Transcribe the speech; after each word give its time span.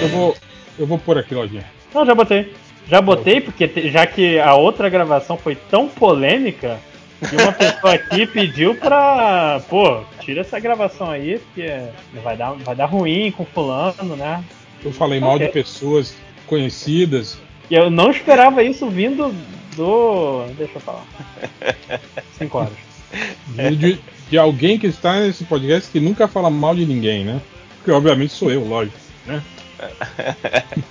Eu 0.00 0.08
vou, 0.08 0.36
eu 0.78 0.86
vou 0.86 0.98
pôr 0.98 1.18
aqui, 1.18 1.34
Lojinha. 1.34 1.64
Não, 1.94 2.04
já 2.06 2.14
botei. 2.14 2.52
Já 2.88 3.00
botei, 3.00 3.40
porque 3.40 3.68
te- 3.68 3.90
já 3.90 4.06
que 4.06 4.38
a 4.38 4.54
outra 4.54 4.88
gravação 4.88 5.36
foi 5.36 5.54
tão 5.54 5.88
polêmica, 5.88 6.78
que 7.28 7.36
uma 7.36 7.52
pessoa 7.52 7.94
aqui 7.94 8.26
pediu 8.28 8.74
pra. 8.74 9.60
Pô, 9.68 10.02
tira 10.20 10.40
essa 10.40 10.58
gravação 10.58 11.10
aí, 11.10 11.38
porque 11.38 11.70
vai 12.22 12.36
dar, 12.36 12.52
vai 12.52 12.74
dar 12.74 12.86
ruim 12.86 13.30
com 13.30 13.44
fulano, 13.44 14.16
né? 14.16 14.42
Eu 14.84 14.92
falei 14.92 15.20
mal 15.20 15.34
Ok. 15.36 15.46
de 15.46 15.52
pessoas 15.52 16.14
conhecidas. 16.46 17.38
E 17.70 17.74
eu 17.74 17.90
não 17.90 18.10
esperava 18.10 18.62
isso 18.62 18.88
vindo 18.88 19.32
do. 19.76 20.46
Deixa 20.56 20.74
eu 20.76 20.80
falar. 20.80 21.04
5 22.38 22.58
horas. 22.58 22.72
De, 23.48 23.76
de- 23.76 23.98
de 24.30 24.38
alguém 24.38 24.78
que 24.78 24.86
está 24.86 25.18
nesse 25.20 25.42
podcast 25.44 25.90
que 25.90 25.98
nunca 26.00 26.28
fala 26.28 26.48
mal 26.48 26.74
de 26.74 26.86
ninguém, 26.86 27.24
né? 27.24 27.40
Porque 27.76 27.90
obviamente 27.90 28.32
sou 28.32 28.50
eu, 28.50 28.64
lógico. 28.64 28.96
Né? 29.26 29.42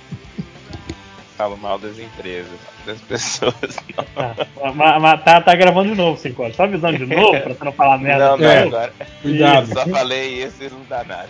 Falo 1.36 1.56
mal 1.56 1.78
das 1.78 1.98
empresas, 1.98 2.52
das 2.84 3.00
pessoas. 3.00 3.54
Não, 3.96 4.74
Tá, 4.76 5.16
tá, 5.16 5.40
tá 5.40 5.54
gravando 5.54 5.90
de 5.92 5.96
novo 5.96 6.20
5 6.20 6.42
horas. 6.42 6.56
Só 6.56 6.64
avisando 6.64 6.98
de 6.98 7.06
novo 7.06 7.40
pra 7.40 7.54
você 7.54 7.64
não 7.64 7.72
falar 7.72 7.96
merda. 7.98 8.30
não, 8.30 8.36
não 8.36 8.46
É. 8.50 8.62
agora. 8.62 8.92
Cuidado. 9.22 9.72
Só 9.72 9.86
falei 9.86 10.44
isso 10.44 10.62
e 10.62 10.68
não 10.68 10.82
dá 10.88 11.02
nada. 11.04 11.28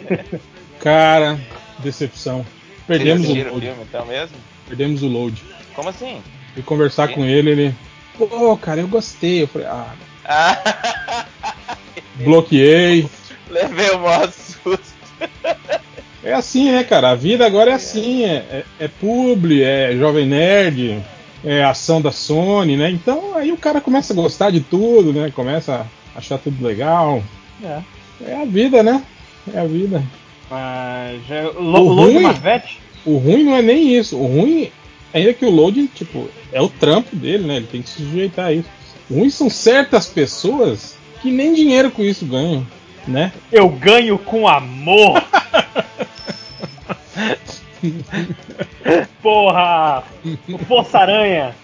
Cara, 0.80 1.38
decepção. 1.80 2.44
Perdemos 2.86 3.20
o 3.20 3.32
assistiram 3.32 3.50
o 3.50 3.54
load. 3.54 3.66
filme 3.66 3.82
então 3.82 4.06
mesmo? 4.06 4.36
Perdemos 4.66 5.02
o 5.02 5.08
load. 5.08 5.42
Como 5.74 5.88
assim? 5.90 6.22
Fui 6.54 6.62
conversar 6.62 7.08
com 7.08 7.24
ele, 7.24 7.50
ele. 7.50 7.74
Pô, 8.16 8.56
cara, 8.56 8.80
eu 8.80 8.88
gostei. 8.88 9.42
Eu 9.42 9.48
falei, 9.48 9.66
ah, 9.68 9.92
Ah, 10.24 11.26
bloqueei. 12.16 13.06
levei 13.50 13.90
o 13.90 13.98
maior 13.98 14.30
susto. 14.32 14.94
É 16.24 16.32
assim, 16.32 16.70
né, 16.72 16.82
cara? 16.84 17.10
A 17.10 17.14
vida 17.14 17.44
agora 17.46 17.70
é 17.70 17.74
assim, 17.74 18.24
é, 18.24 18.36
é, 18.50 18.64
é 18.80 18.88
publi, 18.88 19.62
é 19.62 19.94
jovem 19.96 20.26
nerd, 20.26 21.02
é 21.44 21.62
ação 21.62 22.00
da 22.00 22.10
Sony, 22.10 22.76
né? 22.76 22.90
Então 22.90 23.36
aí 23.36 23.52
o 23.52 23.56
cara 23.58 23.80
começa 23.80 24.12
a 24.12 24.16
gostar 24.16 24.50
de 24.50 24.60
tudo, 24.60 25.12
né? 25.12 25.30
Começa 25.34 25.86
a 26.14 26.18
achar 26.18 26.38
tudo 26.38 26.64
legal. 26.66 27.22
É. 27.62 27.78
É 28.26 28.36
a 28.40 28.44
vida, 28.44 28.82
né? 28.82 29.02
É 29.52 29.58
a 29.58 29.64
vida. 29.66 30.02
Mas. 30.50 31.20
É, 31.30 31.46
O 31.56 31.60
Lo- 31.60 31.92
Load 31.92 32.18
Marvete? 32.20 32.78
O 33.04 33.16
ruim 33.18 33.44
não 33.44 33.54
é 33.54 33.60
nem 33.60 33.94
isso. 33.94 34.16
O 34.16 34.26
ruim 34.26 34.70
ainda 35.12 35.34
que 35.34 35.44
o 35.44 35.50
load, 35.50 35.86
tipo, 35.94 36.28
é 36.50 36.60
o 36.62 36.68
trampo 36.70 37.14
dele, 37.14 37.44
né? 37.46 37.56
Ele 37.56 37.66
tem 37.66 37.82
que 37.82 37.88
se 37.90 38.02
sujeitar 38.02 38.46
a 38.46 38.52
isso. 38.52 38.68
O 39.10 39.18
ruim 39.18 39.28
são 39.28 39.50
certas 39.50 40.06
pessoas 40.06 40.96
que 41.20 41.30
nem 41.30 41.52
dinheiro 41.52 41.90
com 41.90 42.02
isso 42.02 42.24
ganham, 42.24 42.66
né? 43.06 43.30
Eu 43.52 43.68
ganho 43.68 44.16
com 44.18 44.48
amor! 44.48 45.22
Porra! 49.22 50.04
O 50.48 50.58
Força 50.58 50.98
Aranha! 50.98 51.54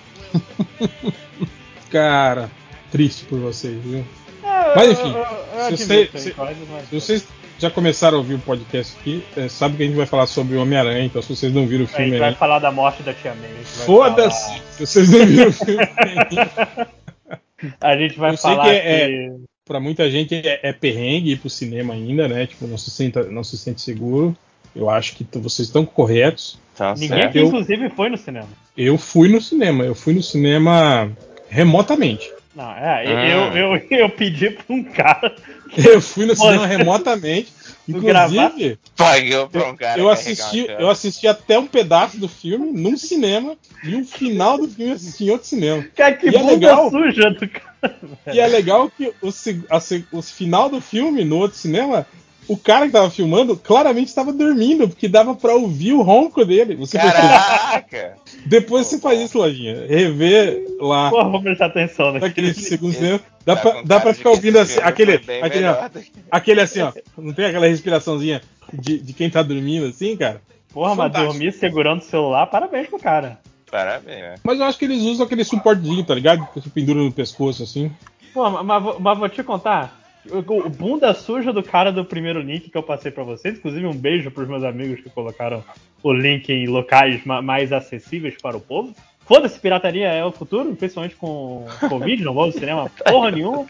Cara, 1.91 2.51
triste 2.91 3.25
por 3.25 3.39
vocês, 3.41 3.77
viu? 3.83 4.05
É, 4.45 4.75
Mas, 4.77 4.91
enfim, 4.93 5.11
eu- 5.11 5.17
eu- 5.17 5.71
eu 5.71 5.77
se 5.77 5.85
você- 5.87 6.11
se- 6.15 6.35
mas- 6.37 6.57
Se 6.89 6.95
vocês 7.01 7.27
já 7.59 7.71
começaram 7.71 8.17
a 8.17 8.21
ouvir 8.21 8.35
o 8.35 8.39
podcast 8.39 8.97
aqui, 9.01 9.25
é, 9.37 9.49
sabe 9.49 9.77
que 9.77 9.83
a 9.83 9.87
gente 9.87 9.97
vai 9.97 10.07
falar 10.07 10.27
sobre 10.27 10.57
o 10.57 10.63
Homem-Aranha, 10.63 11.05
então 11.05 11.21
se 11.23 11.35
vocês 11.35 11.53
não 11.53 11.67
viram 11.67 11.85
o 11.85 11.87
A 11.87 11.91
gente 11.91 11.97
filme 11.97 12.19
vai 12.19 12.35
falar 12.35 12.59
da 12.59 12.71
morte 12.73 13.03
da 13.03 13.13
Tia 13.13 13.35
May. 13.35 13.51
foda-se! 13.65 14.47
falar- 14.47 14.61
Se 14.73 14.87
vocês 14.87 15.11
não 15.11 15.27
viram 15.27 15.49
o 15.49 15.53
filme 15.53 15.77
A 17.81 17.97
gente 17.97 18.19
vai 18.19 18.37
falar 18.39 18.65
que 18.65 18.71
que. 18.71 18.77
é- 18.87 19.33
pra 19.67 19.79
muita 19.81 20.11
gente 20.11 20.35
é, 20.35 20.61
é 20.63 20.73
perrengue 20.73 21.33
ir 21.33 21.37
pro 21.39 21.51
cinema 21.51 21.93
ainda, 21.95 22.27
né? 22.27 22.47
Tipo, 22.47 22.67
não 22.67 22.79
se, 22.79 22.91
senta, 22.91 23.25
não 23.25 23.45
se 23.45 23.57
sente 23.59 23.81
seguro. 23.83 24.35
Eu 24.75 24.89
acho 24.91 25.17
que 25.17 25.27
vocês 25.39 25.69
estão 25.69 25.85
corretos. 25.85 26.59
Tá 26.77 26.93
Ninguém 26.95 27.09
certo. 27.09 27.27
aqui, 27.29 27.39
Eu- 27.39 27.47
inclusive, 27.49 27.91
foi 27.91 28.09
no 28.09 28.17
cinema. 28.17 28.49
Eu 28.77 28.97
fui 28.97 29.29
no 29.29 29.41
cinema, 29.41 29.85
eu 29.85 29.95
fui 29.95 30.15
no 30.15 30.23
cinema 30.23 31.11
remotamente. 31.49 32.31
Não, 32.55 32.71
é, 32.73 33.05
Ah. 33.07 33.29
eu, 33.29 33.57
eu, 33.77 33.83
eu 33.91 34.09
pedi 34.11 34.51
pra 34.51 34.65
um 34.75 34.83
cara. 34.83 35.35
Eu 35.77 36.01
fui 36.01 36.27
no 36.27 36.35
cinema 36.35 36.67
remotamente. 36.67 37.53
Inclusive, 37.89 38.77
Pagou 38.97 39.49
pra 39.49 39.71
um 39.71 39.77
cara 39.77 40.01
eu 40.01 40.07
carregar 40.09 40.13
assisti, 40.13 40.67
eu 40.69 40.91
assisti 40.91 41.29
até 41.29 41.59
um 41.59 41.67
pedaço 41.67 42.19
do 42.19 42.29
filme 42.29 42.73
num 42.73 42.97
cinema 42.97 43.57
e 43.85 43.95
o 43.95 44.05
final 44.05 44.59
do 44.59 44.67
filme 44.69 44.91
eu 44.91 44.97
assisti 44.97 45.25
em 45.25 45.31
outro 45.31 45.47
cinema. 45.47 45.85
Cara, 45.97 46.15
que 46.15 46.27
E 46.27 46.35
é 46.35 46.39
bunda 46.39 46.53
legal. 46.53 46.91
suja 46.91 47.31
do 47.31 47.49
cara. 47.49 47.97
E 48.33 48.41
é 48.41 48.47
legal 48.49 48.91
que 48.91 49.13
o, 49.23 49.29
a 49.71 49.81
o 50.13 50.23
final 50.23 50.69
do 50.69 50.81
filme, 50.81 51.25
no 51.25 51.39
outro 51.39 51.57
cinema, 51.57 52.05
o 52.53 52.57
cara 52.57 52.87
que 52.87 52.93
tava 52.93 53.09
filmando 53.11 53.57
claramente 53.57 54.09
estava 54.09 54.33
dormindo, 54.33 54.89
porque 54.89 55.07
dava 55.07 55.37
pra 55.37 55.55
ouvir 55.55 55.93
o 55.93 56.03
ronco 56.03 56.45
dele. 56.45 56.75
Você? 56.75 56.99
Caraca! 56.99 58.17
Depois 58.45 58.89
você 58.89 58.99
faz 58.99 59.21
isso, 59.21 59.39
Lojinha. 59.39 59.87
Rever 59.87 60.65
lá 60.81 61.11
Porra, 61.11 61.29
vou 61.29 61.41
prestar 61.43 61.67
atenção 61.67 62.07
naquele. 62.13 62.49
naquele 62.49 62.55
segundo 62.55 62.93
cinema. 62.93 63.21
Dá 63.47 63.55
Tá 63.55 63.63
pra, 63.63 63.83
dá 63.83 64.01
pra 64.01 64.15
ficar 64.15 64.31
ouvindo 64.31 64.59
assim, 64.59 64.75
filme 64.75 64.89
aquele, 64.89 65.13
aquele, 65.43 65.67
ó, 65.67 65.89
aquele 66.31 66.61
assim, 66.61 66.81
ó. 66.81 66.93
Não 67.17 67.33
tem 67.33 67.45
aquela 67.47 67.67
respiraçãozinha 67.69 68.41
de, 68.73 68.99
de 68.99 69.13
quem 69.13 69.31
tá 69.31 69.43
dormindo 69.43 69.87
assim, 69.87 70.17
cara? 70.17 70.43
Porra, 70.73 70.95
mas 70.95 71.07
Fantástico. 71.07 71.33
dormir 71.33 71.53
segurando 71.53 72.01
o 72.01 72.05
celular, 72.05 72.47
parabéns 72.47 72.89
pro 72.89 72.99
cara. 72.99 73.39
Parabéns, 73.71 74.21
né? 74.21 74.35
Mas 74.43 74.59
eu 74.59 74.65
acho 74.67 74.79
que 74.79 74.85
eles 74.85 75.03
usam 75.03 75.25
aquele 75.25 75.45
suportezinho, 75.45 76.03
tá 76.05 76.15
ligado? 76.15 76.47
Que 76.53 76.61
você 76.61 76.69
pendura 76.69 76.99
no 77.01 77.13
pescoço 77.13 77.63
assim. 77.63 77.91
Pô, 78.35 78.49
mas, 78.51 78.65
mas 78.67 78.97
mas 78.99 79.19
vou 79.19 79.29
te 79.29 79.43
contar. 79.45 80.00
O, 80.29 80.69
bunda 80.69 81.15
suja 81.15 81.53
do 81.53 81.63
cara 81.63 81.91
do 81.91 82.05
primeiro 82.05 82.41
link 82.41 82.69
que 82.69 82.77
eu 82.77 82.83
passei 82.83 83.11
pra 83.11 83.25
vocês, 83.25 83.57
inclusive 83.57 83.87
um 83.87 83.95
beijo 83.95 84.31
pros 84.31 84.49
meus 84.49 84.63
amigos 84.63 85.01
que 85.01 85.09
colocaram 85.09 85.65
o 86.03 86.13
link 86.13 86.51
em 86.51 86.67
locais 86.67 87.25
ma- 87.25 87.41
mais 87.41 87.73
acessíveis 87.73 88.37
para 88.41 88.57
o 88.57 88.61
povo. 88.61 88.95
Foda-se, 89.21 89.59
pirataria 89.61 90.09
é 90.09 90.25
o 90.25 90.33
futuro, 90.33 90.75
principalmente 90.75 91.17
com 91.17 91.65
Covid, 91.89 92.23
não 92.23 92.35
vou 92.35 92.45
ao 92.45 92.53
cinema 92.53 92.91
porra 93.05 93.31
nenhuma. 93.31 93.67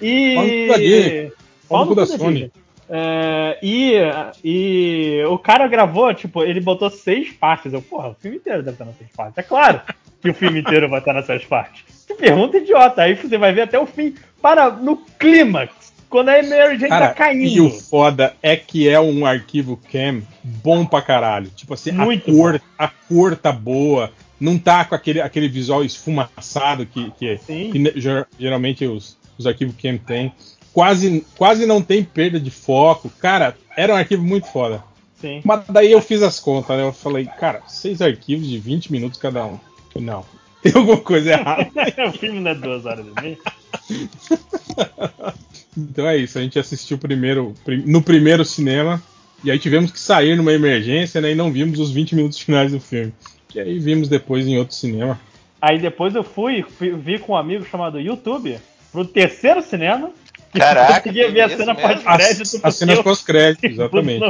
E. 0.00 1.32
No 1.70 1.86
cu 1.88 1.94
da 1.94 2.06
Sony. 2.06 2.52
É, 2.88 3.58
e, 3.62 3.94
e 4.44 5.24
o 5.26 5.38
cara 5.38 5.66
gravou, 5.66 6.12
tipo, 6.12 6.44
ele 6.44 6.60
botou 6.60 6.90
seis 6.90 7.32
partes. 7.32 7.72
Eu, 7.72 7.80
porra, 7.80 8.10
o 8.10 8.14
filme 8.14 8.36
inteiro 8.36 8.62
deve 8.62 8.74
estar 8.74 8.84
nas 8.84 8.96
seis 8.98 9.10
partes. 9.10 9.38
É 9.38 9.42
claro 9.42 9.80
que 10.20 10.28
o 10.28 10.34
filme 10.34 10.60
inteiro 10.60 10.88
vai 10.88 10.98
estar 10.98 11.14
nas 11.14 11.24
seis 11.26 11.44
partes. 11.44 11.82
Que 12.06 12.14
pergunta 12.14 12.58
idiota. 12.58 13.02
Aí 13.02 13.14
você 13.16 13.38
vai 13.38 13.52
ver 13.52 13.62
até 13.62 13.78
o 13.78 13.86
fim. 13.86 14.14
Para 14.44 14.68
no 14.68 14.98
clímax. 15.18 15.72
Quando 16.10 16.28
a 16.28 16.42
Mary 16.42 16.78
Jane 16.78 16.90
Cara, 16.90 17.08
tá 17.08 17.14
caindo. 17.14 17.44
e 17.44 17.62
o 17.62 17.70
foda 17.70 18.36
é 18.42 18.54
que 18.54 18.86
é 18.86 19.00
um 19.00 19.24
arquivo 19.24 19.80
cam 19.90 20.22
bom 20.44 20.84
pra 20.84 21.00
caralho. 21.00 21.50
Tipo 21.56 21.72
assim, 21.72 21.92
Muito 21.92 22.30
a 22.30 22.34
cor, 22.34 22.62
a 22.78 22.88
cor 22.88 23.36
tá 23.36 23.50
boa. 23.50 24.12
Não 24.38 24.58
tá 24.58 24.84
com 24.84 24.94
aquele, 24.94 25.22
aquele 25.22 25.48
visual 25.48 25.82
esfumaçado 25.82 26.84
que, 26.84 27.10
que, 27.12 27.38
que 27.38 27.94
geralmente 28.38 28.84
os, 28.84 29.16
os 29.38 29.46
arquivos 29.46 29.76
cam 29.80 29.96
tem. 29.96 30.30
Quase, 30.74 31.24
quase 31.38 31.64
não 31.64 31.80
tem 31.80 32.04
perda 32.04 32.38
de 32.38 32.50
foco. 32.50 33.08
Cara, 33.18 33.56
era 33.74 33.94
um 33.94 33.96
arquivo 33.96 34.22
muito 34.22 34.46
foda. 34.48 34.84
Sim. 35.22 35.40
Mas 35.42 35.64
daí 35.70 35.90
eu 35.90 36.02
fiz 36.02 36.22
as 36.22 36.38
contas, 36.38 36.76
né? 36.76 36.82
Eu 36.84 36.92
falei, 36.92 37.24
cara, 37.24 37.62
seis 37.66 38.02
arquivos 38.02 38.46
de 38.46 38.58
20 38.58 38.92
minutos 38.92 39.18
cada 39.18 39.46
um. 39.46 39.58
Não, 39.96 40.22
tem 40.64 40.72
alguma 40.74 40.96
coisa 40.96 41.32
errada. 41.32 41.70
o 42.08 42.12
filme 42.12 42.40
não 42.40 42.50
é 42.50 42.54
duas 42.54 42.84
horas 42.86 43.06
e 43.06 43.20
meia. 43.20 43.38
Então 45.76 46.06
é 46.08 46.16
isso, 46.16 46.38
a 46.38 46.42
gente 46.42 46.58
assistiu 46.58 46.96
primeiro 46.98 47.54
prim- 47.64 47.82
no 47.86 48.00
primeiro 48.02 48.44
cinema 48.44 49.02
e 49.42 49.50
aí 49.50 49.58
tivemos 49.58 49.90
que 49.90 49.98
sair 50.00 50.36
numa 50.36 50.52
emergência, 50.52 51.20
né? 51.20 51.32
E 51.32 51.34
não 51.34 51.52
vimos 51.52 51.78
os 51.78 51.90
20 51.92 52.14
minutos 52.14 52.38
finais 52.38 52.72
do 52.72 52.80
filme. 52.80 53.12
E 53.54 53.60
aí 53.60 53.78
vimos 53.78 54.08
depois 54.08 54.46
em 54.46 54.56
outro 54.58 54.74
cinema. 54.74 55.20
Aí 55.60 55.78
depois 55.78 56.14
eu 56.14 56.22
fui, 56.24 56.62
fui- 56.78 56.92
vi 56.94 57.18
com 57.18 57.32
um 57.32 57.36
amigo 57.36 57.64
chamado 57.64 58.00
YouTube 58.00 58.58
pro 58.92 59.04
terceiro 59.04 59.62
cinema. 59.62 60.10
que 60.52 60.58
Caraca, 60.58 60.92
eu 60.92 60.96
conseguia 61.02 61.30
ver 61.30 61.40
a 61.42 61.48
cena 61.56 61.74
pós-crédito. 61.74 62.60
As, 62.62 62.74
cenas 62.76 62.96
eu- 62.98 63.04
pós-créditos, 63.04 63.70
exatamente. 63.72 64.24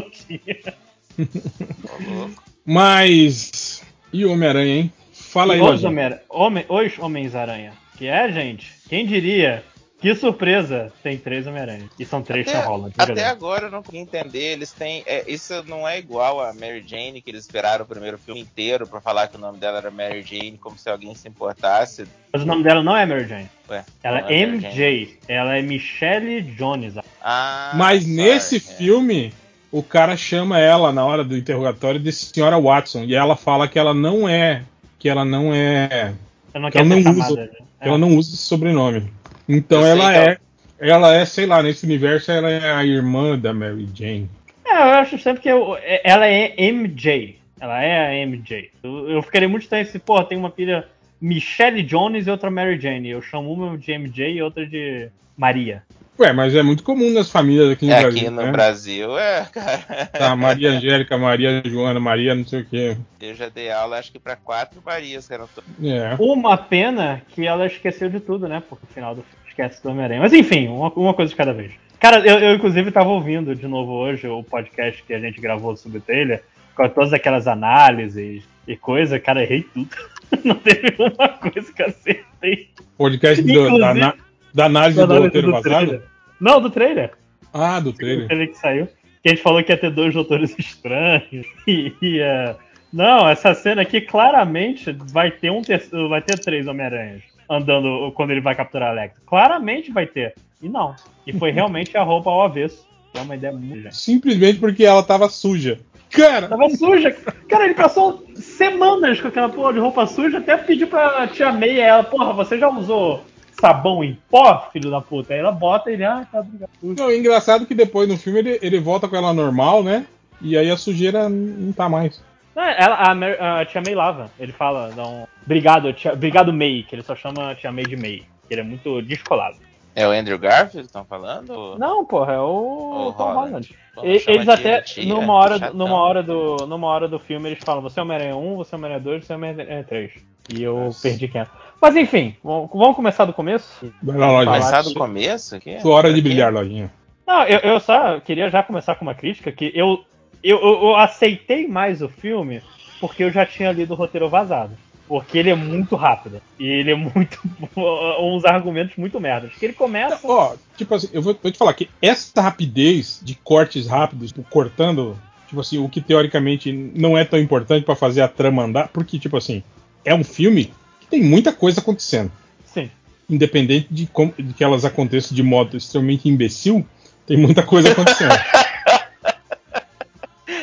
Mas. 2.64 3.82
E 4.12 4.25
o 4.25 4.32
Homem-Aranha, 4.32 4.75
hein? 4.76 4.93
Fala 5.35 5.55
aí, 5.55 5.61
Os. 5.61 5.83
Homem 5.83 6.17
Homem- 6.31 6.65
os 6.69 6.99
Homens-Aranha. 6.99 7.73
Que 7.99 8.07
é, 8.07 8.31
gente, 8.31 8.73
quem 8.89 9.05
diria? 9.05 9.65
Que 10.01 10.15
surpresa! 10.15 10.93
Tem 11.03 11.17
três 11.17 11.47
Homem-Aranha. 11.47 11.89
E 11.99 12.05
são 12.05 12.23
três 12.23 12.47
Até, 12.47 12.61
Tom 12.61 12.69
Holland. 12.69 12.95
até 12.97 13.07
verdade. 13.15 13.29
agora 13.31 13.67
eu 13.67 13.71
não 13.71 13.83
consegui 13.83 13.99
entender. 13.99 14.53
Eles 14.53 14.71
têm. 14.71 15.03
é, 15.07 15.25
isso 15.27 15.65
não 15.67 15.89
é 15.89 15.99
igual 15.99 16.41
a 16.41 16.53
Mary 16.53 16.85
Jane, 16.87 17.21
que 17.23 17.31
eles 17.31 17.41
esperaram 17.45 17.85
o 17.85 17.89
primeiro 17.89 18.17
filme 18.19 18.41
inteiro 18.41 18.87
pra 18.87 19.01
falar 19.01 19.29
que 19.29 19.37
o 19.37 19.41
nome 19.41 19.59
dela 19.59 19.79
era 19.79 19.91
Mary 19.91 20.23
Jane, 20.23 20.59
como 20.61 20.77
se 20.79 20.89
alguém 20.91 21.15
se 21.15 21.27
importasse. 21.27 22.05
Mas 22.33 22.43
o 22.43 22.47
nome 22.47 22.63
dela 22.63 22.83
não 22.83 22.97
é 22.97 23.05
Mary 23.07 23.27
Jane. 23.27 23.49
Ué, 23.71 23.85
Ela 24.03 24.19
é 24.19 24.23
Mary 24.23 24.57
MJ. 24.59 24.71
Jane. 24.73 25.19
Ela 25.27 25.57
é 25.59 25.63
Michelle 25.63 26.43
Jones. 26.43 26.95
Ah, 27.23 27.73
Mas 27.75 28.03
sorry, 28.03 28.15
nesse 28.17 28.57
é. 28.57 28.61
filme, 28.61 29.33
o 29.73 29.83
cara 29.83 30.17
chama 30.19 30.59
ela 30.61 30.93
na 30.93 31.05
hora 31.05 31.25
do 31.25 31.37
interrogatório 31.37 31.99
de 31.99 32.13
Senhora 32.13 32.61
Watson. 32.61 33.05
E 33.05 33.15
ela 33.15 33.37
fala 33.37 33.67
que 33.67 33.79
ela 33.79 33.95
não 33.95 34.29
é. 34.29 34.63
Que 35.05 35.09
ela 35.11 35.23
não 35.23 35.53
é. 35.53 36.15
Eu 36.55 36.61
não 36.62 36.71
ela 36.73 36.83
não 36.87 37.03
chamada. 37.03 37.31
usa- 37.31 37.41
né? 37.43 37.49
Ela 37.79 37.99
não 37.99 38.17
usa 38.17 38.31
esse 38.35 38.39
sobrenome. 38.43 39.12
Então 39.47 39.83
Eu 39.83 39.87
ela 39.87 40.11
que 40.11 40.17
ela- 40.17 40.31
é. 40.31 40.39
Ela 40.81 41.15
é, 41.15 41.27
sei 41.27 41.45
lá, 41.45 41.62
nesse 41.62 41.85
universo 41.85 42.33
ela 42.33 42.49
é 42.51 42.73
a 42.73 42.83
irmã 42.87 43.39
da 43.39 43.53
Mary 43.53 43.87
Jane. 43.95 44.31
É, 44.67 44.73
eu 44.73 44.93
acho 44.95 45.19
sempre 45.19 45.43
que 45.43 45.49
eu- 45.51 45.77
é- 45.77 46.01
ela 46.03 46.27
é 46.27 46.55
MJ. 46.59 47.37
Ela 47.61 47.83
é 47.83 48.06
a 48.09 48.15
MJ. 48.27 48.71
Eu, 48.83 49.11
eu 49.11 49.23
ficaria 49.23 49.47
muito 49.47 49.65
estranho 49.65 49.85
se, 49.85 49.99
pô, 49.99 50.25
tem 50.25 50.39
uma 50.39 50.51
filha 50.51 50.87
Michelle 51.21 51.83
Jones 51.83 52.27
e 52.27 52.31
outra 52.31 52.50
Mary 52.50 52.81
Jane. 52.81 53.11
Eu 53.11 53.21
chamo 53.21 53.53
uma 53.53 53.77
de 53.77 53.93
MJ 53.93 54.33
e 54.37 54.43
outra 54.43 54.67
de 54.67 55.11
Maria. 55.37 55.83
Ué, 56.19 56.32
mas 56.32 56.55
é 56.55 56.62
muito 56.62 56.84
comum 56.84 57.11
nas 57.12 57.28
famílias 57.31 57.70
aqui 57.70 57.87
no 57.87 57.93
É, 57.93 58.00
Brasil. 58.02 58.20
aqui 58.20 58.31
no 58.31 58.43
né? 58.43 58.52
Brasil, 58.52 59.19
é, 59.19 59.46
cara. 59.52 60.06
Tá, 60.12 60.37
Maria 60.37 60.70
Angélica, 60.70 61.19
Maria 61.19 61.61
Joana, 61.64 61.99
Maria 61.99 62.34
não 62.37 62.46
sei 62.46 62.61
o 62.61 62.64
quê. 62.64 62.96
Eu 63.20 63.34
já 63.34 63.49
dei 63.49 63.70
aula, 63.70 63.99
acho 63.99 64.12
que 64.12 64.19
pra 64.20 64.37
quatro 64.37 64.81
Marias, 64.87 65.26
to- 65.26 65.64
É. 65.82 66.14
Uma 66.20 66.56
pena 66.56 67.20
que 67.31 67.44
ela 67.44 67.66
esqueceu 67.66 68.08
de 68.08 68.20
tudo, 68.20 68.46
né? 68.46 68.62
Porque 68.69 68.87
no 68.88 68.94
final 68.94 69.14
do 69.16 69.25
esquece 69.49 69.82
do 69.82 69.90
Homem-Aranha. 69.90 70.20
Mas 70.20 70.32
enfim, 70.32 70.69
uma, 70.69 70.88
uma 70.90 71.14
coisa 71.14 71.31
de 71.31 71.37
cada 71.37 71.52
vez. 71.52 71.72
Cara, 71.99 72.19
eu, 72.20 72.38
eu, 72.38 72.55
inclusive 72.55 72.90
tava 72.93 73.08
ouvindo 73.08 73.55
de 73.56 73.66
novo 73.66 73.93
hoje 73.93 74.26
o 74.28 74.43
podcast 74.43 75.02
que 75.02 75.14
a 75.14 75.19
gente 75.19 75.40
gravou 75.40 75.76
sobre 75.76 75.99
o 75.99 76.00
trailer, 76.00 76.44
com 76.76 76.88
todas 76.88 77.12
aquelas 77.12 77.46
análises 77.49 78.44
e 78.69 78.76
coisa, 78.76 79.19
cara, 79.19 79.43
errei 79.43 79.62
tudo. 79.62 79.88
Não 80.44 80.55
teve 80.56 80.94
uma 80.99 81.28
coisa 81.28 81.72
que 81.72 81.82
eu 81.82 81.87
acertei. 81.87 82.69
Podcast 82.96 83.43
do- 83.43 83.78
da, 83.78 83.90
ana- 83.90 84.14
da 84.55 84.67
análise 84.67 84.99
Da 84.99 85.06
do 85.06 85.21
roteiro 85.21 85.49
do 85.49 85.53
vazado? 85.53 85.75
trailer. 85.75 86.03
Não, 86.41 86.61
do 86.61 86.71
trailer. 86.71 87.11
Ah, 87.53 87.81
do 87.81 87.93
trailer. 87.93 88.27
trailer 88.29 88.51
que 88.51 88.59
saiu. 88.59 88.87
Que 89.23 89.29
a 89.29 89.31
gente 89.31 89.43
falou 89.43 89.62
que 89.62 89.73
ia 89.73 89.77
ter 89.79 89.91
dois 89.91 90.15
doutores 90.15 90.55
estranhos. 90.59 91.47
E 91.67 91.93
ia. 92.01 92.56
Não, 92.93 93.29
essa 93.29 93.53
cena 93.55 93.83
aqui 93.83 94.01
claramente 94.01 94.93
vai 95.12 95.31
ter 95.31 95.51
um 95.51 95.62
terceiro, 95.62 96.09
vai 96.09 96.23
ter 96.23 96.39
três 96.39 96.67
Homem-Aranhas 96.69 97.23
andando 97.51 98.12
quando 98.12 98.31
ele 98.31 98.41
vai 98.41 98.55
capturar 98.55 98.91
a 98.91 98.93
Electro. 98.93 99.21
Claramente 99.27 99.91
vai 99.91 100.06
ter. 100.06 100.35
E 100.62 100.69
não. 100.69 100.95
E 101.27 101.33
foi 101.33 101.50
realmente 101.53 101.97
a 101.97 102.03
roupa 102.03 102.31
ao 102.31 102.43
avesso. 102.43 102.87
É 103.12 103.21
uma 103.21 103.35
ideia 103.35 103.53
muito 103.53 103.83
gente. 103.83 103.97
Simplesmente 103.97 104.59
porque 104.61 104.85
ela 104.85 105.03
tava 105.03 105.29
suja. 105.29 105.79
Cara, 106.11 106.47
Tava 106.47 106.71
suja. 106.71 107.11
Cara, 107.49 107.65
ele 107.65 107.75
passou 107.75 108.25
semanas 108.37 109.21
com 109.21 109.27
aquela 109.29 109.49
porra 109.49 109.73
de 109.73 109.81
roupa 109.81 110.07
suja, 110.07 110.39
até 110.39 110.57
pediu 110.57 110.87
pra 110.87 111.27
tia 111.27 111.50
May, 111.53 111.81
ela, 111.81 112.05
porra, 112.05 112.33
você 112.33 112.57
já 112.57 112.69
usou 112.69 113.25
sabão 113.64 114.05
em 114.05 114.19
pó, 114.31 114.69
filho 114.72 114.90
da 114.90 115.00
puta? 115.00 115.32
Aí 115.32 115.40
ela 115.40 115.50
bota 115.52 115.90
e 115.90 115.94
ele, 115.94 116.05
ah, 116.05 116.26
tá 116.31 116.40
obrigado. 116.40 116.70
não, 116.82 117.08
é 117.08 117.16
engraçado 117.16 117.64
que 117.64 117.75
depois 117.75 118.06
no 118.08 118.19
filme 118.19 118.40
ele, 118.40 118.58
ele 118.61 118.78
volta 118.78 119.08
com 119.08 119.16
ela 119.16 119.32
normal, 119.32 119.82
né? 119.82 120.06
E 120.43 120.56
aí 120.58 120.70
a 120.70 120.76
sujeira 120.76 121.28
não 121.28 121.72
tá 121.72 121.88
mais. 121.88 122.22
Não, 122.55 122.62
ela, 122.62 122.96
a, 122.96 123.14
Mary- 123.14 123.38
a 123.40 123.64
tia 123.64 123.81
May 123.81 123.94
lava. 123.94 124.31
Ele 124.38 124.52
fala, 124.52 124.90
não. 124.94 125.26
Obrigado, 125.44 125.93
tia, 125.93 126.12
obrigado 126.12 126.52
May, 126.52 126.84
que 126.88 126.94
ele 126.94 127.02
só 127.02 127.16
chama 127.16 127.50
a 127.50 127.55
tia 127.55 127.72
May 127.72 127.84
de 127.84 127.96
May. 127.96 128.22
Que 128.46 128.55
ele 128.55 128.61
é 128.61 128.64
muito 128.64 129.00
descolado. 129.02 129.56
É 129.94 130.06
o 130.06 130.11
Andrew 130.11 130.38
Garfield 130.38 130.81
que 130.81 130.87
estão 130.87 131.05
falando? 131.05 131.76
Não, 131.79 132.05
porra, 132.05 132.32
é 132.35 132.41
o 132.41 133.08
O 133.08 133.12
Tom 133.12 133.32
Holland. 133.32 133.75
Holland. 133.96 134.19
Chama 134.20 134.37
Eles 134.37 134.49
até, 134.49 134.81
tia, 134.81 135.06
numa 135.06 135.35
hora, 135.35 135.58
chatão. 135.58 135.76
numa, 135.76 135.96
hora 135.96 136.23
do, 136.23 136.56
numa 136.67 136.88
hora 136.88 137.06
do 137.06 137.19
filme, 137.20 137.49
eles 137.50 137.62
falam: 137.64 137.81
você 137.81 138.00
é 138.00 138.02
Homem-Aranha 138.02 138.37
1, 138.37 138.56
você 138.56 138.75
é 138.75 138.79
Homem-Aranha 138.79 139.05
2, 139.05 139.25
você 139.25 139.32
é 139.32 139.37
Homem-Aranha 139.37 139.85
3. 139.85 140.12
E 140.52 140.62
eu 140.62 140.76
Nossa. 140.76 141.08
perdi 141.08 141.29
quem 141.29 141.41
é. 141.43 141.46
Mas 141.81 141.94
enfim, 141.96 142.35
vamos 142.43 142.70
vamos 142.73 142.96
começar 142.96 143.25
do 143.25 143.32
começo? 143.32 143.93
Vai 144.02 144.17
lá, 144.19 144.31
lojinha. 144.32 144.46
Começar 144.58 144.82
do 144.82 144.94
começo 144.94 145.55
aqui? 145.56 145.81
Sua 145.81 145.94
hora 145.94 146.12
de 146.12 146.20
brilhar, 146.20 146.52
lojinha. 146.52 146.90
Não, 147.26 147.44
eu, 147.44 147.61
eu 147.61 147.81
só 147.81 148.20
queria 148.20 148.50
já 148.50 148.62
começar 148.62 148.97
com 148.97 149.05
uma 149.05 149.14
crítica 149.14 149.50
que 149.52 149.70
eu, 149.75 150.05
eu, 150.43 150.58
eu, 150.58 150.82
eu 150.82 150.97
aceitei 150.97 151.67
mais 151.69 152.02
o 152.02 152.08
filme 152.08 152.61
porque 153.00 153.23
eu 153.25 153.31
já 153.31 153.47
tinha 153.47 153.70
lido 153.73 153.93
o 153.93 153.97
roteiro 153.97 154.29
vazado. 154.29 154.73
Porque 155.06 155.37
ele 155.37 155.51
é 155.51 155.55
muito 155.55 155.97
rápido. 155.97 156.41
E 156.59 156.67
ele 156.67 156.93
é 156.93 156.95
muito. 156.95 157.41
uns 158.21 158.45
argumentos 158.45 158.97
muito 158.97 159.21
merdas. 159.21 159.53
Que 159.53 159.67
ele 159.67 159.75
começa. 159.75 160.19
Ó, 160.25 160.55
tipo 160.77 160.95
assim, 160.95 161.09
eu 161.12 161.21
vou, 161.21 161.39
vou 161.41 161.53
te 161.53 161.59
falar 161.59 161.75
que 161.75 161.91
essa 162.01 162.41
rapidez 162.41 163.21
de 163.23 163.35
cortes 163.35 163.87
rápidos, 163.87 164.33
tipo, 164.33 164.43
cortando, 164.49 165.19
tipo 165.47 165.61
assim, 165.61 165.79
o 165.79 165.89
que 165.89 166.01
teoricamente 166.01 166.73
não 166.73 167.19
é 167.19 167.25
tão 167.25 167.39
importante 167.39 167.85
pra 167.85 167.95
fazer 167.95 168.23
a 168.23 168.29
trama 168.29 168.65
andar, 168.65 168.89
porque, 168.89 169.19
tipo 169.19 169.37
assim, 169.37 169.62
é 170.05 170.15
um 170.15 170.25
filme 170.25 170.73
que 171.01 171.07
tem 171.07 171.23
muita 171.23 171.53
coisa 171.53 171.81
acontecendo. 171.81 172.33
Sim. 172.65 172.91
Independente 173.29 173.89
de, 173.91 174.07
como, 174.07 174.33
de 174.39 174.55
que 174.55 174.65
elas 174.65 174.85
aconteçam 174.85 175.35
de 175.35 175.43
modo 175.43 175.77
extremamente 175.77 176.29
imbecil, 176.29 176.87
tem 177.27 177.37
muita 177.37 177.62
coisa 177.62 177.93
acontecendo. 177.93 178.35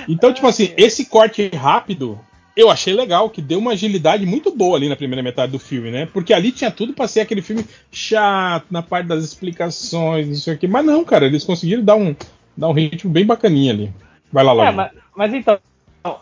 Então, 0.08 0.34
tipo 0.34 0.48
assim, 0.48 0.74
esse 0.78 1.06
corte 1.06 1.50
rápido 1.50 2.20
eu 2.56 2.69
achei 2.69 2.94
legal, 2.94 3.30
que 3.30 3.42
deu 3.42 3.59
uma 3.59 3.71
agilidade 3.71 4.25
muito 4.25 4.56
boa 4.56 4.77
ali 4.77 4.89
na 4.89 4.95
primeira 4.95 5.24
metade 5.24 5.51
do 5.51 5.59
filme, 5.59 5.89
né? 5.92 6.07
Porque 6.12 6.33
ali 6.33 6.51
tinha 6.51 6.69
tudo 6.71 6.94
pra 6.94 7.07
ser 7.07 7.21
aquele 7.21 7.42
filme 7.42 7.65
chato, 7.92 8.65
na 8.71 8.81
parte 8.81 9.07
das 9.07 9.24
explicações, 9.24 10.27
não 10.27 10.36
sei 10.36 10.56
o 10.56 10.57
quê. 10.57 10.68
Mas 10.68 10.86
não, 10.86 11.03
cara, 11.06 11.25
eles 11.25 11.44
conseguiram 11.44 11.83
dar 11.83 11.95
um, 11.95 12.15
dar 12.56 12.68
um 12.69 12.74
ritmo 12.74 13.12
bem 13.12 13.25
bacaninha 13.25 13.71
ali. 13.74 13.94
Vai 14.31 14.44
lá, 14.44 14.51
É, 14.51 14.56
Lojinha. 14.56 14.71
mas, 14.74 14.92
mas 15.15 15.33
então. 15.33 15.59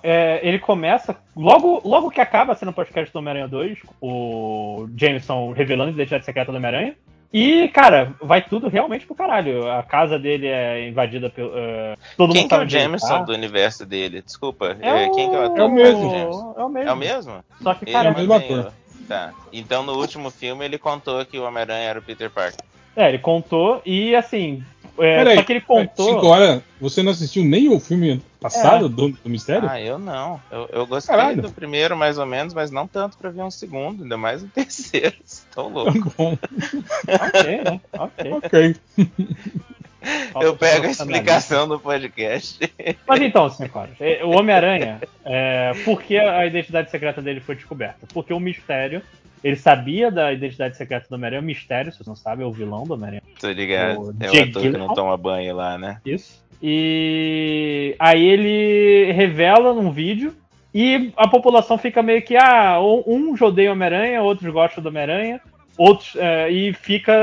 é, 0.03 0.39
ele 0.43 0.59
começa. 0.59 1.15
Logo, 1.35 1.81
logo 1.85 2.09
que 2.11 2.19
acaba 2.21 2.55
sendo 2.55 2.69
o 2.69 2.73
podcast 2.73 3.11
do 3.13 3.17
Homem-Aranha 3.19 3.47
2, 3.47 3.77
o 4.01 4.87
Jameson 4.95 5.51
revelando 5.51 5.91
a 5.91 5.93
identidade 5.93 6.25
secreta 6.25 6.51
do 6.51 6.57
Homem-Aranha. 6.57 6.95
E, 7.31 7.67
cara, 7.67 8.13
vai 8.21 8.41
tudo 8.41 8.67
realmente 8.67 9.05
pro 9.05 9.13
caralho. 9.13 9.69
A 9.69 9.83
casa 9.83 10.17
dele 10.17 10.47
é 10.47 10.87
invadida 10.87 11.29
pelo. 11.29 11.51
é, 11.55 11.95
todo 12.17 12.33
Quem 12.33 12.41
mundo 12.41 12.49
que 12.49 12.55
é 12.55 12.59
o 12.59 12.69
Jameson 12.69 13.07
tá. 13.07 13.19
do 13.19 13.33
universo 13.33 13.85
dele? 13.85 14.21
Desculpa. 14.21 14.75
É 14.81 15.05
é, 15.05 15.07
o, 15.07 15.11
quem 15.13 15.29
que 15.29 15.35
é 15.35 15.39
o 15.39 15.43
ator? 15.45 15.59
É 15.59 15.63
o 15.63 15.69
mesmo. 15.71 16.15
É 16.57 16.63
o 16.63 16.69
mesmo. 16.69 16.89
É 16.89 16.93
o 16.93 16.97
mesmo? 16.97 17.43
Só 17.61 17.73
que, 17.75 17.85
cara, 17.85 18.09
é 18.09 18.11
o 18.11 18.15
mesmo 18.15 18.33
ator. 18.33 18.73
Tá. 19.07 19.33
Então 19.53 19.83
no 19.83 19.93
último 19.93 20.29
filme 20.31 20.65
ele 20.65 20.77
contou 20.77 21.25
que 21.25 21.37
o 21.37 21.43
Homem-Aranha 21.43 21.89
era 21.89 21.99
o 21.99 22.01
Peter 22.01 22.29
Parker. 22.29 22.63
é, 22.95 23.09
ele 23.09 23.19
contou 23.19 23.81
e 23.85 24.15
assim. 24.15 24.63
É, 25.03 25.17
Peraí, 25.17 25.35
só 25.37 25.43
que 25.43 25.53
ele 25.53 25.61
contou. 25.61 26.05
Cinco 26.13 26.27
horas, 26.27 26.61
você 26.79 27.01
não 27.03 27.11
assistiu 27.11 27.43
nem 27.43 27.69
o 27.69 27.79
filme 27.79 28.21
passado 28.39 28.87
do, 28.89 29.09
do 29.09 29.29
Mistério? 29.29 29.69
Ah, 29.69 29.79
eu 29.81 29.97
não. 29.99 30.39
Eu, 30.51 30.69
eu 30.71 30.87
gostei 30.87 31.15
Caralho. 31.15 31.41
do 31.41 31.51
primeiro, 31.51 31.95
mais 31.97 32.17
ou 32.17 32.25
menos, 32.25 32.53
mas 32.53 32.71
não 32.71 32.87
tanto 32.87 33.17
pra 33.17 33.29
ver 33.29 33.41
um 33.41 33.51
segundo, 33.51 34.03
ainda 34.03 34.17
mais 34.17 34.43
o 34.43 34.47
terceiro. 34.53 35.15
Tô 35.53 35.67
louco. 35.67 35.91
Tá 36.09 36.13
bom, 36.17 36.37
Ok, 37.07 37.61
né? 37.63 37.81
Ok. 37.93 38.31
ok. 38.33 38.75
Eu 40.41 40.55
pego 40.55 40.87
a 40.87 40.91
explicação 40.91 41.67
do 41.67 41.77
podcast. 41.79 42.57
Mas 43.05 43.21
então, 43.21 43.49
cinco 43.49 43.79
horas. 43.79 43.95
É, 43.99 44.23
O 44.23 44.29
Homem-Aranha, 44.29 45.01
é, 45.25 45.73
por 45.83 46.01
que 46.01 46.17
a 46.17 46.45
identidade 46.45 46.89
secreta 46.89 47.21
dele 47.21 47.41
foi 47.41 47.55
descoberta? 47.55 48.07
Porque 48.13 48.33
o 48.33 48.39
mistério. 48.39 49.01
Ele 49.43 49.55
sabia 49.55 50.11
da 50.11 50.33
identidade 50.33 50.75
secreta 50.75 51.07
do 51.09 51.13
Homem-Aranha. 51.15 51.41
O 51.41 51.45
mistério, 51.45 51.91
se 51.91 51.97
você 51.97 52.09
não 52.09 52.15
sabe, 52.15 52.43
é 52.43 52.45
o 52.45 52.51
vilão 52.51 52.83
do 52.83 52.93
Homem-Aranha. 52.93 53.21
Tô 53.39 53.49
ligado. 53.51 53.99
O 54.01 54.15
É 54.19 54.29
o 54.31 54.43
ator 54.43 54.61
que 54.61 54.69
não 54.69 54.93
toma 54.93 55.15
banho 55.17 55.55
lá, 55.55 55.77
né? 55.77 55.99
Isso. 56.05 56.43
E 56.61 57.95
aí 57.97 58.25
ele 58.25 59.11
revela 59.13 59.73
num 59.73 59.91
vídeo 59.91 60.33
e 60.73 61.11
a 61.15 61.27
população 61.27 61.77
fica 61.77 62.03
meio 62.03 62.21
que, 62.21 62.35
ah, 62.35 62.79
uns 63.07 63.41
odeiam 63.41 63.73
Homem-Aranha, 63.73 64.21
outros 64.21 64.51
gostam 64.51 64.83
do 64.83 64.89
Homem-Aranha, 64.89 65.39
outros. 65.77 66.15
é, 66.17 66.49
e 66.51 66.73
fica 66.73 67.13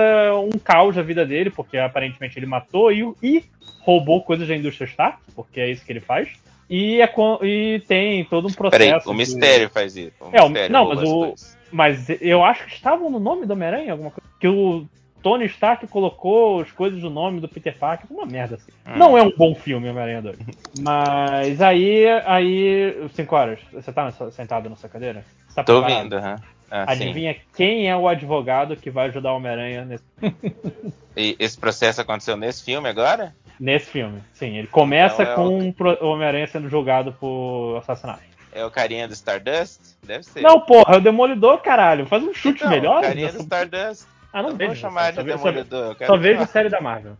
um 0.42 0.58
caos 0.58 0.96
a 0.99 1.02
vida 1.02 1.25
dele, 1.25 1.50
porque 1.50 1.76
aparentemente 1.78 2.38
ele 2.38 2.46
matou 2.46 2.90
e, 2.90 3.06
e 3.23 3.44
roubou 3.82 4.23
coisas 4.23 4.49
da 4.49 4.56
indústria 4.56 4.87
Stark, 4.87 5.18
porque 5.35 5.61
é 5.61 5.70
isso 5.70 5.85
que 5.85 5.92
ele 5.92 6.00
faz. 6.00 6.28
E, 6.68 7.00
é 7.00 7.08
e 7.44 7.80
tem 7.87 8.25
todo 8.25 8.49
um 8.49 8.52
processo. 8.52 8.82
Peraí, 8.82 9.00
o 9.06 9.11
de- 9.11 9.16
mistério 9.16 9.70
faz 9.70 9.96
isso. 9.96 10.12
O 10.20 10.30
É, 10.32 10.40
o- 10.42 10.49
mistério 10.49 10.73
não, 10.73 10.88
mas 10.88 10.99
as 10.99 11.08
o-. 11.08 11.35
Mas 11.70 12.08
eu 12.20 12.44
acho 12.44 12.64
que 12.64 12.75
estavam 12.75 13.11
no 13.11 13.18
nome 13.18 13.46
do 13.46 13.52
Homem-Aranha, 13.52 13.92
alguma 13.92 14.11
coisa. 14.11 14.26
Que 14.38 14.49
o 14.49 14.87
Tony 15.23 15.46
Stark 15.46 15.87
colocou 15.88 16.61
as 16.61 16.70
coisas 16.70 17.02
no 17.02 17.11
nome 17.11 17.40
do 17.40 17.49
Peter 17.49 17.76
Parker, 17.76 18.06
uma 18.11 18.26
merda 18.26 18.56
assim. 18.56 18.70
Hum. 18.87 18.96
Não 18.96 19.18
é 19.18 19.23
um 19.23 19.32
bom 19.37 19.54
filme, 19.54 19.88
Homem-Aranha 19.88 20.23
2. 20.23 20.38
Mas 20.80 21.61
aí, 21.61 22.06
aí, 22.25 23.08
5 23.12 23.35
horas, 23.37 23.58
você 23.73 23.92
tá 23.92 24.11
sentado 24.30 24.70
na 24.70 24.76
sua 24.76 24.88
cadeira? 24.88 25.25
Você 25.49 25.56
tá 25.56 25.64
Tô 25.64 25.80
preparado? 25.80 25.96
ouvindo, 25.96 26.16
aham. 26.16 26.37
Ah, 26.70 26.94
sim. 26.94 27.04
Adivinha 27.04 27.37
quem 27.56 27.88
é 27.88 27.96
o 27.96 28.08
advogado 28.08 28.76
que 28.76 28.90
vai 28.90 29.08
ajudar 29.08 29.32
o 29.32 29.37
Homem-Aranha 29.37 29.85
nesse, 29.85 30.04
E 31.16 31.35
esse 31.38 31.58
processo 31.58 32.00
aconteceu 32.00 32.37
nesse 32.37 32.64
filme 32.64 32.88
agora? 32.88 33.35
nesse 33.58 33.87
filme? 33.87 34.20
Sim, 34.35 34.58
ele 34.58 34.66
começa 34.66 35.23
Então 35.23 35.32
é 35.32 35.73
com 35.73 36.04
o 36.04 36.06
Homem-Aranha 36.08 36.46
sendo 36.46 36.68
julgado 36.68 37.12
por 37.14 37.78
assassinato. 37.78 38.36
É 38.56 38.64
o 38.64 38.70
carinha 38.70 39.06
do 39.06 39.12
Stardust? 39.12 39.80
Deve 40.02 40.22
ser. 40.25 40.40
Não, 40.40 40.60
porra, 40.60 40.94
é 40.94 40.96
o 40.96 41.00
Demolidor, 41.00 41.58
caralho. 41.58 42.06
Faz 42.06 42.22
um 42.22 42.32
chute 42.32 42.64
Não, 42.64 42.70
melhor. 42.70 43.02
carinha 43.02 43.30
do 43.30 43.38
Stardust. 43.40 44.06
Ah, 44.32 44.42
não 44.42 44.50
eu 44.50 44.56
vejo. 44.56 44.70
vou 44.72 44.80
chamar 44.80 45.12
só 45.14 45.22
de 45.22 45.30
só 45.30 45.36
Demolidor. 45.36 45.94
quero 45.96 46.10
Só 46.12 46.16
vejo 46.18 46.34
falar. 46.36 46.46
série 46.48 46.68
da 46.70 46.80
Marvel. 46.80 47.16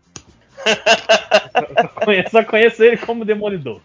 só, 1.53 1.89
conheço, 2.05 2.31
só 2.31 2.45
conheço 2.45 2.83
ele 2.83 2.97
como 2.97 3.25
Demolidor. 3.25 3.81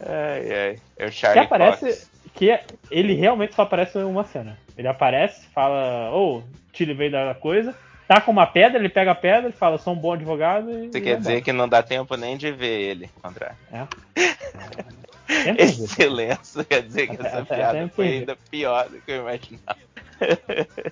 Ai, 0.00 0.52
ai. 0.52 0.78
É 0.98 1.04
o 1.06 1.10
Que 1.10 1.12
Charlie 1.12 1.44
aparece. 1.44 1.86
Cox. 1.86 2.10
Que 2.34 2.50
é- 2.50 2.64
ele 2.90 3.14
realmente 3.14 3.54
só 3.54 3.62
aparece 3.62 3.98
em 3.98 4.04
uma 4.04 4.24
cena. 4.24 4.56
Ele 4.78 4.88
aparece, 4.88 5.46
fala, 5.48 6.10
ô, 6.14 6.42
te 6.72 6.84
livrei 6.86 7.10
da 7.10 7.34
coisa. 7.34 7.74
Tá 8.08 8.20
com 8.20 8.30
uma 8.32 8.46
pedra, 8.46 8.78
ele 8.78 8.88
pega 8.88 9.10
a 9.10 9.14
pedra 9.14 9.50
e 9.50 9.52
fala, 9.52 9.78
sou 9.78 9.92
um 9.92 9.96
bom 9.96 10.12
advogado. 10.14 10.70
E, 10.70 10.88
Você 10.90 10.98
e 10.98 11.00
quer 11.02 11.10
vai 11.10 11.18
dizer 11.18 11.42
que 11.42 11.52
não 11.52 11.68
dá 11.68 11.82
tempo 11.82 12.16
nem 12.16 12.36
de 12.36 12.50
ver 12.50 12.80
ele. 12.80 13.10
ao 13.22 13.30
contrário. 13.30 13.56
É. 15.46 15.62
Excelência. 15.62 16.64
Quer 16.64 16.82
dizer 16.82 17.06
que 17.08 17.24
essa 17.24 17.38
Até- 17.42 17.56
piada 17.56 17.88
foi 17.94 18.08
ainda 18.08 18.36
pior 18.50 18.88
do 18.88 19.00
que 19.00 19.12
eu 19.12 19.20
imaginava. 19.20 19.78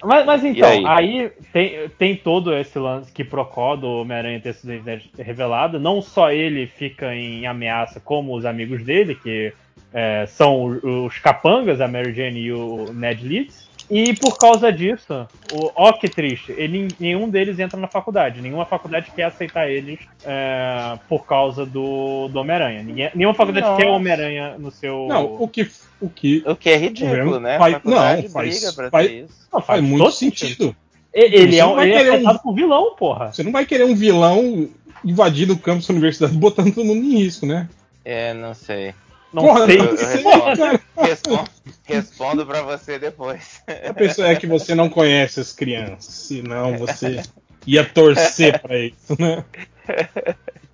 Mas, 0.02 0.24
mas 0.24 0.42
E 0.42 0.48
então, 0.48 0.68
aí? 0.70 0.86
aí, 0.86 1.32
tem, 1.52 1.88
tem 1.98 2.16
todo 2.16 2.54
esse 2.56 2.78
lance 2.78 3.12
que 3.12 3.22
procó 3.22 3.76
do 3.76 3.86
Homem-Aranha 4.00 4.40
ter 4.40 4.54
sido 4.54 4.72
revelado. 5.18 5.78
Não 5.78 6.00
só 6.00 6.30
ele 6.32 6.66
fica 6.66 7.14
em 7.14 7.46
ameaça, 7.46 8.00
como 8.00 8.34
os 8.34 8.46
amigos 8.46 8.82
dele, 8.82 9.14
que 9.14 9.52
é, 9.92 10.24
são 10.26 10.80
os 10.82 11.18
capangas, 11.18 11.80
a 11.80 11.88
Mary 11.88 12.14
Jane 12.14 12.40
e 12.40 12.52
o 12.52 12.90
Ned 12.92 13.26
Leeds. 13.26 13.67
E 13.90 14.14
por 14.14 14.36
causa 14.36 14.70
disso, 14.70 15.26
o, 15.50 15.70
ó 15.74 15.92
que 15.92 16.08
triste, 16.10 16.52
ele, 16.58 16.88
nenhum 17.00 17.28
deles 17.28 17.58
entra 17.58 17.80
na 17.80 17.88
faculdade. 17.88 18.42
Nenhuma 18.42 18.66
faculdade 18.66 19.10
quer 19.16 19.24
aceitar 19.24 19.70
eles 19.70 19.98
é, 20.26 20.98
por 21.08 21.24
causa 21.26 21.64
do, 21.64 22.28
do 22.28 22.38
Homem-Aranha. 22.38 23.10
Nenhuma 23.14 23.34
faculdade 23.34 23.66
Nossa. 23.66 23.80
quer 23.82 23.88
o 23.88 23.94
Homem-Aranha 23.94 24.56
no 24.58 24.70
seu. 24.70 25.06
Não, 25.08 25.36
o 25.42 25.48
que. 25.48 25.70
O 26.00 26.08
que 26.08 26.44
O 26.46 26.54
que 26.54 26.68
é 26.70 26.76
ridículo, 26.76 27.40
né? 27.40 27.58
Faz- 27.58 27.74
faculdade 27.74 28.22
não, 28.24 28.30
faz- 28.30 28.60
briga 28.60 28.72
pra 28.74 28.90
faz- 28.90 29.06
ter 29.08 29.24
isso. 29.24 29.48
Não, 29.52 29.60
faz 29.62 29.82
muito 29.82 30.04
todo 30.04 30.12
sentido. 30.12 30.76
Ele, 31.12 31.36
ele 31.36 31.52
Você 31.52 31.58
é, 31.58 31.66
um, 31.66 31.74
vai 31.74 31.84
ele 31.90 31.94
é 31.94 31.98
querer 32.18 32.28
um- 32.28 32.38
por 32.38 32.54
vilão, 32.54 32.94
porra. 32.94 33.32
Você 33.32 33.42
não 33.42 33.50
vai 33.50 33.64
querer 33.66 33.84
um 33.84 33.94
vilão 33.96 34.68
invadindo 35.04 35.54
o 35.54 35.58
campus 35.58 35.86
da 35.86 35.92
universidade 35.94 36.34
botando 36.38 36.74
todo 36.74 36.84
mundo 36.84 37.02
em 37.04 37.18
risco, 37.18 37.46
né? 37.46 37.68
É, 38.04 38.34
não 38.34 38.52
sei. 38.54 38.94
Não 39.32 39.42
Porra, 39.42 39.66
sei. 39.66 39.76
não 39.78 39.96
sei, 39.96 40.06
respondo. 40.22 40.80
Respondo, 40.96 41.50
respondo 41.84 42.46
pra 42.46 42.62
você 42.62 42.98
depois. 42.98 43.62
A 43.88 43.92
pessoa 43.92 44.28
é 44.28 44.36
que 44.36 44.46
você 44.46 44.74
não 44.74 44.88
conhece 44.88 45.38
as 45.40 45.52
crianças, 45.52 46.04
senão 46.14 46.78
você 46.78 47.22
ia 47.66 47.84
torcer 47.84 48.58
pra 48.60 48.78
isso, 48.78 49.14
né? 49.18 49.44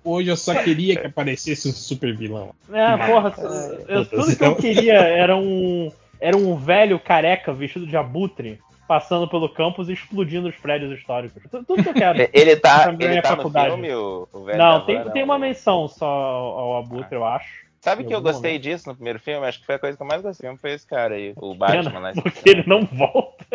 Hoje 0.03 0.29
eu 0.29 0.37
só 0.37 0.53
queria 0.55 0.95
que 0.99 1.07
aparecesse 1.07 1.67
um 1.67 1.71
super 1.73 2.15
vilão. 2.15 2.51
É, 2.71 2.95
porra, 3.07 3.33
eu- 3.87 4.05
tudo 4.05 4.35
que 4.35 4.43
eu 4.43 4.55
queria 4.55 4.93
era 4.99 5.35
um. 5.35 5.91
Era 6.21 6.37
um 6.37 6.55
velho 6.55 6.97
careca 6.97 7.51
vestido 7.53 7.85
de 7.85 7.97
abutre 7.97 8.59
passando 8.87 9.27
pelo 9.27 9.49
campus 9.49 9.89
e 9.89 9.93
explodindo 9.93 10.47
os 10.47 10.55
prédios 10.55 10.97
históricos. 10.97 11.41
Tu- 11.51 11.63
Tudo 11.65 11.83
que 11.83 11.89
eu 11.89 11.93
quero. 11.93 12.29
Ele 12.31 12.55
tá, 12.55 12.85
Também 12.85 13.07
ele 13.09 13.17
é 13.17 13.21
tá 13.21 13.31
no 13.31 13.37
faculdade. 13.37 13.69
filme, 13.71 13.93
o, 13.93 14.27
o 14.31 14.43
velho 14.45 14.57
Não, 14.57 14.85
tem, 14.85 15.03
van, 15.03 15.09
tem 15.11 15.21
não. 15.25 15.29
uma 15.33 15.39
menção 15.39 15.87
só 15.87 16.05
ao 16.05 16.59
ao 16.59 16.77
abutre, 16.77 17.15
eu 17.15 17.25
acho. 17.25 17.64
Sabe 17.85 18.03
que 18.03 18.13
eu 18.13 18.21
gostei 18.21 18.51
momento. 18.53 18.63
disso 18.63 18.89
no 18.89 18.95
primeiro 18.95 19.19
filme? 19.19 19.45
Acho 19.47 19.59
que 19.59 19.65
foi 19.65 19.75
a 19.75 19.79
coisa 19.79 19.95
que 19.95 20.03
eu 20.03 20.07
mais 20.07 20.21
gostei. 20.21 20.57
Foi 20.57 20.71
esse 20.73 20.85
cara 20.87 21.15
aí, 21.15 21.33
o 21.37 21.55
Pena, 21.55 21.83
Batman 21.83 21.99
lá. 21.99 22.13
porque 22.13 22.49
ele 22.49 22.63
não 22.67 22.83
volta. 22.85 23.45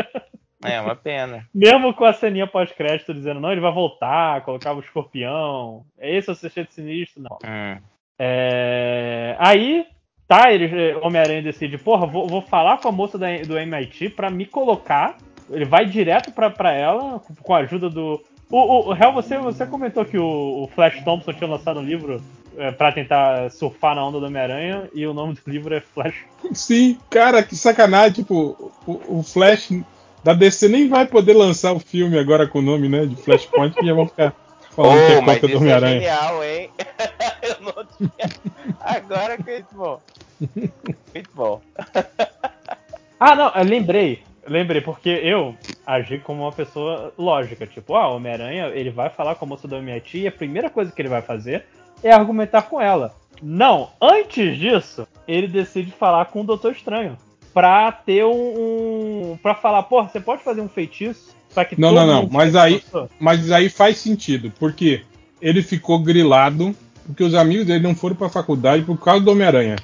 É, 0.64 0.80
uma 0.80 0.94
pena. 0.94 1.46
Mesmo 1.54 1.92
com 1.94 2.04
a 2.04 2.12
ceninha 2.12 2.46
pós-crédito 2.46 3.14
dizendo, 3.14 3.40
não, 3.40 3.50
ele 3.50 3.60
vai 3.62 3.72
voltar, 3.72 4.42
colocava 4.42 4.78
o 4.78 4.82
escorpião. 4.82 5.84
É 5.98 6.14
esse 6.14 6.30
o 6.30 6.34
sexteto 6.34 6.72
sinistro? 6.74 7.22
Não. 7.22 7.38
Hum. 7.44 7.78
É, 8.18 9.34
Aí, 9.38 9.86
tá, 10.28 10.52
ele, 10.52 10.94
Homem-Aranha 10.96 11.42
decide, 11.42 11.78
porra, 11.78 12.06
vou, 12.06 12.26
vou 12.26 12.42
falar 12.42 12.78
com 12.78 12.88
a 12.88 12.92
moça 12.92 13.16
da- 13.18 13.38
do 13.46 13.58
MIT 13.58 14.10
pra 14.10 14.28
me 14.30 14.44
colocar. 14.46 15.16
Ele 15.48 15.64
vai 15.64 15.86
direto 15.86 16.30
pra, 16.32 16.50
pra 16.50 16.72
ela, 16.72 17.20
com 17.42 17.54
a 17.54 17.58
ajuda 17.58 17.88
do. 17.90 18.22
O, 18.50 18.58
o, 18.58 18.88
o 18.90 18.94
Hel, 18.94 19.12
você, 19.12 19.38
você 19.38 19.66
comentou 19.66 20.04
que 20.04 20.18
o, 20.18 20.64
o 20.64 20.68
Flash 20.68 21.02
Thompson 21.02 21.32
tinha 21.32 21.48
lançado 21.48 21.80
um 21.80 21.84
livro 21.84 22.20
é, 22.56 22.70
pra 22.70 22.92
tentar 22.92 23.50
surfar 23.50 23.94
na 23.94 24.04
onda 24.04 24.20
do 24.20 24.26
Homem-Aranha, 24.26 24.88
e 24.94 25.06
o 25.06 25.14
nome 25.14 25.34
do 25.34 25.50
livro 25.50 25.74
é 25.74 25.80
Flash. 25.80 26.14
Sim, 26.52 26.98
cara, 27.08 27.42
que 27.42 27.56
sacanagem. 27.56 28.12
Tipo, 28.12 28.72
o, 28.86 29.18
o 29.18 29.22
Flash 29.22 29.70
da 30.22 30.34
DC 30.34 30.68
nem 30.68 30.88
vai 30.88 31.06
poder 31.06 31.34
lançar 31.34 31.72
o 31.72 31.80
filme 31.80 32.18
agora 32.18 32.46
com 32.46 32.58
o 32.58 32.62
nome, 32.62 32.88
né? 32.88 33.06
De 33.06 33.16
Flashpoint, 33.16 33.74
que 33.74 33.86
já 33.86 33.94
vão 33.94 34.06
ficar 34.06 34.34
falando 34.70 35.06
que 35.06 35.12
Oh, 35.12 35.16
é 35.16 35.20
mas 35.20 35.34
conta 35.34 35.40
do 35.40 35.46
isso 35.46 35.54
é 35.54 35.58
Homem-Aranha. 35.58 36.00
genial, 36.00 36.44
hein? 36.44 36.70
eu 37.42 37.56
não 37.60 37.84
tinha... 37.96 38.30
Agora 38.80 39.36
que 39.36 39.50
é 39.50 39.54
muito 39.54 39.74
bom. 39.74 40.00
Muito 41.14 41.30
bom. 41.34 41.60
Ah, 43.22 43.36
não, 43.36 43.52
eu 43.54 43.64
lembrei. 43.64 44.22
Eu 44.42 44.50
Lembrei, 44.50 44.80
porque 44.80 45.10
eu 45.10 45.54
agi 45.86 46.18
como 46.20 46.40
uma 46.40 46.52
pessoa 46.52 47.12
lógica. 47.18 47.66
Tipo, 47.66 47.94
ah, 47.94 48.08
o 48.08 48.16
Homem-Aranha, 48.16 48.68
ele 48.68 48.88
vai 48.88 49.10
falar 49.10 49.34
com 49.34 49.44
a 49.44 49.48
moça 49.48 49.68
do 49.68 49.76
MIT 49.76 50.20
e 50.20 50.26
a 50.26 50.32
primeira 50.32 50.70
coisa 50.70 50.90
que 50.90 51.02
ele 51.02 51.10
vai 51.10 51.20
fazer 51.20 51.66
é 52.02 52.12
argumentar 52.12 52.62
com 52.62 52.80
ela. 52.80 53.14
Não, 53.42 53.90
antes 54.00 54.58
disso, 54.58 55.06
ele 55.26 55.48
decide 55.48 55.90
falar 55.90 56.26
com 56.26 56.42
o 56.42 56.44
Doutor 56.44 56.72
Estranho. 56.72 57.16
Pra 57.54 57.90
ter 57.90 58.24
um. 58.24 59.32
um 59.32 59.38
pra 59.42 59.54
falar, 59.54 59.82
porra, 59.84 60.08
você 60.08 60.20
pode 60.20 60.42
fazer 60.42 60.60
um 60.60 60.68
feitiço 60.68 61.34
pra 61.52 61.64
que 61.64 61.80
Não, 61.80 61.92
não, 61.92 62.06
não, 62.06 62.28
mas 62.30 62.54
aí- 62.54 62.80
com 62.80 63.00
você?" 63.00 63.08
Mas 63.18 63.50
aí 63.50 63.68
faz 63.68 63.98
sentido, 63.98 64.52
porque 64.58 65.02
ele 65.42 65.62
ficou 65.62 65.98
grilado, 65.98 66.74
porque 67.06 67.24
os 67.24 67.34
amigos 67.34 67.66
dele 67.66 67.82
não 67.82 67.94
foram 67.94 68.14
pra 68.14 68.28
faculdade 68.28 68.84
por 68.84 68.96
causa 68.98 69.24
do 69.24 69.32
Homem-Aranha. 69.32 69.76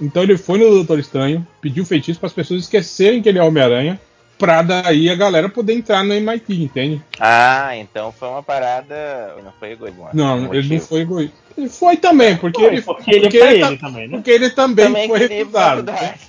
Então 0.00 0.22
ele 0.22 0.36
foi 0.36 0.58
no 0.58 0.68
Doutor 0.68 0.98
Estranho, 0.98 1.46
pediu 1.62 1.84
feitiço 1.86 2.18
para 2.20 2.26
as 2.26 2.32
pessoas 2.32 2.62
esquecerem 2.64 3.22
que 3.22 3.28
ele 3.28 3.38
é 3.38 3.42
Homem-Aranha, 3.42 3.98
pra 4.38 4.62
daí 4.62 5.08
a 5.10 5.14
galera 5.14 5.48
poder 5.48 5.74
entrar 5.74 6.02
no 6.04 6.12
MIT, 6.14 6.62
entende? 6.64 7.02
Ah, 7.20 7.76
então 7.76 8.12
foi 8.12 8.28
uma 8.28 8.42
parada. 8.42 9.36
Não 9.42 9.52
foi 9.52 9.72
egoísmo. 9.72 10.08
Não, 10.12 10.38
um 10.48 10.54
ele 10.54 10.74
não 10.74 10.80
foi 10.80 11.00
egoísta. 11.00 11.36
Ele 11.56 11.68
foi 11.68 11.96
também, 11.96 12.36
porque 12.36 12.60
Foi, 12.60 12.72
ele, 12.72 12.82
porque 12.82 13.10
é 13.14 13.20
porque 13.20 13.36
ele 13.36 13.62
ele 13.64 13.78
também, 13.78 14.08
né? 14.08 14.16
porque 14.16 14.30
ele 14.30 14.50
também, 14.50 14.86
Também 14.86 15.08
foi 15.08 15.18
recusado. 15.20 15.84
faculdade. 15.92 16.20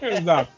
Exato. 0.20 0.52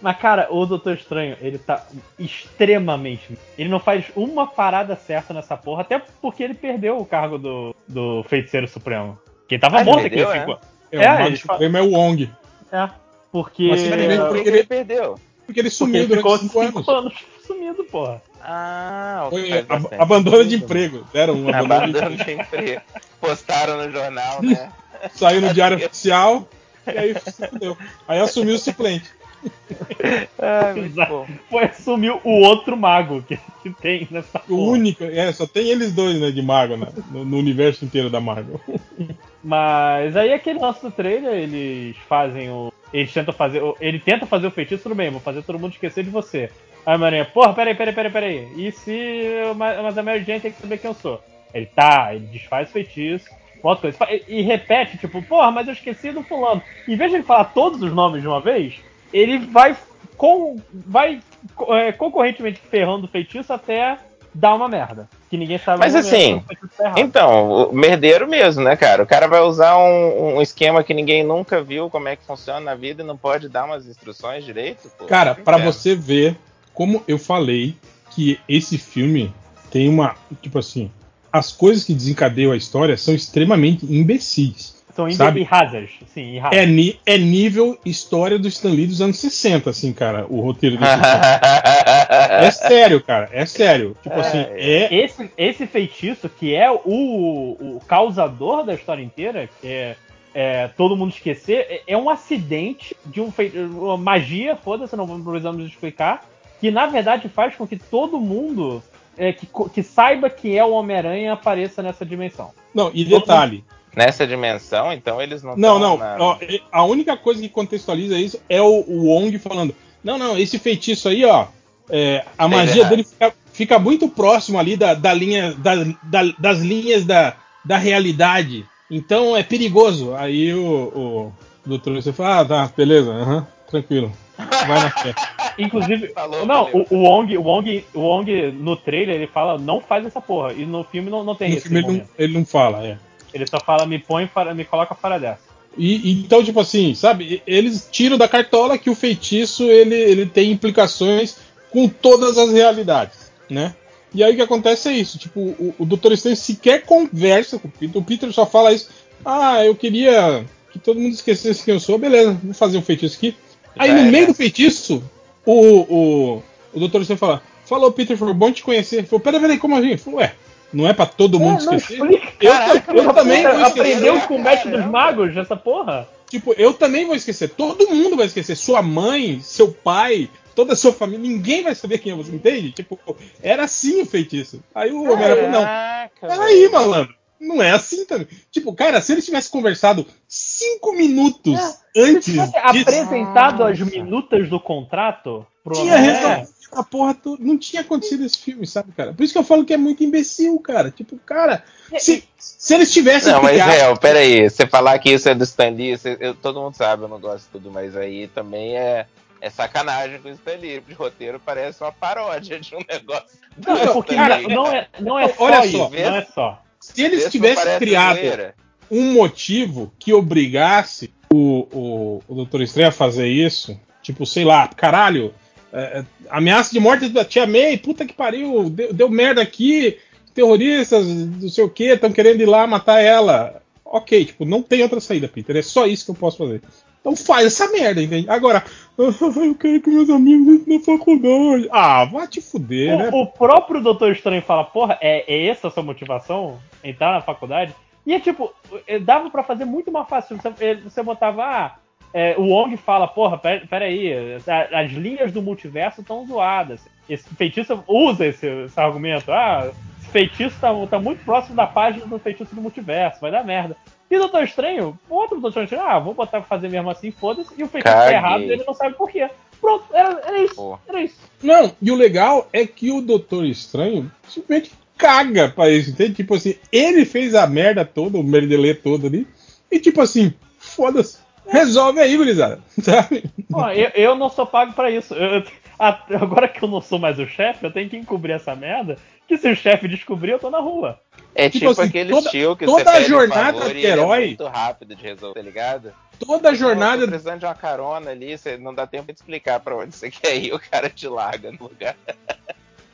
Mas, 0.00 0.16
cara, 0.18 0.48
o 0.50 0.66
Doutor 0.66 0.94
Estranho, 0.94 1.36
ele 1.40 1.58
tá 1.58 1.86
extremamente. 2.18 3.38
Ele 3.56 3.68
não 3.68 3.78
faz 3.78 4.06
uma 4.16 4.46
parada 4.46 4.96
certa 4.96 5.32
nessa 5.32 5.56
porra, 5.56 5.82
até 5.82 6.00
porque 6.20 6.42
ele 6.42 6.54
perdeu 6.54 6.98
o 6.98 7.04
cargo 7.06 7.38
do, 7.38 7.76
do 7.86 8.24
Feiticeiro 8.24 8.66
Supremo. 8.66 9.16
Quem 9.46 9.58
tava 9.60 9.78
Ah, 9.80 9.84
morto 9.84 10.06
aqui, 10.06 10.16
perdeu, 10.16 10.32
ficou. 10.40 10.58
É, 10.90 11.04
É, 11.04 11.28
o 11.28 11.36
fa- 11.36 11.52
Supremo 11.52 11.76
é 11.76 11.82
o 11.82 11.90
Wong, 11.92 12.28
É. 12.72 12.88
Porque. 13.32 13.68
Mas 13.68 13.80
ele 13.82 14.16
Por 14.18 14.26
porque 14.28 14.42
que 14.42 14.48
ele- 14.50 14.58
ele 14.58 14.66
perdeu? 14.66 15.14
porque 15.46 15.60
ele 15.60 15.68
porque 15.68 15.70
sumiu 15.70 16.02
ele 16.02 16.16
ficou 16.16 16.38
durante 16.38 16.52
cinco 16.52 16.60
anos. 16.60 16.88
anos 16.88 17.14
sumido, 17.46 17.84
porra. 17.84 18.22
Ah, 18.44 19.24
o 19.26 19.30
que 19.30 19.40
Foi 19.40 19.48
faz 19.50 19.60
ab- 19.62 19.68
bastante 19.82 20.02
abandono 20.02 20.44
de 20.44 20.56
emprego. 20.56 21.06
Deram 21.12 21.34
um 21.34 21.48
abandono 21.48 21.92
de 21.92 21.98
Abandono 21.98 22.24
de 22.24 22.32
emprego. 22.32 22.80
Postaram 23.20 23.76
no 23.78 23.90
jornal, 23.90 24.42
né? 24.42 24.70
Saiu 25.14 25.40
no 25.40 25.52
Diário 25.54 25.76
Oficial 25.78 26.48
e 26.86 26.98
aí 26.98 27.14
se 27.20 27.46
fudeu. 27.48 27.76
Aí 28.06 28.20
assumiu 28.20 28.54
o 28.54 28.58
suplente. 28.58 29.08
Bom. 31.08 31.26
Foi 31.50 31.64
assumir 31.64 32.10
o 32.24 32.30
outro 32.30 32.76
mago 32.76 33.22
que, 33.22 33.38
que 33.62 33.70
tem 33.70 34.06
nessa 34.10 34.38
O 34.40 34.42
porra. 34.56 34.62
único, 34.72 35.04
é, 35.04 35.32
só 35.32 35.46
tem 35.46 35.68
eles 35.68 35.92
dois, 35.92 36.20
né, 36.20 36.30
de 36.30 36.42
Mago, 36.42 36.76
né, 36.76 36.88
no, 37.10 37.24
no 37.24 37.38
universo 37.38 37.84
inteiro 37.84 38.10
da 38.10 38.20
Marvel. 38.20 38.60
Mas 39.42 40.16
aí 40.16 40.32
aquele 40.32 40.58
lance 40.60 40.80
do 40.82 40.90
trailer, 40.90 41.32
eles 41.34 41.96
fazem 42.08 42.48
o. 42.50 42.72
Eles 42.92 43.12
tentam 43.12 43.34
fazer. 43.34 43.60
Ele 43.80 43.98
tenta 43.98 44.24
fazer 44.26 44.46
o 44.46 44.50
feitiço, 44.52 44.84
tudo 44.84 44.94
bem, 44.94 45.10
vou 45.10 45.20
fazer 45.20 45.42
todo 45.42 45.58
mundo 45.58 45.72
esquecer 45.72 46.04
de 46.04 46.10
você. 46.10 46.48
Aí 46.86 46.94
a 46.94 46.98
Marinha, 46.98 47.24
porra, 47.24 47.52
peraí, 47.52 47.74
peraí, 47.74 47.92
peraí, 47.94 48.12
peraí. 48.12 48.48
E 48.56 48.70
se. 48.70 48.92
eu- 48.92 49.54
Mas 49.54 49.80
mas 49.82 49.98
a 49.98 50.02
Mary 50.02 50.22
Jane 50.24 50.40
tem 50.40 50.52
que 50.52 50.60
saber 50.60 50.78
quem 50.78 50.90
eu 50.90 50.94
sou. 50.94 51.20
Ele 51.52 51.66
tá, 51.66 52.14
ele 52.14 52.26
desfaz 52.26 52.68
o 52.68 52.72
feitiço, 52.72 53.28
volta 53.62 53.82
com 53.82 53.88
isso. 53.88 53.98
E, 54.28 54.38
e 54.38 54.42
repete, 54.42 54.96
tipo, 54.96 55.20
porra, 55.22 55.50
mas 55.50 55.66
eu 55.66 55.72
esqueci 55.74 56.12
do 56.12 56.22
fulano. 56.22 56.62
Em 56.86 56.94
vez 56.96 57.10
de 57.10 57.16
ele 57.16 57.24
falar 57.24 57.46
todos 57.46 57.82
os 57.82 57.92
nomes 57.92 58.22
de 58.22 58.28
uma 58.28 58.40
vez, 58.40 58.74
ele 59.12 59.38
vai 59.38 59.76
com. 60.16 60.56
vai 60.72 61.20
é, 61.68 61.92
concorrentemente 61.92 62.60
ferrando 62.70 63.06
o 63.06 63.08
feitiço 63.08 63.52
até 63.52 63.98
dar 64.34 64.54
uma 64.54 64.68
merda. 64.68 65.08
Que 65.28 65.36
ninguém 65.36 65.58
sabe 65.58 65.78
Mas 65.78 65.94
assim, 65.94 66.42
tá. 66.76 66.94
Então, 66.96 67.68
o 67.70 67.72
merdeiro 67.72 68.28
mesmo, 68.28 68.62
né, 68.62 68.76
cara? 68.76 69.02
O 69.02 69.06
cara 69.06 69.26
vai 69.26 69.40
usar 69.40 69.76
um, 69.78 70.36
um 70.36 70.42
esquema 70.42 70.84
que 70.84 70.94
ninguém 70.94 71.24
nunca 71.24 71.62
viu 71.62 71.88
como 71.90 72.08
é 72.08 72.16
que 72.16 72.24
funciona 72.24 72.60
na 72.60 72.74
vida 72.74 73.02
e 73.02 73.06
não 73.06 73.16
pode 73.16 73.48
dar 73.48 73.64
umas 73.64 73.86
instruções 73.86 74.44
direito, 74.44 74.90
pô. 74.98 75.06
Cara, 75.06 75.36
entendo. 75.58 75.72
você 75.72 75.94
ver 75.94 76.36
como 76.74 77.02
eu 77.06 77.18
falei 77.18 77.76
que 78.10 78.38
esse 78.48 78.76
filme 78.78 79.34
tem 79.70 79.88
uma, 79.88 80.14
tipo 80.42 80.58
assim, 80.58 80.90
as 81.32 81.50
coisas 81.50 81.84
que 81.84 81.94
desencadeiam 81.94 82.52
a 82.52 82.56
história 82.56 82.96
são 82.96 83.14
extremamente 83.14 83.86
imbecis. 83.86 84.81
São 84.94 85.10
sabe? 85.10 85.40
irrasas. 85.40 85.90
Sim, 86.06 86.34
irrasas. 86.34 86.58
É, 86.58 86.66
ni- 86.66 87.00
é 87.06 87.16
nível 87.16 87.78
história 87.84 88.38
do 88.38 88.46
Stan 88.48 88.70
Lee 88.70 88.86
dos 88.86 89.00
anos 89.00 89.18
60, 89.18 89.70
assim, 89.70 89.92
cara, 89.92 90.26
o 90.28 90.40
roteiro 90.40 90.76
desse 90.76 90.92
filme. 90.92 91.06
É 92.42 92.50
sério, 92.50 93.00
cara, 93.02 93.28
é 93.32 93.46
sério. 93.46 93.96
Tipo 94.02 94.18
assim, 94.18 94.38
é, 94.38 94.94
Esse, 94.94 95.30
esse 95.36 95.66
feitiço, 95.66 96.28
que 96.28 96.54
é 96.54 96.70
o, 96.70 96.76
o 96.84 97.80
causador 97.86 98.64
da 98.64 98.74
história 98.74 99.02
inteira, 99.02 99.48
que 99.60 99.66
é, 99.66 99.96
é 100.34 100.68
todo 100.68 100.96
mundo 100.96 101.10
esquecer, 101.12 101.66
é, 101.68 101.82
é 101.86 101.96
um 101.96 102.10
acidente 102.10 102.96
de 103.06 103.20
um 103.20 103.30
feitiço. 103.30 103.64
Uma 103.64 103.96
magia, 103.96 104.56
foda-se, 104.56 104.94
não 104.96 105.06
precisamos 105.22 105.66
explicar. 105.66 106.24
Que 106.60 106.70
na 106.70 106.86
verdade 106.86 107.28
faz 107.28 107.56
com 107.56 107.66
que 107.66 107.76
todo 107.76 108.20
mundo 108.20 108.82
é, 109.16 109.32
que, 109.32 109.46
que 109.72 109.82
saiba 109.82 110.30
que 110.30 110.56
é 110.56 110.64
o 110.64 110.72
Homem-Aranha 110.72 111.32
apareça 111.32 111.82
nessa 111.82 112.04
dimensão. 112.04 112.50
Não, 112.74 112.90
e 112.94 113.04
detalhe, 113.04 113.64
Nessa 113.94 114.26
dimensão, 114.26 114.92
então 114.92 115.20
eles 115.20 115.42
não 115.42 115.56
Não, 115.56 115.78
não. 115.78 115.98
na- 115.98 116.16
ó, 116.18 116.38
a 116.70 116.84
única 116.84 117.16
coisa 117.16 117.40
que 117.42 117.48
contextualiza 117.48 118.18
isso 118.18 118.40
é 118.48 118.60
o, 118.62 118.84
o 118.88 119.06
Wong 119.06 119.38
falando: 119.38 119.74
não, 120.02 120.16
não, 120.16 120.38
esse 120.38 120.58
feitiço 120.58 121.08
aí, 121.08 121.24
ó. 121.24 121.46
é, 121.90 122.24
a 122.38 122.48
Fez 122.48 122.56
magia 122.60 122.80
errado. 122.80 122.90
dele 122.90 123.04
fica, 123.04 123.34
fica 123.52 123.78
muito 123.78 124.08
próximo 124.08 124.58
ali 124.58 124.76
da, 124.76 124.94
da 124.94 125.12
linha, 125.12 125.52
da, 125.58 125.74
da- 126.04 126.34
das 126.38 126.60
linhas 126.60 127.04
da, 127.04 127.34
da 127.64 127.76
realidade. 127.76 128.64
Então 128.90 129.36
é 129.36 129.42
perigoso. 129.42 130.14
Aí 130.14 130.54
o, 130.54 130.64
o 130.64 131.32
doutor 131.66 131.94
você 131.94 132.12
fala: 132.14 132.40
ah, 132.40 132.44
tá, 132.46 132.72
beleza, 132.74 133.10
aham, 133.12 133.46
tranquilo. 133.70 134.10
Vai 134.38 134.80
na 134.82 134.90
fé. 134.90 135.14
Inclusive, 135.58 136.08
Falou, 136.14 136.46
não, 136.46 136.64
valeu. 136.64 136.86
o, 136.90 136.96
o 136.96 137.02
Wong, 137.02 137.36
o 137.36 137.42
Wong, 137.42 137.84
o 137.92 138.00
Wong 138.00 138.52
no 138.52 138.74
trailer 138.74 139.16
ele 139.16 139.26
fala 139.26 139.58
não 139.58 139.80
faz 139.82 140.06
essa 140.06 140.20
porra 140.20 140.54
e 140.54 140.64
no 140.64 140.82
filme 140.82 141.10
não, 141.10 141.22
não 141.22 141.34
tem 141.34 141.50
No 141.50 141.56
esse 141.58 141.68
filme 141.68 141.84
ele 141.86 141.98
não, 141.98 142.04
ele 142.18 142.32
não 142.38 142.44
fala, 142.46 142.86
é. 142.86 142.96
Ele 143.32 143.46
só 143.46 143.58
fala 143.58 143.86
me 143.86 143.98
põe 143.98 144.30
me 144.54 144.64
coloca 144.64 144.94
fora 144.94 145.18
dessa. 145.18 145.52
E, 145.76 146.10
e 146.10 146.12
então, 146.24 146.44
tipo 146.44 146.60
assim, 146.60 146.94
sabe? 146.94 147.42
Eles 147.46 147.88
tiram 147.90 148.18
da 148.18 148.28
cartola 148.28 148.78
que 148.78 148.90
o 148.90 148.94
feitiço 148.94 149.64
ele, 149.64 149.94
ele 149.94 150.26
tem 150.26 150.50
implicações 150.50 151.36
com 151.70 151.88
todas 151.88 152.36
as 152.36 152.52
realidades, 152.52 153.32
né? 153.48 153.74
E 154.14 154.22
aí 154.22 154.32
o 154.32 154.36
que 154.36 154.42
acontece 154.42 154.90
é 154.90 154.92
isso, 154.92 155.18
tipo, 155.18 155.40
o, 155.40 155.74
o 155.78 155.86
Dr. 155.86 156.12
Strange 156.12 156.40
sequer 156.40 156.82
conversa 156.82 157.58
com 157.58 157.68
o 157.68 157.70
Peter, 157.70 157.96
o 157.96 158.04
Peter 158.04 158.30
só 158.30 158.44
fala 158.44 158.72
isso, 158.72 158.90
ah, 159.24 159.64
eu 159.64 159.74
queria 159.74 160.44
que 160.70 160.78
todo 160.78 161.00
mundo 161.00 161.14
esquecesse 161.14 161.64
quem 161.64 161.72
eu 161.72 161.80
sou, 161.80 161.96
beleza, 161.96 162.38
vou 162.42 162.52
fazer 162.52 162.76
um 162.76 162.82
feitiço 162.82 163.16
aqui. 163.16 163.34
Aí 163.78 163.88
Já 163.88 163.96
no 163.96 164.10
meio 164.10 164.26
do 164.26 164.34
feitiço, 164.34 165.02
o, 165.46 165.52
o, 165.54 166.42
o 166.74 166.88
Dr. 166.88 167.00
Strange 167.00 167.16
fala, 167.16 167.42
falou 167.64 167.92
Peter, 167.92 168.16
foi 168.16 168.32
bom 168.34 168.52
te 168.52 168.62
conhecer. 168.62 168.98
Ele 168.98 169.06
falou, 169.06 169.20
peraí, 169.20 169.40
peraí, 169.40 169.58
como 169.58 169.76
assim? 169.76 169.88
Ele 169.88 169.98
falou, 169.98 170.20
ué, 170.20 170.34
não 170.72 170.88
é 170.88 170.92
pra 170.92 171.06
todo 171.06 171.38
mundo 171.38 171.70
É, 171.70 171.76
esquecer? 171.76 172.00
Eu, 172.40 172.50
Caraca, 172.50 172.92
eu 172.92 173.04
mas 173.04 173.14
também 173.14 173.42
você 173.42 173.48
vou 173.48 173.66
esquecer. 173.66 173.80
Aprendeu 173.80 174.20
com 174.22 174.36
o 174.36 174.42
mestre 174.42 174.70
dos 174.70 174.86
magos 174.86 175.36
essa 175.36 175.56
porra? 175.56 176.08
Tipo, 176.28 176.54
eu 176.54 176.72
também 176.72 177.04
vou 177.04 177.14
esquecer. 177.14 177.50
Todo 177.50 177.90
mundo 177.90 178.16
vai 178.16 178.26
esquecer. 178.26 178.56
Sua 178.56 178.80
mãe, 178.80 179.40
seu 179.42 179.70
pai, 179.70 180.30
toda 180.54 180.72
a 180.72 180.76
sua 180.76 180.92
família. 180.92 181.20
Ninguém 181.20 181.62
vai 181.62 181.74
saber 181.74 181.98
quem 181.98 182.12
é 182.12 182.14
você, 182.14 182.34
entende? 182.34 182.72
Tipo, 182.72 182.98
era 183.42 183.64
assim 183.64 184.00
o 184.00 184.06
feitiço. 184.06 184.62
Aí 184.74 184.90
o 184.92 185.02
Homem-Aranha 185.02 185.36
falou, 185.36 185.50
não. 185.50 185.62
Caraca, 185.62 186.26
Peraí, 186.26 186.68
malandro. 186.70 187.14
Não 187.42 187.60
é 187.62 187.72
assim 187.72 188.04
também. 188.06 188.28
Tipo, 188.50 188.72
cara, 188.74 189.00
se 189.00 189.12
eles 189.12 189.24
tivessem 189.24 189.50
conversado 189.50 190.06
cinco 190.28 190.92
minutos 190.92 191.58
Se 191.60 191.76
antes 192.00 192.24
tivesse 192.24 192.52
disso, 192.52 192.88
apresentado 192.88 193.64
as 193.64 193.78
Nossa. 193.78 193.90
minutas 193.90 194.48
do 194.48 194.60
contrato 194.60 195.44
pro 195.64 195.74
tinha 195.74 195.94
Homem-Aranha, 195.96 196.36
resolvido 196.36 196.52
a 196.72 196.82
porra 196.84 197.14
toda. 197.14 197.44
Não 197.44 197.58
tinha 197.58 197.82
acontecido 197.82 198.24
esse 198.24 198.38
filme, 198.38 198.66
sabe, 198.66 198.92
cara? 198.92 199.12
Por 199.12 199.22
isso 199.24 199.32
que 199.32 199.38
eu 199.38 199.44
falo 199.44 199.64
que 199.64 199.74
é 199.74 199.76
muito 199.76 200.02
imbecil, 200.04 200.58
cara. 200.60 200.90
Tipo, 200.90 201.18
cara, 201.18 201.64
se, 201.98 202.24
se 202.38 202.74
eles 202.74 202.92
tivessem 202.92 203.32
Não, 203.32 203.42
mas 203.42 203.58
é, 203.60 203.94
pera 203.96 204.20
aí, 204.20 204.48
você 204.48 204.66
falar 204.66 204.98
que 205.00 205.10
isso 205.10 205.28
é 205.28 205.34
do 205.34 205.44
Stan 205.44 205.68
Lee, 205.70 205.98
você- 205.98 206.16
eu- 206.20 206.34
todo 206.34 206.60
mundo 206.60 206.74
sabe, 206.76 207.02
eu 207.02 207.08
não 207.08 207.20
gosto 207.20 207.44
de 207.46 207.50
tudo, 207.50 207.70
mas 207.70 207.94
aí 207.96 208.28
também 208.28 208.76
é, 208.76 209.06
é 209.40 209.50
sacanagem 209.50 210.20
com 210.22 210.28
o 210.28 210.32
Stan 210.32 210.54
Lee, 210.56 210.80
de 210.80 210.94
roteiro 210.94 211.38
parece 211.44 211.82
uma 211.82 211.92
paródia 211.92 212.58
de 212.58 212.74
um 212.74 212.78
negócio. 212.88 213.26
Não, 213.66 213.76
é 213.76 213.86
porque 213.88 214.14
Lee. 214.14 214.46
não 214.48 214.66
é, 214.68 214.88
não 215.00 215.18
é 215.18 215.28
só 215.28 215.44
Olha 215.44 215.66
isso, 215.66 215.76
só. 215.76 215.90
não 215.90 216.16
é 216.16 216.22
só. 216.24 216.62
Se 216.82 217.00
eles 217.00 217.30
tivessem 217.30 217.78
criado 217.78 218.16
zoeira. 218.16 218.54
um 218.90 219.12
motivo 219.12 219.92
que 219.98 220.12
obrigasse 220.12 221.12
o, 221.32 221.66
o, 221.72 222.22
o 222.26 222.34
Doutor 222.34 222.60
Estranho 222.60 222.88
a 222.88 222.92
fazer 222.92 223.28
isso, 223.28 223.78
tipo, 224.02 224.26
sei 224.26 224.44
lá, 224.44 224.66
caralho, 224.66 225.32
é, 225.72 226.00
é, 226.00 226.04
ameaça 226.28 226.72
de 226.72 226.80
morte 226.80 227.08
da 227.08 227.24
Tia 227.24 227.46
May, 227.46 227.78
puta 227.78 228.04
que 228.04 228.12
pariu, 228.12 228.68
deu, 228.68 228.92
deu 228.92 229.08
merda 229.08 229.40
aqui, 229.40 229.96
terroristas, 230.34 231.06
não 231.06 231.48
sei 231.48 231.64
o 231.64 231.70
que, 231.70 231.84
estão 231.84 232.12
querendo 232.12 232.40
ir 232.40 232.46
lá 232.46 232.66
matar 232.66 233.00
ela. 233.00 233.62
Ok, 233.84 234.24
tipo, 234.24 234.44
não 234.44 234.62
tem 234.62 234.82
outra 234.82 235.00
saída, 235.00 235.28
Peter, 235.28 235.56
é 235.56 235.62
só 235.62 235.86
isso 235.86 236.04
que 236.04 236.10
eu 236.10 236.14
posso 236.14 236.38
fazer. 236.38 236.60
Então 237.02 237.14
faz 237.16 237.46
essa 237.46 237.68
merda, 237.70 238.00
entende? 238.00 238.30
Agora, 238.30 238.64
eu 238.96 239.54
quero 239.56 239.80
que 239.82 239.90
meus 239.90 240.08
amigos 240.08 240.54
entrem 240.54 240.78
na 240.78 240.84
faculdade. 240.84 241.68
Ah, 241.70 242.04
vai 242.04 242.26
te 242.28 242.40
fuder, 242.40 242.96
né? 242.96 243.10
O, 243.12 243.22
o 243.22 243.26
próprio 243.26 243.82
Doutor 243.82 244.12
Estranho 244.12 244.40
fala, 244.40 244.64
porra, 244.64 244.96
é, 245.00 245.24
é 245.26 245.46
essa 245.48 245.68
a 245.68 245.70
sua 245.70 245.82
motivação? 245.82 246.58
Entrar 246.82 247.12
na 247.12 247.20
faculdade? 247.20 247.74
E 248.06 248.14
é 248.14 248.20
tipo, 248.20 248.52
eh, 248.86 248.98
dava 248.98 249.30
pra 249.30 249.42
fazer 249.42 249.64
muito 249.64 249.90
mais 249.92 250.08
fácil. 250.08 250.36
Você, 250.36 250.52
eh, 250.64 250.74
você 250.76 251.02
botava, 251.02 251.42
ah, 251.44 251.74
é, 252.14 252.34
o 252.38 252.42
Wong 252.48 252.76
fala, 252.76 253.06
porra, 253.08 253.36
pera, 253.38 253.66
pera 253.68 253.84
aí, 253.86 254.12
a- 254.46 254.80
as 254.80 254.90
linhas 254.92 255.32
do 255.32 255.42
multiverso 255.42 256.00
estão 256.02 256.24
zoadas. 256.26 256.80
Esse 257.08 257.28
feitiço 257.34 257.82
usa 257.88 258.26
esse, 258.26 258.46
esse 258.46 258.78
argumento. 258.80 259.30
Ah, 259.32 259.70
esse 260.00 260.08
feitiço 260.10 260.56
tá, 260.60 260.70
tá 260.88 260.98
muito 261.00 261.24
próximo 261.24 261.56
da 261.56 261.66
página 261.66 262.06
do 262.06 262.18
feitiço 262.18 262.54
do 262.54 262.60
multiverso, 262.62 263.20
vai 263.20 263.30
dar 263.32 263.44
merda. 263.44 263.76
E 264.12 264.16
o 264.16 264.18
Doutor 264.18 264.44
Estranho, 264.44 264.98
o 265.08 265.14
outro 265.14 265.40
Doutor 265.40 265.62
Estranho, 265.62 265.86
ah, 265.88 265.98
vou 265.98 266.12
botar 266.12 266.32
pra 266.40 266.42
fazer 266.42 266.68
mesmo 266.68 266.90
assim, 266.90 267.10
foda-se, 267.10 267.48
e 267.56 267.62
o 267.62 267.66
feitiço 267.66 267.94
tá 267.94 268.12
errado 268.12 268.42
e 268.42 268.52
ele 268.52 268.62
não 268.66 268.74
sabe 268.74 268.94
por 268.94 269.10
quê. 269.10 269.26
Pronto, 269.58 269.86
era, 269.90 270.20
era 270.22 270.42
isso, 270.44 270.54
Pô. 270.54 270.78
era 270.86 271.00
isso. 271.02 271.16
Não, 271.42 271.74
e 271.80 271.90
o 271.90 271.94
legal 271.94 272.46
é 272.52 272.66
que 272.66 272.90
o 272.90 273.00
Doutor 273.00 273.46
Estranho 273.46 274.12
simplesmente 274.28 274.70
caga 274.98 275.48
pra 275.48 275.70
isso, 275.70 275.88
entende? 275.92 276.12
Tipo 276.12 276.34
assim, 276.34 276.56
ele 276.70 277.06
fez 277.06 277.34
a 277.34 277.46
merda 277.46 277.86
toda, 277.86 278.18
o 278.18 278.22
merdelê 278.22 278.74
todo 278.74 279.06
ali, 279.06 279.26
e 279.70 279.80
tipo 279.80 280.02
assim, 280.02 280.34
foda-se, 280.58 281.16
resolve 281.48 281.98
aí, 281.98 282.14
gurizada, 282.14 282.60
sabe? 282.82 283.24
Ó, 283.50 283.70
eu, 283.70 283.92
eu 283.94 284.14
não 284.14 284.28
sou 284.28 284.44
pago 284.44 284.74
pra 284.74 284.90
isso. 284.90 285.14
Eu- 285.14 285.42
agora 286.20 286.48
que 286.48 286.62
eu 286.62 286.68
não 286.68 286.80
sou 286.80 286.98
mais 286.98 287.18
o 287.18 287.26
chefe, 287.26 287.64
eu 287.64 287.72
tenho 287.72 287.88
que 287.88 287.96
encobrir 287.96 288.32
essa 288.32 288.54
merda. 288.54 288.96
Que 289.28 289.36
se 289.38 289.48
o 289.50 289.56
chefe 289.56 289.88
descobrir, 289.88 290.32
eu 290.32 290.38
tô 290.38 290.50
na 290.50 290.58
rua. 290.58 291.00
É 291.34 291.48
Tipo 291.48 291.68
tipo, 291.70 291.70
assim, 291.80 291.88
aquele 291.88 292.10
toda- 292.10 292.26
estilo 292.26 292.56
que 292.56 292.64
toda 292.66 292.84
você 292.84 292.90
a 292.90 293.00
um 293.00 293.04
jornada 293.04 293.58
favor 293.58 293.72
de 293.72 293.78
ele 293.78 293.86
herói- 293.86 294.22
é 294.22 294.26
muito 294.26 294.46
rápido 294.46 294.94
de 294.94 295.02
resolver, 295.02 295.34
tá 295.40 295.42
ligado? 295.46 295.92
Toda 296.18 296.50
a 296.50 296.54
jornada, 296.54 297.06
precisando 297.08 297.38
de 297.40 297.46
uma 297.46 297.54
carona 297.54 298.10
ali, 298.10 298.36
você 298.36 298.56
não 298.58 298.74
dá 298.74 298.86
tempo 298.86 299.06
de 299.06 299.18
explicar 299.18 299.58
pra 299.60 299.76
onde 299.76 299.94
você 299.96 300.10
quer 300.10 300.36
ir, 300.36 300.52
o 300.52 300.58
cara 300.60 300.90
te 300.90 301.06
larga 301.08 301.50
no 301.52 301.64
lugar. 301.68 301.96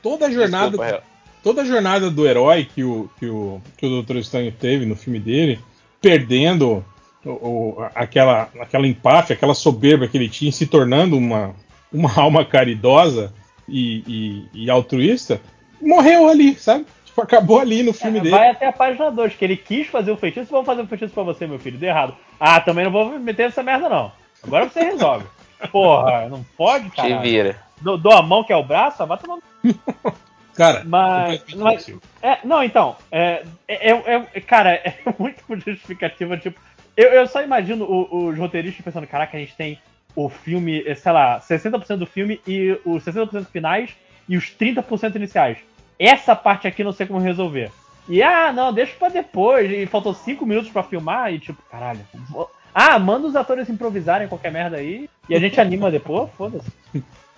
toda 0.03 0.27
a 0.27 0.31
jornada, 0.31 0.71
Desculpa, 0.77 1.03
toda 1.43 1.62
a 1.62 1.64
jornada 1.64 2.11
do 2.11 2.27
herói 2.27 2.64
que 2.73 2.85
o, 2.85 3.11
que 3.19 3.27
o, 3.27 3.61
que 3.77 3.87
o 3.87 3.88
Doutor 3.91 4.17
Estranho 4.17 4.53
teve 4.53 4.87
no 4.87 4.95
filme 4.97 5.19
dele, 5.19 5.59
perdendo 6.01 6.85
o, 7.25 7.31
o- 7.31 7.87
aquela, 7.95 8.49
aquela 8.61 8.87
empáfia, 8.87 9.35
aquela 9.35 9.55
soberba 9.55 10.07
que 10.07 10.17
ele 10.17 10.29
tinha, 10.29 10.53
se 10.53 10.67
tornando 10.67 11.17
uma, 11.17 11.55
uma 11.92 12.12
alma 12.18 12.44
caridosa 12.44 13.33
e, 13.68 14.03
e- 14.55 14.64
e 14.64 14.70
altruísta, 14.70 15.40
morreu 15.81 16.29
ali, 16.29 16.55
sabe? 16.55 16.87
Tipo, 17.05 17.22
acabou 17.22 17.59
ali 17.61 17.83
no 17.83 17.92
filme 17.92 18.20
dele. 18.20 18.37
Vai 18.37 18.51
até 18.51 18.66
a 18.66 18.72
página 18.72 19.11
2, 19.11 19.35
que 19.35 19.44
ele 19.44 19.57
quis 19.57 19.87
fazer 19.88 20.11
o 20.11 20.16
feitiço. 20.16 20.51
Vamos 20.51 20.66
fazer 20.66 20.83
um 20.83 20.87
feitiço 20.87 21.12
pra 21.12 21.22
você, 21.22 21.46
meu 21.46 21.59
filho. 21.59 21.79
Deu 21.79 21.88
errado. 21.88 22.14
Ah, 22.38 22.61
também 22.61 22.85
não 22.85 22.92
vou 22.92 23.11
me 23.11 23.18
meter 23.18 23.44
nessa 23.44 23.62
merda, 23.62 23.88
não. 23.88 24.12
Agora 24.42 24.68
você 24.68 24.81
resolve. 24.85 25.27
Porra, 25.72 26.29
não 26.29 26.44
pode, 26.57 26.88
Te 26.90 26.96
cara. 26.96 27.18
vira. 27.20 27.57
Dou, 27.81 27.98
dou 27.98 28.12
a 28.12 28.22
mão 28.22 28.44
que 28.44 28.53
é 28.53 28.57
o 28.57 28.62
braço, 28.62 29.05
vai 29.07 29.18
tomando. 29.18 29.42
Cara, 30.55 30.83
Mas. 30.85 31.44
mas 31.55 31.88
é, 32.20 32.38
não, 32.42 32.64
então. 32.64 32.96
É, 33.12 33.44
é, 33.68 33.90
é- 33.92 34.27
é- 34.35 34.40
cara, 34.40 34.70
é 34.70 34.92
muito 35.16 35.40
justificativa. 35.64 36.37
Tipo, 36.37 36.59
eu, 36.96 37.11
eu 37.11 37.27
só 37.29 37.40
imagino 37.42 37.87
os 37.88 38.37
roteiristas 38.37 38.85
pensando: 38.85 39.07
caraca, 39.07 39.37
a 39.37 39.40
gente 39.40 39.55
tem 39.55 39.79
o 40.24 40.28
filme, 40.28 40.83
eh, 40.87 40.94
sei 40.94 41.12
lá, 41.12 41.40
60% 41.40 41.96
do 41.96 42.07
filme 42.07 42.40
e 42.46 42.76
os 42.85 43.04
60% 43.04 43.46
finais 43.46 43.90
e 44.28 44.37
os 44.37 44.46
30% 44.50 45.14
iniciais. 45.16 45.59
Essa 45.98 46.35
parte 46.35 46.66
aqui 46.66 46.83
não 46.83 46.92
sei 46.92 47.07
como 47.07 47.20
resolver. 47.20 47.70
E 48.09 48.22
ah, 48.22 48.52
não, 48.52 48.72
deixa 48.72 48.94
pra 48.98 49.09
depois. 49.09 49.70
E 49.70 49.87
faltou 49.87 50.14
5 50.14 50.44
minutos 50.46 50.70
pra 50.70 50.83
filmar 50.83 51.33
e 51.33 51.38
tipo, 51.38 51.62
caralho. 51.70 52.00
vou- 52.31 52.50
Ah, 52.74 52.98
manda 52.98 53.26
os 53.26 53.37
atores 53.37 53.68
improvisarem 53.68 54.28
qualquer 54.28 54.50
merda 54.52 54.76
aí 54.76 55.09
e 55.28 55.35
a 55.35 55.38
gente 55.40 55.61
anima 55.61 55.90
depois, 55.90 56.28
foda-se. 56.37 56.70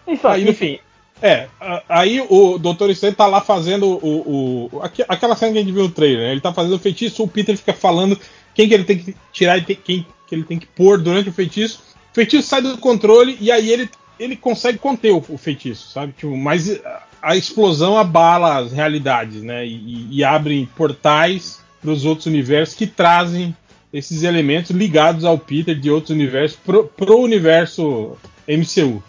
Enfim, 0.06 0.26
Aí 0.28 0.44
no 0.44 0.50
enfim, 0.50 0.78
É, 1.22 1.48
aí 1.88 2.20
o 2.30 2.56
Doutor 2.58 2.88
Estranho 2.88 3.14
tá 3.14 3.26
lá 3.26 3.40
fazendo 3.42 3.86
o, 4.02 4.68
o- 4.72 4.80
aque- 4.82 5.04
aquela 5.06 5.36
cena 5.36 5.52
que 5.52 5.58
a 5.58 5.60
gente 5.62 5.72
viu 5.72 5.82
no 5.82 5.90
trailer, 5.90 6.26
né? 6.26 6.32
Ele 6.32 6.40
tá 6.40 6.52
fazendo 6.52 6.76
o 6.76 6.78
feitiço, 6.78 7.22
o 7.22 7.28
Peter 7.28 7.54
fica 7.58 7.74
falando 7.74 8.18
quem 8.54 8.66
que 8.68 8.72
ele 8.74 8.84
tem 8.84 8.98
que 8.98 9.14
tirar 9.32 9.58
e 9.58 9.62
quem 9.76 10.06
que 10.26 10.34
ele 10.34 10.44
tem 10.44 10.58
que 10.58 10.66
pôr 10.66 10.98
durante 10.98 11.28
o 11.28 11.32
feitiço. 11.32 11.89
O 12.10 12.14
feitiço 12.14 12.48
sai 12.48 12.62
do 12.62 12.76
controle 12.78 13.36
e 13.40 13.50
aí 13.50 13.70
ele, 13.70 13.88
ele 14.18 14.36
consegue 14.36 14.78
conter 14.78 15.12
o, 15.12 15.24
o 15.28 15.38
feitiço, 15.38 15.90
sabe? 15.92 16.12
Tipo, 16.12 16.36
mas 16.36 16.80
a, 17.22 17.36
explosão 17.36 17.96
abala 17.96 18.58
as 18.58 18.72
realidades, 18.72 19.42
né? 19.42 19.66
E, 19.66 19.74
e- 19.74 20.08
e 20.18 20.24
abrem 20.24 20.68
portais 20.76 21.60
para 21.80 21.90
os 21.90 22.04
outros 22.04 22.26
universos 22.26 22.74
que 22.74 22.86
trazem 22.86 23.56
esses 23.92 24.22
elementos 24.22 24.70
ligados 24.70 25.24
ao 25.24 25.38
Peter 25.38 25.74
de 25.78 25.90
outros 25.90 26.10
universos 26.10 26.58
pro, 26.64 26.84
pro 26.84 27.18
universo 27.18 28.16
MCU. 28.46 29.02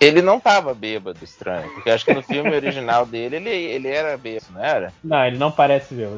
Ele 0.00 0.22
não 0.22 0.40
tava 0.40 0.72
bêbado, 0.72 1.18
estranho. 1.22 1.68
Porque 1.74 1.90
acho 1.90 2.06
que 2.06 2.14
no 2.14 2.22
filme 2.22 2.50
original 2.54 3.04
dele, 3.04 3.36
ele, 3.36 3.50
ele 3.50 3.88
era 3.88 4.16
bêbado, 4.16 4.46
não 4.54 4.64
era? 4.64 4.92
Não, 5.04 5.26
ele 5.26 5.36
não 5.36 5.52
parece 5.52 5.94
ver. 5.94 6.08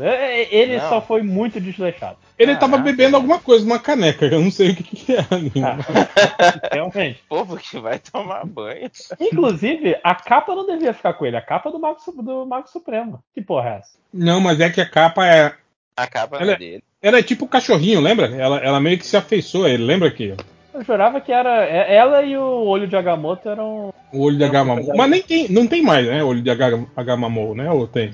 Ele 0.52 0.76
Não. 0.78 0.88
só 0.88 1.00
foi 1.02 1.20
muito 1.22 1.60
desleixado. 1.60 2.16
Ele 2.38 2.54
tava 2.54 2.76
Caraca. 2.78 2.90
bebendo 2.90 3.16
alguma 3.16 3.40
coisa, 3.40 3.64
uma 3.66 3.80
caneca, 3.80 4.24
eu 4.26 4.40
não 4.40 4.50
sei 4.52 4.70
o 4.70 4.76
que, 4.76 4.82
que 4.84 5.12
é. 5.16 5.20
Ah, 5.20 6.68
realmente. 6.72 7.20
Povo 7.28 7.56
que 7.56 7.78
vai 7.80 7.98
tomar 7.98 8.46
banho. 8.46 8.88
Inclusive, 9.20 9.96
a 10.02 10.14
capa 10.14 10.54
não 10.54 10.64
devia 10.66 10.94
ficar 10.94 11.14
com 11.14 11.26
ele. 11.26 11.36
A 11.36 11.42
capa 11.42 11.70
do 11.70 11.78
Mago, 11.78 11.98
do 12.22 12.46
Mago 12.46 12.68
Supremo. 12.68 13.22
Que 13.34 13.42
porra 13.42 13.68
é 13.70 13.76
essa? 13.78 13.98
Não, 14.14 14.40
mas 14.40 14.60
é 14.60 14.70
que 14.70 14.80
a 14.80 14.88
capa 14.88 15.26
é. 15.26 15.52
A 15.96 16.06
capa 16.06 16.36
Ela- 16.38 16.56
dele. 16.56 16.82
Ela 17.02 17.18
é 17.18 17.22
tipo 17.22 17.46
o 17.46 17.48
cachorrinho, 17.48 18.00
lembra? 18.00 18.26
Ela, 18.26 18.58
ela 18.58 18.80
meio 18.80 18.96
que 18.96 19.04
se 19.06 19.16
afeiçoa, 19.16 19.68
ele 19.68 19.82
lembra 19.84 20.08
que 20.08 20.36
Eu 20.74 20.82
jurava 20.84 21.20
que 21.20 21.32
era. 21.32 21.64
é- 21.64 21.94
Ela 21.96 22.22
e 22.22 22.36
o 22.36 22.42
olho 22.66 22.86
de 22.86 22.96
Agamotto 22.96 23.48
eram. 23.48 23.92
o 24.12 24.20
olho 24.22 24.36
de 24.36 24.42
Não, 24.42 24.48
Agamamou. 24.48 24.96
Mas 24.96 25.10
nem 25.10 25.22
tem, 25.22 25.48
não 25.50 25.66
tem 25.66 25.82
mais, 25.82 26.06
né? 26.06 26.22
Olho 26.24 26.40
de 26.42 26.50
Aga- 26.50 26.84
Agamamou, 26.96 27.54
né? 27.54 27.70
Ou 27.70 27.86
tem? 27.86 28.10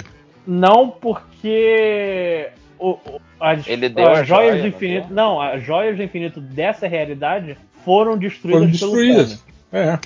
Não 0.47 0.89
porque. 0.89 2.49
o- 2.79 2.91
o- 2.91 3.21
as, 3.41 3.67
Ele 3.67 3.89
deu 3.89 4.09
as 4.09 4.19
a 4.21 4.25
joias 4.25 4.51
joia, 4.51 4.53
do 4.57 4.61
não 4.63 4.69
infinito. 4.69 5.07
deu? 5.09 5.17
Não, 5.17 5.41
as 5.41 5.63
joias 5.63 5.97
do 5.97 6.03
infinito 6.03 6.41
dessa 6.41 6.87
realidade 6.87 7.57
foram 7.85 8.17
destruídas, 8.17 8.61
Foram 8.61 8.71
destruídas. 8.93 9.45
pelo 9.71 9.85
É. 9.85 9.99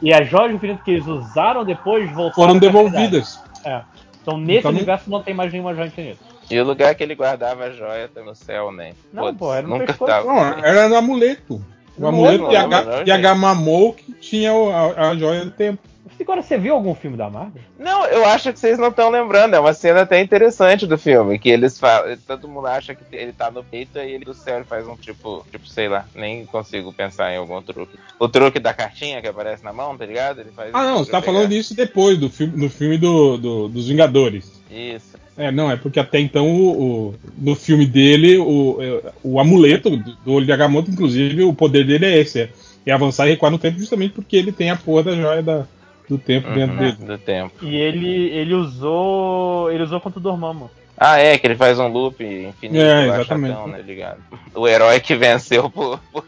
E 0.00 0.12
as 0.14 0.28
joias 0.28 0.50
do 0.50 0.56
infinito 0.56 0.82
que 0.84 0.92
eles 0.92 1.06
usaram 1.06 1.64
depois 1.64 2.06
voltaram. 2.10 2.32
Foram 2.34 2.58
devolvidas. 2.58 3.42
É. 3.64 3.80
Então 4.22 4.36
nesse 4.38 4.58
Então 4.60 4.72
não- 4.72 4.78
universo 4.78 5.10
não 5.10 5.22
tem 5.22 5.34
mais 5.34 5.50
nenhuma 5.52 5.74
joia 5.74 5.86
infinita. 5.88 6.18
E 6.50 6.58
o 6.58 6.64
lugar 6.64 6.94
que 6.94 7.02
ele 7.02 7.14
guardava 7.14 7.64
a 7.64 7.70
joia 7.70 8.08
tá 8.08 8.22
no 8.22 8.34
céu, 8.34 8.70
né? 8.72 8.92
Não, 9.12 9.24
Foda-se, 9.24 9.38
pô, 9.38 9.52
era 9.54 9.62
no 9.66 9.68
nunca 9.74 9.86
pescoço. 9.86 10.10
tava. 10.10 10.26
Não, 10.26 10.64
era 10.64 10.88
no 10.88 10.96
amuleto. 10.96 11.62
O 11.98 12.06
amuleto 12.06 12.48
de 12.48 12.56
H, 12.56 13.02
de 13.04 13.10
H 13.10 13.34
Mamou 13.34 13.92
que 13.92 14.12
tinha 14.14 14.52
a, 14.52 15.10
a 15.10 15.16
joia 15.16 15.44
do 15.44 15.50
tempo. 15.50 15.78
Agora, 16.20 16.42
você 16.42 16.58
viu 16.58 16.74
algum 16.74 16.94
filme 16.96 17.16
da 17.16 17.30
Marvel? 17.30 17.62
Não, 17.78 18.04
eu 18.06 18.24
acho 18.26 18.52
que 18.52 18.58
vocês 18.58 18.76
não 18.76 18.88
estão 18.88 19.08
lembrando. 19.08 19.54
É 19.54 19.60
uma 19.60 19.72
cena 19.72 20.02
até 20.02 20.20
interessante 20.20 20.84
do 20.84 20.98
filme. 20.98 21.38
Que 21.38 21.48
eles 21.48 21.78
falam. 21.78 22.18
Todo 22.26 22.48
mundo 22.48 22.66
acha 22.66 22.92
que 22.94 23.02
ele 23.12 23.32
tá 23.32 23.50
no 23.52 23.62
peito 23.62 23.98
e 23.98 24.10
ele 24.14 24.24
do 24.24 24.34
céu 24.34 24.56
ele 24.56 24.64
faz 24.64 24.86
um 24.86 24.96
tipo. 24.96 25.46
Tipo, 25.50 25.66
sei 25.68 25.88
lá, 25.88 26.04
nem 26.16 26.44
consigo 26.44 26.92
pensar 26.92 27.32
em 27.32 27.36
algum 27.36 27.62
truque. 27.62 27.96
O 28.18 28.28
truque 28.28 28.58
da 28.58 28.74
cartinha 28.74 29.22
que 29.22 29.28
aparece 29.28 29.62
na 29.64 29.72
mão, 29.72 29.96
tá 29.96 30.04
ligado? 30.04 30.40
Ele 30.40 30.50
faz 30.50 30.70
Ah, 30.74 30.82
não, 30.82 30.98
você 30.98 31.10
tá 31.12 31.18
pra 31.22 31.26
falando 31.26 31.48
pegar. 31.48 31.54
disso 31.60 31.74
depois, 31.74 32.18
do 32.18 32.28
filme, 32.28 32.56
no 32.62 32.68
filme 32.68 32.98
do, 32.98 33.36
do- 33.38 33.68
dos 33.68 33.86
Vingadores. 33.86 34.60
Isso. 34.70 35.16
É, 35.38 35.52
não, 35.52 35.70
é 35.70 35.76
porque 35.76 36.00
até 36.00 36.18
então 36.18 36.46
o, 36.50 37.10
o- 37.10 37.14
no 37.38 37.54
filme 37.54 37.86
dele, 37.86 38.38
o, 38.38 38.78
é, 38.80 39.12
o 39.22 39.38
amuleto 39.38 39.96
do, 39.96 40.32
olho 40.34 40.44
de 40.44 40.52
Agamotto, 40.52 40.90
inclusive, 40.90 41.44
o 41.44 41.54
poder 41.54 41.84
dele 41.86 42.06
é 42.06 42.18
esse: 42.18 42.40
é, 42.42 42.48
é 42.86 42.92
avançar 42.92 43.26
e 43.26 43.30
recuar 43.30 43.52
no 43.52 43.58
tempo, 43.58 43.78
justamente 43.78 44.12
porque 44.14 44.36
ele 44.36 44.50
tem 44.50 44.70
a 44.70 44.76
porra 44.76 45.04
da 45.04 45.14
joia 45.14 45.42
da- 45.42 45.64
do 46.08 46.18
tempo 46.18 46.48
dentro 46.52 46.72
Uhum, 46.72 46.78
dele. 46.78 46.96
do 47.06 47.18
tempo. 47.18 47.54
E 47.62 47.76
ele, 47.76 48.30
ele 48.30 48.54
usou. 48.54 49.70
Ele 49.70 49.82
usou 49.82 50.00
contra 50.00 50.18
o 50.18 50.22
Dormammu. 50.22 50.70
Ah, 50.96 51.18
é, 51.20 51.38
que 51.38 51.46
ele 51.46 51.54
faz 51.54 51.78
um 51.78 51.86
loop 51.86 52.24
infinito. 52.24 52.82
É, 52.82 53.06
exatamente. 53.06 53.52
chatão, 53.54 53.68
né, 53.68 53.80
ligado? 53.82 54.18
O 54.54 54.66
herói 54.66 54.98
que 54.98 55.14
venceu 55.14 55.70
por, 55.70 56.00
por, 56.10 56.24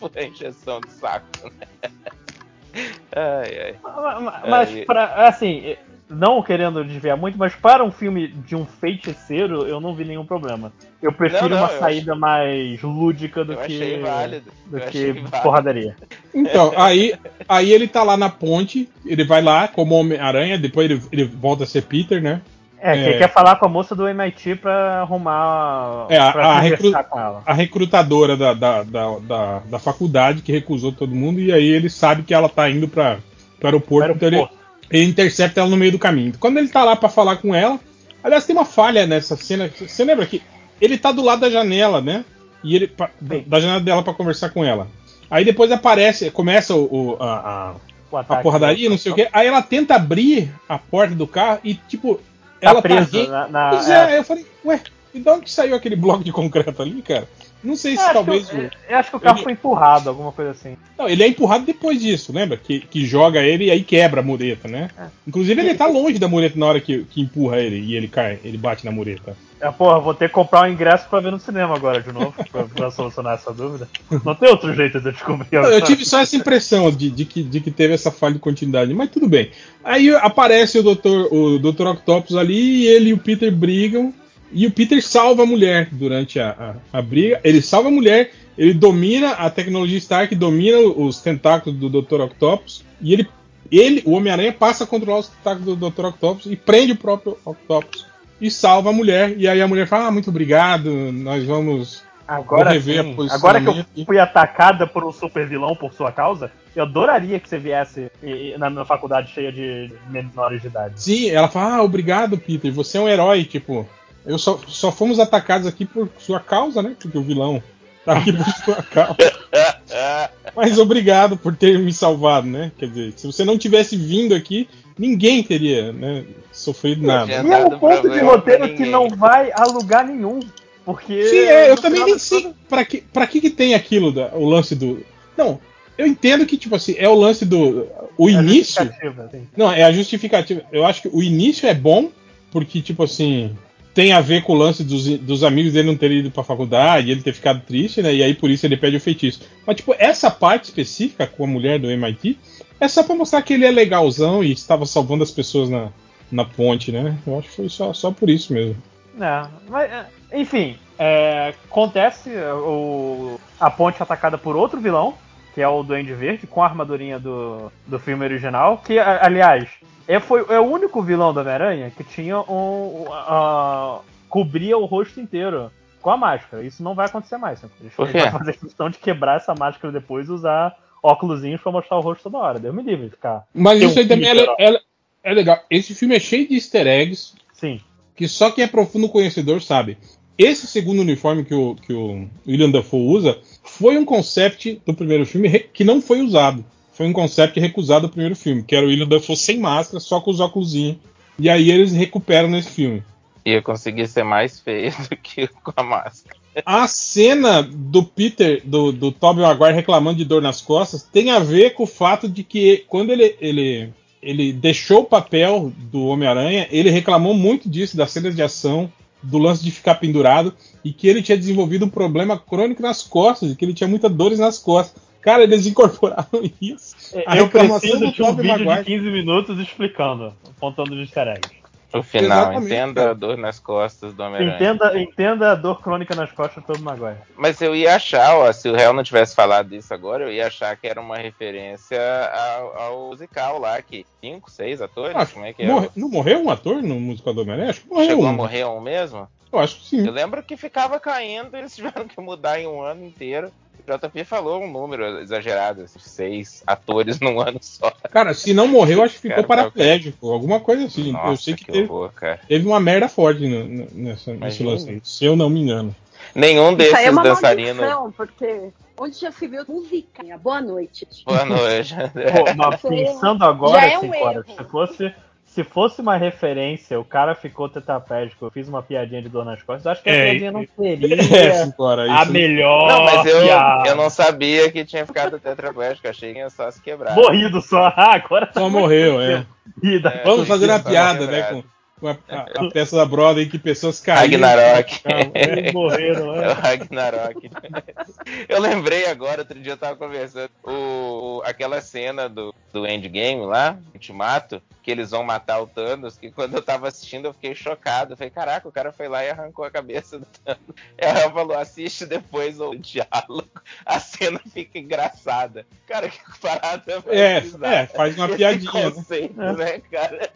por 0.00 0.10
injeção 0.20 0.80
de 0.80 0.90
saco, 0.92 1.26
né? 1.44 1.90
Ai, 3.14 3.58
ai. 3.60 3.74
Mas, 3.82 4.48
mas 4.48 4.76
É, 4.76 4.84
pra, 4.84 5.26
assim, 5.28 5.76
não 6.10 6.42
querendo 6.42 6.82
desviar 6.84 7.16
muito, 7.16 7.36
mas 7.38 7.54
para 7.54 7.84
um 7.84 7.90
filme 7.90 8.28
de 8.28 8.56
um 8.56 8.64
feiticeiro, 8.64 9.66
eu 9.66 9.80
não 9.80 9.94
vi 9.94 10.04
nenhum 10.04 10.24
problema. 10.24 10.72
Eu 11.02 11.12
prefiro 11.12 11.50
Não, 11.50 11.56
não, 11.56 11.64
uma 11.64 11.72
eu 11.72 11.78
saída 11.78 12.14
mais 12.14 12.80
lúdica 12.82 13.44
do 13.44 13.52
Eu 13.52 13.58
que. 13.58 13.74
achei 13.74 14.00
válido. 14.00 14.50
Do 14.66 14.76
eu 14.78 14.80
que 14.82 14.88
achei 14.88 15.14
porradaria. 15.42 15.96
Então, 16.34 16.72
aí, 16.76 17.14
aí 17.48 17.72
ele 17.72 17.86
tá 17.86 18.02
lá 18.02 18.16
na 18.16 18.30
ponte, 18.30 18.88
ele 19.04 19.24
vai 19.24 19.42
lá 19.42 19.68
como 19.68 19.94
Homem-Aranha, 19.94 20.58
depois 20.58 20.90
ele, 20.90 21.02
ele 21.12 21.24
volta 21.24 21.64
a 21.64 21.66
ser 21.66 21.82
Peter, 21.82 22.22
né? 22.22 22.40
É, 22.80 22.92
que 22.92 22.98
É. 23.00 23.08
ele 23.10 23.18
quer 23.18 23.32
falar 23.32 23.56
com 23.56 23.66
a 23.66 23.68
moça 23.68 23.94
do 23.94 24.06
MIT 24.08 24.54
pra 24.56 25.00
arrumar. 25.00 26.06
É, 26.08 26.16
a- 26.16 26.32
pra 26.32 26.52
a 26.58 26.62
conversar 26.62 26.84
recru- 26.98 27.04
com 27.10 27.18
ela. 27.20 27.42
A 27.44 27.52
recrutadora 27.52 28.36
da, 28.36 28.54
da, 28.54 28.82
da, 28.84 29.18
da, 29.18 29.58
da 29.60 29.78
faculdade 29.78 30.42
que 30.42 30.52
recusou 30.52 30.92
todo 30.92 31.14
mundo, 31.14 31.40
e 31.40 31.52
aí 31.52 31.66
ele 31.66 31.90
sabe 31.90 32.22
que 32.22 32.32
ela 32.32 32.48
tá 32.48 32.70
indo 32.70 32.86
pra, 32.88 33.18
pro 33.58 33.66
aeroporto, 33.68 34.12
então 34.12 34.28
ele, 34.28 34.36
Aeroporto. 34.36 34.57
Ele 34.90 35.04
intercepta 35.04 35.60
ela 35.60 35.68
no 35.70 35.76
meio 35.76 35.92
do 35.92 35.98
caminho. 35.98 36.32
Quando 36.38 36.58
ele 36.58 36.68
tá 36.68 36.84
lá 36.84 36.96
pra 36.96 37.08
falar 37.08 37.36
com 37.36 37.54
ela, 37.54 37.78
aliás, 38.22 38.44
tem 38.46 38.54
uma 38.56 38.64
falha 38.64 39.06
nessa 39.06 39.36
cena. 39.36 39.70
Você 39.78 40.04
lembra 40.04 40.26
que 40.26 40.42
ele 40.80 40.96
tá 40.98 41.12
do 41.12 41.22
lado 41.22 41.40
da 41.40 41.50
janela, 41.50 42.00
né? 42.00 42.24
E 42.64 42.74
ele 42.74 42.88
pa- 42.88 43.10
da, 43.20 43.60
janela 43.60 43.80
dela 43.80 44.02
pra 44.02 44.14
conversar 44.14 44.50
com 44.50 44.64
ela. 44.64 44.88
Aí 45.30 45.44
depois 45.44 45.70
aparece, 45.70 46.30
começa 46.30 46.74
o, 46.74 46.84
o- 47.12 47.16
a, 47.22 47.34
a, 47.34 47.74
O 48.10 48.16
a 48.16 48.24
porradaria, 48.36 48.88
não 48.88 48.96
sei 48.98 49.12
o 49.12 49.14
que. 49.14 49.28
Aí 49.32 49.46
ela 49.46 49.60
tenta 49.62 49.94
abrir 49.94 50.50
a 50.68 50.78
porta 50.78 51.14
do 51.14 51.26
carro 51.26 51.60
e, 51.62 51.74
tipo, 51.74 52.16
Tá 52.60 52.70
ela 52.70 52.82
tá. 52.82 52.88
re- 52.88 53.26
na. 53.28 53.48
na- 53.48 53.70
Pois 53.70 53.88
é, 53.88 54.18
eu 54.18 54.24
falei, 54.24 54.46
ué, 54.64 54.80
e 55.14 55.20
de 55.20 55.28
onde 55.30 55.50
saiu 55.50 55.76
aquele 55.76 55.94
bloco 55.96 56.24
de 56.24 56.32
concreto 56.32 56.82
ali, 56.82 57.02
cara? 57.02 57.28
Não 57.62 57.74
sei 57.76 57.96
se 57.96 58.02
Eu 58.02 58.04
acho, 58.04 58.14
talvez. 58.14 58.48
eu, 58.52 58.70
eu 58.88 58.96
acho 58.98 59.10
que 59.10 59.16
o 59.16 59.20
carro 59.20 59.36
ele- 59.38 59.42
foi 59.44 59.52
empurrado, 59.52 60.08
alguma 60.08 60.30
coisa 60.32 60.52
assim. 60.52 60.76
Não, 60.96 61.08
ele 61.08 61.22
é 61.22 61.26
empurrado 61.28 61.64
depois 61.66 62.00
disso, 62.00 62.32
lembra? 62.32 62.56
Que, 62.56 62.80
que 62.80 63.04
joga 63.04 63.40
ele 63.42 63.64
e 63.66 63.70
aí 63.70 63.82
quebra 63.82 64.20
a 64.20 64.24
mureta, 64.24 64.68
né? 64.68 64.90
É. 64.98 65.06
Inclusive 65.26 65.60
ele 65.60 65.74
tá 65.74 65.86
longe 65.86 66.18
da 66.18 66.28
mureta 66.28 66.58
na 66.58 66.66
hora 66.66 66.80
que, 66.80 67.04
que 67.04 67.20
empurra 67.20 67.58
ele 67.58 67.80
e 67.80 67.94
ele 67.96 68.06
cai, 68.08 68.38
ele 68.44 68.56
bate 68.56 68.84
na 68.84 68.92
mureta. 68.92 69.36
É, 69.60 69.68
porra, 69.72 69.98
vou 69.98 70.14
ter 70.14 70.28
que 70.28 70.34
comprar 70.34 70.68
um 70.68 70.72
ingresso 70.72 71.08
pra 71.10 71.18
ver 71.18 71.32
no 71.32 71.40
cinema 71.40 71.74
agora 71.74 72.00
de 72.00 72.12
novo, 72.12 72.32
pra, 72.52 72.62
pra 72.62 72.90
solucionar 72.92 73.34
essa 73.34 73.52
dúvida. 73.52 73.88
Não 74.24 74.32
tem 74.36 74.48
outro 74.48 74.72
jeito 74.72 75.00
de 75.00 75.08
eu 75.08 75.12
descobrir 75.12 75.56
agora. 75.56 75.74
eu 75.74 75.80
tive 75.82 76.04
só 76.04 76.20
essa 76.20 76.36
impressão 76.36 76.88
de, 76.92 77.10
de 77.10 77.24
que, 77.24 77.42
de 77.42 77.60
que 77.60 77.72
teve 77.72 77.92
essa 77.92 78.12
falha 78.12 78.34
de 78.34 78.38
continuidade, 78.40 78.94
mas 78.94 79.10
tudo 79.10 79.26
bem. 79.28 79.50
Aí 79.82 80.14
aparece 80.14 80.78
o 80.78 80.82
Dr. 80.84 81.26
o 81.32 81.58
Dr. 81.58 81.88
Octopus 81.88 82.36
ali 82.36 82.82
e 82.82 82.86
ele 82.86 83.10
e 83.10 83.12
o 83.12 83.18
Peter 83.18 83.50
brigam. 83.52 84.14
E 84.52 84.66
o 84.66 84.70
Peter 84.70 85.02
salva 85.02 85.42
a 85.42 85.46
mulher 85.46 85.88
durante 85.92 86.40
a, 86.40 86.76
a, 86.92 86.98
a 86.98 87.02
briga. 87.02 87.40
Ele 87.44 87.60
salva 87.60 87.88
a 87.88 87.92
mulher, 87.92 88.32
ele 88.56 88.74
domina 88.74 89.32
a 89.32 89.50
tecnologia 89.50 89.98
Stark, 89.98 90.34
domina 90.34 90.78
os 90.78 91.20
tentáculos 91.20 91.78
do 91.78 91.88
Dr. 91.88 92.20
Octopus. 92.22 92.84
E 93.00 93.12
ele, 93.12 93.28
ele 93.70 94.02
o 94.04 94.12
Homem-Aranha, 94.12 94.52
passa 94.52 94.84
a 94.84 94.86
controlar 94.86 95.20
os 95.20 95.28
tentáculos 95.28 95.76
do 95.76 95.90
Dr. 95.90 96.06
Octopus 96.06 96.46
e 96.46 96.56
prende 96.56 96.92
o 96.92 96.96
próprio 96.96 97.36
Octopus. 97.44 98.06
E 98.40 98.50
salva 98.50 98.90
a 98.90 98.92
mulher. 98.92 99.34
E 99.36 99.48
aí 99.48 99.60
a 99.60 99.68
mulher 99.68 99.86
fala: 99.86 100.06
ah, 100.06 100.10
muito 100.10 100.30
obrigado, 100.30 100.90
nós 101.12 101.44
vamos 101.44 102.02
Agora 102.28 102.72
rever 102.72 103.04
sim, 103.04 103.16
a 103.30 103.34
agora 103.34 103.58
que 103.58 103.68
eu 103.68 104.04
fui 104.04 104.18
atacada 104.18 104.86
por 104.86 105.02
um 105.02 105.10
super 105.10 105.48
vilão 105.48 105.74
por 105.74 105.94
sua 105.94 106.12
causa, 106.12 106.52
eu 106.76 106.82
adoraria 106.82 107.40
que 107.40 107.48
você 107.48 107.58
viesse 107.58 108.12
na 108.58 108.68
minha 108.68 108.84
faculdade 108.84 109.32
cheia 109.32 109.50
de 109.50 109.90
menores 110.10 110.60
de 110.60 110.66
idade. 110.66 111.02
Sim, 111.02 111.30
ela 111.30 111.48
fala, 111.48 111.76
ah, 111.76 111.82
obrigado, 111.82 112.36
Peter, 112.36 112.70
você 112.70 112.98
é 112.98 113.00
um 113.00 113.08
herói, 113.08 113.44
tipo, 113.44 113.88
eu 114.28 114.38
só, 114.38 114.60
só 114.68 114.92
fomos 114.92 115.18
atacados 115.18 115.66
aqui 115.66 115.86
por 115.86 116.08
sua 116.18 116.38
causa, 116.38 116.82
né? 116.82 116.94
Porque 117.00 117.16
o 117.16 117.22
vilão 117.22 117.62
tá 118.04 118.18
aqui 118.18 118.30
por 118.30 118.44
sua 118.62 118.82
causa. 118.82 119.16
Mas 120.54 120.78
obrigado 120.78 121.36
por 121.36 121.56
ter 121.56 121.78
me 121.78 121.92
salvado, 121.92 122.46
né? 122.46 122.70
Quer 122.78 122.88
dizer, 122.90 123.14
se 123.16 123.26
você 123.26 123.42
não 123.42 123.56
tivesse 123.56 123.96
vindo 123.96 124.34
aqui, 124.34 124.68
ninguém 124.98 125.42
teria, 125.42 125.92
né, 125.92 126.24
sofrido 126.52 127.06
nada. 127.06 127.32
E 127.32 127.34
é 127.34 127.40
um 127.40 127.78
ponto 127.78 128.10
de 128.10 128.18
roteiro 128.20 128.74
que 128.74 128.84
não 128.84 129.08
vai 129.08 129.50
a 129.54 129.64
lugar 129.64 130.04
nenhum. 130.04 130.40
Porque. 130.84 131.24
Sim, 131.26 131.38
é, 131.38 131.70
eu 131.70 131.76
também 131.76 132.04
nem 132.04 132.18
sei 132.18 132.42
contas, 132.42 132.58
pra 132.68 132.84
que, 132.84 133.00
pra 133.00 133.26
que 133.26 133.40
que 133.40 133.50
tem 133.50 133.74
aquilo, 133.74 134.12
da, 134.12 134.30
o 134.34 134.46
lance 134.46 134.74
do... 134.74 135.02
Não, 135.36 135.58
eu 135.96 136.06
entendo 136.06 136.44
que, 136.44 136.58
tipo 136.58 136.74
assim, 136.74 136.94
é 136.98 137.08
o 137.08 137.14
lance 137.14 137.46
do... 137.46 137.86
O 138.18 138.28
é 138.28 138.32
início... 138.32 138.84
justificativa. 138.84 139.30
Não, 139.56 139.72
é 139.72 139.84
a 139.84 139.92
justificativa. 139.92 140.62
Eu 140.70 140.84
acho 140.84 141.02
que 141.02 141.08
o 141.12 141.22
início 141.22 141.66
é 141.66 141.74
bom, 141.74 142.10
porque, 142.50 142.82
tipo 142.82 143.02
assim, 143.02 143.56
tem 143.98 144.12
a 144.12 144.20
ver 144.20 144.44
com 144.44 144.52
o 144.52 144.56
lance 144.56 144.84
dos, 144.84 145.08
dos 145.18 145.42
amigos 145.42 145.72
dele 145.72 145.88
não 145.88 145.96
terem 145.96 146.18
ido 146.18 146.30
pra 146.30 146.44
faculdade, 146.44 147.10
ele 147.10 147.20
ter 147.20 147.32
ficado 147.32 147.62
triste, 147.62 148.00
né? 148.00 148.14
E 148.14 148.22
aí 148.22 148.32
por 148.32 148.48
isso 148.48 148.64
ele 148.64 148.76
pede 148.76 148.96
o 148.96 149.00
feitiço. 149.00 149.40
Mas, 149.66 149.74
tipo, 149.74 149.92
essa 149.98 150.30
parte 150.30 150.66
específica 150.66 151.26
com 151.26 151.42
a 151.42 151.48
mulher 151.48 151.80
do 151.80 151.90
MIT 151.90 152.38
é 152.78 152.86
só 152.86 153.02
pra 153.02 153.16
mostrar 153.16 153.42
que 153.42 153.54
ele 153.54 153.66
é 153.66 153.70
legalzão 153.72 154.44
e 154.44 154.52
estava 154.52 154.86
salvando 154.86 155.24
as 155.24 155.32
pessoas 155.32 155.68
na, 155.68 155.88
na 156.30 156.44
ponte, 156.44 156.92
né? 156.92 157.18
Eu 157.26 157.40
acho 157.40 157.48
que 157.48 157.56
foi 157.56 157.68
só, 157.68 157.92
só 157.92 158.12
por 158.12 158.30
isso 158.30 158.52
mesmo. 158.52 158.80
É, 159.20 159.46
mas, 159.68 159.90
é, 159.90 160.06
enfim, 160.32 160.76
é, 160.96 161.52
acontece 161.68 162.32
é, 162.32 162.52
o, 162.52 163.40
a 163.58 163.68
ponte 163.68 164.00
atacada 164.00 164.38
por 164.38 164.54
outro 164.54 164.80
vilão, 164.80 165.14
que 165.58 165.62
é 165.62 165.66
o 165.66 165.82
Duende 165.82 166.14
Verde, 166.14 166.46
com 166.46 166.62
a 166.62 166.66
armadurinha 166.66 167.18
do, 167.18 167.72
do 167.84 167.98
filme 167.98 168.24
original, 168.24 168.78
que, 168.78 168.96
aliás, 168.96 169.68
é, 170.06 170.20
foi, 170.20 170.46
é 170.50 170.60
o 170.60 170.62
único 170.62 171.02
vilão 171.02 171.34
do 171.34 171.40
Homem-Aranha 171.40 171.90
que 171.90 172.04
tinha 172.04 172.38
um. 172.42 173.06
a- 173.12 173.98
cobria 174.28 174.78
o 174.78 174.84
rosto 174.84 175.18
inteiro 175.20 175.68
com 176.00 176.10
a 176.10 176.16
máscara. 176.16 176.62
Isso 176.62 176.80
não 176.80 176.94
vai 176.94 177.06
acontecer 177.06 177.38
mais. 177.38 177.60
né? 177.60 177.68
Eles 177.80 177.92
Por 177.92 178.08
quê? 178.08 178.20
vão 178.20 178.38
fazer 178.38 178.56
questão 178.56 178.88
de 178.88 178.98
quebrar 178.98 179.38
essa 179.38 179.52
máscara 179.52 179.90
depois 179.92 180.28
e 180.28 180.30
usar 180.30 180.78
óculosinhos 181.02 181.60
pra 181.60 181.72
mostrar 181.72 181.96
o 181.96 182.02
rosto 182.02 182.22
toda 182.30 182.38
hora. 182.38 182.60
Deus 182.60 182.72
me 182.72 182.84
livre 182.84 183.10
ficar. 183.10 183.42
Mas 183.52 183.82
isso 183.82 183.96
um 183.96 183.98
aí 184.02 184.06
também 184.06 184.28
é, 184.30 184.34
filme, 184.36 184.54
é- 184.60 184.80
é 185.24 185.34
legal. 185.34 185.58
Esse 185.68 185.92
filme 185.92 186.14
é 186.14 186.20
cheio 186.20 186.46
de 186.46 186.54
easter 186.54 186.86
eggs 186.86 187.34
Sim. 187.52 187.80
que 188.14 188.28
só 188.28 188.52
quem 188.52 188.62
é 188.62 188.68
profundo 188.68 189.08
conhecedor 189.08 189.60
sabe. 189.60 189.98
Esse 190.38 190.68
segundo 190.68 191.00
uniforme 191.00 191.44
que 191.44 191.54
o, 191.54 191.74
que 191.74 191.92
o 191.92 192.28
William 192.46 192.70
Dafoe 192.70 193.00
usa 193.00 193.38
foi 193.64 193.98
um 193.98 194.04
concept 194.04 194.80
do 194.86 194.94
primeiro 194.94 195.26
filme 195.26 195.48
que 195.74 195.82
não 195.82 196.00
foi 196.00 196.20
usado. 196.20 196.64
Foi 196.92 197.06
um 197.06 197.12
concept 197.12 197.58
recusado 197.58 198.06
do 198.06 198.10
primeiro 198.10 198.36
filme, 198.36 198.62
que 198.62 198.76
era 198.76 198.86
o 198.86 198.88
William 198.88 199.08
Dafoe 199.08 199.36
sem 199.36 199.58
máscara, 199.58 199.98
só 199.98 200.20
com 200.20 200.30
os 200.30 200.38
óculos. 200.38 200.74
E 200.74 201.50
aí 201.50 201.70
eles 201.70 201.92
recuperam 201.92 202.48
nesse 202.48 202.70
filme. 202.70 203.02
Ia 203.44 203.60
conseguir 203.62 204.06
ser 204.06 204.22
mais 204.22 204.60
feio 204.60 204.92
do 205.10 205.16
que 205.16 205.48
com 205.48 205.72
a 205.74 205.82
máscara. 205.82 206.36
A 206.64 206.86
cena 206.86 207.62
do 207.62 208.04
Peter, 208.04 208.62
do, 208.64 208.92
do 208.92 209.12
Tobey 209.12 209.42
Maguire 209.42 209.74
reclamando 209.74 210.18
de 210.18 210.24
dor 210.24 210.42
nas 210.42 210.60
costas, 210.60 211.02
tem 211.02 211.30
a 211.30 211.38
ver 211.38 211.70
com 211.74 211.82
o 211.82 211.86
fato 211.86 212.28
de 212.28 212.42
que 212.42 212.84
quando 212.88 213.10
ele, 213.10 213.36
ele, 213.40 213.92
ele 214.22 214.52
deixou 214.52 215.00
o 215.00 215.04
papel 215.04 215.72
do 215.90 216.06
Homem-Aranha, 216.06 216.68
ele 216.70 216.90
reclamou 216.90 217.34
muito 217.34 217.68
disso, 217.68 217.96
das 217.96 218.10
cenas 218.10 218.34
de 218.34 218.42
ação, 218.42 218.92
do 219.22 219.38
lance 219.38 219.62
de 219.62 219.70
ficar 219.70 219.96
pendurado, 219.96 220.54
e 220.84 220.92
que 220.92 221.08
ele 221.08 221.22
tinha 221.22 221.36
desenvolvido 221.36 221.84
um 221.84 221.90
problema 221.90 222.38
crônico 222.38 222.82
nas 222.82 223.02
costas, 223.02 223.50
e 223.50 223.56
que 223.56 223.64
ele 223.64 223.74
tinha 223.74 223.88
muitas 223.88 224.12
dores 224.12 224.38
nas 224.38 224.58
costas. 224.58 225.02
Cara, 225.20 225.42
eles 225.42 225.66
incorporaram 225.66 226.42
isso. 226.60 226.94
A 227.26 227.36
eu 227.36 227.48
preciso 227.48 228.12
de 228.12 228.22
um 228.22 228.34
vídeo 228.34 228.64
Maguire. 228.64 228.78
de 228.78 228.84
15 228.84 229.10
minutos 229.10 229.58
explicando, 229.58 230.32
apontando 230.48 230.94
os 230.94 231.00
easter 231.00 231.28
eggs. 231.28 231.57
O 231.92 232.02
final, 232.02 232.38
Exatamente, 232.52 232.66
entenda 232.66 233.00
cara. 233.00 233.10
a 233.10 233.14
dor 233.14 233.38
nas 233.38 233.58
costas 233.58 234.12
do 234.12 234.22
Homem-Aranha. 234.22 234.54
Entenda, 234.56 234.98
entenda 235.00 235.52
a 235.52 235.54
dor 235.54 235.80
crônica 235.80 236.14
nas 236.14 236.30
costas 236.30 236.62
do 236.62 236.66
Tobey 236.66 236.82
Maguire. 236.82 237.16
Mas 237.34 237.60
eu 237.62 237.74
ia 237.74 237.96
achar, 237.96 238.36
ó, 238.36 238.52
se 238.52 238.68
o 238.68 238.74
réu 238.76 238.92
não 238.92 239.02
tivesse 239.02 239.34
falado 239.34 239.72
isso 239.74 239.94
agora, 239.94 240.24
eu 240.24 240.30
ia 240.32 240.48
achar 240.48 240.76
que 240.76 240.86
era 240.86 241.00
uma 241.00 241.16
referência 241.16 241.98
ao, 242.30 242.78
ao 242.78 243.08
musical 243.08 243.58
lá, 243.58 243.80
que 243.80 244.04
cinco, 244.20 244.50
seis 244.50 244.82
atores, 244.82 245.16
Ah, 245.16 245.24
como 245.26 245.46
é 245.46 245.52
que 245.54 245.62
é? 245.62 245.66
morre- 245.66 245.88
não 245.96 246.10
morreu 246.10 246.42
um 246.44 246.50
ator 246.50 246.82
no 246.82 247.00
musical 247.00 247.32
do 247.32 247.40
Homem-Aranha? 247.40 247.70
Acho 247.70 247.80
que 247.80 247.88
morreu 247.88 248.06
Chegou 248.08 248.24
um. 248.24 248.28
a 248.28 248.32
morrer 248.32 248.64
um 248.66 248.80
mesmo? 248.82 249.26
Eu 249.52 249.58
acho 249.58 249.76
que 249.80 249.86
sim. 249.88 250.06
Eu 250.06 250.12
lembro 250.12 250.42
que 250.42 250.56
ficava 250.56 251.00
caindo 251.00 251.54
e 251.56 251.58
eles 251.60 251.74
tiveram 251.76 252.06
que 252.06 252.20
mudar 252.20 252.60
em 252.60 252.66
um 252.66 252.82
ano 252.82 253.04
inteiro. 253.04 253.50
O 253.86 253.96
JP 253.96 254.24
falou 254.24 254.62
um 254.62 254.70
número 254.70 255.20
exagerado, 255.20 255.82
assim, 255.82 255.98
seis 255.98 256.62
atores 256.66 257.18
num 257.20 257.40
ano 257.40 257.58
só. 257.62 257.90
Cara, 258.10 258.34
se 258.34 258.52
não 258.52 258.66
morreu, 258.68 259.02
acho 259.02 259.14
que 259.14 259.20
ficou 259.22 259.36
Cara, 259.44 259.46
paraplégico, 259.46 260.30
alguma 260.30 260.60
coisa 260.60 260.84
assim. 260.84 261.12
Nossa, 261.12 261.28
eu 261.30 261.36
sei 261.36 261.54
que, 261.54 261.64
que 261.64 261.72
teve, 261.72 261.90
horror, 261.90 262.12
cara. 262.12 262.40
teve 262.46 262.66
uma 262.66 262.80
merda 262.80 263.08
forte 263.08 263.46
no- 263.46 263.66
no- 263.66 263.88
nessa, 263.92 264.34
nesse 264.34 264.62
lançamento, 264.62 265.08
se 265.08 265.24
eu 265.24 265.36
não 265.36 265.48
me 265.48 265.60
engano. 265.60 265.94
Nenhum 266.34 266.72
Isso 266.72 266.82
aí 266.82 266.86
é 266.88 266.92
desses 266.92 267.12
uma 267.12 267.22
dançarinos. 267.22 267.76
maldição, 267.76 268.12
porque 268.12 268.70
onde 268.98 269.18
já 269.18 269.30
se 269.32 269.46
viu 269.46 269.64
musiquinha? 269.66 270.36
Boa 270.36 270.60
noite. 270.60 271.06
Boa 271.24 271.44
noite. 271.46 271.94
Pô, 271.94 272.54
mas 272.56 272.82
pensando 272.82 273.44
agora, 273.44 273.80
Já 273.80 273.86
é 273.86 273.96
um 273.98 274.00
assim, 274.02 274.12
fora, 274.18 274.44
erro. 274.46 274.56
se 274.56 274.64
fosse. 274.64 275.14
Se 275.48 275.64
fosse 275.64 276.00
uma 276.00 276.16
referência, 276.16 277.00
o 277.00 277.04
cara 277.04 277.34
ficou 277.34 277.68
tetraplégico, 277.68 278.44
eu 278.44 278.50
fiz 278.50 278.68
uma 278.68 278.82
piadinha 278.82 279.20
de 279.20 279.28
dor 279.28 279.44
nas 279.44 279.60
costas, 279.62 279.84
eu 279.86 279.90
acho 279.92 280.02
que 280.02 280.10
a 280.10 280.14
É, 280.14 280.24
piadinha 280.30 280.52
não 280.52 280.60
É, 280.62 280.66
seria 280.76 281.54
Sincora, 281.64 282.02
a 282.02 282.22
isso- 282.22 282.32
melhor 282.32 282.88
Não, 282.88 283.04
mas 283.04 283.26
eu, 283.26 283.42
piada. 283.42 283.88
eu 283.88 283.96
não 283.96 284.08
sabia 284.10 284.70
que 284.70 284.84
tinha 284.84 285.04
ficado 285.06 285.38
tetraplégico. 285.40 286.06
Achei 286.06 286.32
que 286.32 286.38
ia 286.38 286.50
só 286.50 286.70
se 286.70 286.80
quebrar. 286.80 287.14
Morrido 287.14 287.60
só, 287.60 287.86
ah, 287.96 288.14
agora 288.22 288.46
tá 288.46 288.60
Só 288.60 288.68
morreu, 288.70 289.20
é. 289.20 289.44
É. 289.82 290.22
Vamos 290.24 290.46
fazer 290.46 290.66
uma 290.66 290.78
Só 290.80 290.88
piada, 290.88 291.26
né? 291.26 291.42
Com 291.44 291.64
a, 292.06 292.10
a- 292.28 292.66
a 292.66 292.70
peça 292.70 292.96
da 292.96 293.04
Broadway 293.04 293.44
em 293.46 293.48
que 293.48 293.58
pessoas 293.58 294.00
caíram. 294.00 294.40
Ragnarok. 294.46 295.00
Eles 295.34 295.72
morreram, 295.72 296.34
É 296.36 296.48
o 296.48 296.50
é. 296.50 296.52
Ragnarok. 296.52 297.50
Eu 298.48 298.60
lembrei 298.60 299.06
agora, 299.06 299.40
outro 299.42 299.58
dia 299.58 299.72
eu 299.72 299.76
tava 299.76 299.96
conversando, 299.96 300.50
o, 300.62 301.38
o- 301.38 301.42
aquela 301.44 301.80
cena 301.80 302.28
do, 302.28 302.54
do 302.72 302.86
Endgame 302.86 303.44
lá, 303.46 303.78
Ultimato, 303.94 304.60
que 304.82 304.90
eles 304.90 305.10
vão 305.10 305.22
matar 305.22 305.60
o 305.60 305.66
Thanos, 305.66 306.16
que 306.18 306.30
quando 306.30 306.54
eu 306.54 306.62
tava 306.62 306.88
assistindo 306.88 307.26
eu 307.26 307.32
fiquei 307.32 307.54
chocado. 307.54 308.12
Eu 308.12 308.16
falei, 308.16 308.30
caraca, 308.30 308.68
o 308.68 308.72
cara 308.72 308.92
foi 308.92 309.08
lá 309.08 309.24
e 309.24 309.30
arrancou 309.30 309.64
a 309.64 309.70
cabeça 309.70 310.18
do 310.18 310.26
Thanos. 310.44 310.60
Ela 310.98 311.30
falou, 311.30 311.56
assiste 311.56 312.04
depois 312.06 312.60
o 312.60 312.74
diálogo, 312.74 313.48
a 313.84 313.98
cena 314.00 314.40
fica 314.52 314.78
engraçada. 314.78 315.66
Cara, 315.86 316.08
que 316.08 316.18
parada 316.40 317.02
É, 317.06 317.38
é, 317.82 317.86
faz 317.86 318.16
uma 318.16 318.26
Esse 318.28 318.36
piadinha, 318.36 318.72
né? 318.72 318.90
conceito, 318.90 319.42
É. 319.42 319.52
né, 319.54 319.78
cara? 319.90 320.30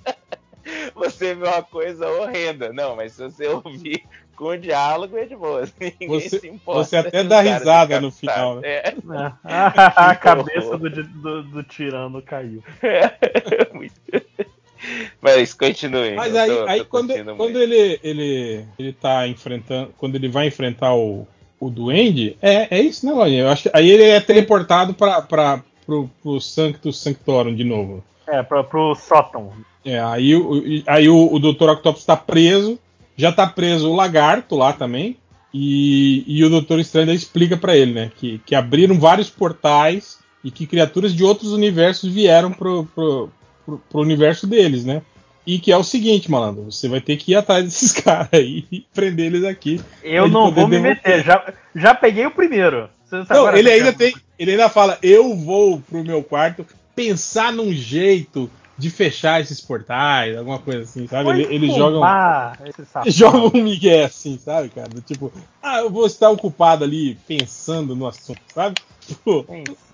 Você 0.95 1.35
vê 1.35 1.45
uma 1.49 1.63
coisa 1.63 2.09
horrenda. 2.09 2.73
Não, 2.73 2.95
mas 2.97 3.13
se 3.13 3.23
você 3.23 3.47
ouvir 3.49 4.03
com 4.37 4.45
o 4.47 4.57
diálogo 4.59 5.17
é 5.17 5.25
de 5.25 5.37
boa. 5.37 5.69
Ninguém 5.81 6.09
Você- 6.09 6.41
se 6.41 6.49
importa. 6.49 6.85
você 6.85 6.97
até 6.97 7.23
dá 7.25 7.41
risada 7.41 8.01
no 8.01 8.11
final, 8.11 8.57
né? 8.57 8.69
É, 8.69 8.89
É. 8.89 8.95
a 9.45 10.15
cabeça 10.15 10.79
do, 10.79 10.91
do, 10.91 11.43
do 11.45 11.63
tirano 11.65 12.21
caiu. 12.23 12.63
é 12.83 13.11
muito. 13.75 13.95
Mas 15.21 15.55
continue. 15.55 16.15
Mas 16.15 16.35
aí, 16.35 16.51
tô- 16.51 16.65
aí 16.67 16.79
tô 16.81 16.85
quando, 16.87 17.37
quando 17.37 17.61
ele, 17.63 18.01
ele, 18.03 18.65
ele 18.79 18.93
tá 18.93 19.29
enfrentando. 19.29 19.95
Quando 19.97 20.17
ele 20.17 20.29
vai 20.29 20.49
enfrentar 20.49 20.95
o, 20.95 21.27
o 21.61 21.71
Duende, 21.71 22.37
é, 22.43 22.77
é 22.77 22.81
isso, 22.81 23.07
né, 23.07 23.13
Lojinha? 23.13 23.47
Aí 23.73 23.89
ele 23.89 24.03
é 24.05 24.21
teleportado 24.21 24.93
pra, 24.95 25.23
pra, 25.23 25.63
pro, 25.87 26.11
pro 26.21 26.41
Sanctus 26.41 27.01
Sanctorum 27.01 27.55
de 27.55 27.63
novo. 27.65 28.03
É, 28.27 28.43
pro, 28.43 28.65
pro 28.65 28.95
sótão. 28.95 29.53
É, 29.85 29.99
aí, 30.01 30.35
o- 30.37 30.63
aí 30.87 31.09
o, 31.09 31.33
o 31.33 31.39
Dr. 31.39 31.69
Octopus 31.71 32.05
tá 32.05 32.17
preso, 32.17 32.79
já 33.17 33.33
tá 33.33 33.47
preso 33.47 33.91
o 33.91 33.97
lagarto 33.97 34.57
lá 34.57 34.73
também. 34.73 35.17
E, 35.55 36.25
e 36.27 36.43
o 36.45 36.49
Doutor 36.49 36.79
Estranho 36.81 37.13
explica 37.13 37.57
pra 37.57 37.77
ele, 37.77 37.93
né? 37.93 38.11
Que, 38.17 38.39
que 38.47 38.55
abriram 38.55 38.99
vários 38.99 39.29
portais 39.29 40.19
e 40.43 40.51
que 40.51 40.67
criaturas 40.67 41.15
de 41.15 41.23
outros 41.23 41.53
universos 41.53 42.11
vieram 42.11 42.51
pro, 42.53 42.85
pro, 42.95 43.31
pro, 43.67 43.79
pro 43.91 44.01
universo 44.01 44.47
deles, 44.47 44.85
né? 44.85 45.03
E 45.47 45.59
que 45.59 45.71
é 45.73 45.77
o 45.77 45.83
seguinte, 45.85 46.31
malandro, 46.31 46.71
você 46.71 46.89
vai 46.89 47.01
ter 47.01 47.17
que 47.17 47.33
ir 47.33 47.35
atrás 47.35 47.65
desses 47.65 47.93
caras 48.01 48.29
aí 48.33 48.65
e 48.73 48.87
prender 48.95 49.27
eles 49.27 49.45
aqui. 49.45 49.81
Eu 50.03 50.27
não 50.29 50.51
vou 50.51 50.67
me 50.69 50.79
meter, 50.79 51.23
já, 51.23 51.53
já 51.75 51.95
peguei 51.95 52.25
o 52.25 52.31
primeiro. 52.31 52.89
Não, 53.29 53.55
ele 53.55 53.69
que 53.69 53.75
ainda 53.75 53.93
tem. 53.93 54.15
Ele 54.39 54.53
ainda 54.53 54.69
fala, 54.71 54.97
eu 55.03 55.37
vou 55.37 55.81
pro 55.81 56.03
meu 56.03 56.23
quarto 56.23 56.65
pensar 56.95 57.53
num 57.53 57.73
jeito 57.73 58.51
de 58.79 58.91
fechar 58.91 59.41
esses 59.41 59.61
portais, 59.61 60.37
alguma 60.37 60.59
coisa 60.59 60.83
assim, 60.83 61.07
sabe? 61.07 61.25
Foi 61.31 61.41
Ele, 61.43 61.55
eles 61.55 61.75
jogam. 61.75 62.03
Jogam 63.07 63.51
um 63.55 63.63
migué 63.63 64.05
assim, 64.05 64.39
sabe, 64.39 64.69
cara? 64.71 64.89
Tipo, 65.07 65.33
ah, 65.63 65.79
eu 65.81 65.91
vou 65.91 66.07
estar 66.07 66.31
ocupado 66.31 66.85
ali 66.85 67.17
pensando 67.27 67.97
no 67.97 68.07
assunto, 68.07 68.41
sabe? 68.55 68.77
Tipo, 69.03 69.45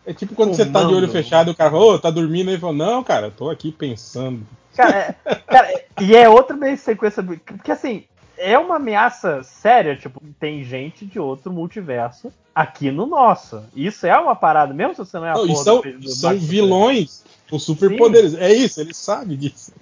é 0.05 0.13
tipo 0.13 0.35
quando 0.35 0.55
você 0.55 0.67
tá 0.67 0.81
de 0.81 0.93
olho 0.93 1.07
Fumando. 1.07 1.13
fechado 1.13 1.51
e 1.51 1.53
o 1.53 1.57
cara 1.57 1.71
fala, 1.71 1.83
ô, 1.83 1.99
tá 1.99 2.11
dormindo? 2.11 2.51
Ele 2.51 2.59
fala, 2.59 2.75
não, 2.75 3.03
cara, 3.03 3.29
eu 3.29 3.31
tô 3.31 3.49
aqui 3.49 3.73
pensando. 3.73 4.47
Cara, 4.77 5.17
é- 5.25 5.35
cara, 5.47 5.69
e 6.01 6.15
é 6.15 6.29
outra 6.29 6.55
meio 6.55 6.77
sequência. 6.77 7.23
Porque 7.23 7.73
assim, 7.73 8.05
é 8.38 8.59
uma 8.59 8.77
ameaça 8.77 9.42
séria. 9.42 9.96
Tipo, 9.96 10.22
tem 10.40 10.62
gente 10.64 11.05
de 11.05 11.18
outro 11.18 11.53
multiverso 11.53 12.33
aqui 12.55 12.90
no 12.90 13.07
nosso. 13.07 13.62
Isso 13.74 14.07
é 14.07 14.18
uma 14.18 14.35
parada, 14.35 14.72
mesmo 14.74 14.94
se 14.94 14.98
você 14.98 15.16
não 15.18 15.27
é 15.27 15.31
a 15.31 15.35
Não, 15.35 15.46
porra 15.46 15.64
são, 15.64 15.81
do- 15.81 15.98
do 15.98 16.09
são 16.11 16.37
vilões 16.38 17.24
com 17.51 17.59
superpoderes. 17.59 18.35
É 18.35 18.53
isso, 18.53 18.81
ele 18.81 18.94
sabe 18.94 19.37
disso. 19.37 19.72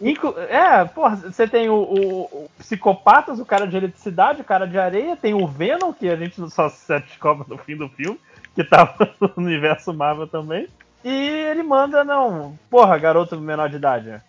Inclu- 0.00 0.34
É, 0.38 0.84
porra, 0.86 1.16
você 1.16 1.46
tem 1.46 1.68
o, 1.68 1.74
o- 1.76 2.22
o 2.44 2.50
psicopatas, 2.58 3.38
o 3.38 3.44
cara 3.46 3.66
de 3.66 3.76
eletricidade, 3.76 4.40
o 4.40 4.44
cara 4.44 4.66
de 4.66 4.76
areia, 4.78 5.16
tem 5.16 5.34
o 5.34 5.46
Venom, 5.46 5.92
que 5.92 6.08
a 6.08 6.16
gente 6.16 6.34
só 6.50 6.68
se 6.68 6.98
descobre 7.00 7.46
no 7.48 7.56
fim 7.58 7.76
do 7.76 7.88
filme, 7.88 8.18
que 8.56 8.64
tava 8.64 8.94
no 9.20 9.30
universo 9.44 9.94
Marvel 9.94 10.26
também. 10.26 10.66
E 11.04 11.10
ele 11.10 11.62
manda, 11.62 12.02
não, 12.02 12.58
porra, 12.68 12.98
garoto 12.98 13.38
menor 13.40 13.68
de 13.70 13.76
idade. 13.76 14.20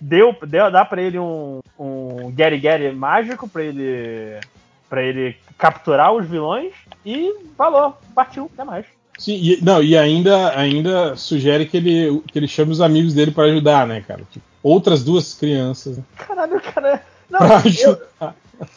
Deu, 0.00 0.36
deu, 0.46 0.70
dá 0.70 0.84
pra 0.84 1.00
ele 1.00 1.18
um, 1.18 1.60
um 1.78 2.32
Gary 2.32 2.58
Gary 2.58 2.92
mágico 2.92 3.48
pra 3.48 3.62
ele, 3.62 4.38
pra 4.88 5.02
ele 5.02 5.36
capturar 5.56 6.12
os 6.12 6.26
vilões 6.26 6.72
e 7.04 7.34
falou, 7.56 7.96
partiu, 8.14 8.50
até 8.52 8.64
mais. 8.64 8.86
Sim, 9.18 9.34
e, 9.34 9.58
não, 9.62 9.82
e 9.82 9.96
ainda, 9.96 10.58
ainda 10.58 11.16
sugere 11.16 11.66
que 11.66 11.76
ele, 11.78 12.22
que 12.26 12.38
ele 12.38 12.46
chame 12.46 12.72
os 12.72 12.80
amigos 12.80 13.14
dele 13.14 13.30
pra 13.30 13.44
ajudar, 13.44 13.86
né, 13.86 14.04
cara? 14.06 14.22
Tipo, 14.30 14.44
outras 14.62 15.02
duas 15.02 15.32
crianças 15.32 15.96
né, 15.96 16.04
Caralho, 16.16 16.60
cara. 16.60 17.02
Não, 17.28 17.38
pra 17.38 17.62
eu. 17.82 18.30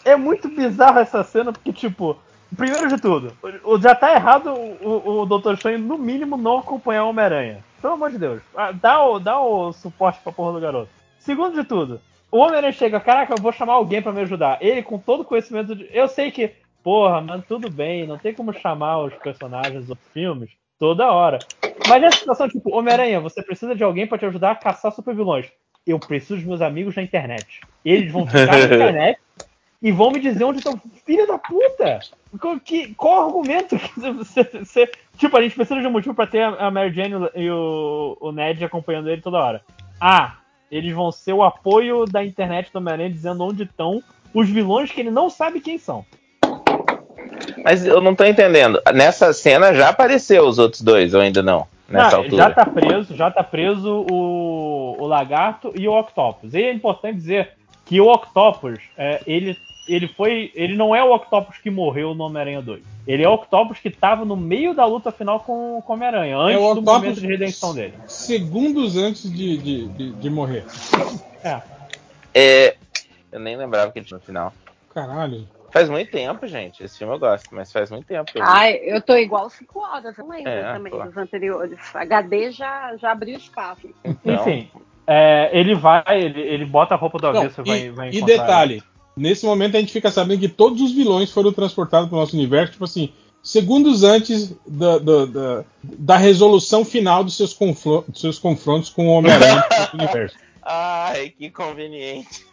É 0.04 0.16
muito 0.16 0.50
bizarro 0.50 1.00
essa 1.00 1.24
cena, 1.24 1.54
porque, 1.54 1.72
tipo, 1.72 2.18
primeiro 2.56 2.88
de 2.88 3.00
tudo, 3.02 3.34
o- 3.64 3.74
o- 3.76 3.82
já 3.82 3.94
tá 3.96 4.14
errado 4.14 4.54
o, 4.54 5.22
o 5.22 5.26
Dr. 5.26 5.54
Estranho, 5.54 5.80
no 5.80 5.98
mínimo, 5.98 6.38
não 6.38 6.60
acompanhar 6.60 7.04
o 7.06 7.10
Homem-Aranha. 7.10 7.64
Pelo 7.82 7.94
amor 7.94 8.12
de 8.12 8.18
Deus. 8.18 8.42
Ah, 8.56 8.72
Dá 8.72 9.04
o, 9.06 9.20
dá 9.20 9.40
o 9.40 9.72
suporte 9.72 10.20
pra 10.24 10.32
porra 10.34 10.54
do 10.54 10.60
garoto. 10.60 10.90
Segundo 11.20 11.56
de 11.62 11.68
tudo, 11.68 12.02
o 12.32 12.38
Homem-Aranha 12.40 12.74
chega, 12.74 13.00
caraca, 13.00 13.34
eu 13.34 13.42
vou 13.42 13.52
chamar 13.52 13.74
alguém 13.74 14.02
pra 14.02 14.12
me 14.12 14.22
ajudar. 14.22 14.58
Ele, 14.62 14.82
com 14.84 14.98
todo 14.98 15.22
o 15.22 15.26
conhecimento 15.26 15.76
de. 15.76 15.88
Eu 15.92 16.08
sei 16.08 16.30
que, 16.32 16.52
porra, 16.84 17.22
mano, 17.22 17.44
tudo 17.48 17.70
bem, 17.70 18.06
não 18.06 18.18
tem 18.18 18.34
como 18.34 18.52
chamar 18.54 19.00
os 19.00 19.14
personagens 19.16 19.86
dos 19.86 19.98
filmes 20.14 20.50
toda 20.78 21.12
hora. 21.12 21.40
Mas 21.88 22.02
nessa 22.02 22.18
situação, 22.20 22.48
tipo, 22.50 22.76
Homem-Aranha, 22.76 23.20
você 23.20 23.42
precisa 23.42 23.76
de 23.76 23.84
alguém 23.84 24.06
pra 24.08 24.18
te 24.18 24.26
ajudar 24.26 24.52
a 24.52 24.56
caçar 24.56 24.92
supervilões. 24.92 25.48
Eu 25.88 25.98
preciso 26.00 26.36
dos 26.36 26.44
meus 26.46 26.62
amigos 26.62 26.96
na 26.96 27.02
internet. 27.02 27.62
Eles 27.84 28.12
vão 28.12 28.26
ficar 28.28 28.46
na 28.46 28.60
internet 28.76 29.20
e 29.82 29.92
vão 29.92 30.12
me 30.12 30.20
dizer 30.20 30.44
onde 30.44 30.60
estão. 30.60 30.80
Filha 31.06 31.26
da 31.26 31.38
puta! 31.38 32.00
Qual, 32.40 32.60
que, 32.60 32.94
qual 32.96 33.28
argumento 33.28 33.78
que 33.78 34.00
você, 34.14 34.44
você- 34.44 34.92
Tipo, 35.18 35.36
a 35.38 35.42
gente 35.42 35.56
precisa 35.56 35.82
de 35.82 35.88
um 35.88 35.92
motivo 35.92 36.14
pra 36.16 36.26
ter 36.28 36.42
a 36.44 36.72
Mary 36.72 36.94
Jane 36.94 37.30
e 37.36 37.50
o, 37.52 38.18
o 38.22 38.32
Ned 38.32 38.64
acompanhando 38.64 39.10
ele 39.10 39.22
toda 39.22 39.38
hora. 39.38 39.62
Ah, 40.00 40.36
eles 40.72 40.94
vão 40.94 41.12
ser 41.12 41.34
o 41.34 41.44
apoio 41.44 42.06
da 42.06 42.24
internet 42.24 42.72
do 42.72 42.78
Homem-Aranha 42.78 43.10
dizendo 43.10 43.44
onde 43.44 43.64
estão 43.64 44.02
os 44.34 44.50
vilões 44.50 44.92
que 44.92 45.02
ele 45.02 45.12
não 45.12 45.30
sabe 45.30 45.60
quem 45.60 45.78
são. 45.78 46.06
Mas 47.64 47.86
eu 47.86 48.00
não 48.02 48.16
tô 48.16 48.24
entendendo. 48.24 48.82
Nessa 48.94 49.34
cena 49.34 49.74
já 49.74 49.90
apareceu 49.90 50.48
os 50.48 50.58
outros 50.60 50.82
dois, 50.82 51.14
ou 51.14 51.22
ainda 51.22 51.42
não? 51.44 51.68
Nessa 51.90 52.12
Não, 52.18 52.24
altura. 52.24 52.38
já 52.38 52.52
tá 52.52 52.66
preso, 52.66 53.16
já 53.16 53.32
tá 53.32 53.44
preso 53.44 54.06
o, 54.10 54.96
o 55.00 55.08
Lagarto 55.08 55.74
e 55.76 55.88
o 55.88 56.00
Octopus. 56.00 56.54
E 56.54 56.64
é 56.64 56.72
importante 56.72 57.16
dizer 57.18 57.52
que 57.86 58.00
o 58.00 58.08
Octopus, 58.08 58.80
é, 58.98 59.22
ele, 59.26 59.58
ele 59.94 60.08
foi. 60.08 60.52
Ele 60.56 60.76
não 60.76 60.96
é 60.96 61.04
o 61.04 61.14
Octopus 61.14 61.58
que 61.58 61.70
morreu 61.70 62.14
no 62.14 62.24
Homem-Aranha 62.26 62.62
2. 62.62 62.82
Ele 63.08 63.24
é 63.24 63.30
o 63.30 63.34
Octopus 63.34 63.80
que 63.80 63.90
tava 63.90 64.24
no 64.24 64.36
meio 64.36 64.74
da 64.74 64.86
luta 64.86 65.12
final 65.12 65.40
com, 65.40 65.82
com 65.86 65.94
o 65.94 65.96
Homem-Aranha, 65.96 66.38
antes 66.38 66.56
É 66.56 66.64
o 66.64 66.76
do 66.76 66.82
momento 66.82 67.20
de 67.20 67.28
redenção 67.28 67.74
dele. 67.74 67.94
Segundos 68.08 68.96
antes 68.98 69.32
de, 69.32 69.58
de, 69.58 69.88
de, 69.88 70.12
de 70.12 70.30
morrer. 70.30 70.66
É. 71.44 71.62
É, 72.34 72.76
eu 73.32 73.40
nem 73.40 73.58
lembrava 73.58 73.92
que 73.92 74.00
ele 74.00 74.06
tinha 74.06 74.18
no 74.18 74.24
final. 74.24 74.54
Caralho. 74.94 75.48
Faz 75.72 75.90
muito 75.90 76.12
tempo, 76.12 76.48
gente. 76.48 76.84
Esse 76.84 76.98
filme 76.98 77.14
eu 77.14 77.20
gosto, 77.20 77.48
mas 77.54 77.72
faz 77.72 77.92
muito 77.92 78.06
tempo 78.06 78.32
eu 78.34 78.44
vi. 78.44 78.50
Ai, 78.50 78.80
eu 78.84 79.02
tô 79.02 79.16
igual 79.16 79.50
5 79.50 79.80
horas, 79.80 80.18
eu 80.18 80.28
lembro 80.28 80.50
É, 80.50 80.74
também 80.74 80.92
pô. 80.92 81.04
dos 81.04 81.16
anteriores. 81.16 81.80
HD 81.94 82.52
já, 82.52 82.96
já 82.98 83.12
abriu 83.12 83.38
espaço. 83.38 83.88
Então, 84.04 84.36
Enfim. 84.36 84.70
É, 85.06 85.50
ele 85.52 85.74
vai, 85.74 86.04
ele, 86.10 86.40
ele 86.40 86.66
bota 86.66 86.94
a 86.94 86.98
roupa 86.98 87.18
do 87.18 87.28
avesso 87.28 87.62
e 87.62 87.64
vai, 87.64 87.90
vai 87.90 88.10
e, 88.10 88.14
e 88.14 88.18
encontrar 88.18 88.38
detalhe, 88.38 88.84
nesse 89.20 89.46
momento 89.46 89.76
a 89.76 89.80
gente 89.80 89.92
fica 89.92 90.10
sabendo 90.10 90.40
que 90.40 90.48
todos 90.48 90.82
os 90.82 90.92
vilões 90.92 91.30
foram 91.30 91.52
transportados 91.52 92.10
para 92.10 92.18
o 92.18 92.20
nosso 92.20 92.36
universo, 92.36 92.74
tipo 92.74 92.86
assim, 92.86 93.12
segundos 93.44 94.04
antes 94.04 94.56
da, 94.66 94.98
da, 94.98 95.26
da, 95.26 95.66
da 95.84 96.18
resolução 96.18 96.86
final 96.86 97.24
dos 97.24 97.36
seus, 97.36 97.56
dos 98.08 98.22
seus 98.22 98.40
confrontos 98.40 98.90
com 98.90 99.08
o 99.08 99.12
Homem-Aranha 99.12 99.64
no 99.94 100.00
universo. 100.00 100.36
Ai, 100.72 101.30
que 101.30 101.50
conveniente. 101.50 102.46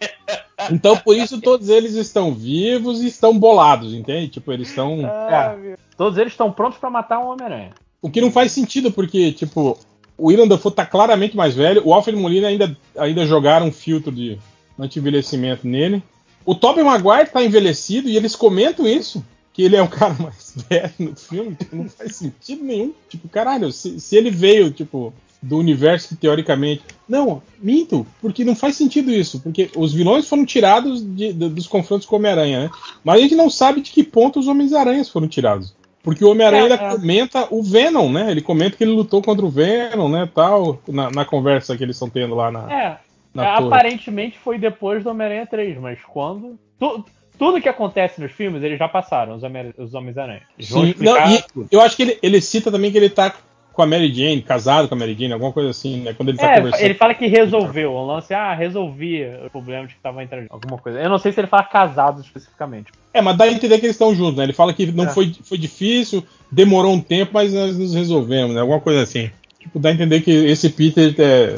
Então, 0.71 0.97
por 0.97 1.15
isso, 1.15 1.39
todos 1.39 1.69
eles 1.69 1.95
estão 1.95 2.33
vivos 2.33 3.03
e 3.03 3.09
estão 3.09 3.39
bolados, 3.39 3.93
entende? 3.93 4.29
Tipo, 4.29 4.53
eles 4.53 4.71
estão. 4.71 5.05
Ah, 5.05 5.55
É. 5.63 5.77
Todos 5.99 6.19
eles 6.19 6.33
estão 6.33 6.51
prontos 6.51 6.79
pra 6.79 6.89
matar 6.89 7.19
um 7.19 7.29
Homem-Aranha. 7.31 7.73
O 8.01 8.09
que 8.09 8.23
não 8.23 8.31
faz 8.31 8.53
sentido, 8.53 8.91
porque, 8.91 9.33
tipo, 9.33 9.79
o 10.17 10.29
William 10.29 10.49
Dafoe 10.49 10.73
tá 10.73 10.87
claramente 10.87 11.37
mais 11.37 11.55
velho, 11.55 11.83
o 11.85 11.93
Alfred 11.93 12.19
Molina 12.19 12.49
ainda, 12.49 12.75
ainda 12.97 13.27
jogaram 13.27 13.67
um 13.67 13.73
filtro 13.73 14.11
de 14.11 14.39
anti-envelhecimento 14.79 15.67
nele. 15.67 16.03
O 16.47 16.55
Tobey 16.55 16.83
Maguire 16.85 17.29
tá 17.31 17.43
envelhecido 17.45 18.09
e 18.09 18.17
eles 18.17 18.35
comentam 18.37 18.87
isso, 18.87 19.23
que 19.53 19.63
ele 19.63 19.77
é 19.77 19.83
o 19.83 19.89
cara 19.91 20.15
mais 20.19 20.55
velho 20.71 20.93
no 20.99 21.17
filme, 21.17 21.55
tipo, 21.57 21.75
não 21.77 21.89
faz 21.89 22.17
sentido 22.17 22.65
nenhum. 22.65 22.93
Tipo, 23.09 23.29
caralho, 23.29 23.71
se, 23.73 23.99
se 24.01 24.17
ele 24.17 24.31
veio, 24.31 24.71
tipo, 24.71 25.13
do 25.43 25.59
universo 25.59 26.09
que 26.09 26.17
teoricamente. 26.17 26.83
Não, 27.09 27.43
minto, 27.61 28.07
porque 28.21 28.45
não 28.45 28.55
faz 28.57 28.77
sentido 28.77 29.11
isso, 29.13 29.41
porque 29.41 29.71
os 29.77 29.93
vilões 29.93 30.27
foram 30.29 30.45
tirados 30.47 31.01
de- 31.03 31.33
de- 31.33 31.49
dos 31.51 31.67
confrontos 31.67 32.07
com 32.07 32.17
o 32.17 32.19
Homem-Aranha, 32.19 32.61
né? 32.61 32.71
Mas 33.05 33.17
a 33.17 33.23
gente 33.23 33.35
não 33.35 33.51
sabe 33.51 33.81
de 33.81 33.91
que 33.91 34.03
ponto 34.03 34.39
os 34.41 34.49
Homens-Aranhas 34.49 35.09
foram 35.09 35.29
tirados. 35.29 35.75
Porque 36.03 36.25
o 36.25 36.31
Homem-Aranha 36.31 36.63
É, 36.63 36.73
ainda 36.73 36.85
é. 36.85 36.91
comenta 36.93 37.49
o 37.51 37.63
Venom, 37.63 38.11
né? 38.13 38.31
Ele 38.31 38.41
comenta 38.41 38.77
que 38.77 38.85
ele 38.85 38.93
lutou 38.93 39.21
contra 39.21 39.45
o 39.45 39.49
Venom, 39.51 40.09
né? 40.09 40.29
Tal, 40.33 40.81
na, 40.87 41.11
na 41.11 41.25
conversa 41.25 41.77
que 41.77 41.83
eles 41.83 41.97
estão 41.97 42.09
tendo 42.09 42.35
lá 42.35 42.51
na. 42.53 42.73
É, 42.73 42.99
Na 43.37 43.57
torre. 43.57 43.67
aparentemente 43.67 44.39
foi 44.39 44.59
depois 44.59 45.03
do 45.05 45.11
Homem-Aranha 45.11 45.47
3, 45.47 45.79
mas 45.79 45.99
quando. 46.07 46.59
tu- 46.79 47.05
tudo 47.39 47.61
que 47.61 47.69
acontece 47.69 48.19
nos 48.21 48.33
filmes, 48.33 48.63
eles 48.63 48.79
já 48.79 48.89
passaram, 48.89 49.37
os, 49.37 49.43
Homem- 49.43 49.75
os 49.77 49.93
Homens-Aranha. 49.95 50.41
Sim, 50.59 50.85
explicar 50.89 51.29
não, 51.29 51.41
tudo. 51.53 51.69
eu 51.71 51.81
acho 51.83 51.95
que 51.95 52.03
ele, 52.03 52.19
ele 52.23 52.41
cita 52.41 52.71
também 52.71 52.91
que 52.91 52.97
ele 52.97 53.11
tá 53.11 53.35
com 53.75 53.83
a 53.83 53.87
Mary 53.87 54.11
Jane, 54.11 54.41
casado 54.41 54.89
com 54.89 54.95
a 54.95 54.99
Mary 54.99 55.15
Jane, 55.15 55.35
alguma 55.35 55.53
coisa 55.53 55.69
assim, 55.69 55.99
né? 56.01 56.15
Quando 56.15 56.31
ele 56.31 56.39
tá 56.39 56.51
É, 56.51 56.57
conversando. 56.57 56.83
ele 56.83 56.95
fala 56.95 57.13
que 57.13 57.27
resolveu 57.27 57.93
o 57.93 58.07
lance, 58.07 58.33
ah, 58.33 58.55
resolvi 58.55 59.23
o 59.45 59.51
problema 59.51 59.87
de 59.87 59.95
que 59.95 60.01
tava 60.01 60.23
entre 60.23 60.47
alguma 60.49 60.79
coisa. 60.79 60.99
Eu 60.99 61.11
não 61.11 61.19
sei 61.19 61.31
se 61.31 61.39
ele 61.41 61.47
fala 61.47 61.63
casados 61.65 62.25
especificamente. 62.25 62.91
É, 63.13 63.21
mas 63.21 63.37
dá 63.37 63.45
a 63.45 63.53
entender 63.53 63.79
que 63.79 63.85
eles 63.85 63.97
estão 63.97 64.15
juntos, 64.15 64.37
né? 64.39 64.45
Ele 64.45 64.55
fala 64.55 64.73
que 64.73 64.87
não 64.91 65.05
É. 65.05 65.09
foi, 65.09 65.31
foi 65.45 65.59
difícil, 65.59 66.25
demorou 66.51 66.95
um 66.95 67.01
tempo, 67.03 67.33
mas 67.35 67.53
nós 67.53 67.77
nos 67.79 67.95
resolvemos, 67.95 68.55
né? 68.55 68.63
Alguma 68.63 68.81
coisa 68.81 69.03
assim. 69.03 69.31
Tipo, 69.61 69.79
dá 69.79 69.91
a 69.91 69.93
entender 69.93 70.23
que 70.23 70.31
esse 70.31 70.71
Peter 70.71 71.15
é, 71.19 71.57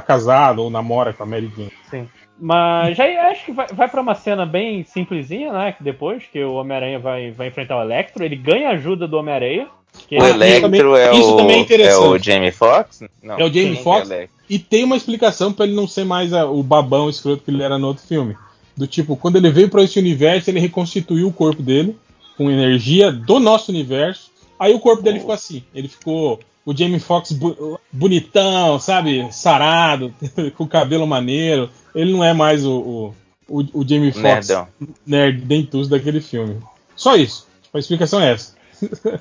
tá 0.00 0.06
casado 0.06 0.62
ou 0.62 0.70
namora 0.70 1.12
com 1.12 1.22
a 1.22 1.26
Mary 1.26 1.50
Jane. 1.56 1.72
Sim. 1.90 2.08
Mas 2.38 3.00
aí 3.00 3.16
acho 3.16 3.46
que 3.46 3.52
vai, 3.52 3.66
vai 3.68 3.88
pra 3.88 4.00
uma 4.02 4.14
cena 4.14 4.44
bem 4.44 4.84
simplesinha, 4.84 5.52
né? 5.52 5.72
Que 5.72 5.82
depois 5.82 6.22
que 6.30 6.42
o 6.44 6.54
Homem-Aranha 6.54 6.98
vai, 6.98 7.30
vai 7.30 7.48
enfrentar 7.48 7.78
o 7.78 7.82
Electro, 7.82 8.22
ele 8.24 8.36
ganha 8.36 8.70
ajuda 8.70 9.08
do 9.08 9.16
Homem-Aranha. 9.16 9.68
que 10.06 10.16
O 10.16 10.18
isso 10.18 10.26
Electro 10.34 10.60
também- 10.62 10.96
é, 10.96 11.14
isso 11.14 11.32
o, 11.34 11.36
também 11.38 11.66
é 11.70 11.82
é 11.82 11.96
o 11.96 12.18
Jamie 12.18 12.52
Foxx? 12.52 13.02
Não, 13.22 13.38
É 13.38 13.44
o 13.44 13.52
Jamie 13.52 13.76
Foxx. 13.82 14.10
é? 14.10 14.28
E 14.50 14.58
tem 14.58 14.84
uma 14.84 14.96
explicação 14.96 15.50
pra 15.52 15.64
ele 15.64 15.74
não 15.74 15.88
ser 15.88 16.04
mais 16.04 16.32
a- 16.34 16.44
o 16.44 16.62
babão 16.62 17.08
escroto 17.08 17.42
que 17.42 17.50
ele 17.50 17.62
era 17.62 17.78
no 17.78 17.86
outro 17.88 18.06
filme. 18.06 18.36
Do 18.76 18.86
tipo, 18.86 19.16
quando 19.16 19.36
ele 19.36 19.50
veio 19.50 19.70
pra 19.70 19.82
esse 19.82 19.98
universo, 19.98 20.50
ele 20.50 20.60
reconstituiu 20.60 21.28
o 21.28 21.32
corpo 21.32 21.62
dele 21.62 21.96
com 22.36 22.50
energia 22.50 23.10
do 23.10 23.40
nosso 23.40 23.72
universo. 23.72 24.30
Aí 24.60 24.74
o 24.74 24.78
corpo 24.80 25.02
dele 25.02 25.18
ficou 25.20 25.34
assim. 25.34 25.64
Ele 25.74 25.88
ficou 25.88 26.38
o 26.66 26.76
Jamie 26.76 27.00
Foxx 27.00 27.32
bu- 27.32 27.80
bonitão, 27.92 28.78
sabe? 28.78 29.26
Sarado, 29.32 30.12
com 30.58 30.66
cabelo 30.68 31.06
maneiro. 31.06 31.70
Ele 31.94 32.12
não 32.12 32.22
é 32.22 32.34
mais 32.34 32.66
o, 32.66 33.14
o, 33.48 33.60
o, 33.60 33.80
o 33.80 33.88
Jamie 33.88 34.12
Foxx 34.12 34.48
Nerdão. 34.48 34.68
nerd 35.06 35.40
dentuço 35.42 35.88
daquele 35.88 36.20
filme. 36.20 36.60
Só 36.94 37.16
isso. 37.16 37.46
Tipo, 37.62 37.76
a 37.76 37.80
explicação 37.80 38.20
é 38.20 38.32
essa. 38.32 38.54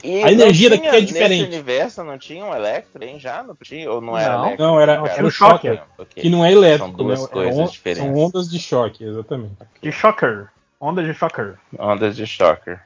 E 0.04 0.22
A 0.26 0.32
energia 0.34 0.70
não 0.70 0.76
daqui 0.78 0.90
tinha- 0.90 0.98
é 1.02 1.06
diferente. 1.06 1.42
Nesse 1.44 1.54
universo 1.54 2.04
não 2.04 2.18
tinha 2.18 2.44
um 2.44 2.54
Electro, 2.54 3.02
hein? 3.04 3.18
Já? 3.20 3.42
Não 3.44 3.56
tinha? 3.62 3.90
Ou 3.90 4.02
não 4.02 4.18
era 4.18 4.34
Não. 4.38 4.46
Electro? 4.48 4.66
Não, 4.66 4.80
era, 4.82 4.92
era 4.96 5.08
era 5.14 5.26
o 5.28 5.32
Shocker. 5.32 5.82
Shocker. 5.96 6.08
Que 6.24 6.30
não 6.30 6.44
é 6.44 6.52
elétrico. 6.52 6.88
São 6.88 6.98
duas 6.98 7.20
né? 7.22 7.26
É 7.26 7.30
coisas 7.30 7.58
on- 7.60 7.68
diferentes. 7.68 8.04
São 8.04 8.16
ondas 8.18 8.50
de 8.50 8.60
choque, 8.60 9.04
exatamente. 9.06 9.54
De 9.82 9.92
Shocker. 9.94 10.48
Onda 10.82 11.02
de 11.04 11.14
Shocker. 11.14 11.56
Ondas 11.80 12.16
de 12.18 12.28
Shocker. 12.28 12.82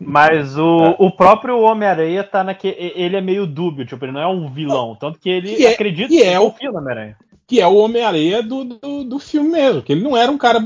Mas 0.00 0.56
o, 0.58 0.94
o 0.98 1.10
próprio 1.10 1.60
Homem-Aranha 1.60 2.24
tá 2.24 2.42
naquele. 2.42 2.92
Ele 2.94 3.16
é 3.16 3.20
meio 3.20 3.46
dúbio, 3.46 3.86
tipo, 3.86 4.04
ele 4.04 4.12
não 4.12 4.20
é 4.20 4.26
um 4.26 4.48
vilão. 4.50 4.96
Tanto 4.98 5.18
que 5.18 5.28
ele 5.30 5.54
Que 5.56 5.66
é- 5.66 5.72
acredita 5.72 6.08
que 6.08 6.22
é 6.22 6.38
o- 6.40 6.54
no 6.62 6.78
Homem-Aranha. 6.78 7.16
que 7.46 7.60
é 7.60 7.66
o 7.66 7.76
Homem-Areia 7.76 8.42
do, 8.42 8.64
do, 8.64 9.04
do 9.04 9.18
filme 9.18 9.50
mesmo. 9.50 9.82
Que 9.82 9.92
ele 9.92 10.02
não 10.02 10.16
era 10.16 10.30
um 10.30 10.38
cara 10.38 10.62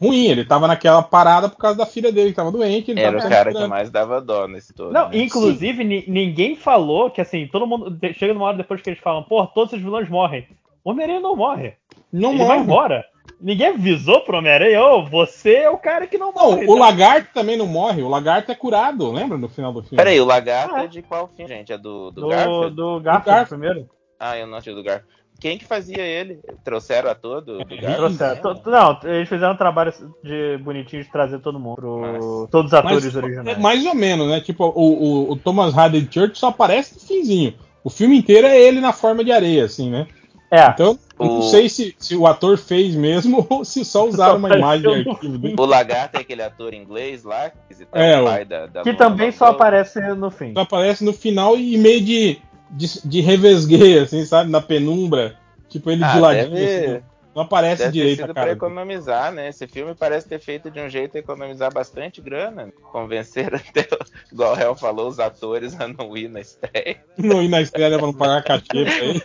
ruim, 0.00 0.26
ele 0.26 0.44
tava 0.44 0.66
naquela 0.68 1.02
parada 1.02 1.48
por 1.48 1.56
causa 1.56 1.76
da 1.78 1.86
filha 1.86 2.12
dele 2.12 2.30
que 2.30 2.36
tava 2.36 2.52
doente. 2.52 2.90
Ele 2.90 3.00
Era 3.00 3.16
tava 3.16 3.26
o 3.26 3.30
cara 3.30 3.52
que 3.52 3.66
mais 3.66 3.90
dava 3.90 4.20
dó 4.20 4.46
nesse 4.46 4.72
todo. 4.72 4.92
Não, 4.92 5.08
né? 5.08 5.18
inclusive, 5.18 5.82
ni- 5.84 6.04
ninguém 6.06 6.54
falou 6.56 7.10
que 7.10 7.20
assim, 7.20 7.46
todo 7.46 7.66
mundo. 7.66 7.96
Chega 8.14 8.32
numa 8.34 8.46
hora 8.46 8.56
depois 8.56 8.80
que 8.80 8.90
eles 8.90 9.00
falam, 9.00 9.22
pô, 9.22 9.44
todos 9.46 9.72
os 9.72 9.80
vilões 9.80 10.08
morrem. 10.08 10.46
O 10.84 10.90
Homem-Aranha 10.90 11.20
não 11.20 11.34
morre. 11.36 11.74
Não 12.12 12.30
ele 12.30 12.38
vai 12.38 12.46
morre. 12.48 12.60
embora. 12.60 13.04
Ninguém 13.40 13.68
avisou 13.68 14.20
pro 14.22 14.38
Homem-Aranha, 14.38 14.82
ô, 14.82 15.04
você 15.06 15.54
é 15.56 15.70
o 15.70 15.78
cara 15.78 16.06
que 16.08 16.18
não 16.18 16.32
Não, 16.32 16.50
morre. 16.50 16.64
o 16.66 16.74
tá? 16.74 16.80
Lagarto 16.80 17.28
também 17.32 17.56
não 17.56 17.66
morre. 17.66 18.02
O 18.02 18.08
Lagarto 18.08 18.50
é 18.50 18.54
curado, 18.54 19.12
lembra 19.12 19.38
no 19.38 19.48
final 19.48 19.72
do 19.72 19.80
filme? 19.82 19.96
Peraí, 19.96 20.20
o 20.20 20.24
lagarto 20.24 20.74
Ah, 20.74 20.82
é. 20.82 20.84
é 20.84 20.88
de 20.88 21.02
qual 21.02 21.28
filme, 21.28 21.48
gente? 21.48 21.72
É 21.72 21.78
do, 21.78 22.10
do, 22.10 22.22
Do, 22.22 22.28
Garfield? 22.28 22.74
do 22.76 23.00
Garfield 23.00 23.26
Garfield. 23.26 23.48
primeiro. 23.48 23.90
Ah, 24.18 24.36
eu 24.36 24.46
não 24.46 24.60
tinha 24.60 24.74
do 24.74 24.82
Garfield. 24.82 25.16
Quem 25.40 25.56
que 25.56 25.64
fazia 25.64 26.02
ele? 26.02 26.40
Trouxeram 26.64 27.08
a 27.12 27.14
todo 27.14 27.58
do 27.58 27.62
É, 27.74 27.76
Garfield? 27.76 28.18
Trouxeram- 28.18 28.54
to- 28.56 28.70
Não, 28.70 28.98
eles 29.04 29.28
fizeram 29.28 29.52
um 29.52 29.56
trabalho 29.56 29.92
de 30.24 30.58
bonitinho 30.64 31.04
de 31.04 31.12
trazer 31.12 31.38
todo 31.38 31.60
mundo. 31.60 31.76
Pro, 31.76 32.48
todos 32.50 32.72
os 32.72 32.74
atores 32.74 33.04
Mas, 33.04 33.14
originais. 33.16 33.56
é 33.56 33.60
mais 33.60 33.86
ou 33.86 33.94
menos, 33.94 34.26
né? 34.26 34.40
Tipo, 34.40 34.64
o, 34.64 34.82
o, 35.28 35.30
o 35.32 35.36
Thomas 35.36 35.72
Hardy 35.78 36.08
Church 36.10 36.36
só 36.36 36.48
aparece 36.48 36.94
no 36.96 37.00
finzinho. 37.00 37.54
O 37.84 37.88
filme 37.88 38.18
inteiro 38.18 38.48
é 38.48 38.60
ele 38.60 38.80
na 38.80 38.92
forma 38.92 39.22
de 39.22 39.30
areia, 39.30 39.64
assim, 39.64 39.88
né? 39.88 40.08
É. 40.50 40.66
Então, 40.70 40.98
eu 41.18 41.26
não 41.26 41.38
O- 41.38 41.42
sei 41.42 41.68
se, 41.68 41.94
se 41.98 42.16
o 42.16 42.26
ator 42.26 42.56
fez 42.56 42.94
mesmo 42.94 43.46
ou 43.50 43.64
se 43.64 43.84
só 43.84 44.06
usaram 44.08 44.36
uma 44.38 44.48
imagem 44.56 44.82
de 45.04 45.10
arquivo 45.10 45.38
dele. 45.38 45.56
O 45.58 45.64
lagarto 45.66 46.16
é 46.16 46.20
aquele 46.20 46.42
ator 46.42 46.72
inglês 46.72 47.24
lá, 47.24 47.50
que 47.50 47.86
É, 47.92 48.18
o 48.18 48.22
o- 48.22 48.24
pai 48.24 48.44
da, 48.44 48.66
da 48.66 48.82
que 48.82 48.94
também 48.94 49.30
só 49.30 49.46
aparece 49.46 50.00
no 50.14 50.30
fim. 50.30 50.54
Só 50.54 50.60
aparece 50.60 51.04
no 51.04 51.12
final 51.12 51.56
e 51.56 51.76
meio 51.76 52.00
de, 52.00 52.38
de, 52.70 52.86
de 53.08 53.20
revesgueio, 53.20 54.02
assim, 54.02 54.24
sabe? 54.24 54.50
Na 54.50 54.60
penumbra. 54.60 55.36
Tipo, 55.68 55.90
ele 55.90 56.00
de 56.02 56.04
Ah, 56.04 56.18
ladinho, 56.18 56.50
deve, 56.50 56.64
assim, 56.64 57.02
não 57.38 57.44
aparece 57.44 57.82
deve 57.82 57.92
ter 57.92 57.98
direito 57.98 58.18
a 58.18 58.22
sido 58.24 58.34
pra 58.34 58.42
cara. 58.42 58.52
economizar, 58.52 59.32
né? 59.32 59.48
Esse 59.48 59.66
filme 59.68 59.94
parece 59.94 60.28
ter 60.28 60.40
feito 60.40 60.70
de 60.70 60.80
um 60.80 60.88
jeito 60.88 61.16
a 61.16 61.20
economizar 61.20 61.72
bastante 61.72 62.20
grana. 62.20 62.72
Convencer 62.90 63.54
até, 63.54 63.86
igual 64.32 64.56
o 64.56 64.58
Hel 64.58 64.74
falou, 64.74 65.08
os 65.08 65.20
atores 65.20 65.80
a 65.80 65.86
não 65.86 66.16
ir 66.16 66.28
na 66.28 66.40
estreia. 66.40 67.00
Não 67.16 67.40
ir 67.42 67.48
na 67.48 67.60
estreia 67.60 67.96
pra 67.96 68.06
não 68.06 68.12
pagar 68.12 68.42
cachê 68.42 68.64
pra 68.84 69.04
ele. 69.04 69.22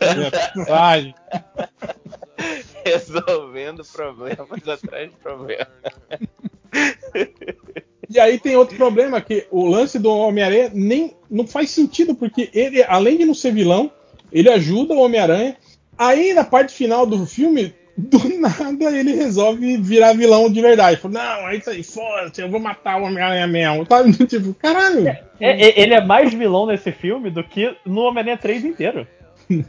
né? 0.56 1.14
Resolvendo 2.86 3.84
problemas 3.86 4.68
atrás 4.68 5.10
de 5.10 5.16
problemas. 5.18 5.68
E 8.10 8.20
aí 8.20 8.38
tem 8.40 8.56
outro 8.56 8.76
problema, 8.76 9.22
que 9.22 9.48
o 9.50 9.66
lance 9.68 9.98
do 9.98 10.12
Homem-Aranha 10.12 10.70
nem 10.74 11.16
não 11.30 11.48
faz 11.48 11.70
sentido, 11.72 12.14
porque 12.14 12.50
ele, 12.54 12.84
além 12.84 13.18
de 13.18 13.26
não 13.26 13.34
ser 13.34 13.54
vilão, 13.54 13.92
ele 14.32 14.50
ajuda 14.50 14.94
o 14.94 15.00
Homem-Aranha. 15.00 15.56
Aí 15.98 16.34
na 16.34 16.44
parte 16.44 16.74
final 16.74 17.06
do 17.06 17.26
filme, 17.26 17.74
do 17.98 18.18
nada 18.40 18.98
ele 18.98 19.14
resolve 19.16 19.78
virar 19.78 20.14
vilão 20.14 20.52
de 20.52 20.62
verdade. 20.62 20.98
Fala, 20.98 21.14
não, 21.14 21.50
é 21.50 21.56
isso 21.58 21.70
aí, 21.70 21.84
foda-se, 21.84 22.42
eu 22.42 22.50
vou 22.50 22.60
matar 22.60 23.00
o 23.02 23.06
Homem-Aranha 23.06 23.48
mesmo. 23.48 23.86
Sabe? 23.90 24.12
Tipo, 24.26 24.54
caralho. 24.56 25.08
É, 25.08 25.22
é, 25.40 25.80
ele 25.82 25.94
é 25.94 26.04
mais 26.04 26.34
vilão 26.34 26.66
nesse 26.66 26.92
filme 26.92 27.30
do 27.30 27.44
que 27.44 27.76
no 27.86 28.02
Homem-Aranha 28.02 28.38
3 28.38 28.66
inteiro. 28.66 29.08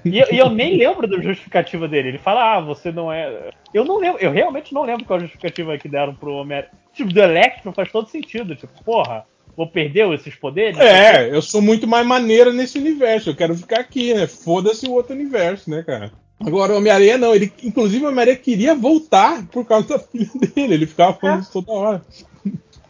E, 0.04 0.18
eu- 0.20 0.28
e 0.32 0.38
eu 0.38 0.48
nem 0.50 0.76
lembro 0.76 1.06
da 1.06 1.20
justificativa 1.20 1.86
dele. 1.88 2.08
Ele 2.10 2.18
fala, 2.18 2.54
ah, 2.56 2.60
você 2.60 2.90
não 2.92 3.12
é. 3.12 3.50
Eu 3.74 3.84
não 3.84 3.98
lembro, 3.98 4.20
eu 4.22 4.30
realmente 4.30 4.72
não 4.72 4.84
lembro 4.84 5.04
qual 5.04 5.18
a 5.18 5.22
justificativa 5.22 5.76
que 5.76 5.88
deram 5.88 6.14
pro 6.14 6.32
Homem-Aranha. 6.32 6.70
Tipo, 6.94 7.12
do 7.12 7.20
Electro 7.20 7.72
faz 7.72 7.90
todo 7.90 8.08
sentido. 8.08 8.54
Tipo, 8.54 8.72
porra, 8.84 9.24
vou 9.56 9.66
perder 9.66 10.08
esses 10.14 10.34
poderes? 10.36 10.78
É, 10.78 11.28
eu 11.28 11.42
sou 11.42 11.60
muito 11.60 11.86
mais 11.88 12.06
maneiro 12.06 12.52
nesse 12.52 12.78
universo. 12.78 13.30
Eu 13.30 13.36
quero 13.36 13.54
ficar 13.56 13.80
aqui, 13.80 14.14
né? 14.14 14.26
Foda-se 14.28 14.86
o 14.86 14.92
outro 14.92 15.12
universo, 15.14 15.68
né, 15.68 15.82
cara? 15.82 16.12
Agora, 16.40 16.72
o 16.72 16.76
Homem-Aranha 16.76 17.18
não. 17.18 17.34
Ele, 17.34 17.52
inclusive, 17.62 18.04
o 18.04 18.08
Homem-Aranha 18.08 18.36
queria 18.36 18.74
voltar 18.74 19.46
por 19.46 19.64
causa 19.64 19.88
da 19.88 19.98
filha 20.00 20.28
dele. 20.54 20.74
Ele 20.74 20.86
ficava 20.86 21.14
falando 21.14 21.42
isso 21.42 21.52
toda 21.52 21.72
hora. 21.72 22.02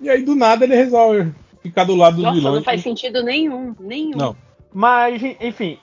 E 0.01 0.09
aí, 0.09 0.23
do 0.23 0.35
nada, 0.35 0.65
ele 0.65 0.75
resolve 0.75 1.33
ficar 1.63 1.85
do 1.85 1.95
lado 1.95 2.17
dos 2.17 2.25
Nossa, 2.25 2.37
vilões. 2.37 2.57
não 2.57 2.63
faz 2.63 2.83
sentido 2.83 3.23
nenhum. 3.23 3.75
Nenhum. 3.81 4.17
Não. 4.17 4.37
Mas, 4.73 5.23
enfim, 5.41 5.79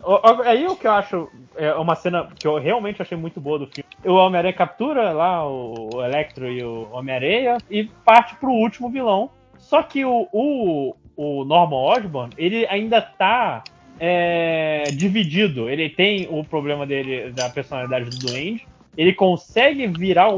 aí 0.46 0.68
o 0.68 0.76
que 0.76 0.86
eu 0.86 0.92
acho 0.92 1.30
é 1.56 1.74
uma 1.76 1.96
cena 1.96 2.28
que 2.38 2.46
eu 2.46 2.60
realmente 2.60 3.02
achei 3.02 3.18
muito 3.18 3.40
boa 3.40 3.58
do 3.58 3.68
filme. 3.68 3.88
O 4.04 4.16
Homem-Aranha 4.16 4.54
captura 4.54 5.14
lá 5.14 5.48
o 5.48 5.82
o 5.94 6.04
Electro 6.04 6.48
e 6.52 6.64
o 6.64 6.88
Homem-Aranha 6.92 7.58
e 7.70 7.86
parte 8.06 8.36
pro 8.36 8.50
último 8.50 8.90
vilão. 8.90 9.30
Só 9.58 9.84
que 9.84 10.04
o, 10.04 10.28
o, 10.32 10.96
o 11.16 11.46
Norman 11.46 11.78
Osborn, 11.78 12.34
ele 12.38 12.66
ainda 12.68 13.02
tá 13.02 13.64
é, 14.04 14.86
dividido. 14.94 15.70
Ele 15.70 15.88
tem 15.88 16.28
o 16.30 16.44
problema 16.44 16.88
dele, 16.88 17.32
da 17.32 17.48
personalidade 17.50 18.10
do 18.10 18.18
Duende, 18.18 18.66
ele 18.98 19.14
consegue 19.14 19.86
virar, 19.88 20.30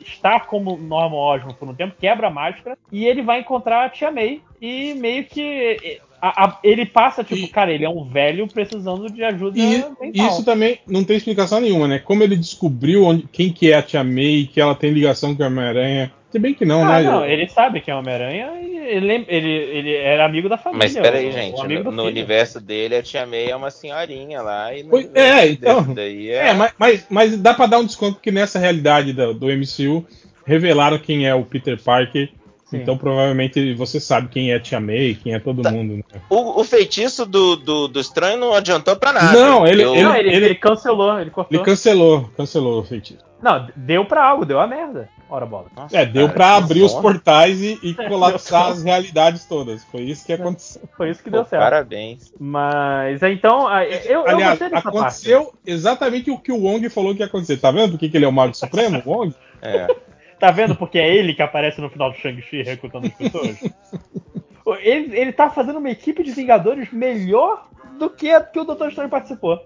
estar 0.00 0.46
como 0.46 0.78
Norman 0.78 1.16
Osborn 1.18 1.54
por 1.58 1.68
um 1.68 1.74
tempo, 1.74 1.94
quebra 2.00 2.28
a 2.28 2.30
máscara 2.30 2.76
e 2.90 3.04
ele 3.04 3.20
vai 3.22 3.40
encontrar 3.40 3.84
a 3.84 3.90
Tia 3.90 4.10
May 4.10 4.40
e 4.60 4.94
meio 4.94 5.24
que 5.24 6.00
a- 6.20 6.44
a- 6.44 6.58
ele 6.64 6.84
passa 6.86 7.22
tipo, 7.22 7.44
E- 7.44 7.48
cara, 7.48 7.72
ele 7.72 7.84
é 7.84 7.88
um 7.88 8.04
velho 8.04 8.48
precisando 8.48 9.10
de 9.10 9.22
ajuda 9.22 9.58
E 10.12 10.26
isso 10.26 10.44
também 10.44 10.78
não 10.86 11.04
tem 11.04 11.16
explicação 11.16 11.60
nenhuma, 11.60 11.86
né? 11.86 11.98
Como 11.98 12.22
ele 12.22 12.36
descobriu 12.36 13.04
onde, 13.04 13.26
quem 13.30 13.52
que 13.52 13.70
é 13.70 13.76
a 13.76 13.82
Tia 13.82 14.02
May, 14.02 14.48
que 14.52 14.60
ela 14.60 14.74
tem 14.74 14.90
ligação 14.90 15.34
com 15.34 15.42
a 15.42 15.46
Homem-Aranha. 15.46 16.12
Se 16.30 16.38
bem 16.38 16.54
que 16.54 16.64
não, 16.64 16.84
Ah, 16.84 17.00
né? 17.00 17.10
não, 17.10 17.24
ele 17.26 17.48
sabe 17.48 17.80
que 17.80 17.90
é 17.90 17.94
Homem-Aranha 17.94 18.52
e 18.62 18.76
ele, 18.76 19.24
ele, 19.28 19.48
ele 19.50 19.94
era 19.96 20.24
amigo 20.24 20.48
da 20.48 20.56
família. 20.56 20.84
Mas 20.86 20.96
peraí, 20.96 21.28
o- 21.28 21.32
gente, 21.32 21.60
o 21.60 21.64
no, 21.68 21.90
no 21.90 22.04
universo 22.04 22.60
dele, 22.60 22.94
a 22.94 23.02
Tia 23.02 23.26
May 23.26 23.50
é 23.50 23.56
uma 23.56 23.70
senhorinha 23.70 24.40
lá. 24.40 24.72
E 24.72 24.82
no 24.84 24.90
Pois- 24.90 25.10
é, 25.14 25.48
então. 25.48 25.92
Daí 25.92 26.30
é, 26.30 26.48
É, 26.48 26.52
mas, 26.54 26.72
mas, 26.78 27.06
mas 27.10 27.36
dá 27.38 27.52
pra 27.52 27.66
dar 27.66 27.78
um 27.80 27.84
desconto 27.84 28.14
porque 28.14 28.30
nessa 28.30 28.58
realidade 28.60 29.12
do, 29.12 29.34
do 29.34 29.46
MCU 29.50 30.06
revelaram 30.46 30.98
quem 30.98 31.26
é 31.26 31.34
o 31.34 31.44
Peter 31.44 31.76
Parker. 31.82 32.28
Sim. 32.70 32.78
Então 32.78 32.96
provavelmente 32.96 33.74
você 33.74 33.98
sabe 33.98 34.28
quem 34.28 34.52
é 34.52 34.58
Tia 34.60 34.78
May, 34.78 35.16
quem 35.20 35.34
é 35.34 35.38
todo 35.40 35.60
Tá. 35.60 35.72
mundo. 35.72 35.96
Né? 35.96 36.02
O, 36.30 36.60
o 36.60 36.64
feitiço 36.64 37.26
do, 37.26 37.56
do, 37.56 37.88
do 37.88 38.00
estranho 38.00 38.38
não 38.38 38.54
adiantou 38.54 38.94
pra 38.96 39.12
nada. 39.12 39.32
Não, 39.38 39.66
ele- 39.66 39.82
Eu- 39.82 39.94
Não, 39.96 40.14
ele, 40.14 40.28
ele- 40.32 40.46
ele 40.46 40.54
cancelou, 40.54 41.18
ele 41.20 41.30
cortou. 41.30 41.56
Ele 41.58 41.64
cancelou, 41.64 42.30
cancelou 42.36 42.80
o 42.80 42.84
feitiço. 42.84 43.24
Não, 43.42 43.66
deu 43.74 44.04
pra 44.04 44.22
algo, 44.24 44.44
deu 44.44 44.60
a 44.60 44.66
merda. 44.66 45.08
Ora 45.28 45.46
bola. 45.46 45.66
Nossa, 45.74 45.96
É, 45.96 46.04
deu 46.04 46.26
cara, 46.26 46.34
pra 46.36 46.46
que 46.58 46.62
abrir 46.64 46.82
os 46.82 46.92
portais 46.94 47.60
e, 47.62 47.78
e 47.82 47.94
colapsar 48.08 48.68
as 48.68 48.82
realidades 48.84 49.46
todas. 49.46 49.82
Foi 49.84 50.02
isso 50.02 50.26
que 50.26 50.32
aconteceu. 50.32 50.82
Foi 50.96 51.10
isso 51.10 51.22
que 51.22 51.30
Pô, 51.30 51.36
deu 51.38 51.46
certo. 51.46 51.62
Parabéns. 51.62 52.32
Mas 52.38 53.22
então, 53.22 53.66
a- 53.66 53.84
eu, 53.84 54.20
eu 54.20 54.28
Aliás, 54.28 54.58
gostei 54.58 54.68
dessa 54.70 54.88
aconteceu 54.88 55.54
exatamente 55.66 56.30
o 56.30 56.38
que 56.38 56.52
o 56.52 56.60
Wong 56.62 56.88
falou 56.90 57.14
que 57.14 57.20
ia 57.20 57.26
acontecer. 57.26 57.56
Tá 57.56 57.70
vendo 57.70 57.92
por 57.92 57.98
que 57.98 58.08
que 58.08 58.16
ele 58.16 58.24
é 58.24 58.28
o 58.28 58.32
Mago 58.32 58.54
Supremo, 58.54 59.02
o 59.06 59.10
Wong? 59.10 59.34
É. 59.62 59.86
Tá 60.40 60.50
vendo 60.50 60.74
porque 60.74 60.98
é 60.98 61.14
ele 61.14 61.34
que 61.34 61.42
aparece 61.42 61.82
no 61.82 61.90
final 61.90 62.10
do 62.10 62.16
Shang-Chi 62.16 62.62
recrutando 62.62 63.08
as 63.08 63.12
pessoas? 63.12 63.62
ele, 64.80 65.16
ele 65.16 65.32
tá 65.32 65.50
fazendo 65.50 65.78
uma 65.78 65.90
equipe 65.90 66.22
de 66.22 66.32
Vingadores 66.32 66.90
melhor 66.90 67.68
do 67.98 68.08
que 68.08 68.30
a 68.30 68.40
que 68.40 68.58
o 68.58 68.64
Doutor 68.64 68.88
Estranho 68.88 69.10
participou. 69.10 69.62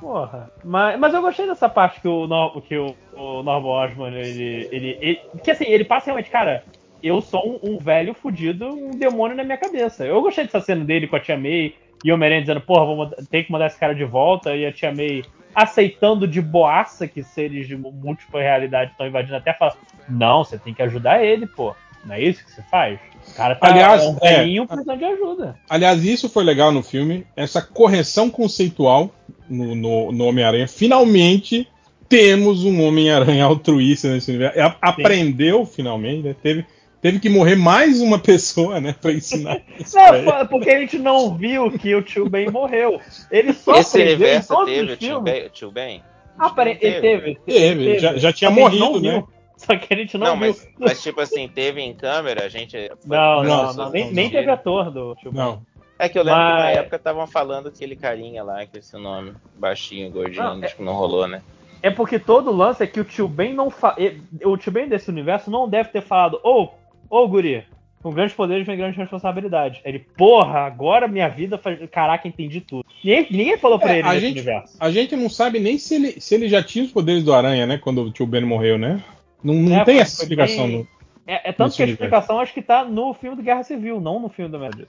Porra. 0.00 0.52
Mas, 0.64 0.96
mas 0.98 1.12
eu 1.12 1.20
gostei 1.20 1.44
dessa 1.44 1.68
parte 1.68 2.00
que 2.00 2.06
o, 2.06 2.60
que 2.60 2.76
o, 2.76 2.94
o 3.14 3.42
Norman 3.42 3.68
Osborn, 3.68 4.16
ele, 4.16 4.68
ele, 4.70 4.98
ele. 5.00 5.20
Que 5.42 5.50
assim, 5.50 5.64
ele 5.64 5.84
passa 5.84 6.06
realmente, 6.06 6.30
cara. 6.30 6.62
Eu 7.02 7.20
sou 7.20 7.60
um, 7.64 7.72
um 7.72 7.78
velho 7.78 8.14
fudido, 8.14 8.68
um 8.68 8.92
demônio 8.92 9.36
na 9.36 9.42
minha 9.42 9.58
cabeça. 9.58 10.06
Eu 10.06 10.22
gostei 10.22 10.44
dessa 10.44 10.60
cena 10.60 10.84
dele 10.84 11.08
com 11.08 11.16
a 11.16 11.20
Tia 11.20 11.36
May 11.36 11.74
e 12.04 12.10
o 12.10 12.14
Homem-Aranha 12.14 12.42
dizendo, 12.42 12.60
porra, 12.60 12.86
vou 12.86 13.06
ter 13.28 13.42
que 13.42 13.50
mandar 13.50 13.66
esse 13.66 13.78
cara 13.78 13.94
de 13.94 14.04
volta, 14.04 14.54
e 14.54 14.64
a 14.64 14.72
Tia 14.72 14.94
May 14.94 15.22
aceitando 15.56 16.28
de 16.28 16.42
boaça 16.42 17.08
que 17.08 17.22
seres 17.22 17.66
de 17.66 17.74
múltipla 17.74 18.42
realidade 18.42 18.90
estão 18.90 19.06
invadindo 19.06 19.36
até 19.36 19.54
fala, 19.54 19.74
não, 20.06 20.44
você 20.44 20.58
tem 20.58 20.74
que 20.74 20.82
ajudar 20.82 21.24
ele, 21.24 21.46
pô. 21.46 21.74
Não 22.04 22.14
é 22.14 22.22
isso 22.22 22.44
que 22.44 22.52
você 22.52 22.62
faz? 22.70 23.00
O 23.26 23.34
cara 23.34 23.56
tá 23.56 23.66
Aliás, 23.66 24.04
um 24.04 24.18
é. 24.20 24.36
velhinho 24.36 24.66
precisando 24.66 24.98
de 24.98 25.04
ajuda. 25.04 25.56
Aliás, 25.68 26.04
isso 26.04 26.28
foi 26.28 26.44
legal 26.44 26.70
no 26.70 26.82
filme, 26.82 27.26
essa 27.34 27.62
correção 27.62 28.28
conceitual 28.28 29.10
no, 29.48 29.74
no, 29.74 30.12
no 30.12 30.24
Homem-Aranha. 30.26 30.68
Finalmente 30.68 31.66
temos 32.08 32.62
um 32.62 32.86
Homem-Aranha 32.86 33.46
altruísta 33.46 34.08
nesse 34.12 34.30
universo. 34.30 34.76
Aprendeu, 34.80 35.64
finalmente, 35.64 36.22
né? 36.22 36.36
Teve, 36.40 36.66
teve 37.00 37.18
que 37.20 37.28
morrer 37.28 37.56
mais 37.56 38.00
uma 38.00 38.18
pessoa, 38.20 38.80
né? 38.80 38.94
Pra 39.00 39.12
ensinar 39.12 39.60
isso 39.78 39.92
pra 39.92 40.08
Não, 40.12 40.14
ele. 40.18 40.30
foi 40.30 40.44
porque 40.48 40.70
a 40.70 40.78
gente 40.80 40.98
não 40.98 41.34
viu 41.36 41.70
que 41.70 41.94
o 41.94 42.02
tio 42.02 42.28
Ben 42.28 42.50
morreu. 42.50 43.00
Ele 43.30 43.52
só 43.52 43.76
Esse 43.76 44.16
todos 44.46 44.66
teve 44.72 44.92
o 44.92 44.96
tio. 44.96 45.20
Ben? 45.20 45.48
Tio 45.50 45.70
Ben? 45.70 46.02
Ah, 46.38 46.50
peraí, 46.50 46.76
ele 46.80 47.00
teve. 47.00 47.34
Teve, 47.46 47.98
já- 47.98 48.16
já 48.18 48.32
tinha 48.32 48.50
Só 48.50 48.56
que 48.56 48.60
a 48.66 48.68
gente 48.70 48.80
morrido, 48.80 49.00
né? 49.06 49.10
viu. 49.12 49.28
Só 49.56 49.76
que 49.76 49.94
a 49.94 49.96
gente 49.96 50.18
não, 50.18 50.26
Não, 50.26 50.38
viu. 50.38 50.48
mas, 50.48 50.68
mas 50.78 51.02
tipo 51.02 51.20
assim, 51.20 51.48
teve 51.48 51.80
em 51.80 51.94
câmera, 51.94 52.44
a 52.44 52.48
gente. 52.48 52.76
Não, 53.06 53.42
Não, 53.42 53.72
não, 53.72 53.90
nem, 53.90 54.04
não, 54.06 54.12
nem 54.12 54.30
teve 54.30 54.50
ator 54.50 54.90
do 54.90 55.14
tio 55.16 55.32
Ben. 55.32 55.40
Não. 55.40 55.62
É 55.98 56.10
que 56.10 56.18
eu 56.18 56.22
lembro 56.22 56.38
que 56.42 56.46
na 56.46 56.54
Mas- 56.56 56.76
época 56.76 56.96
estavam 56.96 57.26
falando 57.26 57.68
aquele 57.68 57.96
carinha 57.96 58.44
lá, 58.44 58.66
que 58.66 58.76
esse 58.78 58.94
nome, 58.98 59.32
baixinho, 59.58 60.10
gordinho, 60.10 60.42
Não, 60.42 60.62
é- 60.62 60.68
que 60.68 60.82
não 60.82 60.92
rolou, 60.92 61.26
né? 61.26 61.40
É 61.82 61.90
porque 61.90 62.18
todo 62.18 62.50
lance 62.54 62.82
é 62.82 62.86
que 62.86 63.00
o 63.00 63.04
tio 63.04 63.26
Ben 63.26 63.54
não 63.54 63.70
fa... 63.70 63.96
O 64.44 64.56
tio 64.58 64.72
Ben 64.72 64.88
desse 64.88 65.08
universo 65.08 65.50
não 65.50 65.66
deve 65.66 65.88
ter 65.88 66.02
falado, 66.02 66.38
ô, 66.44 66.68
ô, 67.10 67.26
guri, 67.28 67.64
com 68.02 68.10
grandes 68.10 68.34
poderes 68.34 68.66
vem 68.66 68.76
grande 68.76 68.96
responsabilidade. 68.96 69.80
Ele, 69.84 69.98
porra, 69.98 70.60
agora 70.60 71.08
minha 71.08 71.28
vida 71.28 71.58
faz. 71.58 71.78
Caraca, 71.90 72.26
entendi 72.28 72.60
tudo. 72.60 72.84
Ninguém, 73.02 73.26
ninguém 73.30 73.58
falou 73.58 73.78
pra 73.78 73.94
É, 73.94 73.98
ele 73.98 74.08
a 74.08 74.12
nesse 74.12 74.26
gente- 74.26 74.32
universo. 74.38 74.76
A 74.80 74.90
gente 74.90 75.16
não 75.16 75.28
sabe 75.28 75.58
nem 75.58 75.76
se 75.78 75.94
ele, 75.94 76.20
se 76.20 76.34
ele 76.34 76.48
já 76.48 76.62
tinha 76.62 76.84
os 76.84 76.92
poderes 76.92 77.24
do 77.24 77.34
Aranha, 77.34 77.66
né? 77.66 77.78
Quando 77.78 78.02
o 78.02 78.10
tio 78.10 78.26
Ben 78.26 78.44
morreu, 78.44 78.78
né? 78.78 79.02
Não, 79.42 79.54
não 79.54 79.76
É, 79.80 79.84
tem 79.84 79.94
foi- 79.96 80.02
essa 80.02 80.22
explicação. 80.22 80.66
bem- 80.66 80.78
no- 80.78 80.88
É, 81.26 81.50
é 81.50 81.52
tanto 81.52 81.74
que 81.74 81.82
a 81.82 81.84
universo. 81.84 82.04
explicação 82.04 82.38
acho 82.40 82.54
que 82.54 82.62
tá 82.62 82.84
no 82.84 83.12
filme 83.14 83.36
do 83.36 83.42
Guerra 83.42 83.64
Civil, 83.64 84.00
não 84.00 84.20
no 84.20 84.28
filme 84.28 84.50
do 84.50 84.58
Médici. 84.58 84.86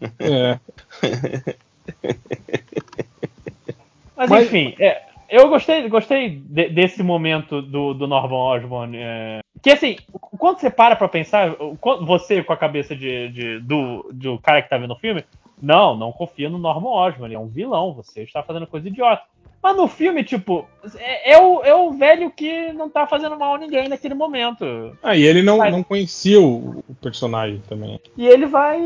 É. 0.18 0.58
Mas, 4.16 4.28
Mas- 4.30 4.46
enfim, 4.46 4.74
é, 4.78 5.02
eu 5.28 5.48
gostei, 5.48 5.88
gostei 5.88 6.30
de- 6.30 6.68
desse 6.70 7.02
momento 7.02 7.62
do, 7.62 7.94
do 7.94 8.06
Norman 8.06 8.36
Osborn. 8.36 8.96
é, 8.98 9.40
que 9.62 9.70
assim, 9.70 9.96
quando 10.38 10.58
você 10.60 10.70
para 10.70 10.96
pra 10.96 11.08
pensar, 11.08 11.54
você 12.02 12.42
com 12.42 12.52
a 12.52 12.56
cabeça 12.56 12.94
de, 12.96 13.28
de- 13.28 13.58
do, 13.60 14.08
do 14.12 14.38
cara 14.38 14.62
que 14.62 14.70
tá 14.70 14.78
vendo 14.78 14.92
o 14.92 14.98
filme, 14.98 15.24
não, 15.60 15.96
não 15.96 16.12
confia 16.12 16.48
no 16.48 16.58
Norman 16.58 16.88
Osborn, 16.90 17.26
ele 17.26 17.34
é 17.34 17.38
um 17.38 17.48
vilão, 17.48 17.92
você 17.92 18.22
está 18.22 18.42
fazendo 18.42 18.66
coisa 18.66 18.88
idiota. 18.88 19.22
Mas 19.62 19.76
no 19.76 19.86
filme, 19.86 20.24
tipo, 20.24 20.66
é, 20.96 21.32
é 21.32 21.38
o, 21.38 21.62
é 21.62 21.74
o 21.74 21.90
velho 21.92 22.30
que 22.30 22.72
não 22.72 22.88
tá 22.88 23.06
fazendo 23.06 23.38
mal 23.38 23.56
a 23.56 23.58
ninguém 23.58 23.90
naquele 23.90 24.14
momento. 24.14 24.96
Ah, 25.02 25.14
e 25.14 25.22
ele 25.22 25.42
não, 25.42 25.58
Mas- 25.58 25.70
não 25.70 25.82
conhecia 25.82 26.40
o, 26.40 26.82
o 26.88 26.94
personagem 26.94 27.60
também. 27.68 28.00
E 28.16 28.26
ele 28.26 28.46
vai. 28.46 28.80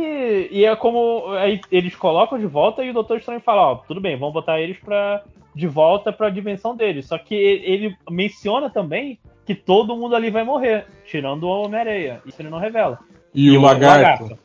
E 0.50 0.64
é 0.64 0.74
como. 0.74 1.28
Aí 1.38 1.60
eles 1.70 1.94
colocam 1.94 2.36
de 2.40 2.46
volta 2.46 2.82
e 2.82 2.90
o 2.90 2.92
Doutor 2.92 3.18
Estranho 3.18 3.40
fala: 3.40 3.70
Ó, 3.70 3.74
tudo 3.86 4.00
bem, 4.00 4.16
vamos 4.18 4.34
botar 4.34 4.60
eles 4.60 4.76
pra, 4.78 5.22
de 5.54 5.68
volta 5.68 6.12
pra 6.12 6.28
dimensão 6.28 6.74
deles. 6.74 7.06
Só 7.06 7.18
que 7.18 7.36
ele 7.36 7.96
menciona 8.10 8.68
também 8.68 9.20
que 9.46 9.54
todo 9.54 9.96
mundo 9.96 10.14
ali 10.16 10.30
vai 10.30 10.44
morrer, 10.44 10.86
tirando 11.06 11.44
o 11.44 11.48
Homem-Areia. 11.48 12.20
Isso 12.26 12.40
ele 12.40 12.48
não 12.50 12.58
revela. 12.58 12.98
E, 13.34 13.50
o, 13.56 13.60
lagarto. 13.60 14.38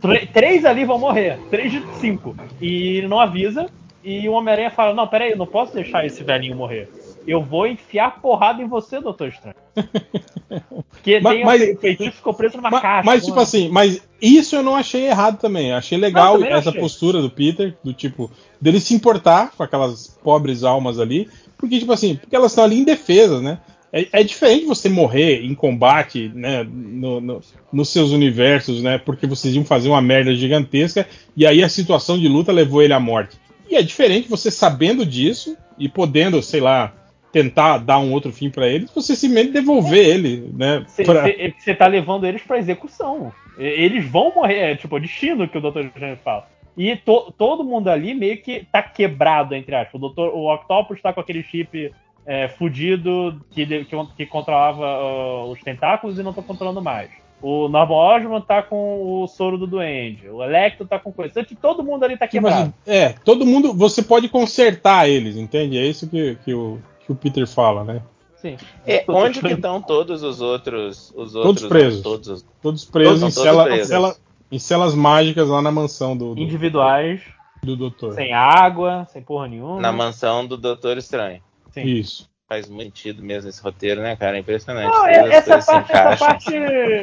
Tre- 0.00 0.26
Três 0.26 0.64
ali 0.64 0.84
vão 0.84 0.98
morrer, 0.98 1.38
três 1.50 1.72
de 1.72 1.82
cinco. 1.98 2.36
E 2.60 2.98
ele 2.98 3.08
não 3.08 3.18
avisa. 3.20 3.66
E 4.04 4.28
o 4.28 4.32
Homem-Aranha 4.32 4.70
fala: 4.70 4.92
Não, 4.92 5.06
peraí, 5.06 5.30
eu 5.30 5.36
não 5.36 5.46
posso 5.46 5.72
deixar 5.74 6.04
esse 6.04 6.22
velhinho 6.24 6.56
morrer. 6.56 6.90
Eu 7.26 7.40
vou 7.40 7.68
enfiar 7.68 8.20
porrada 8.20 8.60
em 8.60 8.66
você, 8.66 9.00
Doutor 9.00 9.28
Estranho. 9.28 9.54
Porque 10.90 11.20
Mas- 11.20 11.34
tem 11.36 11.44
mas- 11.44 11.62
um 11.62 11.76
feitiço 11.80 12.12
ficou 12.16 12.34
preso 12.34 12.56
numa 12.56 12.70
Ma- 12.70 12.80
caixa. 12.80 13.06
Mas, 13.06 13.24
tipo 13.24 13.38
assim, 13.40 13.68
mas 13.68 14.02
isso 14.20 14.54
eu 14.56 14.62
não 14.62 14.76
achei 14.76 15.06
errado 15.06 15.38
também. 15.38 15.72
Achei 15.72 15.96
legal 15.98 16.34
também 16.34 16.52
essa 16.52 16.68
achei. 16.70 16.80
postura 16.80 17.22
do 17.22 17.30
Peter, 17.30 17.74
do 17.82 17.92
tipo, 17.92 18.30
dele 18.60 18.80
se 18.80 18.92
importar 18.94 19.52
com 19.56 19.62
aquelas 19.62 20.08
pobres 20.22 20.62
almas 20.64 20.98
ali. 20.98 21.28
Porque, 21.56 21.78
tipo 21.78 21.92
assim, 21.92 22.16
porque 22.16 22.34
elas 22.34 22.50
estão 22.52 22.64
ali 22.64 22.78
indefesas, 22.78 23.40
né? 23.42 23.58
É, 23.92 24.06
é 24.12 24.22
diferente 24.24 24.64
você 24.64 24.88
morrer 24.88 25.44
em 25.44 25.54
combate, 25.54 26.30
né, 26.34 26.64
no, 26.64 27.20
no- 27.20 27.40
nos 27.72 27.88
seus 27.90 28.10
universos, 28.10 28.82
né, 28.82 28.96
porque 28.98 29.26
vocês 29.26 29.54
iam 29.54 29.64
fazer 29.64 29.88
uma 29.88 30.00
merda 30.00 30.34
gigantesca 30.34 31.06
e 31.36 31.46
aí 31.46 31.62
a 31.62 31.68
situação 31.68 32.18
de 32.18 32.26
luta 32.28 32.50
levou 32.52 32.82
ele 32.82 32.92
à 32.94 33.00
morte. 33.00 33.36
E 33.68 33.76
é 33.76 33.82
diferente 33.82 34.28
você 34.28 34.50
sabendo 34.50 35.04
disso 35.04 35.56
e 35.78 35.88
podendo, 35.88 36.42
sei 36.42 36.60
lá, 36.60 36.92
tentar 37.30 37.78
dar 37.78 37.98
um 37.98 38.12
outro 38.12 38.30
fim 38.32 38.50
pra 38.50 38.66
ele, 38.68 38.86
você 38.94 39.14
simplesmente 39.16 39.52
devolver 39.52 40.06
ele, 40.06 40.50
né, 40.54 40.84
pra- 41.04 41.24
Você 41.58 41.74
tá 41.74 41.86
levando 41.86 42.26
eles 42.26 42.42
pra 42.42 42.58
execução. 42.58 43.32
Eles 43.58 44.06
vão 44.06 44.32
morrer, 44.34 44.56
é 44.72 44.74
tipo 44.74 44.96
o 44.96 45.00
destino 45.00 45.46
que 45.46 45.58
o 45.58 45.60
Dr. 45.60 45.86
Strange 45.86 46.20
fala. 46.24 46.48
E 46.76 46.96
to- 46.96 47.32
todo 47.36 47.62
mundo 47.64 47.88
ali 47.88 48.14
meio 48.14 48.38
que 48.38 48.66
tá 48.72 48.82
quebrado, 48.82 49.54
entre 49.54 49.74
aspas. 49.74 50.00
O, 50.00 50.08
Dr. 50.08 50.20
o 50.34 50.52
Octopus 50.54 51.02
tá 51.02 51.12
com 51.12 51.20
aquele 51.20 51.42
chip 51.42 51.92
é, 52.26 52.48
fudido 52.48 53.40
que, 53.50 53.66
que, 53.84 53.96
que 54.16 54.26
controlava 54.26 54.84
ah, 54.84 55.44
os 55.46 55.60
tentáculos 55.60 56.18
e 56.18 56.22
não 56.22 56.32
tá 56.32 56.42
controlando 56.42 56.80
mais. 56.82 57.10
O 57.40 57.66
Norman 57.68 57.94
Osborn 57.96 58.46
tá 58.46 58.62
com 58.62 59.22
o 59.22 59.26
soro 59.26 59.58
do 59.58 59.66
Duende. 59.66 60.28
O 60.28 60.44
Electro 60.44 60.86
tá 60.86 60.96
com 60.98 61.12
coisa. 61.12 61.40
Então, 61.40 61.56
todo 61.60 61.82
mundo 61.82 62.04
ali 62.04 62.16
tá 62.16 62.28
Tipo 62.28 62.44
quebrado. 62.46 62.72
assim, 62.86 62.96
é, 62.96 63.08
todo 63.24 63.44
mundo. 63.44 63.74
Você 63.74 64.00
pode 64.00 64.28
consertar 64.28 65.08
eles, 65.08 65.36
entende? 65.36 65.76
É 65.76 65.84
isso 65.84 66.08
que, 66.08 66.36
que, 66.44 66.54
o, 66.54 66.78
que 67.04 67.10
o 67.10 67.16
Peter 67.16 67.44
fala, 67.48 67.82
né? 67.82 68.00
Sim. 68.36 68.56
É, 68.86 69.04
onde 69.08 69.40
que 69.40 69.52
estão 69.54 69.82
todos 69.82 70.22
os 70.22 70.40
outros. 70.40 71.12
Os 71.16 71.34
outros 71.34 71.66
presos. 71.66 72.00
Todos 72.02 72.28
os- 72.28 72.46
Todos 72.62 72.84
presos 72.84 73.20
Todos- 73.20 73.32
em, 73.32 73.34
todos 73.34 73.42
cela- 73.50 73.64
presos. 73.64 73.88
cela- 73.88 74.16
em 74.52 74.58
celas 74.60 74.94
mágicas 74.94 75.48
lá 75.48 75.60
na 75.60 75.72
mansão 75.72 76.16
do, 76.16 76.36
do, 76.36 76.40
Individuais, 76.40 77.20
do 77.62 77.74
doutor. 77.76 78.14
sem 78.14 78.32
água, 78.32 79.04
sem 79.12 79.20
porra 79.22 79.48
nenhuma. 79.48 79.80
na 79.80 79.90
mansão 79.90 80.46
do 80.46 80.56
Doutor 80.56 80.96
Estranho. 80.96 81.40
Sim. 81.72 81.82
Isso. 81.84 82.30
faz 82.48 82.68
muito 82.68 82.98
sentido 82.98 83.22
mesmo 83.22 83.48
esse 83.48 83.62
roteiro, 83.62 84.02
né, 84.02 84.14
cara? 84.14 84.36
É 84.36 84.40
impressionante. 84.40 84.92
Não, 84.92 85.06
essa 85.06 85.58
parte, 85.62 85.90
essa 85.92 86.16
parte. 86.18 86.50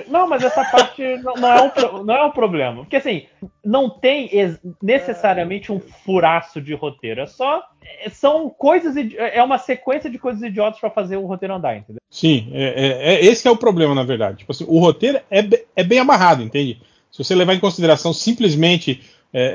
Não, 0.08 0.30
mas 0.30 0.44
essa 0.44 0.64
parte 0.64 1.02
não, 1.24 1.34
não 1.34 1.48
é 1.52 1.62
um, 1.64 1.70
pro- 1.72 2.04
não 2.06 2.14
é 2.16 2.24
um 2.26 2.30
problema. 2.32 2.82
Porque 2.84 2.98
assim, 2.98 3.26
não 3.66 3.90
tem 3.90 4.30
ex- 4.32 4.60
necessariamente 4.80 5.72
um 5.72 5.80
furaço 5.80 6.62
de 6.62 6.76
roteiro. 6.76 7.22
É 7.22 7.26
só. 7.26 7.64
é- 8.04 8.10
São 8.12 8.48
coisas. 8.48 8.96
É 9.18 9.42
uma 9.42 9.58
sequência 9.58 10.08
de 10.08 10.20
coisas 10.20 10.44
idiotas 10.44 10.80
pra 10.80 10.92
fazer 10.92 11.18
o 11.18 11.26
roteiro 11.26 11.56
andar, 11.56 11.78
entendeu? 11.78 12.00
Sim, 12.12 12.52
é, 12.54 12.64
é- 12.64 13.14
é- 13.16 13.26
esse 13.26 13.42
que 13.42 13.48
é 13.48 13.52
o 13.52 13.58
problema, 13.58 13.96
na 13.96 14.04
verdade. 14.04 14.38
Tipo 14.40 14.52
assim, 14.52 14.66
o 14.68 14.78
roteiro 14.80 15.20
é, 15.32 15.42
be- 15.42 15.66
é 15.76 15.84
bem 15.84 15.98
amarrado, 15.98 16.44
entende? 16.44 16.80
Se 17.12 17.24
você 17.24 17.34
levar 17.34 17.56
em 17.56 17.60
consideração 17.60 18.14
simplesmente 18.14 19.02
é, 19.32 19.42
é, 19.42 19.46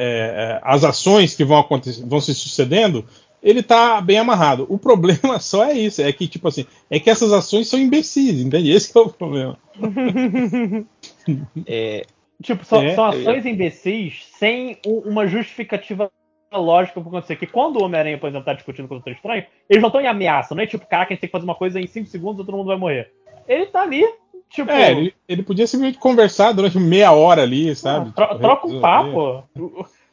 é, 0.57 0.61
as 0.63 0.85
ações 0.85 1.35
que 1.35 1.45
vão, 1.45 1.59
acontecer, 1.59 2.05
vão 2.07 2.21
se 2.21 2.33
sucedendo, 2.35 3.05
ele 3.45 3.63
tá 3.63 4.01
bem 4.01 4.19
amarrado. 4.19 4.67
O 4.69 4.79
problema 4.79 5.39
só 5.39 5.65
é 5.65 5.75
isso, 5.75 6.03
é 6.03 6.11
que, 6.13 6.27
tipo 6.27 6.49
assim, 6.49 6.67
é 6.91 6.99
que 6.99 7.09
essas 7.11 7.33
ações 7.33 7.69
são 7.69 7.79
imbecis, 7.79 8.41
entende? 8.41 8.73
Esse 8.73 8.91
que 8.93 8.99
é 8.99 9.03
o 9.03 9.09
problema. 9.11 9.57
É, 11.67 12.05
Tipo, 12.43 12.65
são, 12.65 12.83
É, 12.83 12.95
são 12.95 13.05
ações 13.07 13.47
imbecis 13.47 14.27
sem 14.39 14.77
uma 14.85 15.27
justificativa 15.27 16.11
lógica 16.53 17.01
pra 17.01 17.09
acontecer. 17.09 17.37
Que 17.37 17.47
quando 17.47 17.77
o 17.79 17.85
Homem-Aranha, 17.85 18.19
por 18.19 18.29
exemplo, 18.29 18.45
tá 18.45 18.53
discutindo 18.53 18.89
com 18.89 18.95
o 18.95 18.99
Doutor 18.99 19.13
Estranho, 19.13 19.45
eles 19.71 19.81
não 19.81 19.89
estão 19.89 20.01
em 20.01 20.07
ameaça, 20.09 20.55
não 20.55 20.63
é 20.63 20.67
tipo, 20.67 20.85
caraca, 20.87 21.13
a 21.13 21.15
gente 21.15 21.21
tem 21.21 21.29
que 21.29 21.33
fazer 21.33 21.45
uma 21.45 21.55
coisa 21.55 21.81
em 21.81 21.87
5 21.87 22.09
segundos 22.09 22.43
e 22.43 22.47
todo 22.47 22.57
mundo 22.57 22.67
vai 22.67 22.77
morrer. 22.77 23.13
Ele 23.49 23.67
tá 23.67 23.83
ali, 23.83 24.05
tipo. 24.51 24.71
É, 24.71 24.91
ele, 24.91 25.15
ele 25.29 25.43
podia 25.43 25.67
simplesmente 25.67 25.99
conversar 25.99 26.53
durante 26.53 26.79
meia 26.79 27.13
hora 27.13 27.43
ali, 27.43 27.75
sabe? 27.75 28.13
tro- 28.13 28.27
Tipo, 28.27 28.39
troca 28.41 28.67
um 28.67 28.81
papo. 28.81 29.45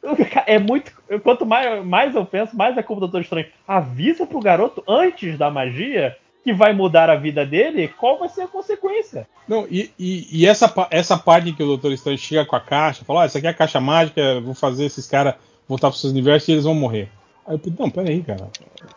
É 0.46 0.58
muito. 0.58 0.92
Quanto 1.22 1.46
mais, 1.46 1.84
mais 1.84 2.14
eu 2.14 2.24
penso, 2.26 2.56
mais 2.56 2.76
é 2.76 2.82
culpa 2.82 3.00
do 3.00 3.06
Doutor 3.06 3.20
Estranho. 3.22 3.46
Avisa 3.66 4.26
pro 4.26 4.40
garoto 4.40 4.82
antes 4.88 5.38
da 5.38 5.50
magia 5.50 6.16
que 6.42 6.52
vai 6.52 6.72
mudar 6.72 7.08
a 7.08 7.14
vida 7.14 7.46
dele, 7.46 7.86
qual 7.86 8.18
vai 8.18 8.28
ser 8.28 8.42
a 8.42 8.48
consequência? 8.48 9.28
Não, 9.46 9.64
e, 9.70 9.92
e- 9.96 10.26
e 10.32 10.46
essa, 10.46 10.72
essa 10.90 11.16
parte 11.16 11.52
que 11.52 11.62
o 11.62 11.66
Doutor 11.66 11.92
Estranho 11.92 12.18
chega 12.18 12.44
com 12.44 12.56
a 12.56 12.60
caixa, 12.60 13.04
fala, 13.04 13.20
ó, 13.20 13.24
essa 13.24 13.38
aqui 13.38 13.46
é 13.46 13.50
a 13.50 13.54
caixa 13.54 13.80
mágica, 13.80 14.40
vou 14.40 14.54
fazer 14.54 14.84
esses 14.86 15.06
caras 15.06 15.34
voltar 15.68 15.88
pro 15.88 15.98
seus 15.98 16.12
universos 16.12 16.48
e 16.48 16.52
eles 16.52 16.64
vão 16.64 16.74
morrer. 16.74 17.08
Aí 17.46 17.54
eu 17.54 17.58
Peter, 17.60 17.78
não, 17.80 17.90
peraí, 17.90 18.22
cara. 18.22 18.48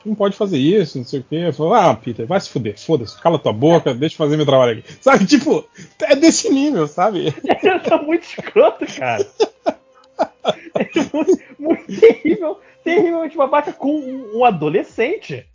Não 0.04 0.16
pode 0.16 0.36
fazer 0.36 0.58
isso, 0.58 0.98
não 0.98 1.06
sei 1.06 1.20
o 1.20 1.24
quê. 1.24 1.36
Eu 1.48 1.54
falo, 1.54 1.74
ah, 1.76 1.96
Peter, 1.96 2.26
vai 2.26 2.40
se 2.40 2.50
fuder, 2.50 2.80
foda-se, 2.80 3.20
cala 3.22 3.38
tua 3.40 3.54
boca, 3.54 3.94
deixa 3.94 4.16
eu 4.16 4.18
fazer 4.18 4.38
meu 4.38 4.46
trabalho 4.46 4.80
aqui. 4.80 4.94
Sabe, 5.02 5.26
tipo, 5.26 5.64
é 6.02 6.16
desse 6.16 6.50
nível, 6.50 6.88
sabe? 6.88 7.28
Ele 7.64 7.80
tá 7.80 8.02
muito 8.02 8.24
escroto, 8.24 8.86
cara. 8.98 9.26
Muito, 10.76 11.40
muito 11.60 12.00
terrível, 12.00 12.60
terrivelmente 12.84 13.38
babaca 13.38 13.74
com 13.74 13.98
um, 13.98 14.46
adolescente. 14.46 15.46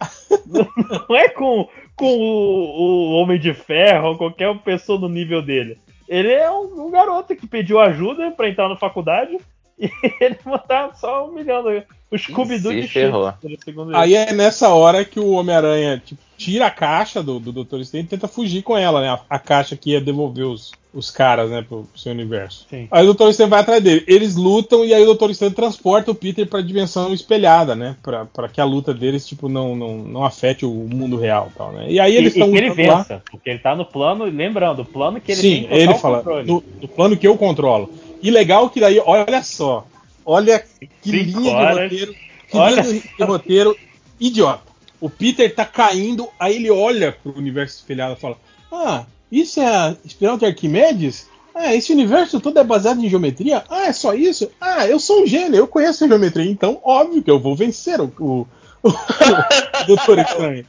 Não 0.47 1.17
é 1.17 1.29
com, 1.29 1.69
com 1.97 2.07
o, 2.07 2.81
o 2.81 3.13
Homem 3.13 3.39
de 3.39 3.55
Ferro 3.55 4.09
ou 4.09 4.19
qualquer 4.19 4.57
pessoa 4.59 4.99
no 4.99 5.09
nível 5.09 5.43
dele. 5.43 5.79
Ele 6.09 6.33
é 6.33 6.51
um, 6.51 6.87
um 6.87 6.91
garoto 6.91 7.37
que 7.37 7.47
pediu 7.47 7.79
ajuda 7.79 8.31
pra 8.33 8.49
entrar 8.49 8.69
na 8.69 8.77
faculdade 8.77 9.39
e 10.03 10.15
ele 10.21 10.37
tá 10.69 10.93
só 10.95 11.27
humilhando 11.27 11.71
o 12.11 12.19
Scooby-Doo 12.19 12.73
se 12.73 12.81
de 12.81 12.89
ferrou. 12.89 13.33
Ele. 13.43 13.57
Aí 13.95 14.15
é 14.15 14.33
nessa 14.33 14.69
hora 14.71 15.05
que 15.05 15.21
o 15.21 15.31
Homem-Aranha 15.31 16.03
tipo, 16.05 16.21
tira 16.37 16.67
a 16.67 16.71
caixa 16.71 17.23
do, 17.23 17.39
do 17.39 17.53
Doutor 17.53 17.81
Estranho 17.81 18.05
e 18.05 18.09
tenta 18.09 18.27
fugir 18.27 18.63
com 18.63 18.77
ela, 18.77 19.01
né? 19.01 19.11
A, 19.11 19.21
a 19.37 19.39
caixa 19.39 19.77
que 19.77 19.91
ia 19.91 20.01
devolver 20.01 20.45
os, 20.45 20.73
os 20.93 21.09
caras, 21.09 21.49
né, 21.51 21.63
pro, 21.63 21.85
pro 21.85 22.01
seu 22.01 22.11
universo. 22.11 22.67
Sim. 22.69 22.89
Aí 22.91 23.03
o 23.03 23.07
Doutor 23.07 23.31
Estranho 23.31 23.51
vai 23.51 23.61
atrás 23.61 23.81
dele. 23.81 24.05
Eles 24.09 24.35
lutam 24.35 24.85
e 24.85 24.93
aí 24.93 25.03
o 25.03 25.07
Doutor 25.07 25.31
Estranho 25.31 25.55
transporta 25.55 26.11
o 26.11 26.15
Peter 26.15 26.49
pra 26.49 26.61
dimensão 26.61 27.15
espelhada, 27.15 27.77
né? 27.77 27.95
Pra, 28.03 28.25
pra 28.25 28.49
que 28.49 28.61
a 28.61 28.65
luta 28.65 28.93
deles, 28.93 29.25
tipo, 29.25 29.49
não, 29.49 29.77
não, 29.77 29.99
não 29.99 30.25
afete 30.25 30.67
o 30.67 30.71
mundo 30.73 31.17
real 31.17 31.49
e 31.55 31.57
tal, 31.57 31.73
né? 31.73 31.87
E 31.89 32.01
aí 32.01 32.15
E, 32.15 32.17
eles 32.17 32.35
e 32.35 32.39
estão 32.41 32.51
que 32.51 32.59
ele 32.59 32.71
lutando 32.71 32.89
lá. 32.89 32.97
vença, 32.99 33.23
porque 33.31 33.51
ele 33.51 33.61
tá 33.61 33.77
no 33.77 33.85
plano, 33.85 34.25
lembrando, 34.25 34.83
o 34.83 34.85
plano 34.85 35.21
que 35.21 35.31
ele 35.31 35.41
Sim, 35.41 35.67
tem 35.69 35.79
ele 35.79 35.95
fala, 35.95 36.25
no, 36.45 36.65
no 36.83 36.89
plano 36.89 37.17
que 37.17 37.29
eu 37.29 37.37
controlo. 37.37 37.89
E 38.23 38.31
legal 38.31 38.69
que 38.71 38.81
daí, 38.81 39.01
olha 39.05 39.43
só, 39.43 39.87
olha 40.25 40.59
que 41.03 41.11
Cinco 41.11 41.41
linha 41.41 41.51
horas. 41.53 41.91
de 41.91 41.97
roteiro, 42.05 42.15
que 42.49 42.57
Olha 42.57 42.83
linha 42.83 43.03
de 43.19 43.25
roteiro 43.25 43.77
idiota. 44.19 44.63
O 45.01 45.09
Peter 45.09 45.55
tá 45.55 45.65
caindo, 45.65 46.29
aí 46.39 46.57
ele 46.57 46.71
olha 46.71 47.13
pro 47.23 47.37
universo 47.37 47.77
espelhado 47.77 48.15
e 48.15 48.21
fala: 48.21 48.37
Ah, 48.71 49.05
isso 49.33 49.61
é 49.61 49.67
a 49.67 49.97
espiral 50.05 50.37
de 50.37 50.45
Arquimedes? 50.45 51.29
Ah, 51.55 51.75
esse 51.75 51.93
universo 51.93 52.39
todo 52.41 52.59
é 52.59 52.65
baseado 52.65 53.03
em 53.05 53.09
geometria? 53.09 53.65
Ah, 53.69 53.87
é 53.87 53.93
só 53.93 54.15
isso? 54.15 54.51
Ah, 54.61 54.87
eu 54.87 55.01
sou 55.01 55.23
um 55.23 55.27
gênio, 55.27 55.57
eu 55.57 55.67
conheço 55.67 56.05
a 56.05 56.09
geometria, 56.09 56.49
então 56.51 56.79
óbvio 56.85 57.23
que 57.23 57.31
eu 57.31 57.41
vou 57.41 57.57
vencer 57.57 58.01
o, 58.01 58.13
o, 58.21 58.47
o 58.85 58.93
Doutor 59.87 60.19
Estranho. 60.19 60.65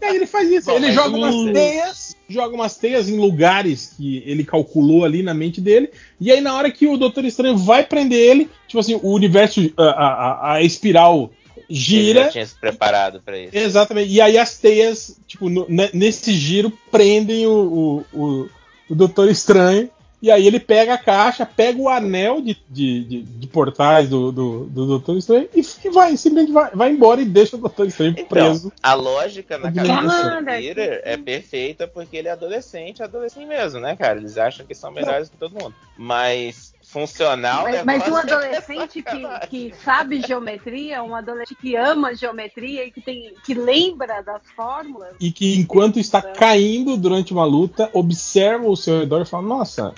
E 0.00 0.04
aí 0.04 0.16
ele 0.16 0.26
faz 0.26 0.50
isso, 0.50 0.66
Bom, 0.70 0.76
ele 0.76 0.92
joga 0.92 1.10
o- 1.10 1.18
umas 1.18 1.52
teias, 1.52 2.05
joga 2.28 2.54
umas 2.54 2.76
teias 2.76 3.08
em 3.08 3.16
lugares 3.18 3.94
que 3.96 4.22
ele 4.26 4.44
calculou 4.44 5.04
ali 5.04 5.22
na 5.22 5.32
mente 5.34 5.60
dele, 5.60 5.90
e 6.20 6.30
aí 6.32 6.40
na 6.40 6.54
hora 6.54 6.70
que 6.70 6.86
o 6.86 6.96
Doutor 6.96 7.24
Estranho 7.24 7.56
vai 7.56 7.84
prender 7.84 8.18
ele, 8.18 8.50
tipo 8.66 8.78
assim, 8.80 8.98
o 9.02 9.12
universo, 9.12 9.60
a, 9.76 9.82
a, 9.82 10.52
a 10.54 10.62
espiral 10.62 11.30
Ele 11.56 11.64
gira, 11.70 12.24
já 12.24 12.30
tinha 12.30 12.46
se 12.46 12.54
preparado 12.58 13.20
pra 13.24 13.38
isso. 13.38 13.56
Exatamente. 13.56 14.12
E 14.12 14.20
aí 14.20 14.36
as 14.38 14.58
teias, 14.58 15.16
tipo, 15.26 15.48
no- 15.48 15.66
ne- 15.68 15.90
nesse 15.92 16.32
giro, 16.32 16.72
prendem 16.90 17.46
o, 17.46 18.04
o, 18.12 18.18
o, 18.18 18.48
o 18.90 18.94
Doutor 18.94 19.28
Estranho. 19.30 19.88
E 20.20 20.30
aí 20.30 20.46
ele 20.46 20.58
pega 20.58 20.94
a 20.94 20.98
caixa, 20.98 21.44
pega 21.44 21.78
o 21.78 21.88
anel 21.88 22.40
de, 22.40 22.56
de, 22.70 23.04
de, 23.04 23.22
de 23.22 23.46
portais 23.46 24.08
do, 24.08 24.32
do, 24.32 24.64
do 24.64 24.86
Doutor 24.86 25.16
Estranho 25.18 25.48
e, 25.54 25.60
e 25.60 25.90
vai, 25.90 26.16
simplesmente 26.16 26.52
vai, 26.52 26.70
vai 26.70 26.90
embora 26.90 27.20
e 27.20 27.24
deixa 27.24 27.56
o 27.56 27.58
Doutor 27.58 27.86
Estranho 27.86 28.12
Então, 28.12 28.26
preso. 28.26 28.72
a 28.82 28.94
lógica 28.94 29.58
na 29.58 29.70
cabeça 29.72 30.40
do 30.40 30.44
Peter 30.46 31.02
é 31.04 31.16
perfeita 31.16 31.86
porque 31.86 32.16
ele 32.16 32.28
é 32.28 32.32
adolescente, 32.32 33.02
adolescente 33.02 33.46
mesmo, 33.46 33.80
né, 33.80 33.94
cara? 33.94 34.18
Eles 34.18 34.38
acham 34.38 34.64
que 34.64 34.74
são 34.74 34.90
melhores 34.90 35.28
que 35.28 35.36
todo 35.36 35.52
mundo. 35.52 35.74
Mas 35.96 36.74
funcional, 37.00 37.64
Mas, 37.64 37.82
o 37.82 37.84
mas 37.86 38.08
um 38.08 38.16
é 38.16 38.20
adolescente 38.22 39.02
que, 39.02 39.46
que 39.50 39.74
sabe 39.84 40.22
geometria, 40.22 41.02
um 41.02 41.14
adolescente 41.14 41.58
que 41.60 41.76
ama 41.76 42.14
geometria 42.14 42.84
e 42.86 42.90
que, 42.90 43.02
tem, 43.02 43.34
que 43.44 43.52
lembra 43.52 44.22
das 44.22 44.40
fórmulas. 44.54 45.14
E 45.20 45.30
que 45.30 45.58
enquanto 45.58 45.98
está 45.98 46.22
caindo 46.22 46.96
durante 46.96 47.32
uma 47.34 47.44
luta, 47.44 47.90
observa 47.92 48.66
o 48.66 48.76
seu 48.76 49.00
redor 49.00 49.20
e 49.20 49.26
fala: 49.26 49.42
Nossa, 49.46 49.92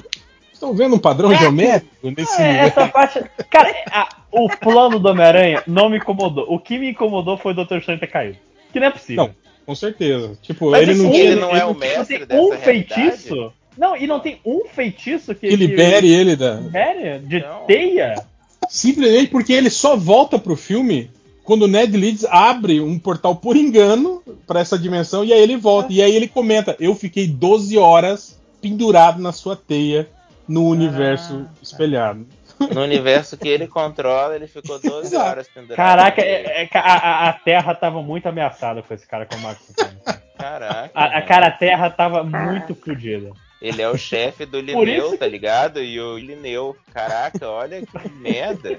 estão 0.52 0.74
vendo 0.74 0.96
um 0.96 0.98
padrão 0.98 1.32
geométrico 1.34 2.10
nesse 2.10 2.42
É, 2.42 2.66
essa 2.66 2.88
parte. 2.88 3.22
Cara, 3.48 3.72
a- 3.92 4.08
o 4.32 4.48
plano 4.48 4.98
do 4.98 5.08
Homem-Aranha 5.08 5.62
não 5.68 5.88
me 5.88 5.98
incomodou. 5.98 6.46
O 6.52 6.58
que 6.58 6.78
me 6.78 6.90
incomodou 6.90 7.38
foi 7.38 7.52
o 7.52 7.64
Dr. 7.64 7.76
Estranho 7.76 8.00
ter 8.00 8.08
caído. 8.08 8.38
Que 8.72 8.80
não 8.80 8.88
é 8.88 8.90
possível. 8.90 9.24
Não, 9.24 9.34
com 9.64 9.74
certeza. 9.74 10.36
Tipo, 10.42 10.70
Mas 10.72 10.82
ele 10.82 10.92
assim, 10.92 11.02
não 11.04 11.14
ele 11.14 11.22
tinha- 11.22 11.36
não 11.36 11.56
é 11.56 11.64
o 11.64 11.68
não 11.68 11.74
mestre 11.74 12.18
tem 12.18 12.26
dessa 12.26 12.42
um 12.42 12.50
realidade? 12.50 13.52
Não, 13.78 13.96
e 13.96 14.06
não 14.06 14.18
tem 14.20 14.40
um 14.44 14.66
feitiço 14.66 15.34
que. 15.34 15.48
que 15.48 15.56
libere 15.56 16.12
ele 16.12 16.34
da. 16.36 16.54
Libere? 16.54 17.20
De 17.20 17.40
Não. 17.40 17.64
teia? 17.64 18.14
Simplesmente 18.68 19.28
porque 19.30 19.52
ele 19.52 19.70
só 19.70 19.96
volta 19.96 20.38
pro 20.38 20.56
filme 20.56 21.10
quando 21.44 21.62
o 21.62 21.68
Ned 21.68 21.96
Leeds 21.96 22.24
abre 22.26 22.80
um 22.80 22.98
portal 22.98 23.36
por 23.36 23.56
engano 23.56 24.22
pra 24.46 24.60
essa 24.60 24.78
dimensão 24.78 25.24
e 25.24 25.32
aí 25.32 25.40
ele 25.40 25.56
volta. 25.56 25.92
E 25.92 26.02
aí 26.02 26.14
ele 26.14 26.28
comenta: 26.28 26.76
Eu 26.80 26.94
fiquei 26.94 27.26
12 27.28 27.78
horas 27.78 28.38
pendurado 28.60 29.22
na 29.22 29.32
sua 29.32 29.54
teia 29.56 30.08
no 30.46 30.66
universo 30.66 31.46
espelhado. 31.62 32.26
No 32.74 32.82
universo 32.82 33.36
que 33.36 33.46
ele 33.46 33.68
controla, 33.68 34.34
ele 34.34 34.48
ficou 34.48 34.80
12 34.80 35.06
Exato. 35.06 35.24
horas 35.24 35.46
pendurado. 35.46 35.76
Caraca, 35.76 36.20
é- 36.20 36.64
é- 36.64 36.68
a, 36.76 37.28
a- 37.28 37.32
Terra 37.32 37.72
tava 37.72 38.02
muito 38.02 38.26
ameaçada 38.28 38.82
com 38.82 38.92
esse 38.92 39.06
cara 39.06 39.24
como 39.26 39.42
Max. 39.44 39.60
Caraca. 40.36 40.90
A, 40.92 41.18
a 41.18 41.22
cara, 41.22 41.46
a 41.46 41.50
Terra 41.52 41.88
tava 41.88 42.24
muito 42.24 42.74
fodida. 42.74 43.30
Ele 43.60 43.82
é 43.82 43.88
o 43.88 43.96
chefe 43.98 44.46
do 44.46 44.60
Lineu, 44.60 45.18
tá 45.18 45.26
ligado? 45.26 45.82
E 45.82 46.00
o 46.00 46.16
Lineu. 46.16 46.76
Caraca, 46.94 47.48
olha 47.48 47.80
que 47.82 48.08
merda. 48.20 48.78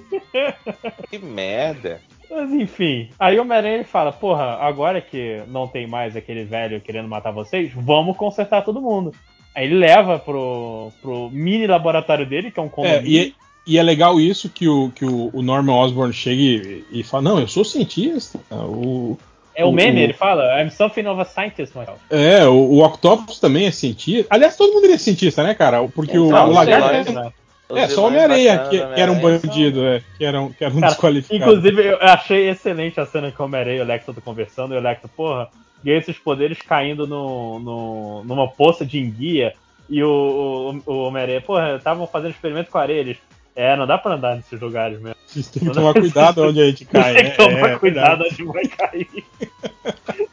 Que 1.10 1.20
merda. 1.20 2.02
Mas 2.30 2.52
enfim, 2.54 3.10
aí 3.20 3.38
o 3.38 3.42
Homem-Aranha 3.42 3.76
ele 3.76 3.84
fala: 3.84 4.12
Porra, 4.12 4.58
agora 4.62 5.02
que 5.02 5.42
não 5.48 5.68
tem 5.68 5.88
mais 5.88 6.16
aquele 6.16 6.44
velho 6.46 6.80
querendo 6.80 7.08
matar 7.10 7.32
vocês, 7.32 7.72
vamos 7.76 8.16
consertar 8.16 8.62
todo 8.64 8.82
mundo. 8.82 9.14
Aí 9.56 9.66
ele 9.66 9.76
leva 9.76 10.20
pro, 10.20 10.92
pro 11.02 11.30
mini 11.32 11.66
laboratório 11.68 12.26
dele, 12.26 12.52
que 12.52 12.60
é 12.60 12.64
um 12.64 12.68
É, 12.68 12.70
condomínio. 12.70 13.10
e, 13.12 13.36
e 13.66 13.78
é 13.78 13.84
legal 13.84 14.20
isso 14.20 14.48
que 14.50 14.68
o, 14.68 14.92
que 14.92 15.04
o, 15.04 15.30
o 15.34 15.42
Norman 15.42 15.74
Osborn 15.74 16.14
chega 16.14 16.42
e, 16.42 16.86
e 16.92 17.04
fala: 17.04 17.24
Não, 17.24 17.40
eu 17.40 17.48
sou 17.48 17.66
cientista. 17.66 18.40
O, 18.52 19.18
É 19.56 19.66
o 19.66 19.72
meme, 19.72 20.00
o- 20.00 20.04
ele 20.04 20.14
fala: 20.14 20.62
I'm 20.62 20.70
something 20.70 21.06
of 21.08 21.20
a 21.22 21.26
scientist, 21.26 21.76
myself. 21.76 22.00
é, 22.10 22.46
o, 22.48 22.54
o 22.54 22.84
Octopus 22.86 23.40
também 23.40 23.66
é 23.68 23.72
cientista. 23.72 24.28
Aliás, 24.30 24.56
todo 24.56 24.74
mundo 24.74 24.86
é 24.86 24.98
cientista, 24.98 25.44
né, 25.44 25.54
cara? 25.54 25.86
Porque 25.90 26.18
o, 26.18 26.30
Não, 26.30 26.48
o 26.48 26.50
os 26.50 26.56
Lagarto. 26.56 26.90
é-? 27.12 27.32
Os 27.70 27.78
É, 27.78 27.88
só 27.88 28.02
o 28.04 28.08
Homem-Aranha, 28.08 28.68
que, 28.70 28.78
que 28.80 29.00
era 29.02 29.12
um 29.12 29.20
bandido, 29.20 29.86
é, 29.86 30.02
que 30.18 30.26
era 30.26 30.42
um, 30.42 30.52
que 30.52 30.64
era 30.64 30.74
um 30.74 30.80
Cara, 30.80 30.92
desqualificado. 30.92 31.52
Inclusive, 31.52 31.86
eu 31.88 31.98
achei 32.02 32.50
excelente 32.50 33.00
a 33.00 33.06
cena 33.06 33.32
que 33.32 33.40
o 33.40 33.46
Homem-Aranha 33.46 33.78
e 33.78 33.80
o 33.80 33.84
Electro 33.84 34.12
estão 34.12 34.24
conversando, 34.24 34.74
e 34.74 34.78
o 34.78 34.80
Electro, 34.80 35.08
porra, 35.16 35.50
ganhei 35.84 36.00
esses 36.00 36.18
poderes 36.18 36.60
caindo 36.64 37.06
no, 37.06 37.60
no- 37.60 38.24
numa 38.24 38.48
poça 38.48 38.84
de 38.84 39.00
enguia, 39.00 39.54
e 39.88 40.02
o, 40.04 40.82
o, 40.88 40.92
o 40.92 41.04
Homem-Aranha, 41.08 41.42
porra, 41.42 41.76
estavam 41.76 42.08
fazendo 42.08 42.32
experimento 42.32 42.72
com 42.72 42.78
areia. 42.80 43.16
É, 43.56 43.76
não 43.76 43.86
dá 43.86 43.98
pra 43.98 44.16
andar 44.16 44.36
nesses 44.36 44.60
lugares 44.60 45.00
mesmo. 45.00 45.16
A 45.16 45.34
gente 45.34 45.50
tem 45.50 45.68
que 45.68 45.74
tomar 45.74 45.94
cuidado 45.94 46.44
onde 46.44 46.62
a 46.62 46.66
gente 46.66 46.86
cai. 46.86 47.14
Tem 47.14 47.24
que 47.26 47.32
é, 47.32 47.36
tomar 47.36 47.70
é 47.72 47.78
cuidado 47.78 48.24
verdade. 48.24 48.44
onde 48.44 48.54
vai 48.54 48.68
cair. 48.68 49.08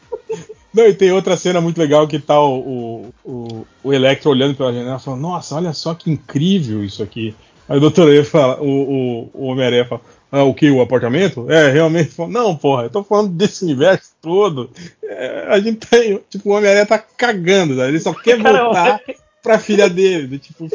Não, 0.73 0.85
e 0.85 0.93
tem 0.93 1.11
outra 1.11 1.35
cena 1.35 1.59
muito 1.59 1.79
legal 1.79 2.07
que 2.07 2.19
tá 2.19 2.39
o, 2.39 3.11
o, 3.25 3.65
o 3.83 3.93
Electro 3.93 4.29
olhando 4.29 4.53
pela 4.53 4.71
janela 4.71 4.99
falando, 4.99 5.21
nossa, 5.21 5.55
olha 5.55 5.73
só 5.73 5.95
que 5.95 6.11
incrível 6.11 6.83
isso 6.83 7.01
aqui. 7.01 7.35
Aí 7.67 7.79
o. 7.79 8.09
E 8.13 8.23
fala, 8.23 8.61
o, 8.61 8.67
o, 8.67 9.29
o 9.33 9.45
Homem-Aranha 9.47 9.85
fala, 9.85 10.01
ah, 10.31 10.43
o 10.43 10.53
que? 10.53 10.69
O 10.69 10.81
apartamento? 10.81 11.49
É, 11.51 11.71
realmente. 11.71 12.13
Não, 12.29 12.55
porra, 12.55 12.83
eu 12.83 12.89
tô 12.89 13.03
falando 13.03 13.29
desse 13.29 13.63
universo 13.63 14.11
todo. 14.21 14.69
É, 15.03 15.47
a 15.49 15.59
gente 15.59 15.87
tem. 15.87 16.19
Tipo, 16.29 16.49
o 16.49 16.53
Homem-Aranha 16.53 16.85
tá 16.85 16.99
cagando, 16.99 17.75
né? 17.75 17.87
ele 17.87 17.99
só 17.99 18.13
quer 18.21 18.37
voltar 18.37 19.01
pra 19.41 19.57
filha 19.57 19.89
dele. 19.89 20.37
Tipo, 20.37 20.67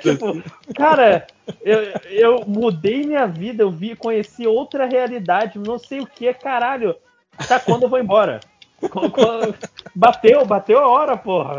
tipo 0.00 0.42
cara, 0.74 1.26
eu, 1.60 1.80
eu 2.10 2.44
mudei 2.46 3.04
minha 3.04 3.26
vida, 3.26 3.62
eu 3.62 3.70
vi, 3.70 3.96
conheci 3.96 4.46
outra 4.46 4.86
realidade, 4.86 5.58
não 5.58 5.78
sei 5.78 6.00
o 6.00 6.06
que, 6.06 6.32
caralho. 6.34 6.94
Tá 7.48 7.58
quando 7.58 7.84
eu 7.84 7.88
vou 7.88 7.98
embora? 7.98 8.40
Bateu, 9.94 10.44
bateu 10.44 10.78
a 10.78 10.88
hora, 10.88 11.16
porra. 11.16 11.54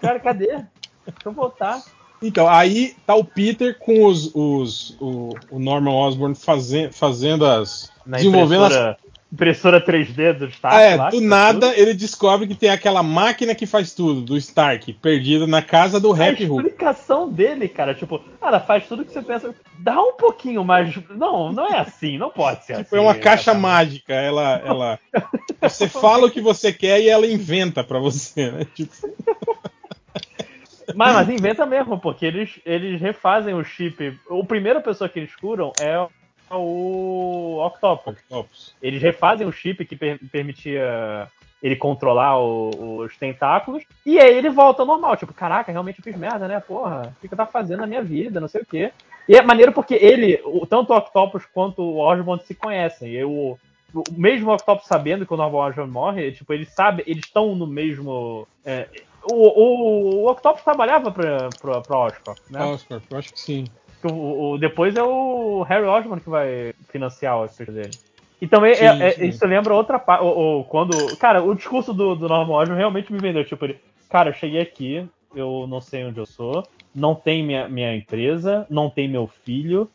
Cara, 0.00 0.18
cadê? 0.20 0.46
Deixa 0.46 1.26
eu 1.26 1.32
voltar. 1.32 1.82
Então, 2.22 2.48
aí 2.48 2.94
tá 3.04 3.14
o 3.14 3.24
Peter 3.24 3.78
com 3.78 4.06
os, 4.06 4.32
os 4.34 4.96
o, 5.00 5.34
o, 5.50 5.58
Norman 5.58 5.92
Osborn 5.92 6.34
fazendo, 6.34 6.92
fazendo 6.92 7.44
as. 7.44 7.90
Na 8.06 8.18
desenvolvendo 8.18 8.64
as... 8.64 8.96
impressora 9.32 9.80
3D 9.80 10.34
do 10.34 10.46
Stark. 10.46 10.76
É, 10.76 10.96
lá, 10.96 11.08
do 11.08 11.20
nada 11.20 11.70
tudo. 11.70 11.80
ele 11.80 11.94
descobre 11.94 12.46
que 12.46 12.54
tem 12.54 12.68
aquela 12.68 13.02
máquina 13.02 13.54
que 13.54 13.64
faz 13.64 13.94
tudo, 13.94 14.20
do 14.20 14.36
Stark, 14.36 14.92
perdida 14.94 15.46
na 15.46 15.62
casa 15.62 15.98
do 15.98 16.12
Happy 16.12 16.44
Hook. 16.44 16.60
A 16.60 16.68
explicação 16.68 17.30
dele, 17.30 17.66
cara, 17.68 17.94
tipo, 17.94 18.20
cara, 18.40 18.60
faz 18.60 18.86
tudo 18.86 19.04
que 19.04 19.12
você 19.12 19.22
pensa. 19.22 19.54
Dá 19.78 20.00
um 20.00 20.12
pouquinho 20.12 20.62
mais. 20.62 20.94
Não, 21.08 21.52
não 21.52 21.66
é 21.66 21.78
assim, 21.78 22.18
não 22.18 22.30
pode 22.30 22.64
ser 22.64 22.76
tipo, 22.76 22.88
assim. 22.88 22.96
É 22.96 23.00
uma 23.00 23.14
caixa 23.14 23.54
mágica. 23.54 24.12
Ela. 24.12 24.62
ela 24.64 24.98
você 25.60 25.88
fala 25.88 26.26
o 26.26 26.30
que 26.30 26.40
você 26.40 26.72
quer 26.72 27.00
e 27.00 27.08
ela 27.08 27.26
inventa 27.26 27.82
para 27.82 27.98
você, 27.98 28.50
né? 28.50 28.66
Tipo. 28.74 28.92
Mas, 30.94 31.14
mas 31.14 31.28
inventa 31.28 31.64
mesmo, 31.64 31.98
porque 31.98 32.26
eles, 32.26 32.60
eles 32.66 33.00
refazem 33.00 33.54
o 33.54 33.64
chip. 33.64 34.18
O 34.28 34.44
primeiro 34.44 34.82
pessoa 34.82 35.08
que 35.08 35.20
eles 35.20 35.34
curam 35.36 35.72
é 35.80 36.06
o 36.56 37.64
Octopus. 37.64 38.16
Octopus. 38.20 38.74
Eles 38.82 39.02
refazem 39.02 39.46
o 39.46 39.52
chip 39.52 39.84
que 39.84 39.96
per 39.96 40.18
permitia 40.30 41.28
ele 41.62 41.76
controlar 41.76 42.38
o, 42.38 42.98
os 42.98 43.16
tentáculos. 43.16 43.84
E 44.04 44.18
aí 44.18 44.36
ele 44.36 44.50
volta 44.50 44.82
ao 44.82 44.86
normal. 44.86 45.16
Tipo, 45.16 45.32
caraca, 45.32 45.70
realmente 45.70 46.00
eu 46.00 46.04
fiz 46.04 46.16
merda, 46.16 46.48
né? 46.48 46.58
Porra, 46.58 47.14
o 47.16 47.20
que 47.20 47.32
eu 47.32 47.36
tava 47.36 47.50
fazendo 47.50 47.80
na 47.80 47.86
minha 47.86 48.02
vida? 48.02 48.40
Não 48.40 48.48
sei 48.48 48.62
o 48.62 48.66
quê. 48.66 48.92
E 49.28 49.36
é 49.36 49.42
maneiro 49.42 49.72
porque 49.72 49.94
ele, 49.94 50.40
o, 50.44 50.66
tanto 50.66 50.92
o 50.92 50.96
Octopus 50.96 51.46
quanto 51.46 51.80
o 51.80 51.98
Osborn 51.98 52.42
se 52.44 52.54
conhecem. 52.54 53.12
Eu, 53.12 53.58
o 53.94 54.04
mesmo 54.12 54.52
Octopus 54.52 54.86
sabendo 54.86 55.24
que 55.24 55.32
o 55.32 55.36
Norman 55.36 55.68
Osborn 55.68 55.90
morre, 55.90 56.32
tipo, 56.32 56.52
eles 56.52 56.68
sabem, 56.74 57.04
eles 57.06 57.24
estão 57.24 57.54
no 57.54 57.66
mesmo. 57.66 58.46
É, 58.64 58.88
o, 59.22 59.34
o, 59.34 60.24
o 60.24 60.30
Octopus 60.30 60.64
trabalhava 60.64 61.12
pra, 61.12 61.48
pra, 61.60 61.80
pra 61.80 61.98
Oscar, 61.98 62.34
né? 62.50 62.64
Oscar, 62.64 63.00
eu 63.08 63.18
acho 63.18 63.32
que 63.32 63.40
sim. 63.40 63.64
O, 64.04 64.52
o, 64.52 64.58
depois 64.58 64.96
é 64.96 65.02
o 65.02 65.62
Harry 65.62 65.86
Osborn 65.86 66.20
que 66.20 66.30
vai 66.30 66.74
financiar 66.88 67.40
o 67.40 67.44
efeito 67.44 67.72
dele. 67.72 67.90
E 68.40 68.46
também 68.48 68.74
sim, 68.74 68.84
é, 68.84 69.14
é, 69.18 69.24
isso 69.26 69.46
lembra 69.46 69.74
outra 69.74 69.98
parte. 69.98 70.24
Quando. 70.68 71.16
Cara, 71.16 71.42
o 71.42 71.54
discurso 71.54 71.94
do, 71.94 72.16
do 72.16 72.28
Norman 72.28 72.54
Osborn 72.54 72.78
realmente 72.78 73.12
me 73.12 73.18
vendeu. 73.18 73.44
Tipo, 73.44 73.66
ele. 73.66 73.80
Cara, 74.10 74.30
eu 74.30 74.34
cheguei 74.34 74.60
aqui, 74.60 75.08
eu 75.34 75.66
não 75.68 75.80
sei 75.80 76.04
onde 76.04 76.18
eu 76.18 76.26
sou, 76.26 76.66
não 76.94 77.14
tem 77.14 77.42
minha, 77.42 77.68
minha 77.68 77.94
empresa, 77.94 78.66
não 78.68 78.90
tem 78.90 79.08
meu 79.08 79.26
filho, 79.44 79.88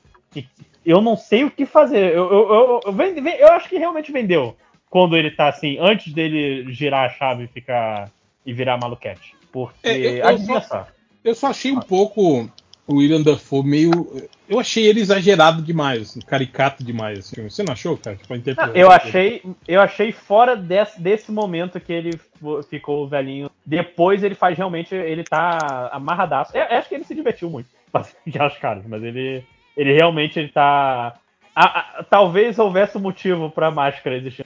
eu 0.86 1.02
não 1.02 1.16
sei 1.16 1.44
o 1.44 1.52
que 1.52 1.66
fazer. 1.66 2.14
Eu, 2.16 2.32
eu, 2.32 2.50
eu, 2.50 2.82
eu, 2.86 3.28
eu 3.40 3.48
acho 3.50 3.70
que 3.70 3.78
realmente 3.78 4.12
vendeu. 4.12 4.56
Quando 4.90 5.18
ele 5.18 5.32
tá 5.32 5.50
assim, 5.50 5.78
antes 5.80 6.14
dele 6.14 6.72
girar 6.72 7.06
a 7.06 7.10
chave 7.10 7.44
e 7.44 7.48
ficar 7.48 8.10
e 8.46 8.54
virar 8.54 8.78
maluquete. 8.78 9.36
Porque. 9.52 9.88
É, 9.88 10.22
eu, 10.22 10.30
eu, 10.30 10.62
só, 10.62 10.88
eu 11.24 11.36
só 11.36 11.48
achei 11.48 11.74
um 11.74 11.82
pouco 11.82 12.50
o 12.88 12.96
William 12.96 13.22
Dafoe 13.22 13.64
meio. 13.64 13.92
Eu 14.48 14.60
achei 14.60 14.86
ele 14.86 15.02
exagerado 15.02 15.62
demais, 15.62 16.04
assim, 16.04 16.22
caricato 16.22 16.84
demais. 16.84 17.30
Você 17.30 17.62
não 17.64 17.74
achou, 17.74 17.98
cara? 17.98 18.16
Tipo, 18.16 18.34
não, 18.34 18.74
eu 18.74 18.90
achei, 18.90 19.44
eu 19.68 19.82
achei 19.82 20.12
fora 20.14 20.56
desse, 20.56 21.00
desse 21.02 21.32
momento 21.32 21.80
que 21.80 21.92
ele 21.92 22.20
ficou 22.70 23.08
velhinho. 23.08 23.52
Depois 23.66 24.24
ele 24.24 24.36
faz 24.36 24.58
realmente, 24.58 24.96
ele 24.96 25.24
tá 25.26 25.90
amarradaço. 25.92 26.56
Eu, 26.56 26.64
eu 26.64 26.78
acho 26.78 26.88
que 26.88 26.96
ele 26.96 27.04
se 27.04 27.14
divertiu 27.14 27.50
muito, 27.50 27.68
as 27.94 28.16
caras, 28.58 28.84
mas 28.88 29.04
ele, 29.04 29.44
ele 29.76 29.94
realmente 29.94 30.40
ele 30.40 30.48
tá 30.48 31.14
a, 31.54 31.80
a, 32.00 32.04
talvez 32.04 32.60
houvesse 32.60 32.98
um 32.98 33.02
motivo 33.02 33.50
pra 33.50 33.72
máscara 33.72 34.16
existir. 34.16 34.46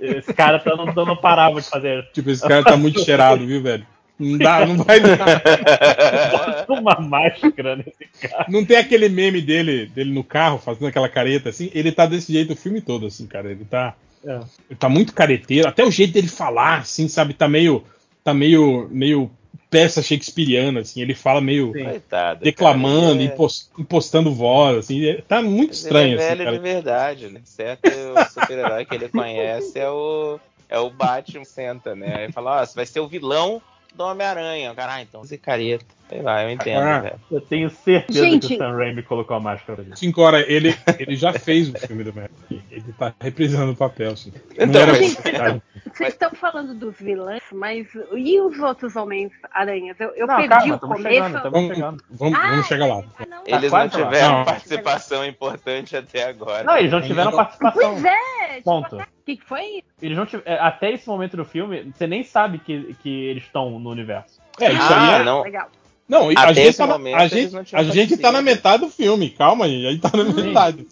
Esse 0.00 0.32
cara 0.32 0.58
tá, 0.58 0.74
não, 0.74 0.86
não 0.86 1.16
parava 1.16 1.60
de 1.60 1.68
fazer. 1.68 2.08
Tipo, 2.12 2.30
esse 2.30 2.40
cara 2.40 2.64
tá 2.64 2.76
muito 2.76 3.04
cheirado, 3.04 3.46
viu, 3.46 3.62
velho? 3.62 3.86
Não 4.20 4.36
dá, 4.36 4.66
não 4.66 4.76
vai 4.76 5.00
dar. 5.00 6.66
uma 6.68 7.00
máscara 7.00 7.76
nesse 7.76 8.06
cara. 8.20 8.44
Não 8.50 8.64
tem 8.64 8.76
aquele 8.76 9.08
meme 9.08 9.40
dele, 9.40 9.86
dele 9.86 10.12
no 10.12 10.22
carro, 10.22 10.58
fazendo 10.58 10.88
aquela 10.88 11.08
careta 11.08 11.48
assim. 11.48 11.70
Ele 11.74 11.90
tá 11.90 12.04
desse 12.04 12.30
jeito 12.30 12.52
o 12.52 12.56
filme 12.56 12.82
todo, 12.82 13.06
assim, 13.06 13.26
cara. 13.26 13.50
Ele 13.50 13.64
tá. 13.64 13.94
É. 14.24 14.40
Ele 14.68 14.78
tá 14.78 14.90
muito 14.90 15.14
careteiro. 15.14 15.66
Até 15.66 15.82
o 15.82 15.90
jeito 15.90 16.12
dele 16.12 16.28
falar, 16.28 16.80
assim, 16.80 17.08
sabe? 17.08 17.32
Tá 17.32 17.48
meio. 17.48 17.82
Tá 18.22 18.34
meio. 18.34 18.88
meio 18.92 19.30
peça 19.70 20.02
shakespeariana, 20.02 20.80
assim, 20.80 21.00
ele 21.00 21.14
fala 21.14 21.40
meio 21.40 21.72
Coitado, 21.72 22.42
declamando, 22.42 23.24
cara, 23.28 23.42
é... 23.48 23.80
impostando 23.80 24.34
voz, 24.34 24.78
assim, 24.78 25.06
é, 25.06 25.22
tá 25.22 25.40
muito 25.40 25.68
Mas 25.68 25.84
estranho. 25.84 26.14
Ele 26.14 26.22
é 26.22 26.28
velho 26.28 26.48
assim, 26.48 26.56
de 26.56 26.62
verdade, 26.62 27.28
né? 27.28 27.40
Certo, 27.44 27.88
o 27.88 28.32
super-herói 28.32 28.84
que 28.84 28.96
ele 28.96 29.08
conhece 29.08 29.78
é 29.78 29.88
o, 29.88 30.40
é 30.68 30.76
o 30.76 30.90
Batman 30.90 31.44
Senta, 31.44 31.94
né? 31.94 32.16
Aí 32.16 32.32
fala, 32.32 32.58
ó, 32.58 32.62
oh, 32.62 32.66
você 32.66 32.74
vai 32.74 32.84
ser 32.84 32.98
o 32.98 33.06
vilão 33.06 33.62
do 33.94 34.04
Homem-Aranha. 34.04 34.74
Caralho, 34.74 35.02
então 35.02 35.22
você 35.22 35.36
careta. 35.38 35.99
Sei 36.10 36.22
lá, 36.22 36.42
eu 36.42 36.50
entendo, 36.50 36.82
ah, 36.82 36.98
velho. 36.98 37.20
Eu 37.30 37.40
tenho 37.40 37.70
certeza 37.70 38.24
Gente... 38.24 38.48
que 38.48 38.54
o 38.54 38.58
Sam 38.58 38.76
Raimi 38.76 39.00
colocou 39.04 39.36
a 39.36 39.40
máscara 39.40 39.80
ali. 39.80 39.96
Cinco 39.96 40.20
horas, 40.22 40.44
ele, 40.48 40.76
ele 40.98 41.14
já 41.14 41.32
fez 41.32 41.68
o 41.68 41.78
filme 41.78 42.02
do 42.02 42.10
Homem 42.10 42.28
Ele 42.68 42.92
tá 42.98 43.14
reprisando 43.20 43.70
o 43.70 43.76
papel, 43.76 44.10
assim. 44.10 44.32
Então, 44.58 44.80
era... 44.80 44.94
Gente, 44.94 45.16
vocês 45.94 46.12
estão 46.14 46.30
falando 46.32 46.74
dos 46.74 46.96
vilões, 46.98 47.44
mas 47.52 47.86
e 48.12 48.40
os 48.40 48.58
outros 48.58 48.96
Homens-Aranhas? 48.96 50.00
Eu, 50.00 50.08
eu 50.16 50.26
não, 50.26 50.36
perdi 50.36 50.48
calma, 50.48 50.74
o 50.74 50.80
começo. 50.80 51.02
Chegando, 51.02 51.50
vamos, 51.50 51.78
vamos, 52.10 52.38
ah, 52.40 52.50
vamos, 52.50 52.66
chegar 52.66 52.86
lá. 52.86 53.04
Ah, 53.16 53.26
não, 53.26 53.42
eles 53.46 53.70
não 53.72 53.88
tiveram 53.88 54.38
lá. 54.38 54.44
participação 54.46 55.24
importante 55.24 55.96
até 55.96 56.24
agora. 56.24 56.64
Não, 56.64 56.76
eles 56.76 56.90
não 56.90 57.00
tiveram 57.00 57.30
participação. 57.30 57.92
Pois 57.92 58.04
é, 58.04 58.54
tipo, 58.56 58.64
Ponto. 58.64 58.96
O 58.96 59.06
que, 59.24 59.36
que 59.36 59.44
foi? 59.44 59.84
Eles 60.02 60.18
não 60.18 60.26
tiveram, 60.26 60.52
é, 60.52 60.58
até 60.58 60.90
esse 60.90 61.06
momento 61.06 61.36
do 61.36 61.44
filme, 61.44 61.92
você 61.94 62.08
nem 62.08 62.24
sabe 62.24 62.58
que, 62.58 62.94
que 62.94 63.26
eles 63.26 63.44
estão 63.44 63.78
no 63.78 63.90
universo. 63.90 64.40
É, 64.58 64.72
isso 64.72 64.92
ah, 64.92 65.14
aí 65.14 65.20
é. 65.20 65.24
Não. 65.24 65.42
Legal. 65.42 65.68
Não, 66.10 66.28
Até 66.30 66.40
a 66.40 66.52
gente, 66.52 66.76
tá, 66.76 66.86
momento, 66.88 67.16
a 67.16 67.28
gente, 67.28 67.56
a 67.72 67.82
gente 67.84 68.16
tá 68.16 68.32
na 68.32 68.42
metade 68.42 68.82
do 68.82 68.90
filme, 68.90 69.30
calma 69.30 69.66
aí, 69.66 69.86
a 69.86 69.92
gente 69.92 70.00
tá 70.00 70.10
na 70.12 70.24
metade. 70.24 70.84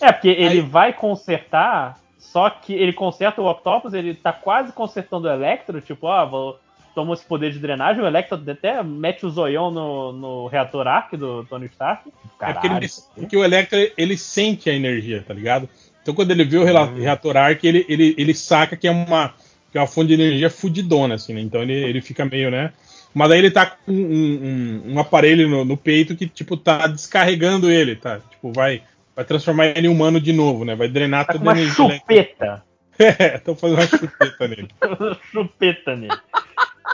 É, 0.00 0.10
porque 0.10 0.30
ele 0.30 0.44
aí... 0.44 0.60
vai 0.60 0.92
consertar, 0.92 1.96
só 2.18 2.50
que 2.50 2.72
ele 2.72 2.92
conserta 2.92 3.40
o 3.40 3.48
Octopus, 3.48 3.94
ele 3.94 4.14
tá 4.14 4.32
quase 4.32 4.72
consertando 4.72 5.28
o 5.28 5.30
Electro, 5.30 5.80
tipo, 5.80 6.08
ó, 6.08 6.26
vou, 6.26 6.58
toma 6.92 7.14
esse 7.14 7.24
poder 7.24 7.52
de 7.52 7.60
drenagem, 7.60 8.02
o 8.02 8.06
Electro 8.06 8.42
até 8.50 8.82
mete 8.82 9.24
o 9.24 9.30
zoião 9.30 9.70
no, 9.70 10.12
no 10.12 10.46
reator 10.48 10.88
Arc 10.88 11.12
do 11.12 11.44
Tony 11.44 11.66
Stark. 11.66 12.12
Caralho, 12.36 12.58
é 12.58 12.60
porque, 12.60 12.66
ele, 12.66 12.92
porque, 13.14 13.36
o 13.36 13.44
Electro, 13.44 13.78
ele 13.96 14.16
sente 14.16 14.68
a 14.68 14.74
energia, 14.74 15.22
tá 15.22 15.32
ligado? 15.32 15.68
Então 16.02 16.12
quando 16.16 16.32
ele 16.32 16.42
vê 16.42 16.58
o 16.58 16.62
hum. 16.62 16.94
reator 16.96 17.36
Arc, 17.36 17.62
ele, 17.62 17.86
ele, 17.88 18.12
ele 18.18 18.34
saca 18.34 18.76
que 18.76 18.88
é 18.88 18.90
uma, 18.90 19.32
que 19.70 19.78
é 19.78 19.80
uma 19.80 19.86
fonte 19.86 20.08
de 20.08 20.14
energia 20.14 20.50
fudidona, 20.50 21.14
assim, 21.14 21.32
né? 21.32 21.40
Então 21.40 21.62
ele, 21.62 21.74
ele 21.74 22.00
fica 22.00 22.24
meio, 22.24 22.50
né? 22.50 22.72
Mas 23.14 23.30
aí 23.30 23.38
ele 23.38 23.50
tá 23.50 23.66
com 23.66 23.92
um, 23.92 24.82
um, 24.86 24.92
um 24.94 24.98
aparelho 24.98 25.48
no, 25.48 25.64
no, 25.64 25.76
peito 25.76 26.16
que, 26.16 26.26
tipo, 26.26 26.56
tá 26.56 26.86
descarregando 26.86 27.70
ele, 27.70 27.96
tá? 27.96 28.20
Tipo, 28.30 28.52
vai, 28.52 28.82
vai 29.14 29.24
transformar 29.24 29.66
ele 29.66 29.86
em 29.86 29.90
humano 29.90 30.20
de 30.20 30.32
novo, 30.32 30.64
né? 30.64 30.74
Vai 30.74 30.88
drenar 30.88 31.26
tá 31.26 31.34
toda 31.34 31.50
a 31.50 31.52
energia. 31.52 31.84
Uma 31.84 31.94
chupeta! 31.94 32.64
É, 32.98 33.38
tô 33.38 33.54
fazendo 33.54 33.78
uma 33.78 33.86
chupeta 33.86 34.46
nele. 34.46 34.68
chupeta 35.32 35.96
nele. 35.96 36.14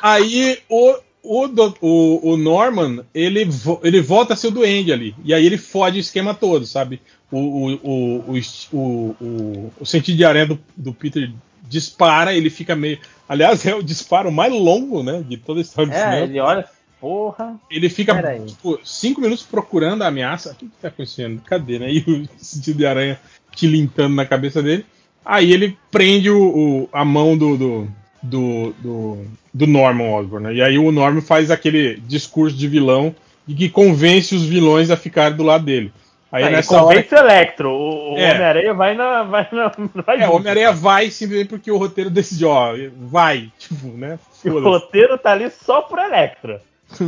Aí 0.01 0.59
o, 0.69 0.97
o, 1.23 1.47
o, 1.81 2.33
o, 2.33 2.37
Norman, 2.37 3.05
ele, 3.13 3.47
ele 3.83 4.01
volta 4.01 4.33
a 4.33 4.37
ser 4.37 4.47
o 4.47 4.51
duende 4.53 4.93
ali. 4.93 5.15
E 5.25 5.35
aí 5.35 5.45
ele 5.45 5.59
fode 5.59 5.99
o 5.99 6.01
esquema 6.01 6.33
todo, 6.33 6.65
sabe? 6.65 7.03
O, 7.31 7.39
o, 7.39 7.75
o, 7.83 8.41
o, 8.73 9.17
o, 9.21 9.73
o 9.81 9.85
sentido 9.85 10.17
de 10.17 10.25
aranha 10.25 10.47
do, 10.47 10.59
do 10.77 10.95
Peter 10.95 11.31
dispara, 11.69 12.35
ele 12.35 12.49
fica 12.49 12.75
meio. 12.75 12.99
Aliás, 13.29 13.65
é 13.67 13.75
o 13.75 13.83
disparo 13.83 14.33
mais 14.33 14.53
longo, 14.53 15.03
né? 15.03 15.23
De 15.29 15.37
toda 15.37 15.61
a 15.61 15.63
história 15.63 15.91
do 15.91 15.97
é, 15.97 16.03
cinema. 16.03 16.27
Ele 16.27 16.41
olha. 16.41 16.65
Porra. 17.01 17.57
Ele 17.71 17.89
fica 17.89 18.15
tipo, 18.45 18.81
cinco 18.83 19.21
minutos 19.21 19.45
procurando 19.45 20.03
a 20.03 20.09
ameaça. 20.09 20.53
O 20.53 20.55
que, 20.55 20.67
que 20.67 20.73
tá 20.81 20.89
acontecendo? 20.89 21.41
Cadê, 21.43 21.79
né? 21.79 21.93
E 21.93 21.99
o 22.01 22.29
sentido 22.39 22.79
de 22.79 22.87
aranha 22.87 23.21
tilintando 23.55 24.15
na 24.15 24.25
cabeça 24.25 24.63
dele. 24.63 24.85
Aí 25.25 25.53
ele 25.53 25.77
prende 25.91 26.31
o, 26.31 26.41
o 26.41 26.89
a 26.93 27.05
mão 27.05 27.37
do, 27.37 27.57
do, 27.57 27.89
do, 28.23 28.75
do, 28.79 29.19
do 29.53 29.67
Norman 29.67 30.11
Osborn. 30.11 30.47
Né? 30.47 30.55
E 30.55 30.63
aí 30.63 30.79
o 30.79 30.91
Norman 30.91 31.21
faz 31.21 31.51
aquele 31.51 32.01
discurso 32.07 32.57
de 32.57 32.67
vilão 32.67 33.15
e 33.47 33.55
que 33.55 33.69
convence 33.69 34.35
os 34.35 34.45
vilões 34.45 34.91
a 34.91 34.97
ficarem 34.97 35.37
do 35.37 35.43
lado 35.43 35.65
dele. 35.65 35.93
Aí 36.31 36.45
Aí 36.45 36.53
nessa 36.53 36.75
hora. 36.83 36.85
convence 36.97 37.15
o 37.15 37.19
Electro. 37.19 37.71
O, 37.71 38.15
o 38.15 38.19
É. 38.19 38.31
Homem-Aranha 38.33 38.75
vai 38.75 38.95
na. 38.95 39.23
Vai 39.29 39.49
na 39.51 39.73
vai 40.07 40.21
É, 40.21 40.29
o. 40.29 40.35
Homem-Aranha 40.35 40.73
vai 40.73 41.11
simplesmente 41.11 41.49
porque 41.49 41.71
o 41.71 41.79
roteiro 41.79 42.11
decidiu, 42.11 42.51
ó, 42.51 42.73
vai, 42.97 43.51
tipo, 43.59 43.87
né? 43.89 44.19
O 44.45 44.61
roteiro 44.61 45.17
tá 45.17 45.33
ali 45.33 45.51
só 45.51 45.81
pro 45.83 46.01
Electro. 46.03 46.61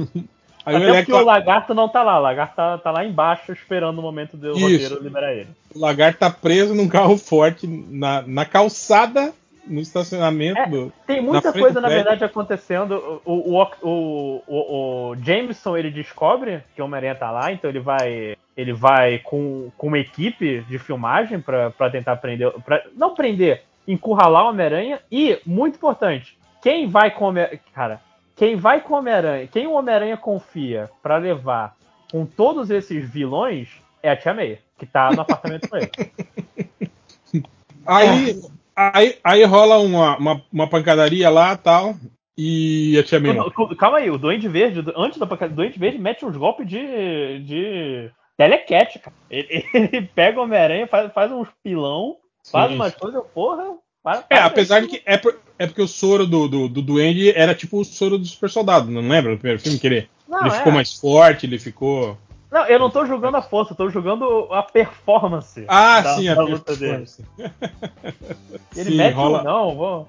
Aí 0.64 0.75
o 0.75 0.77
Até 0.77 0.89
Electro, 0.89 1.12
porque 1.14 1.23
o 1.23 1.27
lagarto 1.27 1.75
não 1.75 1.89
tá 1.89 2.03
lá. 2.03 2.18
O 2.18 2.23
lagarto 2.23 2.55
tá, 2.55 2.79
tá 2.79 2.91
lá 2.91 3.05
embaixo 3.05 3.51
esperando 3.53 3.99
o 3.99 4.03
momento 4.03 4.37
do 4.37 4.53
Isso. 4.53 4.61
roteiro 4.61 5.03
liberar 5.03 5.33
ele. 5.33 5.49
o 5.75 5.79
Lagarto 5.81 6.18
tá 6.18 6.29
preso 6.31 6.75
num 6.75 6.87
carro 6.89 7.16
forte 7.16 7.66
na, 7.66 8.23
na 8.27 8.45
calçada, 8.45 9.33
no 9.66 9.81
estacionamento 9.81 10.59
É. 10.61 10.66
do. 10.66 10.93
Tem 11.07 11.23
muita 11.23 11.51
coisa, 11.53 11.81
na 11.81 11.89
verdade, 11.89 12.25
acontecendo. 12.25 13.21
O, 13.25 13.55
o, 13.59 13.62
o, 13.83 14.43
o, 14.47 15.11
o 15.12 15.16
Jameson 15.25 15.77
ele 15.79 15.91
descobre 15.91 16.62
que 16.77 16.83
o 16.83 16.85
Homem-Aranha 16.85 17.14
tá 17.14 17.31
lá, 17.31 17.51
então 17.53 17.71
ele 17.71 17.81
vai. 17.81 18.37
Ele 18.57 18.72
vai 18.72 19.18
com, 19.18 19.70
com 19.76 19.86
uma 19.86 19.98
equipe 19.98 20.61
de 20.62 20.78
filmagem 20.78 21.40
pra, 21.40 21.70
pra 21.70 21.90
tentar 21.90 22.16
prender. 22.16 22.53
Pra, 22.64 22.82
não 22.94 23.14
prender, 23.14 23.64
encurralar 23.86 24.44
o 24.44 24.48
Homem-Aranha. 24.48 25.01
E, 25.11 25.38
muito 25.46 25.76
importante, 25.76 26.38
quem 26.62 26.86
vai 26.86 27.11
com 27.11 27.32
Cara, 27.74 28.01
quem 28.36 28.57
vai 28.57 28.80
com 28.80 28.94
o 28.94 28.98
Homem-Aranha, 28.98 29.46
quem 29.46 29.66
o 29.66 29.72
Homem-Aranha 29.72 30.16
confia 30.16 30.90
pra 31.03 31.16
levar 31.16 31.76
com 32.11 32.26
todos 32.26 32.70
esses 32.70 33.09
vilões 33.09 33.68
é 34.03 34.11
a 34.11 34.16
Tia 34.16 34.34
May, 34.34 34.59
que 34.78 34.86
tá 34.86 35.11
no 35.12 35.20
apartamento 35.20 35.68
com 35.68 35.76
ele. 35.76 35.90
Aí, 37.86 38.40
aí, 38.76 39.18
aí 39.24 39.44
rola 39.44 39.78
uma, 39.78 40.16
uma, 40.16 40.42
uma 40.53 40.68
pancadaria 40.68 41.28
lá 41.30 41.57
tal. 41.57 41.96
E 42.36 42.98
a 42.98 43.03
tia 43.03 43.20
May. 43.20 43.36
Calma 43.78 43.98
aí, 43.98 44.11
o 44.11 44.16
Duende 44.16 44.48
Verde, 44.48 44.82
antes 44.96 45.18
da 45.18 45.26
pancada, 45.26 45.53
o 45.53 45.57
Duende 45.57 45.78
Verde 45.78 45.98
mete 45.98 46.24
uns 46.24 46.36
golpes 46.36 46.66
de. 46.66 47.40
de. 47.40 48.11
Telecat, 48.41 48.99
cara. 48.99 49.14
Ele, 49.30 49.64
ele 49.74 50.03
pega 50.14 50.41
o 50.41 50.45
Homem-Aranha, 50.45 50.86
faz, 50.86 51.12
faz 51.12 51.30
uns 51.30 51.49
pilão, 51.62 52.16
faz 52.51 52.70
Sim, 52.70 52.76
umas 52.76 52.93
sim. 52.95 52.99
coisas, 52.99 53.22
porra. 53.34 53.64
para- 54.03 54.18
É, 54.20 54.22
para- 54.36 54.45
apesar 54.47 54.80
de 54.80 54.88
que 54.88 55.03
é, 55.05 55.18
por- 55.18 55.38
é 55.59 55.66
porque 55.66 55.82
o 55.82 55.88
soro 55.88 56.26
do, 56.26 56.49
do, 56.49 56.68
do 56.68 56.80
Duende 56.80 57.30
era 57.36 57.55
tipo 57.55 57.78
o 57.80 57.84
soro 57.84 58.16
do 58.18 58.24
super 58.24 58.49
soldado, 58.49 58.91
não 58.91 59.03
lembra? 59.03 59.32
No 59.32 59.38
primeiro 59.38 59.61
filme 59.61 59.78
que 59.78 59.86
ele, 59.86 60.09
Não, 60.26 60.41
ele 60.41 60.49
é. 60.49 60.53
ficou 60.53 60.72
mais 60.72 60.95
forte, 60.95 61.45
ele 61.45 61.59
ficou. 61.59 62.16
Não, 62.51 62.64
eu 62.66 62.78
não 62.80 62.91
tô 62.91 63.05
julgando 63.07 63.36
a 63.36 63.43
força, 63.43 63.72
eu 63.74 63.76
tô 63.76 63.88
julgando 63.91 64.49
a 64.53 64.61
performance. 64.62 65.64
Ah, 65.68 66.01
da- 66.01 66.14
sim, 66.16 66.28
a 66.28 66.34
da 66.34 66.43
luta 66.43 66.74
dele. 66.74 67.05
performance. 67.07 67.24
Ele 68.74 68.91
Sim, 68.91 68.97
mete 68.97 69.14
rola- 69.14 69.41
um 69.41 69.45
não, 69.45 69.76
vou, 69.76 70.09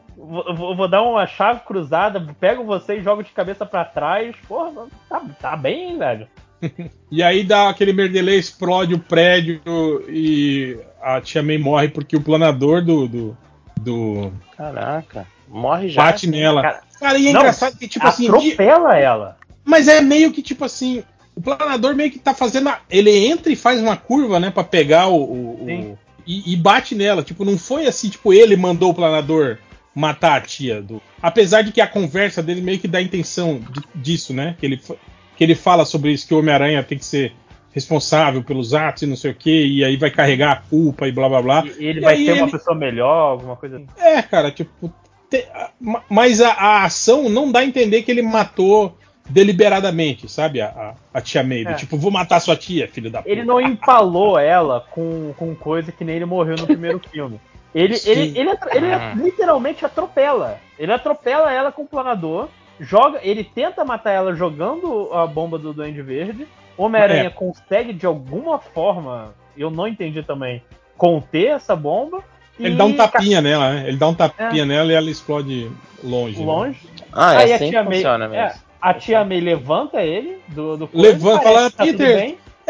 vou, 0.55 0.75
vou- 0.75 0.88
dar 0.88 1.01
uma 1.03 1.27
chave 1.27 1.59
cruzada, 1.61 2.25
pego 2.39 2.63
você 2.63 2.95
e 2.97 3.03
jogo 3.03 3.23
de 3.23 3.32
cabeça 3.32 3.65
pra 3.65 3.84
trás. 3.86 4.36
Porra, 4.47 4.88
tá, 5.09 5.21
tá 5.39 5.55
bem, 5.57 5.91
hein, 5.91 5.97
velho. 5.99 6.27
E 7.12 7.22
aí 7.22 7.43
dá 7.43 7.70
aquele 7.70 7.91
merdelê, 7.91 8.38
explode 8.38 8.93
o 8.93 8.99
prédio 8.99 9.59
e 10.07 10.78
a 11.01 11.20
tia 11.20 11.43
May 11.43 11.57
morre 11.57 11.89
porque 11.89 12.16
o 12.16 12.22
planador 12.22 12.82
do. 12.84 13.07
do, 13.07 13.38
do 13.82 14.32
Caraca. 14.55 15.28
Morre 15.49 15.89
já. 15.89 16.01
bate 16.03 16.28
nela. 16.28 16.62
Cara, 16.62 16.82
Cara, 16.99 17.18
e 17.18 17.28
é 17.28 17.34
não, 17.34 17.41
engraçado 17.41 17.78
que, 17.78 17.88
tipo 17.88 18.07
assim. 18.07 18.24
de- 18.24 18.30
atropela 18.53 18.97
ela. 18.97 19.38
Mas 19.66 19.88
é 19.89 19.99
meio 20.01 20.32
que 20.32 20.41
tipo 20.41 20.64
assim. 20.64 21.03
O 21.36 21.41
planador 21.41 21.95
meio 21.95 22.12
que 22.12 22.20
tá 22.20 22.34
fazendo. 22.34 22.70
a- 22.70 22.80
ele 22.89 23.09
entra 23.26 23.51
e 23.51 23.55
faz 23.57 23.82
uma 23.82 23.97
curva, 23.97 24.39
né? 24.39 24.49
Pra 24.49 24.64
pegar 24.64 25.07
o. 25.07 25.16
o- 25.22 25.66
o- 25.66 25.99
e, 26.26 26.53
e 26.53 26.55
bate 26.55 26.95
nela. 26.95 27.24
Tipo, 27.24 27.43
não 27.43 27.57
foi 27.57 27.88
assim, 27.88 28.07
tipo, 28.09 28.32
ele 28.32 28.55
mandou 28.55 28.91
o 28.91 28.93
planador 28.93 29.57
matar 29.93 30.38
a 30.38 30.41
tia. 30.41 30.82
Do, 30.82 31.01
apesar 31.22 31.62
de 31.64 31.72
que 31.74 31.82
a 31.82 31.88
conversa 31.88 32.41
dele 32.41 32.62
meio 32.62 32.80
que 32.80 32.88
dá 32.88 32.99
a 32.99 33.01
intenção 33.01 33.59
de- 33.59 33.82
disso, 34.01 34.34
né? 34.34 34.55
Que 34.59 34.66
ele, 34.66 34.80
que 35.41 35.45
ele 35.45 35.55
fala 35.55 35.85
sobre 35.85 36.11
isso, 36.11 36.27
que 36.27 36.35
o 36.35 36.37
Homem-Aranha 36.37 36.83
tem 36.83 36.99
que 36.99 37.03
ser 37.05 37.33
responsável 37.73 38.43
pelos 38.43 38.75
atos 38.75 39.01
e 39.01 39.07
não 39.07 39.15
sei 39.15 39.31
o 39.31 39.33
que, 39.33 39.65
e 39.65 39.83
aí 39.83 39.97
vai 39.97 40.11
carregar 40.11 40.51
a 40.51 40.55
culpa 40.57 41.07
e 41.07 41.11
blá 41.11 41.27
blá 41.27 41.41
blá. 41.41 41.63
E 41.79 41.83
ele 41.87 41.97
E 41.99 42.03
vai 42.03 42.15
ser 42.15 42.33
uma 42.33 42.41
ele- 42.43 42.51
pessoa 42.51 42.77
melhor, 42.77 43.31
alguma 43.31 43.55
coisa 43.55 43.77
assim. 43.77 43.87
É, 43.97 44.21
cara, 44.21 44.51
tipo. 44.51 44.93
te- 45.31 45.47
mas 46.07 46.41
a, 46.41 46.51
a 46.51 46.83
ação 46.85 47.27
não 47.27 47.51
dá 47.51 47.61
a 47.61 47.65
entender 47.65 48.03
que 48.03 48.11
ele 48.11 48.21
matou 48.21 48.95
deliberadamente, 49.27 50.29
sabe? 50.31 50.61
A, 50.61 50.67
a, 50.67 50.93
a 51.17 51.21
tia 51.21 51.41
May. 51.43 51.63
É. 51.65 51.73
Tipo, 51.73 51.97
vou 51.97 52.11
matar 52.11 52.39
sua 52.39 52.55
tia, 52.55 52.87
filho 52.87 53.09
da 53.09 53.19
puta. 53.23 53.31
Ele 53.31 53.43
não 53.43 53.59
empalou 53.59 54.37
ela 54.37 54.85
com, 54.91 55.33
com 55.37 55.55
coisa 55.55 55.91
que 55.91 56.03
nem 56.05 56.17
ele 56.17 56.25
morreu 56.25 56.55
no 56.57 56.67
primeiro 56.67 57.01
filme. 57.11 57.39
Ele, 57.73 57.95
ele, 58.05 58.37
ele, 58.37 58.49
atro- 58.51 58.69
ele 58.75 58.93
Ah. 58.93 59.13
literalmente 59.15 59.83
atropela. 59.85 60.59
Ele 60.77 60.91
atropela 60.91 61.51
ela 61.51 61.71
com 61.71 61.81
o 61.81 61.87
planador, 61.87 62.47
joga, 62.80 63.19
ele 63.24 63.43
tenta 63.43 63.84
matar 63.86 64.11
ela 64.11 64.36
jogando 64.36 65.09
a 65.13 65.26
bomba 65.28 65.57
do 65.57 65.74
Duende 65.74 66.01
Verde. 66.01 66.47
Homem-Aranha 66.78 67.26
É. 67.26 67.30
consegue 67.30 67.93
de 67.93 68.05
alguma 68.05 68.57
forma, 68.57 69.34
eu 69.57 69.69
não 69.69 69.88
entendi 69.88 70.24
também, 70.24 70.63
conter 70.97 71.47
essa 71.51 71.76
bomba. 71.76 72.24
Ele 72.59 72.74
e 72.74 72.78
dá 72.78 72.86
um 72.86 72.95
tapinha 72.95 73.41
nela, 73.41 73.74
né? 73.74 73.84
Ele 73.88 73.97
dá 73.97 74.07
um 74.07 74.13
tapinha 74.13 74.63
É. 74.63 74.65
nela 74.65 74.91
e 74.91 74.95
ela 74.95 75.09
explode 75.09 75.69
longe. 76.03 76.39
né? 76.39 76.45
longe. 76.45 76.80
Ah, 77.11 77.38
Aí 77.38 77.49
é 77.49 77.53
a 77.53 77.55
assim 77.55 77.65
que 77.65 77.72
tia 77.72 77.84
May, 77.84 77.93
funciona 77.95 78.26
é, 78.26 78.28
mesmo. 78.28 78.61
a 78.82 78.93
tia 78.93 79.26
May 79.26 79.41
levanta 79.41 80.01
ele 80.03 80.39
do, 80.49 80.78
do 80.78 80.89
Levanta, 80.93 81.43
fala, 81.43 81.72
tá. 81.72 81.84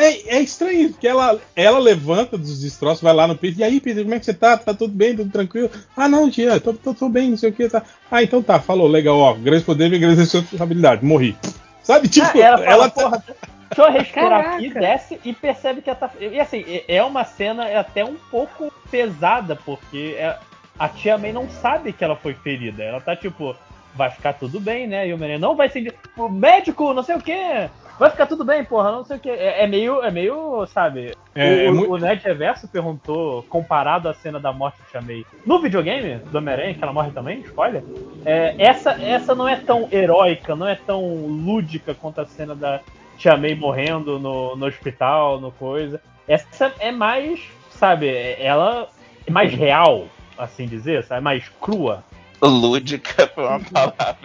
É, 0.01 0.37
é 0.37 0.41
estranho, 0.41 0.89
porque 0.89 1.07
ela, 1.07 1.39
ela 1.55 1.77
levanta 1.79 2.37
dos 2.37 2.59
destroços, 2.61 3.01
vai 3.01 3.13
lá 3.13 3.27
no 3.27 3.35
Peter. 3.37 3.59
E 3.59 3.63
aí, 3.63 3.79
Peter, 3.79 4.03
como 4.03 4.15
é 4.15 4.19
que 4.19 4.25
você 4.25 4.33
tá? 4.33 4.57
Tá 4.57 4.73
tudo 4.73 4.93
bem? 4.93 5.15
Tudo 5.15 5.31
tranquilo? 5.31 5.69
Ah, 5.95 6.07
não, 6.09 6.29
tia, 6.29 6.59
tô, 6.59 6.73
tô, 6.73 6.93
tô 6.93 7.07
bem, 7.09 7.29
não 7.29 7.37
sei 7.37 7.51
o 7.51 7.53
que. 7.53 7.69
Tá. 7.69 7.83
Ah, 8.09 8.23
então 8.23 8.41
tá, 8.41 8.59
falou, 8.59 8.87
legal, 8.87 9.17
ó. 9.17 9.33
Grandes 9.33 9.63
poderes 9.63 9.95
e 9.97 9.99
grandes 9.99 10.31
responsabilidades. 10.33 11.03
Morri. 11.03 11.37
Sabe, 11.83 12.07
tipo, 12.07 12.27
Ah, 12.27 12.39
ela, 12.39 12.65
ela, 12.65 12.89
fala, 12.89 13.09
porra, 13.09 13.23
deixa 13.69 13.81
eu 13.81 13.91
respirar 13.91 14.29
Caraca. 14.29 14.55
aqui, 14.55 14.69
desce 14.73 15.19
e 15.23 15.33
percebe 15.33 15.81
que 15.81 15.89
ela 15.89 15.99
tá. 15.99 16.11
E 16.19 16.39
assim, 16.39 16.63
é- 16.67 16.95
é 16.95 17.03
uma 17.03 17.23
cena 17.23 17.67
é 17.67 17.77
até 17.77 18.03
um 18.03 18.15
pouco 18.29 18.71
pesada, 18.89 19.55
porque 19.55 20.15
é- 20.17 20.37
a 20.79 20.89
tia 20.89 21.17
May 21.17 21.31
não 21.31 21.49
sabe 21.49 21.93
que 21.93 22.03
ela 22.03 22.15
foi 22.15 22.33
ferida. 22.33 22.83
Ela 22.83 23.01
tá 23.01 23.15
tipo, 23.15 23.55
vai 23.95 24.09
ficar 24.09 24.33
tudo 24.33 24.59
bem, 24.59 24.87
né? 24.87 25.07
E 25.07 25.13
o 25.13 25.17
menino 25.17 25.39
não 25.39 25.55
vai 25.55 25.69
ser. 25.69 25.93
O 26.17 26.29
médico, 26.29 26.93
não 26.93 27.03
sei 27.03 27.15
o 27.15 27.21
quê. 27.21 27.69
Vai 28.01 28.09
ficar 28.09 28.25
tudo 28.25 28.43
bem, 28.43 28.65
porra, 28.65 28.91
não 28.91 29.05
sei 29.05 29.17
o 29.17 29.19
quê. 29.19 29.29
É, 29.29 29.63
é 29.63 29.67
meio, 29.67 30.01
é 30.01 30.09
meio, 30.09 30.65
sabe? 30.65 31.13
É, 31.35 31.47
o, 31.47 31.67
é 31.67 31.71
muito- 31.71 31.93
o 31.93 31.97
Nerd 31.99 32.23
Reverso 32.23 32.67
perguntou, 32.67 33.43
comparado 33.43 34.09
à 34.09 34.13
cena 34.15 34.39
da 34.39 34.51
morte 34.51 34.79
Tia 34.89 34.99
May 35.03 35.23
no 35.45 35.61
videogame 35.61 36.15
do 36.15 36.35
Homem-Aranha, 36.35 36.73
que 36.73 36.83
ela 36.83 36.91
morre 36.91 37.11
também, 37.11 37.41
spoiler. 37.41 37.83
É, 38.25 38.55
essa, 38.57 38.93
essa 38.93 39.35
não 39.35 39.47
é 39.47 39.55
tão 39.55 39.87
heróica, 39.91 40.55
não 40.55 40.67
é 40.67 40.73
tão 40.73 40.99
lúdica 41.27 41.93
quanto 41.93 42.21
a 42.21 42.25
cena 42.25 42.55
da 42.55 42.79
Tia 43.19 43.37
May 43.37 43.53
morrendo 43.53 44.17
no, 44.17 44.55
no 44.55 44.65
hospital, 44.65 45.39
no 45.39 45.51
coisa. 45.51 46.01
Essa 46.27 46.73
é 46.79 46.91
mais, 46.91 47.39
sabe, 47.69 48.07
ela 48.39 48.89
é 49.27 49.31
mais 49.31 49.53
real, 49.53 50.07
assim 50.35 50.65
dizer, 50.65 51.03
sabe? 51.03 51.21
Mais 51.21 51.47
crua. 51.61 52.03
Lúdica 52.41 53.27
foi 53.27 53.45
uma 53.45 53.59
palavra. 53.71 54.17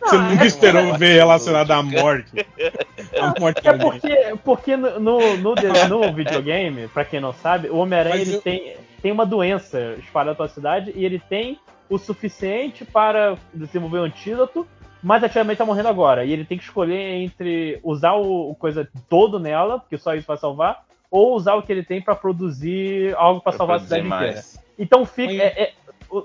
Você 0.00 0.16
Não, 0.16 0.30
nunca 0.30 0.44
é- 0.44 0.46
esperou 0.46 0.94
ver 0.98 1.14
relacionada 1.14 1.74
à 1.76 1.82
morte. 1.82 2.46
A 3.20 3.40
morte 3.40 3.66
É 3.68 3.72
porque, 3.76 4.36
porque 4.44 4.76
no, 4.76 4.98
no, 5.00 5.36
no, 5.36 5.54
de- 5.54 5.88
no 5.88 6.12
videogame, 6.12 6.88
pra 6.88 7.04
quem 7.04 7.20
não 7.20 7.32
sabe, 7.32 7.68
o 7.68 7.76
Homem-Aranha 7.76 8.24
eu- 8.24 8.40
tem, 8.40 8.76
tem 9.02 9.12
uma 9.12 9.26
doença 9.26 9.94
espalhada 9.98 10.36
pela 10.36 10.48
cidade 10.48 10.92
e 10.94 11.04
ele 11.04 11.18
tem 11.18 11.58
o 11.90 11.98
suficiente 11.98 12.84
para 12.84 13.36
desenvolver 13.52 13.98
um 14.00 14.04
antídoto, 14.04 14.66
mas 15.02 15.22
a 15.24 15.28
Tia 15.28 15.44
May 15.44 15.56
tá 15.56 15.64
morrendo 15.64 15.88
agora. 15.88 16.24
E 16.24 16.32
ele 16.32 16.44
tem 16.44 16.58
que 16.58 16.64
escolher 16.64 17.14
entre 17.22 17.78
usar 17.82 18.14
o, 18.14 18.50
o 18.50 18.54
coisa 18.54 18.88
todo 19.08 19.38
nela, 19.38 19.78
porque 19.78 19.96
só 19.98 20.14
isso 20.14 20.26
vai 20.26 20.36
salvar, 20.36 20.84
ou 21.10 21.34
usar 21.34 21.54
o 21.54 21.62
que 21.62 21.72
ele 21.72 21.82
tem 21.82 22.00
pra 22.02 22.14
produzir 22.14 23.14
algo 23.16 23.40
pra 23.40 23.52
salvar 23.52 23.76
a 23.76 23.80
cidade 23.80 24.06
inteira. 24.06 24.24
mais. 24.34 24.58
Então 24.78 25.04
fica. 25.06 25.32
É- 25.42 25.62
é- 25.62 25.72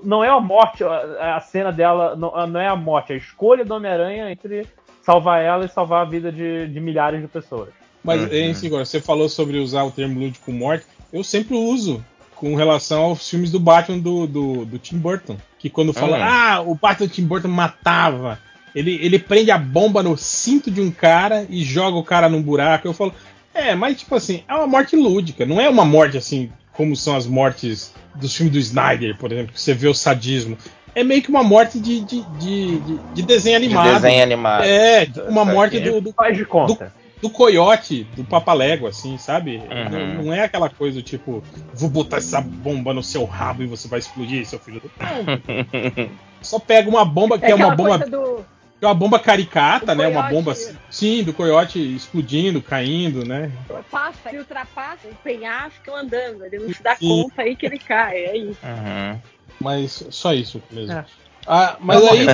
não 0.02 0.22
é 0.24 0.28
a 0.28 0.40
morte, 0.40 0.82
a, 0.84 1.40
cena 1.40 1.70
dela 1.72 2.16
não, 2.16 2.46
não 2.46 2.60
é 2.60 2.68
a 2.68 2.76
morte, 2.76 3.12
é 3.12 3.14
a 3.14 3.18
escolha 3.18 3.64
do 3.64 3.74
Homem-Aranha 3.74 4.30
entre 4.30 4.66
salvar 5.02 5.42
ela 5.42 5.64
e 5.64 5.68
salvar 5.68 6.02
a 6.02 6.08
vida 6.08 6.32
de, 6.32 6.68
de 6.68 6.80
milhares 6.80 7.20
de 7.20 7.28
pessoas. 7.28 7.68
Mas, 8.02 8.20
Uhum. 8.22 8.28
hein, 8.32 8.54
agora, 8.66 8.84
você 8.84 9.00
falou 9.00 9.28
sobre 9.28 9.58
usar 9.58 9.82
o 9.84 9.90
termo 9.90 10.20
lúdico 10.20 10.52
morte. 10.52 10.84
Eu 11.12 11.24
sempre 11.24 11.56
uso 11.56 12.04
com 12.34 12.54
relação 12.54 13.04
aos 13.04 13.28
filmes 13.28 13.50
do 13.50 13.60
Batman 13.60 13.98
do, 13.98 14.26
do, 14.26 14.64
do 14.64 14.78
Tim 14.78 14.98
Burton. 14.98 15.36
Que 15.58 15.70
quando 15.70 15.92
fala, 15.94 16.18
Uhum. 16.18 16.22
ah, 16.24 16.62
o 16.66 16.74
Batman 16.74 17.06
do 17.06 17.12
Tim 17.12 17.24
Burton 17.24 17.48
matava. 17.48 18.38
Ele, 18.74 18.98
ele 19.02 19.18
prende 19.18 19.50
a 19.50 19.56
bomba 19.58 20.02
no 20.02 20.16
cinto 20.18 20.70
de 20.70 20.80
um 20.80 20.90
cara 20.90 21.46
e 21.48 21.62
joga 21.62 21.96
o 21.96 22.04
cara 22.04 22.28
num 22.28 22.42
buraco. 22.42 22.86
Eu 22.88 22.92
falo, 22.92 23.14
é, 23.54 23.74
mas 23.74 23.98
tipo 24.00 24.14
assim, 24.14 24.42
é 24.48 24.54
uma 24.54 24.66
morte 24.66 24.96
lúdica. 24.96 25.46
Não 25.46 25.60
é 25.60 25.68
uma 25.68 25.84
morte 25.84 26.18
assim, 26.18 26.50
como 26.74 26.94
são 26.96 27.16
as 27.16 27.26
mortes 27.26 27.92
dos 28.14 28.34
filmes 28.36 28.52
do 28.52 28.58
Snyder, 28.58 29.16
por 29.16 29.32
exemplo, 29.32 29.52
que 29.52 29.60
você 29.60 29.72
vê 29.74 29.88
o 29.88 29.94
sadismo. 29.94 30.56
É 30.94 31.02
meio 31.02 31.20
que 31.22 31.28
uma 31.30 31.42
morte 31.42 31.80
de, 31.80 32.00
de, 32.00 32.22
de, 32.38 32.78
de- 32.78 32.98
de 33.14 33.22
desenho 33.22 33.58
De 33.58 33.64
animado. 33.66 33.94
desenho 33.94 34.22
animado. 34.22 34.62
É, 34.64 35.08
uma 35.28 35.44
morte 35.44 35.80
do, 35.80 36.00
do 36.00 36.12
Faz 36.12 36.36
de 36.36 36.44
conta. 36.44 36.92
do 37.20 37.28
coiote, 37.30 38.06
do 38.14 38.22
papalégua, 38.22 38.90
assim, 38.90 39.18
sabe? 39.18 39.56
Uhum. 39.56 39.90
Não, 40.16 40.24
não 40.26 40.32
é 40.32 40.42
aquela 40.44 40.68
coisa 40.70 40.98
do 40.98 41.02
tipo, 41.02 41.42
vou 41.72 41.90
botar 41.90 42.18
essa 42.18 42.40
bomba 42.40 42.94
no 42.94 43.02
seu 43.02 43.24
rabo 43.24 43.62
e 43.64 43.66
você 43.66 43.88
vai 43.88 43.98
explodir, 43.98 44.46
seu 44.46 44.58
filho 44.60 44.80
do. 44.80 44.90
Não. 45.00 46.10
Só 46.42 46.58
pega 46.60 46.88
uma 46.88 47.04
bomba 47.04 47.38
que 47.38 47.46
é, 47.46 47.54
uma 47.54 47.72
aquela 47.72 47.76
bomba. 47.76 47.98
coisa 47.98 48.10
do. 48.10 48.44
É 48.84 48.88
uma 48.88 48.94
bomba 48.94 49.18
caricata, 49.18 49.92
O 49.92 49.94
né? 49.94 50.08
Uma 50.08 50.22
bomba, 50.24 50.54
sim, 50.90 51.22
do 51.22 51.32
coiote 51.32 51.78
explodindo, 51.94 52.62
caindo, 52.62 53.24
né? 53.24 53.50
Passa, 53.90 54.28
ele 54.28 54.38
ultrapassa 54.38 55.08
o 55.08 55.14
penhasco 55.16 55.90
andando. 55.94 56.44
Ele 56.44 56.58
não 56.58 56.72
se 56.72 56.82
dá 56.82 56.96
Sim. 56.96 57.22
conta 57.22 57.42
aí 57.42 57.56
que 57.56 57.66
ele 57.66 57.78
cai. 57.78 58.16
É 58.16 58.36
isso. 58.36 58.60
Uhum. 58.64 59.18
Mas 59.60 60.06
só 60.10 60.32
isso 60.32 60.62
mesmo. 60.70 60.92
É. 60.92 61.04
Ah, 61.46 61.76
mas 61.80 62.02
aí, 62.06 62.26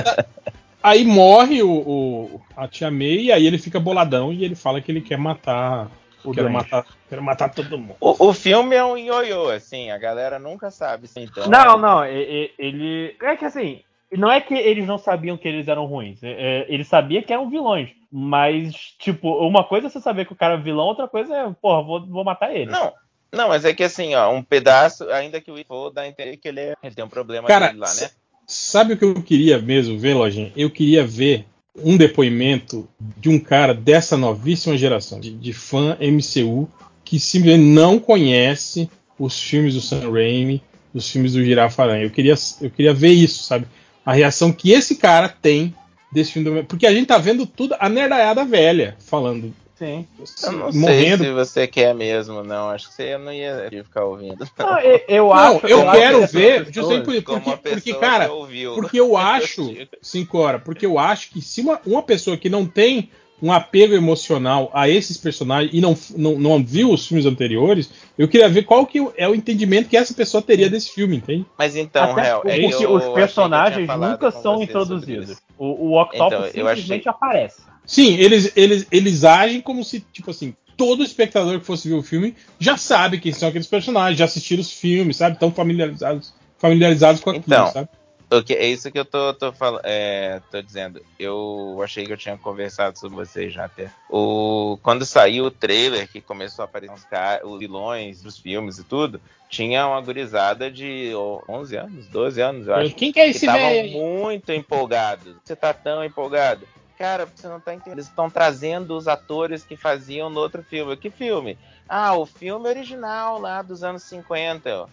aí 0.81 1.03
morre 1.05 1.61
o, 1.61 1.71
o- 1.71 2.41
a 2.55 2.67
tia 2.67 2.89
May 2.89 3.25
e 3.25 3.31
aí 3.31 3.45
ele 3.45 3.57
fica 3.57 3.79
boladão 3.79 4.31
e 4.31 4.43
ele 4.43 4.55
fala 4.55 4.81
que 4.81 4.91
ele 4.91 5.01
quer 5.01 5.17
matar. 5.17 5.89
O 6.23 6.31
quero 6.31 6.51
matar, 6.51 6.85
quero 7.09 7.23
matar 7.23 7.49
todo 7.49 7.77
mundo. 7.77 7.95
O, 7.99 8.27
o 8.27 8.33
filme 8.33 8.75
é 8.75 8.83
um 8.85 8.95
ioiô, 8.95 9.49
assim, 9.49 9.89
a 9.89 9.97
galera 9.97 10.37
nunca 10.37 10.69
sabe. 10.69 11.05
assim, 11.05 11.23
Então, 11.23 11.49
Não, 11.49 11.77
não, 11.77 12.05
ele. 12.05 13.15
É 13.21 13.35
que 13.35 13.45
assim, 13.45 13.81
não 14.17 14.31
é 14.31 14.41
que 14.41 14.53
eles 14.53 14.85
não 14.85 14.97
sabiam 14.97 15.37
que 15.37 15.47
eles 15.47 15.67
eram 15.67 15.85
ruins. 15.85 16.21
é- 16.23 16.31
é, 16.31 16.65
Eles 16.69 16.87
sabiam 16.87 17.21
que 17.23 17.31
eram 17.33 17.49
vilões. 17.49 17.89
Mas, 18.11 18.73
tipo, 18.99 19.29
uma 19.47 19.63
coisa 19.63 19.87
é 19.87 19.89
você 19.89 20.01
saber 20.01 20.25
que 20.25 20.33
o 20.33 20.35
cara 20.35 20.55
é 20.55 20.61
vilão, 20.61 20.85
outra 20.85 21.07
coisa 21.07 21.33
é, 21.33 21.49
porra, 21.61 21.81
vou, 21.81 22.05
vou 22.05 22.23
matar 22.23 22.53
ele. 22.53 22.69
Não, 22.69 22.91
não, 23.33 23.47
mas 23.47 23.63
é 23.63 23.73
que 23.73 23.83
assim, 23.83 24.13
ó, 24.15 24.29
um 24.33 24.43
pedaço, 24.43 25.09
ainda 25.09 25.39
que 25.39 25.49
o 25.49 25.65
for 25.65 25.91
dá 25.91 26.01
a 26.01 26.07
entender 26.07 26.35
que 26.35 26.47
ele, 26.49 26.59
é- 26.59 26.75
ele 26.83 26.93
tem 26.93 27.05
um 27.05 27.09
problema 27.09 27.47
Cara, 27.47 27.67
dele 27.67 27.79
lá, 27.79 27.93
né? 27.93 28.09
Sabe 28.45 28.93
o 28.93 28.97
que 28.97 29.05
eu 29.05 29.13
queria 29.23 29.59
mesmo 29.59 29.97
ver, 29.97 30.13
Lojinha? 30.13 30.51
Eu 30.57 30.69
queria 30.69 31.05
ver 31.05 31.45
um 31.77 31.95
depoimento 31.95 32.85
de 32.99 33.29
um 33.29 33.39
cara 33.39 33.73
dessa 33.73 34.17
novíssima 34.17 34.77
geração, 34.77 35.21
de, 35.21 35.31
de 35.31 35.53
fã 35.53 35.95
MCU, 36.01 36.69
que 37.05 37.17
simplesmente 37.17 37.63
não 37.69 37.97
conhece 37.97 38.89
os 39.17 39.39
filmes 39.41 39.75
do 39.75 39.79
Sam 39.81 40.11
Raimi, 40.11 40.61
os 40.93 41.09
filmes 41.09 41.31
do 41.31 41.43
Girafa 41.43 41.83
Aranha. 41.83 42.03
Eu 42.03 42.09
queria, 42.09 42.33
eu 42.61 42.69
queria 42.69 42.93
ver 42.93 43.11
isso, 43.11 43.43
sabe? 43.43 43.65
A 44.05 44.13
reação 44.13 44.51
que 44.51 44.71
esse 44.71 44.95
cara 44.95 45.29
tem 45.29 45.73
desse 46.11 46.31
filme. 46.33 46.61
Do... 46.61 46.65
Porque 46.65 46.85
a 46.87 46.91
gente 46.93 47.07
tá 47.07 47.17
vendo 47.17 47.45
tudo, 47.45 47.75
a 47.79 47.87
nerdaiada 47.89 48.43
velha 48.45 48.95
falando. 48.99 49.53
Sim. 49.77 50.05
Eu 50.43 50.51
não 50.51 50.71
morrendo. 50.73 51.23
sei 51.23 51.27
se 51.27 51.33
você 51.33 51.67
quer 51.67 51.95
mesmo, 51.95 52.43
não. 52.43 52.69
Acho 52.69 52.87
que 52.89 52.93
você 52.93 53.17
não 53.17 53.33
ia 53.33 53.67
ficar 53.83 54.05
ouvindo. 54.05 54.47
Não, 54.57 54.79
eu, 54.79 55.01
eu 55.07 55.23
Não, 55.25 55.33
acho. 55.33 55.65
eu 55.67 55.89
acho 55.89 55.99
quero 55.99 56.27
ver, 56.27 56.65
pessoas- 56.65 56.75
justamente 56.75 57.23
por, 57.23 57.41
porque, 57.41 57.69
porque, 57.69 57.93
cara, 57.95 58.31
ouviu. 58.31 58.75
Porque 58.75 58.99
eu 58.99 59.17
acho, 59.17 59.75
sim, 59.99 60.23
Cora, 60.23 60.59
porque 60.59 60.85
eu 60.85 60.99
acho 60.99 61.31
que 61.31 61.41
se 61.41 61.61
uma, 61.61 61.79
uma 61.83 62.03
pessoa 62.03 62.37
que 62.37 62.47
não 62.47 62.63
tem 62.65 63.09
um 63.41 63.51
apego 63.51 63.93
emocional 63.95 64.69
a 64.73 64.87
esses 64.87 65.17
personagens 65.17 65.73
e 65.73 65.81
não, 65.81 65.97
não, 66.15 66.37
não 66.37 66.63
viu 66.63 66.91
os 66.91 67.07
filmes 67.07 67.25
anteriores, 67.25 67.89
eu 68.17 68.27
queria 68.27 68.47
ver 68.47 68.63
qual 68.63 68.85
que 68.85 68.99
é 69.17 69.27
o 69.27 69.33
entendimento 69.33 69.89
que 69.89 69.97
essa 69.97 70.13
pessoa 70.13 70.41
teria 70.41 70.69
desse 70.69 70.91
filme, 70.91 71.17
entende? 71.17 71.45
Mas 71.57 71.75
então, 71.75 72.03
Até 72.03 72.21
Real, 72.21 72.43
é 72.45 72.87
os 72.87 73.05
personagens 73.09 73.89
nunca 73.97 74.29
são 74.31 74.61
introduzidos. 74.61 75.37
O, 75.57 75.89
o 75.89 76.01
Octopus 76.01 76.33
Então, 76.33 76.45
simplesmente 76.51 77.07
achei- 77.07 77.09
aparece. 77.09 77.61
Sim, 77.85 78.15
eles, 78.15 78.51
eles, 78.55 78.87
eles 78.91 79.23
agem 79.23 79.59
como 79.59 79.83
se, 79.83 79.99
tipo 79.99 80.29
assim, 80.31 80.53
todo 80.77 81.03
espectador 81.03 81.59
que 81.59 81.65
fosse 81.65 81.89
ver 81.89 81.95
o 81.95 82.03
filme 82.03 82.35
já 82.59 82.77
sabe 82.77 83.19
quem 83.19 83.31
são 83.33 83.49
aqueles 83.49 83.67
personagens, 83.67 84.17
já 84.17 84.25
assistiram 84.25 84.61
os 84.61 84.71
filmes, 84.71 85.17
sabe? 85.17 85.33
Estão 85.35 85.51
familiarizados, 85.51 86.33
familiarizados 86.57 87.21
com 87.21 87.31
aquilo, 87.31 87.43
Então, 87.47 87.67
sabe? 87.67 87.89
O 88.31 88.41
que- 88.41 88.53
é 88.53 88.65
isso 88.65 88.89
que 88.89 88.97
eu 88.97 89.03
tô, 89.03 89.33
tô, 89.33 89.51
fal- 89.51 89.81
é, 89.83 90.41
tô 90.49 90.61
dizendo. 90.61 91.03
Eu 91.19 91.79
achei 91.83 92.05
que 92.05 92.13
eu 92.13 92.17
tinha 92.17 92.37
conversado 92.37 92.97
sobre 92.97 93.17
vocês 93.17 93.51
já 93.53 93.65
até. 93.65 93.91
O, 94.09 94.77
quando 94.81 95.05
saiu 95.05 95.45
o 95.45 95.51
trailer, 95.51 96.07
que 96.09 96.21
começou 96.21 96.63
a 96.63 96.65
aparecer 96.65 96.93
os, 96.95 97.03
ca- 97.03 97.41
os 97.43 97.59
vilões 97.59 98.21
dos 98.21 98.37
filmes 98.39 98.77
e 98.77 98.83
tudo, 98.85 99.19
tinha 99.49 99.85
uma 99.85 99.99
gurizada 99.99 100.71
de 100.71 101.11
11 101.49 101.75
anos, 101.75 102.07
12 102.07 102.41
anos, 102.41 102.67
eu 102.67 102.75
acho. 102.75 102.95
Quem 102.95 103.11
que 103.11 103.19
é 103.19 103.25
que 103.25 103.29
esse 103.31 103.45
estavam 103.45 103.67
velho? 103.69 103.91
muito 103.99 104.51
empolgados. 104.53 105.35
Você 105.43 105.55
tá 105.55 105.73
tão 105.73 106.01
empolgado? 106.03 106.65
Cara, 106.97 107.25
você 107.25 107.47
não 107.47 107.59
tá 107.59 107.73
entendendo. 107.73 107.95
Eles 107.95 108.07
estão 108.07 108.29
trazendo 108.29 108.95
os 108.95 109.07
atores 109.09 109.63
que 109.63 109.75
faziam 109.75 110.29
no 110.29 110.39
outro 110.39 110.63
filme. 110.63 110.95
Que 110.95 111.09
filme? 111.09 111.57
Ah, 111.89 112.13
o 112.15 112.25
filme 112.25 112.69
original 112.69 113.39
lá 113.41 113.61
dos 113.61 113.83
anos 113.83 114.03
50. 114.03 114.69
ó. 114.83 114.87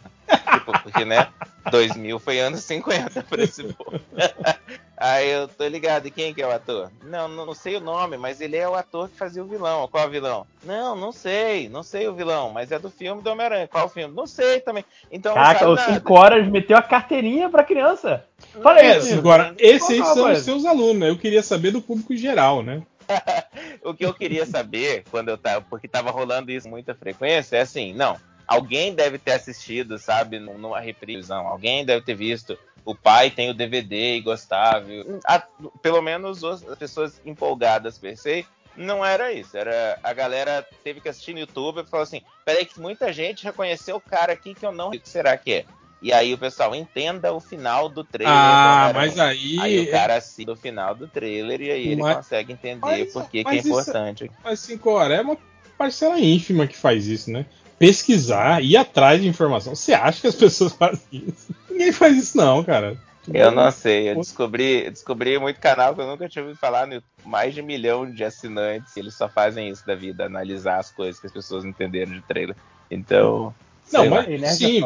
Tipo, 0.59 0.73
porque, 0.83 1.05
né? 1.05 1.29
2000 1.71 2.19
foi 2.19 2.41
anos 2.41 2.61
50 2.61 3.23
pra 3.25 3.43
esse 3.43 3.65
povo. 3.65 4.01
Aí 4.97 5.31
eu 5.31 5.47
tô 5.47 5.67
ligado. 5.69 6.07
E 6.07 6.11
quem 6.11 6.35
que 6.35 6.43
é 6.43 6.47
o 6.47 6.51
ator? 6.51 6.91
Não, 7.05 7.29
não, 7.29 7.47
não 7.47 7.55
sei 7.55 7.77
o 7.77 7.81
nome, 7.81 8.17
mas 8.17 8.41
ele 8.41 8.57
é 8.57 8.69
o 8.69 8.75
ator 8.75 9.09
que 9.09 9.17
fazia 9.17 9.43
o 9.43 9.47
vilão. 9.47 9.87
Qual 9.87 10.07
o 10.07 10.11
vilão? 10.11 10.47
Não, 10.65 10.97
não 10.97 11.13
sei. 11.13 11.69
Não 11.69 11.83
sei 11.85 12.09
o 12.09 12.15
vilão, 12.15 12.51
mas 12.51 12.73
é 12.73 12.79
do 12.79 12.91
filme 12.91 13.23
do 13.23 13.31
Homem-Aranha. 13.31 13.69
Qual 13.69 13.87
o 13.87 13.89
filme? 13.89 14.13
Não 14.15 14.27
sei 14.27 14.61
também. 14.61 14.85
Então 15.11 15.35
Caraca, 15.35 15.69
os 15.69 15.79
nada. 15.79 15.95
5 15.95 16.15
horas 16.15 16.49
meteu 16.49 16.77
a 16.77 16.83
carteirinha 16.83 17.49
pra 17.49 17.63
criança. 17.63 18.25
Fala 18.61 18.81
É, 18.81 18.99
isso. 18.99 19.15
agora, 19.15 19.55
esses 19.59 20.05
são 20.09 20.33
os 20.33 20.39
seus 20.41 20.65
alunos, 20.65 20.99
né? 20.99 21.11
Eu 21.11 21.19
queria 21.19 21.43
saber 21.43 21.71
do 21.71 21.81
público 21.81 22.17
geral, 22.17 22.63
né? 22.63 22.83
O 23.85 23.95
que 23.95 24.05
eu 24.05 24.13
queria 24.13 24.45
saber, 24.45 25.05
quando 25.11 25.29
eu 25.29 25.39
tava. 25.39 25.65
Porque 25.71 25.87
tava 25.87 26.11
rolando 26.11 26.51
isso 26.51 26.65
com 26.65 26.71
muita 26.71 26.95
frequência, 26.95 27.57
é 27.57 27.61
assim, 27.61 27.95
não. 27.95 28.17
Alguém 28.49 28.95
deve 28.95 29.19
ter 29.19 29.33
assistido, 29.33 29.99
sabe, 29.99 30.39
num- 30.39 30.57
numa 30.57 30.81
reprise, 30.81 31.29
não. 31.29 31.47
Alguém 31.47 31.85
deve 31.85 32.03
ter 32.05 32.15
visto. 32.15 32.59
O 32.85 32.95
pai 32.95 33.31
tem 33.31 33.51
o 33.51 33.55
DVD 33.55 34.17
e 34.17 34.21
gostava. 34.23 34.87
A- 35.27 35.43
pelo 35.83 36.01
menos 36.01 36.43
os- 36.43 36.67
as 36.67 36.79
pessoas 36.79 37.21
empolgadas 37.27 37.99
per 37.99 38.17
se, 38.17 38.47
não 38.75 39.05
era 39.05 39.31
isso. 39.33 39.55
Era 39.57 39.99
a 40.03 40.13
galera 40.15 40.67
teve 40.83 40.99
que 41.01 41.09
assistir 41.09 41.35
no 41.35 41.41
YouTube 41.41 41.83
e 41.83 41.87
falou 41.87 42.05
assim: 42.05 42.23
peraí, 42.47 42.65
que 42.65 42.81
muita 42.81 43.13
gente 43.13 43.45
reconheceu 43.45 43.97
o 43.97 44.01
cara 44.01 44.33
aqui 44.33 44.55
que 44.55 44.65
eu 44.65 44.73
não. 44.73 44.89
O 44.89 44.93
que 44.93 45.07
será 45.07 45.37
que 45.37 45.53
é? 45.53 45.65
E 46.01 46.13
aí 46.13 46.33
o 46.33 46.39
pessoal 46.39 46.75
entenda 46.77 47.33
o 47.35 47.41
final 47.41 47.89
do 47.89 48.05
trailer. 48.05 48.33
Ah, 48.33 48.87
Homem-Aranha. 48.91 48.93
mas 48.95 49.19
aí. 49.19 49.59
Aí 49.61 49.81
o 49.81 49.91
cara 49.91 50.15
assiste 50.15 50.49
o 50.49 50.55
final 50.57 50.95
do 50.95 51.09
trailer 51.09 51.61
e 51.61 51.71
aí 51.73 51.89
ele 51.89 52.01
Mas- 52.01 52.17
consegue 52.19 52.53
entender 52.53 52.79
mas- 52.81 53.13
por 53.13 53.29
que, 53.29 53.43
que 53.45 53.51
é 53.51 53.57
isso- 53.57 53.69
importante. 53.69 54.31
Mas 54.45 54.61
5 54.61 54.91
horas 54.91 55.19
é 55.19 55.23
uma 55.23 55.37
parcela 55.77 56.19
ínfima 56.19 56.67
que 56.69 56.77
faz 56.77 57.07
isso, 57.09 57.31
né? 57.33 57.45
Pesquisar, 57.79 58.63
ir 58.63 58.77
atrás 58.77 59.21
de 59.21 59.29
informação. 59.29 59.75
Você 59.75 59.93
acha 59.93 60.21
que 60.21 60.27
as 60.27 60.35
pessoas 60.37 60.73
fazem 60.73 61.01
isso? 61.13 61.55
Ninguém 61.71 61.93
faz 61.93 62.17
isso, 62.17 62.37
não, 62.37 62.65
cara. 62.65 62.97
Eu 63.33 63.51
não 63.51 63.71
sei, 63.71 64.11
eu 64.11 64.17
descobri, 64.17 64.87
eu 64.87 64.91
descobri 64.91 65.39
muito 65.39 65.61
canal 65.61 65.95
que 65.95 66.01
eu 66.01 66.07
nunca 66.07 66.29
tinha 66.29 66.43
ouvido 66.43 66.59
falar, 66.59 66.87
no 66.87 66.95
YouTube. 66.95 67.13
mais 67.27 67.55
de 67.55 67.61
um 67.61 67.65
milhão 67.65 68.11
de 68.11 68.25
assinantes, 68.25 68.97
e 68.97 69.01
eles 69.01 69.15
só 69.15 69.29
fazem 69.29 69.69
isso 69.69 69.87
da 69.87 69.95
vida, 69.95 70.25
analisar 70.25 70.79
as 70.79 70.91
coisas 70.91 71.21
que 71.21 71.27
as 71.27 71.33
pessoas 71.33 71.65
entenderam 71.65 72.13
de 72.13 72.23
trailer. 72.23 72.57
Então, 72.91 73.55
Não, 73.93 74.09
lá. 74.09 74.25
mas, 74.27 74.43
é 74.43 74.47
sim, 74.47 74.81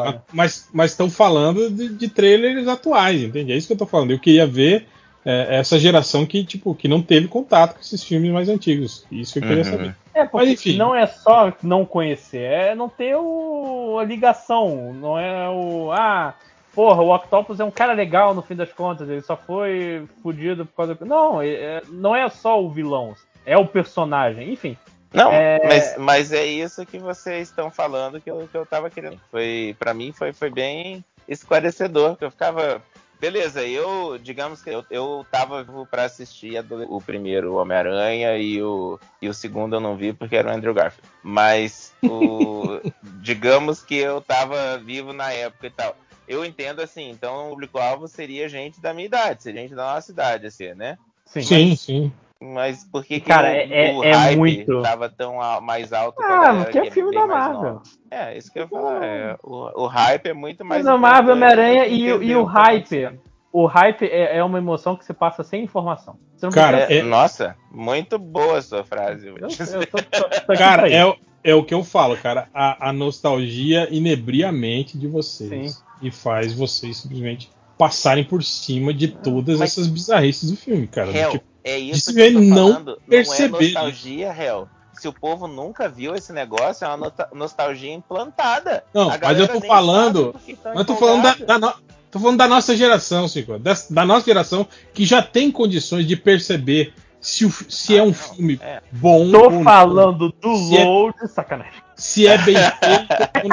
mas 0.73 0.91
estão 0.91 1.09
falando 1.09 1.69
de, 1.69 1.87
de 1.89 2.09
trailers 2.09 2.67
atuais, 2.67 3.21
entende? 3.21 3.53
É 3.53 3.55
isso 3.55 3.67
que 3.67 3.73
eu 3.73 3.77
tô 3.77 3.85
falando. 3.85 4.11
Eu 4.11 4.19
queria 4.19 4.45
ver 4.45 4.87
é, 5.25 5.55
essa 5.57 5.79
geração 5.79 6.25
que, 6.25 6.43
tipo, 6.43 6.73
que 6.75 6.87
não 6.87 7.01
teve 7.01 7.27
contato 7.27 7.75
com 7.75 7.79
esses 7.81 8.03
filmes 8.03 8.31
mais 8.31 8.49
antigos. 8.49 9.05
Isso 9.11 9.33
que 9.33 9.39
eu 9.39 9.43
queria 9.43 9.63
Uhum. 9.63 9.71
saber. 9.71 9.95
É, 10.13 10.25
porque 10.25 10.45
Mas, 10.45 10.49
enfim. 10.53 10.77
não 10.77 10.93
é 10.95 11.07
só 11.07 11.51
não 11.63 11.85
conhecer, 11.85 12.41
é 12.41 12.75
não 12.75 12.87
ter 12.89 13.15
o, 13.15 13.97
a 13.99 14.03
ligação. 14.03 14.93
Não 14.93 15.17
é 15.17 15.49
o. 15.49 15.91
Ah, 15.91 16.33
porra, 16.75 17.01
o 17.01 17.13
Octopus 17.15 17.59
é 17.59 17.63
um 17.63 17.71
cara 17.71 17.93
legal 17.93 18.33
no 18.33 18.41
fim 18.41 18.55
das 18.55 18.71
contas, 18.71 19.09
ele 19.09 19.21
só 19.21 19.35
foi 19.35 20.05
fudido 20.21 20.65
por 20.65 20.75
causa. 20.75 20.97
Não, 21.01 21.41
é- 21.41 21.47
é- 21.53 21.81
não 21.89 22.15
é 22.15 22.29
só 22.29 22.61
o 22.63 22.69
vilão, 22.69 23.15
é 23.45 23.57
o 23.57 23.65
personagem. 23.65 24.51
Enfim, 24.51 24.77
Não, 25.13 25.31
É- 25.31 25.61
mas, 25.63 25.95
mas 25.99 26.31
é 26.33 26.43
isso 26.43 26.83
que 26.87 26.97
vocês 26.97 27.47
estão 27.47 27.69
falando 27.69 28.19
que 28.19 28.31
eu, 28.31 28.47
que 28.51 28.57
eu 28.57 28.65
tava 28.65 28.89
querendo. 28.89 29.19
Foi, 29.29 29.75
para 29.77 29.93
mim 29.93 30.11
foi, 30.11 30.33
foi 30.33 30.49
bem 30.49 31.05
esclarecedor, 31.27 32.15
que 32.15 32.25
eu 32.25 32.31
ficava. 32.31 32.81
Beleza, 33.23 33.65
eu, 33.65 34.17
digamos 34.17 34.61
que 34.61 34.69
eu, 34.69 34.83
eu 34.89 35.25
tava 35.31 35.63
vivo 35.63 35.85
pra 35.85 36.03
assistir 36.03 36.57
a 36.57 36.61
do- 36.61 36.93
o 36.93 36.99
primeiro 36.99 37.55
Homem-Aranha 37.55 38.37
e 38.37 38.61
o, 38.61 38.99
e 39.21 39.29
o 39.29 39.33
segundo 39.33 39.77
eu 39.77 39.79
não 39.79 39.95
vi 39.95 40.11
porque 40.11 40.35
era 40.35 40.49
o 40.49 40.53
Andrew 40.53 40.73
Garfield. 40.73 41.09
Mas 41.23 41.93
o, 42.03 42.81
digamos 43.23 43.81
que 43.81 43.95
eu 43.95 44.19
tava 44.19 44.77
vivo 44.79 45.13
na 45.13 45.31
época 45.31 45.67
e 45.67 45.69
tal. 45.69 45.95
Eu 46.27 46.43
entendo 46.43 46.81
assim, 46.81 47.11
então 47.11 47.47
o 47.47 47.49
público-alvo 47.51 48.09
seria 48.09 48.49
gente 48.49 48.81
da 48.81 48.93
minha 48.93 49.05
idade, 49.05 49.43
seria 49.43 49.61
gente 49.61 49.73
da 49.73 49.93
nossa 49.93 50.11
idade, 50.11 50.47
assim, 50.47 50.73
né? 50.73 50.97
sim. 51.25 51.43
Sim, 51.43 51.75
sim. 51.77 52.13
Mas 52.53 52.83
por 52.91 53.05
que, 53.05 53.19
que 53.21 53.27
Cara, 53.27 53.47
o, 53.47 53.51
é- 53.51 53.93
o 53.95 54.03
é 54.03 54.11
hype 54.13 54.37
muito- 54.37 54.81
tava 54.81 55.07
tão 55.09 55.35
mais 55.61 55.93
alto? 55.93 56.21
Ah, 56.21 56.53
porque 56.63 56.77
é 56.79 56.91
filme 56.91 57.15
da 57.15 57.25
Marvel. 57.25 57.81
É, 58.11 58.37
isso 58.37 58.51
que 58.51 58.59
eu 58.59 58.63
ia 58.63 58.67
falar. 58.69 59.03
é, 59.05 59.37
o, 59.41 59.83
o 59.83 59.87
hype 59.87 60.27
é 60.27 60.33
muito 60.33 60.65
mais. 60.65 60.83
Mas 60.83 60.99
Marvel, 60.99 61.33
Homem-Aranha 61.35 61.85
e, 61.87 62.01
e 62.01 62.35
o 62.35 62.43
hype. 62.43 63.09
O 63.51 63.65
hype 63.67 64.05
é, 64.05 64.37
é 64.37 64.43
uma 64.43 64.57
emoção 64.57 64.95
que 64.95 65.05
se 65.05 65.13
passa 65.13 65.43
sem 65.43 65.63
informação. 65.63 66.17
Você 66.35 66.47
não 66.47 66.51
Cara, 66.51 66.91
É, 66.91 66.97
é- 66.97 67.03
Nossa, 67.03 67.55
muito 67.71 68.17
boa 68.17 68.57
a 68.57 68.61
sua 68.63 68.83
frase. 68.83 69.27
eu, 69.27 69.37
eu 69.37 69.47
tô, 69.87 69.97
tô- 69.97 70.29
tô 70.47 70.53
Cara, 70.57 70.89
é, 70.91 71.05
o- 71.05 71.15
é 71.43 71.53
o 71.55 71.63
que 71.63 71.73
eu 71.73 71.83
falo, 71.83 72.17
cara. 72.17 72.49
A, 72.53 72.89
a 72.89 72.91
nostalgia 72.91 73.87
inebria 73.91 74.49
a 74.49 74.51
mente 74.51 74.97
de 74.97 75.07
vocês. 75.07 75.73
Sim. 75.75 75.83
E 76.01 76.09
faz 76.11 76.51
vocês 76.51 76.97
simplesmente 76.97 77.49
passarem 77.77 78.23
por 78.23 78.43
cima 78.43 78.91
de 78.93 79.07
todas 79.09 79.59
mas- 79.59 79.71
essas 79.71 79.87
bizarrices 79.87 80.49
do 80.51 80.57
filme, 80.57 80.87
cara. 80.87 81.15
Hell, 81.15 81.31
tipo, 81.31 81.45
é 81.63 81.77
isso 81.77 82.11
de 82.11 82.15
que 82.15 82.21
eu 82.21 82.33
tô 82.33 82.39
não 82.41 82.71
falando. 82.73 83.01
perceber 83.07 83.49
Não 83.49 83.59
é 83.59 83.61
nostalgia, 83.63 84.35
Hell. 84.37 84.67
Se 84.93 85.07
o 85.07 85.13
povo 85.13 85.47
nunca 85.47 85.89
viu 85.89 86.15
esse 86.15 86.31
negócio, 86.31 86.85
é 86.85 86.87
uma 86.87 86.97
nota- 86.97 87.27
nostalgia 87.33 87.91
implantada. 87.93 88.83
Não, 88.93 89.09
mas 89.09 89.39
eu 89.39 89.47
tô 89.47 89.61
falando- 89.61 90.35
Mas 90.63 90.75
eu 90.77 90.85
tô 90.85 90.95
falando 90.95 91.23
da, 91.23 91.33
da 91.45 91.59
no- 91.59 91.73
Tô 92.11 92.19
falando 92.19 92.37
da 92.37 92.47
nossa 92.47 92.77
geração, 92.77 93.27
Cinco. 93.27 93.57
Da, 93.57 93.73
da 93.89 94.05
nossa 94.05 94.23
geração 94.25 94.67
que 94.93 95.03
já 95.03 95.19
tem 95.23 95.49
condições 95.51 96.05
de 96.05 96.15
perceber 96.15 96.93
se, 97.23 97.45
o, 97.45 97.51
se 97.51 97.97
é 97.97 98.03
um 98.03 98.13
filme 98.13 98.59
bom. 98.91 99.31
Tô 99.31 99.43
ou 99.45 99.51
não. 99.51 99.63
falando 99.63 100.29
do 100.41 100.75
é- 100.75 100.83
load, 100.83 101.15
sacanagem. 101.33 101.73
se 101.95 102.27
é 102.27 102.37
bem 102.37 102.55
feito. 102.83 103.47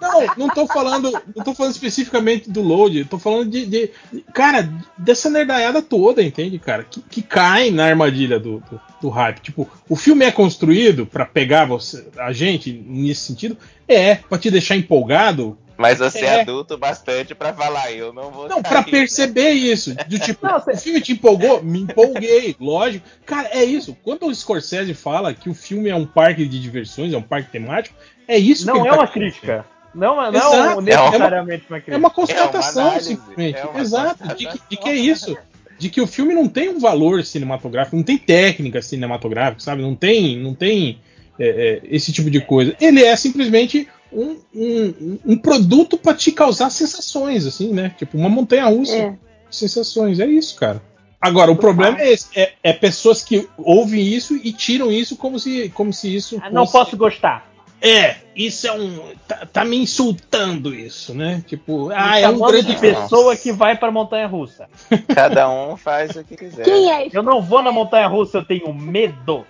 não. 0.00 0.20
não, 0.20 0.26
não 0.36 0.48
tô 0.48 0.66
falando, 0.66 1.12
não 1.34 1.44
tô 1.44 1.52
falando 1.52 1.72
especificamente 1.72 2.48
do 2.50 2.62
load, 2.62 3.04
tô 3.06 3.18
falando 3.18 3.50
de, 3.50 3.66
de- 3.66 3.90
cara, 4.32 4.70
dessa 4.96 5.28
nerdaiada 5.28 5.82
toda, 5.82 6.22
entende, 6.22 6.58
cara? 6.58 6.84
Que, 6.84 7.00
que 7.02 7.20
cai 7.20 7.70
na 7.70 7.84
armadilha 7.86 8.38
do, 8.38 8.60
do, 8.70 8.80
do 9.02 9.08
hype. 9.08 9.40
Tipo, 9.40 9.68
o 9.88 9.96
filme 9.96 10.24
é 10.24 10.30
construído 10.30 11.04
pra 11.04 11.26
pegar 11.26 11.64
você, 11.66 12.06
a 12.18 12.32
gente 12.32 12.72
nesse 12.86 13.22
sentido, 13.22 13.56
é 13.88 14.14
pra 14.14 14.38
te 14.38 14.50
deixar 14.50 14.76
empolgado. 14.76 15.58
Mas 15.76 15.98
você 15.98 16.20
é, 16.24 16.28
É. 16.36 16.40
adulto 16.40 16.78
bastante 16.78 17.34
pra 17.34 17.52
falar, 17.52 17.92
eu 17.92 18.12
não 18.12 18.30
vou 18.30 18.48
Não, 18.48 18.56
sair. 18.62 18.68
pra 18.68 18.82
perceber 18.82 19.50
isso. 19.50 19.94
Do 20.08 20.18
tipo, 20.18 20.46
Não, 20.46 20.56
o 20.56 20.76
filme 20.76 21.00
te 21.00 21.12
empolgou? 21.12 21.62
Me 21.62 21.80
empolguei, 21.80 22.56
lógico. 22.60 23.06
Cara, 23.26 23.48
é 23.52 23.62
isso. 23.64 23.96
Quando 24.02 24.26
o 24.26 24.34
Scorsese 24.34 24.94
fala 24.94 25.34
que 25.34 25.50
o 25.50 25.54
filme 25.54 25.88
é 25.90 25.94
um 25.94 26.06
parque 26.06 26.46
de 26.46 26.58
diversões, 26.60 27.12
é 27.12 27.16
um 27.16 27.22
parque 27.22 27.50
temático, 27.50 27.94
é 28.26 28.38
isso 28.38 28.64
que 28.64 28.72
Não 28.72 28.86
é 28.86 28.90
tá 28.90 28.96
uma 28.96 29.06
crítica. 29.06 29.64
Não, 29.94 30.22
é- 30.22 30.30
não 30.30 30.38
Exato. 30.38 30.80
é 30.80 30.82
necessariamente 30.82 31.64
uma 31.68 31.76
É 31.78 31.80
crítica. 31.80 31.98
uma 31.98 32.10
constatação, 32.10 32.86
análise, 32.86 33.08
simplesmente. 33.08 33.58
é 33.58 33.64
uma 33.64 33.80
Exato. 33.80 34.28
De 34.36 34.46
que, 34.46 34.60
de 34.70 34.76
que 34.76 34.88
é 34.88 34.94
isso. 34.94 35.36
De 35.78 35.90
que 35.90 36.00
o 36.00 36.06
filme 36.06 36.34
não 36.34 36.48
tem 36.48 36.70
um 36.70 36.78
valor 36.78 37.22
cinematográfico, 37.22 37.96
não 37.96 38.02
tem 38.02 38.16
técnica 38.16 38.80
cinematográfica, 38.80 39.60
sabe? 39.60 39.82
Não 39.82 39.94
tem, 39.94 40.38
não 40.38 40.54
tem 40.54 40.98
é, 41.38 41.46
é, 41.48 41.80
esse 41.94 42.12
tipo 42.12 42.30
de 42.30 42.40
coisa. 42.40 42.74
Ele 42.80 43.04
é 43.04 43.14
simplesmente 43.14 43.86
um, 44.16 44.36
um, 44.54 45.18
um 45.26 45.38
produto 45.38 45.96
para 45.98 46.14
te 46.14 46.32
causar 46.32 46.70
sensações, 46.70 47.46
assim, 47.46 47.72
né? 47.72 47.94
Tipo, 47.98 48.16
uma 48.16 48.28
montanha 48.28 48.66
russa 48.66 48.96
É. 48.96 49.10
de 49.10 49.56
sensações. 49.56 50.18
É 50.20 50.26
isso, 50.26 50.56
cara. 50.56 50.82
Agora, 51.20 51.50
o 51.50 51.56
problema 51.56 52.00
é 52.00 52.12
esse: 52.12 52.26
é, 52.34 52.52
é 52.62 52.72
pessoas 52.72 53.22
que 53.22 53.48
ouvem 53.58 54.02
isso 54.02 54.34
e 54.36 54.52
tiram 54.52 54.90
isso 54.90 55.16
como 55.16 55.38
se, 55.38 55.68
como 55.70 55.92
se 55.92 56.14
isso. 56.14 56.38
Ah, 56.42 56.50
Não 56.50 56.66
fosse- 56.66 56.84
posso 56.86 56.96
gostar. 56.96 57.50
É, 57.80 58.16
isso 58.34 58.66
é 58.66 58.72
um. 58.72 59.00
Tá, 59.28 59.46
tá 59.52 59.64
me 59.64 59.76
insultando 59.76 60.74
isso, 60.74 61.12
né? 61.14 61.44
Tipo, 61.46 61.90
ah, 61.90 62.12
Me 62.12 62.22
é 62.22 62.28
um 62.28 62.38
grande. 62.38 62.68
de 62.74 62.80
pessoa 62.80 63.36
que 63.36 63.52
vai 63.52 63.76
pra 63.76 63.90
montanha 63.90 64.26
russa. 64.26 64.66
Cada 65.14 65.50
um 65.50 65.76
faz 65.76 66.16
o 66.16 66.24
que 66.24 66.36
quiser. 66.36 66.64
Quem 66.64 66.90
é? 66.90 67.08
Eu 67.12 67.22
não 67.22 67.42
vou 67.42 67.62
na 67.62 67.70
montanha 67.70 68.06
russa, 68.06 68.38
eu 68.38 68.44
tenho 68.44 68.72
medo. 68.72 69.44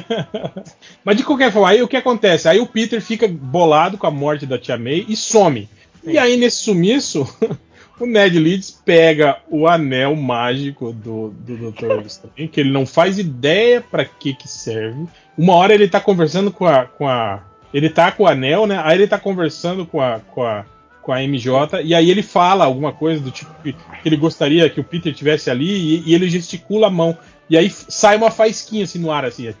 Mas 1.04 1.16
de 1.16 1.24
qualquer 1.24 1.52
forma, 1.52 1.68
aí 1.68 1.82
o 1.82 1.88
que 1.88 1.96
acontece? 1.96 2.48
Aí 2.48 2.60
o 2.60 2.66
Peter 2.66 3.00
fica 3.00 3.28
bolado 3.28 3.98
com 3.98 4.06
a 4.06 4.10
morte 4.10 4.46
da 4.46 4.58
Tia 4.58 4.78
May 4.78 5.04
e 5.08 5.16
some. 5.16 5.68
E 6.04 6.18
aí, 6.18 6.36
nesse 6.36 6.58
sumiço, 6.58 7.26
o 7.98 8.06
Ned 8.06 8.38
Leeds 8.38 8.82
pega 8.84 9.38
o 9.48 9.68
anel 9.68 10.16
mágico 10.16 10.92
do, 10.92 11.30
do 11.30 11.70
Dr. 11.70 12.06
Strange, 12.06 12.48
que 12.48 12.60
ele 12.60 12.72
não 12.72 12.84
faz 12.84 13.18
ideia 13.18 13.80
pra 13.80 14.04
que 14.04 14.34
que 14.34 14.48
serve. 14.48 15.06
Uma 15.36 15.54
hora 15.54 15.74
ele 15.74 15.88
tá 15.88 16.00
conversando 16.00 16.50
com 16.50 16.66
a, 16.66 16.84
com 16.84 17.08
a. 17.08 17.42
Ele 17.72 17.88
tá 17.88 18.10
com 18.12 18.24
o 18.24 18.26
anel, 18.26 18.66
né? 18.66 18.80
Aí 18.84 18.98
ele 18.98 19.06
tá 19.06 19.18
conversando 19.18 19.86
com 19.86 20.00
a. 20.00 20.20
Com 20.20 20.42
a 20.42 20.64
com 21.02 21.12
a 21.12 21.20
MJ, 21.20 21.82
e 21.82 21.94
aí 21.94 22.10
ele 22.10 22.22
fala 22.22 22.64
alguma 22.64 22.92
coisa 22.92 23.20
do 23.20 23.32
tipo 23.32 23.52
que, 23.60 23.72
que 23.72 24.08
ele 24.08 24.16
gostaria 24.16 24.70
que 24.70 24.78
o 24.78 24.84
Peter 24.84 25.12
tivesse 25.12 25.50
ali, 25.50 25.68
e, 25.68 26.02
e 26.06 26.14
ele 26.14 26.30
gesticula 26.30 26.86
a 26.86 26.90
mão. 26.90 27.18
E 27.50 27.56
aí 27.56 27.70
sai 27.70 28.16
uma 28.16 28.30
faísquinha 28.30 28.84
assim 28.84 28.98
no 28.98 29.10
ar, 29.10 29.24
assim. 29.24 29.48
é. 29.48 29.54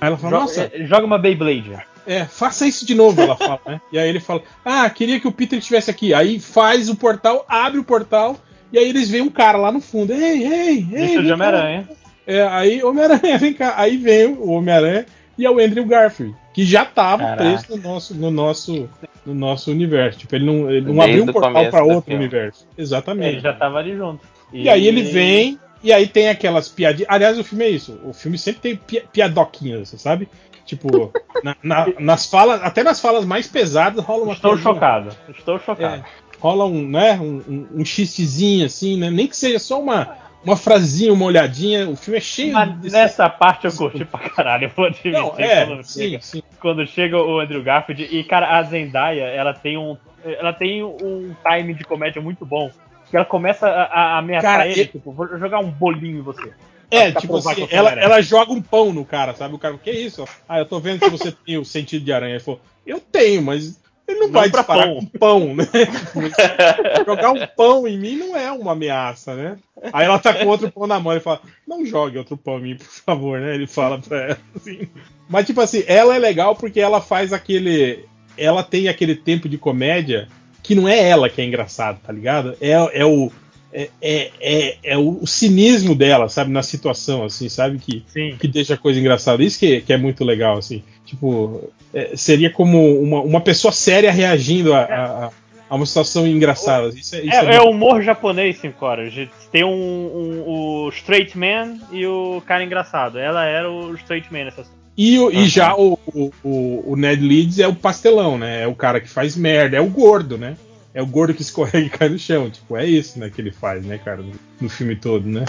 Aí 0.00 0.06
ela 0.08 0.16
fala, 0.16 0.30
Joga, 0.30 0.42
nossa, 0.44 0.70
eh, 0.72 0.84
joga 0.86 1.04
uma 1.06 1.18
Beyblade. 1.18 1.72
é, 2.06 2.24
faça 2.24 2.66
isso 2.66 2.86
de 2.86 2.94
novo, 2.94 3.20
ela 3.20 3.34
fala, 3.36 3.60
né? 3.66 3.80
E 3.92 3.98
aí 3.98 4.08
ele 4.08 4.20
fala, 4.20 4.42
ah, 4.64 4.88
queria 4.88 5.18
que 5.18 5.26
o 5.26 5.32
Peter 5.32 5.58
estivesse 5.58 5.90
aqui. 5.90 6.14
Aí 6.14 6.38
faz 6.38 6.88
o 6.88 6.94
portal, 6.96 7.44
abre 7.48 7.80
o 7.80 7.84
portal, 7.84 8.36
e 8.72 8.78
aí 8.78 8.88
eles 8.88 9.08
veem 9.10 9.24
um 9.24 9.30
cara 9.30 9.58
lá 9.58 9.72
no 9.72 9.80
fundo. 9.80 10.12
Ei, 10.12 10.44
ei, 10.46 10.68
ei. 10.70 10.82
Vem 10.84 11.22
de. 11.24 11.32
Homem-Aranha. 11.32 11.88
É, 12.26 12.42
aí, 12.42 12.82
Homem-Aranha, 12.84 13.38
vem 13.38 13.52
cá. 13.54 13.74
Aí 13.76 13.96
vem 13.96 14.26
o 14.26 14.50
Homem-Aranha 14.50 15.06
e 15.36 15.44
é 15.44 15.50
o 15.50 15.58
Andrew 15.58 15.84
Garfield, 15.86 16.36
que 16.54 16.64
já 16.64 16.84
tava 16.84 17.24
Caraca. 17.24 17.42
preso 17.42 17.64
no 17.70 17.76
nosso, 17.82 18.14
no 18.14 18.30
nosso, 18.30 18.88
no 19.26 19.34
nosso 19.34 19.70
universo. 19.72 20.18
Tipo, 20.20 20.36
ele 20.36 20.44
não, 20.46 20.70
ele 20.70 20.92
não 20.92 21.02
abriu 21.02 21.24
um 21.24 21.32
portal 21.32 21.70
para 21.70 21.82
outro 21.82 22.14
universo. 22.14 22.66
Exatamente. 22.76 23.32
Ele 23.36 23.40
já 23.40 23.52
tava 23.52 23.78
ali 23.78 23.96
junto. 23.96 24.20
E 24.52 24.68
aí 24.68 24.86
ele 24.86 25.02
vem, 25.02 25.58
e 25.82 25.92
aí 25.92 26.06
tem 26.06 26.28
aquelas 26.28 26.68
piadinhas. 26.68 27.08
Aliás, 27.10 27.38
o 27.38 27.44
filme 27.44 27.64
é 27.64 27.68
isso. 27.70 27.98
O 28.04 28.12
filme 28.12 28.36
sempre 28.38 28.60
tem 28.60 28.76
pi 28.76 29.02
piadoquinhas, 29.12 29.94
sabe? 29.98 30.28
Tipo, 30.64 31.12
na- 31.42 31.56
na- 31.62 31.86
nas 31.98 32.26
falas, 32.26 32.62
até 32.62 32.82
nas 32.82 33.00
falas 33.00 33.24
mais 33.24 33.46
pesadas 33.48 34.04
rola 34.04 34.24
uma 34.24 34.32
Estou 34.34 34.52
piadinha. 34.52 34.74
chocado. 34.74 35.16
Estou 35.28 35.58
chocado. 35.58 35.94
É, 35.96 36.04
rola 36.40 36.64
um, 36.66 36.86
né, 36.88 37.18
um, 37.20 37.42
um, 37.48 37.68
um 37.80 37.84
xistezinho 37.84 38.66
assim, 38.66 38.98
né? 38.98 39.10
Nem 39.10 39.26
que 39.26 39.36
seja 39.36 39.58
só 39.58 39.80
uma, 39.80 40.16
uma 40.44 40.56
frasinha, 40.56 41.12
uma 41.12 41.24
olhadinha. 41.24 41.88
O 41.88 41.96
filme 41.96 42.18
é 42.18 42.20
cheio 42.20 42.52
Mas 42.52 42.70
desse- 42.78 42.96
nessa 42.96 43.28
parte 43.30 43.66
eu 43.66 43.72
curti 43.72 44.04
pra 44.04 44.20
caralho, 44.28 44.64
eu 44.66 44.70
vou 44.76 44.84
admitir. 44.86 45.12
Não, 45.12 45.32
é, 45.38 45.64
quando, 45.66 45.82
sim, 45.84 46.00
chega, 46.02 46.20
sim. 46.20 46.42
quando 46.60 46.86
chega 46.86 47.16
o 47.16 47.40
Andrew 47.40 47.62
Garfield. 47.62 48.02
E, 48.10 48.22
cara, 48.24 48.58
a 48.58 48.62
Zendaya, 48.62 49.24
ela 49.24 49.54
tem 49.54 49.78
um. 49.78 49.96
Ela 50.24 50.52
tem 50.52 50.82
um 50.82 51.34
time 51.48 51.72
de 51.74 51.84
comédia 51.84 52.20
muito 52.20 52.44
bom. 52.44 52.70
Que 53.10 53.16
ela 53.16 53.24
começa 53.26 53.66
a, 53.66 53.84
a 53.84 54.18
ameaçar 54.18 54.50
Cara, 54.58 54.66
ele, 54.68 54.80
e- 54.82 54.86
tipo, 54.86 55.12
vou 55.12 55.26
jogar 55.38 55.58
um 55.60 55.70
bolinho 55.70 56.18
em 56.18 56.22
você. 56.22 56.52
É, 56.90 57.12
tipo 57.12 57.36
assim, 57.36 57.62
eu 57.62 57.68
ela, 57.70 57.90
ela 57.92 58.22
joga 58.22 58.50
um 58.52 58.62
pão 58.62 58.92
no 58.94 59.04
cara, 59.04 59.34
sabe? 59.34 59.54
O 59.54 59.58
cara, 59.58 59.76
que 59.76 59.90
isso? 59.90 60.24
Ah, 60.48 60.58
eu 60.58 60.64
tô 60.66 60.80
vendo 60.80 61.00
que 61.00 61.10
você 61.10 61.30
tem 61.30 61.58
o 61.58 61.64
sentido 61.64 62.02
de 62.04 62.12
aranha. 62.12 62.34
Ele 62.36 62.40
falou, 62.42 62.60
eu 62.86 62.98
tenho, 62.98 63.42
mas 63.42 63.78
ele 64.06 64.20
não, 64.20 64.26
Não 64.28 64.32
vai 64.32 64.48
pra 64.48 64.60
disparar 64.60 64.86
pão. 64.86 64.94
com 64.96 65.06
pão, 65.18 65.54
né? 65.54 65.64
Jogar 67.06 67.32
um 67.32 67.46
pão 67.46 67.86
em 67.86 67.98
mim 67.98 68.16
não 68.16 68.34
é 68.36 68.50
uma 68.50 68.72
ameaça, 68.72 69.34
né? 69.34 69.58
Aí 69.92 70.06
ela 70.06 70.18
tá 70.18 70.32
com 70.32 70.46
outro 70.46 70.70
pão 70.72 70.86
na 70.86 70.98
mão 70.98 71.14
e 71.14 71.20
fala, 71.20 71.42
não 71.66 71.84
jogue 71.84 72.16
outro 72.16 72.36
pão 72.38 72.58
em 72.58 72.62
mim, 72.62 72.76
por 72.76 72.86
favor, 72.86 73.38
né? 73.38 73.54
Ele 73.54 73.66
fala 73.66 73.98
pra 73.98 74.22
ela, 74.22 74.38
assim. 74.56 74.88
Mas, 75.28 75.44
tipo 75.46 75.60
assim, 75.60 75.84
ela 75.86 76.16
é 76.16 76.18
legal 76.18 76.56
porque 76.56 76.80
ela 76.80 77.00
faz 77.02 77.32
aquele... 77.34 78.06
Ela 78.36 78.62
tem 78.62 78.88
aquele 78.88 79.14
tempo 79.14 79.46
de 79.48 79.58
comédia 79.58 80.26
que 80.68 80.74
não 80.74 80.86
é 80.86 81.08
ela 81.08 81.30
que 81.30 81.40
é 81.40 81.44
engraçado, 81.46 81.98
tá 82.06 82.12
ligado? 82.12 82.54
É, 82.60 82.72
é 83.00 83.04
o... 83.04 83.32
É, 83.70 83.90
é, 84.00 84.30
é, 84.40 84.76
é 84.82 84.96
o 84.98 85.26
cinismo 85.26 85.94
dela, 85.94 86.28
sabe, 86.30 86.50
na 86.50 86.62
situação, 86.62 87.22
assim, 87.24 87.50
sabe? 87.50 87.78
Que, 87.78 88.02
Sim. 88.06 88.34
que 88.40 88.48
deixa 88.48 88.74
a 88.74 88.78
coisa 88.78 88.98
engraçada. 88.98 89.42
Isso 89.44 89.58
que, 89.58 89.82
que 89.82 89.92
é 89.92 89.96
muito 89.98 90.24
legal, 90.24 90.56
assim. 90.56 90.82
Tipo, 91.04 91.70
é, 91.92 92.16
seria 92.16 92.50
como 92.50 92.98
uma, 93.00 93.20
uma 93.20 93.40
pessoa 93.42 93.70
séria 93.70 94.10
reagindo 94.10 94.72
a, 94.72 95.30
a, 95.68 95.74
uma 95.74 95.84
situação 95.84 96.26
engraçada. 96.26 96.88
Isso 96.88 97.14
é, 97.16 97.20
isso 97.20 97.34
É, 97.34 97.44
é 97.44 97.56
é 97.56 97.60
humor 97.60 98.02
japonês, 98.02 98.58
cinco 98.58 98.86
horas. 98.86 99.12
Tem 99.52 99.64
um, 99.64 99.68
um- 99.70 100.44
o 100.46 100.88
straight 100.88 101.36
man 101.36 101.76
e 101.92 102.06
o 102.06 102.42
cara 102.46 102.64
engraçado. 102.64 103.18
Ela 103.18 103.44
era 103.44 103.70
o 103.70 103.94
straight 103.96 104.32
man 104.32 104.44
nessa 104.44 104.64
E, 104.98 105.16
o- 105.18 105.30
e 105.30 105.46
já 105.46 105.76
o, 105.76 105.96
o, 106.12 106.32
o- 106.44 106.96
Ned 106.96 107.22
Leeds 107.22 107.60
é 107.60 107.68
o 107.68 107.74
pastelão, 107.74 108.36
né? 108.36 108.62
É 108.62 108.66
o 108.66 108.74
cara 108.74 109.00
que 109.00 109.08
faz 109.08 109.36
merda, 109.36 109.76
é 109.76 109.80
o 109.80 109.86
gordo, 109.88 110.36
né? 110.36 110.56
É 110.92 111.00
o 111.00 111.06
gordo 111.06 111.32
que 111.34 111.40
escorrega 111.42 111.86
e 111.86 111.88
cai 111.88 112.08
no 112.08 112.18
chão. 112.18 112.50
Tipo, 112.50 112.76
é 112.76 112.84
isso 112.84 113.16
né, 113.18 113.30
que 113.32 113.40
ele 113.40 113.52
faz, 113.52 113.84
né, 113.86 113.96
cara, 114.04 114.22
no, 114.22 114.32
no 114.60 114.68
filme 114.68 114.96
todo, 114.96 115.24
né? 115.28 115.44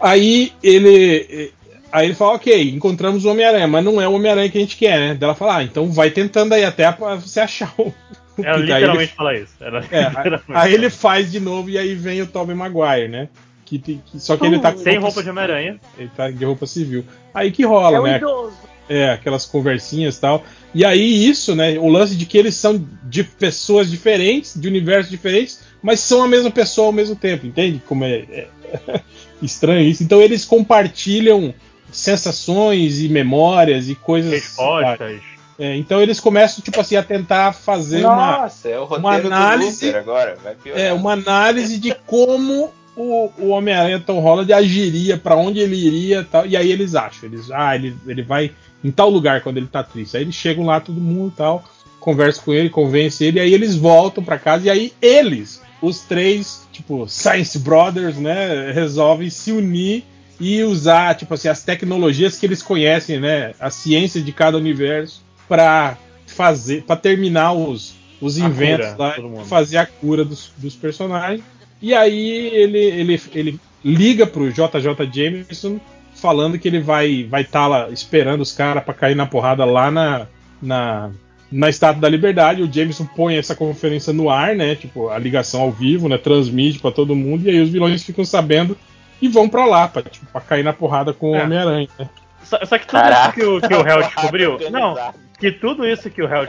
Aí 0.00 0.52
ele. 0.62 1.52
Aí 1.90 2.06
ele 2.06 2.14
fala, 2.14 2.34
ok, 2.36 2.70
encontramos 2.70 3.24
o 3.24 3.30
Homem-Aranha, 3.30 3.66
mas 3.68 3.84
não 3.84 4.00
é 4.00 4.08
o 4.08 4.12
Homem-Aranha 4.14 4.48
que 4.48 4.56
a 4.56 4.60
gente 4.62 4.76
quer, 4.78 4.98
né? 4.98 5.08
Daí 5.14 5.24
Ela 5.26 5.34
fala, 5.34 5.56
ah, 5.58 5.62
então 5.64 5.90
vai 5.92 6.10
tentando 6.10 6.54
aí 6.54 6.64
até 6.64 6.90
você 7.20 7.40
achar 7.40 7.74
o. 7.76 7.88
o 8.38 8.44
Ela 8.44 8.44
Peter. 8.44 8.54
Aí 8.54 8.60
ele- 8.62 8.72
literalmente 8.74 9.12
fala 9.14 9.36
isso. 9.36 9.52
Ela 9.60 9.78
É, 9.90 10.04
literalmente 10.08 10.44
aí 10.48 10.54
fala 10.54 10.68
ele 10.70 10.90
faz 10.90 11.30
de 11.32 11.40
novo 11.40 11.68
e 11.68 11.76
aí 11.76 11.94
vem 11.94 12.22
o 12.22 12.26
Tobey 12.26 12.54
Maguire, 12.54 13.08
né? 13.08 13.28
Que, 13.64 13.78
que- 13.78 14.00
só 14.18 14.36
que 14.36 14.46
ele 14.46 14.58
tá 14.60 14.70
com 14.72 14.78
Sem 14.78 14.98
roupa 14.98 15.22
de 15.22 15.28
Homem-Aranha. 15.30 15.80
Ele 15.98 16.10
tá 16.16 16.30
de 16.30 16.44
roupa 16.44 16.66
civil. 16.66 17.04
Aí 17.34 17.50
que 17.50 17.64
rola, 17.64 17.96
É 17.96 18.00
o 18.00 18.04
né? 18.04 18.16
idoso. 18.16 18.56
É, 18.88 19.10
aquelas 19.10 19.46
conversinhas 19.46 20.16
e 20.16 20.20
tal. 20.20 20.44
E 20.74 20.84
aí 20.84 21.26
isso, 21.28 21.54
né? 21.54 21.78
O 21.78 21.88
lance 21.88 22.16
de 22.16 22.26
que 22.26 22.36
eles 22.36 22.54
são 22.54 22.84
de 23.04 23.22
pessoas 23.24 23.90
diferentes, 23.90 24.54
de 24.60 24.66
universos 24.68 25.10
diferentes, 25.10 25.60
mas 25.82 26.00
são 26.00 26.22
a 26.22 26.28
mesma 26.28 26.50
pessoa 26.50 26.88
ao 26.88 26.92
mesmo 26.92 27.14
tempo, 27.16 27.46
entende? 27.46 27.80
Como 27.86 28.04
é, 28.04 28.24
é 28.30 28.48
estranho 29.40 29.80
isso. 29.88 30.02
Então 30.02 30.20
eles 30.20 30.44
compartilham 30.44 31.54
sensações 31.90 33.00
e 33.00 33.08
memórias 33.08 33.88
e 33.88 33.94
coisas. 33.94 34.32
Respostas. 34.32 35.20
É, 35.58 35.76
então 35.76 36.00
eles 36.02 36.18
começam, 36.18 36.62
tipo 36.64 36.80
assim, 36.80 36.96
a 36.96 37.02
tentar 37.02 37.52
fazer 37.52 38.04
uma 38.04 38.40
Nossa, 38.42 38.68
é 38.68 38.78
o 38.80 38.84
uma 38.84 39.14
análise- 39.14 39.94
agora. 39.94 40.36
Vai 40.42 40.54
piorar. 40.54 40.82
é, 40.82 40.92
uma 40.92 41.12
análise 41.12 41.78
de 41.78 41.94
como 42.06 42.72
o, 42.96 43.30
o 43.38 43.48
Homem-Aranha 43.48 44.00
Tom 44.00 44.18
Holland 44.20 44.52
agiria, 44.52 45.16
pra 45.16 45.36
onde 45.36 45.60
ele 45.60 45.76
iria 45.76 46.20
e 46.20 46.24
tal. 46.24 46.46
E 46.46 46.56
aí 46.56 46.72
eles 46.72 46.94
acham, 46.94 47.28
eles, 47.28 47.50
ah, 47.50 47.76
ele, 47.76 47.94
ele 48.06 48.22
vai 48.22 48.50
em 48.82 48.90
tal 48.90 49.08
lugar 49.10 49.42
quando 49.42 49.58
ele 49.58 49.66
tá 49.66 49.82
triste. 49.82 50.16
Aí 50.16 50.22
eles 50.22 50.34
chegam 50.34 50.64
lá, 50.64 50.80
todo 50.80 51.00
mundo 51.00 51.32
e 51.34 51.36
tal, 51.36 51.64
conversa 52.00 52.42
com 52.42 52.52
ele, 52.52 52.68
convence 52.68 53.24
ele, 53.24 53.40
aí 53.40 53.54
eles 53.54 53.76
voltam 53.76 54.22
pra 54.24 54.38
casa, 54.38 54.66
e 54.66 54.70
aí 54.70 54.92
eles, 55.00 55.62
os 55.80 56.00
três, 56.00 56.66
tipo, 56.72 57.06
Science 57.08 57.58
Brothers, 57.58 58.16
né, 58.16 58.72
resolvem 58.72 59.30
se 59.30 59.52
unir 59.52 60.04
e 60.40 60.62
usar, 60.64 61.14
tipo 61.14 61.32
assim, 61.34 61.48
as 61.48 61.62
tecnologias 61.62 62.38
que 62.38 62.46
eles 62.46 62.62
conhecem, 62.62 63.20
né, 63.20 63.54
a 63.60 63.70
ciência 63.70 64.20
de 64.20 64.32
cada 64.32 64.56
universo 64.56 65.22
pra 65.48 65.96
fazer, 66.26 66.82
para 66.82 66.96
terminar 66.96 67.52
os, 67.52 67.94
os 68.20 68.40
A 68.40 68.46
inventos 68.46 68.88
cura, 68.94 69.16
lá, 69.28 69.44
fazer 69.44 69.76
a 69.76 69.86
cura 69.86 70.24
dos, 70.24 70.52
dos 70.56 70.74
personagens. 70.74 71.44
E 71.80 71.94
aí 71.94 72.48
ele, 72.54 72.78
ele, 72.78 73.20
ele 73.34 73.60
liga 73.84 74.26
pro 74.26 74.50
JJ 74.50 75.10
Jameson 75.12 75.80
falando 76.14 76.58
que 76.58 76.68
ele 76.68 76.80
vai 76.80 77.24
vai 77.24 77.42
estar 77.42 77.62
tá 77.62 77.66
lá 77.66 77.90
esperando 77.90 78.40
os 78.40 78.52
caras 78.52 78.84
para 78.84 78.94
cair 78.94 79.14
na 79.14 79.26
porrada 79.26 79.64
lá 79.64 79.90
na, 79.90 80.26
na, 80.60 81.10
na 81.50 81.68
Estátua 81.68 82.00
da 82.00 82.08
Liberdade. 82.08 82.62
O 82.62 82.72
Jameson 82.72 83.04
põe 83.04 83.36
essa 83.36 83.54
conferência 83.54 84.12
no 84.12 84.30
ar, 84.30 84.54
né? 84.54 84.74
Tipo, 84.74 85.08
a 85.08 85.18
ligação 85.18 85.62
ao 85.62 85.72
vivo, 85.72 86.08
né? 86.08 86.18
Transmite 86.18 86.78
para 86.78 86.92
todo 86.92 87.16
mundo, 87.16 87.46
e 87.46 87.50
aí 87.50 87.60
os 87.60 87.70
vilões 87.70 88.02
ficam 88.02 88.24
sabendo 88.24 88.76
e 89.20 89.28
vão 89.28 89.48
para 89.48 89.64
lá, 89.64 89.86
pra, 89.88 90.02
tipo, 90.02 90.26
pra 90.26 90.40
cair 90.40 90.64
na 90.64 90.72
porrada 90.72 91.12
com 91.12 91.30
o 91.30 91.36
é. 91.36 91.44
Homem-Aranha, 91.44 91.88
né? 91.98 92.08
Só, 92.42 92.58
só, 92.64 92.76
que 92.76 92.86
tudo 92.86 93.00
Caraca. 93.00 93.28
isso 93.28 93.32
que 93.32 93.44
o, 93.44 93.60
que 93.60 93.74
o 93.74 93.86
Hell 93.86 94.02
descobriu. 94.02 94.58
Não, 94.70 94.96
que 95.38 95.52
tudo 95.52 95.86
isso 95.86 96.10
que 96.10 96.20
o 96.20 96.28
Hell, 96.28 96.48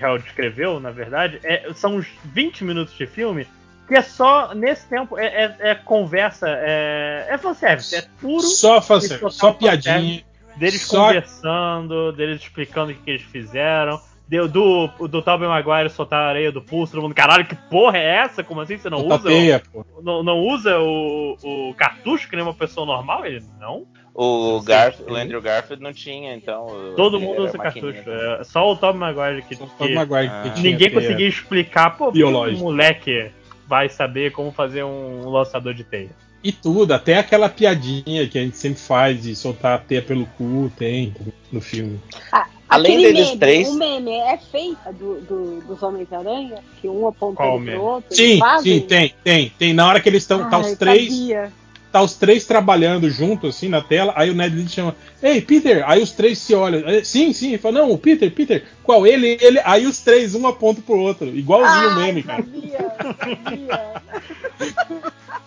Hell 0.00 0.18
descreveu, 0.18 0.80
na 0.80 0.90
verdade, 0.90 1.38
é, 1.44 1.70
são 1.74 1.96
uns 1.96 2.06
20 2.24 2.64
minutos 2.64 2.96
de 2.96 3.06
filme 3.06 3.46
que 3.90 3.96
é 3.96 4.02
só, 4.02 4.54
nesse 4.54 4.86
tempo, 4.88 5.18
é, 5.18 5.26
é, 5.26 5.70
é 5.70 5.74
conversa, 5.74 6.46
é, 6.48 7.26
é 7.28 7.36
fanservice, 7.36 7.96
é 7.96 8.04
puro. 8.20 8.40
Só 8.40 8.80
fanservice, 8.80 9.36
só 9.36 9.52
piadinha. 9.52 10.22
Deles 10.56 10.82
só... 10.82 11.08
conversando, 11.08 12.12
deles 12.12 12.40
explicando 12.40 12.92
o 12.92 12.94
que, 12.94 13.02
que 13.02 13.10
eles 13.10 13.22
fizeram. 13.22 14.00
Do, 14.28 14.46
do, 14.46 15.08
do 15.08 15.22
Tobey 15.22 15.48
Maguire 15.48 15.90
soltar 15.90 16.22
a 16.22 16.28
areia 16.28 16.52
do 16.52 16.62
pulso, 16.62 16.92
todo 16.92 17.02
mundo, 17.02 17.16
caralho, 17.16 17.44
que 17.44 17.56
porra 17.68 17.98
é 17.98 18.18
essa? 18.18 18.44
Como 18.44 18.60
assim? 18.60 18.78
Você 18.78 18.88
não 18.88 19.04
usa? 19.04 19.24
Teia, 19.24 19.60
o, 19.74 19.84
não, 20.04 20.22
não 20.22 20.38
usa 20.38 20.78
o, 20.78 21.36
o 21.42 21.74
cartucho 21.74 22.28
que 22.28 22.36
nem 22.36 22.44
uma 22.44 22.54
pessoa 22.54 22.86
normal? 22.86 23.26
Ele, 23.26 23.42
não. 23.58 23.88
O, 24.14 24.60
Garf, 24.60 25.02
o 25.02 25.16
Andrew 25.16 25.42
Garfield 25.42 25.82
não 25.82 25.92
tinha, 25.92 26.32
então. 26.32 26.94
Todo 26.94 27.18
mundo 27.18 27.42
usa 27.42 27.58
cartucho. 27.58 28.08
É, 28.08 28.44
só 28.44 28.70
o 28.70 28.76
Tobey 28.76 29.00
Maguire 29.00 29.42
que, 29.42 29.56
que, 29.56 29.94
Maguire 29.94 30.28
que 30.28 30.48
ah. 30.48 30.54
ninguém 30.58 30.92
conseguia 30.92 31.26
explicar. 31.26 31.96
Pô, 31.96 32.10
o 32.10 32.58
moleque 32.58 33.32
vai 33.70 33.88
saber 33.88 34.32
como 34.32 34.50
fazer 34.50 34.82
um 34.82 35.30
lançador 35.30 35.72
de 35.72 35.84
teia. 35.84 36.10
E 36.42 36.50
tudo, 36.50 36.92
até 36.92 37.18
aquela 37.18 37.48
piadinha 37.48 38.26
que 38.26 38.36
a 38.36 38.42
gente 38.42 38.56
sempre 38.56 38.80
faz 38.80 39.22
de 39.22 39.36
soltar 39.36 39.74
a 39.74 39.78
teia 39.78 40.02
pelo 40.02 40.26
cu, 40.26 40.72
tem 40.76 41.14
no 41.52 41.60
filme. 41.60 42.00
Ah, 42.32 42.48
Além 42.68 42.96
deles 42.96 43.26
meme, 43.26 43.38
três. 43.38 43.68
O 43.68 43.74
meme 43.74 44.10
é 44.10 44.36
feita 44.38 44.92
do, 44.92 45.20
do, 45.20 45.60
dos 45.60 45.80
Homens-Aranha, 45.80 46.58
que 46.80 46.88
um 46.88 47.06
apontando 47.06 47.64
pro 47.64 47.82
outro. 47.82 48.12
Sim, 48.14 48.40
sim, 48.60 48.80
tem, 48.80 49.14
tem. 49.22 49.52
Tem. 49.56 49.72
Na 49.72 49.86
hora 49.86 50.00
que 50.00 50.08
eles 50.08 50.22
estão. 50.22 50.50
Tá 50.50 50.58
os 50.58 50.72
três. 50.72 51.08
Sabia 51.12 51.59
tá 51.92 52.00
os 52.02 52.14
três 52.14 52.44
trabalhando 52.46 53.10
junto, 53.10 53.48
assim, 53.48 53.68
na 53.68 53.80
tela, 53.80 54.12
aí 54.16 54.30
o 54.30 54.34
Ned 54.34 54.54
Leeds 54.54 54.72
chama, 54.72 54.94
ei, 55.22 55.40
Peter, 55.40 55.82
aí 55.88 56.02
os 56.02 56.12
três 56.12 56.38
se 56.38 56.54
olham, 56.54 56.82
sim, 57.04 57.32
sim, 57.32 57.58
fala, 57.58 57.80
não, 57.80 57.90
o 57.90 57.98
Peter, 57.98 58.30
Peter, 58.30 58.64
qual? 58.82 59.06
Ele, 59.06 59.36
ele, 59.40 59.60
aí 59.64 59.86
os 59.86 60.00
três, 60.00 60.34
um 60.34 60.46
aponta 60.46 60.80
pro 60.80 60.98
outro, 60.98 61.28
igualzinho 61.28 61.90
o 61.90 61.96
meme, 61.96 62.22
cara. 62.22 62.44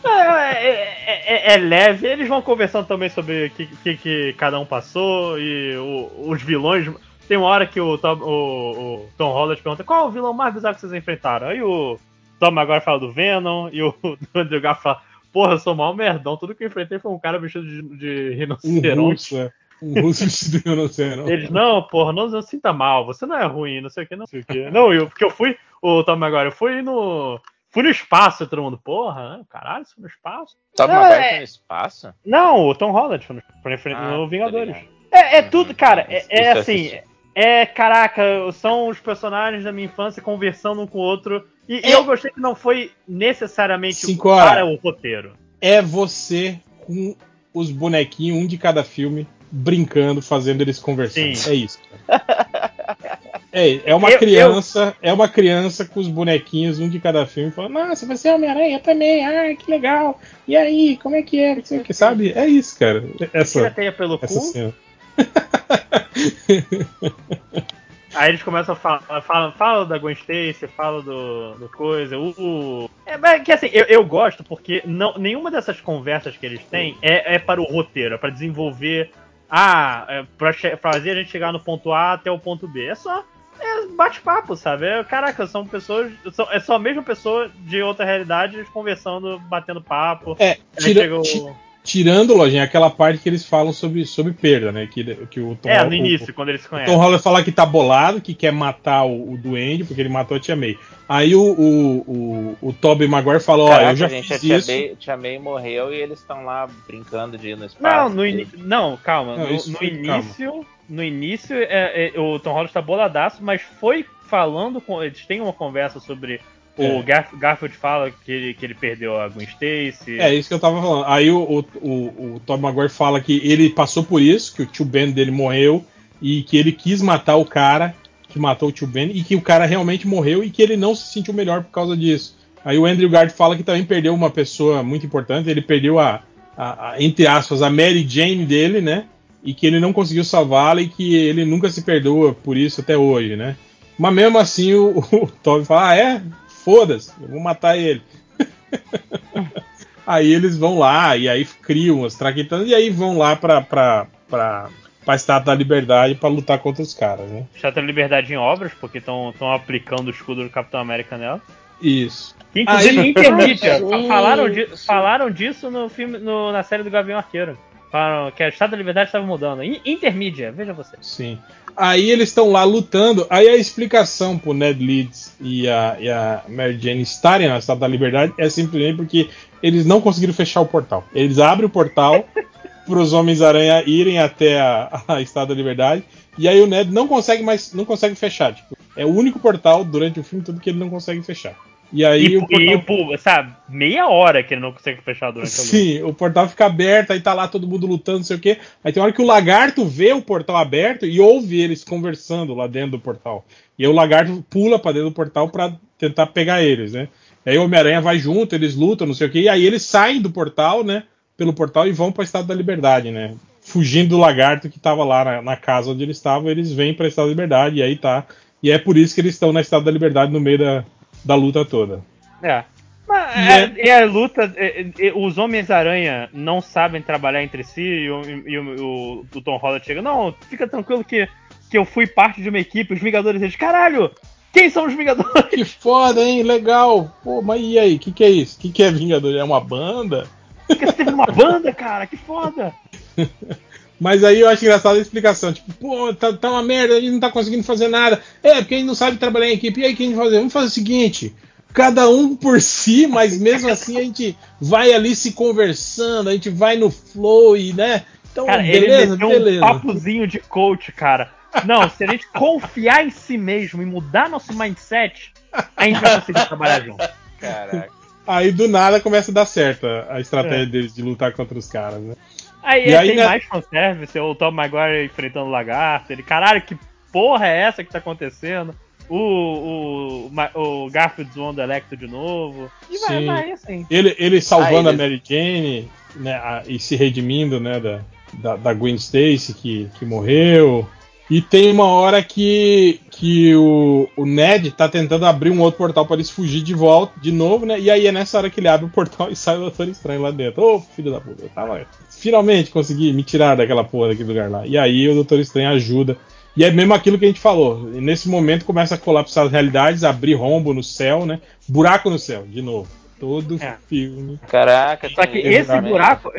É, 0.04 0.10
é, 0.68 1.24
é, 1.26 1.54
é, 1.54 1.58
leve, 1.58 2.08
eles 2.08 2.28
vão 2.28 2.42
conversando 2.42 2.88
também 2.88 3.10
sobre 3.10 3.46
o 3.46 3.50
que, 3.52 3.66
que, 3.66 3.98
que, 3.98 4.34
cada 4.38 4.60
um 4.60 4.66
passou 4.66 5.40
e 5.40 5.78
o, 5.78 6.30
os 6.30 6.42
vilões. 6.42 6.90
Tem 7.26 7.38
uma 7.38 7.48
hora 7.48 7.66
que 7.66 7.80
o 7.80 7.98
Tom, 7.98 8.18
o, 8.18 9.06
o 9.06 9.10
Tom 9.18 9.32
Holland 9.32 9.62
pergunta 9.62 9.84
qual 9.84 10.06
é 10.06 10.08
o 10.10 10.12
vilão 10.12 10.34
mais 10.34 10.54
bizarro 10.54 10.76
que 10.76 10.82
vocês 10.82 10.92
enfrentaram? 10.92 11.48
Aí 11.48 11.62
o 11.62 11.98
Tom 12.38 12.60
agora 12.60 12.82
fala 12.82 13.00
do 13.00 13.14
Venom 13.14 13.70
e 13.72 13.82
o 13.82 13.96
Andrew 14.36 14.60
Garfield 14.60 14.84
fala 14.84 15.02
Porra, 15.34 15.54
eu 15.54 15.60
sou 15.60 15.74
mal 15.74 15.96
merdão. 15.96 16.38
Tudo 16.38 16.54
que 16.54 16.64
eu 16.64 16.68
enfrentei 16.68 17.00
foi 17.00 17.12
um 17.12 17.20
cara 17.20 17.40
vestido 17.40 17.66
de, 17.66 17.82
de 17.98 18.36
rinoceronte. 18.36 19.00
Um 19.00 19.10
russo, 19.10 19.38
é. 19.38 19.52
Um 19.82 20.02
russo 20.02 20.24
vestido 20.26 20.60
de 20.60 20.70
rinoceronte. 20.70 21.32
Eles, 21.32 21.50
não, 21.50 21.82
porra, 21.82 22.14
não, 22.14 22.30
não 22.30 22.42
sinta 22.44 22.72
mal. 22.72 23.04
Você 23.08 23.26
não 23.26 23.36
é 23.36 23.46
ruim, 23.46 23.82
não 23.82 23.90
sei 23.90 24.04
o 24.04 24.08
que, 24.08 24.16
não 24.16 24.28
sei 24.28 24.42
o 24.42 24.46
que. 24.46 24.70
Não, 24.70 24.94
eu, 24.94 25.08
porque 25.08 25.26
eu 25.26 25.32
fui, 25.32 25.58
o 25.82 26.04
Tom 26.04 26.24
agora, 26.24 26.50
eu 26.50 26.52
fui 26.52 26.84
no. 26.84 27.42
Fui 27.72 27.82
no 27.82 27.90
espaço, 27.90 28.46
todo 28.46 28.62
mundo, 28.62 28.78
porra, 28.78 29.38
né? 29.38 29.44
caralho, 29.50 29.84
foi 29.84 30.04
no 30.04 30.08
espaço. 30.08 30.56
Tom 30.76 30.88
Maguire 30.88 31.24
é... 31.24 31.30
foi 31.30 31.38
no 31.40 31.44
espaço? 31.44 32.14
Não, 32.24 32.68
o 32.68 32.76
Tom 32.76 32.92
Holland 32.92 33.26
foi 33.26 33.36
no, 33.38 33.80
foi 33.80 33.92
no, 33.92 33.98
ah, 33.98 34.12
no 34.12 34.30
Vingadores. 34.30 34.78
É, 35.12 35.38
é 35.38 35.42
tudo, 35.42 35.74
cara, 35.74 36.06
é, 36.08 36.24
é 36.30 36.52
assim, 36.52 36.92
é, 37.34 37.66
caraca, 37.66 38.22
são 38.52 38.90
os 38.90 39.00
personagens 39.00 39.64
da 39.64 39.72
minha 39.72 39.88
infância 39.88 40.22
conversando 40.22 40.82
um 40.82 40.88
com 40.88 41.00
o 41.00 41.02
outro 41.02 41.48
e, 41.68 41.82
é... 41.84 41.96
eu 41.96 42.04
gostei 42.04 42.32
que 42.32 42.40
não 42.40 42.56
foi 42.56 42.92
necessariamente 43.08 44.06
Cinco 44.06 44.30
para 44.30 44.66
o 44.66 44.76
roteiro. 44.76 45.34
É 45.62 45.82
você 45.82 46.60
com 46.82 47.16
os 47.54 47.72
bonequinhos, 47.72 48.38
um 48.38 48.48
de 48.48 48.58
cada 48.58 48.84
filme, 48.84 49.28
brincando, 49.52 50.22
fazendo 50.22 50.62
eles 50.62 50.80
conversando. 50.80 51.36
Sim. 51.36 51.52
É 51.52 51.56
isso. 51.56 51.80
É, 53.56 53.92
é 53.92 53.94
uma 53.94 54.10
eu, 54.10 54.18
criança, 54.18 54.96
eu... 55.00 55.12
é 55.12 55.14
uma 55.14 55.30
criança 55.30 55.86
com 55.86 56.00
os 56.00 56.08
bonequinhos, 56.08 56.80
um 56.80 56.90
de 56.90 57.00
cada 57.00 57.24
filme, 57.28 57.52
falando, 57.52 57.74
nossa, 57.74 58.04
você 58.08 58.28
é 58.28 58.34
Homem-Aranha 58.34 58.80
também, 58.80 59.24
ah, 59.24 59.56
que 59.56 59.70
legal. 59.70 60.20
E 60.48 60.58
aí, 60.58 60.98
como 60.98 61.16
é 61.16 61.22
que 61.22 61.40
é? 61.40 61.58
Não 61.58 61.64
sei 61.64 61.78
o 61.78 61.84
que, 61.84 61.94
sabe? 61.94 62.34
É 62.36 62.48
isso, 62.48 62.80
cara. 62.80 63.04
Essa, 63.32 63.60
Tira 63.60 63.68
a 63.68 63.72
teia 63.72 63.92
pelo 63.92 64.20
essa 64.24 64.40
cu. 64.40 64.74
Aí 68.14 68.30
eles 68.30 68.44
começam 68.44 68.74
a 68.74 68.78
falar, 68.78 69.22
falam, 69.22 69.52
falam 69.54 69.88
da 69.88 69.98
Gwen 69.98 70.14
Stacy, 70.14 70.68
falam 70.68 71.02
do, 71.02 71.56
do 71.56 71.70
coisa. 71.70 72.18
O, 72.18 72.30
o... 72.38 72.90
É, 73.06 73.40
que 73.40 73.52
assim, 73.52 73.70
eu, 73.74 73.86
eu 73.86 74.06
gosto 74.06 74.44
porque 74.44 74.82
não, 74.86 75.18
nenhuma 75.18 75.50
dessas 75.50 75.82
conversas 75.82 76.38
que 76.38 76.46
eles 76.46 76.64
têm 76.66 76.98
é, 77.02 77.36
é 77.36 77.40
para 77.40 77.62
o 77.62 77.66
roteiro, 77.66 78.16
é 78.16 78.18
para 78.18 78.30
desenvolver. 78.30 79.12
Ah, 79.50 80.06
é 80.08 80.26
pra 80.38 80.54
fazer 80.82 81.12
a 81.12 81.16
gente 81.16 81.30
chegar 81.30 81.52
no 81.52 81.60
ponto 81.60 81.92
A 81.92 82.14
até 82.14 82.32
o 82.32 82.40
ponto 82.40 82.68
B. 82.68 82.86
É 82.86 82.96
só 82.96 83.24
é 83.60 83.88
bate-papo, 83.96 84.56
sabe? 84.56 84.86
É, 84.86 85.04
caraca, 85.04 85.46
são 85.48 85.66
pessoas. 85.66 86.12
São, 86.34 86.52
é 86.52 86.60
só 86.60 86.76
a 86.76 86.80
mesma 86.80 87.04
pessoa 87.04 87.50
de 87.60 87.82
outra 87.82 88.06
realidade 88.06 88.64
conversando, 88.74 89.40
batendo 89.40 89.82
papo. 89.82 90.36
É, 90.40 90.58
tira, 90.78 91.16
o 91.18 91.56
tirando, 91.84 92.34
lojinha, 92.34 92.64
aquela 92.64 92.90
parte 92.90 93.22
que 93.22 93.28
eles 93.28 93.46
falam 93.46 93.74
sobre, 93.74 94.06
sobre 94.06 94.32
perda, 94.32 94.72
né? 94.72 94.88
Que, 94.88 95.04
que 95.28 95.40
o 95.40 95.56
Tom 95.56 95.70
É, 95.70 95.84
no 95.84 95.94
início, 95.94 96.32
o, 96.32 96.34
quando 96.34 96.50
eles 96.50 96.66
conhecem. 96.66 96.94
O 96.94 96.98
Tom 96.98 97.04
Holland 97.04 97.22
fala 97.22 97.44
que 97.44 97.52
tá 97.52 97.66
bolado, 97.66 98.22
que 98.22 98.34
quer 98.34 98.54
matar 98.54 99.04
o, 99.04 99.34
o 99.34 99.38
Duende, 99.38 99.84
porque 99.84 100.02
ele 100.02 100.10
matou 100.10 100.38
a 100.38 100.40
Tia 100.40 100.56
May. 100.56 100.78
Aí 101.08 101.36
o, 101.36 101.42
o, 101.42 101.98
o, 102.08 102.58
o 102.62 102.74
Tobey 102.74 103.08
Maguire 103.08 103.42
falou, 103.42 103.70
ó, 103.70 103.82
eu 103.82 103.96
já 103.96 104.08
gente, 104.08 104.28
fiz 104.28 104.52
a 104.52 104.58
isso. 104.58 104.72
May, 104.72 104.96
Tia 104.98 105.18
May 105.18 105.38
morreu 105.38 105.94
e 105.94 105.98
eles 105.98 106.20
estão 106.20 106.46
lá 106.46 106.68
brincando 106.88 107.38
de 107.38 107.50
ir 107.50 107.58
no 107.58 107.66
espaço. 107.66 108.10
Não, 108.10 108.16
no 108.16 108.26
in... 108.26 108.48
não 108.58 108.98
calma. 108.98 109.36
Não, 109.36 109.44
no, 109.44 109.50
no 109.50 109.84
início, 109.84 110.52
calma. 110.52 110.66
no 110.88 111.04
início 111.04 111.56
é, 111.58 112.14
é, 112.16 112.20
o 112.20 112.40
Tom 112.40 112.54
Holland 112.54 112.72
tá 112.72 112.82
boladaço, 112.82 113.44
mas 113.44 113.62
foi 113.62 114.06
falando 114.30 114.80
com... 114.80 115.04
Eles 115.04 115.26
têm 115.26 115.42
uma 115.42 115.54
conversa 115.54 116.00
sobre 116.00 116.40
o 116.78 116.84
é. 116.84 117.04
Garf 117.04 117.36
Garfield 117.38 117.76
fala 117.76 118.12
que 118.12 118.32
ele, 118.32 118.54
que 118.54 118.66
ele 118.66 118.74
perdeu 118.74 119.20
a 119.20 119.28
Gwen 119.30 119.48
Stacy. 119.48 120.20
É 120.20 120.34
isso 120.34 120.48
que 120.48 120.56
eu 120.56 120.60
tava 120.60 120.82
falando. 120.82 121.06
Aí 121.06 121.30
o, 121.30 121.38
o, 121.40 121.60
o, 121.82 122.36
o 122.36 122.42
Tom 122.46 122.58
Maguire 122.58 122.90
fala 122.90 123.22
que 123.22 123.40
ele 123.44 123.70
passou 123.70 124.04
por 124.04 124.22
isso, 124.22 124.56
que 124.56 124.64
o 124.64 124.66
tio 124.66 124.86
Ben 124.86 125.12
dele 125.12 125.32
morreu 125.32 125.86
e 126.22 126.42
que 126.42 126.58
ele 126.58 126.72
quis 126.72 127.02
matar 127.02 127.36
o 127.36 127.46
cara 127.46 127.94
que 128.28 128.40
matou 128.40 128.70
o 128.70 128.72
tio 128.72 128.88
Ben 128.88 129.12
e 129.14 129.24
que 129.24 129.36
o 129.36 129.42
cara 129.42 129.66
realmente 129.66 130.08
morreu 130.08 130.44
e 130.44 130.50
que 130.50 130.62
ele 130.62 130.76
não 130.76 130.96
se 130.96 131.14
sentiu 131.14 131.34
melhor 131.34 131.64
por 131.64 131.72
causa 131.72 131.96
disso. 131.96 132.36
Aí 132.66 132.78
o 132.78 132.86
Andrew 132.86 133.10
Garfield 133.10 133.38
fala 133.38 133.56
que 133.56 133.64
também 133.64 133.86
perdeu 133.86 134.14
uma 134.14 134.32
pessoa 134.32 134.82
muito 134.82 135.06
importante, 135.06 135.50
ele 135.50 135.62
perdeu 135.62 136.00
a, 136.00 136.24
a, 136.58 136.92
a 136.92 137.04
entre 137.04 137.28
aspas, 137.28 137.62
a 137.62 137.70
Mary 137.70 138.08
Jane 138.08 138.46
dele, 138.46 138.82
né? 138.82 139.06
E 139.44 139.54
que 139.54 139.68
ele 139.68 139.80
não 139.80 139.94
conseguiu 139.94 140.24
salvá-la 140.24 140.82
e 140.82 140.88
que 140.88 141.14
ele 141.14 141.46
nunca 141.46 141.70
se 141.70 141.84
perdoa 141.84 142.34
por 142.34 142.58
isso 142.58 142.82
até 142.82 142.98
hoje, 142.98 143.36
né? 143.36 143.56
Mas 144.00 144.14
mesmo 144.14 144.40
assim 144.40 144.74
o, 144.74 144.98
o 145.12 145.28
Toby 145.44 145.66
fala, 145.66 145.90
ah, 145.90 145.96
é? 145.96 146.22
Foda-se, 146.64 147.12
eu 147.22 147.28
vou 147.28 147.40
matar 147.40 147.78
ele. 147.78 148.02
aí 150.06 150.34
eles 150.34 150.58
vão 150.58 150.78
lá 150.78 151.16
e 151.16 151.30
aí 151.30 151.46
criam 151.46 152.06
as 152.06 152.16
traquitanas 152.16 152.68
e 152.68 152.76
aí 152.76 152.90
vão 152.90 153.18
lá 153.18 153.36
pra, 153.36 153.62
pra, 153.62 154.08
pra, 154.30 154.70
pra 155.04 155.16
Estátua 155.16 155.54
da 155.54 155.56
Liberdade 155.56 156.16
para 156.16 156.30
lutar 156.30 156.60
contra 156.60 156.82
os 156.82 156.94
caras, 156.94 157.30
né? 157.30 157.46
Estátua 157.56 157.82
da 157.82 157.88
Liberdade 157.88 158.34
em 158.34 158.38
obras, 158.38 158.74
porque 158.74 158.98
estão 158.98 159.34
aplicando 159.54 160.08
o 160.08 160.12
escudo 160.12 160.44
do 160.44 160.50
Capitão 160.50 160.80
América 160.80 161.18
nela. 161.18 161.42
Isso. 161.82 162.36
Inclusive 162.56 163.00
aí... 163.00 163.10
intermídia. 163.10 163.80
falaram, 164.08 164.50
di 164.50 164.68
falaram 164.86 165.30
disso 165.30 165.70
no 165.70 165.90
filme, 165.90 166.18
no, 166.18 166.52
na 166.52 166.64
série 166.64 166.84
do 166.84 166.90
Gavião 166.90 167.18
Arqueiro. 167.18 167.58
Falaram 167.92 168.32
que 168.32 168.42
a 168.42 168.50
Estátua 168.50 168.72
da 168.72 168.78
Liberdade 168.78 169.10
estava 169.10 169.26
mudando. 169.26 169.64
Intermídia, 169.64 170.52
veja 170.52 170.74
você. 170.74 170.98
Sim. 171.02 171.38
Aí 171.76 172.10
eles 172.10 172.30
estão 172.30 172.52
lá 172.52 172.64
lutando. 172.64 173.26
Aí 173.30 173.48
a 173.48 173.56
explicação 173.56 174.38
pro 174.38 174.54
Ned 174.54 174.84
Leeds 174.84 175.34
e 175.42 175.68
a, 175.68 175.98
e 176.00 176.10
a 176.10 176.44
Mary 176.48 176.78
Jane 176.80 177.02
estarem 177.02 177.48
na 177.48 177.58
Estátua 177.58 177.82
da 177.82 177.88
Liberdade 177.88 178.34
é 178.38 178.50
simplesmente 178.50 178.98
porque 178.98 179.30
eles 179.62 179.86
não 179.86 180.00
conseguiram 180.00 180.34
fechar 180.34 180.62
o 180.62 180.66
portal. 180.66 181.04
Eles 181.14 181.40
abrem 181.40 181.66
o 181.66 181.70
portal 181.70 182.26
para 182.86 183.00
os 183.00 183.14
Homens-Aranha 183.14 183.84
irem 183.86 184.20
até 184.20 184.60
a, 184.60 185.02
a 185.08 185.22
Estátua 185.22 185.56
da 185.56 185.60
Liberdade. 185.60 186.04
E 186.38 186.48
aí 186.48 186.62
o 186.62 186.68
Ned 186.68 186.92
não 186.92 187.08
consegue 187.08 187.44
mais, 187.44 187.74
não 187.74 187.86
consegue 187.86 188.16
fechar. 188.16 188.54
Tipo, 188.54 188.78
é 188.96 189.06
o 189.06 189.10
único 189.10 189.40
portal 189.40 189.84
durante 189.84 190.20
o 190.20 190.24
filme 190.24 190.44
todo 190.44 190.60
que 190.60 190.70
ele 190.70 190.80
não 190.80 190.90
consegue 190.90 191.22
fechar. 191.22 191.56
E 191.94 192.04
aí 192.04 192.26
e, 192.26 192.38
o 192.38 192.40
portal... 192.40 192.60
e, 192.60 192.78
pô, 192.82 193.18
sabe, 193.20 193.54
meia 193.70 194.08
hora 194.08 194.42
que 194.42 194.56
ele 194.56 194.62
não 194.62 194.72
consegue 194.72 195.00
fechar 195.04 195.30
durante 195.32 195.52
Sim, 195.52 196.02
o 196.02 196.12
portal 196.12 196.50
fica 196.50 196.66
aberto, 196.66 197.12
aí 197.12 197.22
tá 197.22 197.36
lá 197.36 197.48
todo 197.48 197.68
mundo 197.68 197.86
lutando, 197.86 198.18
não 198.18 198.26
sei 198.26 198.36
o 198.36 198.40
quê. 198.40 198.58
Aí 198.84 198.92
tem 198.92 199.02
hora 199.02 199.14
que 199.14 199.22
o 199.22 199.26
lagarto 199.26 199.86
vê 199.86 200.12
o 200.12 200.22
portal 200.22 200.58
aberto 200.58 201.06
e 201.06 201.22
ouve 201.22 201.62
eles 201.62 201.84
conversando 201.84 202.56
lá 202.56 202.66
dentro 202.66 202.92
do 202.92 203.00
portal. 203.00 203.46
E 203.78 203.86
aí 203.86 203.90
o 203.90 203.94
lagarto 203.94 204.44
pula 204.50 204.80
para 204.80 204.94
dentro 204.94 205.10
do 205.10 205.14
portal 205.14 205.50
para 205.50 205.76
tentar 206.00 206.28
pegar 206.28 206.64
eles, 206.64 206.94
né? 206.94 207.08
Aí 207.46 207.58
o 207.60 207.64
Homem-Aranha 207.64 208.02
vai 208.02 208.18
junto, 208.18 208.56
eles 208.56 208.76
lutam, 208.76 209.06
não 209.06 209.14
sei 209.14 209.28
o 209.28 209.30
que, 209.30 209.42
e 209.42 209.50
aí 209.50 209.64
eles 209.64 209.84
saem 209.84 210.20
do 210.20 210.32
portal, 210.32 210.84
né? 210.84 211.04
Pelo 211.38 211.54
portal 211.54 211.88
e 211.88 211.92
vão 211.92 212.12
para 212.12 212.22
o 212.22 212.26
Estado 212.26 212.48
da 212.48 212.56
Liberdade, 212.56 213.12
né? 213.12 213.36
Fugindo 213.62 214.10
do 214.10 214.18
lagarto 214.18 214.68
que 214.68 214.78
estava 214.78 215.04
lá 215.04 215.24
na, 215.24 215.42
na, 215.44 215.58
casa 215.58 215.92
onde 215.92 216.02
eles 216.02 216.18
estavam, 216.18 216.50
eles 216.50 216.72
vêm 216.74 216.94
para 216.94 217.08
Estado 217.08 217.26
da 217.26 217.32
Liberdade, 217.32 217.78
e 217.78 217.84
aí 217.84 217.96
tá. 217.96 218.26
E 218.64 218.72
é 218.72 218.80
por 218.80 218.98
isso 218.98 219.14
que 219.14 219.22
eles 219.22 219.36
estão 219.36 219.54
na 219.54 219.62
Estado 219.62 219.86
da 219.86 219.92
Liberdade 219.92 220.32
no 220.32 220.40
meio 220.40 220.58
da, 220.58 220.86
da 221.24 221.36
luta 221.36 221.64
toda. 221.66 222.02
É. 222.42 222.64
Mas, 223.08 223.78
é, 223.78 223.90
é, 223.90 224.02
a 224.02 224.06
luta. 224.06 224.54
É, 224.56 224.86
é, 225.00 225.14
os 225.16 225.38
Homens-Aranha 225.38 226.30
não 226.34 226.62
sabem 226.62 227.02
trabalhar 227.02 227.44
entre 227.44 227.64
si 227.64 227.82
e, 227.82 228.10
o, 228.10 228.22
e 228.48 228.58
o, 228.58 229.26
o, 229.36 229.42
Tom 229.42 229.58
Holland 229.58 229.86
chega. 229.86 230.02
Não, 230.02 230.34
fica 230.50 230.68
tranquilo 230.68 231.04
que, 231.04 231.28
que 231.70 231.78
eu 231.78 231.86
fui 231.86 232.08
parte 232.08 232.42
de 232.42 232.50
uma 232.50 232.60
equipe. 232.60 232.94
Os 232.94 233.02
Vingadores 233.02 233.42
eles. 233.42 233.56
Caralho! 233.56 234.12
Quem 234.52 234.70
são 234.70 234.86
os 234.86 234.94
Vingadores? 234.94 235.50
Que 235.50 235.66
foda, 235.66 236.22
hein? 236.22 236.44
Legal. 236.44 237.12
Pô, 237.24 237.42
mas 237.42 237.62
e 237.62 237.78
aí? 237.78 237.96
O 237.96 238.00
que, 238.00 238.12
que 238.12 238.24
é 238.24 238.30
isso? 238.30 238.58
O 238.58 238.62
que, 238.62 238.72
que 238.72 238.84
é 238.84 238.92
Vingadores? 238.92 239.40
É 239.40 239.44
uma 239.44 239.60
banda? 239.60 240.28
Porque 240.68 240.86
você 240.86 240.94
teve 240.94 241.12
uma 241.12 241.26
banda, 241.26 241.74
cara? 241.74 242.08
Que 242.08 242.18
foda! 242.18 242.74
Mas 244.00 244.24
aí 244.24 244.42
eu 244.42 244.50
acho 244.50 244.64
engraçada 244.64 244.98
a 244.98 245.02
explicação. 245.02 245.54
Tipo, 245.54 245.74
pô, 245.74 246.14
tá, 246.14 246.34
tá, 246.34 246.52
uma 246.52 246.64
merda, 246.64 246.96
a 246.96 247.00
gente 247.00 247.12
não 247.12 247.20
tá 247.20 247.32
conseguindo 247.32 247.64
fazer 247.64 247.88
nada. 247.88 248.22
É, 248.42 248.56
porque 248.56 248.76
a 248.76 248.78
gente 248.78 248.88
não 248.88 248.96
sabe 248.96 249.18
trabalhar 249.18 249.48
em 249.48 249.54
equipe. 249.54 249.80
E 249.80 249.86
aí, 249.86 249.94
o 249.94 249.96
que 249.96 250.04
a 250.04 250.06
gente 250.06 250.16
vai 250.16 250.26
fazer? 250.26 250.38
Vamos 250.38 250.54
fazer 250.54 250.68
o 250.68 250.72
seguinte: 250.72 251.36
cada 251.74 252.10
um 252.10 252.36
por 252.36 252.62
si, 252.62 253.08
mas 253.08 253.38
mesmo 253.40 253.70
assim 253.70 253.98
a 253.98 254.02
gente 254.02 254.38
vai 254.60 254.94
ali 254.94 255.16
se 255.16 255.32
conversando, 255.32 256.30
a 256.30 256.34
gente 256.34 256.50
vai 256.50 256.76
no 256.76 256.92
flow 256.92 257.58
e, 257.58 257.74
né? 257.74 258.04
Então, 258.32 258.46
cara, 258.46 258.64
beleza, 258.64 259.14
ele 259.14 259.28
beleza. 259.28 259.58
um 259.58 259.68
papozinho 259.68 260.28
de 260.28 260.40
coach, 260.40 260.92
cara. 260.92 261.32
Não, 261.66 261.88
se 261.88 262.04
a 262.04 262.08
gente 262.08 262.28
confiar 262.32 263.06
em 263.06 263.12
si 263.12 263.38
mesmo 263.38 263.82
e 263.82 263.86
mudar 263.86 264.28
nosso 264.28 264.54
mindset, 264.58 265.32
a 265.78 265.86
gente 265.86 266.02
vai 266.02 266.20
conseguir 266.20 266.48
trabalhar 266.48 266.82
junto. 266.82 267.08
Caraca. 267.40 267.90
Aí 268.26 268.52
do 268.52 268.68
nada 268.68 269.00
começa 269.00 269.32
a 269.32 269.34
dar 269.34 269.46
certo 269.46 269.86
a 269.86 270.20
estratégia 270.20 270.64
é. 270.64 270.66
deles 270.66 270.96
de 270.96 271.02
lutar 271.02 271.34
contra 271.34 271.58
os 271.58 271.68
caras, 271.68 272.02
né? 272.02 272.16
Aí, 272.64 272.90
e 272.90 272.96
aí 272.96 273.08
tem 273.10 273.18
né... 273.18 273.26
mais 273.26 273.44
fanservice, 273.44 274.18
o 274.18 274.34
Tom 274.34 274.52
Maguire 274.52 275.06
enfrentando 275.06 275.48
o 275.48 275.52
lagarto, 275.52 276.12
ele, 276.12 276.24
caralho, 276.24 276.62
que 276.62 276.78
porra 277.12 277.48
é 277.48 277.62
essa 277.62 277.84
que 277.84 277.92
tá 277.92 278.00
acontecendo? 278.00 278.74
O, 279.10 280.30
o, 280.32 280.32
o 280.56 280.90
Garfield 280.90 281.32
zoando 281.34 281.60
o 281.60 281.64
Electro 281.64 281.98
de 281.98 282.08
novo. 282.08 282.72
E 282.90 282.98
vai, 283.00 283.20
Sim. 283.20 283.26
vai 283.26 283.52
assim. 283.52 283.86
Ele, 283.90 284.16
ele 284.18 284.42
salvando 284.42 284.90
ele... 284.90 285.02
a 285.02 285.04
Mary 285.04 285.22
Jane 285.24 285.92
né, 286.16 286.34
a, 286.36 286.64
e 286.66 286.80
se 286.80 286.96
redimindo 286.96 287.60
né, 287.60 287.80
da, 287.82 288.00
da, 288.36 288.56
da 288.56 288.74
Gwen 288.74 288.96
Stacy 288.96 289.54
que, 289.54 289.90
que 290.00 290.06
morreu. 290.06 290.88
E 291.30 291.42
tem 291.42 291.72
uma 291.72 291.86
hora 291.86 292.22
que, 292.22 293.00
que 293.10 293.56
o, 293.56 294.10
o 294.16 294.26
Ned 294.26 294.72
tá 294.72 294.90
tentando 294.90 295.26
abrir 295.26 295.52
um 295.52 295.62
outro 295.62 295.78
portal 295.78 296.06
para 296.06 296.18
eles 296.18 296.30
fugir 296.30 296.62
de 296.62 296.74
volta, 296.74 297.14
de 297.20 297.32
novo, 297.32 297.66
né? 297.66 297.80
E 297.80 297.90
aí 297.90 298.06
é 298.06 298.12
nessa 298.12 298.38
hora 298.38 298.50
que 298.50 298.60
ele 298.60 298.68
abre 298.68 298.86
o 298.86 298.90
portal 298.90 299.30
e 299.32 299.36
sai 299.36 299.56
o 299.56 299.62
Doutor 299.62 299.88
Estranho 299.88 300.22
lá 300.22 300.32
dentro. 300.32 300.62
Ô, 300.62 300.76
oh, 300.76 300.82
filho 300.82 301.12
da 301.12 301.22
puta, 301.22 301.50
tava. 301.54 301.86
Finalmente 302.10 302.72
consegui 302.72 303.14
me 303.14 303.24
tirar 303.24 303.56
daquela 303.56 303.84
porra 303.84 304.10
daquele 304.10 304.30
lugar 304.30 304.50
lá. 304.50 304.68
E 304.68 304.78
aí 304.78 305.08
o 305.08 305.16
Doutor 305.16 305.40
Estranho 305.40 305.70
ajuda. 305.70 306.18
E 306.56 306.64
é 306.64 306.70
mesmo 306.70 306.94
aquilo 306.94 307.18
que 307.18 307.26
a 307.26 307.28
gente 307.30 307.40
falou. 307.40 307.90
E 307.94 308.02
nesse 308.02 308.30
momento 308.30 308.66
começa 308.66 308.96
a 308.96 308.98
colapsar 308.98 309.46
as 309.46 309.52
realidades, 309.52 310.04
abrir 310.04 310.36
rombo 310.36 310.74
no 310.74 310.84
céu, 310.84 311.26
né? 311.26 311.40
Buraco 311.68 312.10
no 312.10 312.20
céu, 312.20 312.46
de 312.48 312.62
novo. 312.62 312.88
Todo 313.20 313.58
é. 313.64 313.78
filme. 313.88 314.40
Caraca, 314.48 315.10
Só 315.10 315.26
que 315.26 315.40
esse 315.40 315.82
buraco. 315.82 316.32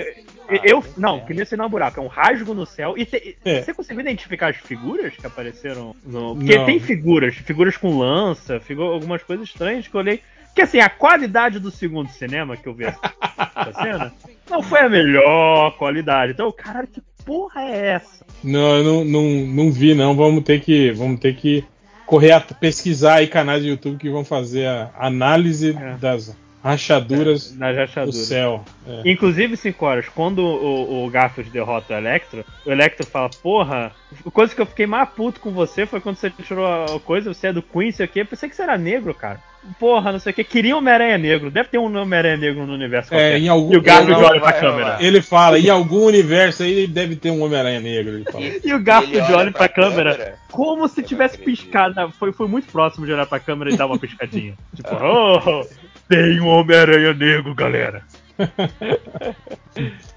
Eu, 0.48 0.84
não, 0.96 1.20
que 1.20 1.32
esse 1.32 1.56
não 1.56 1.64
é 1.64 1.68
um 1.68 1.70
buraco, 1.70 2.00
é 2.00 2.02
um 2.02 2.08
rasgo 2.08 2.52
no 2.52 2.66
céu. 2.66 2.94
E 2.96 3.06
te, 3.06 3.36
é. 3.44 3.62
você 3.62 3.72
conseguiu 3.72 4.02
identificar 4.02 4.48
as 4.48 4.56
figuras 4.56 5.14
que 5.16 5.26
apareceram 5.26 5.96
no. 6.04 6.36
Porque 6.36 6.58
não. 6.58 6.66
tem 6.66 6.78
figuras, 6.78 7.34
figuras 7.34 7.76
com 7.76 7.98
lança, 7.98 8.60
figu, 8.60 8.82
algumas 8.82 9.22
coisas 9.22 9.48
estranhas 9.48 9.88
que 9.88 9.94
eu 9.94 10.00
olhei. 10.00 10.20
Que 10.54 10.62
assim, 10.62 10.78
a 10.78 10.88
qualidade 10.88 11.58
do 11.58 11.70
segundo 11.70 12.10
cinema 12.10 12.56
que 12.56 12.66
eu 12.66 12.74
vi 12.74 12.84
essa 12.84 13.00
cena 13.82 14.12
não 14.48 14.62
foi 14.62 14.80
a 14.80 14.88
melhor 14.88 15.76
qualidade. 15.76 16.32
Então, 16.32 16.52
caralho, 16.52 16.86
que 16.86 17.02
porra 17.24 17.62
é 17.62 17.86
essa? 17.92 18.24
Não, 18.42 18.76
eu 18.76 18.84
não, 18.84 19.04
não, 19.04 19.46
não 19.46 19.72
vi, 19.72 19.94
não. 19.94 20.14
Vamos 20.14 20.44
ter 20.44 20.60
que. 20.60 20.92
Vamos 20.92 21.18
ter 21.20 21.34
que 21.34 21.64
correr 22.06 22.32
a 22.32 22.40
pesquisar 22.40 23.14
aí 23.14 23.26
canais 23.26 23.62
de 23.62 23.70
YouTube 23.70 23.98
que 23.98 24.10
vão 24.10 24.24
fazer 24.24 24.66
a 24.66 24.90
análise 24.98 25.76
é. 25.76 25.96
das 25.96 26.36
rachaduras, 26.64 27.54
é, 27.60 27.72
rachaduras. 27.72 28.18
do 28.18 28.24
céu. 28.24 28.64
É. 28.88 29.10
Inclusive, 29.10 29.54
5 29.54 29.84
horas, 29.84 30.08
quando 30.08 30.38
o, 30.38 31.04
o 31.04 31.10
Garfield 31.10 31.50
derrota 31.50 31.92
o 31.92 31.96
Electro, 31.98 32.44
o 32.64 32.70
Electro 32.70 33.06
fala, 33.06 33.28
porra, 33.28 33.92
a 34.26 34.30
coisa 34.30 34.54
que 34.54 34.62
eu 34.62 34.66
fiquei 34.66 34.86
mais 34.86 35.08
puto 35.10 35.40
com 35.40 35.50
você 35.50 35.84
foi 35.84 36.00
quando 36.00 36.16
você 36.16 36.30
tirou 36.30 36.66
a 36.66 36.98
coisa, 37.00 37.32
você 37.32 37.48
é 37.48 37.52
do 37.52 37.62
Queen, 37.62 37.92
sei 37.92 38.06
o 38.06 38.08
quê. 38.08 38.22
Eu 38.22 38.26
pensei 38.26 38.48
que 38.48 38.56
você 38.56 38.62
era 38.62 38.78
negro, 38.78 39.12
cara. 39.12 39.38
Porra, 39.78 40.12
não 40.12 40.18
sei 40.18 40.32
o 40.32 40.34
que. 40.34 40.44
Queria 40.44 40.74
um 40.74 40.78
Homem-Aranha 40.78 41.16
negro. 41.16 41.50
Deve 41.50 41.70
ter 41.70 41.78
um 41.78 41.84
Homem-Aranha 41.96 42.36
negro 42.36 42.66
no 42.66 42.74
universo. 42.74 43.14
É, 43.14 43.38
em 43.38 43.48
algum... 43.48 43.72
E 43.72 43.76
o 43.78 43.82
Garfield 43.82 44.22
olha 44.22 44.40
pra 44.40 44.52
câmera. 44.52 44.98
Ele 45.00 45.22
fala, 45.22 45.58
em 45.58 45.70
algum 45.70 46.04
universo 46.04 46.62
aí 46.62 46.86
deve 46.86 47.16
ter 47.16 47.30
um 47.30 47.42
Homem-Aranha 47.42 47.80
negro. 47.80 48.22
e 48.62 48.74
o 48.74 48.82
Garfield 48.82 49.32
olha 49.32 49.50
pra, 49.50 49.60
pra 49.60 49.68
câmera, 49.68 50.12
câmera 50.12 50.38
como 50.50 50.86
se 50.86 51.02
tivesse 51.02 51.36
piscado. 51.36 52.12
Foi, 52.12 52.32
foi 52.32 52.46
muito 52.46 52.70
próximo 52.70 53.06
de 53.06 53.12
olhar 53.12 53.26
pra 53.26 53.40
câmera 53.40 53.72
e 53.72 53.76
dar 53.76 53.86
uma 53.86 53.98
piscadinha. 53.98 54.54
tipo, 54.76 54.90
oh, 54.94 55.66
tem 56.08 56.40
um 56.40 56.48
Homem-Aranha 56.48 57.12
negro, 57.14 57.54
galera. 57.54 58.02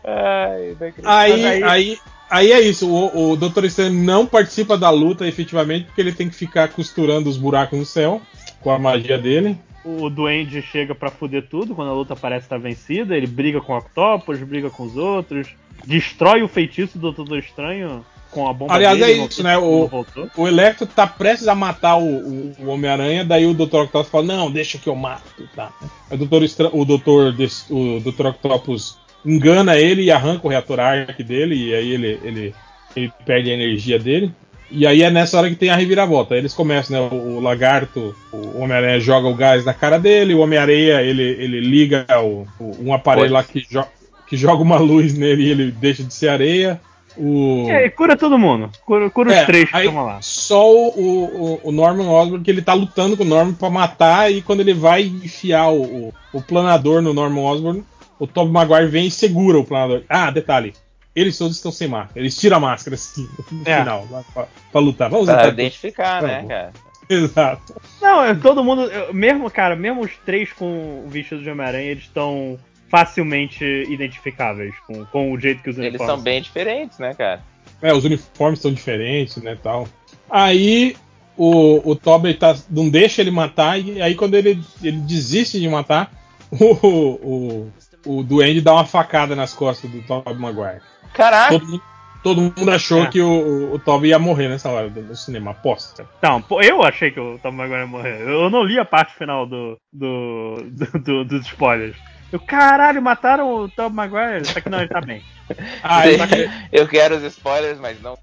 Ai, 0.04 0.76
aí, 1.04 1.46
aí, 1.46 1.64
aí, 1.64 1.98
aí 2.30 2.52
é 2.52 2.62
isso. 2.62 2.90
O, 2.90 3.32
o 3.32 3.38
Dr. 3.38 3.66
Strange 3.66 3.96
não 3.96 4.26
participa 4.26 4.78
da 4.78 4.90
luta 4.90 5.28
efetivamente 5.28 5.86
porque 5.86 6.02
ele 6.02 6.14
tem 6.14 6.30
que 6.30 6.36
ficar 6.36 6.70
costurando 6.70 7.30
os 7.30 7.38
buracos 7.38 7.78
no 7.78 7.86
céu 7.86 8.22
com 8.62 8.72
a 8.72 8.80
magia 8.80 9.18
dele. 9.18 9.58
O 9.84 10.10
Duende 10.10 10.62
chega 10.62 10.94
para 10.94 11.12
fuder 11.12 11.48
tudo 11.48 11.74
quando 11.74 11.90
a 11.90 11.94
luta 11.94 12.16
parece 12.16 12.46
estar 12.46 12.58
vencida. 12.58 13.16
Ele 13.16 13.28
briga 13.28 13.62
com 13.62 13.74
o 13.74 13.78
Octopus, 13.78 14.40
briga 14.40 14.70
com 14.70 14.84
os 14.84 14.98
outros, 14.98 15.48
destrói 15.86 16.42
o 16.42 16.48
feitiço 16.48 16.98
do 16.98 17.12
Doutor 17.12 17.40
Estranho 17.40 18.06
com 18.38 18.48
a 18.48 18.54
bomba 18.54 18.76
Aliás, 18.76 19.00
dele, 19.00 19.22
é 19.22 19.26
isso, 19.26 19.42
né? 19.42 19.58
O, 19.58 19.90
o 20.38 20.48
Electro 20.48 20.86
tá 20.86 21.08
prestes 21.08 21.48
a 21.48 21.56
matar 21.56 21.98
o, 21.98 22.06
o, 22.06 22.56
o 22.60 22.68
Homem-Aranha, 22.68 23.26
daí 23.26 23.48
o 23.48 23.54
Dr. 23.54 23.78
Octopus 23.78 24.10
fala: 24.10 24.26
Não, 24.26 24.52
deixa 24.52 24.78
que 24.78 24.88
eu 24.88 24.96
mato, 24.96 25.50
tá? 25.56 25.72
O 26.12 26.18
Dr. 26.18 26.44
Estra 26.44 26.70
o 26.72 26.86
Dr. 26.86 27.34
o 27.72 28.00
Dr. 28.00 28.28
Octopus 28.28 29.00
engana 29.26 29.76
ele 29.76 30.04
e 30.04 30.12
arranca 30.12 30.46
o 30.46 30.50
reator 30.50 30.80
arc 30.80 31.24
dele, 31.24 31.56
e 31.56 31.74
aí 31.74 31.92
ele, 31.92 32.20
ele, 32.24 32.56
ele 32.96 33.12
perde 33.26 33.50
a 33.50 33.54
energia 33.56 33.98
dele. 33.98 34.32
E 34.70 34.86
aí 34.86 35.02
é 35.02 35.10
nessa 35.10 35.38
hora 35.38 35.50
que 35.50 35.56
tem 35.56 35.72
a 35.72 35.76
reviravolta. 35.76 36.36
Aí 36.36 36.42
eles 36.42 36.54
começam, 36.54 37.10
né? 37.10 37.10
O, 37.12 37.38
o 37.38 37.40
lagarto, 37.40 38.16
o 38.32 38.62
Homem-Aranha 38.62 39.00
joga 39.00 39.28
o 39.28 39.36
gás 39.36 39.66
na 39.66 39.74
cara 39.74 39.98
dele, 39.98 40.36
o 40.36 40.40
Homem-Areia 40.42 41.02
ele, 41.02 41.24
ele 41.24 41.60
liga 41.60 42.06
o, 42.22 42.46
o, 42.60 42.78
um 42.84 42.94
aparelho 42.94 43.32
Pode. 43.32 43.34
lá 43.34 43.44
que, 43.44 43.66
jo 43.68 43.84
que 44.28 44.38
joga 44.38 44.62
uma 44.62 44.78
luz 44.78 45.18
nele 45.18 45.44
e 45.44 45.50
ele 45.50 45.72
deixa 45.72 46.04
de 46.04 46.14
ser 46.14 46.28
areia. 46.28 46.80
O... 47.18 47.66
É, 47.70 47.90
cura 47.90 48.16
todo 48.16 48.38
mundo. 48.38 48.70
Cura, 48.86 49.10
cura 49.10 49.34
é, 49.34 49.42
os 49.42 49.46
três 49.46 49.70
que 49.70 49.78
estão 49.78 50.06
lá. 50.06 50.20
Só 50.22 50.72
o, 50.72 50.90
o, 50.96 51.60
o, 51.64 51.72
Norman 51.72 52.10
Osborn, 52.10 52.44
que 52.44 52.52
ele 52.52 52.62
tá 52.62 52.74
lutando 52.74 53.18
com 53.18 53.24
o 53.24 53.28
Norman 53.28 53.54
pra 53.54 53.70
matar, 53.70 54.32
e 54.32 54.42
quando 54.42 54.60
ele 54.60 54.74
vai 54.74 55.04
enfiar 55.04 55.70
o, 55.70 56.14
o, 56.32 56.42
planador 56.42 57.02
no 57.02 57.14
Norman 57.14 57.42
Osborn, 57.42 57.84
o 58.20 58.28
Tom 58.28 58.48
Maguire 58.48 58.88
vem 58.88 59.08
e 59.08 59.12
segura 59.12 59.58
o 59.58 59.66
planador. 59.66 60.04
Ah, 60.08 60.32
detalhe 60.32 60.74
eles 61.16 61.36
todos 61.36 61.56
estão 61.56 61.72
sem 61.72 61.88
máscara. 61.88 62.20
Eles 62.20 62.40
tiram 62.40 62.58
a 62.58 62.60
máscara 62.60 62.94
assim 62.94 63.28
no 63.52 63.64
é. 63.66 63.80
final, 63.80 64.08
pra, 64.34 64.48
pra, 64.72 64.80
lutar. 64.80 65.10
Vamos 65.10 65.26
pra 65.26 65.48
identificar, 65.48 66.22
né, 66.22 66.46
cara? 66.48 66.72
Exato. 67.10 67.82
Não, 68.00 68.24
é, 68.24 68.36
todo 68.36 68.64
mundo. 68.64 68.88
Mesmo, 69.14 69.50
cara, 69.50 69.76
mesmo 69.76 70.02
os 70.02 70.12
três 70.26 70.54
com 70.54 71.04
o 71.06 71.10
vestido 71.10 71.42
de 71.42 71.50
Homem-Aranha, 71.50 71.90
eles 71.90 72.04
estão 72.04 72.60
facilmente 72.90 73.64
identificáveis 73.90 74.74
com, 74.86 75.06
com 75.06 75.32
o 75.32 75.40
jeito 75.40 75.62
que 75.62 75.70
os 75.70 75.78
uniformes. 75.78 76.02
Eles 76.02 76.14
são 76.16 76.22
bem 76.22 76.42
diferentes, 76.42 77.00
né, 77.00 77.14
cara? 77.14 77.42
É, 77.82 77.94
os 77.94 78.06
uniformes 78.06 78.60
são 78.60 78.74
diferentes, 78.74 79.38
né, 79.38 79.58
tal. 79.62 79.88
Aí 80.30 80.96
o, 81.36 81.92
o 81.92 81.96
Tobey 81.96 82.34
tá, 82.34 82.56
não 82.70 82.90
deixa 82.90 83.22
ele 83.22 83.32
matar, 83.32 83.80
e 83.80 84.02
aí 84.02 84.16
quando 84.16 84.36
ele, 84.36 84.60
ele 84.82 84.98
desiste 84.98 85.60
de 85.60 85.70
matar, 85.70 86.12
o, 86.52 86.74
o, 86.74 87.72
o 88.06 88.24
Duende 88.24 88.62
dá 88.62 88.74
uma 88.74 88.86
facada 88.86 89.36
nas 89.36 89.54
costas 89.54 89.90
do 89.90 90.02
Tobey 90.02 90.36
Maguire. 90.36 90.82
Caraca! 91.14 91.60
Todo, 91.60 91.82
todo 92.24 92.42
mundo 92.42 92.72
achou 92.72 93.04
é. 93.04 93.08
que 93.08 93.22
o, 93.22 93.74
o 93.74 93.80
Toby 93.80 94.10
ia 94.10 94.20
morrer 94.20 94.50
nessa 94.50 94.70
hora 94.70 94.90
do, 94.90 95.02
do, 95.02 95.16
cinema, 95.16 95.52
aposta. 95.52 96.08
Não, 96.22 96.44
eu 96.62 96.84
achei 96.84 97.12
que 97.12 97.20
o 97.20 97.40
Toby 97.40 97.58
Maguire 97.58 97.82
ia 97.82 97.88
morrer. 97.88 98.22
Eu 98.22 98.50
não 98.50 98.64
li 98.64 98.80
a 98.80 98.86
parte 98.86 99.16
final 99.16 99.46
do, 99.46 99.78
do, 99.92 100.58
do, 100.72 101.00
do 101.00 101.26
dos 101.26 101.46
spoilers. 101.48 101.98
Eu, 102.32 102.40
caralho, 102.40 103.02
mataram 103.02 103.64
o 103.64 103.70
Tom 103.70 103.90
Maguire. 103.90 104.46
Só 104.46 104.60
que 104.60 104.70
não, 104.70 104.80
ele 104.80 104.90
tá 104.90 105.00
bem. 105.00 105.22
Aí, 105.82 106.18
eu 106.74 106.88
quero 106.88 107.16
os 107.16 107.24
spoilers, 107.24 107.80
mas 107.80 108.02
não. 108.02 108.18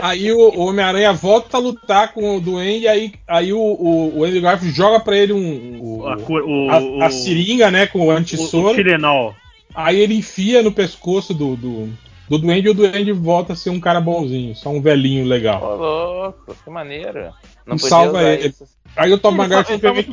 Aí 0.00 0.30
o, 0.32 0.38
o 0.38 0.66
Homem-Aranha 0.66 1.12
volta 1.12 1.56
a 1.56 1.60
lutar 1.60 2.12
com 2.12 2.36
o 2.36 2.40
Duende, 2.40 2.84
e 2.84 2.88
aí, 2.88 3.12
aí 3.26 3.52
o, 3.52 3.58
o, 3.58 4.18
o 4.18 4.24
Andrew 4.24 4.42
Garfield 4.42 4.76
joga 4.76 5.00
pra 5.00 5.16
ele 5.16 5.32
um, 5.32 5.80
o, 5.82 6.06
a, 6.06 6.14
a, 6.14 7.06
a, 7.06 7.10
seringa, 7.10 7.68
né, 7.68 7.88
com 7.88 8.06
o 8.06 8.10
antissoro. 8.12 8.68
O, 8.68 8.70
o 8.70 8.74
Tilenol. 8.76 9.34
Aí 9.74 9.98
ele 9.98 10.14
enfia 10.14 10.62
no 10.62 10.70
pescoço 10.70 11.34
do, 11.34 11.56
do, 11.56 11.88
do 12.28 12.38
Duende 12.38 12.68
e 12.68 12.70
o 12.70 12.74
Duende 12.74 13.10
volta 13.10 13.54
a 13.54 13.56
ser 13.56 13.70
um 13.70 13.80
cara 13.80 14.00
bonzinho, 14.00 14.54
só 14.54 14.70
um 14.70 14.80
velhinho 14.80 15.26
legal. 15.26 15.62
Ô, 15.64 15.74
louco, 15.74 16.56
que 16.62 16.70
maneira. 16.70 17.32
Não 17.66 17.76
salva 17.76 18.22
ele. 18.22 18.48
Isso. 18.48 18.64
Aí 18.96 19.12
o 19.12 19.18
Tom 19.18 19.32
Maguire 19.32 19.66
simplesmente 19.66 20.10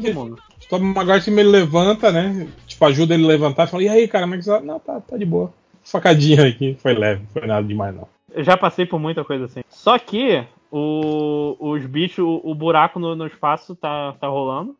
Tobey 0.69 0.85
Maguire 0.85 1.21
cima 1.21 1.41
ele 1.41 1.49
levanta, 1.49 2.11
né? 2.11 2.47
Tipo, 2.67 2.85
ajuda 2.85 3.15
ele 3.15 3.25
a 3.25 3.27
levantar 3.27 3.67
e 3.67 3.71
fala, 3.71 3.83
e 3.83 3.89
aí, 3.89 4.07
cara, 4.07 4.25
como 4.25 4.35
é 4.35 4.37
que 4.37 4.43
você? 4.43 4.59
Não, 4.59 4.79
tá, 4.79 5.01
tá 5.01 5.17
de 5.17 5.25
boa. 5.25 5.51
Facadinha 5.83 6.47
aqui, 6.47 6.77
foi 6.79 6.93
leve, 6.93 7.23
foi 7.33 7.47
nada 7.47 7.67
demais 7.67 7.95
não. 7.95 8.07
Eu 8.31 8.43
já 8.43 8.55
passei 8.55 8.85
por 8.85 8.99
muita 8.99 9.23
coisa 9.23 9.45
assim. 9.45 9.61
Só 9.67 9.97
que 9.97 10.43
o, 10.71 11.57
os 11.59 11.83
bichos, 11.87 12.19
o, 12.19 12.41
o 12.43 12.53
buraco 12.53 12.99
no, 12.99 13.15
no 13.15 13.25
espaço 13.25 13.75
tá, 13.75 14.13
tá 14.19 14.27
rolando. 14.27 14.75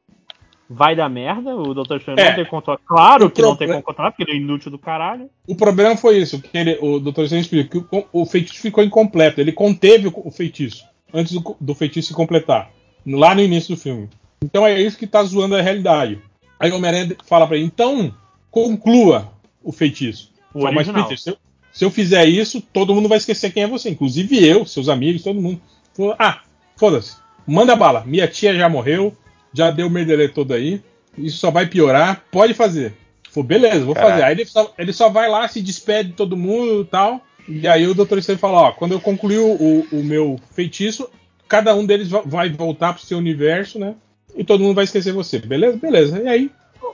Vai 0.72 0.96
dar 0.96 1.10
merda, 1.10 1.56
o 1.56 1.74
Dr. 1.74 1.96
Strange 1.96 2.22
É. 2.22 2.30
não 2.30 2.36
tem 2.36 2.46
controle. 2.46 2.80
Claro 2.86 3.26
O 3.26 3.32
que 3.32 3.42
não 3.42 3.56
tem 3.56 3.82
controlar, 3.82 4.12
porque 4.12 4.22
ele 4.22 4.34
é 4.34 4.36
inútil 4.40 4.70
do 4.70 4.78
caralho. 4.78 5.28
O 5.48 5.56
problema 5.56 5.98
foi 5.98 6.20
isso, 6.20 6.40
que 6.40 6.56
ele, 6.56 6.78
o 6.80 7.00
Dr. 7.00 7.22
Strange 7.22 7.46
explicou 7.46 7.82
que 7.82 8.08
o, 8.14 8.22
o 8.22 8.26
feitiço 8.28 8.62
ficou 8.62 8.84
incompleto. 8.84 9.42
Ele 9.42 9.52
conteve 9.52 10.08
o, 10.08 10.14
o 10.16 10.30
feitiço 10.30 10.88
antes 11.12 11.34
do, 11.34 11.58
do 11.60 11.74
feitiço 11.74 12.10
se 12.10 12.14
completar, 12.14 12.70
lá 13.08 13.34
no 13.34 13.42
início 13.42 13.76
do 13.76 13.82
filme. 13.82 14.08
Então 14.44 14.66
é 14.66 14.80
isso 14.82 14.98
que 14.98 15.08
tá 15.08 15.24
zoando 15.24 15.56
a 15.56 15.62
realidade. 15.62 16.22
Aí 16.60 16.72
o 16.72 16.76
Homem-Aranha 16.76 17.16
fala 17.26 17.48
pra 17.48 17.56
ele, 17.58 17.66
então 17.66 18.14
conclua 18.52 19.32
o 19.64 19.72
feitiço. 19.72 20.32
O 20.54 20.62
Fala, 20.62 20.74
Mas. 20.76 20.88
Peter, 20.90 21.18
se 21.20 21.30
eu, 21.30 21.38
se 21.72 21.86
eu 21.86 21.92
fizer 21.92 22.26
isso, 22.26 22.62
todo 22.62 22.94
mundo 22.96 23.08
vai 23.08 23.18
esquecer 23.18 23.52
quem 23.52 23.64
é 23.64 23.68
você, 23.68 23.90
inclusive 23.90 24.44
eu, 24.46 24.66
seus 24.66 24.90
amigos, 24.90 25.24
todo 25.24 25.42
mundo. 25.42 25.62
Falou, 25.94 26.16
ah, 26.18 26.42
foda-se, 26.78 27.16
manda 27.46 27.76
bala. 27.76 28.04
Minha 28.06 28.28
tia 28.28 28.56
já 28.56 28.68
morreu, 28.68 29.16
já 29.54 29.70
deu 29.72 29.88
o 29.88 29.90
merdelê 29.90 30.28
todo 30.28 30.54
aí, 30.54 30.82
isso 31.18 31.38
só 31.38 31.52
vai 31.52 31.68
piorar, 31.68 32.24
pode 32.32 32.54
fazer. 32.54 32.94
Falou, 33.30 33.48
beleza, 33.48 33.86
vou 33.86 33.94
Caraca. 33.94 34.14
fazer. 34.14 34.24
Aí 34.26 34.34
ele 34.34 34.46
só, 34.46 34.74
ele 34.78 34.94
só 34.94 35.10
vai 35.10 35.30
lá, 35.30 35.48
se 35.48 35.62
despede 35.62 36.10
de 36.10 36.16
todo 36.16 36.36
mundo 36.38 36.82
e 36.82 36.86
tal. 36.86 37.22
E 37.48 37.68
aí 37.68 37.86
o 37.88 37.94
Dr. 37.94 38.18
Strange 38.20 38.40
fala, 38.42 38.62
ó, 38.70 38.72
quando 38.72 38.94
eu 38.94 39.00
concluir 39.02 39.38
o, 39.40 39.86
o 39.92 40.04
meu 40.04 40.40
feitiço, 40.54 41.08
cada 41.48 41.76
um 41.76 41.86
deles 41.86 42.10
va- 42.10 42.24
vai 42.26 42.50
voltar 42.50 42.94
pro 42.94 43.06
seu 43.06 43.18
universo, 43.18 43.78
né? 43.80 43.96
E 44.36 44.44
todo 44.44 44.62
mundo 44.64 44.76
vai 44.76 44.84
esquecer 44.84 45.12
você. 45.14 45.40
Beleza? 45.40 45.78
Beleza. 45.78 46.22
E 46.22 46.28
aí, 46.28 46.52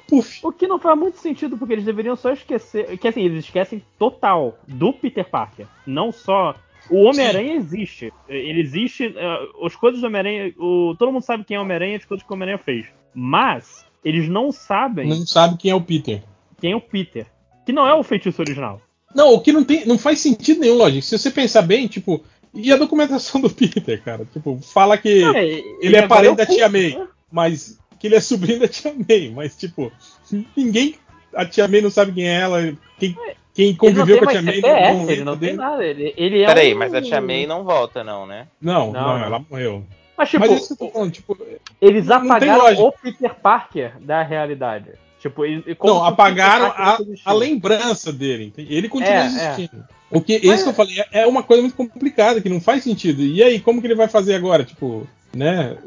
puf. 0.07 0.40
O 0.44 0.52
que 0.52 0.68
não 0.68 0.80
faz 0.80 0.98
muito 0.98 1.20
sentido, 1.20 1.57
porque 1.57 1.74
eles 1.74 1.86
deveriam 1.86 2.16
só 2.16 2.32
esquecer. 2.32 2.98
Que 2.98 3.07
assim, 3.07 3.22
eles 3.24 3.45
esquecem 3.45 3.82
total 3.99 4.57
do 4.68 4.91
Peter 4.94 5.26
Parker. 5.30 5.66
Não 5.86 6.12
só. 6.12 6.56
O 6.90 7.03
Homem-Aranha 7.06 7.56
existe. 7.56 8.14
Ele 8.30 8.62
existe. 8.62 9.14
eh, 9.16 9.38
as 9.66 9.76
coisas 9.76 10.02
do 10.02 10.07
Homem-Aranha. 10.07 10.53
o- 10.57 10.95
Todo 10.99 11.12
mundo 11.12 11.24
sabe 11.24 11.44
quem 11.44 11.56
é 11.57 11.60
o 11.60 11.64
Homem-Aranha 11.64 11.94
e 11.94 11.98
as 11.98 12.06
coisas 12.06 12.26
que 12.26 12.32
o 12.32 12.36
Homem-Aranha 12.36 12.64
fez. 12.64 12.86
Mas, 13.14 13.86
eles 14.03 14.30
não 14.30 14.52
sabem 14.52 15.07
Não 15.07 15.26
sabe 15.26 15.57
quem 15.57 15.72
é 15.72 15.76
o 15.76 15.82
Peter. 15.82 16.22
quem 16.62 16.74
é 16.74 16.76
o 16.76 16.82
Peter. 16.82 17.26
Que 17.66 17.74
não 17.74 17.88
é 17.88 17.94
o 17.95 18.03
feitiço 18.03 18.41
original. 18.41 18.80
Não, 19.16 19.34
o 19.34 19.41
que 19.41 19.52
não 19.52 19.64
tem, 19.64 19.86
não 19.86 19.98
faz 19.98 20.20
sentido 20.20 20.60
nenhum, 20.60 20.76
lógico. 20.76 21.02
Se 21.03 21.18
você 21.18 21.32
pensar 21.32 21.62
bem, 21.64 21.88
tipo, 21.88 22.24
e 22.53 22.72
a 22.72 22.78
documentação 22.78 23.40
do 23.41 23.49
Peter, 23.49 23.99
cara? 24.03 24.26
Tipo, 24.32 24.60
fala 24.62 24.95
que 24.98 25.24
É, 25.24 25.64
ele 25.82 25.95
é 25.95 26.03
agora 26.03 26.07
parente 26.07 26.36
da 26.36 26.45
tia 26.45 26.70
May, 26.70 26.95
né? 26.98 27.07
Mas 27.36 27.78
que 27.99 28.07
ele 28.07 28.16
é 28.16 28.22
sobrinho 28.22 28.60
da 28.62 28.68
tia 28.68 28.94
May, 28.94 29.32
mas 29.36 29.56
tipo, 29.57 29.91
ninguém, 30.56 30.95
a 31.34 31.45
tia 31.45 31.68
May 31.68 31.82
não 31.82 31.90
sabe 31.91 32.14
quem 32.14 32.28
é 32.28 32.40
ela, 32.40 32.62
quem, 32.98 33.16
quem 33.53 33.68
Ele 33.70 33.76
conviveu 33.78 34.18
tem 34.18 34.20
com 34.20 34.30
a 34.30 34.32
tia 34.32 34.41
May 34.41 34.56
CPF, 34.56 34.94
não 34.94 35.10
ele 35.12 35.24
não 35.24 35.38
tem 35.38 35.48
dele. 35.49 35.57
nada. 35.57 35.86
Ele, 35.86 36.14
ele 36.18 36.41
é 36.41 36.45
Peraí, 36.45 36.74
um- 36.74 36.78
mas 36.78 36.94
a 36.94 37.02
Tia 37.02 37.22
May 37.22 37.45
não 37.45 37.64
volta, 37.64 38.03
não, 38.03 38.26
né? 38.26 38.48
Não, 38.62 38.91
Não, 38.91 39.18
não, 39.20 39.26
ela 39.26 39.45
morreu. 39.49 39.84
Mas 40.18 40.30
tipo, 40.30 40.40
mas 40.41 40.52
é 40.52 40.56
isso 40.56 40.68
que 40.78 40.84
eu 40.84 40.88
tô 40.88 40.94
falando, 40.94 41.12
tipo, 41.12 41.38
eles 41.82 42.07
tem 42.07 42.16
apagaram 42.16 42.84
o 42.86 42.91
Peter 42.94 43.34
Parker 43.36 43.94
da 43.99 44.24
realidade. 44.24 44.91
Tipo, 45.20 45.45
e- 45.45 45.64
e 45.68 45.76
como 45.76 45.95
não, 45.95 46.06
apagaram 46.06 46.68
a, 46.68 46.98
a 47.26 47.34
lembrança 47.34 48.14
dele. 48.14 48.53
Ele 48.57 48.88
continua 48.88 49.14
É, 49.24 49.26
existindo. 49.26 49.84
O 50.12 50.22
que, 50.22 50.40
Mas- 50.45 50.56
isso 50.56 50.64
que 50.64 50.70
eu 50.70 50.74
falei 50.74 50.99
é- 50.99 51.22
é 51.24 51.28
uma 51.28 51.41
coisa 51.44 51.62
muito 51.64 51.76
complicada, 51.76 52.40
que 52.40 52.48
não 52.48 52.62
faz 52.62 52.84
sentido. 52.84 53.22
E 53.24 53.41
aí, 53.44 53.60
como 53.60 53.82
que 53.82 53.88
ele 53.88 53.95
vai 53.95 54.07
fazer 54.07 54.36
agora? 54.36 54.64
Tipo, 54.64 55.06
né? 55.36 55.78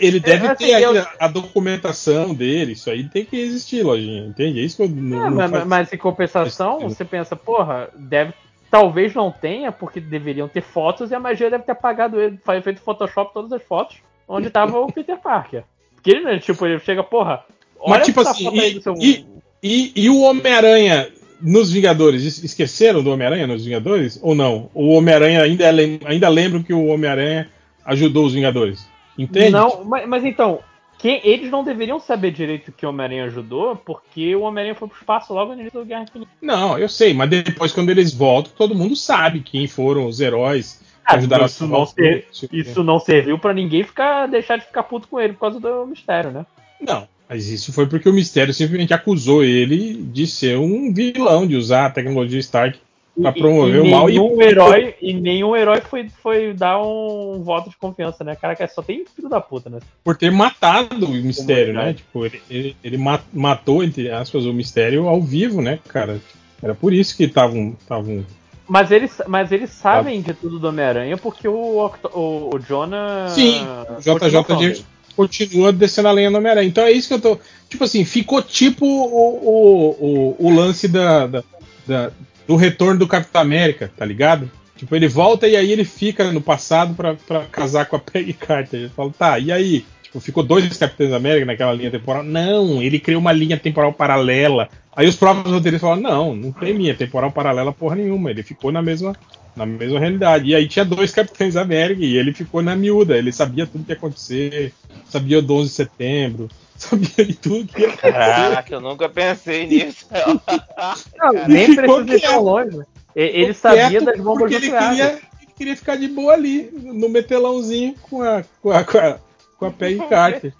Ele 0.00 0.18
deve 0.20 0.46
assim, 0.46 0.66
ter 0.66 0.80
eu- 0.80 1.06
a, 1.20 1.28
documentação 1.28 2.32
dele, 2.34 2.72
isso 2.72 2.88
aí 2.90 3.04
tem 3.04 3.24
que 3.24 3.36
existir, 3.36 3.82
lojinha, 3.82 4.24
entende? 4.26 4.60
É 4.60 4.62
isso 4.62 4.76
que 4.76 4.82
eu 4.84 4.88
não, 4.88 5.26
É, 5.26 5.30
não 5.30 5.36
mas, 5.36 5.66
mas 5.66 5.92
em 5.92 5.98
compensação, 5.98 6.80
você 6.80 7.04
pensa, 7.04 7.36
porra, 7.36 7.88
deve. 7.94 8.32
Talvez 8.70 9.14
não 9.14 9.30
tenha, 9.30 9.70
porque 9.70 10.00
deveriam 10.00 10.48
ter 10.48 10.62
fotos 10.62 11.10
e 11.10 11.14
a 11.14 11.20
magia 11.20 11.50
deve 11.50 11.64
ter 11.64 11.72
apagado 11.72 12.20
ele, 12.20 12.38
feito 12.62 12.80
Photoshop 12.80 13.32
todas 13.32 13.52
as 13.52 13.62
fotos 13.62 13.98
onde 14.28 14.50
tava 14.50 14.80
o 14.80 14.90
Peter 14.92 15.16
Parker. 15.18 15.62
Porque 15.94 16.10
ele, 16.10 16.24
né, 16.24 16.38
tipo, 16.38 16.66
ele 16.66 16.80
chega, 16.80 17.02
porra, 17.04 17.44
olha 17.78 17.98
Mas 17.98 18.06
tipo 18.06 18.20
assim, 18.20 18.48
e, 18.58 18.82
seu. 18.82 18.94
e- 19.00 19.24
e- 19.62 19.92
e 19.94 20.10
o 20.10 20.20
Homem-Aranha 20.22 21.08
nos 21.40 21.70
Vingadores, 21.70 22.22
es- 22.24 22.42
esqueceram 22.42 23.02
do 23.02 23.10
Homem-Aranha 23.12 23.46
nos 23.46 23.64
Vingadores? 23.64 24.18
Ou 24.22 24.34
não? 24.34 24.68
O 24.74 24.88
Homem-Aranha 24.94 25.42
ainda, 25.42 25.64
é 25.64 25.98
ainda 26.06 26.28
lembra 26.28 26.62
que 26.62 26.72
o 26.72 26.86
Homem-Aranha 26.86 27.48
ajudou 27.86 28.26
os 28.26 28.34
Vingadores? 28.34 28.88
Entende? 29.16 29.50
Não, 29.50 29.84
mas, 29.84 30.06
mas 30.06 30.24
então, 30.24 30.60
quem, 30.98 31.20
eles 31.24 31.50
não 31.50 31.64
deveriam 31.64 31.98
saber 31.98 32.30
direito 32.30 32.72
que 32.72 32.84
o 32.84 32.88
Homem-Aranha 32.88 33.24
ajudou, 33.24 33.76
porque 33.76 34.34
o 34.34 34.42
Homem-Aranha 34.42 34.74
foi 34.74 34.88
pro 34.88 34.98
espaço 34.98 35.32
logo 35.32 35.54
no 35.54 35.60
início 35.60 35.78
do 35.78 35.86
Guerra 35.86 36.02
Infinita. 36.02 36.30
Não, 36.40 36.78
eu 36.78 36.88
sei, 36.88 37.14
mas 37.14 37.30
depois 37.30 37.72
quando 37.72 37.90
eles 37.90 38.12
voltam, 38.12 38.52
todo 38.56 38.74
mundo 38.74 38.96
sabe 38.96 39.40
quem 39.40 39.66
foram 39.66 40.06
os 40.06 40.20
heróis 40.20 40.82
que 41.06 41.14
Ah, 41.14 41.16
ajudaram 41.16 41.44
a 41.44 41.46
isso 41.46 41.58
salvar 41.58 41.80
não 41.80 41.86
ser-. 41.86 42.26
Isso 42.52 42.82
não 42.82 42.98
serviu 42.98 43.38
pra 43.38 43.54
ninguém 43.54 43.84
ficar 43.84 44.26
deixar 44.26 44.58
de 44.58 44.64
ficar 44.66 44.82
puto 44.82 45.08
com 45.08 45.20
ele 45.20 45.34
por 45.34 45.40
causa 45.40 45.60
do 45.60 45.86
mistério, 45.86 46.30
né? 46.30 46.46
Não, 46.80 47.08
mas 47.28 47.48
isso 47.48 47.72
foi 47.72 47.86
porque 47.86 48.08
o 48.08 48.12
Mistério 48.12 48.54
simplesmente 48.54 48.94
acusou 48.94 49.42
ele 49.42 49.94
de 49.94 50.26
ser 50.26 50.58
um 50.58 50.92
vilão, 50.92 51.46
de 51.46 51.56
usar 51.56 51.86
a 51.86 51.90
tecnologia 51.90 52.38
Stark 52.38 52.78
pra 53.20 53.30
E- 53.34 53.40
promover 53.40 53.74
e 53.76 53.80
o 53.80 53.90
mal. 53.90 54.06
Nenhum 54.06 54.42
herói, 54.42 54.94
e 55.00 55.12
nenhum 55.14 55.56
herói 55.56 55.80
foi, 55.80 56.08
foi 56.22 56.52
dar 56.52 56.80
um 56.82 57.42
voto 57.42 57.70
de 57.70 57.76
confiança, 57.76 58.22
né? 58.22 58.36
Caraca, 58.36 58.66
só 58.68 58.82
tem 58.82 59.04
filho 59.14 59.28
da 59.28 59.40
puta, 59.40 59.70
né? 59.70 59.78
por 60.04 60.16
ter 60.16 60.30
matado 60.30 61.06
o 61.06 61.10
Mistério, 61.10 61.72
né? 61.74 61.94
Tipo, 61.94 62.26
ele, 62.26 62.42
ele, 62.50 62.76
ele 62.84 62.98
ma- 62.98 63.20
matou, 63.32 63.82
entre 63.82 64.10
aspas, 64.10 64.44
o 64.44 64.52
Mistério 64.52 65.08
ao 65.08 65.20
vivo, 65.20 65.60
né, 65.62 65.78
cara? 65.88 66.20
Era 66.62 66.74
por 66.74 66.92
isso 66.92 67.16
que 67.16 67.24
estavam. 67.24 67.76
tavam 67.88 68.24
Mas 68.68 68.90
eles, 68.90 69.20
mas 69.26 69.52
eles 69.52 69.70
sabem 69.70 70.20
de 70.20 70.32
tudo 70.34 70.58
do 70.58 70.68
Homem-Aranha 70.68 71.16
porque 71.16 71.46
o, 71.46 71.90
o, 72.14 72.50
o 72.54 72.58
Jonah. 72.58 73.28
Sim, 73.28 73.60
o 73.96 74.00
JJ 74.00 74.42
continua 74.44 74.74
continua 75.16 75.72
descendo 75.72 76.08
a 76.08 76.12
lenha 76.12 76.28
no 76.30 76.36
Homem-Aranha. 76.38 76.68
Então 76.68 76.84
é 76.84 76.92
isso 76.92 77.08
que 77.08 77.14
eu 77.14 77.20
tô. 77.20 77.38
Tipo 77.70 77.84
assim, 77.84 78.04
ficou 78.04 78.42
tipo 78.42 78.84
o, 78.84 79.08
o, 79.08 80.36
o, 80.38 80.46
o 80.46 80.54
lance 80.54 80.86
da, 80.86 81.26
da- 81.26 81.44
da- 81.86 82.10
do 82.46 82.56
retorno 82.56 82.98
do 82.98 83.08
Capitão 83.08 83.40
América, 83.40 83.90
tá 83.96 84.04
ligado? 84.04 84.50
Tipo, 84.76 84.94
ele 84.94 85.08
volta 85.08 85.48
e 85.48 85.56
aí 85.56 85.72
ele 85.72 85.84
fica 85.84 86.30
no 86.30 86.40
passado 86.40 86.94
pra 86.94 87.44
casar 87.46 87.86
com 87.86 87.96
a 87.96 87.98
Peggy 88.00 88.34
Carter. 88.34 88.80
Ele 88.80 88.88
fala, 88.90 89.10
tá, 89.10 89.38
e 89.38 89.50
aí? 89.50 89.84
Tipo, 90.02 90.20
ficou 90.20 90.42
dois 90.42 90.76
Capitães 90.76 91.12
América 91.12 91.46
naquela 91.46 91.72
linha 91.72 91.90
temporal? 91.90 92.22
Não, 92.22 92.82
ele 92.82 93.00
criou 93.00 93.20
uma 93.20 93.32
linha 93.32 93.56
temporal 93.56 93.92
paralela. 93.92 94.68
Aí 94.94 95.08
os 95.08 95.16
próprios 95.16 95.52
roteiristas 95.52 95.88
falam, 95.88 96.02
não, 96.02 96.36
não 96.36 96.52
tem 96.52 96.72
linha 96.72 96.94
temporal 96.94 97.32
paralela 97.32 97.72
porra 97.72 97.96
nenhuma. 97.96 98.30
Ele 98.30 98.42
ficou 98.42 98.70
na 98.70 98.82
mesma, 98.82 99.16
na 99.56 99.64
mesma 99.64 99.98
realidade. 99.98 100.50
E 100.50 100.54
aí 100.54 100.68
tinha 100.68 100.84
dois 100.84 101.10
Capitães 101.10 101.56
América 101.56 102.04
e 102.04 102.16
ele 102.16 102.32
ficou 102.32 102.62
na 102.62 102.76
miúda. 102.76 103.16
Ele 103.16 103.32
sabia 103.32 103.66
tudo 103.66 103.84
que 103.84 103.92
ia 103.92 103.96
acontecer, 103.96 104.74
sabia 105.08 105.40
do 105.40 105.54
11 105.54 105.68
de 105.68 105.74
setembro, 105.74 106.48
sabia 106.80 107.24
de 107.24 107.34
tudo 107.34 107.72
que 107.72 107.80
ia 107.80 107.88
acontecer. 107.88 108.12
Caraca, 108.12 108.74
eu 108.74 108.80
nunca 108.80 109.08
pensei 109.08 109.66
nisso. 109.66 110.06
Não, 111.16 111.48
nem 111.48 111.74
precisa 111.74 111.82
ir 111.82 111.86
tão 111.86 112.04
quieto. 112.04 112.40
longe. 112.40 112.80
Ele 113.14 113.54
sabia 113.54 114.00
das 114.00 114.20
bombas 114.20 114.38
porque 114.40 114.54
ele 114.56 114.70
queria, 114.70 115.18
ele 115.40 115.52
queria 115.56 115.76
ficar 115.76 115.96
de 115.96 116.06
boa 116.06 116.34
ali, 116.34 116.70
no 116.70 117.08
metelãozinho 117.08 117.94
com 118.02 118.22
a, 118.22 118.44
com 118.60 118.70
a, 118.70 118.84
com 118.84 118.98
a, 118.98 119.18
com 119.58 119.66
a 119.66 119.70
Peggy 119.70 120.04
Carter. 120.08 120.52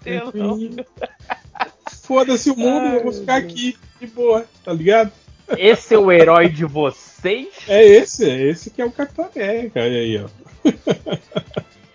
Foda-se 2.01 2.49
o 2.49 2.55
mundo, 2.55 2.95
eu 2.95 3.03
vou 3.03 3.13
ficar 3.13 3.35
aqui 3.35 3.77
de 3.99 4.07
boa, 4.07 4.45
tá 4.63 4.73
ligado? 4.73 5.11
Esse 5.55 5.93
é 5.93 5.97
o 5.99 6.11
herói 6.11 6.49
de 6.49 6.65
vocês? 6.65 7.47
É 7.67 7.85
esse, 7.85 8.27
é 8.27 8.49
esse 8.49 8.71
que 8.71 8.81
é 8.81 8.85
o 8.85 8.91
Capitão 8.91 9.29
América, 9.33 9.79
olha 9.79 9.99
aí, 9.99 10.23
ó. 10.23 10.27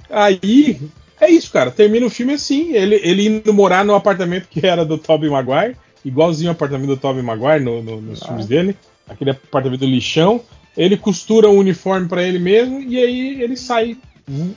aí, 0.08 0.80
é 1.22 1.30
isso, 1.30 1.50
cara. 1.52 1.70
Termina 1.70 2.04
o 2.06 2.10
filme 2.10 2.34
assim, 2.34 2.72
ele, 2.72 2.96
ele 3.02 3.26
indo 3.26 3.52
morar 3.54 3.84
no 3.84 3.94
apartamento 3.94 4.48
que 4.48 4.66
era 4.66 4.84
do 4.84 4.98
Tobey 4.98 5.30
Maguire, 5.30 5.76
igualzinho 6.04 6.50
ao 6.50 6.54
apartamento 6.54 6.88
do 6.88 6.96
Tobey 6.96 7.22
Maguire 7.22 7.60
no, 7.64 7.82
no- 7.82 8.00
nos 8.00 8.22
filmes 8.22 8.46
dele, 8.46 8.76
aquele 9.08 9.30
apartamento 9.30 9.80
do 9.80 9.86
lixão. 9.86 10.40
Ele 10.76 10.96
costura 10.96 11.48
um 11.48 11.58
uniforme 11.58 12.08
pra 12.08 12.22
ele 12.22 12.38
mesmo 12.38 12.80
e 12.80 12.98
aí 12.98 13.42
ele 13.42 13.56
sai 13.56 13.96
vo- 14.26 14.54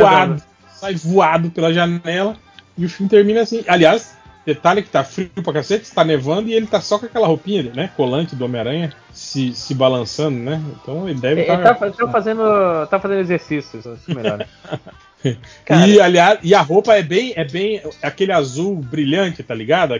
voado, 0.00 0.42
sai 0.74 0.94
voado 0.94 1.50
pela 1.50 1.72
janela 1.72 2.36
e 2.78 2.84
o 2.84 2.88
filme 2.88 3.10
termina 3.10 3.42
assim. 3.42 3.64
Aliás, 3.66 4.16
detalhe 4.46 4.82
que 4.82 4.88
tá 4.90 5.02
frio 5.02 5.28
pra 5.42 5.52
cacete, 5.52 5.84
está 5.84 6.04
nevando 6.04 6.48
e 6.48 6.54
ele 6.54 6.66
tá 6.66 6.80
só 6.80 6.98
com 6.98 7.06
aquela 7.06 7.26
roupinha, 7.26 7.62
né, 7.74 7.90
colante 7.96 8.36
do 8.36 8.44
Homem-Aranha 8.44 8.92
se, 9.12 9.52
se 9.54 9.74
balançando, 9.74 10.38
né? 10.38 10.62
Então 10.80 11.08
ele 11.08 11.18
deve 11.20 11.40
Ele 11.40 11.50
estar 11.50 11.74
tá, 11.74 11.90
tá 11.90 12.08
fazendo, 12.08 12.42
tá 12.88 13.00
fazendo 13.00 13.20
exercício, 13.20 13.78
isso 13.80 13.88
é 13.90 14.46
melhor. 15.24 15.88
E 15.88 16.00
aliás, 16.00 16.38
e 16.42 16.54
a 16.54 16.60
roupa 16.60 16.94
é 16.94 17.02
bem, 17.02 17.32
é 17.36 17.44
bem 17.44 17.80
aquele 18.02 18.32
azul 18.32 18.76
brilhante, 18.76 19.42
tá 19.42 19.54
ligado? 19.54 19.94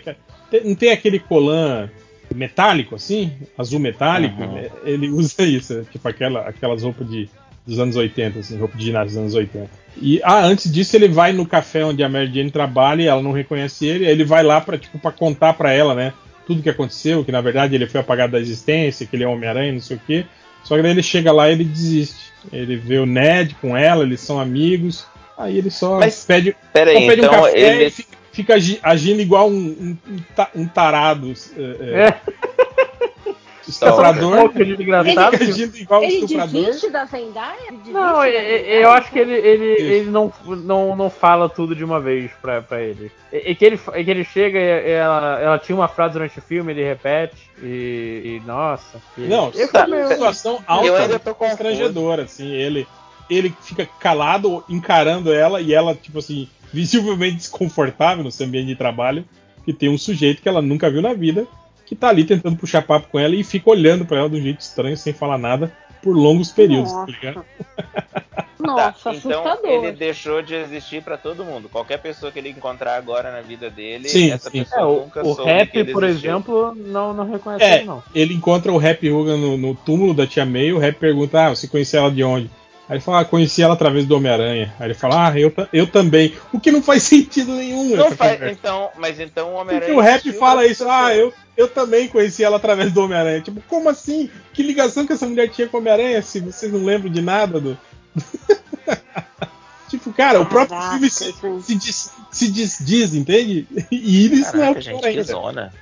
Não 0.64 0.74
tem 0.74 0.92
aquele 0.92 1.18
colã 1.18 1.88
metálico 2.34 2.94
assim, 2.94 3.32
azul 3.56 3.80
metálico. 3.80 4.42
Uhum. 4.42 4.58
É, 4.58 4.70
Ele 4.84 5.08
usa 5.10 5.42
isso, 5.42 5.80
é 5.80 5.82
tipo 5.90 6.06
aquela, 6.08 6.40
aquelas 6.48 6.82
roupas 6.82 7.08
de, 7.08 7.28
dos 7.66 7.78
anos 7.78 7.96
80, 7.96 8.38
assim, 8.38 8.58
roupa 8.58 8.76
de 8.76 8.84
ginásio 8.84 9.08
dos 9.08 9.16
anos 9.18 9.34
80. 9.34 9.70
E 9.96 10.20
ah, 10.24 10.44
antes 10.44 10.70
disso 10.70 10.96
ele 10.96 11.08
vai 11.08 11.32
no 11.32 11.46
café 11.46 11.84
onde 11.84 12.02
a 12.02 12.08
Mary 12.08 12.32
Jane 12.32 12.50
trabalha 12.50 13.02
e 13.02 13.06
ela 13.06 13.22
não 13.22 13.32
reconhece 13.32 13.86
ele, 13.86 14.06
aí 14.06 14.12
ele 14.12 14.24
vai 14.24 14.42
lá 14.42 14.60
para 14.60 14.76
tipo 14.76 14.98
para 14.98 15.12
contar 15.12 15.54
para 15.54 15.72
ela, 15.72 15.94
né, 15.94 16.12
tudo 16.46 16.62
que 16.62 16.70
aconteceu, 16.70 17.24
que 17.24 17.32
na 17.32 17.40
verdade 17.40 17.74
ele 17.74 17.86
foi 17.86 18.00
apagado 18.00 18.32
da 18.32 18.40
existência, 18.40 19.06
que 19.06 19.14
ele 19.14 19.24
é 19.24 19.28
Homem-Aranha, 19.28 19.72
não 19.72 19.80
sei 19.80 19.96
o 19.96 20.00
quê. 20.04 20.26
Só 20.64 20.76
que 20.76 20.82
daí 20.82 20.92
ele 20.92 21.02
chega 21.02 21.30
lá 21.30 21.48
e 21.48 21.52
ele 21.52 21.64
desiste. 21.64 22.32
Ele 22.52 22.76
vê 22.76 22.98
o 22.98 23.06
Ned 23.06 23.54
com 23.60 23.76
ela, 23.76 24.02
eles 24.02 24.20
são 24.20 24.40
amigos. 24.40 25.06
Aí 25.36 25.58
ele 25.58 25.70
só 25.70 25.98
Mas, 25.98 26.24
pede, 26.24 26.56
Peraí, 26.72 26.94
só 26.94 27.06
pede 27.08 27.20
então 27.24 27.32
um 27.40 27.42
café 27.44 27.58
ele. 27.58 27.84
e 27.86 27.90
fica, 27.90 28.16
fica 28.32 28.54
agi- 28.54 28.78
agindo 28.82 29.20
igual 29.20 29.48
um, 29.48 29.52
um- 29.54 29.98
um 30.06 30.16
ta- 30.34 30.50
tarado 30.72 31.32
é, 31.56 31.60
é, 31.62 32.06
É, 32.08 32.20
estuprador. 33.66 34.52
de 34.52 34.82
engraçado. 34.82 35.32
Fica 35.38 35.44
agindo 35.52 35.76
igual 35.76 36.00
um 36.02 36.04
Ele 36.04 36.14
estuprador. 36.16 36.90
da 36.92 37.04
Zendaya? 37.06 37.56
Ele 37.68 37.92
Não, 37.92 38.18
da 38.20 38.28
eu, 38.28 38.32
Zendaya? 38.32 38.74
eu 38.80 38.90
acho 38.90 39.10
que 39.10 39.18
ele, 39.18 39.32
ele, 39.34 39.72
Isso. 39.74 39.82
ele 39.82 40.10
não, 40.10 40.32
não, 40.46 40.94
não 40.96 41.10
fala 41.10 41.48
tudo 41.48 41.74
de 41.74 41.82
uma 41.82 41.98
vez 41.98 42.30
pra, 42.42 42.60
pra 42.62 42.82
ele. 42.82 43.10
E, 43.32 43.50
e 43.50 43.54
que 43.54 43.64
ele. 43.64 43.80
e 43.96 44.04
que 44.04 44.10
ele 44.10 44.24
chega 44.24 44.58
e 44.58 44.90
ela, 44.90 45.40
ela 45.40 45.58
tinha 45.58 45.74
uma 45.74 45.88
frase 45.88 46.12
durante 46.12 46.38
o 46.38 46.42
filme, 46.42 46.72
ele 46.72 46.84
repete. 46.84 47.50
E. 47.62 48.40
e, 48.42 48.42
nossa. 48.46 49.00
Não, 49.16 49.50
eu 49.54 49.68
tá 49.72 49.86
meio- 49.86 50.04
uma 50.04 50.10
situação 50.12 50.62
Eu 50.68 50.74
ainda 50.74 50.90
altamente 50.90 51.24
tô 51.24 51.34
confuso. 51.34 51.56
constrangedora, 51.56 52.22
assim, 52.24 52.52
ele 52.52 52.86
ele 53.30 53.54
fica 53.62 53.86
calado, 53.98 54.62
encarando 54.68 55.32
ela 55.32 55.60
e 55.60 55.72
ela, 55.74 55.94
tipo 55.94 56.18
assim, 56.18 56.48
visivelmente 56.72 57.36
desconfortável 57.36 58.22
no 58.24 58.30
seu 58.30 58.46
ambiente 58.46 58.66
de 58.66 58.76
trabalho, 58.76 59.24
que 59.64 59.72
tem 59.72 59.88
um 59.88 59.98
sujeito 59.98 60.42
que 60.42 60.48
ela 60.48 60.60
nunca 60.62 60.90
viu 60.90 61.00
na 61.02 61.14
vida, 61.14 61.46
que 61.86 61.94
tá 61.94 62.08
ali 62.08 62.24
tentando 62.24 62.56
puxar 62.56 62.82
papo 62.82 63.08
com 63.10 63.18
ela 63.18 63.34
e 63.34 63.44
fica 63.44 63.70
olhando 63.70 64.04
pra 64.04 64.18
ela 64.18 64.30
de 64.30 64.36
um 64.36 64.42
jeito 64.42 64.60
estranho, 64.60 64.96
sem 64.96 65.12
falar 65.12 65.38
nada, 65.38 65.72
por 66.02 66.14
longos 66.16 66.50
períodos, 66.50 66.90
tá 66.92 66.98
Nossa. 66.98 67.10
ligado? 67.12 67.44
Nossa, 68.58 69.10
Tá, 69.10 69.14
então 69.14 69.44
assustador. 69.44 69.70
ele 69.70 69.92
deixou 69.92 70.40
de 70.40 70.54
existir 70.54 71.02
pra 71.02 71.18
todo 71.18 71.44
mundo. 71.44 71.68
Qualquer 71.68 71.98
pessoa 71.98 72.32
que 72.32 72.38
ele 72.38 72.48
encontrar 72.50 72.96
agora 72.96 73.30
na 73.30 73.42
vida 73.42 73.68
dele, 73.68 74.08
Sim, 74.08 74.30
essa 74.30 74.48
sim. 74.48 74.60
pessoa 74.62 74.80
É, 74.80 74.84
o, 74.84 75.00
nunca 75.00 75.22
o 75.26 75.34
soube 75.34 75.50
rap, 75.50 75.70
que 75.70 75.78
ele 75.78 75.92
por 75.92 76.04
existiu. 76.04 76.30
exemplo, 76.30 76.74
não, 76.74 77.12
não 77.12 77.30
reconhece 77.30 77.62
É, 77.64 77.76
ele, 77.78 77.84
não. 77.84 78.02
ele 78.14 78.32
encontra 78.34 78.72
o 78.72 78.78
Rap 78.78 79.06
Hogan 79.10 79.36
no, 79.36 79.56
no 79.58 79.74
túmulo 79.74 80.14
da 80.14 80.26
tia 80.26 80.46
May, 80.46 80.72
o 80.72 80.78
Rap 80.78 80.98
pergunta, 80.98 81.46
ah, 81.46 81.54
você 81.54 81.68
conhecia 81.68 81.98
ela 82.00 82.10
de 82.10 82.24
onde? 82.24 82.50
Aí 82.88 82.96
ele 82.96 83.00
fala, 83.00 83.20
ah, 83.20 83.24
conheci 83.24 83.62
ela 83.62 83.72
através 83.74 84.04
do 84.06 84.14
Homem-Aranha. 84.16 84.74
Aí 84.78 84.86
ele 84.88 84.94
fala, 84.94 85.28
ah, 85.28 85.38
eu, 85.38 85.52
eu 85.72 85.86
também. 85.86 86.34
O 86.52 86.60
que 86.60 86.70
não 86.70 86.82
faz 86.82 87.02
sentido 87.08 87.52
nenhum 87.52 87.96
Não 87.96 88.06
essa 88.06 88.16
faz, 88.16 88.32
conversa. 88.34 88.52
então, 88.60 88.90
mas 88.98 89.18
então 89.20 89.48
o 89.48 89.52
Porque 89.52 89.62
Homem-Aranha. 89.62 89.96
o 89.96 90.00
rap 90.00 90.32
fala 90.34 90.66
isso, 90.66 90.86
ah, 90.88 91.14
eu, 91.14 91.32
eu 91.56 91.68
também 91.68 92.08
conheci 92.08 92.44
ela 92.44 92.56
através 92.56 92.92
do 92.92 93.00
Homem-Aranha. 93.02 93.40
Tipo, 93.40 93.62
como 93.68 93.88
assim? 93.88 94.28
Que 94.52 94.62
ligação 94.62 95.06
que 95.06 95.14
essa 95.14 95.26
mulher 95.26 95.48
tinha 95.48 95.66
com 95.66 95.78
o 95.78 95.80
Homem-Aranha 95.80 96.20
se 96.20 96.40
vocês 96.40 96.70
não 96.72 96.84
lembram 96.84 97.10
de 97.10 97.22
nada 97.22 97.58
do. 97.58 97.78
tipo, 99.88 100.12
cara, 100.12 100.40
o 100.40 100.46
próprio 100.46 100.76
Caraca, 100.78 100.92
filme 100.92 101.10
se, 101.10 101.34
se, 101.62 101.74
diz, 101.76 102.12
se 102.30 102.50
desdiz, 102.50 103.14
entende? 103.14 103.66
E 103.90 104.26
isso 104.40 104.56
não 104.56 104.64
é 104.64 104.70
o 104.70 104.74
Caraca, 104.74 104.80
gente, 104.80 105.12
que 105.12 105.22
zona. 105.22 105.72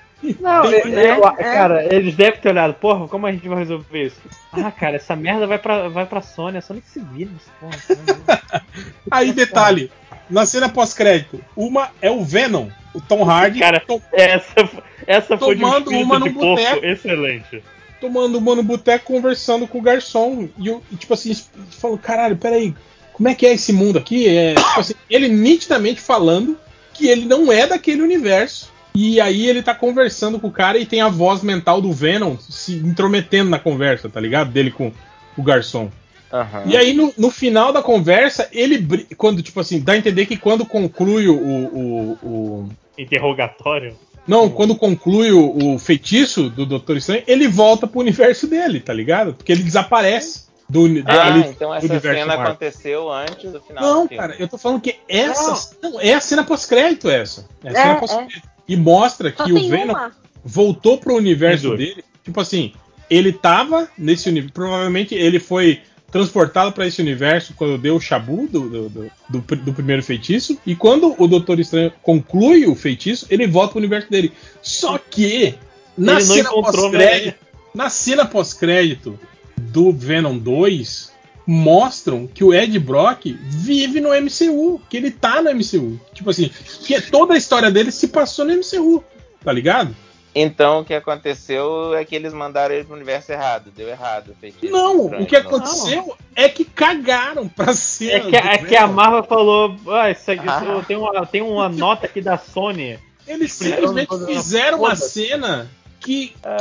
Não, 0.41 0.65
eu- 0.67 0.99
é. 1.29 1.35
cara, 1.43 1.95
eles 1.95 2.15
devem 2.15 2.41
ter 2.41 2.49
olhado, 2.51 2.75
porra, 2.75 3.09
como 3.09 3.27
a 3.27 3.33
gente 3.33 3.49
vai 3.49 3.59
resolver 3.59 4.05
isso? 4.07 4.21
Ah, 4.53 4.71
cara, 4.71 4.97
essa 4.97 5.17
merda 5.17 5.47
vai 5.47 5.59
pra, 5.59 5.89
vai 5.89 6.07
pra 6.07 6.23
Sony, 6.23 6.59
a 6.59 6.61
Sony 6.63 6.81
que 6.81 6.91
se 6.91 7.01
vira, 7.01 7.31
porra. 7.61 7.77
Aí, 9.11 9.33
detalhe, 9.33 9.91
na 10.31 10.47
cena 10.47 10.69
pós-crédito, 10.69 11.41
uma 11.57 11.91
é 12.01 12.11
o 12.11 12.23
Venom, 12.25 12.69
o 12.95 13.01
Tom 13.01 13.29
Hardy, 13.29 13.59
Cara, 13.61 13.81
to- 13.81 14.03
Essa, 14.13 14.69
essa 15.07 15.37
foi 15.39 15.57
de 15.57 15.65
um 15.65 15.69
Tomando 15.69 15.91
uma 15.91 16.21
de 16.21 16.29
no 16.29 16.35
porco 16.35 16.47
boteco. 16.63 16.87
excelente. 16.87 17.63
tomando 18.01 18.39
uma 18.39 18.55
no 18.55 18.63
boteco 18.63 19.05
conversando 19.13 19.67
com 19.67 19.79
o 19.79 19.83
garçom. 19.83 20.49
E 20.59 20.67
eu, 20.69 20.83
e, 20.91 20.97
tipo 20.97 21.15
assim, 21.15 21.35
falou, 21.71 21.97
caralho, 21.99 22.37
peraí, 22.37 22.75
como 23.13 23.29
é 23.29 23.35
que 23.35 23.47
é 23.47 23.53
esse 23.53 23.73
mundo 23.73 23.99
aqui? 23.99 24.29
É, 24.29 24.55
tipo 24.55 24.81
assim, 24.81 24.95
ele 25.09 25.29
nitidamente 25.29 26.01
falando 26.01 26.59
que 26.93 27.07
ele 27.09 27.27
não 27.27 27.51
é 27.53 27.67
daquele 27.67 28.03
universo. 28.03 28.72
E 28.95 29.21
aí 29.21 29.49
ele 29.49 29.63
tá 29.63 29.75
conversando 29.75 30.39
com 30.39 30.49
o 30.49 30.53
cara 30.53 30.79
e 30.79 30.85
tem 30.87 31.01
a 31.01 31.09
voz 31.09 31.43
mental 31.43 31.81
do 31.81 31.93
Venom 31.93 32.37
se 32.39 32.75
intrometendo 32.77 33.49
na 33.51 33.59
conversa, 33.59 34.09
tá 34.09 34.21
ligado? 34.21 34.51
Dele 34.51 34.71
com 34.71 34.93
o 35.37 35.43
garçom. 35.43 35.91
Aham. 36.33 36.63
E 36.67 36.77
aí, 36.77 36.93
no, 36.95 37.13
no 37.17 37.31
final 37.31 37.73
da 37.73 37.83
conversa, 37.83 38.49
ele. 38.53 39.07
Quando, 39.17 39.43
tipo 39.43 39.61
assim, 39.61 39.81
dá 39.81 39.93
a 39.93 39.97
entender 39.99 40.27
que 40.27 40.37
quando 40.37 40.65
conclui 40.65 41.29
o- 41.29 41.35
o- 41.37 42.19
o, 42.23 42.69
Interrogatório. 42.99 43.95
não, 44.27 44.49
quando 44.49 44.75
conclui 44.75 45.31
o, 45.33 45.75
o 45.75 45.79
feitiço 45.79 46.49
do 46.49 46.65
Doutor 46.67 46.97
Estranho, 46.97 47.23
ele 47.27 47.49
volta 47.49 47.87
pro 47.87 48.01
universo 48.01 48.47
dele, 48.47 48.81
tá 48.81 48.93
ligado? 48.95 49.35
Porque 49.35 49.53
ele 49.53 49.63
desaparece 49.63 50.47
do, 50.69 50.87
Ah, 51.07 51.27
ali- 51.27 51.49
então 51.51 51.75
essa 51.75 52.01
cena 52.01 52.27
Marvel. 52.27 52.47
aconteceu 52.47 53.13
antes 53.13 53.53
do 53.53 53.61
final 53.61 53.83
Não, 53.85 54.03
do 54.05 54.09
filme. 54.09 54.23
cara, 54.23 54.37
eu 54.39 54.49
tô 54.49 54.57
falando 54.57 54.81
que 54.81 54.97
essa. 55.09 55.71
Não, 55.83 56.01
é 56.01 56.15
a 56.15 56.21
cena 56.21 56.45
pós-crédito 56.45 57.11
essa. 57.11 57.47
É 57.63 57.69
a 57.69 57.73
É, 57.73 57.75
cena 57.75 57.93
é. 57.93 57.95
pós-crédito. 57.97 58.52
E 58.67 58.77
mostra 58.77 59.33
Só 59.37 59.45
que 59.45 59.53
o 59.53 59.69
Venom 59.69 59.93
uma. 59.93 60.13
voltou 60.45 60.99
pro 60.99 61.15
universo 61.15 61.77
dele. 61.77 62.05
Tipo 62.25 62.41
assim, 62.41 62.73
ele 63.11 63.33
tava 63.33 63.89
nesse 63.99 64.29
universo. 64.29 64.55
Provavelmente 64.55 65.15
ele 65.15 65.39
foi 65.39 65.81
transportado 66.11 66.73
para 66.73 66.87
esse 66.87 67.01
universo 67.01 67.55
quando 67.55 67.79
deu 67.79 67.97
o 67.97 68.01
Shabu 68.01 68.47
do, 68.47 68.69
do, 68.69 68.89
do, 68.89 69.11
do 69.31 69.57
do 69.57 69.73
primeiro 69.73 70.03
feitiço. 70.03 70.59
E 70.67 70.77
quando 70.77 71.15
o 71.19 71.27
Doutor 71.27 71.59
Estranho 71.59 71.93
conclui 72.03 72.67
o 72.67 72.75
feitiço, 72.75 73.27
ele 73.31 73.47
volta 73.47 73.73
pro 73.73 73.79
universo 73.79 74.11
dele. 74.11 74.31
Só 74.61 74.99
que 74.99 75.55
na 75.97 76.19
Ele 76.19 76.25
não 76.25 76.35
cena 76.35 76.49
encontrou 76.51 76.91
pós-crédito, 76.91 77.39
na 77.75 77.91
cena 77.91 78.25
pós-crédito 78.27 79.19
do 79.57 79.93
Venom 79.93 80.37
2, 80.37 81.12
mostram 81.47 82.27
que 82.27 82.45
o 82.45 82.55
Ed 82.55 82.79
Brock 82.79 83.27
vive 83.43 84.01
no 84.01 84.11
MCU, 84.11 84.81
que 84.89 84.97
ele 84.97 85.11
tá 85.11 85.43
no 85.43 85.51
MCU. 85.55 86.01
Tipo 86.15 86.31
assim, 86.31 86.51
que 86.85 87.01
toda 87.01 87.35
a 87.35 87.37
história 87.37 87.71
dele 87.71 87.91
se 87.91 88.09
passou 88.09 88.45
no 88.45 88.53
MCU, 88.55 89.03
tá 89.45 89.53
ligado? 89.53 89.95
Então 90.35 90.81
o 90.81 90.85
que 90.85 90.95
aconteceu 90.95 91.95
é 91.95 92.05
que 92.07 92.15
eles 92.15 92.33
mandaram 92.33 92.75
ele 92.75 92.85
pro 92.85 92.95
universo 92.97 93.31
errado, 93.33 93.71
deu 93.77 93.87
errado. 93.89 94.35
Não, 94.63 95.07
o 95.07 95.27
que 95.27 95.37
aconteceu 95.37 96.17
é 96.35 96.49
que 96.49 96.65
cagaram 96.65 97.47
pra 97.47 97.73
É 97.73 97.75
cena. 97.75 98.31
que, 98.31 98.37
é 98.37 98.59
que 98.59 98.75
a 98.77 98.87
Venom. 98.87 98.95
Marvel 98.95 99.25
falou, 99.25 99.77
ah, 99.89 100.11
isso 100.11 100.31
aqui, 100.31 100.49
Ah. 100.49 100.63
isso- 100.65 100.87
tem, 100.87 100.97
uma, 100.97 101.27
tem 101.27 101.43
uma 101.43 101.69
nota 101.71 102.07
aqui 102.07 102.23
da 102.23 102.39
Sony. 102.39 102.99
Eles 103.29 103.53
simplesmente 103.53 104.09
fizeram 104.27 104.79
uma 104.79 104.97
cena 104.97 105.71
que, 106.01 106.35
Ah, 106.43 106.57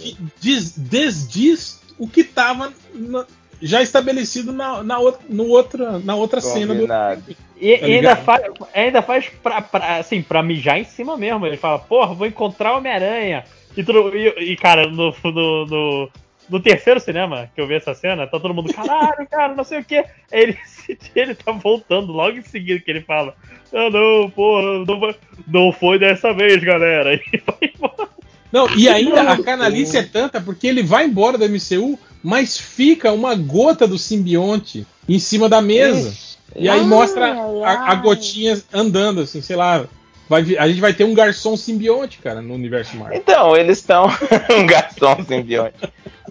que, 0.00 0.16
desdiz 0.38 1.80
o 1.98 2.08
que 2.08 2.24
tava 2.24 2.72
na- 2.94 3.26
já 3.62 3.80
estabelecido 3.80 4.52
na, 4.52 4.82
na, 4.82 4.98
outra, 4.98 5.20
no 5.28 5.46
outra, 5.48 5.98
na 6.00 6.14
outra 6.16 6.40
cena 6.40 6.74
do. 6.74 6.80
Combinado. 6.80 7.22
E, 7.60 7.78
Tá 7.78 7.86
e 7.86 7.94
ainda 7.94 8.16
faz, 8.16 8.42
ainda 8.74 9.02
faz 9.02 9.28
pra, 9.42 9.62
pra, 9.62 9.96
assim, 9.98 10.20
pra 10.20 10.42
mijar 10.42 10.78
em 10.78 10.84
cima 10.84 11.16
mesmo. 11.16 11.46
Ele 11.46 11.56
fala, 11.56 11.78
porra, 11.78 12.12
vou 12.12 12.26
encontrar 12.26 12.74
o 12.74 12.78
Homem-Aranha. 12.78 13.44
E, 13.76 13.80
e, 13.80 14.52
e, 14.52 14.56
cara, 14.56 14.88
no, 14.88 15.14
no, 15.24 15.66
no, 15.66 16.10
no 16.50 16.60
terceiro 16.60 16.98
cinema 16.98 17.48
que 17.54 17.60
eu 17.60 17.66
vi 17.66 17.74
essa 17.74 17.94
cena, 17.94 18.26
tá 18.26 18.38
todo 18.38 18.52
mundo, 18.52 18.74
caralho, 18.74 19.26
cara, 19.30 19.54
não 19.54 19.62
sei 19.64 19.78
o 19.78 19.84
que. 19.84 20.04
Ele, 20.32 20.58
ele 21.14 21.34
tá 21.36 21.52
voltando 21.52 22.12
logo 22.12 22.36
em 22.36 22.42
seguida 22.42 22.80
que 22.80 22.90
ele 22.90 23.02
fala, 23.02 23.34
ah 23.72 23.88
não, 23.90 24.28
porra, 24.30 24.84
não, 24.84 24.98
vai- 25.00 25.16
não 25.46 25.72
foi 25.72 25.98
dessa 26.00 26.32
vez, 26.34 26.62
galera. 26.62 27.14
E 27.32 27.38
vai 27.38 27.72
embora. 27.74 28.08
Não, 28.50 28.68
e 28.76 28.86
ainda 28.88 29.22
a 29.22 29.42
canalice 29.42 29.96
é 29.96 30.02
tanta 30.02 30.38
porque 30.40 30.66
ele 30.66 30.82
vai 30.82 31.06
embora 31.06 31.38
da 31.38 31.48
MCU, 31.48 31.98
mas 32.22 32.56
fica 32.56 33.12
uma 33.12 33.34
gota 33.34 33.86
do 33.86 33.98
simbionte 33.98 34.86
em 35.08 35.18
cima 35.18 35.48
da 35.48 35.60
mesa. 35.60 36.14
E 36.54 36.68
aí 36.68 36.80
Ai, 36.80 36.86
mostra 36.86 37.32
ai, 37.32 37.62
a, 37.64 37.92
a 37.92 37.94
gotinha 37.96 38.60
andando, 38.72 39.22
assim, 39.22 39.40
sei 39.40 39.56
lá. 39.56 39.86
Vai, 40.28 40.56
a 40.56 40.68
gente 40.68 40.80
vai 40.80 40.94
ter 40.94 41.04
um 41.04 41.12
garçom 41.14 41.56
simbionte, 41.56 42.18
cara, 42.18 42.40
no 42.40 42.54
universo 42.54 42.96
Marvel. 42.96 43.18
Então, 43.18 43.56
eles 43.56 43.78
estão 43.78 44.06
um 44.50 44.66
garçom 44.66 45.22
simbionte. 45.26 45.76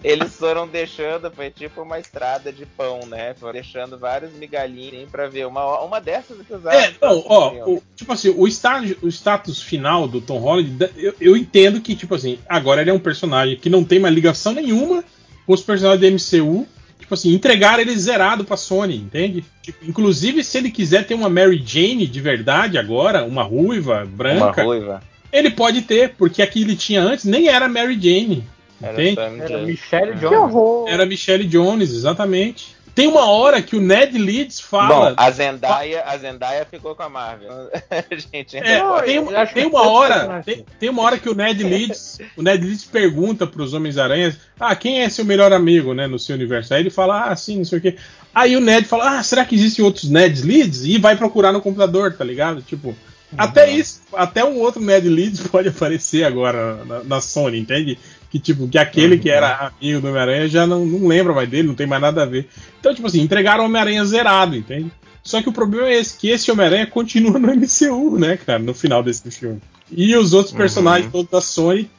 Eles 0.02 0.34
foram 0.34 0.66
deixando, 0.66 1.30
foi 1.30 1.50
tipo 1.50 1.82
uma 1.82 2.00
estrada 2.00 2.52
de 2.52 2.66
pão, 2.66 3.00
né? 3.06 3.34
Foram 3.38 3.52
deixando 3.52 3.96
vários 3.96 4.32
migalhinhos 4.32 4.94
assim, 4.94 5.06
pra 5.06 5.28
ver. 5.28 5.46
Uma, 5.46 5.80
uma 5.82 6.00
dessas 6.00 6.44
que 6.44 6.52
usaram. 6.52 6.76
É, 6.78 6.92
não, 7.00 7.22
ó, 7.26 7.52
o- 7.70 7.82
tipo 7.94 8.12
assim, 8.12 8.34
o 8.36 8.48
estágio, 8.48 8.98
o 9.02 9.08
status 9.08 9.62
final 9.62 10.08
do 10.08 10.20
Tom 10.20 10.38
Holland, 10.38 10.90
eu, 10.96 11.14
eu 11.20 11.36
entendo 11.36 11.80
que, 11.80 11.94
tipo 11.94 12.14
assim, 12.14 12.38
agora 12.48 12.80
ele 12.80 12.90
é 12.90 12.94
um 12.94 12.98
personagem 12.98 13.56
que 13.56 13.70
não 13.70 13.84
tem 13.84 14.00
mais 14.00 14.14
ligação 14.14 14.52
nenhuma 14.52 15.04
com 15.46 15.52
os 15.52 15.62
personagens 15.62 16.00
da 16.00 16.38
MCU. 16.38 16.66
Tipo 16.98 17.14
assim, 17.14 17.34
entregaram 17.34 17.80
ele 17.80 17.96
zerado 17.96 18.44
pra 18.44 18.56
Sony, 18.56 18.96
entende? 18.96 19.44
Tipo, 19.60 19.84
inclusive, 19.84 20.42
se 20.44 20.56
ele 20.56 20.70
quiser 20.70 21.06
ter 21.06 21.14
uma 21.14 21.28
Mary 21.28 21.62
Jane 21.64 22.06
de 22.06 22.20
verdade 22.20 22.78
agora, 22.78 23.24
uma 23.24 23.42
ruiva, 23.42 23.98
uma 23.98 24.06
branca, 24.06 24.62
ruiva. 24.62 25.02
ele 25.32 25.50
pode 25.50 25.82
ter, 25.82 26.14
porque 26.16 26.40
a 26.42 26.46
que 26.46 26.62
ele 26.62 26.76
tinha 26.76 27.02
antes 27.02 27.24
nem 27.24 27.48
era 27.48 27.68
Mary 27.68 27.94
Jane. 28.00 28.44
Era 28.80 28.92
Entende? 28.92 29.20
Era 29.42 29.58
Michelle 29.62 30.12
Que 30.12 30.18
Jones. 30.20 30.54
horror. 30.54 30.88
Era 30.88 31.04
Michelle 31.06 31.44
Jones, 31.44 31.90
exatamente. 31.92 32.74
Tem 32.94 33.06
uma 33.06 33.26
hora 33.26 33.62
que 33.62 33.74
o 33.74 33.80
Ned 33.80 34.16
Leeds 34.18 34.60
fala. 34.60 35.10
Bom, 35.10 35.14
a 35.16 35.30
Zendaya, 35.30 36.04
a 36.04 36.18
Zendaya 36.18 36.66
ficou 36.66 36.94
com 36.94 37.02
a 37.02 37.08
Marvel. 37.08 37.70
gente, 38.32 38.58
é, 38.58 38.82
tem, 39.02 39.24
tem, 39.54 39.66
uma 39.66 39.88
hora, 39.88 40.42
tem, 40.44 40.66
tem, 40.78 40.90
uma 40.90 41.02
hora 41.02 41.18
que 41.18 41.28
o 41.28 41.34
Ned 41.34 41.62
Leeds, 41.62 42.18
o 42.36 42.42
Ned 42.42 42.62
Leeds 42.62 42.84
pergunta 42.84 43.46
para 43.46 43.62
os 43.62 43.72
Homens-Aranhas: 43.72 44.36
"Ah, 44.60 44.76
quem 44.76 45.00
é 45.00 45.08
seu 45.08 45.24
melhor 45.24 45.52
amigo, 45.52 45.94
né, 45.94 46.06
no 46.06 46.18
seu 46.18 46.36
universo?" 46.36 46.74
Aí 46.74 46.80
ele 46.80 46.90
fala: 46.90 47.30
"Ah, 47.30 47.36
sim, 47.36 47.58
não 47.58 47.64
sei 47.64 47.78
o 47.78 47.82
quê". 47.82 47.96
Aí 48.34 48.54
o 48.56 48.60
Ned 48.60 48.86
fala: 48.86 49.18
"Ah, 49.18 49.22
será 49.22 49.44
que 49.44 49.54
existem 49.54 49.82
outros 49.82 50.10
Ned 50.10 50.42
Leeds?" 50.42 50.84
E 50.84 50.98
vai 50.98 51.16
procurar 51.16 51.52
no 51.52 51.62
computador, 51.62 52.14
tá 52.14 52.24
ligado? 52.24 52.60
Tipo, 52.60 52.88
uhum. 52.88 52.96
até 53.38 53.70
isso, 53.70 54.02
até 54.12 54.44
um 54.44 54.58
outro 54.58 54.82
Ned 54.82 55.08
Leeds 55.08 55.40
pode 55.48 55.68
aparecer 55.68 56.24
agora 56.24 56.84
na, 56.84 57.04
na 57.04 57.20
Sony, 57.22 57.58
entende? 57.58 57.98
Que 58.32 58.38
tipo, 58.38 58.66
que 58.66 58.78
aquele 58.78 59.18
que 59.18 59.28
era 59.28 59.70
amigo 59.78 60.00
do 60.00 60.08
Homem-Aranha 60.08 60.48
já 60.48 60.66
não, 60.66 60.86
não 60.86 61.06
lembra 61.06 61.34
mais 61.34 61.46
dele, 61.46 61.68
não 61.68 61.74
tem 61.74 61.86
mais 61.86 62.00
nada 62.00 62.22
a 62.22 62.26
ver. 62.26 62.48
Então, 62.80 62.94
tipo 62.94 63.06
assim, 63.06 63.20
entregaram 63.20 63.62
o 63.62 63.66
Homem-Aranha 63.66 64.02
zerado, 64.06 64.56
entende? 64.56 64.90
Só 65.22 65.42
que 65.42 65.50
o 65.50 65.52
problema 65.52 65.88
é 65.88 66.00
esse, 66.00 66.16
que 66.16 66.30
esse 66.30 66.50
Homem-Aranha 66.50 66.86
continua 66.86 67.38
no 67.38 67.48
MCU, 67.54 68.18
né, 68.18 68.38
cara, 68.38 68.58
no 68.58 68.72
final 68.72 69.02
desse 69.02 69.30
filme. 69.30 69.60
E 69.90 70.16
os 70.16 70.32
outros 70.32 70.54
personagens 70.54 71.04
uhum. 71.04 71.12
todos 71.12 71.30
da 71.30 71.42
Sony, 71.42 71.90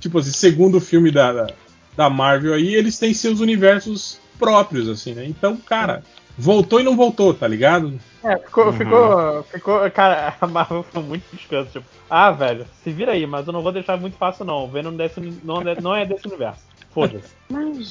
tipo 0.00 0.18
assim, 0.18 0.30
segundo 0.30 0.78
o 0.78 0.80
filme 0.80 1.10
da, 1.10 1.30
da, 1.30 1.46
da, 1.94 2.08
Marvel 2.08 2.54
aí, 2.54 2.74
eles 2.74 2.98
têm 2.98 3.12
seus 3.12 3.40
universos 3.40 4.18
próprios, 4.38 4.88
assim, 4.88 5.12
né? 5.12 5.26
Então, 5.26 5.58
cara, 5.58 6.02
voltou 6.38 6.80
e 6.80 6.84
não 6.84 6.96
voltou, 6.96 7.34
tá 7.34 7.46
ligado? 7.46 8.00
É, 8.24 8.38
ficou, 8.38 8.64
uhum. 8.64 8.72
ficou, 8.72 9.42
ficou, 9.42 9.90
cara, 9.90 10.34
a 10.40 10.46
Marvel 10.46 10.86
foi 10.90 11.02
muito 11.02 11.24
descanso, 11.36 11.70
tipo, 11.70 11.86
ah, 12.08 12.30
velho, 12.30 12.66
se 12.82 12.90
vira 12.90 13.12
aí, 13.12 13.26
mas 13.26 13.46
eu 13.46 13.52
não 13.52 13.62
vou 13.62 13.72
deixar 13.72 13.96
muito 13.98 14.16
fácil 14.16 14.44
não, 14.44 14.64
o 14.64 14.68
Venom 14.68 14.94
desse, 14.94 15.20
não, 15.42 15.60
é, 15.60 15.80
não 15.80 15.94
é 15.94 16.06
desse 16.06 16.26
universo, 16.26 16.62
foda-se. 16.90 17.34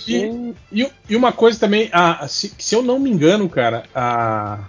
E, 0.08 0.54
e, 0.72 0.88
e, 1.10 1.16
uma 1.16 1.32
coisa 1.32 1.60
também, 1.60 1.90
a, 1.92 2.28
se, 2.28 2.54
se, 2.58 2.76
eu 2.76 2.82
não 2.82 3.00
me 3.00 3.10
engano, 3.10 3.50
cara, 3.50 3.84
a, 3.94 4.60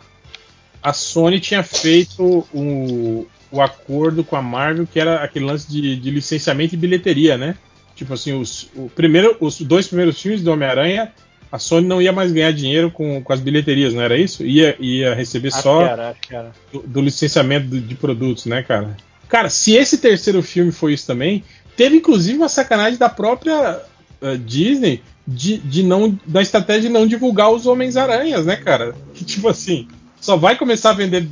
a 0.83 0.93
Sony 0.93 1.41
tinha 1.41 1.63
feito 1.63 2.47
o, 2.53 3.27
o 3.51 3.61
acordo 3.61 4.25
com 4.25 4.37
a 4.37 4.43
Marvel, 4.43 4.87
que 4.87 4.99
era 4.99 5.23
aquele 5.23 5.45
lance 5.45 5.71
de, 5.71 5.97
de 5.97 6.11
licenciamento 6.11 6.75
e 6.75 6.79
bilheteria, 6.79 7.37
né? 7.37 7.57
Tipo 7.95 8.15
assim, 8.15 8.39
os, 8.39 8.69
o 8.75 8.91
primeiro, 8.91 9.37
os 9.41 9.61
dois 9.61 9.87
primeiros 9.87 10.21
filmes 10.21 10.43
do 10.43 10.53
Homem-Aranha 10.53 11.13
a 11.51 11.59
Sony 11.59 11.87
não 11.87 12.03
ia 12.03 12.13
mais 12.13 12.33
ganhar 12.33 12.53
dinheiro 12.53 12.91
com, 12.91 13.23
com 13.23 13.33
as 13.33 13.41
bilheterias, 13.41 13.95
não 13.95 14.03
era 14.03 14.17
isso? 14.17 14.45
Ia, 14.45 14.77
ia 14.79 15.15
receber 15.15 15.49
acho 15.49 15.63
só 15.63 15.83
era, 15.83 16.15
era. 16.31 16.53
Do, 16.73 16.81
do, 16.81 17.01
licenciamento 17.01 17.69
de, 17.69 17.81
de 17.81 17.95
produtos, 17.95 18.47
né, 18.47 18.63
cara? 18.63 18.97
Cara, 19.29 19.51
se 19.51 19.75
esse 19.75 19.99
terceiro 19.99 20.43
filme 20.43 20.73
foi 20.73 20.93
isso 20.93 21.07
também, 21.07 21.45
teve 21.77 21.97
inclusive 21.97 22.39
uma 22.39 22.49
sacanagem 22.49 22.99
da 22.99 23.09
própria 23.09 23.83
uh, 24.21 24.39
Disney 24.39 25.03
de, 25.27 25.59
de 25.59 25.83
não 25.83 26.19
da 26.25 26.41
estratégia 26.41 26.83
de 26.83 26.89
não 26.89 27.07
divulgar 27.07 27.51
os 27.51 27.67
Homens-Aranhas, 27.67 28.47
né, 28.47 28.57
cara? 28.57 28.95
Que 29.15 29.25
tipo 29.25 29.49
assim, 29.49 29.89
só 30.21 30.37
vai 30.37 30.57
começar 30.57 30.91
a 30.91 30.95
vender 30.95 31.29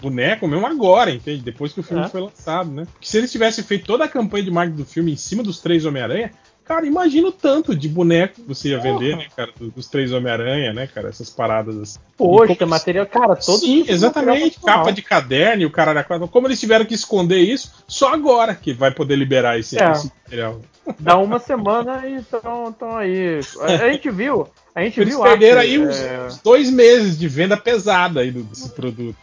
boneco 0.00 0.46
mesmo 0.46 0.66
agora, 0.66 1.10
entende? 1.10 1.42
Depois 1.42 1.72
que 1.72 1.80
o 1.80 1.82
filme 1.82 2.04
é. 2.04 2.08
foi 2.08 2.20
lançado, 2.20 2.70
né? 2.70 2.86
Porque 2.92 3.06
se 3.06 3.18
eles 3.18 3.30
tivessem 3.30 3.64
feito 3.64 3.86
toda 3.86 4.04
a 4.04 4.08
campanha 4.08 4.44
de 4.44 4.50
marketing 4.50 4.76
do 4.76 4.84
filme 4.84 5.12
em 5.12 5.16
cima 5.16 5.42
dos 5.42 5.60
três 5.60 5.84
Homem-Aranha, 5.84 6.32
Cara, 6.68 6.84
imagina 6.84 7.28
o 7.28 7.32
tanto 7.32 7.74
de 7.74 7.88
boneco 7.88 8.34
que 8.34 8.42
você 8.42 8.68
ia 8.68 8.78
vender, 8.78 9.16
né, 9.16 9.26
cara? 9.34 9.50
Dos 9.58 9.88
três 9.88 10.12
Homem-Aranha, 10.12 10.70
né, 10.74 10.86
cara? 10.86 11.08
Essas 11.08 11.30
paradas 11.30 11.74
assim. 11.78 11.98
Poxa, 12.14 12.54
como... 12.54 12.68
material, 12.68 13.06
cara, 13.06 13.34
todo 13.36 13.60
Sim, 13.60 13.86
exatamente. 13.88 14.60
Capa 14.60 14.92
de 14.92 15.00
caderno 15.00 15.62
e 15.62 15.64
o 15.66 15.70
cara 15.70 15.94
da 15.94 16.04
Como 16.04 16.46
eles 16.46 16.60
tiveram 16.60 16.84
que 16.84 16.92
esconder 16.92 17.38
isso, 17.38 17.72
só 17.88 18.12
agora 18.12 18.54
que 18.54 18.74
vai 18.74 18.90
poder 18.90 19.16
liberar 19.16 19.58
esse, 19.58 19.82
é. 19.82 19.92
esse 19.92 20.12
material. 20.22 20.60
Dá 20.98 21.16
uma 21.16 21.38
semana 21.38 22.06
e 22.06 22.16
estão 22.16 22.74
aí. 22.98 23.40
A 23.62 23.90
gente 23.90 24.10
viu. 24.10 24.46
A 24.74 24.82
gente 24.82 25.00
eles 25.00 25.14
viu 25.14 25.22
perderam 25.22 25.62
aí 25.62 25.78
uns, 25.78 25.98
é... 25.98 26.26
uns, 26.26 26.36
dois 26.42 26.70
meses 26.70 27.18
de 27.18 27.28
venda 27.28 27.56
pesada 27.56 28.20
aí 28.20 28.30
desse 28.30 28.68
produto. 28.72 29.16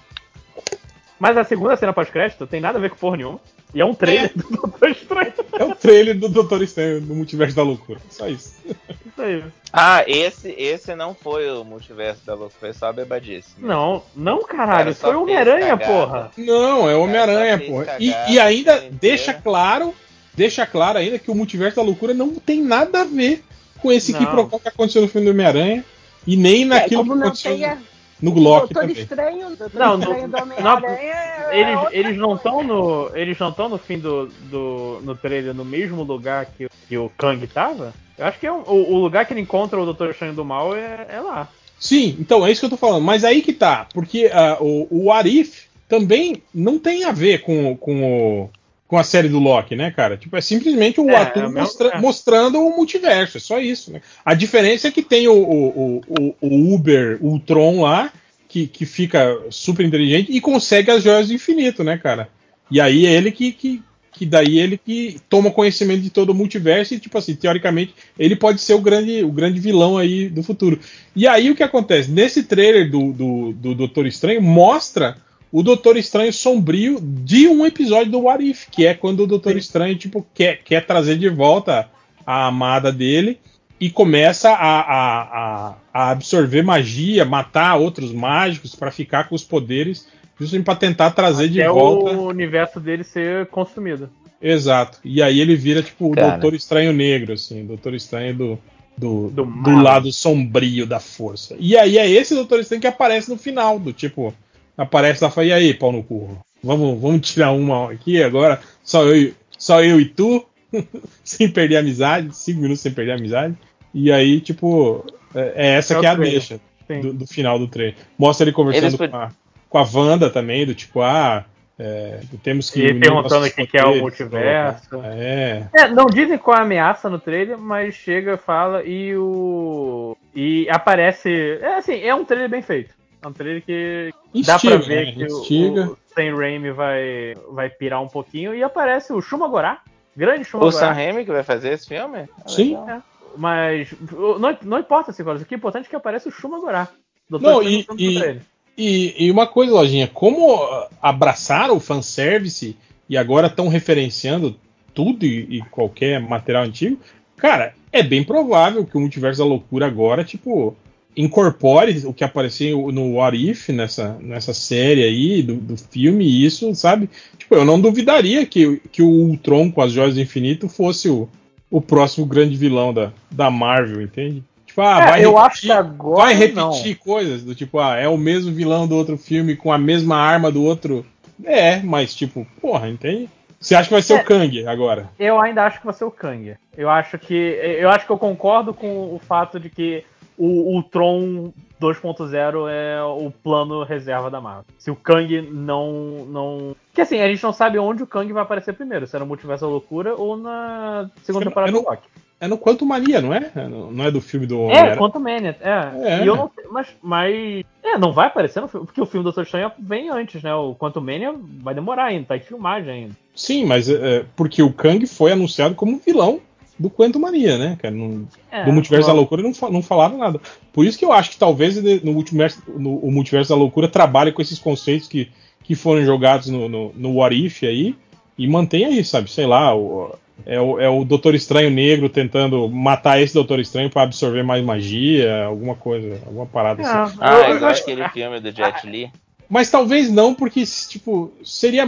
Mas 1.19 1.37
a 1.37 1.43
segunda 1.43 1.77
cena 1.77 1.93
pós-crédito 1.93 2.47
tem 2.47 2.59
nada 2.59 2.79
a 2.79 2.81
ver 2.81 2.89
com 2.89 2.95
porra 2.95 3.17
nenhuma. 3.17 3.39
E 3.75 3.81
é 3.81 3.85
um 3.85 3.93
trailer 3.93 4.31
é. 4.33 4.39
do 4.39 4.49
Doutor 4.49 4.89
Estranho. 4.89 5.33
É 5.59 5.63
um 5.65 5.75
trailer 5.75 6.17
do 6.17 6.29
Doutor 6.29 6.61
Estranho 6.61 7.01
no 7.01 7.13
Multiverso 7.13 7.57
da 7.57 7.61
Loucura. 7.61 7.99
Só 8.09 8.29
isso. 8.29 8.55
Isso 8.65 9.21
aí. 9.21 9.43
Ah, 9.73 10.01
esse, 10.07 10.49
esse 10.57 10.95
não 10.95 11.13
foi 11.13 11.51
o 11.51 11.65
Multiverso 11.65 12.25
da 12.25 12.33
Loucura, 12.35 12.57
foi 12.57 12.73
só 12.73 12.85
a 12.87 12.93
bebadice. 12.93 13.49
Não, 13.57 14.01
não, 14.15 14.43
caralho. 14.43 14.95
Cara, 14.95 14.95
foi 14.95 15.15
Homem-Aranha, 15.15 15.75
porra. 15.75 16.31
Não, 16.37 16.89
é 16.89 16.95
Homem-Aranha, 16.95 17.59
porra. 17.59 17.97
E, 17.99 18.13
e 18.29 18.39
ainda 18.39 18.81
deixa 18.89 19.33
claro, 19.33 19.93
deixa 20.33 20.65
claro 20.65 20.97
ainda 20.97 21.19
que 21.19 21.29
o 21.29 21.35
Multiverso 21.35 21.75
da 21.75 21.83
Loucura 21.83 22.13
não 22.13 22.33
tem 22.33 22.63
nada 22.63 23.01
a 23.01 23.03
ver 23.03 23.43
com 23.81 23.91
esse 23.91 24.13
que 24.13 24.25
que 24.25 24.67
aconteceu 24.69 25.01
no 25.01 25.09
filme 25.09 25.27
do 25.27 25.31
Homem-Aranha. 25.31 25.83
E 26.25 26.37
nem 26.37 26.63
é, 26.63 26.65
naquilo 26.65 27.01
é, 27.01 27.05
que 27.05 27.11
aconteceu. 27.11 27.51
Tenha 27.51 27.77
no 28.21 28.31
Glock 28.31 28.73
Doutor 28.73 28.87
também. 28.87 29.01
Estranho, 29.01 29.55
Doutor 29.55 29.79
não, 29.79 29.99
Estranho 29.99 30.27
do 30.27 30.37
Homem-Aranha. 30.37 30.95
É 30.97 31.59
eles, 31.59 31.79
eles 31.91 32.17
não 32.17 32.35
estão 32.35 32.63
no. 32.63 33.11
Eles 33.13 33.37
não 33.37 33.49
estão 33.49 33.69
no 33.69 33.77
fim 33.77 33.99
do, 33.99 34.27
do. 34.49 35.01
no 35.03 35.15
trailer 35.15 35.53
no 35.53 35.65
mesmo 35.65 36.03
lugar 36.03 36.45
que, 36.45 36.67
que 36.87 36.97
o 36.97 37.11
Kang 37.17 37.45
tava? 37.47 37.93
Eu 38.17 38.25
acho 38.25 38.39
que 38.39 38.47
é 38.47 38.51
um, 38.51 38.61
o, 38.61 38.93
o, 38.93 38.97
lugar 38.99 39.25
que 39.25 39.33
ele 39.33 39.41
encontra 39.41 39.79
o 39.79 39.85
Doutor 39.85 40.11
Estranho 40.11 40.33
do 40.33 40.45
Mal 40.45 40.75
é, 40.75 41.07
é, 41.09 41.19
lá. 41.19 41.49
Sim, 41.77 42.15
então 42.19 42.45
é 42.45 42.51
isso 42.51 42.61
que 42.61 42.65
eu 42.65 42.69
tô 42.69 42.77
falando. 42.77 43.03
Mas 43.03 43.23
aí 43.25 43.41
que 43.41 43.51
tá, 43.51 43.87
porque 43.93 44.27
uh, 44.27 44.63
o, 44.63 45.05
o 45.05 45.11
Arif 45.11 45.65
também 45.87 46.41
não 46.53 46.79
tem 46.79 47.03
a 47.03 47.11
ver 47.11 47.41
com, 47.41 47.75
com 47.75 48.43
o 48.43 48.49
com 48.87 48.97
a 48.97 49.03
série 49.03 49.27
do 49.27 49.39
Loki, 49.39 49.75
né, 49.75 49.91
cara? 49.91 50.15
Tipo, 50.15 50.37
é 50.37 50.41
simplesmente 50.41 51.01
o 51.01 51.09
é, 51.09 51.15
ator 51.15 51.43
é 51.43 51.47
mostra 51.47 51.89
é. 51.89 51.99
mostrando 51.99 52.59
o 52.59 52.75
multiverso, 52.75 53.37
é 53.37 53.39
só 53.39 53.59
isso, 53.59 53.91
né? 53.91 54.01
A 54.23 54.33
diferença 54.33 54.87
é 54.87 54.91
que 54.91 55.01
tem 55.01 55.27
o, 55.27 55.33
o, 55.33 56.01
o, 56.07 56.35
o 56.39 56.73
Uber 56.73 57.17
Ultron 57.21 57.81
lá, 57.81 58.11
que, 58.47 58.67
que 58.67 58.85
fica 58.85 59.37
super 59.49 59.85
inteligente 59.85 60.31
e 60.31 60.39
consegue 60.39 60.91
as 60.91 61.03
joias 61.03 61.27
do 61.27 61.33
infinito, 61.33 61.83
né, 61.83 61.97
cara? 61.97 62.29
E 62.69 62.79
aí 62.79 63.05
é 63.05 63.13
ele 63.13 63.31
que, 63.31 63.51
que, 63.51 63.81
que 64.11 64.25
daí 64.25 64.59
ele 64.59 64.77
que 64.77 65.17
toma 65.27 65.51
conhecimento 65.51 66.01
de 66.01 66.09
todo 66.09 66.29
o 66.29 66.35
multiverso 66.35 66.93
e, 66.93 66.99
tipo 66.99 67.17
assim, 67.17 67.35
teoricamente, 67.35 67.93
ele 68.17 68.35
pode 68.35 68.61
ser 68.61 68.75
o 68.75 68.81
grande, 68.81 69.23
o 69.23 69.31
grande 69.31 69.59
vilão 69.59 69.97
aí 69.97 70.29
do 70.29 70.43
futuro. 70.43 70.79
E 71.15 71.27
aí 71.27 71.49
o 71.49 71.55
que 71.55 71.63
acontece? 71.63 72.09
Nesse 72.11 72.43
trailer 72.43 72.89
do, 72.89 73.11
do, 73.11 73.53
do 73.53 73.75
Doutor 73.75 74.05
Estranho, 74.05 74.41
mostra 74.41 75.17
o 75.55 75.63
Doutor 75.63 75.95
Estranho 75.95 76.33
sombrio 76.33 76.99
de 77.01 77.47
um 77.47 77.65
episódio 77.65 78.11
do 78.11 78.23
What 78.23 78.45
If, 78.45 78.65
que 78.69 78.85
é 78.85 78.93
quando 78.93 79.23
o 79.23 79.25
Doutor 79.27 79.53
Sim. 79.53 79.59
Estranho 79.59 79.95
tipo, 79.95 80.27
quer, 80.33 80.61
quer 80.61 80.85
trazer 80.85 81.17
de 81.17 81.29
volta 81.29 81.89
a 82.27 82.47
amada 82.47 82.91
dele 82.91 83.39
e 83.79 83.89
começa 83.89 84.49
a, 84.49 84.81
a, 84.81 85.21
a, 85.21 85.75
a 85.93 86.09
absorver 86.09 86.61
magia, 86.61 87.23
matar 87.23 87.77
outros 87.77 88.11
mágicos 88.11 88.75
para 88.75 88.91
ficar 88.91 89.29
com 89.29 89.35
os 89.35 89.45
poderes, 89.45 90.09
justamente 90.37 90.65
para 90.65 90.75
tentar 90.75 91.11
trazer 91.11 91.45
Até 91.45 91.53
de 91.53 91.67
volta. 91.69 92.11
o 92.17 92.27
universo 92.27 92.77
dele 92.81 93.05
ser 93.05 93.45
consumido. 93.45 94.09
Exato. 94.41 94.99
E 95.05 95.21
aí 95.21 95.39
ele 95.39 95.55
vira 95.55 95.81
tipo 95.81 96.11
o 96.11 96.15
Doutor 96.15 96.53
Estranho 96.53 96.91
Negro, 96.91 97.31
assim, 97.31 97.63
o 97.63 97.67
Doutor 97.67 97.93
Estranho 97.93 98.35
do, 98.35 98.59
do, 98.97 99.29
do, 99.29 99.45
do, 99.45 99.81
lado 99.81 100.11
sombrio 100.11 100.85
da 100.85 100.99
força. 100.99 101.55
E 101.57 101.77
aí 101.77 101.97
é 101.97 102.09
esse 102.09 102.35
Doutor 102.35 102.59
Estranho 102.59 102.81
que 102.81 102.87
aparece 102.87 103.29
no 103.29 103.37
final, 103.37 103.79
do 103.79 103.93
tipo, 103.93 104.33
aparece 104.77 105.23
lá 105.23 105.29
e 105.29 105.33
fala, 105.33 105.47
e 105.47 105.53
aí, 105.53 105.73
pau 105.73 105.91
no 105.91 106.03
curro? 106.03 106.39
Vamos, 106.63 106.99
vamos 106.99 107.29
tirar 107.29 107.51
uma 107.51 107.91
aqui 107.91 108.21
agora, 108.21 108.59
só 108.83 109.03
eu, 109.03 109.33
só 109.57 109.83
eu 109.83 109.99
e 109.99 110.05
tu, 110.05 110.45
sem 111.23 111.49
perder 111.49 111.77
a 111.77 111.79
amizade, 111.79 112.35
cinco 112.35 112.61
minutos 112.61 112.81
sem 112.81 112.91
perder 112.91 113.11
a 113.11 113.15
amizade. 113.15 113.55
E 113.93 114.11
aí, 114.11 114.41
tipo, 114.41 115.05
é, 115.33 115.53
é 115.55 115.67
essa 115.75 115.95
é 115.95 115.99
que 115.99 116.05
é 116.05 116.09
a 116.09 116.15
deixa 116.15 116.59
do, 117.01 117.13
do, 117.13 117.27
final 117.27 117.57
do 117.57 117.67
trailer. 117.67 117.95
Mostra 118.17 118.45
ele 118.45 118.51
conversando 118.51 118.97
com, 118.97 119.15
a, 119.15 119.31
com 119.69 119.77
a 119.77 119.83
Wanda 119.93 120.29
também, 120.29 120.65
do 120.65 120.75
tipo, 120.75 121.01
ah, 121.01 121.45
é, 121.77 122.21
temos 122.41 122.69
que. 122.69 122.85
E 122.85 122.93
perguntando 122.93 123.45
o 123.45 123.51
que 123.51 123.77
é 123.77 123.85
o 123.85 123.99
multiverso. 123.99 124.95
É. 125.03 125.67
é. 125.73 125.87
Não 125.89 126.05
dizem 126.05 126.37
qual 126.37 126.57
é 126.57 126.59
a 126.61 126.63
ameaça 126.63 127.09
no 127.09 127.19
trailer, 127.19 127.57
mas 127.57 127.95
chega, 127.95 128.37
fala 128.37 128.83
e 128.83 129.15
o. 129.15 130.15
E 130.33 130.67
aparece. 130.69 131.59
É 131.61 131.75
assim, 131.75 132.01
é 132.01 132.15
um 132.15 132.23
trailer 132.23 132.49
bem 132.49 132.61
feito. 132.61 132.93
É 133.25 133.27
um 133.27 133.33
trailer 133.33 133.63
que 133.65 134.13
Instiga, 134.35 134.53
dá 134.53 134.77
pra 134.77 134.87
ver 134.87 135.05
né? 135.07 135.11
que 135.13 135.23
Instiga. 135.23 135.85
o, 135.85 135.97
Sam 136.13 136.35
Raimi 136.37 136.69
vai, 136.69 137.33
vai 137.51 137.69
pirar 137.71 137.99
um 137.99 138.07
pouquinho 138.07 138.53
e 138.53 138.61
aparece 138.61 139.11
o 139.11 139.19
Shumagorá, 139.19 139.81
grande 140.15 140.45
Shumagorá. 140.45 140.75
O 140.75 140.79
Sam 140.79 140.91
Raimi 140.91 141.25
que 141.25 141.31
vai 141.31 141.41
fazer 141.41 141.73
esse 141.73 141.87
filme? 141.87 142.29
Sim. 142.45 142.75
É. 142.87 143.01
Mas 143.35 143.91
não, 144.39 144.57
não 144.61 144.79
importa 144.79 145.11
se 145.11 145.23
o 145.23 145.45
que 145.45 145.55
é 145.55 145.57
importante 145.57 145.87
é 145.87 145.89
que 145.89 145.95
aparece 145.95 146.27
o 146.27 146.31
Shumagorá. 146.31 146.87
Não, 147.27 147.63
e, 147.63 147.87
e, 147.97 148.39
e, 148.77 149.25
e, 149.25 149.31
uma 149.31 149.47
coisa, 149.47 149.73
Lojinha, 149.73 150.07
como 150.07 150.59
abraçaram 151.01 151.75
o 151.75 151.79
fanservice 151.79 152.77
e 153.09 153.17
agora 153.17 153.47
estão 153.47 153.67
referenciando 153.67 154.55
tudo 154.93 155.25
e, 155.25 155.57
e, 155.57 155.61
qualquer 155.71 156.21
material 156.21 156.63
antigo, 156.63 156.99
cara, 157.35 157.73
é 157.91 158.03
bem 158.03 158.23
provável 158.23 158.85
que 158.85 158.95
o 158.95 159.01
Multiverso 159.01 159.39
da 159.39 159.45
Loucura 159.45 159.87
agora, 159.87 160.23
tipo, 160.23 160.77
incorpore 161.15 162.03
o 162.05 162.13
que 162.13 162.23
apareceu 162.23 162.91
no 162.91 163.15
What 163.15 163.37
If, 163.37 163.69
nessa, 163.69 164.17
nessa 164.19 164.53
série 164.53 165.03
aí, 165.03 165.41
do, 165.41 165.55
do 165.55 165.77
filme, 165.77 166.25
isso, 166.45 166.73
sabe? 166.75 167.09
Tipo, 167.37 167.55
eu 167.55 167.65
não 167.65 167.79
duvidaria 167.79 168.45
que, 168.45 168.81
que 168.91 169.01
o 169.01 169.07
Ultron 169.07 169.71
com 169.71 169.81
as 169.81 169.91
Joias 169.91 170.15
do 170.15 170.21
Infinito 170.21 170.67
fosse 170.67 171.09
o, 171.09 171.29
o 171.69 171.79
próximo 171.81 172.25
grande 172.25 172.55
vilão 172.57 172.93
da, 172.93 173.11
da 173.31 173.49
Marvel, 173.49 174.01
entende? 174.01 174.43
Tipo, 174.65 174.81
ah, 174.81 174.99
É, 175.01 175.05
vai 175.05 175.25
eu 175.25 175.33
repetir, 175.35 175.45
acho 175.51 175.61
que 175.61 175.71
agora 175.71 176.23
vai 176.25 176.33
repetir 176.33 176.55
não. 176.55 176.95
coisas 177.03 177.43
do 177.43 177.55
tipo, 177.55 177.79
ah, 177.79 177.95
é 177.95 178.07
o 178.07 178.17
mesmo 178.17 178.51
vilão 178.51 178.87
do 178.87 178.95
outro 178.95 179.17
filme 179.17 179.55
com 179.55 179.71
a 179.71 179.77
mesma 179.77 180.17
arma 180.17 180.51
do 180.51 180.63
outro. 180.63 181.05
É, 181.43 181.77
mas 181.81 182.13
tipo, 182.13 182.45
porra, 182.61 182.89
entende? 182.89 183.29
Você 183.59 183.73
acha 183.73 183.87
que 183.87 183.93
vai 183.93 184.01
ser 184.01 184.13
É. 184.13 184.21
o 184.21 184.23
Kang 184.25 184.67
agora? 184.67 185.09
Eu 185.17 185.39
ainda 185.41 185.63
acho 185.65 185.79
que 185.79 185.85
vai 185.85 185.95
ser 185.95 186.03
o 186.03 186.11
Kang. 186.11 186.55
Eu 186.77 186.89
acho 186.89 187.17
que. 187.17 187.33
Eu 187.33 187.89
acho 187.89 188.05
que 188.05 188.11
eu 188.11 188.17
concordo 188.17 188.73
com 188.73 189.15
o 189.15 189.19
fato 189.19 189.59
de 189.59 189.69
que 189.69 190.03
o, 190.37 190.77
o 190.77 190.83
Tron 190.83 191.51
2.0 191.81 192.69
é 192.69 193.01
o 193.03 193.31
plano 193.31 193.83
reserva 193.83 194.29
da 194.29 194.39
Marvel. 194.41 194.65
Se 194.77 194.89
o 194.91 194.95
Kang 194.95 195.41
não. 195.51 196.25
não. 196.27 196.75
Que 196.93 197.01
assim, 197.01 197.19
a 197.19 197.27
gente 197.27 197.43
não 197.43 197.53
sabe 197.53 197.77
onde 197.79 198.03
o 198.03 198.07
Kang 198.07 198.31
vai 198.31 198.43
aparecer 198.43 198.73
primeiro, 198.73 199.05
se 199.07 199.15
é 199.15 199.19
no 199.19 199.25
Multiverso 199.25 199.65
da 199.65 199.71
Loucura 199.71 200.15
ou 200.15 200.37
na 200.37 201.09
segunda 201.23 201.45
temporada 201.45 201.71
eu 201.71 201.79
do 201.79 201.83
não- 201.83 201.91
Loki. 201.91 202.07
É 202.37 202.47
no 202.49 202.57
Quanto 202.57 202.85
Mania, 202.85 203.21
não 203.21 203.33
é? 203.33 203.49
É 203.55 203.65
no- 203.65 203.89
Não 203.91 204.03
é 204.05 204.11
do 204.11 204.19
filme 204.19 204.45
do 204.45 204.69
É? 204.69 204.97
Quantum 204.97 205.19
Mania, 205.19 205.55
é. 205.61 206.19
É. 206.19 206.23
E 206.23 206.27
eu 206.27 206.35
não 206.35 206.51
sei, 206.53 206.65
mas, 206.69 206.87
mas. 207.01 207.63
É, 207.81 207.97
não 207.97 208.11
vai 208.11 208.27
aparecer 208.27 208.59
no 208.59 208.67
filme, 208.67 208.85
porque 208.85 208.99
o 208.99 209.05
filme 209.05 209.21
do 209.23 209.27
Doutor 209.31 209.43
Estranho 209.43 209.71
vem 209.79 210.09
antes, 210.09 210.43
né? 210.43 210.53
O 210.53 210.75
Quantum 210.75 210.99
Mania 210.99 211.33
vai 211.61 211.73
demorar 211.73 212.05
ainda, 212.05 212.25
tá 212.27 212.35
em 212.37 212.41
filmagem 212.41 212.91
ainda. 212.91 213.15
Sim, 213.33 213.65
mas 213.65 213.87
é, 213.89 213.93
é, 214.17 214.25
porque 214.35 214.61
o 214.61 214.71
Kang 214.73 215.05
foi 215.07 215.31
anunciado 215.31 215.75
como 215.75 215.97
vilão 215.97 216.41
do 216.77 216.89
Quanto 216.89 217.19
Mania, 217.19 217.57
né, 217.57 217.77
cara? 217.81 217.93
Não- 217.93 218.27
É, 218.51 218.65
do 218.65 218.71
Multiverso 218.73 219.07
da 219.07 219.13
não- 219.13 219.19
Loucura 219.19 219.41
não, 219.41 219.51
não 219.71 219.81
falaram 219.81 220.17
nada. 220.17 220.39
Por 220.73 220.85
isso 220.85 220.97
que 220.99 221.05
eu 221.05 221.13
acho 221.13 221.31
que 221.31 221.37
talvez 221.37 221.81
no 222.03 222.11
multiverso, 222.13 222.61
no, 222.67 222.97
o 222.97 223.11
Multiverso 223.11 223.49
da 223.49 223.55
Loucura 223.55 223.87
trabalhe 223.87 224.31
com 224.31 224.41
esses 224.41 224.59
conceitos 224.59 225.07
que, 225.07 225.29
que 225.63 225.75
foram 225.75 226.03
jogados 226.05 226.47
no, 226.49 226.67
no, 226.67 226.91
no 226.95 227.13
What 227.15 227.35
If 227.45 227.63
aí 227.63 227.95
e 228.37 228.47
mantenha 228.47 228.89
aí, 228.89 229.03
sabe? 229.05 229.31
Sei 229.31 229.45
lá, 229.45 229.73
o, 229.75 230.13
é, 230.45 230.59
o, 230.59 230.79
é 230.79 230.89
o 230.89 231.05
Doutor 231.05 231.33
Estranho 231.33 231.69
negro 231.69 232.09
tentando 232.09 232.67
matar 232.69 233.21
esse 233.21 233.33
Doutor 233.33 233.59
Estranho 233.61 233.89
para 233.89 234.01
absorver 234.03 234.43
mais 234.43 234.63
magia, 234.63 235.45
alguma 235.45 235.75
coisa, 235.75 236.19
alguma 236.25 236.45
parada 236.45 236.81
assim. 236.81 236.91
É, 237.21 237.25
Ah, 237.25 237.33
eu- 237.35 237.49
eu 237.51 237.55
igual 237.55 237.71
acho- 237.71 237.81
aquele 237.83 238.09
filme 238.09 238.39
do 238.41 238.51
Jet 238.51 238.85
Li. 238.85 239.09
Mas 239.49 239.69
talvez 239.71 240.11
não, 240.11 240.33
porque, 240.33 240.63
tipo, 240.89 241.31
seria, 241.43 241.87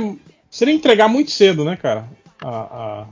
seria 0.49 0.73
entregar 0.73 1.07
muito 1.09 1.31
cedo, 1.31 1.65
né, 1.65 1.75
cara? 1.75 2.05
A, 2.41 2.49
a, 2.49 3.05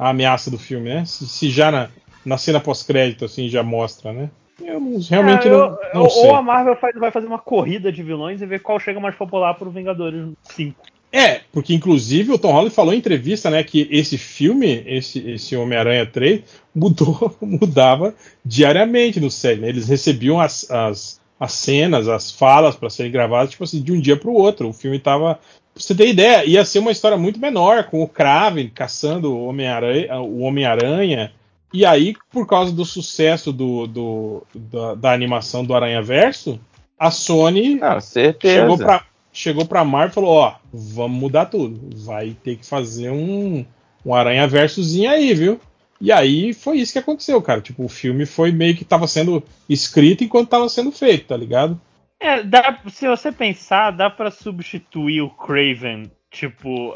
a 0.00 0.08
ameaça 0.08 0.50
do 0.50 0.58
filme, 0.58 0.88
né? 0.88 1.04
Se, 1.04 1.28
se 1.28 1.50
já 1.50 1.70
na, 1.70 1.88
na 2.24 2.38
cena 2.38 2.58
pós-crédito, 2.58 3.26
assim, 3.26 3.48
já 3.50 3.62
mostra, 3.62 4.12
né? 4.14 4.30
Eu 4.58 4.80
não- 4.80 4.98
realmente 4.98 5.46
É, 5.46 5.50
não, 5.50 5.58
eu- 5.58 5.78
não 5.94 6.02
ou, 6.04 6.10
sei. 6.10 6.28
ou 6.28 6.34
a 6.36 6.42
Marvel 6.42 6.74
faz- 6.76 6.94
vai 6.98 7.10
fazer 7.10 7.26
uma 7.26 7.38
corrida 7.38 7.92
de 7.92 8.02
vilões 8.02 8.40
e 8.40 8.46
ver 8.46 8.60
qual 8.62 8.80
chega 8.80 8.98
mais 8.98 9.14
popular 9.14 9.54
pro 9.54 9.70
Vingadores 9.70 10.28
5. 10.56 10.74
É, 11.12 11.40
porque 11.52 11.74
inclusive 11.74 12.32
o 12.32 12.38
Tom 12.38 12.52
Holland 12.52 12.70
falou 12.74 12.94
em 12.94 12.98
entrevista, 12.98 13.50
né, 13.50 13.64
que 13.64 13.88
esse 13.90 14.16
filme, 14.16 14.82
esse, 14.86 15.18
esse 15.30 15.56
Homem-Aranha 15.56 16.06
3, 16.06 16.42
mudou, 16.74 17.36
mudava 17.42 18.14
diariamente 18.44 19.18
no 19.20 19.30
set, 19.30 19.58
né? 19.60 19.68
Eles 19.68 19.88
recebiam 19.88 20.40
as, 20.40 20.70
as, 20.70 21.20
as 21.38 21.52
cenas, 21.52 22.06
as 22.08 22.30
falas 22.30 22.76
para 22.76 22.90
serem 22.90 23.10
gravadas, 23.10 23.50
tipo 23.50 23.64
assim, 23.64 23.82
de 23.82 23.92
um 23.92 24.00
dia 24.00 24.16
para 24.16 24.30
o 24.30 24.34
outro. 24.34 24.68
O 24.68 24.72
filme 24.72 24.98
tava. 24.98 25.38
Pra 25.74 25.82
você 25.82 25.94
ter 25.94 26.08
ideia, 26.08 26.44
ia 26.44 26.64
ser 26.64 26.78
uma 26.80 26.90
história 26.90 27.16
muito 27.16 27.40
menor, 27.40 27.84
com 27.84 28.02
o 28.02 28.08
Kraven 28.08 28.68
caçando 28.74 29.32
o 29.32 29.46
Homem-Aranha, 29.46 30.14
Homem-Aranha. 30.20 31.32
E 31.72 31.86
aí, 31.86 32.14
por 32.32 32.46
causa 32.46 32.72
do 32.72 32.84
sucesso 32.84 33.52
do, 33.52 33.86
do- 33.86 34.42
da, 34.54 34.94
da 34.94 35.12
animação 35.12 35.64
do 35.64 35.72
Aranha 35.74 36.02
Verso, 36.02 36.58
a 36.98 37.10
Sony 37.10 37.78
certeza. 38.00 38.54
chegou 38.60 38.76
pra, 38.86 39.04
chegou 39.32 39.64
pra 39.64 39.84
Marvel 39.84 40.10
e 40.10 40.14
falou: 40.14 40.30
Ó, 40.30 40.54
vamos 40.72 41.18
mudar 41.18 41.46
tudo. 41.46 41.80
Vai 42.04 42.36
ter 42.42 42.56
que 42.56 42.66
fazer 42.66 43.10
um, 43.10 43.64
um 44.04 44.14
Aranha 44.14 44.46
Versozinho 44.48 45.08
aí, 45.10 45.32
viu? 45.32 45.60
E 46.00 46.10
aí 46.10 46.52
foi 46.52 46.78
isso 46.78 46.92
que 46.92 46.98
aconteceu, 46.98 47.40
cara. 47.40 47.60
Tipo, 47.60 47.84
o 47.84 47.88
filme 47.88 48.26
foi 48.26 48.50
meio 48.50 48.74
que 48.74 48.84
tava 48.84 49.06
sendo 49.06 49.42
escrito 49.68 50.24
enquanto 50.24 50.48
tava 50.48 50.68
sendo 50.68 50.90
feito, 50.90 51.26
tá 51.26 51.36
ligado? 51.36 51.80
É, 52.20 52.42
dá, 52.42 52.78
se 52.88 53.08
você 53.08 53.32
pensar, 53.32 53.92
dá 53.92 54.10
pra 54.10 54.30
substituir 54.30 55.22
o 55.22 55.30
Craven, 55.30 56.10
tipo, 56.30 56.94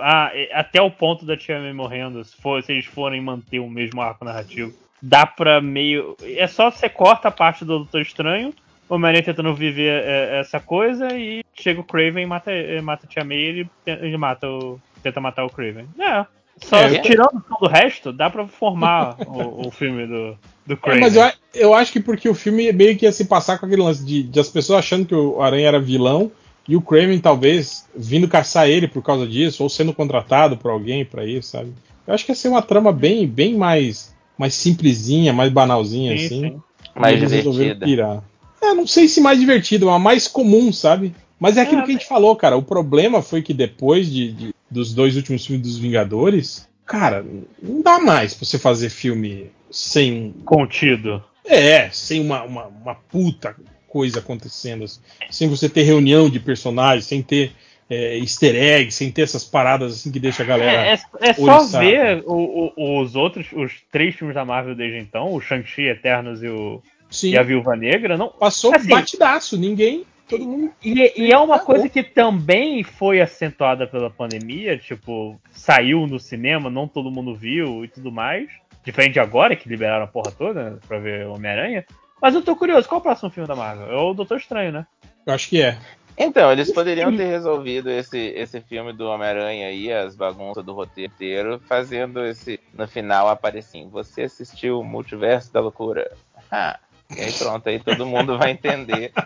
até 0.52 0.82
o 0.82 0.90
ponto 0.90 1.24
da 1.24 1.34
Tia 1.34 1.58
May 1.58 1.72
morrendo, 1.72 2.22
se, 2.22 2.36
for, 2.36 2.62
se 2.62 2.72
eles 2.72 2.84
forem 2.84 3.22
manter 3.22 3.58
o 3.58 3.68
mesmo 3.68 4.02
arco 4.02 4.24
narrativo. 4.24 4.74
Dá 5.02 5.24
pra 5.24 5.60
meio. 5.62 6.14
É 6.22 6.46
só 6.46 6.70
você 6.70 6.88
corta 6.88 7.28
a 7.28 7.32
parte 7.32 7.64
do 7.64 7.78
Doutor 7.78 8.02
Estranho, 8.02 8.54
o 8.88 8.94
Homem-Aranha 8.94 9.24
tentando 9.24 9.54
viver 9.54 10.04
é, 10.04 10.40
essa 10.40 10.60
coisa, 10.60 11.08
e 11.16 11.42
chega 11.54 11.80
o 11.80 11.84
Craven 11.84 12.24
e 12.24 12.26
mata, 12.26 12.50
mata 12.82 13.06
a 13.06 13.08
Tia 13.08 13.24
May 13.24 13.38
e 13.38 13.40
ele, 13.40 13.70
ele 13.86 14.16
mata 14.18 14.46
o, 14.46 14.78
tenta 15.02 15.20
matar 15.20 15.44
o 15.44 15.50
Craven. 15.50 15.88
É. 15.98 16.26
Só 16.62 16.76
É, 16.76 16.98
tirando 17.00 17.42
todo 17.48 17.62
o 17.62 17.68
resto, 17.68 18.12
dá 18.12 18.30
pra 18.30 18.46
formar 18.46 19.16
o, 19.26 19.66
o 19.66 19.70
filme 19.70 20.06
do, 20.06 20.36
do 20.66 20.74
É, 20.74 20.76
Craven. 20.76 21.00
mas 21.00 21.16
eu, 21.16 21.22
a- 21.22 21.34
eu 21.54 21.74
acho 21.74 21.92
que 21.92 22.00
porque 22.00 22.28
o 22.28 22.34
filme 22.34 22.72
meio 22.72 22.96
que 22.96 23.04
ia 23.06 23.12
se 23.12 23.24
passar 23.26 23.58
com 23.58 23.66
aquele 23.66 23.82
lance 23.82 24.04
de, 24.04 24.22
de 24.22 24.40
as 24.40 24.48
pessoas 24.48 24.78
achando 24.78 25.06
que 25.06 25.14
o 25.14 25.42
Aranha 25.42 25.68
era 25.68 25.80
vilão 25.80 26.30
e 26.68 26.76
o 26.76 26.80
Kraven 26.80 27.18
talvez 27.18 27.86
vindo 27.94 28.26
caçar 28.28 28.68
ele 28.68 28.88
por 28.88 29.02
causa 29.02 29.26
disso, 29.26 29.62
ou 29.62 29.68
sendo 29.68 29.92
contratado 29.92 30.56
por 30.56 30.70
alguém 30.70 31.04
pra 31.04 31.26
isso, 31.26 31.50
sabe? 31.50 31.72
Eu 32.06 32.14
acho 32.14 32.24
que 32.24 32.32
ia 32.32 32.36
ser 32.36 32.48
uma 32.48 32.62
trama 32.62 32.92
bem, 32.92 33.26
bem 33.26 33.54
mais, 33.56 34.14
mais 34.38 34.54
simplesinha, 34.54 35.32
mais 35.32 35.50
banalzinha, 35.52 36.16
Sim, 36.16 36.24
assim. 36.26 36.40
sim. 36.40 36.62
Mais 36.94 37.18
divertida. 37.18 37.84
pirar. 37.84 38.22
É, 38.62 38.72
não 38.72 38.86
sei 38.86 39.08
se 39.08 39.20
mais 39.20 39.38
divertido, 39.38 39.86
mas 39.86 40.00
mais 40.00 40.28
comum, 40.28 40.72
sabe? 40.72 41.14
Mas 41.38 41.56
é 41.56 41.62
aquilo 41.62 41.80
É, 41.82 41.84
que 41.84 41.90
a 41.90 41.92
gente 41.94 42.06
falou, 42.06 42.34
cara. 42.36 42.56
O 42.56 42.62
problema 42.62 43.20
foi 43.20 43.42
que 43.42 43.52
depois 43.52 44.10
de, 44.10 44.32
de- 44.32 44.53
dos 44.70 44.92
dois 44.94 45.16
últimos 45.16 45.46
filmes 45.46 45.66
dos 45.66 45.78
Vingadores, 45.78 46.68
cara, 46.86 47.24
não 47.62 47.82
dá 47.82 47.98
mais 48.00 48.34
pra 48.34 48.44
você 48.46 48.58
fazer 48.58 48.90
filme 48.90 49.50
sem. 49.70 50.34
Contido. 50.44 51.22
É, 51.46 51.90
sem 51.90 52.20
uma, 52.20 52.42
uma, 52.42 52.66
uma 52.66 52.94
puta 52.94 53.54
coisa 53.88 54.18
acontecendo. 54.20 54.84
assim. 54.84 55.00
Sem 55.30 55.48
você 55.48 55.68
ter 55.68 55.82
reunião 55.82 56.28
de 56.30 56.40
personagens, 56.40 57.04
sem 57.06 57.22
ter 57.22 57.52
é, 57.88 58.16
easter 58.18 58.54
egg, 58.56 58.90
sem 58.90 59.10
ter 59.12 59.22
essas 59.22 59.44
paradas 59.44 59.92
assim 59.92 60.10
que 60.10 60.18
deixa 60.18 60.42
a 60.42 60.46
galera. 60.46 60.86
É, 60.86 60.92
é, 60.94 61.28
é 61.28 61.34
só 61.34 61.42
oriçada. 61.60 61.84
ver 61.84 62.22
o- 62.26 62.72
o- 62.76 63.02
os 63.02 63.14
outros, 63.14 63.46
os 63.52 63.72
três 63.92 64.14
filmes 64.14 64.34
da 64.34 64.44
Marvel 64.44 64.74
desde 64.74 64.98
então, 64.98 65.32
o 65.34 65.40
Shang-Chi, 65.40 65.82
Eternos 65.82 66.42
e, 66.42 66.48
o, 66.48 66.82
Sim, 67.10 67.30
e 67.32 67.36
a 67.38 67.42
Viúva 67.42 67.76
Negra, 67.76 68.16
não. 68.16 68.28
passou 68.28 68.74
assim- 68.74 68.88
batidaço, 68.88 69.58
ninguém. 69.58 70.04
Todo 70.28 70.44
mundo. 70.44 70.72
E, 70.82 71.12
e 71.16 71.32
é 71.32 71.38
uma 71.38 71.58
coisa 71.58 71.88
que 71.88 72.02
também 72.02 72.82
foi 72.82 73.20
acentuada 73.20 73.86
pela 73.86 74.10
pandemia, 74.10 74.78
tipo, 74.78 75.38
saiu 75.52 76.06
no 76.06 76.18
cinema, 76.18 76.70
não 76.70 76.88
todo 76.88 77.10
mundo 77.10 77.34
viu 77.34 77.84
e 77.84 77.88
tudo 77.88 78.10
mais. 78.10 78.50
Diferente 78.82 79.14
de 79.14 79.20
agora, 79.20 79.56
que 79.56 79.68
liberaram 79.68 80.04
a 80.04 80.08
porra 80.08 80.30
toda 80.30 80.78
pra 80.86 80.98
ver 80.98 81.26
Homem-Aranha. 81.26 81.84
Mas 82.20 82.34
eu 82.34 82.42
tô 82.42 82.56
curioso, 82.56 82.88
qual 82.88 82.98
é 82.98 83.00
o 83.00 83.02
próximo 83.02 83.30
filme 83.30 83.48
da 83.48 83.56
Marvel? 83.56 83.90
É 83.90 83.96
o 83.96 84.14
Doutor 84.14 84.38
Estranho, 84.38 84.72
né? 84.72 84.86
Eu 85.26 85.32
acho 85.32 85.48
que 85.48 85.62
é. 85.62 85.78
Então, 86.16 86.52
eles 86.52 86.72
poderiam 86.72 87.14
ter 87.14 87.26
resolvido 87.26 87.90
esse, 87.90 88.18
esse 88.18 88.60
filme 88.60 88.92
do 88.92 89.06
Homem-Aranha 89.06 89.66
aí, 89.66 89.92
as 89.92 90.14
bagunças 90.14 90.64
do 90.64 90.72
roteiro 90.72 91.12
inteiro, 91.12 91.60
fazendo 91.66 92.24
esse, 92.24 92.60
no 92.72 92.86
final, 92.86 93.28
aparecer 93.28 93.78
assim, 93.78 93.88
você 93.88 94.22
assistiu 94.22 94.78
o 94.78 94.84
Multiverso 94.84 95.52
da 95.52 95.60
Loucura. 95.60 96.10
Ah, 96.56 96.78
e 97.16 97.20
aí 97.20 97.32
pronto, 97.32 97.68
aí 97.68 97.78
todo 97.78 98.06
mundo 98.06 98.38
vai 98.38 98.50
entender. 98.50 99.12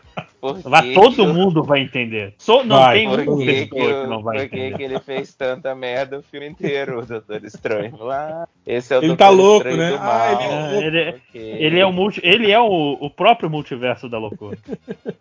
Vai, 0.63 0.93
todo 0.93 1.35
mundo 1.35 1.65
vai 1.65 1.81
entender. 1.81 2.33
So, 2.39 2.63
não 2.63 2.77
Vai, 2.79 2.99
tem 2.99 3.09
Por 3.09 3.19
uma 3.21 3.45
que, 3.45 3.67
que, 3.67 3.67
que, 3.67 4.07
não 4.07 4.23
vai 4.23 4.49
por 4.49 4.49
que 4.77 4.83
ele 4.85 5.01
fez 5.01 5.35
tanta 5.35 5.75
merda 5.75 6.19
o 6.19 6.23
filme 6.23 6.47
inteiro, 6.47 7.01
o 7.01 7.05
Doutor 7.05 7.45
Estranho? 7.45 8.09
Ah, 8.09 8.47
esse 8.65 8.95
é 8.95 8.99
o 8.99 9.01
Ele 9.01 9.09
Doutor 9.09 9.25
tá 9.25 9.31
louco, 9.31 9.57
Estranho 9.69 9.77
né? 9.79 9.89
do 9.91 9.97
Ah, 9.97 10.05
mal. 10.05 10.31
ele 10.31 10.43
é 10.45 10.55
Ah, 10.55 10.71
louco. 10.71 10.85
ele, 10.87 10.99
é- 11.01 11.09
Ok. 11.09 11.41
ele 11.59 11.81
é, 11.81 11.87
o, 11.87 11.93
multi, 11.93 12.21
ele 12.23 12.53
é 12.53 12.61
o, 12.61 12.93
o 13.01 13.11
próprio 13.11 13.51
multiverso 13.51 14.09
da 14.09 14.17
loucura. 14.19 14.57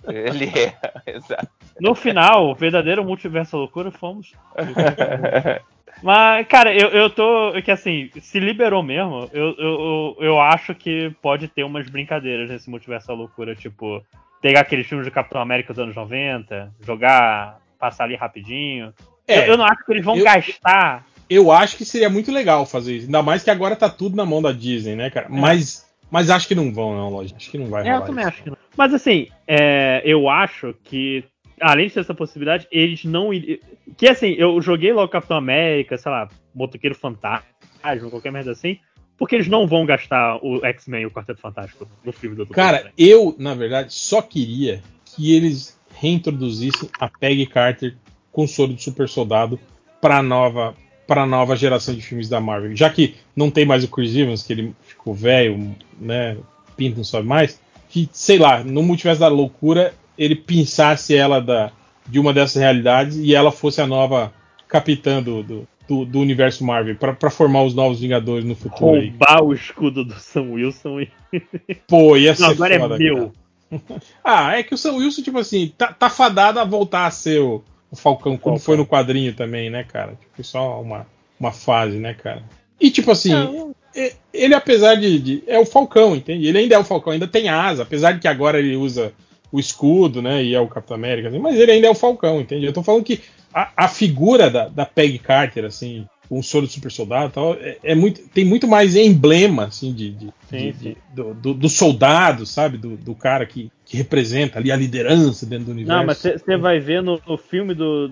Ele 0.07 0.45
é, 0.55 0.75
exato. 1.15 1.47
No 1.81 1.95
final, 1.95 2.49
o 2.51 2.55
verdadeiro 2.55 3.03
multiverso 3.03 3.53
da 3.53 3.57
loucura 3.57 3.89
fomos. 3.89 4.33
Mas, 6.01 6.47
cara, 6.47 6.73
eu, 6.73 6.89
eu 6.89 7.09
tô. 7.09 7.55
é 7.55 7.61
Que 7.61 7.71
assim, 7.71 8.09
se 8.21 8.39
liberou 8.39 8.83
mesmo, 8.83 9.29
eu, 9.33 9.55
eu, 9.57 10.17
eu, 10.19 10.39
acho 10.39 10.75
que 10.75 11.11
pode 11.21 11.47
ter 11.47 11.63
umas 11.63 11.89
brincadeiras 11.89 12.49
nesse 12.49 12.69
multiverso 12.69 13.07
da 13.07 13.13
loucura, 13.13 13.55
tipo, 13.55 14.03
pegar 14.41 14.61
aqueles 14.61 14.87
filmes 14.87 15.07
do 15.07 15.11
Capitão 15.11 15.41
América 15.41 15.73
dos 15.73 15.81
anos 15.81 15.95
90, 15.95 16.71
jogar, 16.85 17.59
passar 17.79 18.03
ali 18.03 18.15
rapidinho. 18.15 18.93
É, 19.27 19.39
eu, 19.39 19.51
eu 19.53 19.57
não 19.57 19.65
acho 19.65 19.83
que 19.85 19.91
eles 19.91 20.05
vão 20.05 20.17
eu- 20.17 20.23
gastar. 20.23 21.05
Eu 21.29 21.51
acho 21.51 21.75
que 21.75 21.83
seria 21.83 22.09
muito 22.09 22.31
legal 22.31 22.65
fazer 22.65 22.95
isso. 22.95 23.05
Ainda 23.07 23.21
mais 23.21 23.43
que 23.43 23.49
agora 23.49 23.75
tá 23.75 23.89
tudo 23.89 24.15
na 24.15 24.25
mão 24.25 24.41
da 24.41 24.53
Disney, 24.53 24.95
né, 24.95 25.09
cara? 25.09 25.27
Mas, 25.29 25.85
mas 26.09 26.29
acho 26.29 26.47
que 26.47 26.55
não 26.55 26.73
vão, 26.73 26.95
não, 26.95 27.09
lógico. 27.09 27.37
Acho 27.37 27.51
que 27.51 27.57
não 27.57 27.67
vai 27.67 27.85
É, 27.85 27.93
eu 27.93 28.01
também 28.01 28.21
isso. 28.21 28.29
acho 28.29 28.43
que 28.43 28.49
não. 28.49 28.57
Mas 28.77 28.93
assim, 28.93 29.27
é, 29.45 30.01
eu 30.05 30.29
acho 30.29 30.73
que, 30.85 31.25
além 31.61 31.87
de 31.87 31.93
ter 31.93 31.99
essa 32.01 32.13
possibilidade, 32.13 32.67
eles 32.71 33.03
não 33.03 33.33
iriam. 33.33 33.59
Que 33.97 34.07
assim, 34.07 34.35
eu 34.37 34.61
joguei 34.61 34.93
logo 34.93 35.11
Capitão 35.11 35.37
América, 35.37 35.97
sei 35.97 36.11
lá, 36.11 36.29
Motoqueiro 36.53 36.95
Fantasma, 36.95 37.45
qualquer 38.09 38.31
merda 38.31 38.51
assim, 38.51 38.79
porque 39.17 39.35
eles 39.35 39.47
não 39.47 39.67
vão 39.67 39.85
gastar 39.85 40.37
o 40.43 40.63
X-Men 40.65 41.03
e 41.03 41.05
o 41.05 41.11
Quarteto 41.11 41.41
Fantástico 41.41 41.87
no 42.03 42.11
filme 42.11 42.35
do 42.35 42.45
Doutor 42.45 42.53
Cara, 42.53 42.91
eu, 42.97 43.35
na 43.39 43.53
verdade, 43.53 43.93
só 43.93 44.21
queria 44.21 44.81
que 45.05 45.35
eles 45.35 45.79
reintroduzissem 45.95 46.89
a 46.99 47.07
Peggy 47.07 47.47
Carter 47.47 47.95
com 48.31 48.45
soro 48.45 48.73
de 48.73 48.83
super 48.83 49.09
soldado 49.09 49.59
pra 49.99 50.21
nova 50.21 50.75
para 51.07 51.25
nova 51.25 51.55
geração 51.55 51.95
de 51.95 52.01
filmes 52.01 52.27
da 52.27 52.41
Marvel. 52.41 52.75
Já 52.75 52.89
que 52.89 53.15
não 53.33 53.49
tem 53.49 53.65
mais 53.65 53.83
o 53.85 53.87
Chris 53.87 54.13
Evans, 54.13 54.43
que 54.43 54.51
ele 54.51 54.75
ficou 54.81 55.13
velho, 55.13 55.73
né, 55.97 56.37
pinto 56.75 56.97
não 56.97 57.03
sobe 57.05 57.25
mais, 57.25 57.61
que, 57.89 58.09
sei 58.11 58.37
lá, 58.37 58.61
no 58.61 58.83
multiverso 58.83 59.21
da 59.21 59.29
loucura, 59.29 59.93
ele 60.17 60.35
pinçasse 60.35 61.15
ela 61.15 61.39
da, 61.41 61.71
de 62.07 62.19
uma 62.19 62.33
dessas 62.33 62.61
realidades 62.61 63.17
e 63.17 63.33
ela 63.35 63.51
fosse 63.51 63.81
a 63.81 63.87
nova 63.87 64.33
capitã 64.67 65.21
do, 65.21 65.43
do, 65.43 65.67
do, 65.87 66.05
do 66.05 66.19
universo 66.19 66.63
Marvel 66.65 66.95
para 66.95 67.29
formar 67.29 67.63
os 67.63 67.73
novos 67.73 67.99
Vingadores 67.99 68.43
no 68.45 68.55
futuro. 68.55 68.95
aí. 68.95 69.09
Roubar 69.09 69.43
o 69.43 69.53
escudo 69.53 70.03
do 70.03 70.13
Sam 70.19 70.51
Wilson 70.53 71.01
e. 71.01 71.09
Pô, 71.87 72.15
ia 72.17 72.35
ser 72.35 72.41
Não, 72.43 72.49
agora 72.51 72.79
foda, 72.79 72.95
é 72.95 72.99
meu. 72.99 73.15
cara. 73.15 73.31
Ah, 74.23 74.57
é 74.57 74.63
que 74.63 74.73
o 74.73 74.77
Sam 74.77 74.93
Wilson, 74.95 75.21
tipo 75.21 75.37
assim, 75.39 75.73
tá, 75.77 75.91
tá 75.91 76.09
fadado 76.09 76.57
a 76.59 76.63
voltar 76.63 77.05
a 77.05 77.11
ser 77.11 77.41
o, 77.41 77.61
o 77.91 77.95
Falcão, 77.97 78.37
como 78.37 78.55
Falcão. 78.57 78.59
foi 78.59 78.77
no 78.77 78.85
quadrinho 78.85 79.33
também, 79.33 79.69
né, 79.69 79.83
cara? 79.83 80.11
Tipo, 80.11 80.35
foi 80.35 80.43
só 80.45 80.81
uma, 80.81 81.05
uma 81.37 81.51
fase, 81.51 81.97
né, 81.97 82.13
cara? 82.13 82.43
E, 82.79 82.89
tipo 82.89 83.11
assim, 83.11 83.31
Não. 83.31 83.75
ele, 84.33 84.53
apesar 84.53 84.95
de, 84.95 85.19
de- 85.19 85.43
É 85.47 85.59
o 85.59 85.65
Falcão, 85.65 86.15
entende? 86.15 86.47
Ele 86.47 86.59
ainda 86.59 86.75
é 86.75 86.79
o 86.79 86.83
Falcão, 86.85 87.11
ainda 87.11 87.27
tem 87.27 87.49
asa, 87.49 87.83
apesar 87.83 88.13
de 88.13 88.19
que 88.21 88.27
agora 88.27 88.57
ele 88.59 88.75
usa 88.77 89.11
o 89.51 89.59
escudo, 89.59 90.21
né? 90.21 90.43
E 90.43 90.53
é 90.53 90.59
o 90.59 90.67
Capitão 90.67 90.95
América, 90.95 91.29
assim, 91.29 91.39
mas 91.39 91.57
ele 91.57 91.71
ainda 91.71 91.87
é 91.87 91.89
o 91.89 91.95
Falcão, 91.95 92.41
entende? 92.41 92.65
Eu 92.65 92.73
tô 92.73 92.83
falando 92.83 93.03
que 93.03 93.21
a, 93.53 93.71
a 93.85 93.87
figura 93.87 94.49
da, 94.49 94.67
da 94.67 94.85
Peggy 94.85 95.19
Carter, 95.19 95.65
assim, 95.65 96.07
o 96.29 96.41
soro 96.43 96.65
do 96.65 96.71
super 96.71 96.91
soldado 96.91 97.29
e 97.29 97.31
tal, 97.31 97.53
é, 97.55 97.77
é 97.83 97.95
muito, 97.95 98.21
tem 98.29 98.43
muito 98.43 98.67
mais 98.67 98.95
emblema, 98.95 99.65
assim, 99.65 99.93
de, 99.93 100.11
de- 100.11 100.33
Sim, 100.49 100.57
de- 100.57 100.73
sim. 100.73 100.89
de- 100.89 100.97
do, 101.13 101.33
do, 101.33 101.53
do 101.53 101.69
soldado, 101.69 102.45
sabe? 102.45 102.77
Do, 102.77 102.97
do 102.97 103.15
cara 103.15 103.45
que, 103.45 103.71
que 103.85 103.95
representa 103.97 104.59
ali 104.59 104.71
a 104.71 104.75
liderança 104.75 105.45
dentro 105.45 105.65
do 105.65 105.71
universo. 105.71 105.97
Não, 105.97 106.05
mas 106.05 106.17
você 106.17 106.57
vai 106.57 106.79
ver 106.79 107.01
no, 107.01 107.19
no 107.25 107.37
filme 107.37 107.73
do, 107.73 108.07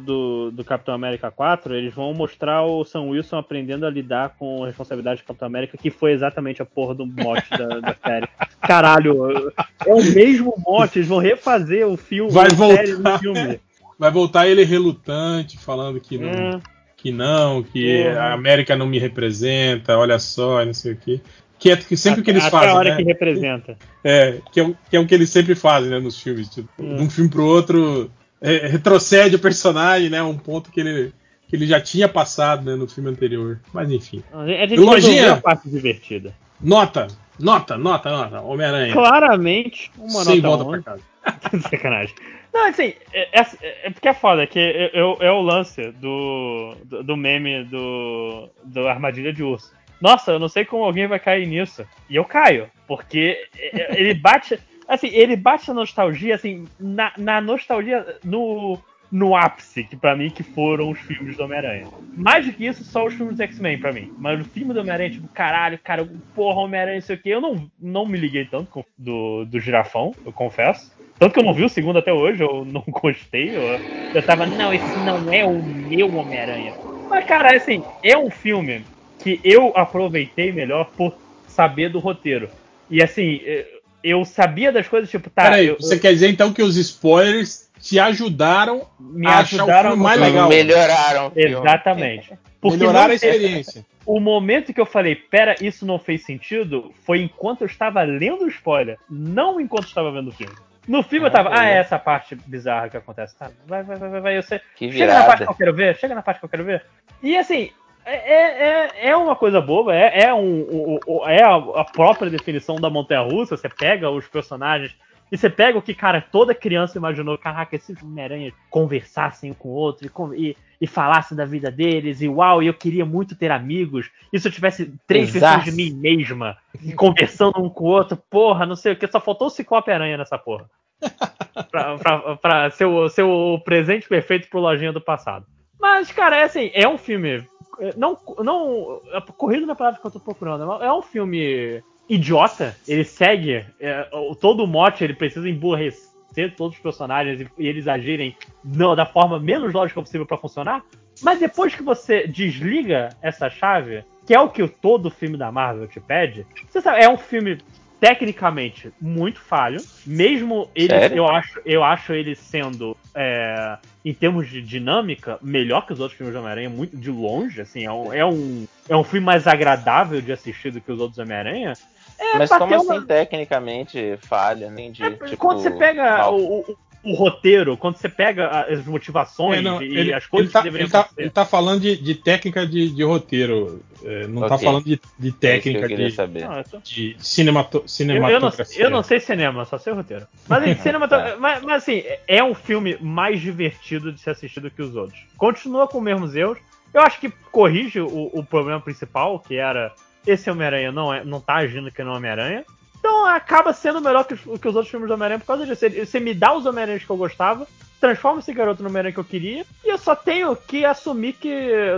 do, 0.52 0.64
Capitão 0.64 0.94
América 0.94 1.30
4, 1.30 1.76
eles 1.76 1.94
vão 1.94 2.14
mostrar 2.14 2.64
o 2.64 2.84
Sam 2.84 3.04
Wilson 3.04 3.38
aprendendo 3.38 3.86
a 3.86 3.90
lidar 3.90 4.36
com 4.40 4.64
a 4.64 4.68
responsabilidade 4.68 5.22
do 5.22 5.26
Capitão 5.26 5.48
América, 5.48 5.78
que 5.78 5.92
foi 5.92 6.12
exatamente 6.14 6.62
a 6.62 6.66
porra 6.66 6.96
do 6.96 7.06
mote 7.06 7.50
da, 7.52 7.80
da 7.80 7.96
série. 7.96 8.28
Caralho, 8.62 9.52
é 9.86 9.94
o 9.94 10.04
mesmo 10.14 10.54
mote, 10.66 11.00
eles 11.00 11.08
vão 11.08 11.20
refazer 11.20 11.88
o 11.88 11.96
filme, 11.98 12.32
Vai 12.32 12.50
série 12.50 12.94
voltar. 12.94 13.14
no 13.14 13.20
filme. 13.20 13.60
Vai 13.98 14.12
voltar 14.12 14.48
ele 14.48 14.64
relutante, 14.64 15.58
falando 15.58 16.02
que 16.02 16.18
não, 16.18 16.30
É. 16.30 16.60
que 17.06 17.12
não, 17.12 17.62
que 17.62 18.04
Porra. 18.04 18.20
a 18.20 18.34
América 18.34 18.76
não 18.76 18.88
me 18.88 18.98
representa, 18.98 19.96
olha 19.96 20.18
só, 20.18 20.66
não 20.66 20.74
sei 20.74 20.94
o 20.94 20.98
quê. 20.98 21.22
Que 21.60 21.70
é 21.70 21.76
que 21.78 21.96
sempre 21.96 22.24
que 22.24 22.32
eles 22.32 22.42
Até 22.42 22.50
fazem, 22.50 22.70
a 22.70 22.74
hora 22.74 22.90
né? 22.90 22.96
que 22.98 23.04
representa. 23.04 23.78
É, 24.04 24.40
que 24.52 24.60
é, 24.60 24.64
o, 24.64 24.76
que 24.90 24.98
é 24.98 25.00
o 25.00 25.06
que 25.06 25.14
eles 25.14 25.30
sempre 25.30 25.54
fazem, 25.54 25.92
né, 25.92 26.00
nos 26.00 26.20
filmes. 26.20 26.50
Tipo, 26.50 26.68
Hum. 26.80 26.96
De 26.96 27.04
um 27.04 27.10
filme 27.10 27.30
pro 27.30 27.46
outro, 27.46 28.10
é, 28.42 28.66
retrocede 28.66 29.36
o 29.36 29.40
personagem, 29.40 30.10
né? 30.10 30.24
Um 30.24 30.36
ponto 30.36 30.72
que 30.72 30.80
ele, 30.80 31.14
que 31.48 31.56
ele 31.56 31.68
já 31.68 31.80
tinha 31.80 32.10
passado 32.10 32.66
né, 32.66 32.76
no 32.76 32.88
filme 32.88 33.12
anterior. 33.12 33.60
Mas 33.72 33.92
enfim. 33.92 34.24
A 34.34 34.48
gente 34.48 34.78
Lojinha. 34.78 35.34
a 35.34 35.38
parte 35.38 35.70
divertida. 35.70 36.34
Nota, 36.60 37.06
nota, 37.40 37.78
nota, 37.78 38.10
nota. 38.10 38.42
Homem-Aranha. 38.42 38.94
Claramente, 38.94 39.92
uma 40.00 40.24
Sem 40.24 40.42
nota 40.42 40.64
volta 40.64 40.80
11. 40.80 40.84
pra 40.84 40.94
casa. 40.94 41.60
Sacanagem. 41.70 42.16
Não, 42.56 42.68
assim, 42.70 42.94
é, 43.12 43.42
é- 43.42 43.46
é 43.84 43.90
porque 43.90 44.08
é 44.08 44.14
foda, 44.14 44.48
que 44.48 44.58
é, 44.58 44.86
é- 44.86 44.92
é 44.96 45.32
o 45.32 45.42
lance 45.42 45.92
do, 45.92 46.74
do, 46.86 47.04
do 47.04 47.18
meme 47.18 47.66
do, 47.66 48.50
do 48.64 48.88
Armadilha 48.88 49.34
de 49.34 49.44
Urso. 49.44 49.74
Nossa, 50.00 50.32
eu 50.32 50.40
não 50.40 50.48
sei 50.48 50.64
como 50.64 50.86
alguém 50.86 51.06
vai 51.06 51.20
cair 51.20 51.46
nisso. 51.46 51.86
E 52.10 52.16
eu 52.16 52.24
caio, 52.24 52.72
porque 52.88 53.46
é- 53.60 53.82
é- 53.82 54.00
ele 54.00 54.14
bate. 54.14 54.58
Assim, 54.88 55.08
ele 55.08 55.36
bate 55.36 55.70
a 55.70 55.74
nostalgia, 55.74 56.34
assim, 56.34 56.66
na, 56.80 57.12
na 57.18 57.42
nostalgia, 57.42 58.06
no, 58.24 58.80
no 59.12 59.36
ápice, 59.36 59.84
que 59.84 59.98
pra 59.98 60.16
mim 60.16 60.30
que 60.30 60.44
foram 60.44 60.92
os 60.92 61.00
filmes 61.00 61.36
do 61.36 61.44
Homem-Aranha. 61.44 61.88
Mais 62.16 62.46
do 62.46 62.54
que 62.54 62.66
isso, 62.68 62.86
só 62.86 63.06
os 63.06 63.14
filmes 63.16 63.36
do 63.36 63.44
X-Men 63.44 63.80
pra 63.80 63.92
mim. 63.92 64.14
Mas 64.18 64.40
o 64.40 64.46
filme 64.46 64.74
do 64.74 64.80
Homem-Aranha, 64.80 65.10
tipo, 65.10 65.28
caralho, 65.30 65.78
cara, 65.84 66.08
porra, 66.34 66.62
Homem-Aranha, 66.62 66.96
não 66.96 67.02
sei 67.02 67.16
o 67.18 67.20
quê. 67.20 67.30
Eu 67.32 67.42
não, 67.42 67.70
não 67.82 68.06
me 68.06 68.18
liguei 68.18 68.46
tanto 68.46 68.86
do, 68.98 69.44
do 69.44 69.60
girafão, 69.60 70.14
eu 70.26 70.32
confesso. 70.32 70.95
Tanto 71.20 71.34
que 71.34 71.40
eu 71.40 71.44
não 71.44 71.54
vi 71.54 71.64
o 71.64 71.70
segundo 71.70 72.00
até 72.00 72.12
hoje, 72.12 72.44
eu 72.44 72.66
não 72.66 72.84
gostei. 72.90 73.56
Eu, 73.56 73.80
eu 74.14 74.24
tava, 74.24 74.46
não, 74.46 74.74
esse 74.74 75.00
não 75.00 75.32
é 75.32 75.46
o 75.46 75.62
meu 75.62 76.14
Homem-Aranha. 76.16 76.74
Mas, 77.10 77.26
cara, 77.26 77.56
assim, 77.56 77.84
é 78.04 78.18
um 78.18 78.30
filme 78.30 78.86
que 79.20 79.40
eu 79.44 79.72
aproveitei 79.76 80.52
melhor 80.52 80.92
por 80.96 81.16
saber 81.48 81.90
do 81.90 82.00
roteiro. 82.00 82.50
E 82.90 83.02
assim, 83.02 83.42
eh, 83.44 83.66
eu 84.04 84.24
sabia 84.26 84.72
das 84.72 84.88
coisas, 84.88 85.10
tipo, 85.10 85.30
tá. 85.30 85.44
Peraí, 85.44 85.68
eu- 85.68 85.78
você 85.80 85.98
quer 85.98 86.12
dizer 86.14 86.30
então 86.30 86.54
que 86.54 86.62
os 86.62 86.76
spoilers 86.76 87.70
te 87.80 88.00
ajudaram 88.00 88.88
me 89.00 89.28
a 89.28 89.40
achar 89.40 89.58
o 89.58 89.60
ajudaram 89.62 89.90
filme 89.92 90.04
mais 90.04 90.20
legal. 90.20 90.50
Melhoraram. 90.50 91.32
Exatamente. 91.36 92.34
Porque 92.60 92.78
melhorar 92.78 93.06
não 93.06 93.12
a 93.12 93.16
experiência. 93.16 93.86
O 94.06 94.20
momento 94.20 94.72
que 94.72 94.80
eu 94.80 94.86
falei, 94.86 95.16
pera, 95.16 95.56
isso 95.60 95.84
não 95.84 95.98
fez 95.98 96.24
sentido, 96.24 96.94
foi 97.08 97.22
enquanto 97.24 97.62
eu 97.62 97.66
estava 97.66 98.04
lendo 98.04 98.44
o 98.44 98.48
spoiler, 98.48 99.00
não 99.10 99.60
enquanto 99.60 99.86
eu 99.86 99.88
estava 99.88 100.12
vendo 100.12 100.28
o 100.28 100.32
filme. 100.32 100.54
No 100.88 101.02
filme 101.04 101.28
eu 101.28 101.32
tava, 101.32 101.50
Ah, 101.52 101.66
é. 101.66 101.74
é 101.74 101.78
essa 101.78 101.98
parte 101.98 102.36
bizarra 102.36 102.90
que 102.90 102.98
acontece. 102.98 103.38
Tá, 103.38 103.50
vai, 103.66 103.84
vai, 103.84 103.96
vai, 103.98 104.10
vai, 104.10 104.22
vai, 104.22 104.38
eu 104.38 104.44
sei. 104.44 104.60
Que 104.76 104.92
Chega 104.92 105.14
na 105.14 105.24
parte 105.26 105.44
que 105.44 105.50
eu 105.50 105.56
quero 105.56 105.74
ver, 105.74 105.96
chega 105.96 106.16
na 106.16 106.22
parte 106.22 106.40
que 106.40 106.46
eu 106.46 106.50
quero 106.50 106.64
ver. 106.64 106.86
E 107.24 107.38
assim, 107.38 107.72
é, 108.06 108.16
é, 108.16 109.10
é 109.10 109.18
uma 109.18 109.36
coisa 109.36 109.60
boba, 109.60 109.96
é, 109.96 110.26
é, 110.26 110.34
um, 110.34 111.00
é 111.26 111.44
a 111.44 111.84
própria 111.84 112.30
definição 112.30 112.76
da 112.76 112.90
montanha 112.90 113.22
russa. 113.22 113.58
Você 113.58 113.68
pega 113.68 114.10
os 114.12 114.28
personagens 114.28 114.96
e 115.32 115.38
você 115.38 115.50
pega 115.50 115.78
o 115.78 115.82
que, 115.82 115.94
cara, 115.94 116.22
toda 116.22 116.54
criança 116.54 116.98
imaginou: 116.98 117.38
caraca, 117.38 117.76
esses 117.76 118.02
Homem-Aranha 118.02 118.54
conversassem 118.70 119.52
um 119.52 119.54
com 119.54 119.70
o 119.70 119.74
outro 119.74 120.08
e, 120.36 120.50
e, 120.50 120.58
e 120.82 120.88
falassem 120.88 121.36
da 121.36 121.46
vida 121.46 121.72
deles, 121.72 122.22
e 122.22 122.28
uau, 122.28 122.62
eu 122.62 122.74
queria 122.74 123.06
muito 123.06 123.36
ter 123.36 123.52
amigos. 123.52 124.10
E 124.32 124.40
se 124.40 124.48
eu 124.48 124.52
tivesse 124.52 124.94
três 125.08 125.36
Exato. 125.36 125.64
versões 125.64 125.76
de 125.76 125.84
mim 125.84 125.96
mesma 125.96 126.58
e 126.82 126.94
conversando 126.96 127.60
um 127.60 127.70
com 127.70 127.86
o 127.86 127.88
outro, 127.88 128.18
porra, 128.30 128.66
não 128.66 128.76
sei 128.76 128.94
o 128.94 128.96
que, 128.96 129.08
só 129.08 129.20
faltou 129.20 129.48
o 129.48 129.52
Ciclope 129.52 129.92
Aranha 129.92 130.18
nessa 130.18 130.38
porra. 130.38 130.70
pra, 131.72 131.98
pra, 131.98 132.38
pra 132.38 132.72
ser, 132.72 132.86
o, 132.86 133.10
ser 133.10 133.24
o 133.24 133.60
presente 133.60 134.08
perfeito 134.08 134.50
pro 134.50 134.60
lojinha 134.60 134.94
do 134.94 135.02
passado. 135.02 135.46
Mas, 135.80 136.12
cara, 136.12 136.38
é 136.38 136.44
assim, 136.44 136.72
é 136.74 136.88
um 136.88 136.98
filme. 136.98 137.46
é, 137.80 137.94
Não. 137.98 138.18
não 138.40 139.02
a 139.14 139.22
corrida 139.22 139.66
na 139.66 139.76
palavra 139.76 140.00
que 140.00 140.08
eu 140.08 140.12
tô 140.12 140.20
procurando. 140.20 140.82
É 140.82 140.92
um 140.94 141.02
filme 141.02 141.84
idiota. 142.10 142.76
Ele 142.88 143.04
segue. 143.04 143.66
é, 143.80 144.10
todo 144.40 144.64
o 144.64 144.68
mote, 144.68 145.04
ele 145.04 145.14
precisa 145.14 145.50
emburrecer 145.50 146.56
todos 146.56 146.76
os 146.76 146.84
personagens 146.84 147.42
e, 147.42 147.50
e 147.58 147.68
eles 147.68 147.88
agirem 147.88 148.36
não, 148.64 148.96
da 148.96 149.06
forma 149.06 149.40
menos 149.40 149.74
lógica 149.74 150.02
possível 150.02 150.26
pra 150.26 150.38
funcionar. 150.38 150.84
Mas 151.22 151.40
depois 151.40 151.74
que 151.74 151.82
você 151.82 152.28
desliga 152.28 153.10
essa 153.22 153.50
chave, 153.50 154.04
que 154.26 154.34
é 154.34 154.40
o 154.40 154.50
que 154.50 154.68
todo 154.68 155.10
filme 155.10 155.38
da 155.38 155.52
Marvel 155.52 155.88
te 155.88 156.00
pede, 156.00 156.46
você 156.68 156.82
sabe, 156.82 157.02
é 157.02 157.10
um 157.10 157.18
filme 157.18 157.58
tecnicamente 158.00 158.92
muito 159.00 159.40
falho. 159.40 159.80
Mesmo 160.06 160.70
ele, 160.76 160.90
Sério? 160.90 161.18
eu 161.18 161.28
acho, 161.28 161.62
eu 161.66 161.84
acho 161.84 162.14
ele 162.14 162.36
sendo, 162.36 162.98
é, 163.14 163.78
em 164.04 164.14
termos 164.14 164.50
de 164.50 164.62
dinâmica, 164.62 165.40
melhor 165.42 165.86
que 165.86 165.94
os 165.94 166.00
outros 166.00 166.18
filmes 166.18 166.34
de 166.34 166.40
Homem-Aranha, 166.40 166.70
muito 166.70 166.98
de 166.98 167.10
longe. 167.10 167.62
Assim, 167.62 167.86
é 167.86 167.92
um, 167.92 168.14
é, 168.14 168.26
um, 168.26 168.68
é 168.90 168.96
um 168.96 169.04
filme 169.04 169.26
mais 169.26 169.48
agradável 169.48 170.22
de 170.22 170.32
assistir 170.32 170.72
do 170.72 170.82
que 170.82 170.92
os 170.92 171.00
outros 171.00 171.18
Homem-Aranha. 171.18 171.74
É, 172.18 172.38
Mas 172.38 172.50
como 172.50 172.68
ter 172.68 172.76
assim, 172.76 172.88
uma- 172.88 173.06
tecnicamente, 173.06 174.18
falha? 174.22 174.68
Não 174.70 174.80
entendi. 174.80 175.04
é, 175.04 175.12
tipo, 175.12 175.38
quando 175.38 175.60
você 175.62 175.72
pega 175.72 176.30
o, 176.30 176.60
o- 176.62 176.78
o 177.04 177.14
roteiro, 177.14 177.78
quando 177.78 177.98
você 177.98 178.10
pega 178.10 178.50
as 178.68 178.84
motivações 178.86 179.60
É, 179.60 179.62
não, 179.62 179.80
e 179.82 179.96
ele, 179.98 180.14
as 180.14 180.26
coisas 180.26 180.48
ele 180.48 180.54
tá, 180.54 180.60
que 180.60 180.64
deveriam 180.64 180.86
ele 180.86 180.92
tá- 180.92 181.10
ele 181.18 181.30
tá 181.30 181.46
falando 181.46 181.82
de, 181.82 181.96
de 181.98 182.16
técnica 182.16 182.66
de, 182.66 182.90
de 182.90 183.04
roteiro, 183.04 183.80
é, 184.04 184.26
não 184.28 184.48
tá 184.48 184.56
Ok. 184.56 184.66
falando 184.66 184.86
de, 184.86 185.00
de 185.20 185.28
É 185.28 185.32
que 185.32 185.38
técnica 185.38 185.80
eu 185.82 185.88
queria 185.88 186.10
de, 186.10 186.16
saber. 186.16 186.48
Não, 186.48 186.58
eu 186.58 186.64
tô- 186.64 186.80
de 186.80 187.16
cinemato, 187.20 187.78
Eu, 187.78 187.82
eu 187.82 187.84
não, 187.84 187.88
cinematografia. 187.88 188.84
eu 188.84 188.90
não 188.90 189.04
sei 189.04 189.20
cinema, 189.20 189.66
só 189.66 189.78
sei 189.78 189.94
roteiro. 189.94 190.26
Mas, 190.48 190.64
assim, 190.64 190.92
Tá. 191.08 191.36
mas, 191.40 191.62
mas, 191.64 191.84
assim, 191.84 192.02
é 192.28 192.44
um 192.44 192.56
filme 192.56 192.98
mais 193.00 193.40
divertido 193.40 194.12
de 194.12 194.20
ser 194.20 194.32
assistido 194.32 194.72
que 194.72 194.82
os 194.82 194.96
outros. 194.96 195.20
Continua 195.38 195.88
com 195.88 196.00
os 196.00 196.04
mesmos 196.04 196.36
erros. 196.36 196.58
Eu 196.92 197.02
acho 197.02 197.20
que 197.20 197.30
corrige 197.52 198.00
o, 198.00 198.32
o 198.34 198.44
problema 198.44 198.80
principal, 198.80 199.38
que 199.40 199.56
era 199.58 199.94
esse 200.26 200.50
Homem-Aranha 200.50 200.92
não, 200.92 201.14
é, 201.14 201.24
não 201.24 201.40
tá 201.40 201.56
agindo 201.56 201.92
que 201.92 202.04
não 202.04 202.14
é 202.14 202.18
Homem-Aranha. 202.18 202.66
Então 203.00 203.26
acaba 203.28 203.72
sendo 203.74 204.02
melhor 204.02 204.26
que, 204.26 204.34
os- 204.34 204.42
que 204.60 204.68
os 204.68 204.76
outros 204.76 204.90
filmes 204.90 205.08
do 205.08 205.14
Homem-Aranha 205.14 205.40
por 205.40 205.46
causa 205.48 205.66
disso. 205.66 205.86
Ele- 205.86 206.06
Você 206.06 206.20
me 206.20 206.34
dá 206.34 206.54
os 206.56 206.66
Homem-Aranhas 206.66 207.04
que 207.04 207.10
eu 207.10 207.18
gostava, 207.18 207.68
transforma 208.02 208.40
esse 208.40 208.54
garoto 208.54 208.82
no 208.84 208.90
Homem-Aranha 208.90 209.14
que 209.14 209.20
eu 209.20 209.24
queria, 209.24 209.64
e 209.84 209.90
eu 209.90 209.98
só 209.98 210.16
tenho 210.16 210.56
que 210.56 210.84
assumir 210.86 211.34
que 211.34 211.50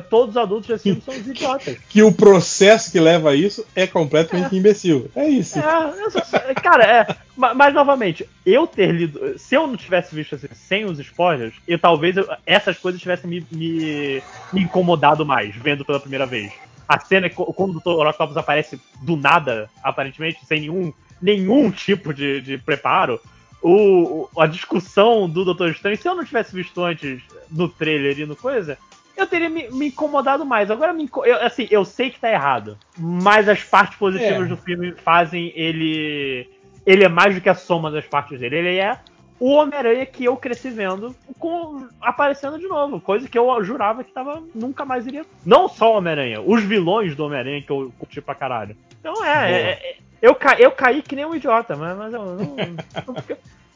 todos 0.10 0.32
os 0.36 0.38
adultos 0.38 0.68
desse 0.68 0.84
filme 0.84 1.02
são 1.02 1.14
os 1.14 1.28
idiotas. 1.28 1.78
Que 1.90 2.04
o 2.04 2.12
processo 2.14 2.91
que 2.91 2.99
leva 2.99 3.32
a 3.32 3.36
isso 3.36 3.66
é 3.76 3.88
completamente 3.88 4.56
imbecil. 4.56 5.10
É 5.16 5.28
isso. 5.28 5.58
É, 5.60 6.10
só- 6.10 6.22
cara, 6.62 6.84
é. 6.84 7.16
ma- 7.38 7.54
Mas, 7.54 7.74
novamente, 7.74 8.28
eu 8.45 8.68
ter 8.68 8.91
lido. 8.91 9.38
Se 9.40 9.56
eu 9.56 9.66
não 9.66 9.78
tivesse 9.78 10.14
visto 10.14 10.36
assim, 10.36 10.48
sem 10.54 10.86
os 10.86 10.99
spoilers, 10.99 11.54
eu 11.68 11.80
talvez 11.80 12.16
eu- 12.18 12.28
essas 12.45 12.78
coisas 12.78 12.99
tivessem 13.02 13.30
me, 13.30 13.45
me, 13.52 14.22
me 14.52 14.62
incomodado 14.62 15.26
mais, 15.26 15.56
vendo 15.56 15.84
pela 15.86 15.99
primeira 16.02 16.26
vez. 16.26 16.52
A 16.88 17.00
cena 17.00 17.30
quando 17.30 17.78
o 17.78 17.80
Dr. 17.80 18.08
Octopus 18.08 18.38
aparece 18.38 18.80
do 19.02 19.16
nada, 19.18 19.70
aparentemente, 19.84 20.46
sem 20.46 20.62
nenhum, 20.62 20.94
nenhum 21.22 21.70
tipo 21.70 22.14
de, 22.14 22.42
de 22.42 22.58
preparo. 22.58 23.20
O, 23.62 24.30
a 24.38 24.46
discussão 24.46 25.28
do 25.30 25.44
Doutor 25.44 25.70
Estranho, 25.72 25.98
se 25.98 26.08
eu 26.08 26.16
não 26.16 26.24
tivesse 26.24 26.56
visto 26.56 26.82
antes 26.84 27.22
no 27.52 27.68
trailer 27.68 28.18
e 28.20 28.26
no 28.26 28.36
coisa, 28.36 28.78
eu 29.18 29.26
teria 29.26 29.50
me, 29.50 29.70
me 29.72 29.88
incomodado 29.88 30.46
mais. 30.46 30.70
Agora, 30.70 30.94
me, 30.94 31.10
eu, 31.26 31.42
assim, 31.44 31.68
eu 31.72 31.84
sei 31.84 32.12
que 32.12 32.20
tá 32.20 32.32
errado, 32.32 32.78
mas 32.98 33.50
as 33.50 33.64
partes 33.64 33.98
positivas 33.98 34.46
É. 34.46 34.50
do 34.50 34.56
filme 34.56 34.94
fazem 34.94 35.52
ele 35.56 36.48
ele 36.86 37.04
é 37.04 37.10
mais 37.10 37.36
do 37.36 37.42
que 37.42 37.50
a 37.50 37.56
soma 37.56 37.92
das 37.92 38.06
partes 38.06 38.40
dele. 38.40 38.56
Ele 38.56 38.78
é 38.78 38.98
o 39.40 39.52
Homem-Aranha 39.52 40.06
que 40.06 40.26
eu 40.26 40.36
cresci 40.36 40.70
vendo 40.70 41.16
com, 41.40 41.88
aparecendo 42.02 42.58
de 42.58 42.68
novo. 42.68 43.00
Coisa 43.00 43.28
que 43.28 43.38
eu 43.38 43.64
jurava 43.64 44.04
que 44.04 44.12
tava, 44.12 44.44
nunca 44.54 44.84
mais 44.86 45.06
iria. 45.06 45.26
Não 45.46 45.68
só 45.68 45.94
o 45.94 45.98
Homem-Aranha, 45.98 46.42
os 46.42 46.64
vilões 46.64 47.16
do 47.16 47.26
Homem-Aranha 47.26 47.62
que 47.62 47.72
eu 47.72 47.92
curti 47.98 48.22
pra 48.22 48.36
caralho. 48.36 48.76
Então 49.00 49.24
é, 49.24 49.52
é, 49.52 49.70
é 49.72 49.98
eu, 50.22 50.34
ca, 50.34 50.56
eu 50.60 50.72
caí 50.72 51.02
que 51.02 51.16
nem 51.16 51.26
um 51.26 51.36
idiota, 51.36 51.76
mas, 51.76 51.98
mas 51.98 52.14
eu 52.14 52.26
não. 52.26 52.56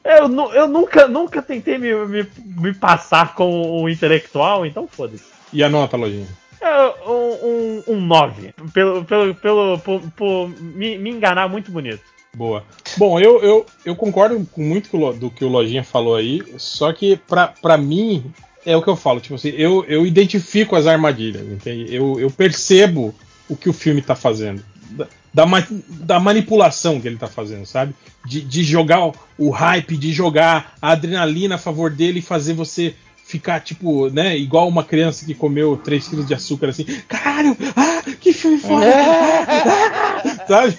eu, 0.03 0.53
eu, 0.53 0.67
nunca, 0.67 1.07
nunca 1.07 1.41
tentei 1.41 1.77
me, 1.77 1.93
me, 2.05 2.27
me 2.45 2.73
passar 2.73 3.35
como 3.35 3.81
um 3.81 3.87
intelectual, 3.87 4.65
então 4.65 4.87
foda-se. 4.87 5.31
E 5.53 5.63
a 5.63 5.69
nota, 5.69 5.97
Lojinha? 5.97 6.27
É, 6.61 7.09
um, 7.09 7.83
um, 7.89 7.95
um 7.95 8.01
9. 8.01 8.53
Pelo, 8.73 9.03
pelo, 9.03 9.35
pelo, 9.35 9.79
por, 9.79 10.01
por 10.11 10.49
me, 10.49 10.97
me 10.97 11.09
enganar 11.09 11.49
muito 11.49 11.71
bonito. 11.71 12.03
Boa. 12.35 12.63
Bom, 12.97 13.19
eu, 13.19 13.41
eu, 13.41 13.65
eu 13.85 13.95
concordo 13.95 14.47
com 14.51 14.61
muito 14.61 14.89
do 15.13 15.29
que 15.29 15.43
o 15.43 15.49
Lojinha 15.49 15.83
falou 15.83 16.15
aí, 16.15 16.41
só 16.57 16.93
que 16.93 17.17
pra, 17.17 17.47
pra 17.47 17.77
mim, 17.77 18.31
é 18.65 18.75
o 18.75 18.81
que 18.81 18.87
eu 18.87 18.95
falo, 18.95 19.19
tipo 19.19 19.35
assim, 19.35 19.49
eu, 19.49 19.83
eu 19.85 20.05
identifico 20.05 20.75
as 20.75 20.87
armadilhas, 20.87 21.45
entende? 21.45 21.93
Eu, 21.93 22.19
eu 22.19 22.29
percebo 22.31 23.13
o 23.49 23.55
que 23.55 23.69
o 23.69 23.73
filme 23.73 24.01
tá 24.01 24.15
fazendo. 24.15 24.63
Da, 24.91 25.07
da, 25.33 25.45
da 25.89 26.19
manipulação 26.19 27.01
que 27.01 27.07
ele 27.07 27.17
tá 27.17 27.27
fazendo, 27.27 27.65
sabe? 27.65 27.93
De, 28.25 28.41
de 28.41 28.63
jogar 28.63 29.11
o 29.37 29.49
hype, 29.49 29.97
de 29.97 30.13
jogar 30.13 30.75
a 30.81 30.91
adrenalina 30.91 31.55
a 31.55 31.57
favor 31.57 31.89
dele 31.89 32.19
e 32.19 32.23
fazer 32.23 32.53
você 32.53 32.95
ficar, 33.31 33.61
tipo, 33.61 34.09
né, 34.09 34.37
igual 34.37 34.67
uma 34.67 34.83
criança 34.83 35.25
que 35.25 35.33
comeu 35.33 35.77
3 35.77 36.05
kg 36.05 36.23
de 36.25 36.33
açúcar 36.33 36.67
assim, 36.67 36.83
caralho, 37.07 37.55
ah, 37.77 38.03
que 38.19 38.33
filme 38.33 38.57
foda! 38.57 38.85
Ah, 38.85 40.21
ah, 40.25 40.30
sabe? 40.51 40.77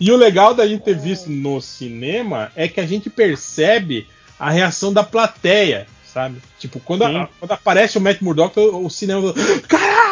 e 0.00 0.10
o 0.10 0.16
legal 0.16 0.52
da 0.52 0.66
gente 0.66 0.82
ter 0.82 0.98
visto 0.98 1.30
no 1.30 1.60
cinema 1.60 2.50
é 2.56 2.66
que 2.66 2.80
a 2.80 2.86
gente 2.86 3.08
percebe 3.08 4.08
a 4.38 4.50
reação 4.50 4.92
da 4.92 5.04
plateia, 5.04 5.86
sabe? 6.04 6.42
Tipo, 6.58 6.80
quando, 6.80 7.04
a, 7.04 7.28
quando 7.38 7.52
aparece 7.52 7.98
o 7.98 8.00
Matt 8.00 8.20
Murdock, 8.20 8.58
o, 8.58 8.86
o 8.86 8.90
cinema. 8.90 9.32
Caralho! 9.68 10.10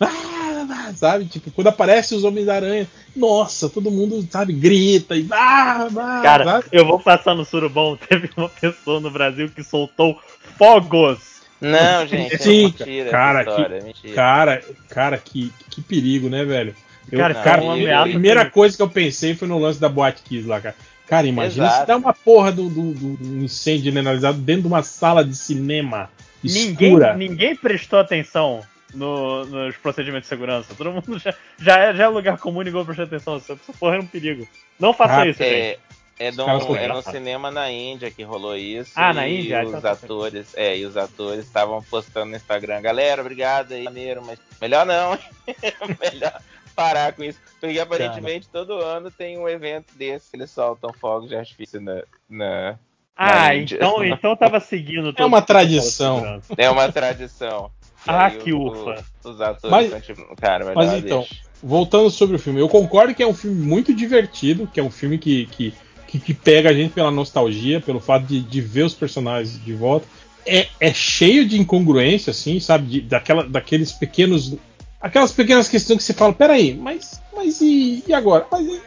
Ah, 0.00 0.66
ah, 0.70 0.92
sabe? 0.94 1.26
Tipo, 1.26 1.50
quando 1.50 1.68
aparece 1.68 2.14
os 2.14 2.24
Homens-Aranha, 2.24 2.88
nossa, 3.14 3.68
todo 3.68 3.90
mundo, 3.90 4.26
sabe, 4.30 4.52
grita 4.52 5.16
e. 5.16 5.26
Ah, 5.30 5.86
ah, 5.96 6.20
Cara, 6.22 6.44
sabe? 6.44 6.66
eu 6.72 6.86
vou 6.86 6.98
passar 6.98 7.34
no 7.34 7.44
Surubom. 7.44 7.96
Teve 8.08 8.30
uma 8.36 8.48
pessoa 8.48 9.00
no 9.00 9.10
Brasil 9.10 9.48
que 9.50 9.62
soltou 9.62 10.18
fogos. 10.58 11.33
Não, 11.64 12.06
gente, 12.08 12.38
Sim, 12.38 12.74
é 12.78 12.84
mentira, 12.84 13.10
cara, 13.10 13.44
que, 13.44 13.84
mentira. 13.84 14.14
cara, 14.14 14.62
cara, 14.88 15.18
que, 15.18 15.52
que 15.70 15.80
perigo, 15.80 16.28
né, 16.28 16.44
velho? 16.44 16.74
Eu, 17.10 17.18
cara, 17.18 17.34
cara 17.34 17.62
a 18.00 18.02
primeira 18.02 18.50
coisa 18.50 18.76
que 18.76 18.82
eu 18.82 18.88
pensei 18.88 19.34
foi 19.34 19.48
no 19.48 19.58
lance 19.58 19.80
da 19.80 19.88
Boate 19.88 20.22
Kiss 20.22 20.46
lá, 20.46 20.60
cara. 20.60 20.74
Cara, 21.06 21.26
imagina 21.26 21.66
Exato. 21.66 21.80
se 21.80 21.86
dá 21.86 21.96
uma 21.96 22.14
porra 22.14 22.50
do, 22.50 22.68
do, 22.68 22.92
do, 22.92 23.44
incêndio 23.44 23.84
generalizado 23.84 24.38
dentro 24.38 24.62
de 24.62 24.68
uma 24.68 24.82
sala 24.82 25.24
de 25.24 25.36
cinema 25.36 26.08
escura. 26.42 27.14
Ninguém, 27.14 27.28
ninguém 27.28 27.56
prestou 27.56 27.98
atenção 27.98 28.62
no, 28.94 29.44
nos 29.44 29.76
procedimentos 29.76 30.24
de 30.24 30.28
segurança. 30.28 30.74
Todo 30.74 30.92
mundo 30.92 31.18
já, 31.18 31.34
já, 31.58 31.78
é, 31.78 31.94
já 31.94 32.04
é 32.04 32.08
lugar 32.08 32.38
comum 32.38 32.62
e 32.62 32.64
ninguém 32.64 32.84
prestar 32.84 33.02
atenção. 33.02 33.36
Essa 33.36 33.56
porra 33.78 33.96
é 33.96 33.98
um 34.00 34.06
perigo. 34.06 34.48
Não 34.80 34.94
faça 34.94 35.20
ah, 35.20 35.26
isso, 35.26 35.42
é, 35.42 35.46
gente. 35.46 35.78
É, 36.18 36.30
no, 36.30 36.76
é 36.76 36.86
no 36.86 37.02
cinema 37.02 37.50
na 37.50 37.70
Índia 37.70 38.10
que 38.10 38.22
rolou 38.22 38.56
isso. 38.56 38.92
Ah, 38.94 39.12
na 39.12 39.26
Índia? 39.26 39.62
E 39.62 39.66
então 39.66 39.76
os 39.76 39.82
tá 39.82 39.92
atores, 39.92 40.54
é, 40.56 40.78
e 40.78 40.86
os 40.86 40.96
atores 40.96 41.44
estavam 41.44 41.82
postando 41.82 42.26
no 42.26 42.36
Instagram, 42.36 42.80
galera, 42.80 43.20
obrigado 43.20 43.72
aí, 43.72 43.84
maneiro, 43.84 44.22
mas 44.24 44.38
melhor 44.60 44.86
não. 44.86 45.18
melhor 46.00 46.40
parar 46.74 47.12
com 47.12 47.24
isso. 47.24 47.40
Porque 47.60 47.78
aparentemente 47.78 48.48
Cara. 48.48 48.64
todo 48.64 48.80
ano 48.80 49.10
tem 49.10 49.38
um 49.38 49.48
evento 49.48 49.92
desse, 49.94 50.28
eles 50.34 50.50
soltam 50.50 50.92
fogos 50.92 51.28
de 51.28 51.36
artifício 51.36 51.80
na, 51.80 52.02
na 52.28 52.78
ah, 53.16 53.54
então, 53.54 54.02
então 54.04 54.36
tava 54.36 54.60
seguindo. 54.60 55.14
É 55.16 55.24
uma 55.24 55.40
tradição. 55.40 56.40
É 56.56 56.68
uma 56.68 56.90
tradição. 56.90 57.70
Ah, 58.06 58.30
que 58.30 58.52
ufa. 58.52 59.04
Os 59.24 59.40
atores 59.40 59.90
mas, 59.90 60.04
tipo, 60.04 60.36
cara, 60.36 60.72
mas 60.74 60.92
então, 60.92 61.20
deixa. 61.20 61.36
voltando 61.62 62.10
sobre 62.10 62.36
o 62.36 62.38
filme, 62.38 62.60
eu 62.60 62.68
concordo 62.68 63.14
que 63.14 63.22
é 63.22 63.26
um 63.26 63.32
filme 63.32 63.64
muito 63.64 63.94
divertido, 63.94 64.66
que 64.66 64.78
é 64.78 64.82
um 64.82 64.90
filme 64.90 65.16
que, 65.16 65.46
que, 65.46 65.72
que, 66.14 66.20
que 66.20 66.34
pega 66.34 66.70
a 66.70 66.72
gente 66.72 66.92
pela 66.92 67.10
nostalgia, 67.10 67.80
pelo 67.80 67.98
fato 67.98 68.26
de, 68.26 68.40
de 68.40 68.60
ver 68.60 68.84
os 68.84 68.94
personagens 68.94 69.60
de 69.62 69.72
volta. 69.72 70.06
É, 70.46 70.68
é 70.78 70.92
cheio 70.92 71.46
de 71.46 71.58
incongruência, 71.58 72.30
assim, 72.30 72.60
sabe? 72.60 72.86
De, 72.86 73.00
daquela, 73.00 73.44
daqueles 73.44 73.92
pequenos. 73.92 74.54
Aquelas 75.00 75.32
pequenas 75.32 75.68
questões 75.68 75.98
que 75.98 76.04
você 76.04 76.14
fala, 76.14 76.32
peraí, 76.32 76.74
mas, 76.74 77.20
mas 77.34 77.60
e, 77.60 78.02
e 78.06 78.14
agora? 78.14 78.46
Mas, 78.50 78.80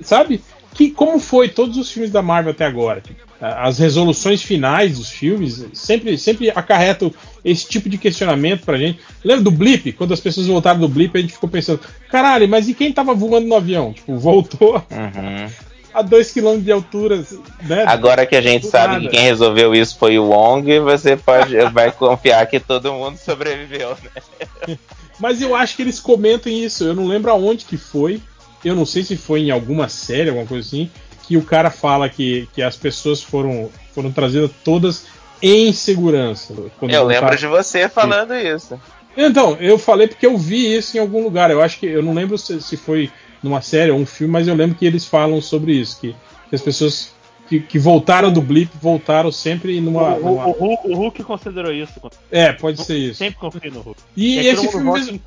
sabe? 0.00 0.40
Que, 0.74 0.90
como 0.90 1.18
foi 1.18 1.48
todos 1.48 1.76
os 1.76 1.90
filmes 1.90 2.10
da 2.10 2.22
Marvel 2.22 2.52
até 2.52 2.64
agora? 2.64 3.02
As 3.40 3.78
resoluções 3.78 4.42
finais 4.42 4.98
dos 4.98 5.10
filmes 5.10 5.64
sempre, 5.72 6.18
sempre 6.18 6.50
acarretam 6.50 7.12
esse 7.44 7.68
tipo 7.68 7.88
de 7.88 7.96
questionamento 7.96 8.64
pra 8.64 8.76
gente. 8.76 8.98
Lembra 9.24 9.44
do 9.44 9.50
blip? 9.50 9.92
Quando 9.92 10.12
as 10.12 10.20
pessoas 10.20 10.48
voltaram 10.48 10.80
do 10.80 10.88
blip, 10.88 11.16
a 11.16 11.20
gente 11.20 11.34
ficou 11.34 11.48
pensando: 11.48 11.80
caralho, 12.10 12.48
mas 12.48 12.68
e 12.68 12.74
quem 12.74 12.92
tava 12.92 13.14
voando 13.14 13.46
no 13.46 13.54
avião? 13.54 13.92
Tipo, 13.92 14.18
voltou 14.18 14.76
uhum. 14.90 15.48
A 15.98 16.02
2 16.02 16.32
km 16.32 16.58
de 16.58 16.72
altura. 16.72 17.24
Né? 17.62 17.84
Agora 17.86 18.24
que 18.26 18.36
a 18.36 18.40
gente 18.40 18.66
sabe 18.66 18.94
nada. 18.94 19.04
que 19.04 19.10
quem 19.10 19.24
resolveu 19.24 19.74
isso 19.74 19.98
foi 19.98 20.18
o 20.18 20.28
Wong, 20.28 20.78
você 20.80 21.16
pode, 21.16 21.56
vai 21.72 21.90
confiar 21.90 22.46
que 22.46 22.60
todo 22.60 22.92
mundo 22.92 23.16
sobreviveu, 23.16 23.96
né? 24.02 24.76
Mas 25.18 25.42
eu 25.42 25.54
acho 25.54 25.74
que 25.74 25.82
eles 25.82 25.98
comentam 25.98 26.50
isso. 26.50 26.84
Eu 26.84 26.94
não 26.94 27.06
lembro 27.06 27.30
aonde 27.30 27.64
que 27.64 27.76
foi. 27.76 28.22
Eu 28.64 28.76
não 28.76 28.86
sei 28.86 29.02
se 29.02 29.16
foi 29.16 29.40
em 29.40 29.50
alguma 29.50 29.88
série, 29.88 30.28
alguma 30.28 30.46
coisa 30.46 30.66
assim 30.66 30.90
que 31.28 31.36
o 31.36 31.42
cara 31.42 31.70
fala 31.70 32.08
que, 32.08 32.48
que 32.54 32.62
as 32.62 32.74
pessoas 32.74 33.22
foram, 33.22 33.68
foram 33.94 34.10
trazidas 34.10 34.50
todas 34.64 35.04
em 35.42 35.74
segurança. 35.74 36.54
Eu 36.80 37.04
lembro 37.04 37.36
de 37.36 37.46
você 37.46 37.86
falando 37.86 38.34
isso. 38.34 38.80
Então, 39.14 39.54
eu 39.60 39.78
falei 39.78 40.08
porque 40.08 40.24
eu 40.24 40.38
vi 40.38 40.74
isso 40.74 40.96
em 40.96 41.00
algum 41.00 41.22
lugar. 41.22 41.50
Eu 41.50 41.60
acho 41.60 41.78
que 41.78 41.86
eu 41.86 42.02
não 42.02 42.14
lembro 42.14 42.38
se, 42.38 42.62
se 42.62 42.78
foi 42.78 43.10
numa 43.42 43.60
série 43.60 43.90
ou 43.90 43.98
um 43.98 44.06
filme, 44.06 44.32
mas 44.32 44.48
eu 44.48 44.54
lembro 44.54 44.76
que 44.76 44.86
eles 44.86 45.04
falam 45.04 45.40
sobre 45.40 45.72
isso, 45.72 46.00
que, 46.00 46.14
que 46.48 46.54
as 46.54 46.62
pessoas 46.62 47.12
que, 47.48 47.60
que, 47.60 47.78
voltaram 47.78 48.30
do 48.32 48.42
blip 48.42 48.70
voltaram 48.80 49.32
sempre 49.32 49.80
numa. 49.80 50.14
O, 50.16 50.20
numa... 50.20 50.46
o, 50.48 50.50
o, 50.50 50.92
o 50.92 50.94
Hulk 50.96 51.24
considerou 51.24 51.72
isso. 51.72 51.94
É, 52.30 52.52
pode 52.52 52.84
ser 52.84 52.96
isso. 52.96 53.18
Sempre 53.18 53.40
confio 53.40 53.72
no 53.72 53.80
Hulk. 53.80 54.00
E, 54.16 54.38
e 54.38 54.46
esse 54.46 54.68
filme 54.68 54.92
mesmo. 54.92 55.20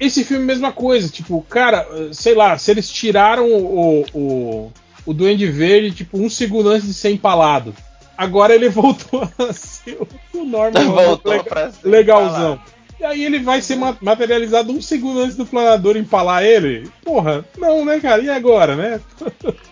Esse 0.00 0.24
filme 0.24 0.44
mesma 0.44 0.70
coisa, 0.70 1.08
tipo, 1.08 1.44
cara, 1.48 1.86
sei 2.12 2.32
lá, 2.34 2.56
se 2.56 2.70
eles 2.70 2.88
tiraram 2.88 3.50
o, 3.50 4.06
o, 4.14 4.72
o 5.04 5.12
Duende 5.12 5.46
Verde, 5.46 5.90
tipo, 5.90 6.16
um 6.16 6.30
segundo 6.30 6.68
antes 6.68 6.86
de 6.86 6.94
ser 6.94 7.10
empalado. 7.10 7.74
Agora 8.16 8.54
ele 8.54 8.68
voltou 8.70 9.28
a 9.38 9.52
ser 9.52 9.98
o 10.32 10.44
Norman 10.44 10.84
voltou 10.84 11.32
legal, 11.32 11.72
legalzão. 11.82 12.52
Empalado. 12.54 12.77
E 13.00 13.04
aí 13.04 13.24
ele 13.24 13.38
vai 13.38 13.62
ser 13.62 13.76
materializado 13.76 14.72
um 14.72 14.82
segundo 14.82 15.20
antes 15.20 15.36
do 15.36 15.46
planador 15.46 15.96
empalar 15.96 16.42
ele? 16.42 16.90
Porra, 17.04 17.44
não, 17.56 17.84
né, 17.84 18.00
cara? 18.00 18.22
E 18.22 18.28
agora, 18.28 18.74
né? 18.74 19.00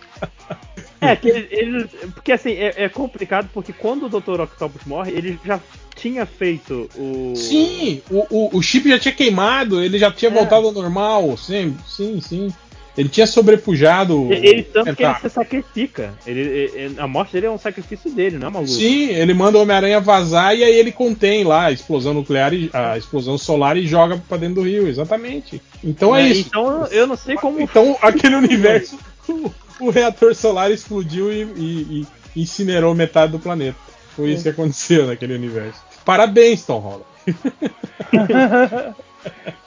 É, 0.99 1.15
que 1.15 1.29
eles, 1.29 1.91
porque 2.13 2.31
assim, 2.31 2.53
é, 2.53 2.73
é, 2.75 2.89
complicado 2.89 3.47
porque 3.53 3.71
quando 3.71 4.07
o 4.07 4.09
Dr. 4.09 4.41
Octopus 4.41 4.83
morre, 4.85 5.11
ele 5.11 5.39
já 5.45 5.59
tinha 5.95 6.25
feito 6.25 6.89
o. 6.95 7.35
Sim, 7.35 8.01
o, 8.09 8.25
o, 8.29 8.57
o 8.57 8.61
chip 8.63 8.89
já 8.89 8.97
tinha 8.97 9.13
queimado, 9.13 9.81
ele 9.81 9.99
já 9.99 10.11
tinha 10.11 10.31
é. 10.31 10.33
voltado 10.33 10.65
ao 10.65 10.73
normal, 10.73 11.37
sim, 11.37 11.77
sim, 11.85 12.19
sim. 12.19 12.53
Ele 12.97 13.09
tinha 13.09 13.27
sobrepujado. 13.27 14.27
Ele, 14.31 14.63
tanto 14.63 14.95
que 14.95 15.03
ele 15.03 15.15
se 15.21 15.29
sacrifica. 15.29 16.15
Ele, 16.25 16.41
ele, 16.41 16.95
a 16.99 17.07
morte 17.07 17.33
dele 17.33 17.45
é 17.45 17.51
um 17.51 17.57
sacrifício 17.57 18.11
dele, 18.11 18.39
não 18.39 18.47
é 18.47 18.51
maluco? 18.51 18.71
Sim, 18.71 19.11
ele 19.11 19.35
manda 19.35 19.59
o 19.59 19.61
Homem-Aranha 19.61 19.99
vazar 19.99 20.55
e 20.55 20.63
aí 20.63 20.75
ele 20.75 20.91
contém 20.91 21.43
lá 21.43 21.65
a 21.65 21.71
explosão 21.71 22.13
nuclear, 22.13 22.53
e, 22.53 22.71
a 22.73 22.97
explosão 22.97 23.37
solar 23.37 23.77
e 23.77 23.85
joga 23.85 24.17
pra 24.27 24.37
dentro 24.37 24.55
do 24.55 24.63
rio, 24.63 24.87
exatamente. 24.87 25.61
Então 25.83 26.15
é, 26.15 26.23
é 26.23 26.29
isso. 26.29 26.47
Então 26.47 26.87
eu 26.87 27.05
não 27.05 27.15
sei 27.15 27.35
como. 27.35 27.61
Então 27.61 27.95
aquele 28.01 28.35
universo, 28.35 28.97
o, 29.29 29.51
o, 29.79 29.89
reator 29.91 30.33
solar 30.33 30.71
explodiu 30.71 31.31
e, 31.31 31.43
e, 31.55 32.07
e, 32.35 32.41
incinerou 32.41 32.95
metade 32.95 33.31
do 33.31 33.39
planeta. 33.39 33.77
Foi 34.15 34.31
isso 34.31 34.41
que 34.41 34.49
aconteceu 34.49 35.05
naquele 35.05 35.35
universo. 35.35 35.79
Parabéns, 36.03 36.65
Tom 36.65 36.79
Holland. 36.79 37.05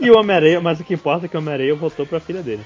e 0.00 0.10
o 0.10 0.18
Homem-Aranha, 0.18 0.60
mas 0.60 0.80
o 0.80 0.84
que 0.84 0.94
importa 0.94 1.26
é 1.26 1.28
que 1.28 1.36
o 1.36 1.38
Homem-Aranha 1.38 1.76
voltou 1.76 2.04
pra 2.04 2.18
filha 2.18 2.42
dele. 2.42 2.62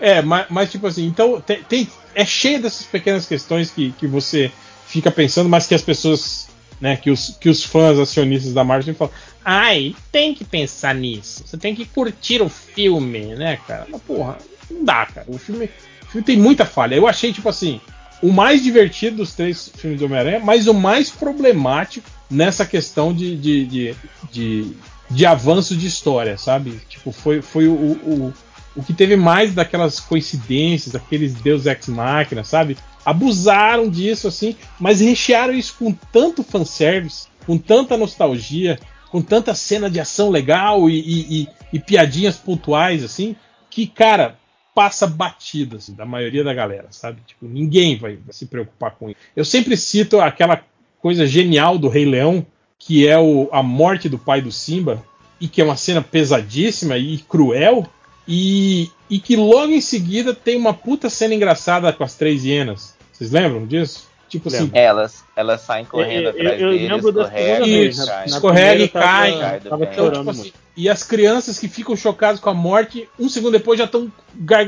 É, 0.00 0.22
mas, 0.22 0.46
mas, 0.50 0.70
tipo 0.70 0.86
assim, 0.86 1.06
então 1.06 1.40
tem, 1.40 1.62
tem, 1.62 1.88
é 2.14 2.24
cheio 2.24 2.60
dessas 2.60 2.86
pequenas 2.86 3.26
questões 3.26 3.70
que, 3.70 3.92
que 3.92 4.06
você 4.06 4.50
fica 4.86 5.10
pensando, 5.10 5.48
mas 5.48 5.66
que 5.66 5.74
as 5.74 5.82
pessoas, 5.82 6.48
né, 6.80 6.96
que 6.96 7.10
os, 7.10 7.36
que 7.40 7.48
os 7.48 7.64
fãs 7.64 7.98
acionistas 7.98 8.52
da 8.52 8.64
Marvel 8.64 8.94
falam, 8.94 9.14
ai, 9.44 9.94
tem 10.10 10.34
que 10.34 10.44
pensar 10.44 10.94
nisso, 10.94 11.44
você 11.46 11.56
tem 11.56 11.74
que 11.74 11.84
curtir 11.84 12.42
o 12.42 12.48
filme, 12.48 13.34
né, 13.34 13.58
cara? 13.66 13.86
Mas 13.90 14.02
porra, 14.02 14.38
não 14.70 14.84
dá, 14.84 15.06
cara. 15.06 15.26
O 15.28 15.38
filme, 15.38 15.70
o 16.02 16.06
filme 16.06 16.24
tem 16.24 16.36
muita 16.36 16.64
falha. 16.64 16.94
Eu 16.94 17.06
achei, 17.06 17.32
tipo 17.32 17.48
assim, 17.48 17.80
o 18.22 18.32
mais 18.32 18.62
divertido 18.62 19.18
dos 19.18 19.34
três 19.34 19.70
filmes 19.76 19.98
do 19.98 20.06
Homem-Aranha, 20.06 20.40
mas 20.40 20.66
o 20.66 20.74
mais 20.74 21.10
problemático 21.10 22.08
nessa 22.30 22.64
questão 22.64 23.12
de, 23.12 23.36
de, 23.36 23.66
de, 23.66 23.94
de, 24.32 24.72
de 25.10 25.26
avanço 25.26 25.76
de 25.76 25.86
história, 25.86 26.36
sabe? 26.36 26.80
Tipo, 26.88 27.12
foi, 27.12 27.42
foi 27.42 27.68
o, 27.68 27.72
o 27.72 28.34
o 28.76 28.82
que 28.82 28.92
teve 28.92 29.16
mais 29.16 29.54
daquelas 29.54 29.98
coincidências, 29.98 30.92
daqueles 30.92 31.34
Deus 31.34 31.66
Ex 31.66 31.88
Machina, 31.88 32.44
sabe? 32.44 32.76
Abusaram 33.04 33.88
disso, 33.88 34.28
assim, 34.28 34.54
mas 34.78 35.00
rechearam 35.00 35.54
isso 35.54 35.76
com 35.78 35.92
tanto 35.92 36.42
fanservice, 36.42 37.28
com 37.46 37.56
tanta 37.56 37.96
nostalgia, 37.96 38.78
com 39.10 39.22
tanta 39.22 39.54
cena 39.54 39.88
de 39.88 39.98
ação 39.98 40.28
legal 40.28 40.90
e, 40.90 41.00
e, 41.00 41.42
e, 41.42 41.48
e 41.72 41.80
piadinhas 41.80 42.36
pontuais, 42.36 43.02
assim, 43.02 43.34
que, 43.70 43.86
cara, 43.86 44.36
passa 44.74 45.06
batida 45.06 45.78
assim, 45.78 45.94
da 45.94 46.04
maioria 46.04 46.44
da 46.44 46.52
galera, 46.52 46.88
sabe? 46.90 47.22
Tipo, 47.26 47.46
ninguém 47.46 47.96
vai, 47.96 48.16
vai 48.16 48.32
se 48.32 48.44
preocupar 48.44 48.90
com 48.90 49.08
isso. 49.08 49.18
Eu 49.34 49.44
sempre 49.44 49.74
cito 49.74 50.20
aquela 50.20 50.62
coisa 51.00 51.26
genial 51.26 51.78
do 51.78 51.88
Rei 51.88 52.04
Leão, 52.04 52.44
que 52.78 53.08
é 53.08 53.18
o, 53.18 53.48
a 53.52 53.62
morte 53.62 54.08
do 54.08 54.18
pai 54.18 54.42
do 54.42 54.52
Simba, 54.52 55.02
e 55.40 55.48
que 55.48 55.60
é 55.60 55.64
uma 55.64 55.76
cena 55.76 56.02
pesadíssima 56.02 56.98
e 56.98 57.18
cruel, 57.18 57.86
e, 58.26 58.90
e 59.08 59.18
que 59.18 59.36
logo 59.36 59.72
em 59.72 59.80
seguida 59.80 60.34
tem 60.34 60.56
uma 60.56 60.74
puta 60.74 61.08
cena 61.10 61.34
engraçada 61.34 61.92
com 61.92 62.04
as 62.04 62.14
três 62.14 62.44
hienas. 62.44 62.94
Vocês 63.12 63.30
lembram 63.30 63.66
disso? 63.66 64.06
Tipo 64.28 64.48
assim. 64.48 64.70
Elas, 64.74 65.24
elas 65.36 65.60
saem 65.60 65.84
correndo 65.84 66.24
Eu- 66.24 66.30
atrás 66.30 66.60
eu- 66.60 66.66
eu 66.66 66.72
deles, 66.72 66.90
lembro 66.90 67.12
da 67.12 67.22
escorregam 67.22 67.54
segunda 67.54 67.68
e 67.68 67.80
vez, 67.80 67.98
Isso, 67.98 68.10
escorrega 68.26 68.82
e 68.84 68.88
cai. 68.88 69.30
Tava, 69.32 69.40
Cai 69.40 69.60
tava. 69.60 69.84
Então, 69.84 69.94
chorando 69.94 70.18
tipo 70.18 70.30
assim, 70.30 70.52
e 70.76 70.88
as 70.90 71.02
crianças 71.04 71.58
que 71.58 71.68
ficam 71.68 71.96
chocadas 71.96 72.40
com 72.40 72.50
a 72.50 72.54
morte, 72.54 73.08
um 73.18 73.28
segundo 73.28 73.52
depois 73.52 73.78
já 73.78 73.84
estão 73.84 74.10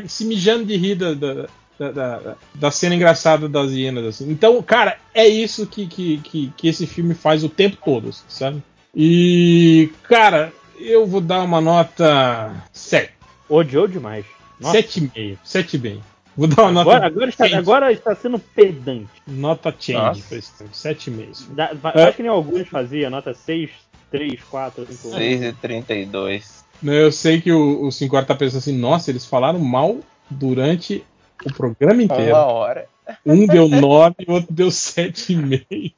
se 0.07 0.25
mijando 0.25 0.65
de 0.65 0.77
rir 0.77 0.95
da, 0.95 1.13
da, 1.15 1.47
da, 1.91 2.35
da- 2.55 2.71
cena 2.71 2.95
engraçada 2.95 3.49
das 3.49 3.73
hienas. 3.73 4.05
Assim. 4.07 4.31
Então, 4.31 4.63
cara, 4.63 4.97
é 5.13 5.27
isso 5.27 5.67
que, 5.67 5.87
que, 5.89 6.19
que, 6.19 6.53
que 6.57 6.69
esse 6.69 6.87
filme 6.87 7.13
faz 7.15 7.43
o 7.43 7.49
tempo 7.49 7.77
todo, 7.85 8.11
sabe? 8.29 8.63
E, 8.95 9.91
cara, 10.05 10.53
eu 10.79 11.05
vou 11.05 11.21
dar 11.21 11.43
uma 11.43 11.61
nota 11.61 12.53
7. 12.73 13.13
Odiou 13.49 13.87
demais. 13.89 14.25
Nossa. 14.61 14.79
7,5. 14.79 15.39
7,5. 15.45 16.01
Vou 16.37 16.47
dar 16.47 16.63
uma 16.67 16.81
Agora, 16.83 17.01
nota. 17.01 17.07
agora, 17.07 17.29
está, 17.31 17.47
agora 17.59 17.93
está 17.93 18.15
sendo 18.15 18.39
pedante. 18.39 19.09
Nota 19.27 19.75
change 19.77 20.23
pra 20.23 20.39
esse 20.39 20.53
filme. 20.53 20.73
7,5. 20.73 21.55
Dá, 21.55 21.73
vai- 21.75 21.93
É. 21.97 22.03
Acho 22.05 22.17
que 22.17 22.23
nem 22.23 22.31
alguns 22.31 22.69
fazia, 22.69 23.11
nota 23.11 23.35
6, 23.35 23.71
3, 24.11 24.41
4, 24.49 24.87
5. 24.89 25.17
6 25.17 25.43
e 25.43 25.53
32. 25.55 26.65
Eu 26.83 27.11
sei 27.11 27.41
que 27.41 27.51
o, 27.51 27.87
o 27.87 27.91
5 27.91 28.23
tá 28.25 28.35
pensando 28.37 28.59
assim, 28.59 28.77
nossa, 28.77 29.11
eles 29.11 29.27
falaram 29.27 29.59
mal 29.59 29.97
durante 30.31 31.05
o 31.45 31.53
programa 31.53 32.03
inteiro. 32.03 32.31
Uma 32.37 32.45
hora. 32.47 32.87
Um 33.25 33.47
deu 33.47 33.69
9 33.69 34.17
e 34.21 34.31
o 34.31 34.35
outro 34.35 34.53
deu 34.53 34.69
7,5. 34.69 35.93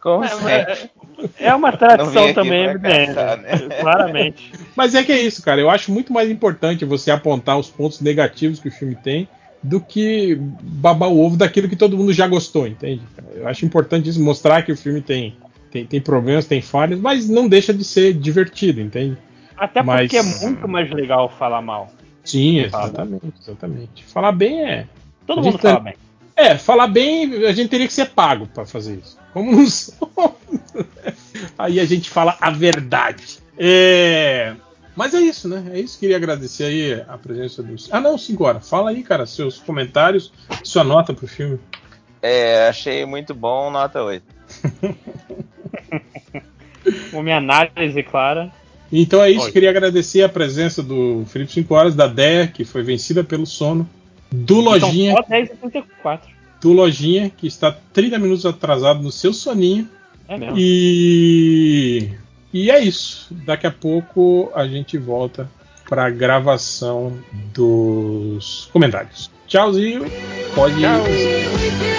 Como 0.00 0.24
É. 0.24 0.88
É 1.38 1.54
uma 1.54 1.70
tradição 1.76 2.32
também 2.32 2.64
evidente. 2.64 3.08
caçar, 3.14 3.38
né? 3.38 3.50
Claramente. 3.80 4.52
Mas 4.74 4.94
é 4.94 5.02
que 5.04 5.12
é 5.12 5.20
isso, 5.20 5.42
cara. 5.42 5.60
Eu 5.60 5.68
acho 5.68 5.92
muito 5.92 6.12
mais 6.12 6.30
importante 6.30 6.84
você 6.84 7.10
apontar 7.10 7.58
os 7.58 7.68
pontos 7.68 8.00
negativos 8.00 8.58
que 8.58 8.68
o 8.68 8.72
filme 8.72 8.94
tem 8.94 9.28
do 9.62 9.78
que 9.80 10.36
babar 10.62 11.10
o 11.10 11.20
ovo 11.22 11.36
daquilo 11.36 11.68
que 11.68 11.76
todo 11.76 11.96
mundo 11.96 12.12
já 12.14 12.26
gostou, 12.26 12.66
entende? 12.66 13.02
Eu 13.34 13.46
acho 13.46 13.66
importante 13.66 14.08
isso, 14.08 14.22
mostrar 14.22 14.62
que 14.62 14.72
o 14.72 14.76
filme 14.76 15.02
tem, 15.02 15.36
tem, 15.70 15.84
tem 15.84 16.00
problemas, 16.00 16.46
tem 16.46 16.62
falhas, 16.62 16.98
mas 16.98 17.28
não 17.28 17.46
deixa 17.46 17.74
de 17.74 17.84
ser 17.84 18.14
divertido, 18.14 18.80
entende? 18.80 19.18
Até 19.58 19.82
Mas- 19.82 20.00
porque 20.10 20.16
é 20.16 20.22
muito 20.22 20.66
mais 20.66 20.90
legal 20.90 21.28
falar 21.28 21.60
mal. 21.60 21.92
Sim, 22.24 22.58
exatamente, 22.60 23.32
exatamente. 23.40 24.04
Falar 24.04 24.32
bem 24.32 24.62
é. 24.64 24.86
Todo 25.26 25.42
mundo 25.42 25.58
fala 25.58 25.76
tá- 25.76 25.80
bem. 25.80 25.94
É, 26.36 26.56
falar 26.56 26.86
bem, 26.86 27.44
a 27.46 27.52
gente 27.52 27.68
teria 27.68 27.86
que 27.86 27.92
ser 27.92 28.10
pago 28.10 28.46
pra 28.46 28.64
fazer 28.64 28.96
isso. 28.98 29.18
Como 29.32 29.52
não 29.52 29.66
somos. 29.66 30.34
Aí 31.58 31.78
a 31.78 31.84
gente 31.84 32.08
fala 32.08 32.36
a 32.40 32.50
verdade. 32.50 33.38
É, 33.58 34.54
Mas 34.96 35.12
é 35.14 35.20
isso, 35.20 35.48
né? 35.48 35.64
É 35.74 35.80
isso. 35.80 35.98
Queria 35.98 36.16
agradecer 36.16 36.64
aí 36.64 37.04
a 37.08 37.18
presença 37.18 37.62
dos. 37.62 37.92
Ah, 37.92 38.00
não, 38.00 38.16
Sincora. 38.16 38.58
Fala 38.60 38.90
aí, 38.90 39.02
cara, 39.02 39.26
seus 39.26 39.58
comentários, 39.58 40.32
sua 40.64 40.82
nota 40.82 41.12
pro 41.12 41.26
filme. 41.28 41.60
É, 42.22 42.68
achei 42.68 43.04
muito 43.04 43.34
bom, 43.34 43.70
nota 43.70 44.02
8. 44.02 44.24
Com 47.10 47.22
minha 47.22 47.36
análise 47.36 48.02
clara. 48.02 48.50
Então 48.92 49.22
é 49.22 49.30
isso. 49.30 49.46
Oi. 49.46 49.52
Queria 49.52 49.70
agradecer 49.70 50.22
a 50.22 50.28
presença 50.28 50.82
do 50.82 51.24
Felipe 51.26 51.52
5 51.52 51.74
Horas, 51.74 51.94
da 51.94 52.06
Deia, 52.06 52.46
que 52.46 52.64
foi 52.64 52.82
vencida 52.82 53.22
pelo 53.22 53.46
sono. 53.46 53.88
Do 54.32 54.60
Lojinha, 54.60 55.12
Então, 55.12 55.22
só 55.24 55.28
10 55.28 55.50
e 55.50 55.56
34. 55.56 56.30
do 56.60 56.72
Lojinha, 56.72 57.30
que 57.36 57.46
está 57.46 57.72
30 57.92 58.18
minutos 58.18 58.46
atrasado 58.46 59.02
no 59.02 59.10
seu 59.10 59.32
soninho. 59.32 59.88
É 60.28 60.38
mesmo. 60.38 60.54
E, 60.56 62.08
e 62.52 62.70
é 62.70 62.78
isso. 62.82 63.26
Daqui 63.44 63.66
a 63.66 63.70
pouco 63.70 64.50
a 64.54 64.66
gente 64.66 64.96
volta 64.96 65.50
para 65.88 66.06
a 66.06 66.10
gravação 66.10 67.18
dos 67.52 68.68
comentários. 68.72 69.30
Tchauzinho. 69.48 70.04
Pode 70.54 70.76
Tchau. 70.80 71.89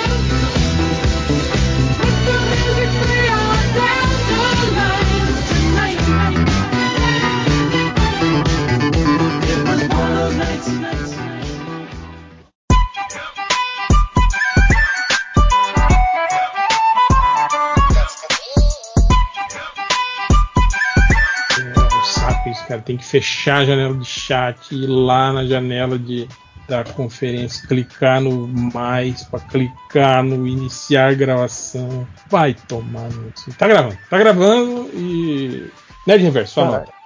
Cara. 22.72 22.82
Tem 22.82 22.98
que 22.98 23.06
fechar 23.06 23.60
a 23.60 23.66
janela 23.66 23.94
de 23.96 24.06
chat, 24.06 24.72
ir 24.72 24.88
lá 24.88 25.34
na 25.34 25.46
janela 25.46 26.00
de, 26.00 26.28
da 26.68 26.84
conferência, 26.84 27.68
clicar 27.68 28.22
no 28.22 28.48
mais 28.48 29.24
para 29.24 29.40
clicar 29.42 30.24
no 30.24 30.48
iniciar 30.48 31.14
gravação. 31.16 32.08
Vai 32.30 32.54
tomar 32.54 33.10
no. 33.10 33.32
Tá 33.58 33.68
gravando, 33.68 33.98
tá 34.10 34.18
gravando 34.18 34.90
e. 34.94 35.70
Nerd 36.08 36.24
Reverso, 36.24 36.54
sua 36.54 36.66
nota. 36.66 37.01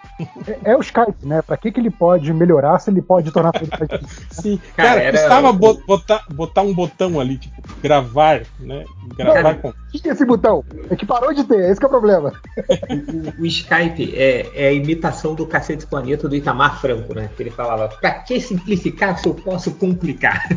É, 0.48 0.72
é 0.72 0.78
o 0.78 0.80
Skype, 0.82 1.26
né? 1.26 1.42
Pra 1.42 1.58
que, 1.58 1.72
que 1.72 1.80
ele 1.80 1.90
pode 1.92 2.34
melhorar 2.34 2.80
se 2.80 2.90
ele 2.90 3.02
pode 3.02 3.32
tornar 3.32 3.52
tudo? 3.52 3.70
Sim, 4.32 4.60
Cara, 4.76 5.02
cara, 5.12 5.20
era 5.20 5.52
bo- 5.52 5.82
botar, 5.86 6.24
botar 6.34 6.62
um 6.62 6.74
botão 6.74 7.20
ali, 7.20 7.38
tipo, 7.38 7.62
gravar, 7.82 8.42
né? 8.60 8.86
Gravar 9.18 9.34
Cara, 9.44 9.56
com. 9.56 9.74
Tinha 9.92 10.14
esse 10.14 10.26
botão. 10.26 10.64
É 10.90 10.96
que 10.96 11.06
parou 11.06 11.34
de 11.34 11.44
ter, 11.44 11.70
esse 11.70 11.80
que 11.80 11.86
é 11.86 11.88
o 11.88 11.92
problema. 11.92 12.32
O, 13.38 13.42
o 13.42 13.46
Skype 13.46 14.14
é, 14.16 14.50
é 14.54 14.68
a 14.70 14.74
imitação 14.74 15.36
do 15.36 15.46
Cacete 15.46 15.86
Planeta 15.86 16.30
do 16.30 16.36
Itamar 16.36 16.80
Franco, 16.80 17.14
né? 17.14 17.30
Que 17.36 17.44
ele 17.44 17.50
falava, 17.52 17.90
pra 17.90 18.12
que 18.12 18.40
simplificar 18.40 19.18
se 19.18 19.28
eu 19.28 19.34
posso 19.34 19.72
complicar? 19.76 20.48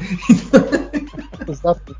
Exato. 1.48 1.96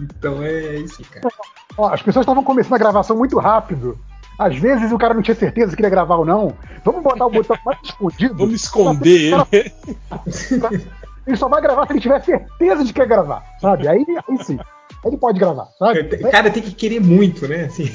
então 0.00 0.42
é 0.42 0.76
isso, 0.76 1.02
cara. 1.10 1.28
Ó, 1.76 1.88
as 1.92 2.02
pessoas 2.02 2.24
estavam 2.24 2.42
começando 2.42 2.74
a 2.74 2.78
gravação 2.78 3.16
muito 3.16 3.38
rápido. 3.38 3.98
Às 4.38 4.56
vezes 4.56 4.90
o 4.92 4.98
cara 4.98 5.14
não 5.14 5.22
tinha 5.22 5.34
certeza 5.34 5.70
se 5.70 5.76
queria 5.76 5.90
gravar 5.90 6.16
ou 6.16 6.24
não. 6.24 6.52
Vamos 6.84 7.02
botar 7.02 7.26
o 7.26 7.30
botão 7.30 7.56
mais 7.64 7.78
escondido. 7.84 8.34
Vamos 8.36 8.54
esconder 8.54 9.32
ele. 9.32 9.72
Ele 11.26 11.36
só 11.36 11.48
vai 11.48 11.62
gravar 11.62 11.86
se 11.86 11.92
ele 11.94 12.00
tiver 12.00 12.22
certeza 12.22 12.84
de 12.84 12.92
que 12.92 13.00
quer 13.00 13.08
gravar, 13.08 13.42
sabe? 13.60 13.88
Aí, 13.88 14.04
aí 14.28 14.44
sim. 14.44 14.58
Aí 14.58 15.10
ele 15.10 15.16
pode 15.16 15.38
gravar, 15.38 15.68
sabe? 15.78 16.00
O 16.22 16.30
cara 16.30 16.50
tem 16.50 16.62
que 16.62 16.72
querer 16.72 17.00
muito, 17.00 17.46
né? 17.48 17.64
Assim. 17.64 17.90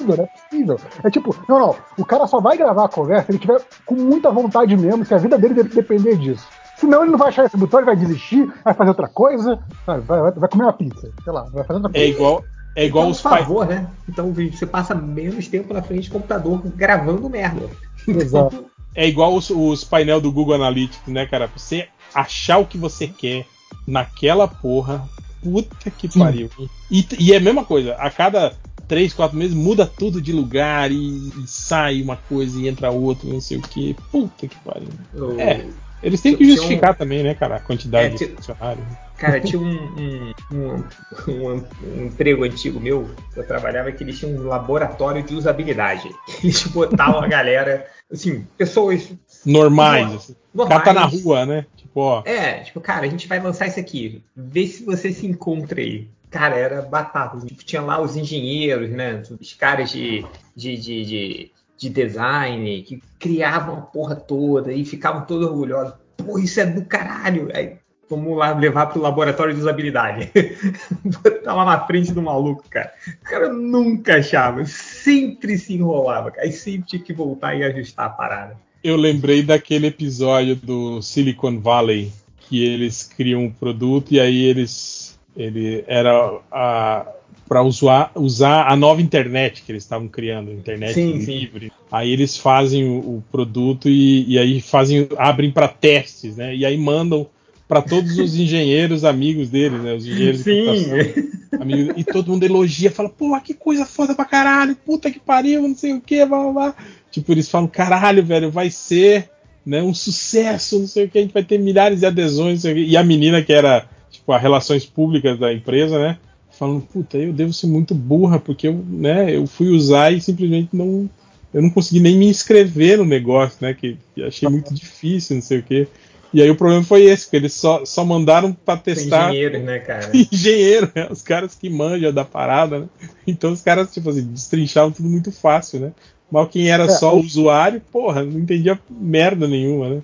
não 0.00 0.14
é 0.14 0.26
possível. 0.26 0.80
É 1.04 1.10
tipo, 1.10 1.36
não, 1.48 1.58
não. 1.58 1.76
O 1.98 2.04
cara 2.04 2.26
só 2.26 2.40
vai 2.40 2.56
gravar 2.56 2.84
a 2.84 2.88
conversa 2.88 3.26
se 3.26 3.32
ele 3.32 3.38
tiver 3.38 3.60
com 3.84 3.94
muita 3.94 4.30
vontade 4.30 4.76
mesmo, 4.76 5.04
se 5.04 5.14
a 5.14 5.18
vida 5.18 5.36
dele 5.38 5.54
de- 5.54 5.64
depender 5.74 6.16
disso. 6.16 6.46
Senão 6.76 7.02
ele 7.02 7.10
não 7.12 7.18
vai 7.18 7.28
achar 7.28 7.44
esse 7.44 7.56
botão, 7.56 7.78
ele 7.80 7.86
vai 7.86 7.96
desistir, 7.96 8.50
vai 8.64 8.74
fazer 8.74 8.90
outra 8.90 9.08
coisa, 9.08 9.58
sabe? 9.86 10.00
Vai, 10.02 10.20
vai- 10.20 10.32
vai 10.32 10.48
comer 10.48 10.64
uma 10.64 10.72
pizza, 10.72 11.12
sei 11.22 11.32
lá, 11.32 11.42
vai 11.52 11.64
fazer 11.64 11.80
outra 11.80 11.90
É 11.90 12.00
coisa. 12.04 12.08
igual, 12.16 12.44
é 12.76 12.84
igual 12.86 13.04
então, 13.04 13.12
os 13.12 13.20
por 13.20 13.30
pais. 13.30 13.44
favor, 13.46 13.66
né? 13.66 13.88
Então 14.08 14.32
você 14.32 14.66
passa 14.66 14.94
menos 14.94 15.48
tempo 15.48 15.72
na 15.74 15.82
frente 15.82 16.08
do 16.08 16.12
computador 16.12 16.62
gravando 16.76 17.28
merda. 17.28 17.68
Exato. 18.06 18.64
É 18.94 19.08
igual 19.08 19.34
os, 19.34 19.48
os 19.48 19.84
painel 19.84 20.20
do 20.20 20.30
Google 20.30 20.54
Analytics, 20.54 21.10
né, 21.10 21.24
cara? 21.24 21.48
Pra 21.48 21.58
você 21.58 21.88
achar 22.14 22.58
o 22.58 22.66
que 22.66 22.76
você 22.76 23.08
quer 23.08 23.46
naquela 23.86 24.46
porra. 24.46 25.08
Puta 25.42 25.90
que 25.90 26.06
pariu. 26.18 26.50
E, 26.90 27.06
e 27.18 27.32
é 27.32 27.38
a 27.38 27.40
mesma 27.40 27.64
coisa, 27.64 27.94
a 27.94 28.10
cada 28.10 28.54
3, 28.86 29.14
4 29.14 29.34
meses 29.34 29.54
muda 29.54 29.86
tudo 29.86 30.20
de 30.20 30.30
lugar 30.30 30.92
e, 30.92 30.96
e 30.96 31.46
sai 31.46 32.02
uma 32.02 32.16
coisa 32.16 32.60
e 32.60 32.68
entra 32.68 32.90
outra, 32.90 33.26
não 33.26 33.40
sei 33.40 33.56
o 33.56 33.62
que. 33.62 33.96
Puta 34.10 34.46
que 34.46 34.56
pariu. 34.58 34.88
Eu- 35.14 35.40
É. 35.40 35.66
Eles 36.02 36.20
têm 36.20 36.36
que 36.36 36.44
Tinha 36.44 36.54
um- 36.54 36.56
justificar 36.56 36.96
também, 36.96 37.22
né, 37.22 37.34
cara, 37.34 37.56
a 37.56 37.60
quantidade 37.60 38.14
É, 38.14 38.18
de 38.18 38.34
funcionários. 38.34 38.84
Cara, 39.16 39.38
tinha 39.40 39.60
um, 39.60 40.32
um, 40.52 40.84
um, 41.28 42.06
emprego 42.06 42.44
antigo 42.44 42.80
meu, 42.80 43.08
que 43.32 43.38
eu 43.38 43.46
trabalhava, 43.46 43.92
que 43.92 44.02
eles 44.02 44.18
tinham 44.18 44.36
um 44.36 44.46
laboratório 44.48 45.22
de 45.22 45.34
usabilidade. 45.34 46.10
Eles 46.42 46.64
botavam 46.64 47.22
a 47.22 47.28
galera, 47.28 47.86
assim, 48.10 48.46
pessoas 48.58 49.12
Normais, 49.46 50.12
assim. 50.12 50.36
O 50.54 50.66
cara 50.66 50.68
normais. 50.68 50.84
tá 50.84 50.92
na 50.92 51.04
rua, 51.06 51.46
né? 51.46 51.66
Tipo, 51.76 52.00
ó. 52.00 52.22
É, 52.24 52.60
tipo, 52.60 52.80
cara, 52.80 53.06
a 53.06 53.08
gente 53.08 53.28
vai 53.28 53.40
lançar 53.40 53.66
isso 53.68 53.78
aqui. 53.78 54.22
Vê 54.36 54.66
se 54.66 54.84
você 54.84 55.12
se 55.12 55.26
encontra 55.26 55.80
aí. 55.80 56.08
Cara, 56.30 56.56
era 56.56 56.82
batata. 56.82 57.38
Tipo, 57.46 57.64
tinha 57.64 57.82
lá 57.82 58.00
os 58.00 58.16
engenheiros, 58.16 58.90
né? 58.90 59.22
Os 59.40 59.52
caras 59.52 59.90
de, 59.90 60.24
de, 60.56 60.76
de, 60.76 61.04
de, 61.04 61.50
de 61.82 61.88
design, 61.88 62.82
que 62.82 63.02
criavam 63.18 63.78
a 63.78 63.80
porra 63.80 64.14
toda 64.14 64.72
e 64.72 64.84
ficavam 64.84 65.24
todos 65.24 65.48
orgulhosos. 65.48 65.94
Pô, 66.16 66.38
isso 66.38 66.60
é 66.60 66.66
do 66.66 66.84
caralho. 66.84 67.48
Aí, 67.52 67.76
vamos 68.08 68.38
lá 68.38 68.52
levar 68.52 68.86
pro 68.86 69.02
laboratório 69.02 69.52
de 69.52 69.60
usabilidade. 69.60 70.30
Botar 71.04 71.54
lá 71.54 71.64
na 71.64 71.84
frente 71.84 72.12
do 72.12 72.22
maluco, 72.22 72.64
cara. 72.70 72.92
O 73.20 73.24
cara 73.24 73.52
nunca 73.52 74.18
achava, 74.18 74.64
sempre 74.64 75.58
se 75.58 75.74
enrolava, 75.74 76.30
cara. 76.30 76.46
Aí 76.46 76.52
sempre 76.52 76.86
tinha 76.86 77.02
que 77.02 77.12
voltar 77.12 77.56
e 77.56 77.64
ajustar 77.64 78.06
a 78.06 78.10
parada. 78.10 78.56
Eu 78.84 78.96
lembrei 78.96 79.42
daquele 79.42 79.88
episódio 79.88 80.54
do 80.54 81.02
Silicon 81.02 81.58
Valley 81.58 82.12
que 82.48 82.64
eles 82.64 83.04
criam 83.04 83.42
um 83.42 83.50
produto 83.50 84.12
e 84.12 84.20
aí 84.20 84.44
eles 84.44 85.18
ele 85.36 85.82
era 85.86 86.12
a 86.50 87.06
para 87.52 87.62
usar, 87.62 88.10
usar 88.14 88.66
a 88.66 88.74
nova 88.74 89.02
internet 89.02 89.62
que 89.62 89.70
eles 89.70 89.82
estavam 89.82 90.08
criando, 90.08 90.50
internet 90.50 90.94
Sim, 90.94 91.18
livre. 91.18 91.70
Aí 91.90 92.10
eles 92.10 92.34
fazem 92.34 92.82
o, 92.88 92.96
o 93.18 93.24
produto 93.30 93.90
e, 93.90 94.24
e 94.26 94.38
aí 94.38 94.58
fazem 94.58 95.06
abrem 95.18 95.50
para 95.50 95.68
testes, 95.68 96.38
né? 96.38 96.56
E 96.56 96.64
aí 96.64 96.78
mandam 96.78 97.26
para 97.68 97.82
todos 97.82 98.18
os 98.18 98.34
engenheiros 98.40 99.04
amigos 99.04 99.50
deles, 99.50 99.82
né? 99.82 99.92
Os 99.92 100.06
engenheiros 100.06 100.38
de 100.38 100.44
Sim. 100.44 100.64
computação. 100.64 101.60
amigos- 101.60 101.92
e 101.94 102.04
todo 102.04 102.30
mundo 102.30 102.42
elogia, 102.44 102.90
fala, 102.90 103.10
pô, 103.10 103.38
que 103.38 103.52
coisa 103.52 103.84
foda 103.84 104.14
pra 104.14 104.24
caralho, 104.24 104.74
puta 104.74 105.10
que 105.10 105.20
pariu, 105.20 105.60
não 105.68 105.76
sei 105.76 105.92
o 105.92 106.00
que, 106.00 106.24
blá 106.24 106.38
blá 106.44 106.52
blá. 106.52 106.74
Tipo, 107.10 107.32
eles 107.32 107.50
falam, 107.50 107.68
caralho, 107.68 108.24
velho, 108.24 108.50
vai 108.50 108.70
ser 108.70 109.28
né, 109.66 109.82
um 109.82 109.92
sucesso, 109.92 110.78
não 110.78 110.86
sei 110.86 111.04
o 111.04 111.10
que, 111.10 111.18
a 111.18 111.20
gente 111.20 111.34
vai 111.34 111.44
ter 111.44 111.58
milhares 111.58 112.00
de 112.00 112.06
adesões, 112.06 112.54
não 112.54 112.60
sei 112.62 112.72
o 112.72 112.76
quê. 112.76 112.84
E 112.92 112.96
a 112.96 113.04
menina 113.04 113.42
que 113.42 113.52
era, 113.52 113.86
tipo, 114.10 114.32
as 114.32 114.40
relações 114.40 114.86
públicas 114.86 115.38
da 115.38 115.52
empresa, 115.52 115.98
né? 115.98 116.16
Falando, 116.52 116.82
puta, 116.82 117.16
eu 117.16 117.32
devo 117.32 117.52
ser 117.52 117.66
muito 117.66 117.94
burra, 117.94 118.38
porque 118.38 118.68
eu, 118.68 118.74
né, 118.74 119.34
eu 119.34 119.46
fui 119.46 119.68
usar 119.68 120.12
e 120.12 120.20
simplesmente 120.20 120.68
não. 120.74 121.08
Eu 121.52 121.60
não 121.60 121.70
consegui 121.70 122.00
nem 122.00 122.16
me 122.16 122.26
inscrever 122.26 122.98
no 122.98 123.04
negócio, 123.04 123.58
né? 123.60 123.74
Que, 123.74 123.98
que 124.14 124.22
achei 124.22 124.48
muito 124.48 124.72
difícil, 124.72 125.36
não 125.36 125.42
sei 125.42 125.58
o 125.58 125.62
quê. 125.62 125.86
E 126.32 126.40
aí 126.40 126.50
o 126.50 126.56
problema 126.56 126.82
foi 126.82 127.02
esse, 127.02 127.28
que 127.28 127.36
eles 127.36 127.52
só, 127.52 127.84
só 127.84 128.04
mandaram 128.04 128.54
pra 128.54 128.74
São 128.76 128.82
testar 128.84 129.28
engenheiros, 129.28 129.62
né, 129.62 129.78
cara? 129.80 130.10
engenheiro, 130.32 130.90
né? 130.94 131.08
Os 131.10 131.20
caras 131.20 131.54
que 131.54 131.68
manjam 131.68 132.12
da 132.12 132.24
parada, 132.24 132.80
né? 132.80 132.86
Então 133.26 133.52
os 133.52 133.60
caras, 133.60 133.92
tipo 133.92 134.08
assim, 134.08 134.22
destrinchavam 134.22 134.92
tudo 134.92 135.08
muito 135.08 135.30
fácil, 135.30 135.80
né? 135.80 135.92
Mas 136.30 136.48
quem 136.48 136.70
era 136.70 136.84
É, 136.84 136.88
só 136.88 137.14
o- 137.14 137.20
usuário, 137.20 137.82
porra, 137.92 138.24
não 138.24 138.40
entendia 138.40 138.80
merda 138.90 139.46
nenhuma, 139.46 139.90
né? 139.90 140.02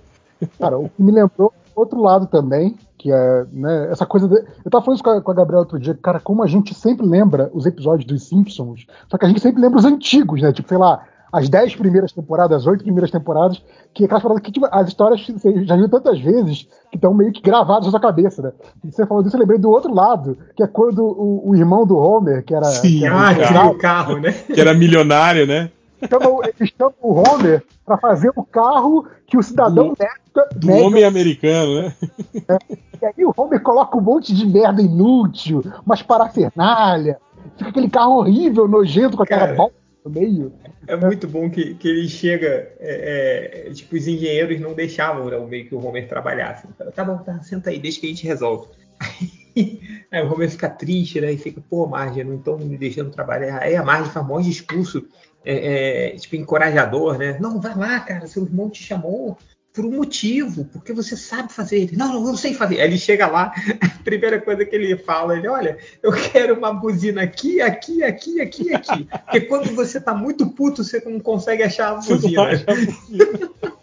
Cara, 0.58 0.78
o 0.78 0.88
que 0.90 1.02
me 1.02 1.12
lembrou 1.12 1.52
outro 1.74 2.02
lado 2.02 2.26
também, 2.26 2.74
que 2.98 3.12
é 3.12 3.46
né, 3.52 3.88
essa 3.90 4.04
coisa. 4.04 4.28
De... 4.28 4.34
Eu 4.64 4.70
tava 4.70 4.84
falando 4.84 4.96
isso 4.96 5.04
com 5.04 5.10
a, 5.10 5.22
com 5.22 5.30
a 5.30 5.34
Gabriela 5.34 5.62
outro 5.62 5.78
dia, 5.78 5.94
cara, 6.02 6.20
como 6.20 6.42
a 6.42 6.46
gente 6.46 6.74
sempre 6.74 7.06
lembra 7.06 7.50
os 7.54 7.64
episódios 7.64 8.04
dos 8.04 8.28
Simpsons, 8.28 8.86
só 9.08 9.16
que 9.16 9.24
a 9.24 9.28
gente 9.28 9.40
sempre 9.40 9.62
lembra 9.62 9.78
os 9.78 9.84
antigos, 9.84 10.42
né? 10.42 10.52
Tipo, 10.52 10.68
sei 10.68 10.78
lá, 10.78 11.04
as 11.32 11.48
10 11.48 11.76
primeiras 11.76 12.12
temporadas, 12.12 12.62
as 12.62 12.66
8 12.66 12.82
primeiras 12.82 13.10
temporadas, 13.10 13.62
que 13.94 14.02
é 14.02 14.06
aquelas 14.06 14.22
paradas 14.22 14.42
que 14.42 14.50
tipo, 14.50 14.66
as 14.70 14.88
histórias 14.88 15.26
você 15.26 15.64
já 15.64 15.76
viu 15.76 15.88
tantas 15.88 16.20
vezes 16.20 16.66
que 16.90 16.96
estão 16.96 17.14
meio 17.14 17.32
que 17.32 17.42
gravadas 17.42 17.86
na 17.86 17.90
sua 17.90 18.00
cabeça, 18.00 18.42
né? 18.42 18.52
E 18.84 18.90
você 18.90 19.06
falou 19.06 19.22
disso, 19.22 19.36
eu 19.36 19.40
lembrei 19.40 19.58
do 19.58 19.70
outro 19.70 19.94
lado, 19.94 20.36
que 20.56 20.62
é 20.62 20.66
quando 20.66 21.04
o, 21.04 21.50
o 21.50 21.56
irmão 21.56 21.86
do 21.86 21.96
Homer, 21.96 22.44
que 22.44 22.54
era. 22.54 22.64
Sim, 22.64 23.00
que 23.00 23.04
era 23.04 23.60
Ah, 23.60 23.70
um 23.70 23.78
carro, 23.78 24.18
né? 24.18 24.32
Que 24.32 24.60
era 24.60 24.74
milionário, 24.74 25.46
né? 25.46 25.70
Chamam, 26.08 26.40
eles 26.44 26.72
chamam 26.76 26.94
o 27.00 27.14
Homer 27.14 27.64
pra 27.84 27.96
fazer 27.98 28.30
o 28.36 28.44
carro 28.44 29.06
que 29.26 29.36
o 29.36 29.42
cidadão 29.42 29.94
Do- 30.34 30.60
Do 30.60 30.66
médio 30.66 30.86
homem 30.86 31.04
americano, 31.04 31.82
né? 31.82 31.94
E 33.00 33.06
aí 33.06 33.24
o 33.24 33.32
Homer 33.36 33.60
coloca 33.62 33.96
um 33.96 34.00
monte 34.00 34.34
de 34.34 34.46
merda 34.46 34.80
inútil, 34.82 35.62
umas 35.84 36.02
parafernália, 36.02 37.18
fica 37.56 37.70
aquele 37.70 37.88
carro 37.90 38.18
horrível, 38.18 38.68
nojento, 38.68 39.16
com 39.16 39.22
aquela 39.22 39.40
Cara. 39.46 39.54
bola 39.54 39.72
no 40.04 40.10
meio. 40.10 40.52
É 40.86 40.96
muito 40.96 41.26
bom 41.26 41.50
que, 41.50 41.74
que 41.74 41.88
ele 41.88 42.08
chega. 42.08 42.46
é, 42.78 43.66
é, 43.66 43.72
tipo, 43.72 43.96
os 43.96 44.06
engenheiros 44.06 44.60
não 44.60 44.74
deixavam 44.74 45.26
né, 45.26 45.36
o 45.36 45.46
meio 45.46 45.66
que 45.68 45.74
o 45.74 45.84
Homer 45.84 46.08
trabalhasse. 46.08 46.66
Fala, 46.78 46.92
tá 46.92 47.04
bom, 47.04 47.18
tá, 47.18 47.40
senta 47.42 47.70
aí, 47.70 47.78
deixa 47.78 48.00
que 48.00 48.06
a 48.06 48.10
gente 48.10 48.26
resolve. 48.26 48.68
Aí, 49.58 49.80
aí 50.12 50.22
o 50.22 50.32
Homer 50.32 50.48
fica 50.48 50.68
triste, 50.70 51.20
né? 51.20 51.32
E 51.32 51.36
fica, 51.36 51.60
pô, 51.68 51.84
Marge, 51.84 52.22
não 52.22 52.36
estão 52.36 52.56
me 52.56 52.76
deixando 52.78 53.10
trabalhar. 53.10 53.60
Aí 53.60 53.74
a 53.74 53.82
Marge 53.82 54.08
faz 54.10 54.24
um 54.28 54.40
discurso, 54.40 55.04
é, 55.50 56.08
é, 56.08 56.16
tipo, 56.16 56.36
encorajador, 56.36 57.16
né? 57.16 57.38
Não, 57.40 57.58
vai 57.58 57.74
lá, 57.74 58.00
cara, 58.00 58.26
seu 58.26 58.44
irmão 58.44 58.68
te 58.68 58.82
chamou 58.82 59.38
por 59.72 59.84
um 59.84 59.92
motivo, 59.92 60.64
porque 60.66 60.92
você 60.92 61.16
sabe 61.16 61.52
fazer. 61.52 61.78
Ele, 61.78 61.96
não, 61.96 62.08
não, 62.08 62.14
eu 62.16 62.26
não 62.26 62.36
sei 62.36 62.52
fazer. 62.52 62.80
Aí 62.80 62.88
ele 62.88 62.98
chega 62.98 63.26
lá, 63.26 63.54
a 63.80 63.88
primeira 64.04 64.40
coisa 64.40 64.64
que 64.64 64.74
ele 64.76 64.96
fala, 64.96 65.38
ele, 65.38 65.48
olha, 65.48 65.78
eu 66.02 66.12
quero 66.12 66.58
uma 66.58 66.72
buzina 66.72 67.22
aqui, 67.22 67.62
aqui, 67.62 68.02
aqui, 68.02 68.40
aqui, 68.40 68.74
aqui. 68.74 69.04
Porque 69.04 69.40
quando 69.42 69.74
você 69.74 70.00
tá 70.00 70.12
muito 70.12 70.48
puto, 70.50 70.84
você 70.84 71.00
não 71.06 71.20
consegue 71.20 71.62
achar 71.62 71.92
a 71.92 71.94
buzina. 71.94 72.42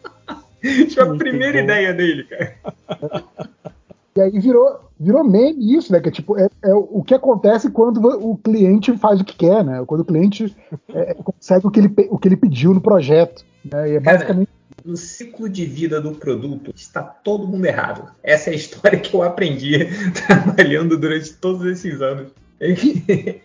A 1.00 1.06
Muito 1.06 1.20
primeira 1.20 1.60
bom. 1.60 1.64
ideia 1.64 1.94
dele, 1.94 2.24
cara. 2.24 2.56
E 4.18 4.22
aí 4.22 4.40
virou, 4.40 4.80
virou 4.98 5.26
meme 5.26 5.76
isso, 5.76 5.92
né? 5.92 6.00
Que 6.00 6.08
é 6.08 6.12
tipo, 6.12 6.40
é, 6.40 6.48
é 6.64 6.74
o 6.74 7.04
que 7.04 7.14
acontece 7.14 7.70
quando 7.70 7.98
o 8.08 8.38
cliente 8.38 8.98
faz 8.98 9.20
o 9.20 9.26
que 9.26 9.36
quer, 9.36 9.62
né? 9.62 9.84
Quando 9.86 10.02
o 10.02 10.06
cliente 10.06 10.56
é, 10.94 11.14
consegue 11.16 11.68
o 11.68 11.72
que, 11.72 11.82
ele, 11.82 11.94
o 12.10 12.18
que 12.18 12.30
ele 12.30 12.38
pediu 12.38 12.74
no 12.74 12.80
projeto. 12.80 13.44
Né? 13.70 13.92
E 13.92 13.96
é 13.98 14.00
Cara, 14.00 14.18
basicamente. 14.18 14.50
No 14.86 14.96
ciclo 14.96 15.50
de 15.50 15.66
vida 15.66 16.00
do 16.00 16.14
produto, 16.14 16.72
está 16.74 17.02
todo 17.02 17.46
mundo 17.46 17.66
errado. 17.66 18.10
Essa 18.24 18.52
é 18.52 18.54
a 18.54 18.56
história 18.56 19.00
que 19.00 19.14
eu 19.14 19.22
aprendi 19.22 19.86
trabalhando 20.28 20.98
durante 20.98 21.34
todos 21.34 21.66
esses 21.66 22.02
anos. 22.02 22.32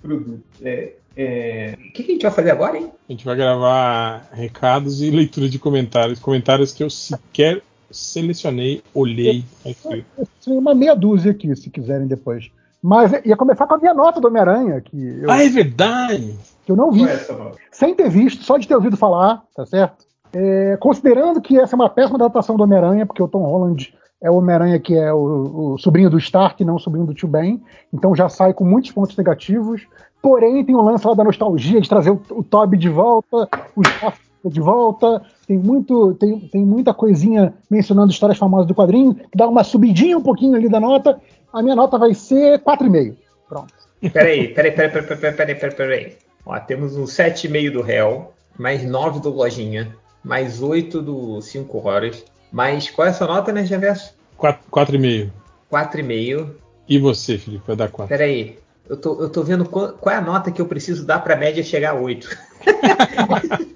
Produto. 0.00 0.40
É, 0.62 0.92
é, 1.16 1.74
O 1.76 1.92
que, 1.92 2.04
que 2.04 2.12
a 2.12 2.14
gente 2.14 2.22
vai 2.22 2.30
fazer 2.30 2.52
agora, 2.52 2.78
hein? 2.78 2.92
A 3.08 3.12
gente 3.12 3.24
vai 3.24 3.34
gravar 3.34 4.28
recados 4.32 5.02
e 5.02 5.10
leitura 5.10 5.48
de 5.48 5.58
comentários. 5.58 6.20
Comentários 6.20 6.72
que 6.72 6.84
eu 6.84 6.90
sequer 6.90 7.62
selecionei, 7.90 8.82
olhei 8.94 9.44
aqui. 9.64 10.04
Tem 10.44 10.56
uma 10.58 10.74
meia 10.74 10.94
dúzia 10.94 11.32
aqui, 11.32 11.54
se 11.56 11.70
quiserem 11.70 12.06
depois. 12.06 12.50
Mas 12.82 13.12
ia 13.24 13.36
começar 13.36 13.66
com 13.66 13.74
a 13.74 13.78
minha 13.78 13.92
nota 13.92 14.20
do 14.20 14.28
Homem-Aranha, 14.28 14.80
que 14.80 14.96
eu, 15.22 15.30
Ah, 15.30 15.44
é 15.44 15.48
verdade! 15.48 16.34
que 16.64 16.72
eu 16.72 16.76
não 16.76 16.90
vi. 16.90 17.06
É 17.06 17.12
essa 17.12 17.52
sem 17.70 17.94
ter 17.94 18.08
visto, 18.08 18.42
só 18.42 18.56
de 18.56 18.66
ter 18.66 18.74
ouvido 18.74 18.96
falar, 18.96 19.42
tá 19.54 19.66
certo? 19.66 20.06
É, 20.32 20.76
considerando 20.78 21.40
que 21.40 21.58
essa 21.58 21.74
é 21.74 21.76
uma 21.76 21.90
péssima 21.90 22.16
adaptação 22.16 22.56
do 22.56 22.62
Homem-Aranha, 22.62 23.04
porque 23.04 23.22
o 23.22 23.28
Tom 23.28 23.42
Holland 23.42 23.92
é 24.22 24.30
o 24.30 24.36
Homem-Aranha 24.36 24.78
que 24.78 24.94
é 24.94 25.12
o, 25.12 25.72
o 25.72 25.78
sobrinho 25.78 26.10
do 26.10 26.18
Stark, 26.18 26.64
não 26.64 26.76
o 26.76 26.78
sobrinho 26.78 27.06
do 27.06 27.14
Tio 27.14 27.28
Ben, 27.28 27.60
então 27.92 28.14
já 28.14 28.28
sai 28.28 28.54
com 28.54 28.64
muitos 28.64 28.92
pontos 28.92 29.16
negativos. 29.16 29.86
Porém, 30.22 30.62
tem 30.64 30.74
o 30.74 30.82
lance 30.82 31.06
lá 31.06 31.14
da 31.14 31.24
nostalgia 31.24 31.80
de 31.80 31.88
trazer 31.88 32.10
o, 32.10 32.20
o 32.30 32.42
Toby 32.42 32.76
de 32.76 32.88
volta, 32.88 33.48
o 33.74 33.82
Stark 33.82 34.18
de 34.44 34.60
volta, 34.60 35.22
tem, 35.46 35.58
muito, 35.58 36.14
tem, 36.14 36.40
tem 36.40 36.64
muita 36.64 36.94
coisinha 36.94 37.52
mencionando 37.70 38.12
histórias 38.12 38.38
famosas 38.38 38.66
do 38.66 38.74
quadrinho, 38.74 39.14
que 39.14 39.36
dá 39.36 39.46
uma 39.46 39.64
subidinha 39.64 40.16
um 40.16 40.22
pouquinho 40.22 40.54
ali 40.54 40.68
da 40.68 40.80
nota. 40.80 41.20
A 41.52 41.62
minha 41.62 41.76
nota 41.76 41.98
vai 41.98 42.14
ser 42.14 42.60
4,5. 42.60 43.16
Pronto. 43.48 43.74
Peraí, 44.12 44.48
peraí, 44.48 44.72
peraí, 44.72 44.90
peraí, 44.90 45.06
peraí, 45.06 45.34
peraí, 45.34 45.54
peraí, 45.54 45.74
peraí. 45.74 46.16
Ó, 46.46 46.58
temos 46.60 46.96
um 46.96 47.04
7,5 47.04 47.72
do 47.72 47.82
réu, 47.82 48.32
mais 48.58 48.82
9 48.82 49.20
do 49.20 49.30
Lojinha, 49.30 49.94
mais 50.24 50.62
8 50.62 51.02
do 51.02 51.40
5 51.42 51.86
horas, 51.86 52.24
mais 52.50 52.90
qual 52.90 53.06
é 53.06 53.10
a 53.10 53.14
sua 53.14 53.26
nota, 53.26 53.52
né, 53.52 53.64
Javerso? 53.66 54.14
4,5. 54.38 55.30
4,5. 55.70 56.50
E 56.88 56.98
você, 56.98 57.36
Felipe, 57.36 57.64
vai 57.66 57.76
dar 57.76 57.88
4. 57.88 58.08
Peraí, 58.08 58.58
eu 58.88 58.96
tô, 58.96 59.22
eu 59.22 59.28
tô 59.28 59.42
vendo 59.42 59.64
qual, 59.64 59.92
qual 59.92 60.14
é 60.14 60.18
a 60.18 60.22
nota 60.22 60.50
que 60.50 60.60
eu 60.60 60.66
preciso 60.66 61.06
dar 61.06 61.20
pra 61.20 61.36
média 61.36 61.62
chegar 61.62 61.90
a 61.90 61.94
8. 61.94 62.28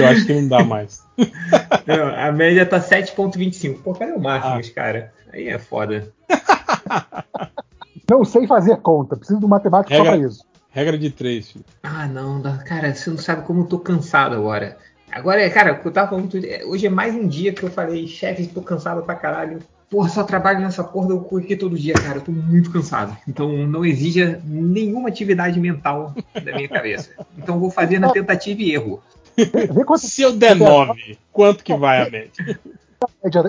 Eu 0.00 0.06
acho 0.06 0.24
que 0.26 0.34
não 0.34 0.48
dá 0.48 0.64
mais. 0.64 1.02
Não, 1.86 2.06
a 2.14 2.30
média 2.32 2.64
tá 2.66 2.78
7,25. 2.80 3.82
Pô, 3.82 3.94
cadê 3.94 4.12
o 4.12 4.20
Máximos, 4.20 4.68
Ah. 4.70 4.74
cara? 4.74 5.12
Aí 5.32 5.48
é 5.48 5.58
foda. 5.58 6.12
Não 8.08 8.24
sei 8.24 8.46
fazer 8.46 8.76
conta, 8.78 9.16
preciso 9.16 9.40
do 9.40 9.48
matemático 9.48 9.94
só 9.94 10.02
Regra- 10.02 10.18
pra 10.18 10.28
isso. 10.28 10.44
Regra 10.70 10.98
de 10.98 11.10
3, 11.10 11.50
Felipe. 11.50 11.70
Ah, 11.82 12.06
não, 12.06 12.40
cara, 12.64 12.94
você 12.94 13.10
não 13.10 13.18
sabe 13.18 13.42
como 13.46 13.62
eu 13.62 13.66
tô 13.66 13.78
cansado 13.78 14.34
agora. 14.34 14.76
Agora, 15.10 15.48
cara, 15.50 15.80
eu 15.82 15.90
tava 15.90 16.10
falando, 16.10 16.30
hoje 16.66 16.86
é 16.86 16.90
mais 16.90 17.14
um 17.14 17.26
dia 17.26 17.52
que 17.52 17.62
eu 17.62 17.70
falei, 17.70 18.06
chefe, 18.06 18.46
tô 18.46 18.60
cansado 18.62 19.02
pra 19.02 19.14
caralho. 19.14 19.58
Porra, 19.90 20.10
só 20.10 20.22
trabalho 20.22 20.60
nessa 20.60 20.84
porra 20.84 21.08
do 21.08 21.38
aqui 21.38 21.56
todo 21.56 21.78
dia, 21.78 21.94
cara. 21.94 22.18
Eu 22.18 22.20
tô 22.20 22.30
muito 22.30 22.70
cansado. 22.70 23.16
Então 23.26 23.50
não 23.66 23.84
exija 23.86 24.38
nenhuma 24.44 25.08
atividade 25.08 25.58
mental 25.58 26.14
da 26.34 26.54
minha 26.54 26.68
cabeça. 26.68 27.10
Então 27.38 27.54
eu 27.54 27.60
vou 27.60 27.70
fazer 27.70 27.98
na 27.98 28.10
tentativa 28.10 28.60
e 28.60 28.72
erro. 28.72 29.02
Vê 29.44 29.84
quanto 29.84 30.00
Se 30.00 30.22
eu 30.22 30.32
der 30.32 30.56
9, 30.56 31.18
quanto 31.32 31.62
que 31.62 31.74
vai 31.76 32.06
a 32.06 32.10
média? 32.10 32.58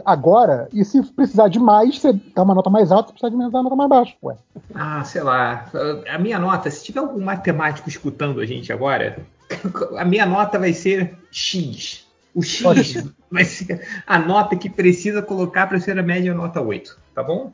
agora, 0.05 0.67
e 0.71 0.85
se 0.85 1.01
precisar 1.13 1.47
de 1.47 1.59
mais, 1.59 1.97
você 1.97 2.13
dá 2.13 2.43
uma 2.43 2.53
nota 2.53 2.69
mais 2.69 2.91
alta, 2.91 3.07
se 3.07 3.13
precisar 3.13 3.29
de 3.29 3.35
menos, 3.35 3.51
dá 3.51 3.59
uma 3.59 3.63
nota 3.63 3.75
mais 3.75 3.89
baixa. 3.89 4.15
Ué. 4.23 4.35
Ah, 4.75 5.03
sei 5.03 5.23
lá. 5.23 5.65
A 6.07 6.17
minha 6.19 6.37
nota, 6.37 6.69
se 6.69 6.83
tiver 6.83 6.99
algum 6.99 7.21
matemático 7.21 7.89
escutando 7.89 8.39
a 8.39 8.45
gente 8.45 8.71
agora, 8.71 9.17
a 9.97 10.05
minha 10.05 10.25
nota 10.25 10.59
vai 10.59 10.73
ser 10.73 11.17
X. 11.31 12.07
O 12.35 12.43
X 12.43 13.11
vai 13.31 13.43
ser 13.43 13.85
a 14.05 14.19
nota 14.19 14.55
que 14.55 14.69
precisa 14.69 15.21
colocar 15.21 15.67
para 15.67 15.79
ser 15.79 15.97
a 15.97 16.03
média 16.03 16.33
nota 16.33 16.61
8, 16.61 16.97
tá 17.15 17.23
bom? 17.23 17.49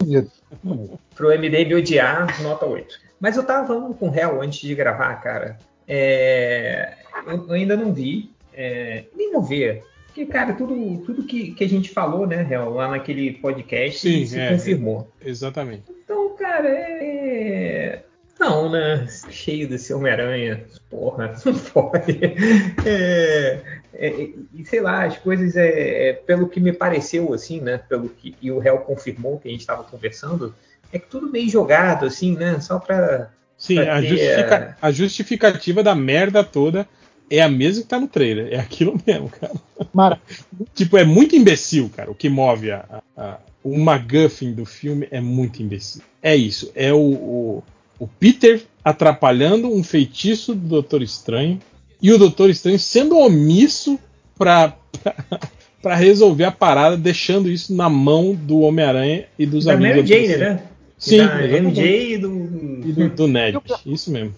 Pro 1.15 1.31
MD 1.31 1.65
me 1.65 1.75
odiar, 1.75 2.41
nota 2.41 2.65
8. 2.65 2.99
Mas 3.19 3.37
eu 3.37 3.43
tava 3.43 3.65
falando 3.65 3.93
com 3.93 4.07
o 4.07 4.11
réu 4.11 4.41
antes 4.41 4.59
de 4.59 4.75
gravar, 4.75 5.15
cara. 5.21 5.57
É, 5.87 6.95
eu, 7.27 7.51
ainda 7.51 7.75
não 7.75 7.93
vi, 7.93 8.31
é, 8.53 9.05
nem 9.15 9.31
vou 9.31 9.41
ver. 9.41 9.83
Porque, 10.07 10.25
cara, 10.25 10.53
tudo, 10.53 11.03
tudo 11.05 11.23
que, 11.23 11.51
que 11.51 11.63
a 11.63 11.69
gente 11.69 11.89
falou, 11.89 12.25
né, 12.25 12.41
Real, 12.41 12.73
lá 12.73 12.87
naquele 12.87 13.33
podcast 13.33 13.99
Sim, 13.99 14.25
se 14.25 14.39
é, 14.39 14.49
confirmou. 14.49 15.11
Exatamente. 15.21 15.83
Então, 15.89 16.35
cara, 16.37 16.69
é. 16.69 18.03
Não, 18.39 18.69
né? 18.69 19.07
Cheio 19.29 19.67
desse 19.67 19.93
Homem-Aranha. 19.93 20.65
Porra, 20.89 21.33
não 21.45 21.53
pode. 21.53 22.19
É, 22.85 23.61
é, 23.93 24.29
e 24.53 24.65
sei 24.65 24.81
lá, 24.81 25.05
as 25.05 25.17
coisas, 25.17 25.55
é, 25.55 26.09
é, 26.09 26.13
pelo 26.13 26.49
que 26.49 26.59
me 26.59 26.73
pareceu, 26.73 27.33
assim, 27.33 27.61
né? 27.61 27.77
Pelo 27.77 28.09
que 28.09 28.35
e 28.41 28.51
o 28.51 28.59
réu 28.59 28.79
confirmou 28.79 29.39
que 29.39 29.47
a 29.47 29.51
gente 29.51 29.61
estava 29.61 29.83
conversando, 29.83 30.53
é 30.91 30.99
que 30.99 31.07
tudo 31.07 31.31
meio 31.31 31.49
jogado, 31.49 32.05
assim, 32.05 32.35
né? 32.35 32.59
Só 32.59 32.79
pra. 32.79 33.31
Sim, 33.57 33.79
a, 33.79 34.01
justifica- 34.01 34.77
a 34.81 34.91
justificativa 34.91 35.83
da 35.83 35.95
merda 35.95 36.43
toda 36.43 36.87
é 37.29 37.41
a 37.41 37.49
mesma 37.49 37.81
que 37.83 37.87
tá 37.89 37.99
no 37.99 38.07
trailer. 38.07 38.49
É 38.53 38.59
aquilo 38.59 38.99
mesmo, 39.05 39.29
cara. 39.29 39.53
Mara, 39.93 40.19
Tipo, 40.73 40.97
é 40.97 41.03
muito 41.05 41.35
imbecil, 41.35 41.89
cara. 41.95 42.11
O 42.11 42.15
que 42.15 42.29
move 42.29 42.71
a, 42.71 42.85
a- 42.89 43.01
a- 43.17 43.39
o 43.63 43.79
MacGuffin 43.79 44.53
do 44.53 44.63
filme 44.65 45.07
é 45.09 45.19
muito 45.19 45.61
imbecil. 45.63 46.01
É 46.21 46.35
isso. 46.35 46.71
É 46.75 46.93
o, 46.93 46.97
o, 46.99 47.63
o 47.99 48.07
Peter 48.07 48.61
atrapalhando 48.83 49.73
um 49.73 49.83
feitiço 49.83 50.53
do 50.53 50.67
Doutor 50.67 51.01
Estranho 51.01 51.59
e 52.01 52.11
o 52.11 52.17
Doutor 52.19 52.49
Estranho 52.51 52.77
sendo 52.77 53.17
omisso 53.17 53.97
pra, 54.37 54.75
pra, 55.01 55.15
pra 55.81 55.95
resolver 55.95 56.43
a 56.43 56.51
parada, 56.51 56.95
deixando 56.95 57.49
isso 57.49 57.73
na 57.73 57.89
mão 57.89 58.35
do 58.35 58.59
Homem-Aranha 58.59 59.25
e 59.39 59.45
dos 59.47 59.65
da 59.65 59.73
amigos 59.73 59.95
Mary 59.95 60.03
do 60.03 60.27
Jane, 60.27 60.37
né? 60.37 60.63
Sim, 60.97 61.17
da. 61.17 61.41
MJ 61.61 62.13
e 62.13 62.17
do. 62.19 62.44
E 62.85 62.91
do, 62.93 63.09
do 63.09 63.27
Ned. 63.27 63.57
Isso 63.85 64.11
mesmo. 64.11 64.33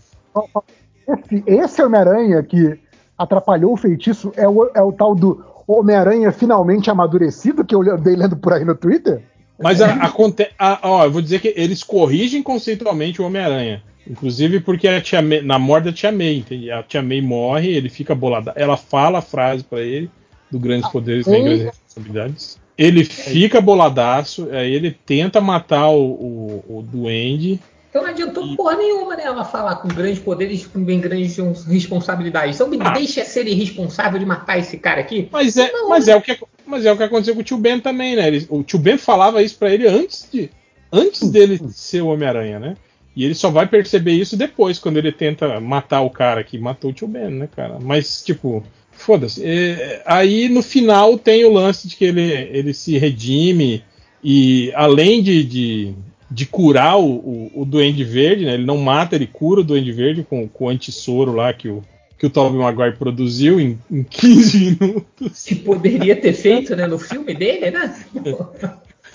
esse, 1.08 1.44
esse 1.46 1.82
Homem-Aranha 1.84 2.44
que 2.44 2.78
atrapalhou 3.18 3.74
o 3.74 3.78
feitiço 3.78 4.32
é 4.36 4.48
o, 4.48 4.70
é 4.76 4.82
o 4.82 4.92
tal 4.92 5.16
do 5.16 5.44
Homem-Aranha 5.68 6.32
finalmente 6.32 6.90
amadurecido, 6.90 7.66
que 7.66 7.74
eu 7.76 7.82
andei 7.82 8.16
lendo 8.16 8.38
por 8.38 8.54
aí 8.54 8.64
no 8.64 8.76
Twitter? 8.76 9.22
Mas 9.62 9.82
a, 9.82 9.88
aconte- 9.96 10.50
a- 10.58 10.80
ó, 10.84 11.06
eu 11.06 11.12
vou 11.12 11.22
dizer 11.22 11.40
que 11.42 11.54
eles 11.58 11.84
corrigem 11.84 12.44
conceitualmente 12.44 13.22
o 13.22 13.26
Homem-Aranha. 13.26 13.82
Inclusive 14.10 14.60
porque 14.62 14.88
a 14.88 15.02
tia 15.02 15.22
May- 15.22 15.42
na 15.42 15.60
morte 15.60 15.86
da 15.86 15.92
Tia 15.92 16.12
May, 16.12 16.38
entende? 16.38 16.72
a 16.72 16.82
Tia 16.84 17.02
May 17.02 17.20
morre, 17.22 17.70
ele 17.72 17.90
fica 17.90 18.16
bolado. 18.16 18.52
Ela 18.56 18.78
fala 18.78 19.18
a 19.20 19.22
frase 19.22 19.64
pra 19.66 19.82
ele, 19.82 20.10
do 20.50 20.58
grandes 20.60 20.90
poderes 20.90 21.26
vem 21.26 21.44
grandes 21.44 21.66
responsabilidades. 21.66 22.58
Ele 22.78 23.04
fica 23.04 23.60
boladaço, 23.60 24.48
aí 24.52 24.72
ele 24.72 24.92
tenta 25.06 25.42
matar 25.42 25.90
o, 25.90 26.04
o, 26.06 26.78
o 26.78 26.82
duende. 26.84 27.60
Então 27.98 28.04
não 28.04 28.12
adiantou 28.12 28.56
porra 28.56 28.76
nenhuma, 28.78 29.16
né? 29.16 29.24
Ela 29.24 29.44
falar 29.44 29.78
com 29.78 29.88
grandes 29.88 30.20
poderes 30.20 30.68
com 30.68 30.84
bem 30.84 31.00
grandes 31.00 31.38
responsabilidades. 31.66 32.56
Então 32.56 32.68
me 32.68 32.78
Ah. 32.80 32.92
deixa 32.92 33.26
ser 33.26 33.48
irresponsável 33.48 34.20
de 34.20 34.26
matar 34.26 34.60
esse 34.60 34.78
cara 34.78 35.02
aqui. 35.02 35.28
Mas 35.32 35.58
é, 35.58 35.72
Não, 35.72 35.90
mas 35.90 36.08
é, 36.08 36.16
o, 36.16 36.22
que, 36.22 36.38
mas 36.66 36.86
é 36.86 36.92
o 36.92 36.98
que 36.98 37.04
aconteceu 37.04 37.34
com 37.34 37.42
o 37.42 37.44
tio 37.44 37.58
Ben 37.58 37.80
também, 37.80 38.16
né? 38.16 38.28
Ele- 38.28 38.46
o 38.50 38.62
tio 38.62 38.78
Ben 38.78 38.98
falava 39.00 39.42
isso 39.42 39.58
pra 39.58 39.74
ele 39.74 39.88
antes 39.88 40.28
de 40.32 40.50
antes 40.94 41.30
dele 41.30 41.60
ser 41.72 42.02
o 42.02 42.08
Homem-Aranha, 42.08 42.60
né? 42.60 42.78
E 43.16 43.26
ele 43.26 43.34
só 43.34 43.50
vai 43.50 43.66
perceber 43.68 44.12
isso 44.12 44.38
depois, 44.38 44.78
quando 44.78 44.98
ele 44.98 45.12
tenta 45.12 45.60
matar 45.60 46.02
o 46.02 46.10
cara 46.12 46.44
que 46.44 46.58
matou 46.60 46.92
o 46.92 46.94
tio 46.94 47.08
Ben, 47.08 47.30
né, 47.32 47.50
cara? 47.54 47.80
Mas, 47.82 48.22
tipo, 48.24 48.64
foda-se. 48.92 49.44
É, 49.44 50.04
aí 50.06 50.48
no 50.50 50.62
final 50.62 51.18
tem 51.18 51.44
o 51.46 51.52
lance 51.52 51.88
de 51.88 51.96
que 51.96 52.06
ele, 52.06 52.32
ele 52.32 52.74
se 52.76 52.96
redime 52.98 53.84
e 54.24 54.72
além 54.76 55.22
de, 55.24 55.44
de, 55.44 55.94
de 56.30 56.46
curar 56.46 57.00
o, 57.00 57.06
o, 57.06 57.52
o 57.62 57.66
Duende 57.66 58.04
Verde, 58.04 58.46
né? 58.46 58.54
Ele 58.54 58.66
não 58.66 58.78
mata, 58.78 59.16
ele 59.16 59.28
cura 59.28 59.62
o 59.62 59.64
Duende 59.64 59.92
Verde 59.92 60.26
com, 60.30 60.48
com 60.48 60.66
o 60.66 60.70
antissoro 60.70 61.34
lá 61.34 61.54
que 61.54 61.70
o, 61.70 61.84
que 62.18 62.26
o 62.26 62.30
Tobey 62.30 62.60
Maguire 62.60 62.98
produziu 62.98 63.60
em, 63.60 63.80
em 63.90 64.04
15 64.10 64.78
minutos. 64.80 65.44
Que 65.46 65.56
poderia 65.56 66.16
ter 66.16 66.34
feito, 66.34 66.76
né? 66.76 66.88
No 66.88 67.00
filme 67.00 67.34
dele, 67.34 67.72
né? 67.72 67.96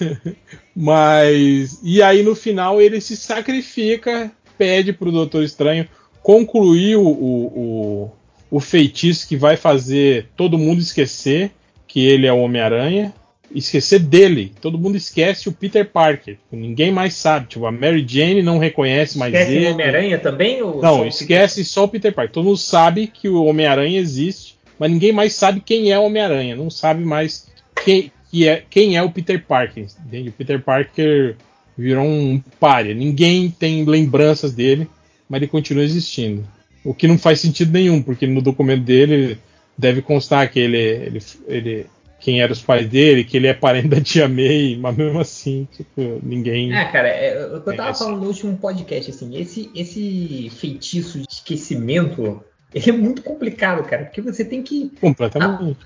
Mas. 0.74 1.80
E 1.82 2.02
aí 2.02 2.22
no 2.22 2.34
final 2.34 2.80
ele 2.80 3.00
se 3.00 3.16
sacrifica, 3.16 4.32
pede 4.56 4.92
pro 4.92 5.12
Doutor 5.12 5.44
Estranho 5.44 5.86
concluir 6.22 6.96
o, 6.96 7.06
o, 7.06 7.46
o, 7.46 8.10
o 8.50 8.60
feitiço 8.60 9.28
que 9.28 9.36
vai 9.36 9.56
fazer 9.56 10.28
todo 10.36 10.58
mundo 10.58 10.80
esquecer 10.80 11.50
que 11.86 12.06
ele 12.06 12.26
é 12.26 12.32
o 12.32 12.38
Homem-Aranha. 12.38 13.12
Esquecer 13.54 13.98
dele. 14.00 14.52
Todo 14.60 14.78
mundo 14.78 14.96
esquece 14.96 15.48
o 15.48 15.52
Peter 15.52 15.88
Parker. 15.88 16.36
Ninguém 16.50 16.90
mais 16.90 17.14
sabe. 17.14 17.48
Tipo, 17.48 17.66
a 17.66 17.72
Mary 17.72 18.04
Jane 18.08 18.42
não 18.42 18.58
reconhece 18.58 19.18
mais 19.18 19.32
Esquece 19.34 19.52
ele. 19.52 19.66
o 19.66 19.72
Homem-Aranha 19.74 20.18
também? 20.18 20.58
Só 20.58 20.80
Não, 20.80 21.02
o 21.02 21.06
esquece 21.06 21.64
só 21.64 21.84
o 21.84 21.88
Peter 21.88 22.12
Parker. 22.12 22.32
Todo 22.32 22.44
mundo 22.44 22.56
sabe 22.56 23.06
que 23.06 23.28
o 23.28 23.44
Homem-Aranha 23.44 24.00
existe, 24.00 24.56
mas 24.78 24.90
ninguém 24.90 25.12
mais 25.12 25.34
sabe 25.34 25.60
quem 25.64 25.92
é 25.92 25.98
o 25.98 26.04
Homem-Aranha. 26.04 26.56
Não 26.56 26.70
sabe 26.70 27.04
mais 27.04 27.48
quem, 27.84 28.10
que 28.30 28.48
é, 28.48 28.62
quem 28.68 28.96
é 28.96 29.02
o 29.02 29.10
Peter 29.10 29.44
Parker. 29.44 29.86
Entende? 30.06 30.28
O 30.30 30.32
Peter 30.32 30.60
Parker 30.60 31.36
virou 31.76 32.04
um 32.04 32.42
párea. 32.60 32.94
Ninguém 32.94 33.50
tem 33.50 33.84
lembranças 33.84 34.52
dele, 34.52 34.88
mas 35.28 35.40
ele 35.40 35.50
continua 35.50 35.84
existindo. 35.84 36.46
O 36.84 36.92
que 36.92 37.06
não 37.06 37.16
faz 37.18 37.40
sentido 37.40 37.72
nenhum, 37.72 38.02
porque 38.02 38.26
no 38.26 38.42
documento 38.42 38.82
dele 38.82 39.38
deve 39.76 40.02
constar 40.02 40.50
que 40.50 40.58
ele, 40.58 40.78
ele, 40.78 41.22
ele 41.46 41.86
quem 42.22 42.40
eram 42.40 42.52
os 42.52 42.62
pais 42.62 42.88
dele, 42.88 43.24
que 43.24 43.36
ele 43.36 43.48
é 43.48 43.52
parente 43.54 43.88
da 43.88 44.00
tia 44.00 44.28
May, 44.28 44.78
mas 44.80 44.96
mesmo 44.96 45.18
assim, 45.18 45.66
tipo, 45.76 46.20
ninguém. 46.22 46.72
É, 46.72 46.84
cara, 46.84 47.08
é, 47.08 47.46
o 47.56 47.60
que 47.60 47.68
eu 47.68 47.72
É 47.72 47.76
tava 47.76 47.94
falando 47.94 48.20
no 48.20 48.28
último 48.28 48.56
podcast, 48.56 49.10
assim, 49.10 49.36
esse, 49.36 49.68
esse 49.74 50.48
feitiço 50.56 51.18
de 51.18 51.26
esquecimento, 51.28 52.40
ele 52.72 52.90
é 52.90 52.92
muito 52.92 53.22
complicado, 53.22 53.82
cara, 53.84 54.04
porque 54.04 54.20
você 54.20 54.44
tem 54.44 54.62
que 54.62 54.92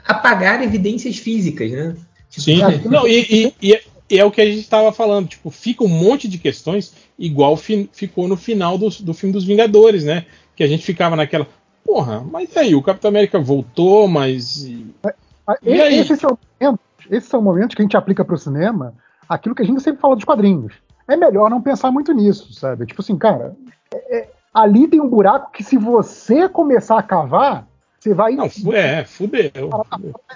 apagar 0.07 0.63
evidências 0.63 1.17
físicas, 1.17 1.71
né? 1.71 1.97
Sim, 2.29 2.61
cara, 2.61 2.81
não, 2.85 3.09
e, 3.09 3.21
e- 3.47 3.55
e 3.63 3.75
é- 3.75 3.83
e 4.09 4.19
é 4.21 4.25
o 4.25 4.31
que 4.31 4.41
a 4.41 4.47
gente 4.47 4.61
estava 4.61 4.93
falando, 4.93 5.27
tipo, 5.29 5.51
fica 5.51 5.83
um 5.83 5.89
monte 5.89 6.29
de 6.29 6.39
questões 6.39 6.93
igual 7.19 7.57
fi- 7.57 7.89
ficou 7.93 8.29
no 8.29 8.37
final 8.37 8.77
do, 8.79 8.89
do 8.89 9.13
filme 9.15 9.33
dos 9.33 9.45
Vingadores, 9.45 10.05
né? 10.05 10.27
Que 10.55 10.63
a 10.63 10.67
gente 10.69 10.85
ficava 10.85 11.17
naquela, 11.17 11.49
porra, 11.85 12.21
mas 12.21 12.57
aí, 12.57 12.75
o 12.75 12.83
Capitão 12.83 13.09
América 13.09 13.39
voltou, 13.41 14.07
mas. 14.07 14.71
Ah? 15.47 15.57
Esses 15.63 16.19
são, 16.19 16.39
momentos, 16.61 17.07
esses 17.11 17.29
são 17.29 17.41
momentos 17.41 17.75
que 17.75 17.83
a 17.83 17.85
gente 17.85 17.97
aplica 17.97 18.25
pro 18.25 18.37
cinema 18.37 18.95
aquilo 19.29 19.55
que 19.55 19.63
a 19.63 19.67
gente 19.67 19.83
sempre 19.83 20.01
fala 20.01 20.17
dos 20.17 20.25
quadrinhos. 20.25 20.75
É 21.09 21.17
melhor 21.17 21.49
não 21.51 21.63
pensar 21.63 21.91
muito 21.91 22.13
nisso, 22.13 22.53
sabe? 22.53 22.87
Tipo 22.87 23.01
assim, 23.01 23.17
cara, 23.17 23.55
é- 23.93 24.19
é- 24.19 24.31
ali 24.53 24.89
tem 24.89 25.01
um 25.01 25.09
buraco 25.09 25.53
que 25.53 25.63
se 25.63 25.77
você 25.77 26.49
começar 26.49 26.99
a 26.99 27.03
cavar, 27.03 27.67
você 28.01 28.13
vai 28.15 28.35
Não, 28.35 28.45
é, 28.73 29.05
fudeu. 29.05 29.71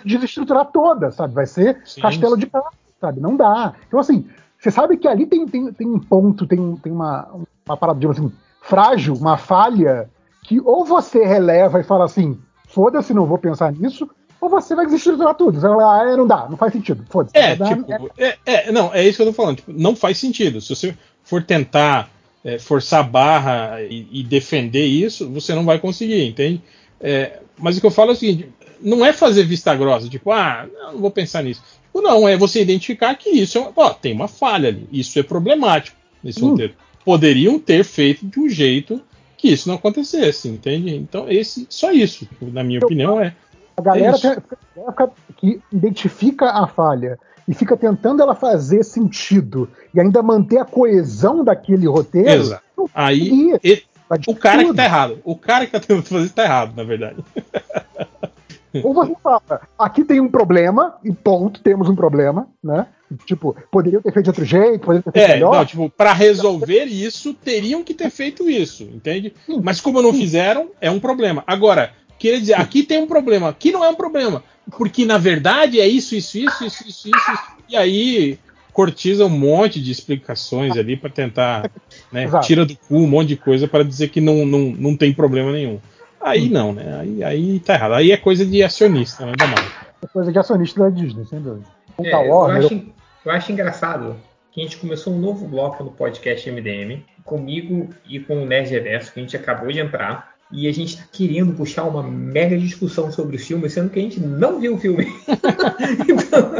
desestruturar 0.04 0.66
toda, 0.66 1.10
sabe? 1.10 1.34
Vai 1.34 1.46
ser 1.46 1.80
Sim, 1.84 2.00
castelo 2.00 2.34
sim. 2.34 2.40
de 2.40 2.46
cartas, 2.46 2.72
sabe? 3.00 3.20
Não 3.20 3.36
dá. 3.36 3.74
Então, 3.86 3.98
assim, 3.98 4.28
você 4.58 4.70
sabe 4.70 4.96
que 4.96 5.08
ali 5.08 5.26
tem, 5.26 5.46
tem, 5.46 5.72
tem 5.72 5.86
um 5.88 5.98
ponto, 5.98 6.46
tem, 6.46 6.76
tem 6.76 6.92
uma, 6.92 7.28
uma 7.66 7.76
parada, 7.76 7.98
digamos 7.98 8.18
assim, 8.18 8.32
frágil, 8.62 9.14
uma 9.14 9.36
falha, 9.36 10.10
que 10.44 10.60
ou 10.60 10.84
você 10.84 11.24
releva 11.24 11.80
e 11.80 11.84
fala 11.84 12.04
assim, 12.04 12.38
foda-se, 12.68 13.14
não 13.14 13.26
vou 13.26 13.38
pensar 13.38 13.72
nisso, 13.72 14.08
ou 14.40 14.48
você 14.48 14.74
vai 14.74 14.86
desestruturar 14.86 15.34
tudo. 15.34 15.60
Você 15.60 15.68
vai 15.68 15.76
falar, 15.76 16.02
ah, 16.12 16.16
não 16.16 16.26
dá, 16.26 16.48
não 16.48 16.56
faz 16.56 16.72
sentido, 16.72 17.04
foda-se. 17.10 17.36
É, 17.36 17.54
dar- 17.56 17.68
tipo, 17.76 18.10
é, 18.18 18.36
é, 18.46 18.72
não, 18.72 18.92
é 18.94 19.06
isso 19.06 19.16
que 19.16 19.22
eu 19.22 19.26
tô 19.26 19.32
falando. 19.32 19.56
Tipo, 19.56 19.72
não 19.72 19.94
faz 19.94 20.18
sentido. 20.18 20.60
Se 20.60 20.74
você 20.74 20.94
for 21.22 21.42
tentar 21.42 22.10
é, 22.44 22.58
forçar 22.58 23.00
a 23.00 23.02
barra 23.02 23.82
e, 23.82 24.06
e 24.10 24.22
defender 24.22 24.86
isso, 24.86 25.28
você 25.28 25.54
não 25.54 25.64
vai 25.64 25.78
conseguir, 25.78 26.24
entende? 26.26 26.62
É, 27.00 27.38
mas 27.58 27.76
o 27.76 27.80
que 27.80 27.86
eu 27.86 27.90
falo 27.90 28.10
é 28.10 28.14
o 28.14 28.16
seguinte: 28.16 28.48
não 28.80 29.04
é 29.04 29.12
fazer 29.12 29.44
vista 29.44 29.74
grossa, 29.74 30.08
tipo, 30.08 30.30
ah, 30.32 30.66
não, 30.72 30.92
não 30.94 31.00
vou 31.00 31.10
pensar 31.10 31.42
nisso. 31.42 31.62
Tipo, 31.86 32.00
não, 32.00 32.26
é 32.28 32.36
você 32.36 32.62
identificar 32.62 33.14
que 33.16 33.28
isso 33.30 33.58
é 33.58 33.60
uma, 33.60 33.72
ó, 33.76 33.90
tem 33.90 34.12
uma 34.12 34.28
falha 34.28 34.68
ali. 34.68 34.88
Isso 34.92 35.18
é 35.18 35.22
problemático 35.22 35.96
nesse 36.22 36.42
Hum. 36.44 36.50
roteiro. 36.50 36.74
Poderiam 37.04 37.58
ter 37.58 37.84
feito 37.84 38.26
de 38.26 38.38
um 38.40 38.48
jeito 38.48 39.00
que 39.36 39.48
isso 39.48 39.68
não 39.68 39.76
acontecesse, 39.76 40.48
entende? 40.48 40.94
Então, 40.94 41.26
esse, 41.30 41.66
só 41.70 41.90
isso, 41.90 42.26
tipo, 42.26 42.46
na 42.50 42.62
minha 42.62 42.78
opinião, 42.78 43.20
é. 43.20 43.34
A 43.80 43.82
galera 43.82 44.16
É 44.16 45.08
que 45.36 45.60
identifica 45.72 46.50
a 46.50 46.66
falha 46.66 47.18
e 47.48 47.54
fica 47.54 47.76
tentando 47.76 48.22
ela 48.22 48.34
fazer 48.34 48.84
sentido 48.84 49.68
e 49.94 50.00
ainda 50.00 50.22
manter 50.22 50.58
a 50.58 50.64
coesão 50.64 51.42
daquele 51.42 51.88
roteiro. 51.88 52.42
Exato. 52.42 52.62
Aí, 52.94 53.58
de 53.62 53.84
o 54.26 54.34
cara 54.34 54.58
que 54.58 54.66
tudo. 54.66 54.76
tá 54.76 54.84
errado. 54.84 55.18
O 55.24 55.36
cara 55.36 55.66
que 55.66 55.72
tá 55.72 55.80
tentando 55.80 56.02
fazer 56.02 56.24
isso 56.26 56.34
tá 56.34 56.44
errado, 56.44 56.74
na 56.76 56.84
verdade. 56.84 57.16
Ou 58.84 58.94
você 58.94 59.12
fala, 59.20 59.42
aqui 59.76 60.04
tem 60.04 60.20
um 60.20 60.28
problema, 60.28 60.94
e 61.02 61.12
ponto, 61.12 61.60
temos 61.60 61.88
um 61.88 61.94
problema, 61.96 62.46
né? 62.62 62.86
Tipo, 63.26 63.56
poderia 63.68 64.00
ter 64.00 64.12
feito 64.12 64.24
de 64.26 64.30
outro 64.30 64.44
jeito, 64.44 64.78
poderia 64.86 65.02
ter 65.02 65.10
feito 65.10 65.28
É, 65.30 65.34
melhor. 65.34 65.56
não, 65.56 65.64
tipo, 65.64 65.90
pra 65.90 66.12
resolver 66.12 66.84
isso, 66.84 67.34
teriam 67.34 67.82
que 67.82 67.92
ter 67.92 68.10
feito 68.10 68.48
isso, 68.48 68.84
entende? 68.84 69.34
Sim. 69.44 69.60
Mas 69.64 69.80
como 69.80 70.00
não 70.00 70.12
fizeram, 70.12 70.68
é 70.80 70.88
um 70.88 71.00
problema. 71.00 71.42
Agora, 71.48 71.90
queria 72.20 72.38
dizer, 72.38 72.54
aqui 72.54 72.82
tem 72.82 73.02
um 73.02 73.06
problema, 73.06 73.48
aqui 73.48 73.72
não 73.72 73.82
é 73.82 73.88
um 73.88 73.94
problema. 73.94 74.44
Porque, 74.76 75.04
na 75.04 75.18
verdade, 75.18 75.80
é 75.80 75.88
isso, 75.88 76.14
isso, 76.14 76.38
isso, 76.38 76.64
isso, 76.64 76.86
isso, 76.86 77.08
isso. 77.08 77.32
isso. 77.32 77.42
E 77.68 77.76
aí, 77.76 78.38
cortiza 78.72 79.24
um 79.24 79.30
monte 79.30 79.80
de 79.80 79.90
explicações 79.90 80.76
ali 80.76 80.96
pra 80.96 81.10
tentar, 81.10 81.70
né, 82.12 82.24
Exato. 82.24 82.46
tira 82.46 82.64
do 82.64 82.76
cu 82.76 82.98
um 82.98 83.06
monte 83.06 83.28
de 83.28 83.36
coisa 83.36 83.66
pra 83.66 83.82
dizer 83.82 84.08
que 84.08 84.20
não, 84.20 84.44
não, 84.46 84.58
não 84.58 84.96
tem 84.96 85.12
problema 85.12 85.50
nenhum. 85.50 85.80
Aí 86.20 86.50
não, 86.50 86.74
né? 86.74 87.00
Aí, 87.00 87.24
aí 87.24 87.60
tá 87.60 87.74
errado. 87.74 87.94
Aí 87.94 88.12
é 88.12 88.16
coisa 88.16 88.44
de 88.44 88.62
acionista, 88.62 89.24
né? 89.24 89.32
Da 89.36 89.46
Marvel. 89.46 89.70
É 90.02 90.06
coisa 90.06 90.30
de 90.30 90.38
acionista 90.38 90.80
da 90.80 90.90
Disney, 90.90 91.24
sem 91.24 91.40
dúvida. 91.40 91.66
É, 91.98 92.10
da 92.10 92.22
eu, 92.22 92.30
Warner, 92.30 92.64
acho, 92.64 92.82
eu 93.24 93.32
acho 93.32 93.52
engraçado 93.52 94.16
que 94.52 94.60
a 94.60 94.64
gente 94.64 94.76
começou 94.76 95.14
um 95.14 95.18
novo 95.18 95.48
bloco 95.48 95.82
no 95.82 95.90
podcast 95.90 96.50
MDM, 96.50 97.02
comigo 97.24 97.88
e 98.08 98.20
com 98.20 98.42
o 98.42 98.46
Nerd 98.46 98.70
Reverso, 98.70 99.12
que 99.12 99.20
a 99.20 99.22
gente 99.22 99.36
acabou 99.36 99.72
de 99.72 99.78
entrar, 99.78 100.29
e 100.52 100.66
a 100.68 100.72
gente 100.72 100.96
tá 100.96 101.04
querendo 101.12 101.52
puxar 101.54 101.84
uma 101.84 102.02
mega 102.02 102.58
discussão 102.58 103.10
sobre 103.12 103.36
o 103.36 103.38
filme, 103.38 103.68
sendo 103.70 103.90
que 103.90 103.98
a 103.98 104.02
gente 104.02 104.18
não 104.20 104.58
viu 104.60 104.74
o 104.74 104.78
filme. 104.78 105.06
então, 106.08 106.52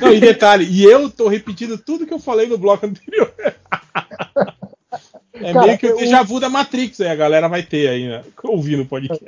Não, 0.00 0.12
e 0.12 0.20
detalhe, 0.20 0.64
e 0.64 0.84
eu 0.84 1.08
tô 1.10 1.28
repetindo 1.28 1.78
tudo 1.78 2.06
que 2.06 2.12
eu 2.14 2.18
falei 2.18 2.46
no 2.48 2.58
bloco 2.58 2.86
anterior. 2.86 3.32
É 5.34 5.52
Cara, 5.52 5.66
meio 5.66 5.78
que 5.78 5.86
o 5.86 5.90
eu- 5.90 5.96
déjà 5.96 6.22
vu 6.22 6.38
da 6.38 6.48
Matrix 6.50 7.00
aí, 7.00 7.08
a 7.08 7.14
galera 7.16 7.48
vai 7.48 7.62
ter 7.62 7.88
aí, 7.88 8.06
né? 8.06 8.22
Ouvindo 8.44 8.82
o 8.82 8.86
podcast. 8.86 9.24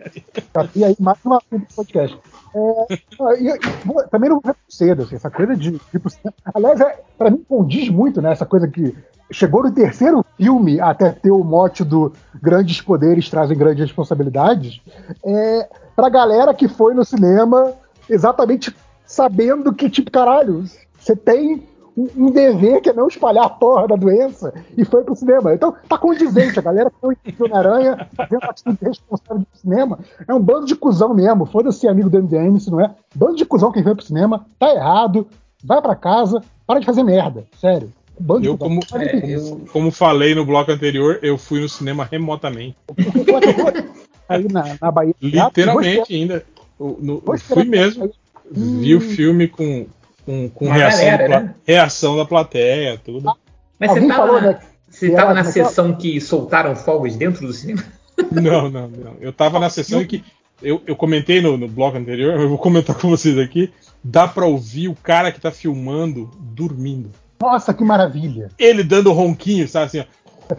Tá, 0.53 0.69
E 0.77 0.85
aí, 0.85 0.95
mais 1.01 1.19
uma 1.25 1.41
coisa 1.41 1.65
do 1.65 1.75
podcast. 1.75 2.19
É, 2.55 2.95
e- 3.43 3.49
e 3.49 3.59
vou- 3.85 4.07
também 4.09 4.29
não 4.31 4.39
vou 4.41 4.55
cedo, 4.69 5.03
assim, 5.03 5.17
essa 5.17 5.31
coisa 5.31 5.57
de. 5.57 5.73
Tipo, 5.91 6.09
aliás, 6.55 6.81
é, 6.81 7.01
pra 7.19 7.31
mim 7.31 7.45
condiz 7.49 7.89
muito, 7.89 8.21
né? 8.23 8.31
Essa 8.33 8.47
coisa 8.47 8.69
que 8.69 8.95
chegou 9.31 9.63
no 9.63 9.73
terceiro 9.73 10.25
filme 10.37 10.81
até 10.81 11.11
ter 11.11 11.31
o 11.31 11.43
mote 11.43 11.85
do 11.85 12.13
grandes 12.41 12.81
poderes 12.81 13.29
trazem 13.29 13.57
grandes 13.57 13.85
responsabilidades. 13.85 14.81
É, 15.25 15.69
pra 15.95 16.09
galera 16.09 16.55
que 16.55 16.69
foi 16.69 16.95
no 16.95 17.05
cinema 17.05 17.73
exatamente 18.09 18.75
sabendo 19.07 19.73
que, 19.73 19.89
tipo, 19.89 20.11
caralho, 20.11 20.65
você 20.99 21.15
tem 21.15 21.63
um, 21.97 22.31
dever 22.31 22.81
que 22.81 22.91
é 22.91 22.93
não 22.93 23.07
espalhar 23.07 23.45
a 23.45 23.51
porra 23.51 23.87
da 23.87 23.97
doença 23.97 24.53
e 24.77 24.85
foi 24.85 25.05
pro 25.05 25.15
cinema. 25.15 25.55
Então 25.55 25.75
tá 25.89 25.97
condizente, 25.97 26.59
a 26.59 26.63
galera 26.63 26.91
que 26.91 26.97
foi 27.01 27.17
em 27.25 27.35
Homem-Aranha 27.39 28.09
fazendo 28.17 28.45
atitude 28.45 28.79
responsável 28.83 29.39
do 29.39 29.59
cinema 29.59 29.99
é 30.27 30.35
um 30.35 30.41
bando 30.41 30.67
de 30.67 30.75
cuzão 30.75 31.15
mesmo. 31.15 31.47
Foda-se 31.47 31.87
amigo 31.87 32.11
do 32.11 32.23
MDM, 32.23 32.59
se 32.59 32.71
não 32.71 32.81
é. 32.81 32.95
Bando 33.15 33.37
de 33.37 33.47
cuzão 33.47 33.71
quem 33.71 33.83
foi 33.83 33.95
pro 33.95 34.05
cinema, 34.05 34.45
tá 34.59 34.75
errado, 34.75 35.27
vai 35.63 35.81
pra 35.81 35.95
casa, 35.95 36.43
para 36.67 36.81
de 36.81 36.87
fazer 36.87 37.05
merda, 37.05 37.45
sério. 37.61 37.91
Bando 38.19 38.43
de 38.43 38.47
Eu, 38.49 38.57
como, 38.59 38.81
É, 38.95 39.35
eu- 39.35 39.65
como 39.73 39.91
falei 39.91 40.35
no 40.35 40.45
bloco 40.45 40.71
anterior, 40.71 41.19
eu 41.23 41.37
fui 41.37 41.61
no 41.61 41.69
cinema 41.69 42.09
remotamente. 42.11 42.77
aí 44.29 44.47
na, 44.51 44.77
na 44.81 44.91
Bahia. 44.91 45.15
Literalmente 45.21 46.15
ainda. 46.15 46.45
O- 46.79 46.97
no- 47.01 47.23
eu 47.27 47.39
fui 47.39 47.65
mesmo. 47.65 48.11
Vi 48.51 48.95
o 48.95 49.01
filme 49.01 49.49
com, 49.49 49.87
com, 50.25 50.49
com 50.51 50.69
reação, 50.71 51.01
galera, 51.05 51.29
da, 51.29 51.41
né? 51.41 51.55
reação 51.67 52.17
da 52.17 52.25
plateia, 52.25 53.01
tudo. 53.03 53.25
mas 53.79 53.91
você 53.91 53.99
Alguém 53.99 54.09
tava, 54.09 54.27
falou, 54.27 54.41
né, 54.43 54.61
você 54.89 55.11
tava 55.11 55.23
era- 55.33 55.35
na 55.35 55.41
é 55.41 55.43
que 55.43 55.49
é? 55.61 55.65
sessão 55.65 55.95
que 55.95 56.21
soltaram 56.21 56.77
fogos 56.77 57.17
dentro 57.17 57.47
do 57.47 57.53
cinema? 57.53 57.83
Não, 58.31 58.71
não, 58.71 58.89
não. 58.89 59.17
Eu 59.21 59.33
tava 59.33 59.59
na 59.59 59.69
sessão 59.71 60.03
em 60.03 60.07
que. 60.07 60.23
Eu, 60.63 60.81
eu 60.87 60.95
comentei 60.95 61.41
no, 61.43 61.57
no 61.57 61.67
bloco 61.67 61.97
anterior, 61.99 62.41
eu 62.41 62.49
vou 62.49 62.57
comentar 62.59 62.95
com 62.97 63.09
vocês 63.09 63.37
aqui. 63.39 63.73
Dá 64.05 64.29
pra 64.29 64.47
ouvir 64.47 64.89
o 64.89 64.95
cara 64.95 65.33
que 65.33 65.41
tá 65.41 65.51
filmando 65.51 66.31
dormindo. 66.39 67.11
Nossa, 67.45 67.75
que 67.75 67.85
maravilha. 67.85 68.51
Ele 68.59 68.83
dando 68.83 69.13
ronquinho, 69.13 69.69
sabe 69.69 69.87
assim, 69.87 70.01
ó. 70.01 70.55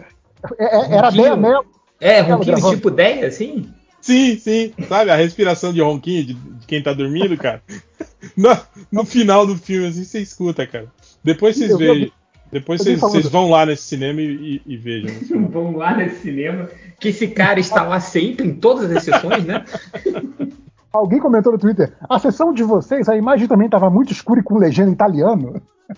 É- 0.58 0.64
é- 0.64 0.92
era 0.94 1.08
Ronquinho. 1.08 1.22
Deia 1.24 1.36
Mel. 1.36 1.64
É, 2.00 2.20
ronquinho 2.20 2.54
gravando. 2.56 2.76
tipo 2.76 2.90
10, 2.90 3.24
assim? 3.24 3.68
Sim, 4.00 4.38
sim. 4.38 4.72
Sabe 4.88 5.10
a 5.10 5.16
respiração 5.16 5.72
de 5.72 5.80
ronquinho 5.80 6.24
de, 6.24 6.34
de 6.34 6.66
quem 6.66 6.82
tá 6.82 6.92
dormindo, 6.92 7.36
cara? 7.36 7.62
No, 8.36 8.56
no 8.90 9.04
final 9.04 9.46
do 9.46 9.56
filme, 9.56 9.86
assim, 9.86 10.02
você 10.04 10.20
escuta, 10.20 10.66
cara. 10.66 10.86
Depois 11.22 11.56
vocês 11.56 11.76
veem. 11.76 12.12
Depois 12.50 12.80
vocês, 12.82 13.00
vocês 13.00 13.28
vão 13.28 13.50
lá 13.50 13.64
nesse 13.64 13.82
cinema 13.84 14.20
e, 14.20 14.62
e- 14.66 14.74
e 14.74 14.76
vejam. 14.76 15.10
Vamos 15.50 15.76
lá 15.78 15.96
nesse 15.96 16.22
cinema. 16.22 16.68
Que 16.98 17.08
esse 17.08 17.28
cara 17.28 17.60
está 17.60 17.82
lá 17.82 18.00
sempre, 18.00 18.46
em 18.46 18.54
todas 18.54 18.90
as 18.90 19.02
sessões, 19.04 19.44
né? 19.44 19.64
Alguém 20.92 21.20
comentou 21.20 21.52
no 21.52 21.58
Twitter, 21.58 21.94
a 22.08 22.18
sessão 22.18 22.52
de 22.52 22.62
vocês, 22.62 23.08
a 23.08 23.16
imagem 23.16 23.46
também 23.46 23.66
estava 23.66 23.90
muito 23.90 24.12
escura 24.12 24.40
e 24.40 24.42
com 24.42 24.56
legenda 24.56 24.90
em 24.90 24.94
italiano. 24.94 25.60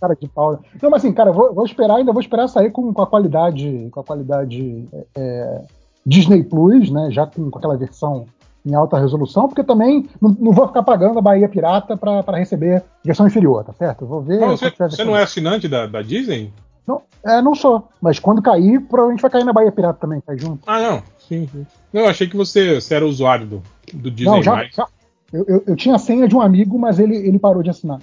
cara 0.00 0.14
de 0.14 0.28
pau. 0.28 0.60
Não, 0.82 0.90
mas 0.90 1.02
assim, 1.02 1.12
cara, 1.12 1.30
eu 1.30 1.34
vou, 1.34 1.54
vou 1.54 1.64
esperar, 1.64 1.96
ainda 1.96 2.12
vou 2.12 2.20
esperar 2.20 2.48
sair 2.48 2.70
com, 2.70 2.92
com 2.92 3.02
a 3.02 3.06
qualidade, 3.06 3.88
com 3.90 4.00
a 4.00 4.04
qualidade 4.04 4.86
é, 5.16 5.62
Disney 6.04 6.44
Plus, 6.44 6.90
né? 6.90 7.08
Já 7.10 7.26
com, 7.26 7.50
com 7.50 7.58
aquela 7.58 7.76
versão 7.76 8.26
em 8.66 8.74
alta 8.74 8.98
resolução, 8.98 9.46
porque 9.46 9.62
também 9.62 10.08
não, 10.20 10.34
não 10.40 10.52
vou 10.52 10.66
ficar 10.66 10.82
pagando 10.82 11.18
a 11.18 11.22
Bahia 11.22 11.48
Pirata 11.48 11.96
para 11.96 12.38
receber 12.38 12.82
versão 13.04 13.26
inferior, 13.26 13.62
tá 13.62 13.74
certo? 13.74 14.06
Vou 14.06 14.22
ver. 14.22 14.38
Quando 14.38 14.56
você, 14.56 14.70
você 14.70 15.04
não 15.04 15.16
é 15.16 15.22
assinante 15.22 15.68
da, 15.68 15.86
da 15.86 16.00
Disney? 16.00 16.50
Não, 16.86 17.02
é, 17.24 17.42
não 17.42 17.54
sou. 17.54 17.88
Mas 18.00 18.18
quando 18.18 18.42
cair, 18.42 18.80
provavelmente 18.80 19.20
vai 19.20 19.30
cair 19.30 19.44
na 19.44 19.52
Bahia 19.52 19.72
Pirata 19.72 19.98
também, 20.00 20.20
cai 20.20 20.38
junto. 20.38 20.62
Ah, 20.66 20.80
não. 20.80 21.02
Sim, 21.28 21.48
eu 21.92 22.06
achei 22.06 22.26
que 22.28 22.36
você, 22.36 22.74
você 22.80 22.94
era 22.94 23.06
usuário 23.06 23.46
do, 23.46 23.62
do 23.92 24.10
Disney. 24.10 24.34
não, 24.36 24.42
já. 24.42 24.52
mais. 24.52 24.74
já. 24.74 24.86
Eu, 25.32 25.44
eu, 25.48 25.64
eu 25.68 25.76
tinha 25.76 25.94
a 25.96 25.98
senha 25.98 26.28
de 26.28 26.36
um 26.36 26.40
amigo, 26.40 26.78
mas 26.78 26.98
ele, 26.98 27.16
ele 27.16 27.38
parou 27.38 27.62
de 27.62 27.70
assinar. 27.70 27.98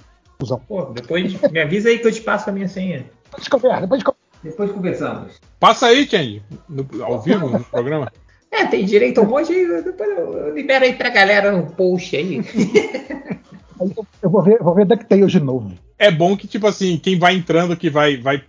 Pô, 0.66 0.86
depois 0.86 1.40
me 1.50 1.60
avisa 1.60 1.88
aí 1.88 1.98
que 1.98 2.06
eu 2.06 2.12
te 2.12 2.20
passo 2.20 2.50
a 2.50 2.52
minha 2.52 2.68
senha. 2.68 3.06
Depois 3.24 3.44
de 3.44 3.50
conversa, 3.50 3.80
depois. 3.82 4.02
Depois 4.42 4.72
conversamos. 4.72 5.40
Passa 5.60 5.86
aí, 5.86 6.06
Change, 6.06 6.42
no- 6.68 6.86
ao 7.04 7.20
vivo 7.20 7.48
no 7.48 7.64
programa. 7.64 8.10
É, 8.54 8.66
tem 8.66 8.84
direito 8.84 9.18
ao 9.18 9.26
monte 9.26 9.50
aí, 9.50 9.82
depois 9.82 10.10
eu, 10.10 10.30
eu 10.36 10.54
libero 10.54 10.84
aí 10.84 10.92
pra 10.92 11.08
galera 11.08 11.50
no 11.52 11.70
post 11.70 12.14
aí. 12.14 12.42
Aí 13.80 13.90
eu, 13.96 14.06
eu 14.22 14.30
vou 14.30 14.42
ver, 14.42 14.58
vou 14.58 14.74
ver 14.74 14.84
DuckTales 14.84 15.32
de 15.32 15.40
novo. 15.40 15.72
É 15.98 16.10
bom 16.10 16.36
que, 16.36 16.46
tipo 16.46 16.66
assim, 16.66 16.98
quem 16.98 17.18
vai 17.18 17.34
entrando, 17.34 17.74
que 17.74 17.88
vai, 17.88 18.18
vai 18.18 18.42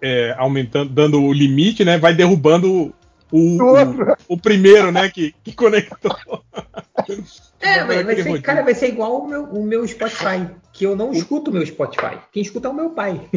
é, 0.00 0.34
aumentando, 0.38 0.90
dando 0.90 1.22
o 1.22 1.32
limite, 1.32 1.84
né? 1.84 1.98
Vai 1.98 2.14
derrubando 2.14 2.94
o, 3.32 3.56
o, 3.58 4.16
o 4.28 4.38
primeiro, 4.38 4.92
né? 4.92 5.08
Que, 5.08 5.34
que 5.42 5.52
conectou. 5.52 6.16
É, 7.60 7.84
vai, 7.84 8.04
vai 8.04 8.14
Aquele 8.14 8.22
ser, 8.36 8.42
cara, 8.42 8.62
vai 8.62 8.74
ser 8.74 8.88
igual 8.88 9.18
o 9.22 9.28
meu, 9.28 9.44
o 9.44 9.64
meu 9.64 9.86
Spotify, 9.88 10.46
que 10.72 10.84
eu 10.84 10.94
não 10.94 11.12
escuto 11.12 11.50
o 11.50 11.54
meu 11.54 11.64
Spotify. 11.66 12.18
Quem 12.32 12.42
escuta 12.42 12.68
é 12.68 12.70
o 12.70 12.74
meu 12.74 12.90
pai. 12.90 13.20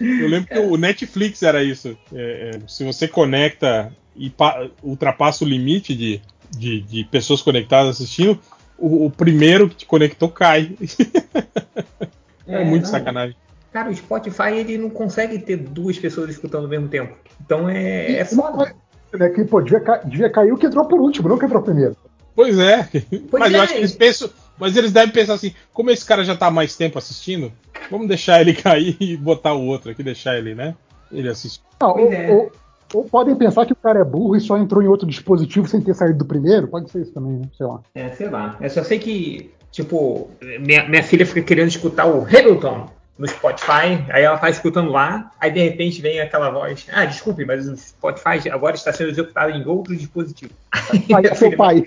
Eu 0.00 0.28
lembro 0.28 0.48
que 0.48 0.58
o 0.60 0.76
Netflix 0.76 1.42
era 1.42 1.60
isso. 1.62 1.98
É, 2.14 2.52
é, 2.54 2.60
se 2.68 2.84
você 2.84 3.08
conecta 3.08 3.92
e 4.14 4.30
pa- 4.30 4.68
ultrapassa 4.80 5.44
o 5.44 5.48
limite 5.48 5.92
de, 5.92 6.20
de, 6.56 6.80
de 6.82 7.02
pessoas 7.04 7.42
conectadas 7.42 7.96
assistindo, 7.96 8.38
o, 8.78 9.06
o 9.06 9.10
primeiro 9.10 9.68
que 9.68 9.74
te 9.74 9.86
conectou 9.86 10.28
cai. 10.28 10.72
é, 12.46 12.62
É, 12.62 12.64
muito 12.64 12.84
não. 12.84 12.90
sacanagem. 12.92 13.34
Cara, 13.78 13.90
o 13.90 13.94
Spotify 13.94 14.54
ele 14.56 14.76
não 14.76 14.90
consegue 14.90 15.38
ter 15.38 15.56
duas 15.56 15.96
pessoas 15.96 16.30
escutando 16.30 16.64
ao 16.64 16.68
mesmo 16.68 16.88
tempo. 16.88 17.14
Então 17.44 17.68
é, 17.68 18.12
é 18.18 18.24
foda. 18.24 18.74
Né, 19.12 19.28
que, 19.30 19.44
pô, 19.44 19.60
devia, 19.60 19.78
ca- 19.80 19.98
devia 20.04 20.28
cair 20.28 20.52
o 20.52 20.56
que 20.58 20.66
entrou 20.66 20.84
por 20.86 21.00
último, 21.00 21.28
não 21.28 21.38
que 21.38 21.44
entrou 21.44 21.62
primeiro. 21.62 21.96
Pois 22.34 22.58
é. 22.58 22.88
mas 23.32 23.52
é. 23.52 23.56
eu 23.56 23.60
acho 23.62 23.72
que 23.74 23.78
eles 23.78 23.94
pensam. 23.94 24.28
Mas 24.58 24.76
eles 24.76 24.90
devem 24.90 25.12
pensar 25.12 25.34
assim, 25.34 25.54
como 25.72 25.90
esse 25.92 26.04
cara 26.04 26.24
já 26.24 26.36
tá 26.36 26.48
há 26.48 26.50
mais 26.50 26.74
tempo 26.76 26.98
assistindo, 26.98 27.52
vamos 27.88 28.08
deixar 28.08 28.40
ele 28.40 28.52
cair 28.60 28.96
e 28.98 29.16
botar 29.16 29.54
o 29.54 29.64
outro 29.64 29.92
aqui, 29.92 30.02
deixar 30.02 30.36
ele, 30.36 30.56
né? 30.56 30.74
Ele 31.12 31.28
assistir. 31.28 31.62
Não, 31.80 31.92
Pois 31.92 32.06
ou, 32.06 32.12
é. 32.12 32.30
ou- 32.32 32.52
ou 32.94 33.04
podem 33.04 33.36
pensar 33.36 33.64
que 33.64 33.72
o 33.72 33.76
cara 33.76 34.00
é 34.00 34.04
burro 34.04 34.34
e 34.34 34.40
só 34.40 34.56
entrou 34.58 34.82
em 34.82 34.88
outro 34.88 35.06
dispositivo 35.06 35.68
sem 35.68 35.80
ter 35.80 35.94
saído 35.94 36.18
do 36.18 36.24
primeiro. 36.24 36.66
Pode 36.66 36.90
ser 36.90 37.02
isso 37.02 37.12
também, 37.12 37.34
né? 37.38 37.42
Sei 37.56 37.64
lá. 37.66 37.80
É, 37.94 38.08
sei 38.10 38.28
lá. 38.28 38.56
Eu 38.60 38.70
só 38.70 38.82
sei 38.82 38.98
que, 38.98 39.52
tipo, 39.70 40.28
minha, 40.60 40.88
minha 40.88 41.02
filha 41.04 41.24
fica 41.24 41.42
querendo 41.42 41.68
escutar 41.68 42.06
o 42.06 42.24
Hamilton 42.24 42.88
no 43.18 43.26
Spotify, 43.26 44.04
aí 44.10 44.22
ela 44.22 44.38
tá 44.38 44.48
escutando 44.48 44.92
lá, 44.92 45.32
aí 45.40 45.50
de 45.50 45.60
repente 45.60 46.00
vem 46.00 46.20
aquela 46.20 46.50
voz, 46.50 46.86
ah, 46.92 47.04
desculpe, 47.04 47.44
mas 47.44 47.68
o 47.68 47.76
Spotify 47.76 48.48
agora 48.50 48.76
está 48.76 48.92
sendo 48.92 49.10
executado 49.10 49.50
em 49.50 49.66
outro 49.66 49.96
dispositivo. 49.96 50.52
Aí 50.72 51.26
é 51.26 51.34
seu 51.34 51.56
pai. 51.56 51.84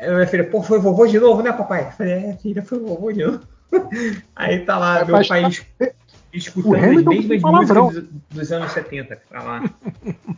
Aí 0.00 0.10
minha 0.10 0.26
filha, 0.26 0.44
pô, 0.44 0.62
foi 0.62 0.78
vovô 0.80 1.06
de 1.06 1.20
novo, 1.20 1.42
né, 1.42 1.52
papai? 1.52 1.86
Eu 1.86 1.92
falei, 1.92 2.12
é, 2.12 2.36
filha, 2.36 2.62
foi 2.62 2.78
vovô 2.80 3.12
de 3.12 3.24
novo. 3.24 3.40
Aí 4.34 4.64
tá 4.64 4.78
lá, 4.78 5.04
meu 5.04 5.12
Mas 5.16 5.28
pai 5.28 5.42
tá- 5.42 5.48
O 5.48 6.36
escutando 6.36 6.74
as 6.74 7.04
tem 7.04 7.28
mesmas 7.28 7.42
músicas 7.42 7.94
dos, 7.94 8.04
dos 8.30 8.52
anos 8.52 8.72
70. 8.72 9.16
Tá 9.30 9.42
lá. 9.42 9.62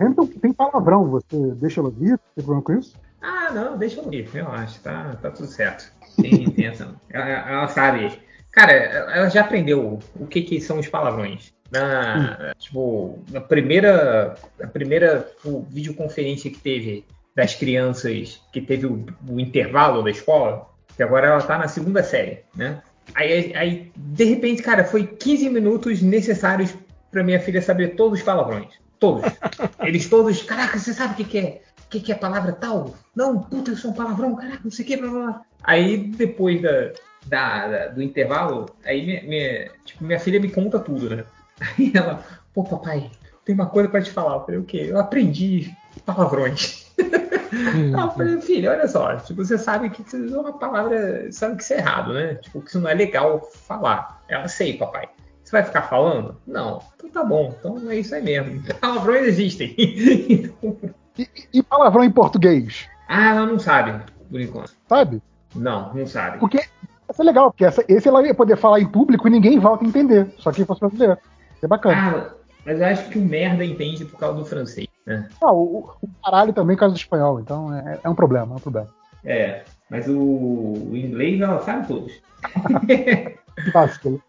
Hamilton 0.00 0.26
tem 0.26 0.52
palavrão, 0.52 1.08
você 1.08 1.36
deixa 1.56 1.80
ela 1.80 1.88
ouvir? 1.88 2.18
Tem 2.34 2.44
problema 2.44 2.62
com 2.62 2.72
isso? 2.72 2.96
Ah, 3.20 3.50
não, 3.52 3.76
deixa 3.76 4.00
eu 4.00 4.12
ir, 4.12 4.26
relaxa, 4.30 4.80
tá, 4.82 5.16
tá 5.20 5.30
tudo 5.30 5.46
certo. 5.46 5.92
Intenção. 6.18 6.94
Ela, 7.10 7.26
ela 7.28 7.68
sabe. 7.68 8.18
Cara, 8.50 8.72
ela 8.72 9.28
já 9.28 9.42
aprendeu 9.42 9.98
o 10.18 10.26
que, 10.26 10.42
que 10.42 10.60
são 10.60 10.78
os 10.78 10.88
palavrões. 10.88 11.52
Na, 11.70 12.52
tipo, 12.58 13.22
na 13.30 13.40
primeira, 13.40 14.34
na 14.58 14.66
primeira 14.66 15.20
tipo, 15.36 15.66
videoconferência 15.70 16.50
que 16.50 16.58
teve 16.58 17.04
das 17.34 17.54
crianças, 17.54 18.42
que 18.52 18.60
teve 18.60 18.86
o, 18.86 19.06
o 19.28 19.38
intervalo 19.38 20.02
da 20.02 20.10
escola, 20.10 20.68
que 20.96 21.02
agora 21.02 21.28
ela 21.28 21.40
tá 21.40 21.56
na 21.56 21.68
segunda 21.68 22.02
série, 22.02 22.40
né? 22.56 22.82
Aí, 23.14 23.54
aí, 23.54 23.92
de 23.96 24.24
repente, 24.24 24.62
cara, 24.62 24.84
foi 24.84 25.06
15 25.06 25.48
minutos 25.48 26.02
necessários 26.02 26.74
pra 27.10 27.24
minha 27.24 27.40
filha 27.40 27.62
saber 27.62 27.94
todos 27.94 28.18
os 28.18 28.24
palavrões. 28.24 28.68
Todos. 28.98 29.22
Eles 29.80 30.08
todos, 30.08 30.42
caraca, 30.42 30.78
você 30.78 30.92
sabe 30.92 31.14
o 31.14 31.16
que, 31.16 31.24
que 31.24 31.38
é? 31.38 31.62
O 31.86 31.88
que, 31.90 32.00
que 32.00 32.12
é 32.12 32.14
palavra 32.14 32.52
tal? 32.52 32.94
Não, 33.14 33.40
puta, 33.40 33.72
isso 33.72 33.86
é 33.86 33.90
um 33.90 33.94
palavrão, 33.94 34.36
caraca, 34.36 34.60
não 34.62 34.70
sei 34.70 34.84
o 34.84 34.88
que, 34.88 34.96
blá 34.96 35.10
blá. 35.10 35.42
Aí 35.62 35.96
depois 35.98 36.60
da, 36.62 36.92
da- 37.26 37.68
da- 37.68 37.86
do 37.88 38.02
intervalo, 38.02 38.66
aí 38.84 39.04
minha, 39.04 39.22
minha- 39.22 39.70
tipo, 39.84 40.04
minha 40.04 40.18
filha 40.20 40.40
me 40.40 40.50
conta 40.50 40.78
tudo, 40.78 41.08
né? 41.14 41.24
Aí 41.78 41.92
ela, 41.94 42.24
pô, 42.54 42.64
papai, 42.64 43.10
tem 43.44 43.54
uma 43.54 43.66
coisa 43.66 43.88
pra 43.88 44.00
te 44.00 44.10
falar. 44.10 44.36
Eu 44.36 44.40
falei, 44.46 44.60
o 44.60 44.64
quê? 44.64 44.86
Eu 44.88 44.98
aprendi 44.98 45.70
palavrões. 46.06 46.90
Aí 46.98 47.92
eu 47.92 48.10
falei, 48.12 48.40
filho, 48.40 48.70
olha 48.70 48.88
só, 48.88 49.16
tipo, 49.16 49.44
você 49.44 49.58
sabe 49.58 49.90
que 49.90 50.02
é 50.16 50.38
uma 50.38 50.52
palavra, 50.58 51.30
sabe 51.32 51.56
que 51.56 51.62
isso 51.62 51.74
é 51.74 51.78
errado, 51.78 52.14
né? 52.14 52.34
Tipo, 52.36 52.62
que 52.62 52.68
isso 52.70 52.80
não 52.80 52.88
é 52.88 52.94
legal 52.94 53.40
falar. 53.66 54.22
Ela 54.28 54.48
sei, 54.48 54.78
papai. 54.78 55.08
Você 55.44 55.50
vai 55.52 55.62
ficar 55.64 55.82
falando? 55.82 56.36
Não. 56.46 56.80
Então 56.96 57.10
tá 57.10 57.24
bom. 57.24 57.54
Então 57.58 57.90
é 57.90 57.96
isso 57.96 58.14
aí 58.14 58.22
mesmo. 58.22 58.62
Palavrões 58.80 59.26
existem. 59.26 59.74
E, 59.76 61.28
e 61.52 61.62
palavrão 61.62 62.04
em 62.04 62.10
português? 62.10 62.88
ah, 63.08 63.30
ela 63.30 63.44
não 63.46 63.58
sabe, 63.58 64.00
por 64.30 64.40
enquanto. 64.40 64.72
Sabe? 64.88 65.20
Não, 65.54 65.92
não 65.92 66.06
sabe. 66.06 66.38
Porque 66.38 66.64
isso 67.10 67.22
é 67.22 67.24
legal, 67.24 67.50
porque 67.50 67.64
essa- 67.64 67.84
esse 67.88 68.08
ela 68.08 68.26
ia 68.26 68.34
poder 68.34 68.56
falar 68.56 68.80
em 68.80 68.86
público 68.86 69.26
e 69.26 69.30
ninguém 69.30 69.58
volta 69.58 69.84
a 69.84 69.88
entender. 69.88 70.32
Só 70.38 70.50
que 70.52 70.64
fosse 70.64 70.80
brasileiro. 70.80 71.16
É 71.62 71.66
bacana. 71.66 71.96
Ah, 71.96 72.34
mas 72.64 72.80
eu 72.80 72.86
acho 72.86 73.08
que 73.10 73.18
o 73.18 73.22
merda 73.22 73.64
entende 73.64 74.04
por 74.04 74.18
causa 74.18 74.38
do 74.38 74.44
francês, 74.44 74.88
né? 75.06 75.28
Ah, 75.42 75.52
o, 75.52 75.90
o 76.02 76.08
caralho 76.24 76.52
também 76.52 76.76
por 76.76 76.80
causa 76.80 76.94
do 76.94 76.98
espanhol, 76.98 77.40
então 77.40 77.74
é, 77.76 77.98
é 78.04 78.08
um 78.08 78.14
problema, 78.14 78.52
é 78.54 78.56
um 78.56 78.60
problema. 78.60 78.88
É, 79.24 79.64
mas 79.90 80.08
o, 80.08 80.14
o 80.18 80.96
inglês 80.96 81.40
ela 81.40 81.60
sabe 81.60 81.86
todos. 81.86 82.12
Vacilo. 83.72 84.20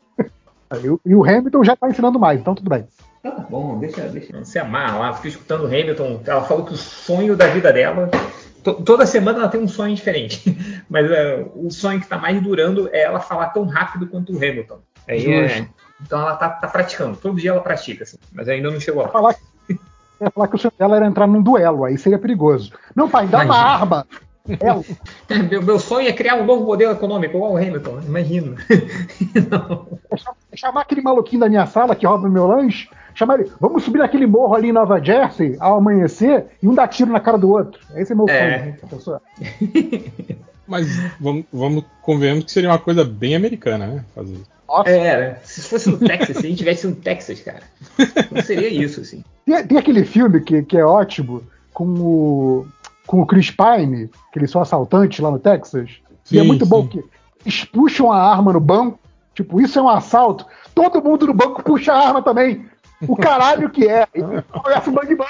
E, 0.83 0.89
o- 0.89 0.99
e 1.05 1.15
o 1.15 1.23
Hamilton 1.23 1.63
já 1.63 1.75
tá 1.75 1.89
ensinando 1.89 2.19
mais, 2.19 2.39
então 2.39 2.55
tudo 2.55 2.69
bem. 2.69 2.87
Então 3.19 3.35
tá 3.35 3.43
bom, 3.49 3.77
deixa, 3.79 4.01
deixa. 4.07 4.33
Não 4.35 4.43
se 4.43 4.57
amar 4.57 4.97
lá, 4.97 5.13
fica 5.13 5.27
escutando 5.29 5.63
o 5.63 5.67
Hamilton. 5.67 6.21
Ela 6.25 6.43
falou 6.43 6.65
que 6.65 6.73
o 6.73 6.77
sonho 6.77 7.35
da 7.35 7.47
vida 7.47 7.71
dela. 7.71 8.09
To- 8.63 8.81
toda 8.83 9.05
semana 9.05 9.39
ela 9.39 9.47
tem 9.49 9.61
um 9.61 9.67
sonho 9.67 9.95
diferente. 9.95 10.57
Mas 10.89 11.09
é, 11.11 11.45
o 11.55 11.69
sonho 11.71 11.99
que 11.99 12.07
tá 12.07 12.17
mais 12.17 12.41
durando 12.41 12.89
é 12.91 13.01
ela 13.03 13.19
falar 13.19 13.47
tão 13.49 13.65
rápido 13.65 14.07
quanto 14.07 14.33
o 14.33 14.37
Hamilton. 14.37 14.79
Aí 15.07 15.31
é- 15.31 15.67
então 16.01 16.19
ela 16.19 16.35
tá, 16.35 16.49
tá 16.49 16.67
praticando. 16.67 17.15
Todo 17.17 17.39
dia 17.39 17.51
ela 17.51 17.61
pratica, 17.61 18.03
assim. 18.03 18.17
Mas 18.31 18.47
ainda 18.49 18.71
não 18.71 18.79
chegou 18.79 19.03
lá. 19.03 19.09
Falar 19.09 19.35
ia 20.23 20.29
falar 20.29 20.47
que 20.47 20.55
o 20.55 20.59
sonho 20.59 20.73
dela 20.77 20.95
era 20.97 21.07
entrar 21.07 21.25
num 21.27 21.41
duelo, 21.41 21.83
aí 21.83 21.97
seria 21.97 22.19
perigoso. 22.19 22.71
Não, 22.95 23.09
pai, 23.09 23.25
dá 23.27 23.39
uma 23.39 23.45
Imagina. 23.45 23.67
arma. 23.67 24.07
Ela, 24.59 24.83
Meu, 25.49 25.61
meu 25.61 25.79
sonho 25.79 26.07
é 26.07 26.13
criar 26.13 26.35
um 26.35 26.45
novo 26.45 26.65
modelo 26.65 26.91
econômico, 26.93 27.37
igual 27.37 27.53
o 27.53 27.57
Hamilton. 27.57 28.01
Imagina. 28.05 28.55
Não. 29.49 29.87
chamar 30.55 30.81
aquele 30.81 31.01
maluquinho 31.01 31.39
da 31.41 31.49
minha 31.49 31.65
sala 31.67 31.95
que 31.95 32.05
rouba 32.07 32.27
meu 32.27 32.47
lanche, 32.47 32.89
chamar 33.13 33.39
ele, 33.39 33.51
vamos 33.59 33.83
subir 33.83 33.99
naquele 33.99 34.25
morro 34.25 34.55
ali 34.55 34.69
em 34.69 34.73
Nova 34.73 34.99
Jersey 35.03 35.55
ao 35.59 35.77
amanhecer 35.77 36.45
e 36.61 36.67
um 36.67 36.73
dá 36.73 36.87
tiro 36.87 37.11
na 37.11 37.19
cara 37.19 37.37
do 37.37 37.49
outro. 37.49 37.79
Esse 37.95 38.11
é 38.13 38.15
meu 38.15 38.27
É. 38.29 38.59
sonho. 38.79 38.89
pessoal. 38.89 39.21
Mas 40.67 40.87
vamos, 41.19 41.45
vamos 41.51 41.83
convenhamos 42.01 42.45
que 42.45 42.51
seria 42.51 42.69
uma 42.69 42.79
coisa 42.79 43.03
bem 43.03 43.35
americana, 43.35 43.87
né? 43.87 44.05
Fazer. 44.15 44.37
Nossa, 44.67 44.89
É, 44.89 45.39
se 45.43 45.61
fosse 45.63 45.89
no 45.89 45.97
Texas, 45.97 46.37
se 46.37 46.45
a 46.45 46.49
gente 46.49 46.59
tivesse 46.59 46.87
no 46.87 46.95
Texas, 46.95 47.41
cara, 47.41 47.61
não 48.31 48.41
seria 48.41 48.69
isso, 48.69 49.01
assim. 49.01 49.21
Tem, 49.45 49.67
tem 49.67 49.77
aquele 49.77 50.05
filme 50.05 50.39
que, 50.39 50.63
que 50.63 50.77
é 50.77 50.85
ótimo 50.85 51.43
com 51.73 51.83
o, 51.85 52.67
com 53.05 53.21
o 53.21 53.25
Chris 53.25 53.51
Pine, 53.51 54.09
que 54.31 54.39
eles 54.39 54.49
são 54.49 54.61
assaltantes 54.61 55.19
lá 55.19 55.29
no 55.29 55.39
Texas. 55.39 55.89
e 56.31 56.37
é 56.37 56.41
Sim, 56.41 56.47
muito 56.47 56.65
bom 56.65 56.83
sim. 56.83 56.87
que 56.87 57.03
eles 57.45 57.65
puxam 57.65 58.09
a 58.09 58.17
arma 58.31 58.53
no 58.53 58.61
banco, 58.61 58.97
tipo, 59.35 59.59
isso 59.59 59.77
é 59.77 59.81
um 59.81 59.89
assalto. 59.89 60.45
Todo 60.73 61.03
mundo 61.03 61.27
no 61.27 61.33
banco 61.33 61.61
puxa 61.63 61.91
a 61.91 62.07
arma 62.07 62.21
também. 62.21 62.65
O 63.07 63.15
caralho 63.15 63.69
que 63.69 63.87
é. 63.87 64.07
E 64.13 64.21
Começa 64.59 64.89
o 64.89 64.93
bang 64.93 65.15
bang. 65.15 65.29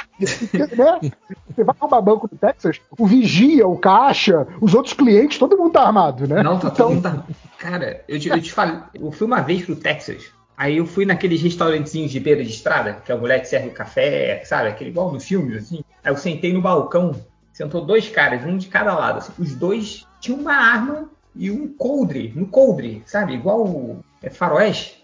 Né? 0.76 1.12
Você 1.48 1.64
vai 1.64 1.76
roubar 1.80 2.02
banco 2.02 2.30
no 2.32 2.38
Texas, 2.38 2.80
o 2.98 3.06
vigia, 3.06 3.68
o 3.68 3.78
caixa, 3.78 4.48
os 4.60 4.74
outros 4.74 4.94
clientes, 4.94 5.38
todo 5.38 5.58
mundo 5.58 5.72
tá 5.72 5.84
armado, 5.84 6.28
né? 6.28 6.42
Não, 6.44 6.60
tá 6.60 6.70
então, 6.70 6.88
todo 6.88 6.96
mundo 6.96 7.04
tá. 7.04 7.24
Cara, 7.58 8.04
eu 8.08 8.20
te, 8.20 8.30
eu 8.30 8.42
te 8.42 8.52
falei, 8.52 8.80
eu 8.94 9.12
fui 9.12 9.28
uma 9.28 9.42
vez 9.42 9.66
pro 9.66 9.76
Texas. 9.76 10.32
Aí 10.58 10.78
eu 10.78 10.86
fui 10.86 11.06
naqueles 11.06 11.42
restaurantezinhos 11.42 12.12
de 12.12 12.20
beira 12.20 12.44
de 12.44 12.52
estrada, 12.52 12.94
que 13.04 13.12
a 13.12 13.18
mulher 13.18 13.40
te 13.40 13.50
serve 13.50 13.70
café, 13.72 14.44
sabe? 14.46 14.70
Aquele 14.70 14.92
igual 14.92 15.12
nos 15.12 15.26
filmes, 15.26 15.58
assim. 15.58 15.84
Aí 16.04 16.12
eu 16.12 16.18
sentei 16.18 16.54
no 16.54 16.62
balcão, 16.62 17.16
sentou 17.52 17.84
dois 17.84 18.10
caras, 18.10 18.46
um 18.46 18.58
de 18.58 18.68
cada 18.68 18.94
lado. 18.94 19.18
assim. 19.18 19.34
Os 19.40 19.56
dois 19.56 20.06
tinham 20.20 20.40
uma 20.40 20.54
arma 20.54 21.10
e 21.36 21.50
um 21.50 21.68
coldre, 21.68 22.34
um 22.38 22.46
coldre, 22.46 23.02
sabe? 23.06 23.34
Igual 23.34 23.66
o 23.66 24.04
é, 24.22 24.30
faroeste. 24.30 25.01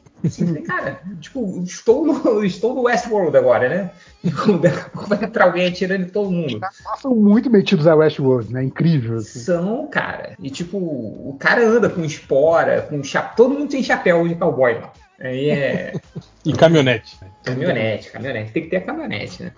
Cara, 0.66 1.00
tipo, 1.20 1.62
estou 1.64 2.06
no, 2.06 2.44
estou 2.44 2.74
no 2.74 2.82
Westworld 2.84 3.38
agora, 3.38 3.70
né? 3.70 3.92
Daqui 4.62 4.80
a 4.80 4.90
pouco 4.90 5.10
vai 5.10 5.24
entrar 5.24 5.46
alguém 5.46 5.68
atirando 5.68 6.06
em 6.06 6.10
todo 6.10 6.32
mundo. 6.32 6.60
são 7.00 7.16
muito 7.16 7.50
metidos 7.50 7.86
a 7.88 7.96
Westworld, 7.96 8.52
né? 8.52 8.64
Incrível. 8.64 9.18
Assim. 9.18 9.40
São, 9.40 9.88
cara. 9.88 10.36
E 10.42 10.50
tipo, 10.50 10.78
o 10.78 11.36
cara 11.40 11.66
anda 11.68 11.90
com 11.90 12.04
espora, 12.04 12.82
com 12.82 13.04
chapéu. 13.04 13.36
Todo 13.36 13.60
mundo 13.60 13.70
tem 13.70 13.84
chapéu 13.84 14.28
de 14.28 14.36
cowboy 14.36 14.74
lá. 14.76 14.92
Aí 15.20 15.50
é 15.50 15.94
E 16.46 16.54
caminhonete. 16.54 17.18
caminhonete, 17.44 18.12
caminhonete. 18.12 18.52
Tem 18.52 18.64
que 18.64 18.70
ter 18.70 18.78
a 18.78 18.82
caminhonete, 18.82 19.44
né? 19.44 19.52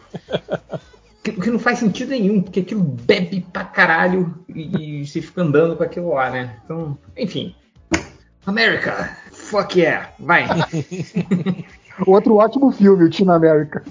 O 1.28 1.42
que 1.42 1.50
não 1.50 1.60
faz 1.60 1.80
sentido 1.80 2.10
nenhum, 2.10 2.42
porque 2.42 2.62
aquilo 2.62 2.82
bebe 2.82 3.46
pra 3.52 3.66
caralho 3.66 4.42
e, 4.48 5.02
e 5.02 5.06
você 5.08 5.22
fica 5.22 5.42
andando 5.42 5.76
com 5.76 5.84
aquilo 5.84 6.14
lá, 6.14 6.30
né? 6.30 6.56
Então, 6.64 6.98
enfim. 7.18 7.56
America, 8.46 9.18
fuck 9.50 9.80
yeah, 9.80 10.12
vai. 10.20 10.46
Outro 12.08 12.38
ótimo 12.38 12.72
filme, 12.72 13.04
o 13.04 13.10
Teen 13.10 13.30
America. 13.30 13.84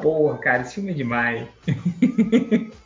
Porra, 0.00 0.38
cara, 0.38 0.62
esse 0.62 0.74
filme 0.74 0.90
é 0.90 0.94
demais. 0.94 1.46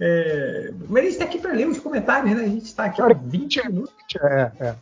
É, 0.00 0.72
mas 0.88 1.04
a 1.04 1.06
gente 1.06 1.18
tá 1.18 1.24
aqui 1.24 1.38
pra 1.38 1.52
ler 1.52 1.68
os 1.68 1.78
comentários, 1.78 2.36
né? 2.36 2.42
A 2.42 2.48
gente 2.48 2.74
tá 2.74 2.86
aqui 2.86 3.00
há 3.00 3.06
20 3.12 3.68
minutos. 3.68 3.94
É, 4.20 4.50
é. 4.58 4.74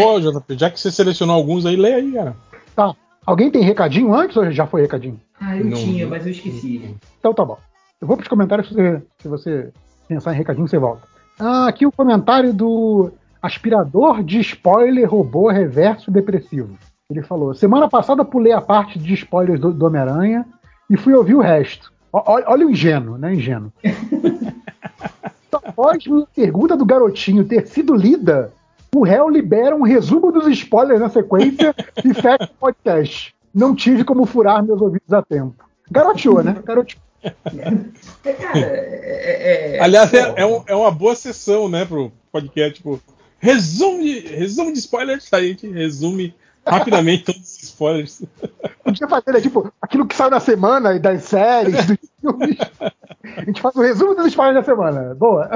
Pô, 0.00 0.20
JP, 0.20 0.56
já 0.56 0.70
que 0.70 0.78
você 0.78 0.92
selecionou 0.92 1.34
alguns 1.34 1.66
aí, 1.66 1.74
lê 1.74 1.94
aí, 1.94 2.12
cara. 2.12 2.36
Tá. 2.76 2.94
Alguém 3.26 3.50
tem 3.50 3.62
recadinho 3.62 4.14
antes 4.14 4.36
ou 4.36 4.48
já 4.52 4.64
foi 4.64 4.82
recadinho? 4.82 5.20
Ah, 5.40 5.56
eu 5.56 5.64
Não, 5.64 5.76
tinha, 5.76 6.04
não. 6.04 6.10
mas 6.10 6.24
eu 6.24 6.30
esqueci. 6.30 6.94
Então 7.18 7.34
tá 7.34 7.44
bom. 7.44 7.58
Eu 8.00 8.06
vou 8.06 8.16
pros 8.16 8.28
comentários 8.28 8.68
se 8.68 8.74
você, 8.74 9.02
se 9.18 9.28
você 9.28 9.72
pensar 10.06 10.32
em 10.32 10.38
recadinho, 10.38 10.68
você 10.68 10.78
volta. 10.78 11.02
Ah, 11.38 11.66
aqui 11.66 11.84
o 11.84 11.90
comentário 11.90 12.52
do 12.52 13.10
aspirador 13.42 14.22
de 14.22 14.38
spoiler 14.40 15.08
robô 15.10 15.50
reverso 15.50 16.10
depressivo. 16.10 16.76
Ele 17.10 17.22
falou: 17.22 17.52
Semana 17.54 17.88
passada 17.88 18.24
pulei 18.24 18.52
a 18.52 18.60
parte 18.60 18.98
de 18.98 19.12
spoilers 19.14 19.60
do, 19.60 19.72
do 19.72 19.84
Homem-Aranha 19.86 20.46
e 20.88 20.96
fui 20.96 21.12
ouvir 21.14 21.34
o 21.34 21.40
resto. 21.40 21.92
Ó- 22.12 22.22
Olha, 22.26 22.44
olha 22.48 22.66
o 22.66 22.70
ingênuo, 22.70 23.18
né? 23.18 23.34
Ingênuo. 23.34 23.72
Após 25.52 26.04
a 26.06 26.26
pergunta 26.34 26.76
do 26.76 26.84
garotinho 26.84 27.44
ter 27.44 27.66
sido 27.66 27.94
lida, 27.94 28.52
o 28.94 29.02
réu 29.04 29.28
libera 29.28 29.76
um 29.76 29.82
resumo 29.82 30.32
dos 30.32 30.46
spoilers 30.48 31.00
na 31.00 31.08
sequência 31.08 31.74
e 32.04 32.12
fecha 32.14 32.44
o 32.44 32.58
podcast. 32.58 33.34
Não 33.54 33.74
tive 33.74 34.02
como 34.04 34.24
furar 34.26 34.64
meus 34.64 34.80
ouvidos 34.80 35.12
a 35.12 35.22
tempo. 35.22 35.54
Garoteou, 35.90 36.42
né? 36.42 36.56
Garoteou. 36.64 37.00
É, 37.22 38.32
cara, 38.32 38.58
é, 38.58 38.62
é- 38.64 39.76
é- 39.76 39.80
Aliás, 39.82 40.10
pô, 40.10 40.16
é, 40.16 40.34
é 40.36 40.46
um- 40.46 40.62
é 40.66 40.74
uma 40.74 40.90
boa 40.90 41.14
sessão, 41.14 41.68
né, 41.68 41.84
pro 41.84 42.10
podcast, 42.32 42.74
tipo, 42.74 42.98
resumo 43.42 44.00
de, 44.00 44.20
resumo 44.20 44.72
de 44.72 44.78
spoilers, 44.78 45.28
a 45.32 45.42
gente 45.42 45.68
resume 45.68 46.34
rapidamente 46.64 47.24
todos 47.24 47.42
os 47.42 47.62
spoilers. 47.64 48.22
Podia 48.84 49.08
fazer, 49.08 49.32
né, 49.32 49.40
tipo, 49.40 49.72
aquilo 49.82 50.06
que 50.06 50.14
saiu 50.14 50.30
na 50.30 50.40
semana 50.40 50.94
e 50.94 51.00
das 51.00 51.24
séries, 51.24 51.86
dos 51.86 51.98
filmes. 52.20 52.56
A 53.36 53.44
gente 53.44 53.60
faz 53.60 53.74
o 53.74 53.82
resumo 53.82 54.14
dos 54.14 54.26
spoilers 54.28 54.64
da 54.64 54.72
semana. 54.72 55.14
Boa. 55.14 55.50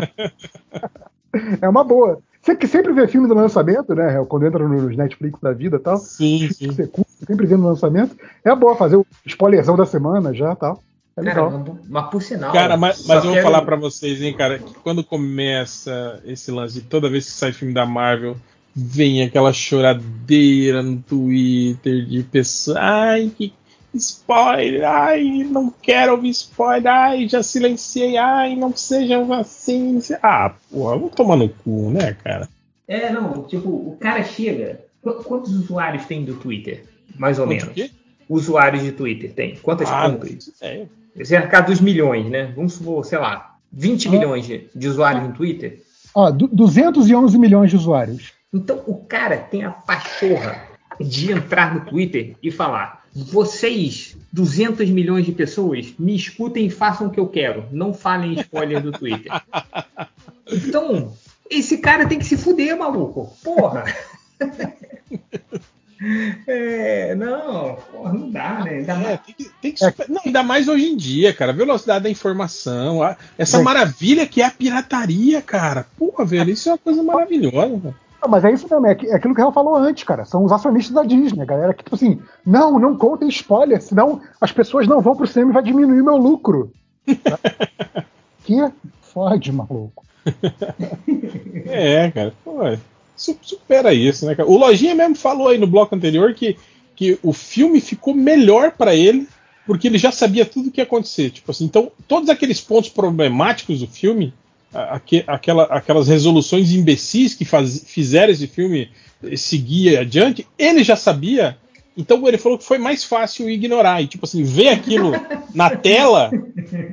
É 1.60 1.68
uma 1.68 1.84
boa. 1.84 2.18
Você 2.42 2.56
que 2.56 2.66
sempre 2.66 2.92
vê 2.92 3.06
filme 3.06 3.28
do 3.28 3.34
lançamento, 3.34 3.94
né? 3.94 4.24
Quando 4.28 4.46
entra 4.46 4.66
nos 4.66 4.96
Netflix 4.96 5.38
da 5.40 5.52
vida 5.52 5.76
e 5.76 5.80
tal. 5.80 5.98
Sim, 5.98 6.48
sim. 6.50 6.70
Você 6.70 6.90
sempre 7.26 7.46
vê 7.46 7.56
no 7.56 7.66
lançamento. 7.66 8.16
É 8.44 8.54
boa 8.54 8.76
fazer 8.76 8.96
o 8.96 9.06
spoilerzão 9.24 9.76
da 9.76 9.84
semana 9.84 10.32
já 10.32 10.52
e 10.52 10.56
tal. 10.56 10.82
É 11.18 11.22
Cara, 11.22 11.48
mas, 11.50 11.78
mas 11.88 12.10
por 12.10 12.22
sinal. 12.22 12.52
Cara, 12.52 12.76
mas, 12.76 13.06
mas 13.06 13.16
eu 13.18 13.22
vou 13.24 13.32
quero- 13.32 13.44
falar 13.46 13.62
pra 13.62 13.76
vocês, 13.76 14.20
hein, 14.20 14.34
cara, 14.34 14.58
que 14.58 14.74
quando 14.82 15.02
começa 15.02 16.20
esse 16.26 16.50
lance, 16.50 16.74
de 16.74 16.82
toda 16.82 17.08
vez 17.08 17.24
que 17.24 17.32
sai 17.32 17.52
filme 17.52 17.72
da 17.72 17.86
Marvel, 17.86 18.36
vem 18.74 19.22
aquela 19.22 19.50
choradeira 19.52 20.82
no 20.82 20.98
Twitter 21.00 22.04
de 22.04 22.22
pessoas, 22.22 22.76
ai, 22.76 23.32
que 23.34 23.52
spoiler, 23.94 24.84
ai, 24.84 25.24
não 25.50 25.72
quero 25.82 26.12
ouvir 26.12 26.28
spoiler, 26.30 26.92
ai, 26.92 27.26
já 27.28 27.42
silenciei, 27.42 28.18
ai, 28.18 28.54
não 28.54 28.76
sejam 28.76 29.32
assim. 29.32 29.98
Ah, 30.22 30.52
porra, 30.70 30.96
vamos 30.98 31.14
tomar 31.14 31.36
no 31.36 31.48
cu, 31.48 31.90
né, 31.90 32.14
cara? 32.22 32.46
É, 32.86 33.10
não, 33.10 33.42
tipo, 33.44 33.70
o 33.70 33.96
cara 33.98 34.22
chega. 34.22 34.80
Qu- 35.02 35.24
Quantos 35.24 35.52
usuários 35.54 36.04
tem 36.04 36.24
do 36.24 36.34
Twitter? 36.36 36.84
Mais 37.18 37.38
ou 37.38 37.46
Quanto 37.46 37.60
menos. 37.62 37.74
quê? 37.74 37.90
Usuários 38.28 38.82
de 38.82 38.92
Twitter 38.92 39.32
tem. 39.32 39.56
Quantas 39.56 39.88
Ah, 39.88 40.10
contas? 40.10 40.50
é. 40.60 40.84
Cerca 41.24 41.60
dos 41.60 41.80
milhões, 41.80 42.26
né? 42.30 42.52
Vamos 42.54 42.74
supor, 42.74 43.04
sei 43.04 43.18
lá, 43.18 43.56
20 43.72 44.08
Ah. 44.08 44.10
milhões 44.10 44.46
de, 44.46 44.68
de 44.74 44.88
usuários 44.88 45.24
no 45.24 45.32
Twitter. 45.32 45.82
Ó, 46.14 46.30
du- 46.30 46.48
211 46.48 47.38
milhões 47.38 47.70
de 47.70 47.76
usuários. 47.76 48.32
Então 48.52 48.82
o 48.86 48.96
cara 48.96 49.36
tem 49.36 49.64
a 49.64 49.70
pachorra 49.70 50.62
de 51.00 51.32
entrar 51.32 51.74
no 51.74 51.80
Twitter 51.86 52.36
e 52.42 52.50
falar: 52.50 53.04
vocês, 53.14 54.16
200 54.32 54.88
milhões 54.90 55.26
de 55.26 55.32
pessoas, 55.32 55.92
me 55.98 56.14
escutem 56.16 56.66
e 56.66 56.70
façam 56.70 57.06
o 57.08 57.10
que 57.10 57.20
eu 57.20 57.26
quero. 57.28 57.64
Não 57.72 57.92
falem 57.94 58.38
spoiler 58.40 58.80
do 58.82 58.92
Twitter. 58.92 59.30
Então, 60.48 61.12
esse 61.50 61.78
cara 61.78 62.06
tem 62.06 62.20
que 62.20 62.24
se 62.24 62.36
fuder, 62.36 62.78
maluco. 62.78 63.36
Porra. 63.42 63.82
É, 66.46 67.14
não, 67.14 67.76
porra, 67.90 68.12
não 68.12 68.30
dá, 68.30 68.62
né? 68.64 68.70
Ainda 68.72 68.92
É, 68.92 68.96
mais- 68.96 69.20
tem, 69.22 69.34
que, 69.34 69.44
tem 69.44 69.52
Tem 69.62 69.72
que 69.72 69.78
super... 69.78 70.08
Não, 70.08 70.20
ainda 70.24 70.42
mais 70.42 70.68
hoje 70.68 70.86
em 70.86 70.96
dia, 70.96 71.32
cara. 71.32 71.52
A 71.52 71.54
velocidade 71.54 72.04
da 72.04 72.10
informação, 72.10 73.02
a... 73.02 73.16
essa 73.38 73.62
maravilha 73.62 74.26
que 74.26 74.42
é 74.42 74.46
a 74.46 74.50
pirataria, 74.50 75.40
cara. 75.40 75.86
Porra, 75.98 76.24
velho, 76.24 76.50
isso 76.50 76.68
é 76.68 76.72
uma 76.72 76.78
coisa 76.78 77.02
maravilhosa, 77.02 77.80
cara. 77.80 77.94
Não, 78.22 78.28
mas 78.30 78.44
é 78.44 78.52
isso 78.52 78.66
mesmo, 78.68 78.86
é 78.86 78.90
aquilo 79.14 79.34
que 79.34 79.40
ela 79.40 79.52
falou 79.52 79.76
antes, 79.76 80.04
cara. 80.04 80.24
São 80.24 80.44
os 80.44 80.52
acionistas 80.52 80.94
da 80.94 81.02
Disney, 81.02 81.42
a 81.42 81.46
galera 81.46 81.72
que, 81.74 81.82
tipo 81.84 81.94
assim, 81.96 82.20
não, 82.44 82.78
não 82.78 82.96
contem 82.96 83.28
spoiler, 83.28 83.80
senão 83.80 84.20
as 84.40 84.52
pessoas 84.52 84.86
não 84.86 85.00
vão 85.00 85.14
pro 85.16 85.26
cinema 85.26 85.50
e 85.50 85.54
vai 85.54 85.62
diminuir 85.62 86.02
meu 86.02 86.16
lucro. 86.16 86.72
que 88.44 88.54
fode, 89.00 89.52
maluco. 89.52 90.04
é, 91.66 92.10
cara, 92.10 92.32
pô, 92.44 92.58
supera 93.16 93.94
isso, 93.94 94.26
né, 94.26 94.34
cara? 94.34 94.48
O 94.48 94.56
Lojinha 94.56 94.94
mesmo 94.94 95.16
falou 95.16 95.48
aí 95.48 95.58
no 95.58 95.66
bloco 95.66 95.94
anterior 95.94 96.34
que, 96.34 96.56
que 96.94 97.18
o 97.22 97.32
filme 97.32 97.80
ficou 97.80 98.14
melhor 98.14 98.72
para 98.72 98.94
ele 98.94 99.26
porque 99.66 99.88
ele 99.88 99.98
já 99.98 100.12
sabia 100.12 100.46
tudo 100.46 100.68
o 100.68 100.70
que 100.70 100.80
ia 100.80 100.84
acontecer. 100.84 101.30
Tipo 101.30 101.50
assim, 101.50 101.64
então, 101.64 101.90
todos 102.06 102.28
aqueles 102.28 102.60
pontos 102.60 102.88
problemáticos 102.88 103.80
do 103.80 103.86
filme 103.86 104.32
aqu 104.72 105.22
aquela, 105.26 105.64
aquelas 105.64 106.08
resoluções 106.08 106.72
imbecis 106.72 107.34
que 107.34 107.44
faz, 107.44 107.82
fizeram 107.86 108.32
esse 108.32 108.46
filme 108.46 108.90
seguir 109.36 109.98
adiante, 109.98 110.46
ele 110.58 110.84
já 110.84 110.96
sabia. 110.96 111.56
Então 111.96 112.26
ele 112.28 112.36
falou 112.36 112.58
que 112.58 112.64
foi 112.64 112.76
mais 112.76 113.02
fácil 113.04 113.48
ignorar. 113.48 114.02
E, 114.02 114.06
tipo 114.06 114.26
assim, 114.26 114.42
ver 114.42 114.68
aquilo 114.68 115.12
na 115.54 115.70
tela, 115.74 116.30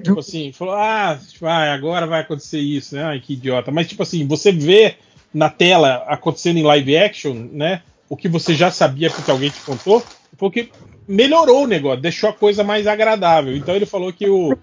tipo 0.01 0.19
assim, 0.19 0.51
falou, 0.53 0.75
ah, 0.75 1.19
tipo, 1.27 1.45
ah, 1.45 1.73
agora 1.73 2.07
vai 2.07 2.21
acontecer 2.21 2.59
isso, 2.59 2.95
né? 2.95 3.03
Ai, 3.03 3.19
que 3.19 3.33
idiota. 3.33 3.69
Mas, 3.69 3.87
tipo 3.87 4.01
assim, 4.01 4.25
você 4.25 4.51
vê 4.51 4.95
na 5.33 5.49
tela 5.49 6.03
acontecendo 6.07 6.57
em 6.57 6.63
live 6.63 6.97
action, 6.97 7.33
né? 7.51 7.81
O 8.07 8.15
que 8.15 8.27
você 8.27 8.53
já 8.53 8.69
sabia 8.69 9.09
porque 9.09 9.31
alguém 9.31 9.49
te 9.49 9.61
contou, 9.61 10.03
foi 10.37 10.51
que 10.51 10.71
melhorou 11.07 11.63
o 11.63 11.67
negócio, 11.67 12.01
deixou 12.01 12.29
a 12.29 12.33
coisa 12.33 12.63
mais 12.63 12.85
agradável. 12.87 13.55
Então 13.55 13.75
ele 13.75 13.85
falou 13.85 14.13
que 14.13 14.29
o, 14.29 14.55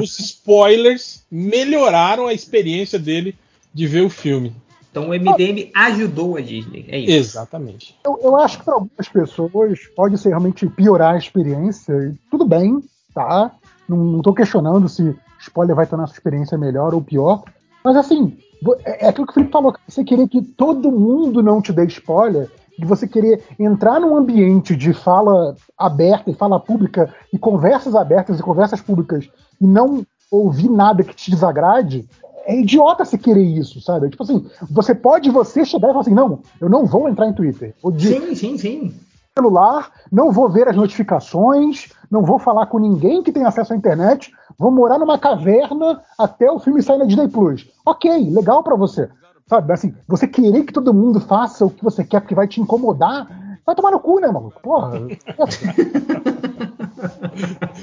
os 0.00 0.18
spoilers 0.18 1.24
melhoraram 1.30 2.26
a 2.26 2.32
experiência 2.32 2.98
dele 2.98 3.36
de 3.72 3.86
ver 3.86 4.02
o 4.02 4.10
filme. 4.10 4.54
Então 4.90 5.08
o 5.08 5.14
MDM 5.14 5.70
ajudou 5.74 6.36
a 6.36 6.40
Disney. 6.40 6.84
É 6.88 6.98
isso. 6.98 7.12
Exatamente. 7.12 7.96
Eu, 8.04 8.18
eu 8.22 8.36
acho 8.36 8.58
que 8.58 8.64
para 8.64 8.74
algumas 8.74 9.08
pessoas 9.08 9.80
pode 9.96 10.18
ser 10.18 10.28
realmente 10.28 10.66
piorar 10.66 11.14
a 11.14 11.18
experiência. 11.18 12.14
Tudo 12.30 12.44
bem, 12.44 12.82
tá? 13.14 13.52
Não, 13.88 14.18
estou 14.18 14.34
questionando 14.34 14.88
se 14.88 15.14
spoiler 15.40 15.74
vai 15.74 15.86
tornar 15.86 16.04
a 16.04 16.06
sua 16.06 16.14
experiência 16.14 16.58
melhor 16.58 16.94
ou 16.94 17.00
pior. 17.00 17.42
Mas 17.82 17.96
assim, 17.96 18.36
é, 18.84 19.06
é 19.06 19.08
aquilo 19.08 19.26
que 19.26 19.32
o 19.32 19.34
Felipe 19.34 19.52
falou. 19.52 19.74
Você 19.88 20.04
querer 20.04 20.28
que 20.28 20.42
todo 20.42 20.92
mundo 20.92 21.42
não 21.42 21.60
te 21.60 21.72
dê 21.72 21.84
spoiler 21.86 22.50
de 22.78 22.86
você 22.86 23.06
querer 23.06 23.42
entrar 23.58 24.00
num 24.00 24.16
ambiente 24.16 24.74
de 24.74 24.92
fala 24.92 25.54
aberta 25.76 26.30
e 26.30 26.34
fala 26.34 26.58
pública 26.58 27.14
e 27.32 27.38
conversas 27.38 27.94
abertas 27.94 28.38
e 28.38 28.42
conversas 28.42 28.80
públicas 28.80 29.28
e 29.60 29.66
não 29.66 30.06
ouvir 30.30 30.70
nada 30.70 31.04
que 31.04 31.14
te 31.14 31.30
desagrade, 31.30 32.08
é 32.46 32.58
idiota 32.58 33.04
você 33.04 33.18
querer 33.18 33.44
isso, 33.44 33.80
sabe? 33.80 34.08
Tipo 34.08 34.22
assim, 34.22 34.46
você 34.70 34.94
pode 34.94 35.30
você 35.30 35.64
chegar 35.64 35.88
e 35.88 35.90
falar 35.90 36.00
assim, 36.00 36.14
não, 36.14 36.40
eu 36.60 36.68
não 36.68 36.86
vou 36.86 37.08
entrar 37.08 37.28
em 37.28 37.34
Twitter. 37.34 37.74
Sim, 38.08 38.34
sim, 38.34 38.58
sim. 38.58 38.94
Celular, 39.34 39.90
não 40.10 40.30
vou 40.30 40.46
ver 40.50 40.68
as 40.68 40.76
notificações, 40.76 41.88
não 42.10 42.22
vou 42.22 42.38
falar 42.38 42.66
com 42.66 42.78
ninguém 42.78 43.22
que 43.22 43.32
tem 43.32 43.46
acesso 43.46 43.72
à 43.72 43.76
internet, 43.76 44.30
vou 44.58 44.70
morar 44.70 44.98
numa 44.98 45.18
caverna 45.18 46.02
até 46.18 46.50
o 46.50 46.58
filme 46.58 46.82
sair 46.82 46.98
na 46.98 47.06
Disney 47.06 47.28
Plus. 47.28 47.66
Ok, 47.86 48.30
legal 48.30 48.62
para 48.62 48.76
você. 48.76 49.08
Sabe, 49.46 49.72
assim, 49.72 49.94
você 50.06 50.28
querer 50.28 50.64
que 50.64 50.72
todo 50.72 50.92
mundo 50.92 51.18
faça 51.18 51.64
o 51.64 51.70
que 51.70 51.82
você 51.82 52.04
quer 52.04 52.20
porque 52.20 52.34
vai 52.34 52.46
te 52.46 52.60
incomodar, 52.60 53.26
vai 53.64 53.74
tomar 53.74 53.90
no 53.90 54.00
cu, 54.00 54.20
né, 54.20 54.28
maluco? 54.28 54.60
Porra. 54.60 55.00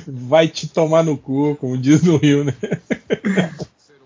vai 0.07 0.47
te 0.47 0.67
tomar 0.71 1.03
no 1.03 1.17
cu, 1.17 1.55
como 1.55 1.75
diz 1.79 2.03
no 2.03 2.17
Rio, 2.17 2.43
né? 2.43 2.53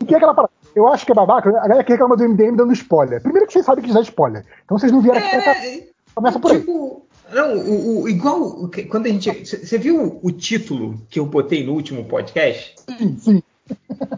O 0.01 0.05
que 0.05 0.13
é 0.13 0.17
aquela 0.17 0.33
parada? 0.33 0.53
Eu 0.73 0.87
acho 0.87 1.05
que 1.05 1.11
é 1.11 1.15
babaca, 1.15 1.49
a 1.49 1.67
galera 1.67 1.83
que 1.83 1.91
reclama 1.91 2.15
do 2.15 2.23
MDM 2.23 2.55
dando 2.55 2.71
spoiler. 2.71 3.21
Primeiro 3.21 3.47
que 3.47 3.53
vocês 3.53 3.65
sabem 3.65 3.83
que 3.83 3.93
dá 3.93 3.99
spoiler. 3.99 4.45
Então 4.63 4.79
vocês 4.79 4.93
não 4.93 5.01
vieram 5.01 5.19
aqui 5.19 5.29
pra 5.29 5.51
é, 5.65 5.87
Começa 6.15 6.39
por 6.39 6.51
tipo, 6.51 6.71
aí. 6.71 7.12
Não, 7.33 7.57
o, 7.57 8.01
o, 8.01 8.09
igual 8.09 8.69
quando 8.89 9.07
a 9.07 9.09
gente. 9.09 9.31
Você 9.45 9.77
viu 9.77 10.19
o 10.21 10.31
título 10.31 11.01
que 11.09 11.19
eu 11.19 11.25
botei 11.25 11.65
no 11.65 11.73
último 11.73 12.05
podcast? 12.05 12.75
Sim, 12.97 13.17
sim. 13.17 13.43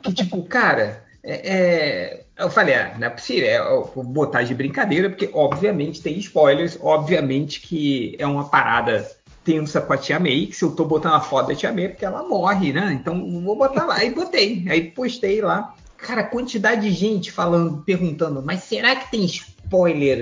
Que 0.02 0.14
tipo, 0.14 0.44
cara, 0.44 1.04
é, 1.24 1.54
é, 1.54 2.26
eu 2.38 2.50
falei, 2.50 2.76
ah, 2.76 2.96
não 3.00 3.08
é 3.08 3.10
possível, 3.10 3.48
é, 3.48 3.60
vou 3.94 4.04
botar 4.04 4.44
de 4.44 4.54
brincadeira, 4.54 5.10
porque 5.10 5.30
obviamente 5.34 6.02
tem 6.02 6.18
spoilers, 6.20 6.78
obviamente 6.82 7.62
que 7.62 8.16
é 8.20 8.28
uma 8.28 8.50
parada 8.50 9.10
tensa 9.44 9.80
com 9.80 9.94
a 9.94 9.98
Tia 9.98 10.20
May, 10.20 10.48
que 10.48 10.56
se 10.56 10.64
eu 10.64 10.72
tô 10.72 10.86
botando 10.86 11.14
a 11.14 11.22
foto 11.22 11.48
da 11.48 11.56
Tia 11.56 11.72
May, 11.72 11.86
é 11.86 11.90
porque 11.90 12.06
ela 12.06 12.24
morre, 12.24 12.74
né? 12.74 12.98
Então 13.00 13.42
vou 13.42 13.56
botar 13.56 13.86
lá. 13.86 13.96
Aí 13.96 14.14
botei, 14.14 14.66
aí 14.70 14.92
postei 14.92 15.42
lá. 15.42 15.74
Cara, 15.98 16.24
quantidade 16.24 16.82
de 16.82 16.92
gente 16.92 17.32
falando, 17.32 17.82
perguntando, 17.84 18.44
mas 18.44 18.64
será 18.64 18.96
que 18.96 19.10
tem 19.10 19.26
spoiler 19.26 19.55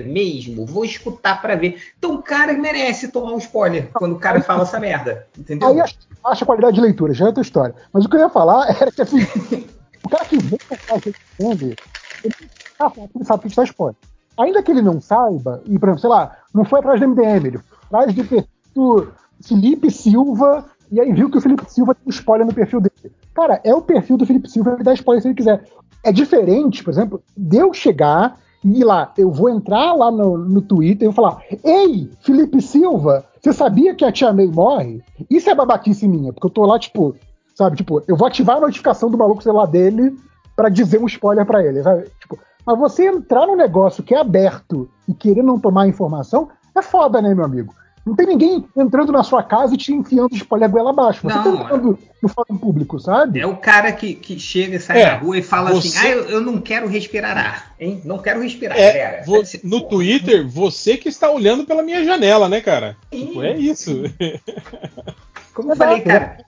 mesmo? 0.04 0.66
Vou 0.66 0.84
escutar 0.84 1.40
para 1.40 1.56
ver. 1.56 1.80
Então 1.98 2.14
o 2.14 2.22
cara 2.22 2.52
merece 2.54 3.08
tomar 3.08 3.32
um 3.32 3.38
spoiler 3.38 3.90
quando 3.92 4.12
o 4.12 4.18
cara 4.18 4.40
fala 4.40 4.62
essa 4.62 4.80
merda, 4.80 5.26
entendeu? 5.38 5.68
Aí 5.68 5.80
acha 6.24 6.46
qualidade 6.46 6.76
de 6.76 6.80
leitura, 6.80 7.12
já 7.12 7.26
é 7.26 7.28
outra 7.28 7.42
história. 7.42 7.74
Mas 7.92 8.04
o 8.04 8.08
que 8.08 8.16
eu 8.16 8.20
ia 8.20 8.30
falar 8.30 8.68
era 8.80 8.90
que 8.90 9.02
assim, 9.02 9.22
o 10.04 10.08
cara 10.08 10.24
que 10.24 10.38
vê 10.38 10.56
o 10.56 10.58
cara 10.58 11.00
ele, 12.24 12.34
tá, 12.78 12.92
ele 13.14 13.24
sabe 13.24 13.42
que 13.42 13.48
está 13.48 13.64
spoiler. 13.64 13.96
Ainda 14.36 14.62
que 14.62 14.70
ele 14.70 14.82
não 14.82 15.00
saiba, 15.00 15.62
e 15.66 15.78
por 15.78 15.88
exemplo, 15.88 16.00
sei 16.00 16.10
lá, 16.10 16.36
não 16.52 16.64
foi 16.64 16.80
atrás 16.80 17.00
do 17.00 17.08
MDM, 17.08 17.46
ele 17.46 17.58
foi 17.58 18.00
atrás 18.00 18.14
perfil 18.14 18.48
do 18.74 19.08
Felipe 19.40 19.90
Silva, 19.90 20.64
e 20.90 21.00
aí 21.00 21.12
viu 21.12 21.30
que 21.30 21.38
o 21.38 21.40
Felipe 21.40 21.70
Silva 21.70 21.94
tem 21.94 22.08
spoiler 22.08 22.46
no 22.46 22.54
perfil 22.54 22.80
dele. 22.80 23.14
Cara, 23.32 23.60
é 23.62 23.74
o 23.74 23.82
perfil 23.82 24.16
do 24.16 24.26
Felipe 24.26 24.50
Silva, 24.50 24.72
ele 24.74 24.82
dá 24.82 24.92
spoiler 24.94 25.22
se 25.22 25.28
ele 25.28 25.34
quiser. 25.34 25.64
É 26.02 26.10
diferente, 26.10 26.82
por 26.82 26.90
exemplo, 26.90 27.22
de 27.36 27.56
eu 27.56 27.72
chegar 27.72 28.38
ir 28.64 28.84
lá, 28.84 29.12
eu 29.18 29.30
vou 29.30 29.48
entrar 29.48 29.92
lá 29.92 30.10
no, 30.10 30.38
no 30.38 30.62
Twitter 30.62 31.02
e 31.02 31.12
vou 31.12 31.14
falar: 31.14 31.42
Ei, 31.62 32.10
Felipe 32.20 32.60
Silva, 32.62 33.24
você 33.40 33.52
sabia 33.52 33.94
que 33.94 34.04
a 34.04 34.12
Tia 34.12 34.32
May 34.32 34.46
morre? 34.46 35.02
Isso 35.28 35.50
é 35.50 35.54
babaquice 35.54 36.08
minha, 36.08 36.32
porque 36.32 36.46
eu 36.46 36.50
tô 36.50 36.64
lá, 36.64 36.78
tipo, 36.78 37.14
Sabe, 37.54 37.76
tipo, 37.76 38.02
eu 38.08 38.16
vou 38.16 38.26
ativar 38.26 38.56
a 38.56 38.60
notificação 38.60 39.08
do 39.08 39.16
maluco 39.16 39.42
celular 39.42 39.66
dele 39.66 40.16
para 40.56 40.68
dizer 40.68 41.00
um 41.00 41.06
spoiler 41.06 41.46
para 41.46 41.64
ele, 41.64 41.82
sabe? 41.82 42.10
Tipo, 42.20 42.38
mas 42.66 42.78
você 42.78 43.06
entrar 43.06 43.46
no 43.46 43.54
negócio 43.54 44.02
que 44.02 44.14
é 44.14 44.18
aberto 44.18 44.90
e 45.08 45.14
querer 45.14 45.42
não 45.42 45.60
tomar 45.60 45.86
informação 45.86 46.48
é 46.74 46.82
foda, 46.82 47.22
né, 47.22 47.32
meu 47.34 47.44
amigo? 47.44 47.72
Não 48.06 48.14
tem 48.14 48.26
ninguém 48.26 48.64
entrando 48.76 49.10
na 49.10 49.22
sua 49.22 49.42
casa 49.42 49.74
e 49.74 49.78
te 49.78 49.92
enfiando 49.92 50.34
spoiler 50.34 50.68
goela 50.68 50.90
abaixo. 50.90 51.22
Você 51.22 51.34
não, 51.34 51.56
tá 51.56 51.64
entrando 51.64 51.98
no 52.22 52.28
fórum 52.28 52.58
público, 52.58 53.00
sabe? 53.00 53.40
É 53.40 53.46
o 53.46 53.56
cara 53.56 53.90
que, 53.92 54.14
que 54.14 54.38
chega 54.38 54.76
e 54.76 54.80
sai 54.80 55.00
é, 55.00 55.06
na 55.06 55.16
rua 55.16 55.38
e 55.38 55.42
fala 55.42 55.70
assim, 55.70 55.88
você... 55.88 55.98
assim: 55.98 56.06
ah, 56.06 56.10
eu, 56.10 56.24
eu, 56.28 56.40
não 56.40 56.60
quero 56.60 56.86
respirar 56.86 57.36
ar, 57.36 57.74
hein? 57.80 58.02
Não 58.04 58.18
quero 58.18 58.42
respirar, 58.42 58.78
é, 58.78 58.92
galera. 58.92 59.24
Você, 59.24 59.60
no 59.64 59.80
Twitter, 59.88 60.46
você 60.46 60.96
que 60.96 61.08
está 61.08 61.30
olhando 61.30 61.64
pela 61.64 61.82
minha 61.82 62.04
janela, 62.04 62.48
né, 62.48 62.60
cara? 62.60 62.96
Tipo, 63.10 63.42
é 63.42 63.56
isso. 63.56 64.02
Como 65.54 65.72
eu 65.72 65.76
falei, 65.76 66.00
cara 66.00 66.38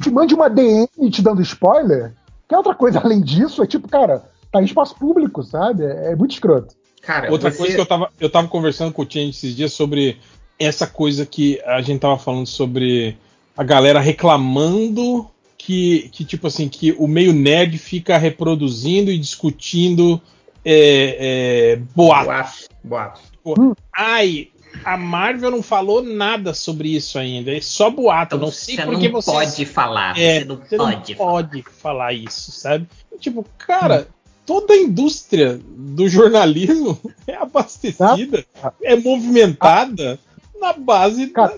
te 0.00 0.10
mande 0.10 0.34
uma 0.34 0.48
DM 0.48 0.88
te 1.10 1.22
dando 1.22 1.42
spoiler, 1.42 2.12
que 2.48 2.54
é 2.54 2.58
outra 2.58 2.74
coisa 2.74 3.00
além 3.00 3.20
disso, 3.20 3.62
é 3.62 3.66
tipo, 3.66 3.88
cara, 3.88 4.24
tá 4.50 4.60
em 4.60 4.64
espaço 4.64 4.94
público, 4.96 5.42
sabe? 5.42 5.84
É, 5.84 6.12
é 6.12 6.16
muito 6.16 6.32
escroto. 6.32 6.74
Cara, 7.02 7.30
outra 7.30 7.50
você... 7.50 7.58
coisa 7.58 7.74
que 7.74 7.80
eu 7.80 7.86
tava, 7.86 8.10
eu 8.18 8.30
tava 8.30 8.48
conversando 8.48 8.92
com 8.92 9.02
o 9.02 9.10
Change 9.10 9.30
esses 9.30 9.54
dias 9.54 9.72
sobre 9.72 10.18
essa 10.58 10.86
coisa 10.86 11.26
que 11.26 11.60
a 11.64 11.80
gente 11.80 12.00
tava 12.00 12.18
falando 12.18 12.46
sobre 12.46 13.16
a 13.56 13.62
galera 13.62 14.00
reclamando 14.00 15.28
que, 15.56 16.10
que 16.12 16.24
tipo 16.24 16.46
assim, 16.46 16.68
que 16.68 16.92
o 16.92 17.06
meio 17.06 17.32
nerd 17.32 17.78
fica 17.78 18.18
reproduzindo 18.18 19.10
e 19.10 19.18
discutindo 19.18 20.20
é, 20.64 21.16
é, 21.18 21.76
boatos. 21.94 22.68
Boatos. 22.82 23.22
Tipo, 23.30 23.60
hum. 23.60 23.74
Ai, 23.96 24.48
a 24.84 24.96
Marvel 24.96 25.50
não 25.50 25.62
falou 25.62 26.02
nada 26.02 26.52
sobre 26.52 26.94
isso 26.94 27.18
ainda. 27.18 27.54
É 27.54 27.60
só 27.60 27.90
boato. 27.90 28.36
Então, 28.36 28.46
não 28.46 28.52
sei 28.52 28.76
você 28.76 28.82
porque 28.82 29.08
não 29.08 29.20
você 29.20 29.30
pode 29.30 29.66
falar. 29.66 30.18
É, 30.18 30.40
você 30.40 30.44
não 30.44 30.56
você 30.56 30.76
pode, 30.76 31.12
não 31.12 31.18
pode 31.18 31.62
falar 31.62 32.12
isso, 32.12 32.50
sabe? 32.52 32.86
Tipo, 33.18 33.46
cara, 33.56 34.08
hum. 34.08 34.12
toda 34.44 34.74
a 34.74 34.76
indústria 34.76 35.58
do 35.66 36.08
jornalismo 36.08 36.98
é 37.26 37.36
abastecida, 37.36 38.44
ah. 38.62 38.72
é 38.82 38.96
movimentada 38.96 40.18
ah. 40.20 40.33
Na 40.64 40.72
base 40.72 41.32
da, 41.32 41.52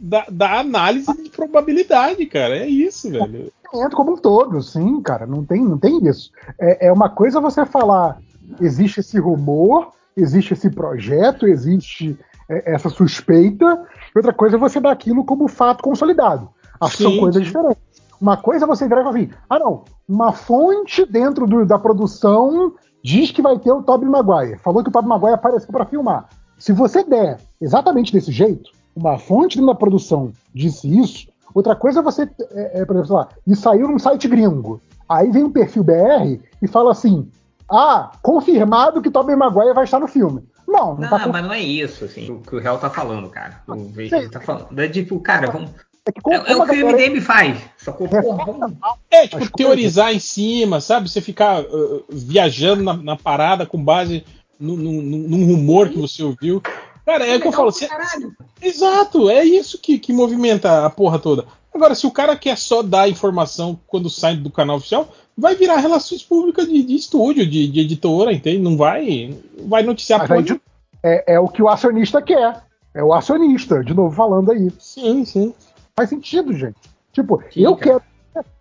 da, 0.00 0.26
da, 0.30 0.60
análise 0.60 1.12
de 1.22 1.30
probabilidade, 1.30 2.24
cara. 2.26 2.56
É 2.56 2.66
isso, 2.66 3.10
velho. 3.10 3.52
Como 3.92 4.14
um 4.14 4.16
todo, 4.16 4.62
sim, 4.62 5.00
cara. 5.02 5.26
Não 5.26 5.44
tem, 5.44 5.62
não 5.62 5.78
tem 5.78 6.06
isso. 6.06 6.30
É, 6.58 6.86
é 6.86 6.92
uma 6.92 7.10
coisa 7.10 7.40
você 7.40 7.66
falar, 7.66 8.18
existe 8.60 9.00
esse 9.00 9.18
rumor, 9.18 9.92
existe 10.16 10.54
esse 10.54 10.70
projeto, 10.70 11.46
existe 11.46 12.18
é, 12.48 12.74
essa 12.74 12.88
suspeita, 12.88 13.86
e 14.14 14.18
outra 14.18 14.32
coisa 14.32 14.56
é 14.56 14.58
você 14.58 14.80
dar 14.80 14.92
aquilo 14.92 15.24
como 15.24 15.48
fato 15.48 15.82
consolidado. 15.82 16.48
Acho 16.80 16.96
que 16.96 17.02
são 17.02 17.18
coisas 17.18 17.44
diferentes. 17.44 17.82
Uma 18.20 18.36
coisa 18.36 18.64
é 18.64 18.68
você 18.68 18.88
virar 18.88 19.00
e 19.00 19.04
falar 19.04 19.16
assim: 19.16 19.30
ah, 19.48 19.58
não, 19.58 19.84
uma 20.08 20.32
fonte 20.32 21.04
dentro 21.04 21.46
do, 21.46 21.66
da 21.66 21.78
produção 21.78 22.74
diz 23.02 23.30
que 23.30 23.42
vai 23.42 23.58
ter 23.58 23.70
o 23.70 23.82
Tobey 23.82 24.08
Maguire. 24.08 24.58
Falou 24.58 24.82
que 24.82 24.88
o 24.88 24.92
Tobey 24.92 25.08
Maguire 25.08 25.34
apareceu 25.34 25.70
para 25.70 25.84
filmar. 25.84 26.28
Se 26.58 26.72
você 26.72 27.04
der 27.04 27.38
exatamente 27.60 28.12
desse 28.12 28.32
jeito, 28.32 28.70
uma 28.94 29.18
fonte 29.18 29.56
dentro 29.56 29.72
da 29.72 29.78
produção 29.78 30.32
disse 30.54 30.88
isso, 30.98 31.28
Outra 31.54 31.74
coisa 31.74 32.00
é 32.00 32.02
você, 32.02 32.28
é, 32.50 32.80
é, 32.80 32.84
por 32.84 32.96
exemplo, 32.96 33.06
sei 33.06 33.16
lá, 33.16 33.28
e 33.46 33.56
saiu 33.56 33.88
num 33.88 33.98
site 33.98 34.28
gringo. 34.28 34.78
Aí 35.08 35.30
vem 35.30 35.42
um 35.44 35.50
perfil 35.50 35.82
BR 35.82 36.38
e 36.60 36.68
fala 36.68 36.90
assim: 36.90 37.30
Ah, 37.66 38.12
confirmado 38.22 39.00
que 39.00 39.10
Tobey 39.10 39.34
Maguire 39.34 39.72
vai 39.72 39.84
estar 39.84 39.98
no 39.98 40.06
filme. 40.06 40.42
Não, 40.68 40.88
não, 40.94 40.98
Não, 40.98 41.08
tá 41.08 41.26
mas 41.28 41.42
não 41.42 41.54
é 41.54 41.60
isso, 41.60 42.04
assim, 42.04 42.30
o 42.30 42.40
que 42.40 42.56
o 42.56 42.58
Real 42.60 42.76
tá 42.76 42.90
falando, 42.90 43.30
cara. 43.30 43.62
O 43.68 43.90
ele 43.98 44.28
tá 44.28 44.38
falando. 44.38 44.78
É 44.78 44.86
tipo, 44.86 45.18
cara, 45.20 45.50
vamos. 45.50 45.70
É, 46.04 46.12
que 46.12 46.20
como, 46.20 46.36
É, 46.36 46.52
é 46.52 46.56
o 46.56 46.66
que 46.66 46.84
o 46.84 46.88
MDM 46.92 47.20
faz. 47.22 47.58
Porra, 47.86 48.44
vamos. 48.44 48.76
É, 49.10 49.26
tipo, 49.26 49.50
teorizar 49.56 50.12
em 50.12 50.20
cima, 50.20 50.78
sabe? 50.82 51.08
Você 51.08 51.22
ficar 51.22 51.62
uh, 51.62 52.04
viajando 52.10 52.82
na, 52.82 52.92
na 52.92 53.16
parada 53.16 53.64
com 53.64 53.82
base 53.82 54.26
no- 54.60 54.76
no- 54.76 55.00
no- 55.00 55.28
num 55.28 55.46
rumor 55.46 55.88
que 55.88 55.98
você 55.98 56.22
ouviu. 56.22 56.60
Cara, 57.06 57.24
é 57.26 57.36
o 57.36 57.40
que 57.40 57.46
eu 57.48 57.52
falo. 57.52 57.70
você- 57.72 57.86
Caralho. 57.86 58.36
Exato, 58.60 59.30
é 59.30 59.44
isso 59.44 59.78
que, 59.78 59.98
que 59.98 60.12
movimenta 60.12 60.84
a 60.84 60.90
porra 60.90 61.18
toda. 61.18 61.44
Agora, 61.72 61.94
se 61.94 62.06
o 62.06 62.10
cara 62.10 62.34
quer 62.36 62.58
só 62.58 62.82
dar 62.82 63.08
informação 63.08 63.78
quando 63.86 64.10
sai 64.10 64.36
do 64.36 64.50
canal 64.50 64.76
oficial, 64.78 65.08
vai 65.38 65.54
virar 65.54 65.76
relações 65.76 66.22
públicas 66.22 66.66
de, 66.66 66.82
de 66.82 66.94
estúdio, 66.96 67.46
de, 67.46 67.68
de 67.68 67.80
editora, 67.80 68.32
entende? 68.32 68.58
Não 68.58 68.76
vai, 68.76 69.38
vai 69.66 69.82
noticiar 69.82 70.18
Mas 70.20 70.28
porra 70.28 70.40
aí, 70.40 70.44
de- 70.46 70.60
é, 71.02 71.34
é 71.34 71.40
o 71.40 71.48
que 71.48 71.62
o 71.62 71.68
acionista 71.68 72.20
quer. 72.20 72.62
É 72.94 73.04
o 73.04 73.12
acionista, 73.12 73.84
de 73.84 73.92
novo 73.94 74.14
falando 74.16 74.50
aí. 74.50 74.70
Sim, 74.80 75.24
sim. 75.24 75.54
Faz 75.94 76.08
sentido, 76.08 76.52
gente. 76.54 76.76
Tipo, 77.12 77.42
Sim, 77.52 77.60
eu 77.60 77.76
cara. 77.76 78.00
quero 78.00 78.02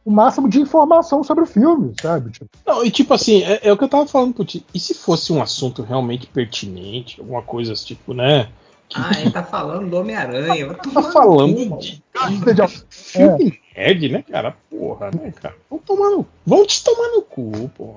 o 0.06 0.12
máximo 0.12 0.48
de 0.48 0.62
informação 0.62 1.24
sobre 1.24 1.44
o 1.44 1.48
filme, 1.48 1.94
sabe? 2.00 2.30
Tipo, 2.32 2.46
Não, 2.66 2.86
e 2.86 2.92
tipo 2.92 3.12
assim, 3.14 3.42
é, 3.44 3.60
é 3.64 3.74
o 3.74 3.78
que 3.78 3.84
eu 3.84 3.90
tava 3.90 4.06
falando 4.06 4.36
pro 4.36 4.46
Ti. 4.46 4.64
E 4.74 4.80
se 4.80 4.94
fosse 4.94 5.34
um 5.34 5.42
assunto 5.42 5.82
realmente 5.82 6.28
pertinente, 6.28 7.20
alguma 7.20 7.42
coisa 7.42 7.74
tipo, 7.74 8.14
né? 8.14 8.48
Que 8.88 9.00
Ah, 9.02 9.20
ele 9.20 9.32
tá 9.32 9.42
falando 9.44 9.90
do 9.90 9.98
Homem-Aranha. 9.98 10.76
Tá 10.76 11.02
no 11.02 11.12
falando 11.12 11.80
de, 11.80 12.04
vida 12.46 12.54
de- 12.68 12.84
filme 12.92 13.60
nerd, 13.76 14.10
né, 14.10 14.22
cara? 14.30 14.56
Porra, 14.70 15.10
né, 15.12 15.34
cara? 15.42 15.56
Vão 15.70 15.80
tomar 15.80 16.12
no. 16.12 16.26
Vão 16.46 16.64
te 16.68 16.84
tomar 16.84 17.08
no 17.10 17.22
cu, 17.24 17.68
porra. 17.76 17.96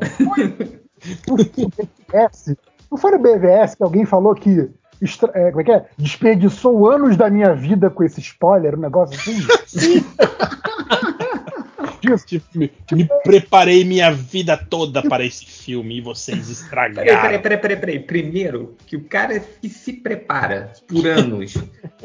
não 2.91 2.97
foi 2.99 3.11
no 3.11 3.19
BVS 3.19 3.75
que 3.75 3.83
alguém 3.83 4.07
falou 4.07 4.35
que 4.35 4.71
extra- 5.03 5.31
é, 5.35 5.51
como 5.51 5.61
é 5.61 5.65
que 5.65 5.73
é? 5.73 5.87
desperdiçou 5.99 6.91
anos 6.91 7.19
da 7.19 7.29
minha 7.29 7.55
vida 7.55 7.91
com 7.91 8.03
esse 8.03 8.21
spoiler, 8.21 8.75
um 8.75 8.81
negócio 8.81 9.15
assim? 9.15 10.03
Tipo, 12.27 12.47
me, 12.55 12.71
me 12.93 13.09
preparei 13.25 13.85
minha 13.85 14.11
vida 14.11 14.57
toda 14.57 15.03
para 15.03 15.25
esse 15.25 15.45
filme 15.45 15.99
e 15.99 16.01
vocês 16.01 16.49
estragaram. 16.49 17.21
peraí, 17.21 17.39
peraí, 17.39 17.59
peraí, 17.59 17.77
peraí. 17.77 18.01
Primeiro, 18.01 18.77
que 18.87 18.97
o 18.97 19.05
cara 19.05 19.41
que 19.41 19.69
se 19.69 19.93
prepara 19.93 20.73
por 20.87 21.07
anos 21.07 21.55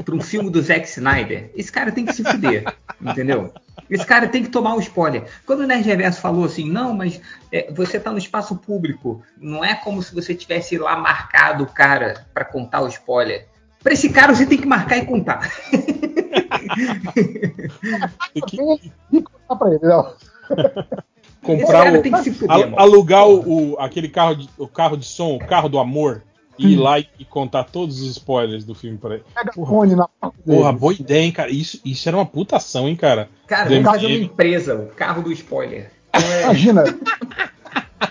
pra 0.04 0.16
um 0.16 0.22
filme 0.22 0.50
do 0.50 0.62
Zack 0.62 0.88
Snyder, 0.88 1.52
esse 1.56 1.72
cara 1.72 1.92
tem 1.92 2.06
que 2.06 2.14
se 2.14 2.24
fuder, 2.24 2.64
entendeu? 3.02 3.54
Esse 3.90 4.06
cara 4.06 4.28
tem 4.28 4.44
que 4.44 4.50
tomar 4.50 4.76
o 4.76 4.80
spoiler. 4.80 5.26
Quando 5.46 5.62
o 5.62 5.68
Nerd 5.68 5.86
Reverso 5.86 6.22
falou 6.22 6.46
assim, 6.46 6.70
não, 6.70 6.94
mas 6.94 7.20
é, 7.52 7.72
você 7.72 8.00
tá 8.00 8.12
no 8.12 8.18
espaço 8.18 8.56
público, 8.56 9.22
não 9.40 9.64
é 9.64 9.76
como 9.76 10.02
se 10.02 10.14
você 10.14 10.34
tivesse 10.34 10.78
lá 10.78 10.98
marcado 10.98 11.64
o 11.64 11.68
cara 11.68 12.26
pra 12.34 12.46
contar 12.46 12.82
o 12.82 12.88
spoiler. 12.88 13.48
Pra 13.82 13.94
esse 13.94 14.10
cara 14.10 14.34
você 14.34 14.46
tem 14.46 14.58
que 14.58 14.66
marcar 14.66 14.98
e 14.98 15.06
contar. 15.06 15.52
Tem 18.34 18.44
que 18.48 18.58
Contar 19.54 19.56
pra 19.56 19.70
ele, 19.70 19.80
não. 19.84 20.14
Comprar 21.44 21.94
o, 21.94 22.02
tem 22.02 22.12
que 22.14 22.24
se 22.24 22.32
fuder, 22.32 22.74
alugar 22.78 23.28
o, 23.28 23.74
o- 23.74 23.80
aquele 23.80 24.08
carro 24.08 24.34
de, 24.36 24.50
o 24.58 24.66
carro 24.68 24.96
de 24.96 25.06
som, 25.06 25.36
o 25.36 25.40
carro 25.46 25.68
do 25.68 25.78
amor, 25.78 26.24
e 26.58 26.72
ir 26.74 26.78
lá 26.78 27.00
e, 27.00 27.08
e 27.20 27.26
contar 27.26 27.66
todos 27.66 28.00
os 28.02 28.12
spoilers 28.12 28.64
do 28.64 28.74
filme 28.74 28.98
pra 28.98 29.16
ele. 29.16 29.24
Pega 29.36 29.52
Porra. 29.52 29.70
fone 29.70 29.96
na. 29.96 30.08
Porra, 30.46 30.72
boa 30.72 30.94
ideia, 30.94 31.22
hein, 31.24 31.32
cara. 31.34 31.50
Isso, 31.52 31.82
isso 31.84 32.08
era 32.08 32.16
uma 32.16 32.26
putação, 32.26 32.88
hein, 32.88 32.96
cara. 32.96 33.28
Cara, 33.46 33.66
Do 33.66 33.72
vamos 33.76 33.86
fazer 33.92 34.06
uma 34.06 34.16
empresa, 34.16 34.76
o 34.76 34.88
carro 34.96 35.22
do 35.22 35.34
spoiler. 35.34 35.92
É- 36.14 36.44
Imagina. 36.44 36.84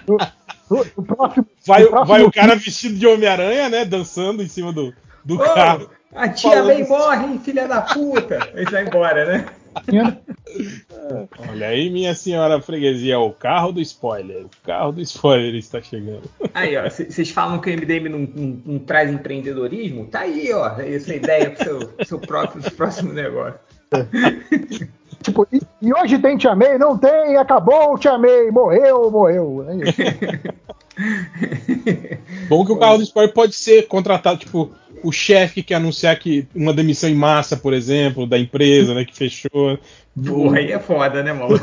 Próximo, 0.04 1.46
Vai, 1.66 1.84
próximo 1.86 2.04
vai 2.06 2.22
o 2.22 2.32
cara 2.32 2.54
vestido 2.54 2.96
de 2.98 3.06
Homem-Aranha, 3.06 3.68
né? 3.68 3.84
Dançando 3.84 4.42
em 4.42 4.48
cima 4.48 4.72
do, 4.72 4.92
do 5.24 5.36
Ô, 5.36 5.38
carro. 5.38 5.90
a 6.14 6.28
tia 6.28 6.62
May 6.62 6.84
morre, 6.86 7.38
filha 7.38 7.66
da 7.68 7.80
puta. 7.82 8.38
Aí 8.54 8.64
vai 8.64 8.84
embora, 8.86 9.24
né? 9.24 9.46
Olha 11.48 11.68
aí, 11.68 11.90
minha 11.90 12.14
senhora 12.14 12.60
freguesia, 12.60 13.18
o 13.18 13.32
carro 13.32 13.72
do 13.72 13.80
spoiler. 13.80 14.44
O 14.44 14.50
carro 14.64 14.92
do 14.92 15.00
spoiler 15.00 15.54
está 15.54 15.80
chegando. 15.82 16.22
Aí, 16.54 16.76
ó, 16.76 16.88
vocês 16.88 17.30
falam 17.30 17.58
que 17.60 17.70
o 17.70 17.72
MDM 17.72 18.08
não, 18.08 18.18
não- 18.20 18.62
não 18.64 18.78
traz 18.78 19.10
empreendedorismo? 19.10 20.06
Tá 20.06 20.20
aí, 20.20 20.52
ó, 20.52 20.68
essa 20.80 21.14
ideia 21.14 21.50
pro 21.50 21.64
seu, 21.64 21.90
seu 22.04 22.18
próprio, 22.18 22.62
próximo 22.72 23.12
negócio. 23.12 23.58
tipo, 25.22 25.46
e, 25.52 25.60
e 25.82 25.92
hoje 25.94 26.18
tem 26.18 26.36
Te 26.36 26.48
Amei? 26.48 26.78
Não 26.78 26.96
tem, 26.96 27.36
acabou, 27.36 27.98
Te 27.98 28.08
Amei, 28.08 28.50
morreu, 28.50 29.10
morreu. 29.10 29.66
É 29.68 29.76
isso. 29.76 30.02
Bom 32.48 32.64
que 32.64 32.72
o 32.72 32.78
carro 32.78 32.98
do 32.98 33.02
spoiler 33.04 33.32
pode 33.32 33.54
ser 33.54 33.86
contratado, 33.88 34.38
tipo, 34.40 34.70
o 35.02 35.12
chefe 35.12 35.56
que 35.56 35.62
quer 35.64 35.74
anunciar 35.76 36.18
que 36.18 36.46
uma 36.54 36.72
demissão 36.72 37.08
em 37.08 37.14
massa, 37.14 37.56
por 37.56 37.72
exemplo, 37.72 38.26
da 38.26 38.38
empresa, 38.38 38.94
né, 38.94 39.04
que 39.04 39.16
fechou. 39.16 39.78
Porra, 40.24 40.58
aí 40.58 40.72
é 40.72 40.78
foda, 40.78 41.22
né, 41.22 41.32
mano? 41.32 41.60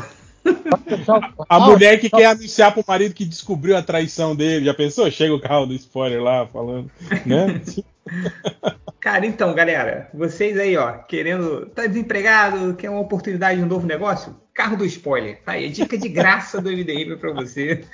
A 1.48 1.60
mulher 1.60 2.00
que 2.00 2.08
quer 2.08 2.26
anunciar 2.26 2.72
pro 2.72 2.84
marido 2.86 3.14
que 3.14 3.24
descobriu 3.24 3.76
a 3.76 3.82
traição 3.82 4.34
dele, 4.34 4.64
já 4.64 4.74
pensou? 4.74 5.10
Chega 5.10 5.34
o 5.34 5.40
carro 5.40 5.66
do 5.66 5.74
spoiler 5.74 6.22
lá 6.22 6.46
falando, 6.46 6.90
né? 7.26 7.60
Cara, 9.00 9.24
então, 9.24 9.54
galera, 9.54 10.10
vocês 10.12 10.58
aí, 10.58 10.76
ó, 10.76 10.92
querendo. 10.92 11.66
Tá 11.66 11.86
desempregado, 11.86 12.74
quer 12.74 12.90
uma 12.90 13.00
oportunidade 13.00 13.58
de 13.58 13.64
um 13.64 13.68
novo 13.68 13.86
negócio? 13.86 14.36
Carro 14.52 14.76
do 14.76 14.84
spoiler. 14.84 15.40
Tá 15.42 15.52
aí, 15.52 15.70
dica 15.70 15.96
de 15.96 16.08
graça 16.08 16.60
do 16.60 16.70
MDM 16.70 17.16
pra 17.16 17.32
você. 17.32 17.84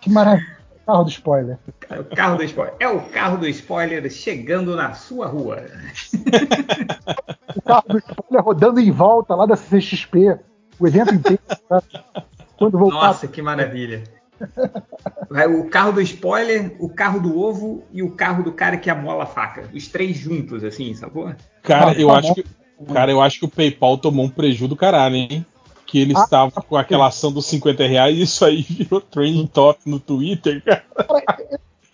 Que 0.00 0.10
maravilha. 0.10 0.59
Carro 0.90 1.04
do 1.04 1.10
spoiler. 1.10 1.58
É 1.88 2.00
o 2.00 2.04
carro 2.04 2.36
do 2.36 2.44
spoiler. 2.44 2.74
É 2.80 2.88
o 2.88 3.00
carro 3.00 3.38
do 3.38 3.48
spoiler 3.48 4.10
chegando 4.10 4.74
na 4.74 4.92
sua 4.94 5.26
rua. 5.26 5.64
O 7.54 7.62
carro 7.62 7.84
do 7.88 7.98
spoiler 7.98 8.44
rodando 8.44 8.80
em 8.80 8.90
volta 8.90 9.34
lá 9.34 9.46
da 9.46 9.56
CCXP. 9.56 10.38
O 10.78 10.88
evento 10.88 11.14
inteiro. 11.14 11.40
tá? 11.68 11.82
Quando 12.56 12.78
voltar. 12.78 12.96
Nossa, 12.96 13.28
que 13.28 13.40
maravilha. 13.40 14.02
Vai 15.30 15.46
o 15.46 15.68
carro 15.68 15.92
do 15.92 16.00
spoiler, 16.00 16.74
o 16.80 16.88
carro 16.88 17.20
do 17.20 17.38
ovo 17.38 17.84
e 17.92 18.02
o 18.02 18.10
carro 18.12 18.42
do 18.42 18.52
cara 18.52 18.76
que 18.76 18.90
amola 18.90 19.24
a 19.24 19.26
faca. 19.26 19.68
Os 19.72 19.86
três 19.88 20.16
juntos, 20.16 20.64
assim, 20.64 20.92
sacou? 20.94 21.32
Cara, 21.62 21.92
eu 21.92 22.08
tá 22.08 22.18
acho 22.18 22.34
que, 22.34 22.44
cara, 22.92 23.10
eu 23.12 23.20
acho 23.20 23.38
que 23.38 23.44
o 23.44 23.48
PayPal 23.48 23.98
tomou 23.98 24.24
um 24.24 24.30
prejuízo 24.30 24.68
do 24.68 24.76
caralho, 24.76 25.14
hein? 25.14 25.46
Que 25.90 25.98
eles 26.00 26.16
Ah, 26.16 26.22
estavam 26.22 26.50
com 26.62 26.76
aquela 26.76 27.08
ação 27.08 27.32
dos 27.32 27.46
50 27.46 27.84
reais 27.86 28.16
e 28.16 28.22
isso 28.22 28.44
aí 28.44 28.62
virou 28.62 29.00
trending 29.00 29.46
top 29.48 29.80
no 29.86 29.98
Twitter, 29.98 30.62
cara. 30.64 30.84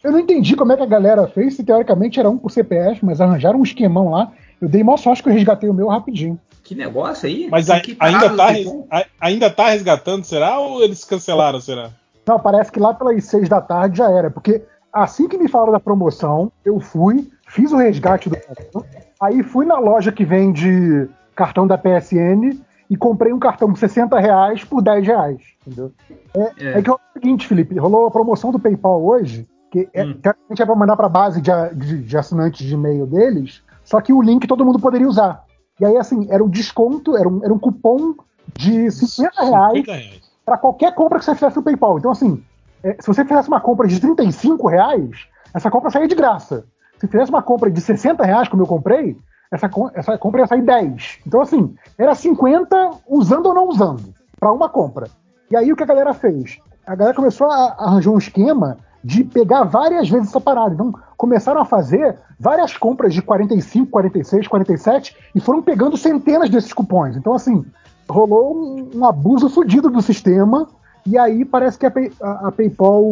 Eu 0.04 0.12
não 0.12 0.18
entendi 0.20 0.54
como 0.54 0.70
é 0.72 0.76
que 0.76 0.82
a 0.82 0.86
galera 0.86 1.26
fez, 1.26 1.54
se 1.56 1.64
teoricamente 1.64 2.20
era 2.20 2.28
um 2.28 2.36
por 2.36 2.50
CPF, 2.50 3.04
mas 3.04 3.20
arranjaram 3.20 3.58
um 3.58 3.62
esquemão 3.62 4.10
lá. 4.10 4.30
Eu 4.60 4.68
dei 4.68 4.82
mó 4.84 4.96
sorte 4.96 5.22
que 5.22 5.28
eu 5.28 5.32
resgatei 5.32 5.68
o 5.68 5.74
meu 5.74 5.88
rapidinho. 5.88 6.38
Que 6.62 6.74
negócio 6.74 7.26
aí? 7.26 7.48
Mas 7.50 7.66
Que- 7.80 7.96
a- 7.98 8.04
ainda, 8.06 8.36
tá, 8.36 8.48
a- 8.90 9.04
ainda 9.20 9.50
tá 9.50 9.68
resgatando, 9.70 10.24
será? 10.24 10.58
Ou 10.58 10.82
eles 10.82 11.02
cancelaram, 11.04 11.58
será? 11.60 11.90
Não, 12.26 12.38
parece 12.38 12.70
que 12.70 12.78
lá 12.80 12.92
pelas 12.92 13.24
seis 13.24 13.48
da 13.48 13.60
tarde 13.60 13.98
já 13.98 14.10
era, 14.10 14.30
porque 14.30 14.62
assim 14.92 15.26
que 15.28 15.38
me 15.38 15.48
falaram 15.48 15.72
da 15.72 15.80
promoção, 15.80 16.50
eu 16.64 16.78
fui, 16.80 17.28
fiz 17.48 17.72
o 17.72 17.76
resgate 17.76 18.28
do 18.28 18.36
cartão, 18.36 18.84
aí 19.20 19.42
fui 19.42 19.64
na 19.64 19.78
loja 19.78 20.10
que 20.12 20.24
vende 20.24 21.08
cartão 21.34 21.66
da 21.66 21.78
PSN 21.78 22.58
e 22.88 22.96
comprei 22.96 23.32
um 23.32 23.38
cartão 23.38 23.72
de 23.72 23.78
60 23.78 24.18
reais 24.18 24.62
por 24.64 24.80
10 24.82 25.06
reais, 25.06 25.40
entendeu? 25.66 25.92
É, 26.34 26.40
É. 26.58 26.78
é 26.78 26.82
que 26.82 26.88
é 26.90 26.92
o 26.92 26.98
seguinte, 27.12 27.46
Felipe, 27.46 27.78
rolou 27.78 28.06
a 28.06 28.10
promoção 28.10 28.50
do 28.52 28.58
PayPal 28.58 29.04
hoje, 29.04 29.46
que 29.70 29.88
é, 29.92 30.04
Hum. 30.04 30.18
teoricamente 30.22 30.62
é 30.62 30.66
para 30.66 30.74
mandar 30.76 30.96
para 30.96 31.06
a 31.06 31.10
base 31.10 31.40
de, 31.40 31.50
de- 31.74 32.02
de 32.02 32.16
assinantes 32.16 32.66
de 32.66 32.74
e-mail 32.74 33.06
deles, 33.06 33.62
só 33.84 34.00
que 34.00 34.12
o 34.12 34.22
link 34.22 34.46
todo 34.46 34.64
mundo 34.64 34.78
poderia 34.78 35.08
usar. 35.08 35.44
E 35.80 35.84
aí, 35.84 35.96
assim, 35.96 36.26
era 36.30 36.42
um 36.42 36.48
desconto, 36.48 37.16
era 37.16 37.28
um, 37.28 37.44
era 37.44 37.52
um 37.52 37.58
cupom 37.58 38.14
de 38.54 38.90
50 38.90 39.44
reais 39.44 39.72
50 39.72 39.92
reais. 39.92 40.20
para 40.44 40.56
qualquer 40.56 40.94
compra 40.94 41.18
que 41.18 41.24
você 41.24 41.34
fizesse 41.34 41.56
no 41.56 41.62
PayPal. 41.62 41.98
Então, 41.98 42.10
assim, 42.12 42.42
é, 42.82 42.96
se 43.00 43.06
você 43.06 43.24
fizesse 43.24 43.48
uma 43.48 43.60
compra 43.60 43.86
de 43.88 44.00
35 44.00 44.68
reais, 44.68 45.26
essa 45.52 45.70
compra 45.70 45.90
saía 45.90 46.06
de 46.08 46.14
graça. 46.14 46.64
Se 46.98 47.06
fizesse 47.08 47.30
uma 47.30 47.42
compra 47.42 47.70
de 47.70 47.80
60 47.80 48.24
reais, 48.24 48.48
como 48.48 48.62
eu 48.62 48.66
comprei, 48.66 49.18
essa, 49.50 49.70
essa 49.94 50.18
compra 50.18 50.40
ia 50.42 50.46
sair 50.46 50.62
10. 50.62 51.18
Então, 51.26 51.40
assim, 51.40 51.74
era 51.98 52.14
50 52.14 52.90
usando 53.08 53.46
ou 53.46 53.54
não 53.54 53.68
usando, 53.68 54.14
para 54.38 54.52
uma 54.52 54.68
compra. 54.68 55.08
E 55.50 55.56
aí, 55.56 55.72
o 55.72 55.76
que 55.76 55.82
a 55.82 55.86
galera 55.86 56.12
fez? 56.14 56.58
A 56.86 56.94
galera 56.94 57.14
começou 57.16 57.48
a 57.50 57.74
arranjar 57.78 58.10
um 58.10 58.18
esquema 58.18 58.78
de 59.02 59.22
pegar 59.22 59.62
várias 59.64 60.08
vezes 60.08 60.28
essa 60.28 60.40
parada. 60.40 60.74
Então, 60.74 60.92
começaram 61.16 61.60
a 61.60 61.64
fazer 61.64 62.16
várias 62.38 62.76
compras 62.76 63.14
de 63.14 63.22
45, 63.22 63.90
46, 63.90 64.48
47 64.48 65.16
e 65.34 65.40
foram 65.40 65.62
pegando 65.62 65.96
centenas 65.96 66.50
desses 66.50 66.72
cupons. 66.72 67.16
Então, 67.16 67.32
assim, 67.32 67.64
rolou 68.08 68.54
um, 68.56 68.90
um 68.98 69.04
abuso 69.06 69.48
fodido 69.48 69.88
do 69.88 70.02
sistema 70.02 70.66
e 71.06 71.16
aí 71.16 71.44
parece 71.44 71.78
que 71.78 71.86
a, 71.86 71.92
a- 72.20 72.48
a 72.48 72.52
PayPal 72.52 73.04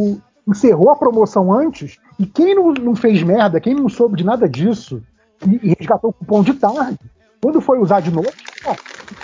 encerrou 0.46 0.90
a 0.90 0.96
promoção 0.96 1.52
antes 1.52 1.98
e 2.18 2.26
quem 2.26 2.54
não, 2.54 2.72
não 2.72 2.94
fez 2.94 3.22
merda, 3.22 3.60
quem 3.60 3.74
não 3.74 3.88
soube 3.88 4.16
de 4.16 4.24
nada 4.24 4.48
disso 4.48 5.00
e, 5.46 5.60
e 5.70 5.74
resgatou 5.78 6.10
o 6.10 6.12
cupom 6.12 6.42
de 6.42 6.54
tarde, 6.54 6.98
Quando 7.42 7.60
foi 7.60 7.78
usar 7.78 8.00
de 8.00 8.10
noite, 8.10 8.34
ó, 8.64 8.74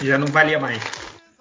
Já 0.03 0.19
não 0.19 0.27
valia 0.27 0.59
mais. 0.59 0.83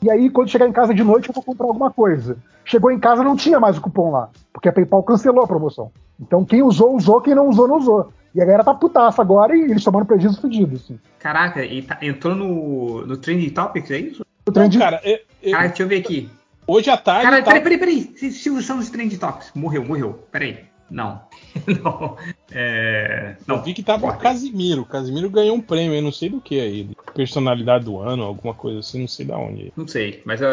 e 0.01 0.09
aí 0.09 0.29
quando 0.29 0.49
chegar 0.49 0.67
em 0.67 0.71
casa 0.71 0.93
de 0.93 1.03
noite 1.03 1.27
eu 1.29 1.33
vou 1.33 1.43
comprar 1.43 1.67
alguma 1.67 1.91
coisa. 1.91 2.37
Chegou 2.65 2.91
em 2.91 2.99
casa 2.99 3.23
não 3.23 3.35
tinha 3.35 3.59
mais 3.59 3.77
o 3.77 3.81
cupom 3.81 4.11
lá, 4.11 4.29
porque 4.53 4.69
a 4.69 4.73
PayPal 4.73 5.03
cancelou 5.03 5.43
a 5.43 5.47
promoção. 5.47 5.91
Então 6.19 6.45
quem 6.45 6.61
usou, 6.61 6.95
usou, 6.95 7.19
quem 7.21 7.33
não 7.35 7.47
usou, 7.49 7.67
não 7.67 7.77
usou. 7.77 8.13
E 8.33 8.39
a 8.41 8.45
galera 8.45 8.63
tá 8.63 8.73
putaça 8.75 9.21
agora 9.21 9.55
e 9.57 9.61
eles 9.61 9.83
tomaram 9.83 10.05
prejuízo 10.05 10.39
fudido, 10.39 10.75
assim. 10.75 10.99
Caraca, 11.17 11.65
e 11.65 11.81
tá- 11.81 11.97
entrou 12.01 12.35
no, 12.35 13.05
no 13.05 13.17
Trending 13.17 13.49
Topics, 13.49 13.89
é 13.89 13.97
isso? 13.97 14.23
O 14.47 14.51
trend 14.51 14.77
Não, 14.77 14.85
cara, 14.85 15.01
eu- 15.03 15.19
eu- 15.41 15.51
Cara, 15.51 15.67
deixa 15.67 15.83
eu 15.83 15.87
ver 15.87 15.97
aqui. 15.97 16.29
hoje 16.67 16.89
à 16.91 16.95
tarde. 16.97 17.23
Cara, 17.23 17.41
tava- 17.43 17.59
peraí, 17.59 17.77
peraí, 17.79 18.05
peraí. 18.05 18.31
Silvio 18.31 18.61
Santos 18.61 18.89
Trending 18.91 19.17
Topics. 19.17 19.51
Morreu, 19.55 19.83
morreu. 19.83 20.19
Peraí. 20.31 20.59
Não. 20.89 21.21
não. 21.83 22.17
É... 22.51 23.35
Eu 23.47 23.55
Não. 23.55 23.63
vi 23.63 23.73
que 23.73 23.83
tava 23.83 24.07
o. 24.07 24.17
Casimiro. 24.17 24.81
O 24.81 24.85
Casimiro 24.85 25.29
ganhou 25.29 25.55
um 25.55 25.61
prêmio, 25.61 25.95
eu 25.95 26.01
não 26.01 26.11
sei 26.11 26.29
do 26.29 26.41
que 26.41 26.59
aí. 26.59 26.89
Personalidade 27.13 27.85
do 27.85 27.99
ano, 27.99 28.23
alguma 28.23 28.53
coisa 28.53 28.79
assim, 28.79 29.01
não 29.01 29.07
sei 29.07 29.25
da 29.25 29.37
onde. 29.37 29.71
Não 29.75 29.87
sei, 29.87 30.21
mas 30.25 30.41
eu, 30.41 30.49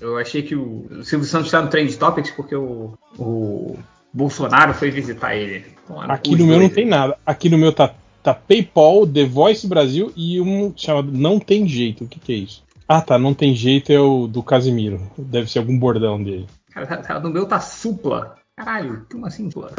eu 0.00 0.18
achei 0.18 0.42
que 0.42 0.54
o, 0.54 0.86
o 0.90 1.04
Silvio 1.04 1.26
Santos 1.26 1.46
está 1.46 1.60
no 1.62 1.68
Trend 1.68 1.94
Topics 1.96 2.30
porque 2.30 2.54
o, 2.54 2.94
o 3.18 3.76
Bolsonaro 4.12 4.74
foi 4.74 4.90
visitar 4.90 5.34
ele. 5.34 5.64
No 5.88 6.00
Aqui 6.00 6.30
no 6.32 6.46
meu 6.46 6.54
não 6.56 6.60
dois. 6.66 6.74
tem 6.74 6.86
nada. 6.86 7.16
Aqui 7.26 7.48
no 7.48 7.58
meu 7.58 7.72
tá, 7.72 7.92
tá 8.22 8.32
PayPal, 8.34 9.06
The 9.06 9.24
Voice 9.24 9.66
Brasil 9.66 10.12
e 10.16 10.40
um 10.40 10.72
chamado 10.76 11.10
Não 11.10 11.38
Tem 11.38 11.66
Jeito. 11.66 12.04
O 12.04 12.08
que, 12.08 12.20
que 12.20 12.32
é 12.32 12.36
isso? 12.36 12.62
Ah, 12.88 13.00
tá. 13.00 13.18
Não 13.18 13.32
tem 13.32 13.54
jeito 13.54 13.90
é 13.92 13.98
o 14.00 14.26
do 14.26 14.42
Casimiro. 14.42 15.00
Deve 15.16 15.50
ser 15.50 15.60
algum 15.60 15.78
bordão 15.78 16.22
dele. 16.22 16.46
Cara, 16.72 16.86
tá- 16.86 16.96
tá- 16.98 17.20
no 17.20 17.30
meu 17.30 17.46
tá 17.46 17.58
supla. 17.60 18.36
Caralho, 18.64 19.04
como 19.10 19.26
assim 19.26 19.50
supla? 19.50 19.72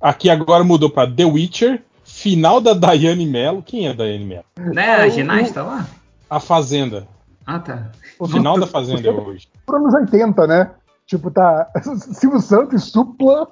Aqui 0.00 0.28
agora 0.28 0.64
mudou 0.64 0.90
pra 0.90 1.08
The 1.08 1.24
Witcher. 1.24 1.82
Final 2.02 2.60
da 2.60 2.74
Daiane 2.74 3.26
Mello. 3.26 3.62
Quem 3.62 3.86
é 3.86 3.90
a 3.90 3.94
Daiane 3.94 4.24
Mello? 4.24 4.44
Né, 4.58 4.96
a 4.96 5.08
ginasta 5.08 5.62
lá? 5.62 5.86
A 6.28 6.40
Fazenda. 6.40 7.06
Ah, 7.46 7.60
tá. 7.60 7.92
O 8.18 8.26
final 8.26 8.58
da 8.58 8.66
Fazenda 8.66 9.08
é 9.08 9.12
hoje. 9.12 9.48
por 9.64 9.76
anos 9.76 9.94
80, 9.94 10.46
né? 10.48 10.70
Tipo, 11.06 11.30
tá 11.30 11.70
Silvio 12.12 12.40
Santos, 12.40 12.90
Supla. 12.90 13.48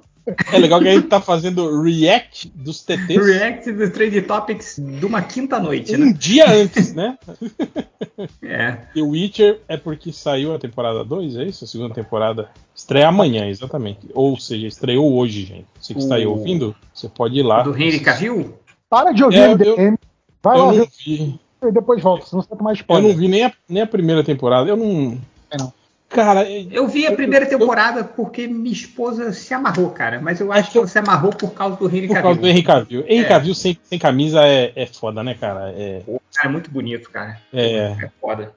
É 0.52 0.58
legal 0.58 0.80
que 0.80 0.88
a 0.88 0.94
gente 0.94 1.08
tá 1.08 1.20
fazendo 1.20 1.82
react 1.82 2.52
dos 2.54 2.80
TTs 2.82 3.24
React 3.24 3.72
do 3.72 3.90
Trend 3.90 4.22
Topics 4.22 4.76
de 4.78 5.04
uma 5.04 5.20
quinta 5.20 5.58
noite, 5.58 5.96
um 5.96 6.06
né? 6.06 6.12
dia 6.12 6.48
antes, 6.50 6.94
né? 6.94 7.18
É. 8.40 8.72
The 8.94 9.02
Witcher 9.02 9.60
é 9.66 9.76
porque 9.76 10.12
saiu 10.12 10.54
a 10.54 10.58
temporada 10.58 11.04
2, 11.04 11.36
é 11.36 11.44
isso? 11.44 11.64
A 11.64 11.66
segunda 11.66 11.92
temporada. 11.94 12.50
Estreia 12.82 13.06
amanhã, 13.08 13.46
exatamente. 13.46 14.00
Ou 14.12 14.36
seja, 14.38 14.66
estreou 14.66 15.14
hoje, 15.14 15.44
gente. 15.44 15.66
Você 15.80 15.94
que 15.94 16.00
está 16.00 16.16
aí 16.16 16.26
O- 16.26 16.32
ouvindo, 16.32 16.74
você 16.92 17.08
pode 17.08 17.38
ir 17.38 17.42
lá. 17.44 17.62
Do 17.62 17.76
Henry 17.80 18.00
Cavill? 18.00 18.54
Para 18.90 19.12
de 19.12 19.22
ouvir 19.22 19.38
É, 19.38 19.46
eu- 19.46 19.50
MDM. 19.52 19.96
Vai 20.42 20.56
Eu 20.56 20.60
lá 20.60 20.66
não 20.72 20.74
ver 20.80 20.88
vi. 21.06 21.40
e 21.62 21.70
depois 21.72 22.02
volta, 22.02 22.26
senão 22.26 22.42
você 22.42 22.48
tomar 22.56 22.70
Eu 22.72 22.74
spoiler. 22.74 23.08
não 23.08 23.16
vi 23.16 23.28
nem 23.28 23.44
a, 23.44 23.52
nem 23.68 23.82
a 23.82 23.86
primeira 23.86 24.24
temporada. 24.24 24.68
Eu 24.68 24.76
não. 24.76 25.16
É, 25.48 25.56
não. 25.56 25.72
Cara, 26.08 26.42
é- 26.42 26.66
Eu 26.72 26.88
vi 26.88 27.06
a 27.06 27.12
primeira 27.12 27.46
temporada 27.46 28.02
porque 28.04 28.46
minha 28.48 28.72
esposa 28.72 29.32
se 29.32 29.54
amarrou, 29.54 29.90
cara. 29.90 30.20
Mas 30.20 30.40
eu 30.40 30.52
acho 30.52 30.70
que 30.72 30.76
ela 30.76 30.86
se 30.88 30.98
amarrou 30.98 31.30
por 31.32 31.52
causa 31.52 31.76
do 31.76 31.86
Henry 31.88 32.08
por 32.08 32.14
Cavill. 32.14 32.22
causa 32.22 32.40
do 32.40 32.48
Henry 32.48 32.62
Cavill. 32.64 33.00
Henry 33.08 33.24
É. 33.24 33.28
Cavill 33.28 33.54
sem, 33.54 33.78
sem 33.84 33.98
camisa 33.98 34.44
é, 34.44 34.72
é 34.74 34.86
foda, 34.86 35.22
né, 35.22 35.34
cara? 35.34 35.70
É, 35.76 36.02
Cara, 36.34 36.48
é 36.48 36.52
muito 36.52 36.68
bonito, 36.70 37.08
cara. 37.10 37.38
é, 37.52 37.76
É 37.76 38.10
foda. 38.20 38.52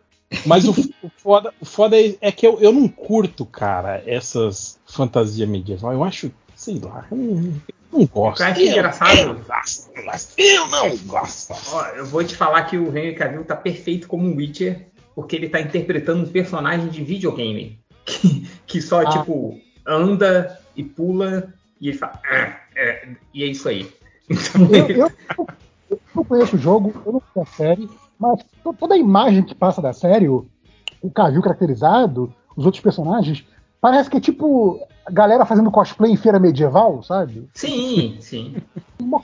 Mas 0.45 0.65
o, 0.67 0.71
o 1.03 1.09
foda, 1.17 1.53
o 1.61 1.65
foda 1.65 1.99
é, 1.99 2.15
é 2.21 2.31
que 2.31 2.45
eu, 2.45 2.59
eu 2.59 2.71
não 2.71 2.87
curto, 2.87 3.45
cara, 3.45 4.03
essas 4.05 4.79
fantasias 4.85 5.47
medieval. 5.47 5.93
Eu 5.93 6.03
acho, 6.03 6.31
sei 6.55 6.79
lá, 6.79 7.05
eu 7.11 7.17
não, 7.17 7.53
não 7.91 8.05
gosto. 8.05 8.41
Eu 8.41 8.47
acho 8.47 8.61
Eu- 8.61 8.71
engraçado. 8.71 9.17
Eu, 9.19 9.35
gosto, 9.43 9.91
mas 10.05 10.33
eu 10.37 10.67
não 10.67 10.97
gosto. 11.05 11.53
Ó, 11.71 11.85
eu 11.89 12.05
vou 12.05 12.23
te 12.23 12.35
falar 12.35 12.63
que 12.63 12.77
o 12.77 12.87
Henry 12.97 13.15
Cavill 13.15 13.43
tá 13.45 13.55
perfeito 13.55 14.07
como 14.07 14.27
um 14.27 14.35
Witcher, 14.35 14.87
porque 15.13 15.35
ele 15.35 15.47
tá 15.49 15.61
interpretando 15.61 16.23
um 16.23 16.31
personagem 16.31 16.87
de 16.89 17.03
videogame. 17.03 17.79
Que, 18.05 18.47
que 18.67 18.81
só, 18.83 19.01
Ah. 19.01 19.09
tipo, 19.09 19.59
anda 19.83 20.59
e 20.75 20.83
pula 20.83 21.51
e 21.81 21.89
ele 21.89 21.97
fala. 21.97 22.19
"Ah, 22.29 22.59
é", 22.75 23.07
e 23.33 23.43
é 23.43 23.47
isso 23.47 23.67
aí. 23.67 23.91
Então, 24.29 24.69
Eu, 24.71 24.87
eu, 24.89 25.47
eu 25.89 25.99
não 26.15 26.23
conheço 26.23 26.55
o 26.55 26.59
jogo, 26.59 26.93
eu 27.05 27.13
não 27.13 27.19
conheço 27.19 27.51
a 27.53 27.57
série, 27.57 27.89
mas 28.19 28.39
to- 28.63 28.73
toda 28.73 28.93
a 28.95 28.97
imagem 28.97 29.43
que 29.43 29.55
passa 29.55 29.81
da 29.81 29.93
série, 29.93 30.27
o, 30.27 30.45
o 31.01 31.09
Cavil 31.11 31.41
caracterizado, 31.41 32.33
os 32.55 32.65
outros 32.65 32.81
personagens, 32.81 33.45
parece 33.81 34.09
que 34.09 34.17
é 34.17 34.21
tipo 34.21 34.79
a 35.05 35.11
galera 35.11 35.45
fazendo 35.45 35.69
cosplay 35.69 36.11
em 36.11 36.17
feira 36.17 36.39
medieval, 36.39 37.03
sabe? 37.03 37.47
Sim, 37.53 38.17
sim. 38.19 38.55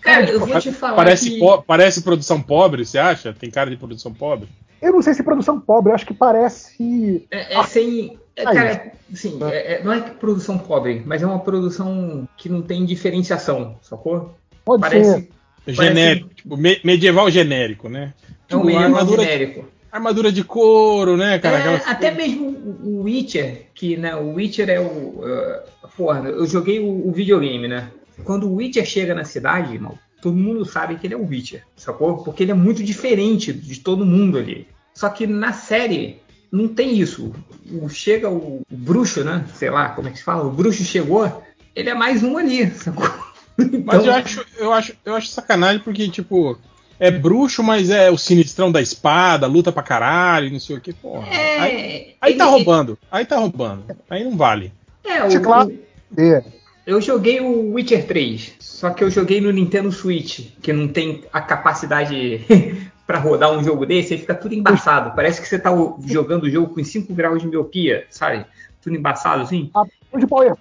Cara, 0.01 0.25
cara 0.25 0.29
eu 0.31 0.39
de- 0.45 0.51
vou 0.51 0.61
te 0.61 0.71
falar 0.71 0.95
Parece, 0.95 1.31
que... 1.31 1.39
po- 1.39 1.61
parece 1.63 2.01
produção 2.03 2.39
pobre, 2.41 2.85
você 2.85 2.99
acha? 2.99 3.33
Tem 3.33 3.49
cara 3.49 3.69
de 3.69 3.77
produção 3.77 4.13
pobre? 4.13 4.47
Eu 4.79 4.91
não 4.93 5.01
sei 5.01 5.13
se 5.13 5.23
produção 5.23 5.59
pobre, 5.59 5.91
eu 5.91 5.95
acho 5.95 6.05
que 6.05 6.13
parece. 6.13 7.25
É, 7.31 7.55
é 7.55 7.63
sem. 7.63 8.17
é, 8.35 8.47
Aí. 8.47 8.55
cara, 8.55 8.91
sim, 9.13 9.39
é- 9.43 9.73
é- 9.75 9.83
não 9.83 9.91
é 9.93 10.01
que 10.01 10.11
produção 10.11 10.57
pobre, 10.57 11.01
mas 11.05 11.21
é 11.21 11.25
uma 11.25 11.39
produção 11.39 12.27
que 12.37 12.47
não 12.49 12.61
tem 12.61 12.85
diferenciação, 12.85 13.75
sacou? 13.81 14.35
Pode 14.63 14.81
Parece. 14.81 15.13
ser. 15.21 15.29
Genérico, 15.67 16.30
tipo, 16.33 16.57
me- 16.57 16.80
medieval 16.83 17.30
genérico, 17.30 17.88
né? 17.90 18.14
É 18.49 18.56
um 18.56 18.59
Tipo, 18.59 18.65
medieval 18.65 18.85
armadura, 18.85 19.23
genérico. 19.23 19.65
armadura 19.91 20.31
de 20.31 20.43
couro, 20.43 21.15
né, 21.17 21.38
cara? 21.40 21.57
É, 21.59 21.81
até 21.85 22.11
mesmo 22.11 22.48
o 22.49 23.01
o 23.01 23.03
Witcher, 23.03 23.67
que 23.73 23.98
né, 23.98 24.15
o 24.15 24.33
Witcher 24.33 24.69
é 24.69 24.80
o. 24.80 24.83
uh, 24.85 25.88
porra, 25.98 26.27
eu 26.30 26.45
joguei 26.48 26.80
o, 26.80 27.07
o 27.07 27.11
videogame, 27.11 27.67
né? 27.67 27.90
Quando 28.23 28.48
o 28.48 28.56
Witcher 28.56 28.85
chega 28.85 29.14
na 29.15 29.23
cidade, 29.23 29.73
irmão, 29.73 29.98
todo 30.22 30.35
mundo 30.35 30.64
sabe 30.65 30.95
que 30.95 31.07
ele 31.07 31.14
é 31.15 31.17
o 31.17 31.25
Witcher, 31.27 31.64
sacou? 31.75 32.17
Porque 32.23 32.43
ele 32.43 32.51
é 32.51 32.56
muito 32.56 32.83
diferente 32.83 33.51
de 33.51 33.80
todo 33.80 34.06
mundo 34.06 34.38
ali. 34.38 34.67
Só 34.93 35.09
que 35.09 35.25
na 35.27 35.51
série 35.53 36.17
não 36.51 36.67
tem 36.67 36.98
isso. 36.99 37.33
O, 37.72 37.90
chega 37.90 38.30
o, 38.30 38.61
o 38.69 38.77
bruxo, 38.77 39.23
né? 39.23 39.45
Sei 39.56 39.69
lá 39.69 39.90
como 39.90 40.07
é 40.07 40.11
que 40.11 40.17
se 40.19 40.23
fala. 40.23 40.43
O 40.43 40.51
bruxo 40.51 40.83
chegou, 40.83 41.43
ele 41.75 41.90
é 41.90 41.93
mais 41.95 42.22
um 42.23 42.38
ali, 42.38 42.69
sacou? 42.72 43.09
Mas 43.85 44.01
Então, 44.01 44.05
eu 44.05 44.13
acho, 44.13 44.45
eu, 44.57 44.73
acho, 44.73 44.93
eu 45.05 45.15
acho 45.15 45.27
sacanagem 45.27 45.80
porque, 45.81 46.07
tipo, 46.09 46.57
é 46.99 47.09
bruxo, 47.11 47.63
mas 47.63 47.89
é 47.89 48.09
o 48.11 48.17
sinistrão 48.17 48.71
da 48.71 48.81
espada, 48.81 49.47
luta 49.47 49.71
pra 49.71 49.83
caralho, 49.83 50.51
não 50.51 50.59
sei 50.59 50.77
o 50.77 50.81
que, 50.81 50.93
porra. 50.93 51.27
é, 51.27 51.59
Aí, 51.59 52.15
aí 52.21 52.33
tá 52.35 52.43
ele- 52.45 52.51
roubando, 52.51 52.97
aí 53.11 53.25
tá 53.25 53.38
roubando. 53.38 53.83
Aí 54.09 54.23
não 54.23 54.38
vale. 54.38 54.71
É, 55.03 55.23
o, 55.23 55.41
claro. 55.41 55.77
É. 56.17 56.43
Eu 56.85 56.99
joguei 57.01 57.39
o 57.39 57.73
Witcher 57.73 58.05
3, 58.07 58.53
só 58.59 58.89
que 58.89 59.03
eu 59.03 59.09
joguei 59.11 59.39
no 59.39 59.51
Nintendo 59.51 59.91
Switch, 59.91 60.47
que 60.61 60.73
não 60.73 60.88
tem 60.88 61.23
a 61.31 61.39
capacidade 61.41 62.41
pra 63.05 63.19
rodar 63.19 63.51
um 63.51 63.63
jogo 63.63 63.85
desse, 63.85 64.13
aí 64.13 64.19
fica 64.19 64.33
tudo 64.33 64.53
embaçado. 64.55 65.15
Parece 65.15 65.41
que 65.41 65.47
você 65.47 65.59
tá 65.59 65.69
jogando 66.05 66.43
o 66.43 66.49
jogo 66.49 66.73
com 66.73 66.83
5 66.83 67.13
graus 67.13 67.41
de 67.41 67.47
miopia, 67.47 68.05
sabe? 68.09 68.45
Tudo 68.81 68.95
embaçado 68.95 69.43
assim. 69.43 69.69
A 69.75 69.83
de 70.17 70.25
Power 70.27 70.55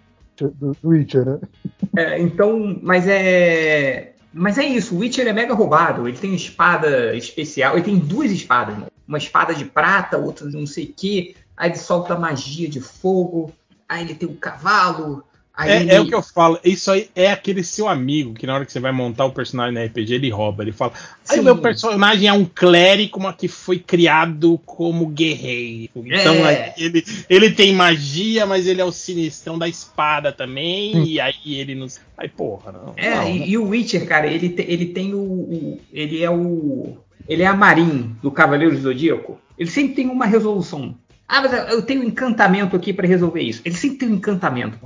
do, 0.49 0.77
do 0.83 0.89
Witcher, 0.89 1.25
né? 1.25 1.39
É, 1.97 2.21
então, 2.21 2.79
mas 2.83 3.07
é. 3.07 4.15
Mas 4.33 4.59
é 4.59 4.65
isso, 4.65 4.95
o 4.95 4.99
Witcher 4.99 5.27
é 5.27 5.33
mega 5.33 5.55
roubado. 5.55 6.07
Ele 6.07 6.17
tem 6.17 6.35
espada 6.35 7.15
especial, 7.17 7.75
ele 7.75 7.83
tem 7.83 7.99
duas 7.99 8.31
espadas, 8.31 8.79
né? 8.79 8.87
uma 9.11 9.19
espada 9.19 9.53
de 9.53 9.65
prata, 9.65 10.17
outra 10.17 10.49
de 10.49 10.57
não 10.57 10.67
sei 10.67 10.85
o 10.85 10.93
que. 10.93 11.35
Aí 11.57 11.71
ele 11.71 11.79
solta 11.79 12.17
magia 12.17 12.69
de 12.69 12.81
fogo, 12.81 13.53
aí 13.89 14.05
ele 14.05 14.15
tem 14.15 14.29
o 14.29 14.37
cavalo. 14.37 15.25
Aí 15.61 15.83
ele... 15.83 15.91
É, 15.91 15.95
é 15.97 16.01
o 16.01 16.07
que 16.07 16.15
eu 16.15 16.23
falo, 16.23 16.59
isso 16.65 16.91
aí 16.91 17.09
é 17.15 17.31
aquele 17.31 17.63
seu 17.63 17.89
amigo 17.89 18.35
que 18.35 18.47
na 18.47 18.55
hora 18.55 18.65
que 18.65 18.73
você 18.73 18.81
vai 18.81 18.93
montar 18.93 19.25
o 19.27 19.33
personagem 19.33 19.75
na 19.75 19.85
RPG, 19.85 20.15
ele 20.15 20.31
rouba. 20.31 20.63
Ele 20.63 20.73
fala: 20.73 20.93
Aí 21.29 21.37
Sim. 21.37 21.43
meu 21.43 21.59
personagem 21.59 22.29
é 22.29 22.33
um 22.33 22.45
clérigo, 22.45 23.21
mas 23.21 23.37
que 23.37 23.49
foi 23.49 23.79
criado 23.79 24.59
como 24.65 25.07
guerreiro. 25.07 25.91
Então 25.97 26.35
É. 26.47 26.75
ele, 26.79 27.05
ele 27.29 27.51
tem 27.51 27.75
magia, 27.75 28.47
mas 28.47 28.67
ele 28.67 28.81
é 28.81 28.85
o 28.85 28.93
sinistrão 28.93 29.59
da 29.59 29.69
espada 29.69 30.33
também. 30.33 31.05
E 31.07 31.21
aí 31.21 31.35
ele 31.47 31.75
não. 31.75 31.87
Aí, 32.17 32.29
porra, 32.29 32.73
não. 32.73 32.93
É, 32.97 33.15
não, 33.15 33.29
e, 33.29 33.51
e 33.51 33.59
o 33.59 33.69
Witcher, 33.69 34.07
cara, 34.07 34.27
ele, 34.27 34.49
te- 34.51 34.67
ele 34.69 34.87
tem 34.87 35.15
o, 35.15 35.19
o- 35.19 35.81
Ele 35.93 36.23
é 36.23 36.31
o. 36.31 36.97
Ele 37.29 37.43
é 37.43 37.47
a 37.47 37.55
Marin 37.55 38.17
do 38.23 38.31
Cavaleiro 38.31 38.75
do 38.75 38.81
Zodíaco. 38.81 39.39
Ele 39.59 39.71
sempre 39.71 39.95
tem 39.95 40.09
uma 40.09 40.27
resolução. 40.27 40.95
Ah, 41.29 41.43
mas 41.43 41.71
eu 41.71 41.81
tenho 41.83 42.01
um 42.01 42.05
encantamento 42.05 42.75
aqui 42.75 42.93
pra 42.93 43.07
resolver 43.07 43.41
isso. 43.41 43.63
Ele 43.65 43.75
sempre 43.77 43.99
tem 43.99 44.09
um 44.09 44.15
encantamento. 44.15 44.77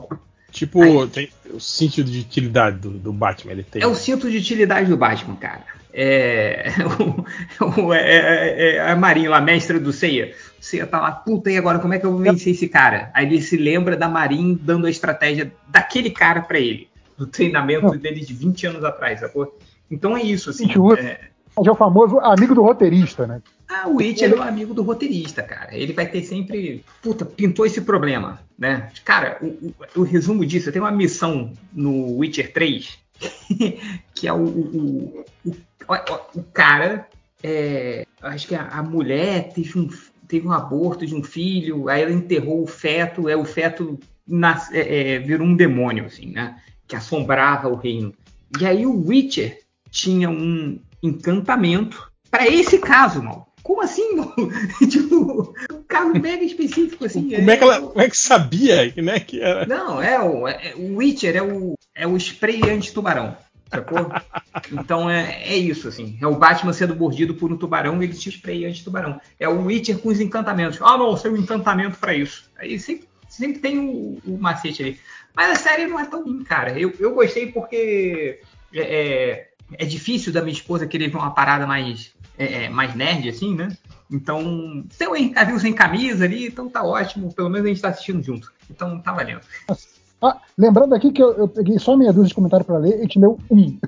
Tipo, 0.55 0.81
Aí- 0.83 1.09
tem 1.09 1.29
o 1.53 1.59
sentido 1.59 2.09
de 2.09 2.21
utilidade 2.21 2.79
do, 2.79 2.91
do 2.91 3.13
Batman, 3.13 3.51
ele 3.53 3.65
tem. 3.65 3.83
É 3.83 3.87
o 3.89 3.95
cinto 3.97 4.31
de 4.31 4.39
utilidade 4.39 4.89
do 4.89 4.97
Batman, 4.97 5.35
cara. 5.35 5.65
É, 5.93 6.67
o- 7.61 7.87
o- 7.87 7.93
é- 7.93 8.01
é- 8.01 8.77
é 8.77 8.91
a 8.93 8.95
Marin, 8.95 9.27
lá, 9.27 9.41
mestra 9.41 9.81
do 9.81 9.93
Ceia. 9.93 10.33
O 10.61 10.65
Ceia 10.65 10.87
tá 10.87 11.01
lá, 11.01 11.11
puta, 11.11 11.51
e 11.51 11.59
agora 11.59 11.81
como 11.81 11.93
é 11.93 11.99
que 11.99 12.07
eu 12.07 12.13
vou 12.13 12.21
vencer 12.21 12.53
esse 12.53 12.69
cara? 12.69 13.11
Aí 13.13 13.27
ele 13.27 13.43
se 13.43 13.57
lembra 13.57 13.97
da 13.97 14.09
Marin 14.09 14.57
dando 14.63 14.87
a 14.87 14.91
estratégia 14.91 15.53
daquele 15.69 16.11
cara 16.11 16.41
pra 16.41 16.59
ele. 16.61 16.89
Do 17.19 17.27
treinamento 17.27 17.91
dele 17.99 18.21
de 18.21 18.33
20 18.33 18.65
anos 18.69 18.85
atrás, 18.85 19.19
sacou? 19.21 19.59
Então 19.91 20.17
é 20.17 20.23
isso, 20.23 20.51
assim. 20.51 20.67
28. 20.69 21.01
é- 21.03 21.21
é 21.57 21.71
o 21.71 21.75
famoso 21.75 22.19
amigo 22.21 22.55
do 22.55 22.63
roteirista, 22.63 23.27
né? 23.27 23.41
Ah, 23.69 23.89
o 23.89 23.97
Witcher 23.97 24.31
é 24.31 24.35
o 24.35 24.43
amigo 24.43 24.75
do 24.75 24.83
roteirista, 24.83 25.43
cara. 25.43 25.75
Ele 25.77 25.93
vai 25.93 26.07
ter 26.07 26.23
sempre. 26.23 26.85
Puta, 27.03 27.25
pintou 27.25 27.65
esse 27.65 27.81
problema, 27.81 28.41
né? 28.59 28.91
Cara, 29.05 29.39
o, 29.41 29.47
o- 29.47 29.75
o 29.97 30.03
resumo 30.03 30.45
disso, 30.45 30.71
tem 30.73 30.81
uma 30.83 30.91
missão 30.93 31.53
no 31.73 32.17
Witcher 32.19 32.53
3 32.53 32.99
que 34.15 34.27
é 34.29 34.33
o, 34.33 34.45
o- 34.45 35.25
o 36.35 36.43
cara 36.53 37.07
é, 37.43 38.07
acho 38.23 38.47
que 38.49 38.55
a, 38.55 38.67
a 38.69 38.83
mulher 38.83 39.53
teve 39.55 39.79
um, 39.79 39.89
teve 40.27 40.47
um 40.47 40.53
aborto 40.53 41.07
de 41.07 41.15
um 41.15 41.23
filho, 41.23 41.89
aí 41.89 42.03
ela 42.03 42.13
enterrou 42.13 42.63
o 42.63 42.67
feto, 42.67 43.29
é 43.29 43.37
o 43.37 43.45
feto 43.45 43.99
nas, 44.27 44.73
é, 44.73 45.15
é, 45.15 45.19
virou 45.19 45.47
um 45.47 45.55
demônio, 45.55 46.07
assim, 46.07 46.31
né? 46.31 46.57
Que 46.89 46.97
assombrava 46.97 47.69
o 47.69 47.75
reino. 47.77 48.15
E 48.61 48.65
aí 48.67 48.87
o 48.87 49.07
Witcher 49.09 49.59
tinha 49.91 50.31
um 50.31 50.79
encantamento 51.07 52.11
para 52.31 52.49
esse 52.49 52.79
caso, 52.79 53.23
mal. 53.23 53.49
Como 53.63 53.81
assim, 53.81 54.17
mal? 54.17 54.35
tipo, 54.91 55.55
um 55.73 55.83
caso 55.89 56.13
mega 56.21 56.45
específico, 56.45 57.05
assim. 57.05 57.31
Como 57.31 57.51
é 57.51 57.57
que 57.57 57.63
ela 57.63 57.81
como 57.81 58.01
é 58.01 58.11
que 58.11 58.17
sabia 58.17 58.93
né, 58.97 59.21
que 59.21 59.41
era? 59.41 59.67
Não, 59.67 60.03
é 60.03 60.21
o, 60.21 60.47
é, 60.49 60.75
o 60.77 60.97
Witcher 60.97 61.37
é 61.37 61.43
o, 61.43 61.75
é 61.95 62.07
o 62.07 62.17
spray 62.17 62.63
anti-tubarão. 62.69 63.37
Sacou? 63.71 64.11
Então 64.73 65.11
é, 65.11 65.43
é 65.43 65.57
isso, 65.57 65.89
assim. 65.89 66.17
É 66.21 66.27
o 66.27 66.37
Batman 66.37 66.73
sendo 66.73 66.95
mordido 66.95 67.35
por 67.35 67.53
um 67.53 67.57
tubarão 67.57 68.01
e 68.01 68.07
ele 68.07 68.15
se 68.15 68.29
spray 68.29 68.65
anti-tubarão. 68.65 69.21
É 69.39 69.49
o 69.49 69.65
Witcher 69.65 69.99
com 69.99 70.09
os 70.09 70.21
encantamentos. 70.21 70.79
Ah, 70.81 70.97
não, 70.97 71.17
seu 71.17 71.37
encantamento 71.37 71.99
para 71.99 72.15
isso. 72.15 72.49
Aí 72.57 72.79
sempre, 72.79 73.09
sempre 73.29 73.59
tem 73.59 73.79
o, 73.79 74.19
o, 74.25 74.39
macete 74.39 74.83
ali. 74.83 75.01
Mas 75.35 75.51
a 75.51 75.55
série 75.57 75.87
não 75.87 75.99
é 75.99 76.07
tão 76.07 76.23
ruim, 76.23 76.45
cara. 76.45 76.79
Eu, 76.79 76.93
eu 76.99 77.15
gostei 77.15 77.51
porque 77.51 78.41
é, 78.73 79.49
é, 79.79 79.85
difícil 79.85 80.33
da 80.33 80.41
minha 80.41 80.53
esposa 80.53 80.87
querer 80.87 81.09
ver 81.09 81.17
uma 81.17 81.33
parada 81.33 81.67
mais, 81.67 82.13
é, 82.39 82.65
é 82.65 82.69
mais 82.69 82.95
nerd, 82.95 83.29
assim, 83.29 83.55
né? 83.55 83.77
Então, 84.11 84.85
tem 84.99 85.09
o 85.09 85.17
Henry 85.17 85.61
sem 85.61 85.73
camisa 85.73 86.25
ali, 86.25 86.47
então 86.47 86.69
tá 86.69 86.85
ótimo. 86.85 87.33
Pelo 87.33 87.49
menos 87.49 87.67
a 87.67 87.69
gente 87.69 87.81
tá 87.81 87.89
assistindo 87.89 88.23
junto. 88.23 88.53
Então 88.71 89.01
tá 89.01 89.13
valendo. 89.13 89.41
Ah, 90.23 90.39
lembrando 90.57 90.95
aqui 90.95 91.13
que 91.13 91.23
eu, 91.23 91.33
eu, 91.35 91.49
peguei 91.49 91.79
só 91.79 91.97
meia 91.97 92.13
dúzia 92.13 92.29
de 92.29 92.35
comentário 92.35 92.65
para 92.65 92.79
ler 92.79 93.03
e 93.03 93.09
te 93.09 93.19
deu 93.19 93.39
um. 93.51 93.79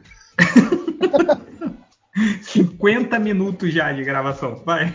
50 2.43 3.19
minutos 3.19 3.73
já 3.73 3.93
de 3.93 4.03
gravação, 4.03 4.61
vai. 4.65 4.95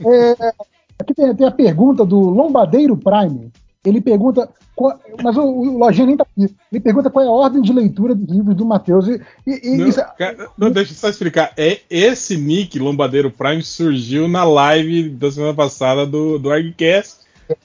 É, 0.00 0.52
aqui 0.98 1.14
tem, 1.14 1.34
tem, 1.34 1.46
a 1.46 1.52
pergunta 1.52 2.04
do 2.04 2.18
Lombadeiro 2.18 2.96
Prime. 2.96 3.52
Ele 3.84 4.00
pergunta, 4.00 4.48
qual, 4.76 4.98
mas 5.22 5.36
o, 5.38 5.42
o 5.42 5.78
Lojinha 5.78 6.06
nem 6.06 6.16
tá 6.16 6.24
aqui. 6.24 6.54
Ele 6.70 6.80
pergunta 6.80 7.08
qual 7.08 7.24
é 7.24 7.28
a 7.28 7.30
ordem 7.30 7.62
de 7.62 7.72
leitura 7.72 8.14
dos 8.14 8.36
livros 8.36 8.54
do 8.54 8.66
Matheus. 8.66 9.08
E, 9.08 9.20
e, 9.46 9.76
não, 9.76 9.88
isso, 9.88 10.00
cara, 10.18 10.48
não, 10.56 10.70
deixa 10.70 10.92
eu 10.92 10.96
só 10.96 11.08
explicar. 11.08 11.52
É, 11.56 11.80
esse 11.88 12.36
nick, 12.36 12.78
Lombadeiro 12.78 13.30
Prime, 13.30 13.62
surgiu 13.62 14.28
na 14.28 14.44
live 14.44 15.08
da 15.08 15.32
semana 15.32 15.54
passada 15.54 16.04
do, 16.04 16.38
do 16.38 16.50
ArgCast, 16.50 17.20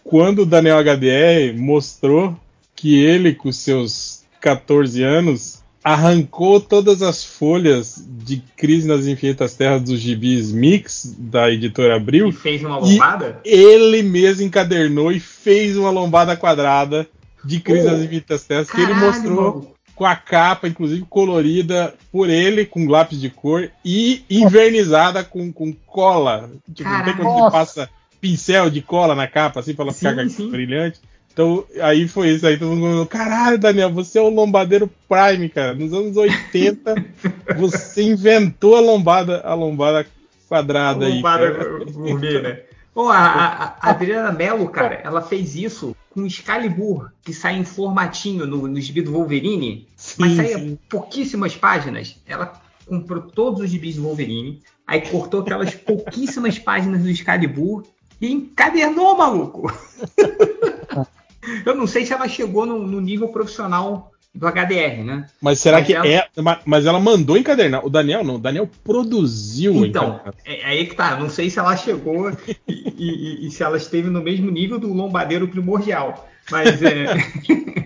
quando 0.06 0.44
o 0.44 0.45
Daniel 0.45 0.80
HDR 0.80 1.53
mostrou 1.58 2.34
que 2.74 2.95
ele, 2.95 3.35
com 3.35 3.52
seus 3.52 4.24
14 4.40 5.03
anos, 5.03 5.65
arrancou 5.85 6.59
todas 6.59 7.03
as 7.03 7.23
folhas 7.23 8.03
de 8.07 8.41
Crise 8.57 8.88
nas 8.88 9.05
Infinitas 9.05 9.53
Terras 9.53 9.83
dos 9.83 9.99
gibis 9.99 10.51
Mix, 10.51 11.15
da 11.15 11.51
editora 11.51 11.95
Abril. 11.95 12.30
E 12.30 12.31
fez 12.31 12.64
uma 12.64 12.80
lombada? 12.80 13.39
ele 13.45 14.01
mesmo 14.01 14.43
encadernou 14.43 15.11
e 15.11 15.19
fez 15.19 15.77
uma 15.77 15.91
lombada 15.91 16.35
quadrada 16.35 17.07
de 17.43 17.59
Crise 17.59 17.85
oh, 17.85 17.91
nas 17.91 18.01
Infinitas 18.01 18.43
Terras, 18.45 18.67
caralho, 18.67 18.88
que 18.88 18.93
ele 18.93 19.05
mostrou 19.05 19.55
mano. 19.57 19.72
com 19.93 20.05
a 20.05 20.15
capa, 20.15 20.67
inclusive 20.67 21.05
colorida 21.07 21.93
por 22.11 22.31
ele, 22.31 22.65
com 22.65 22.89
lápis 22.89 23.22
de 23.22 23.30
cor, 23.30 23.69
e 23.85 24.25
invernizada 24.27 25.23
com, 25.23 25.53
com 25.53 25.72
cola. 25.72 26.49
Tipo, 26.73 26.89
não 26.89 27.03
tem 27.03 27.15
quando 27.15 27.31
você 27.31 27.51
passa 27.51 27.89
pincel 28.19 28.72
de 28.72 28.81
cola 28.81 29.14
na 29.14 29.27
capa, 29.27 29.59
assim, 29.59 29.75
pra 29.75 29.85
ela 29.85 29.93
ficar 29.93 30.15
brilhante. 30.49 30.99
Então, 31.35 31.65
aí 31.81 32.07
foi 32.07 32.30
isso. 32.30 32.47
Aí 32.47 32.57
todo 32.57 32.69
mundo 32.69 32.91
falou: 32.91 33.05
caralho, 33.05 33.59
Daniel, 33.59 33.91
você 33.91 34.17
é 34.17 34.22
o 34.22 34.30
lombadeiro 34.30 34.89
Prime, 35.09 35.49
cara. 35.49 35.73
Nos 35.73 35.93
anos 35.93 36.15
80, 36.15 36.95
você 37.59 38.03
inventou 38.03 38.77
a 38.77 38.80
lombada, 38.80 39.41
a 39.41 39.53
lombada 39.53 40.07
quadrada 40.47 41.05
a 41.05 41.09
lombada 41.09 41.45
aí. 41.45 41.91
Gourmet, 41.91 42.41
né? 42.41 42.61
Pô, 42.93 43.09
a, 43.09 43.17
a, 43.17 43.65
a, 43.81 43.89
Adriana 43.89 44.31
Mello, 44.31 44.69
cara, 44.69 45.01
ela 45.03 45.22
fez 45.22 45.57
isso 45.57 45.93
com 46.11 46.25
Excalibur, 46.25 47.11
que 47.22 47.33
sai 47.33 47.57
em 47.57 47.65
formatinho 47.65 48.45
no, 48.45 48.65
no 48.69 48.80
gibi 48.80 49.01
do 49.01 49.11
Wolverine, 49.11 49.85
sim, 49.97 50.15
mas 50.17 50.38
saía 50.38 50.77
pouquíssimas 50.88 51.57
páginas. 51.57 52.17
Ela 52.25 52.53
comprou 52.85 53.22
todos 53.22 53.59
os 53.59 53.69
gibis 53.69 53.97
do 53.97 54.03
Wolverine, 54.03 54.61
aí 54.88 55.01
cortou 55.01 55.41
aquelas 55.41 55.75
pouquíssimas 55.75 56.57
páginas 56.57 57.01
do 57.01 57.09
Excalibur 57.09 57.83
e 58.22 58.31
encadernou, 58.31 59.17
maluco. 59.17 59.69
Eu 61.65 61.75
não 61.75 61.88
sei 61.88 62.06
se 62.06 62.14
ela 62.14 62.27
chegou 62.27 62.65
no, 62.65 62.85
no 62.85 63.01
nível 63.01 63.27
profissional 63.30 64.11
do 64.35 64.48
HDR, 64.48 65.03
né? 65.03 65.27
Mas 65.41 65.59
será 65.59 65.77
mas 65.77 65.88
que 65.88 65.93
ela... 65.93 66.07
é. 66.07 66.27
Mas 66.65 66.85
ela 66.85 66.99
mandou 66.99 67.38
encadernar. 67.38 67.85
O 67.85 67.90
Daniel 67.90 68.24
não, 68.24 68.35
o 68.35 68.40
Daniel 68.40 68.69
produziu 68.83 69.85
Então, 69.85 70.19
é, 70.45 70.61
é 70.61 70.65
aí 70.65 70.85
que 70.85 70.95
tá. 70.95 71.17
Não 71.17 71.30
sei 71.30 71.49
se 71.49 71.57
ela 71.57 71.77
chegou 71.77 72.30
e, 72.48 72.57
e, 72.67 73.48
e, 73.48 73.51
se 73.51 73.64
ela 73.64 73.77
esteve 73.77 74.09
no 74.09 74.22
mesmo 74.22 74.51
nível 74.51 74.77
do 74.77 74.93
lombadeiro 74.93 75.48
primordial. 75.48 76.27
Mas 76.51 76.82
é. 76.83 77.06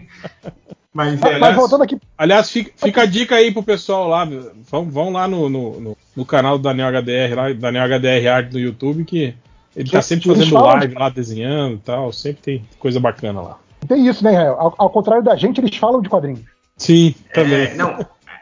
mas, 0.91 1.21
é, 1.21 1.37
mas 1.37 1.55
voltando 1.55 1.83
aqui. 1.83 1.99
Aliás, 2.17 2.49
fica, 2.49 2.71
fica, 2.75 3.03
a 3.03 3.05
dica 3.05 3.35
aí 3.35 3.51
pro 3.51 3.61
pessoal 3.61 4.07
lá. 4.07 4.27
Vão, 4.71 4.89
vão 4.89 5.11
lá 5.11 5.27
no, 5.27 5.49
no, 5.49 5.79
no, 5.79 5.97
no 6.15 6.25
canal 6.25 6.57
do 6.57 6.63
Daniel 6.63 6.89
HDR, 6.89 7.35
lá, 7.35 7.53
Daniel 7.53 7.99
HDR 7.99 8.27
Art 8.27 8.51
no 8.51 8.59
YouTube, 8.59 9.05
que 9.05 9.35
ele 9.79 9.89
tá 9.89 10.01
sempre 10.01 10.27
fazendo 10.27 10.53
live 10.55 10.93
lá, 10.93 11.07
desenhando 11.07 11.75
e 11.75 11.79
tal. 11.79 12.11
Sempre 12.11 12.41
tem 12.41 12.65
coisa 12.77 12.99
bacana 12.99 13.39
lá. 13.39 13.57
Tem 13.87 14.05
isso, 14.05 14.21
né, 14.25 14.31
Israel? 14.31 14.57
Ao, 14.59 14.75
ao 14.77 14.89
contrário 14.89 15.23
da 15.23 15.37
gente, 15.37 15.61
eles 15.61 15.73
falam 15.77 16.01
de 16.01 16.09
quadrinhos. 16.09 16.41
Sim, 16.75 17.15
também. 17.33 17.67
É, 17.67 17.75
não, 17.75 17.91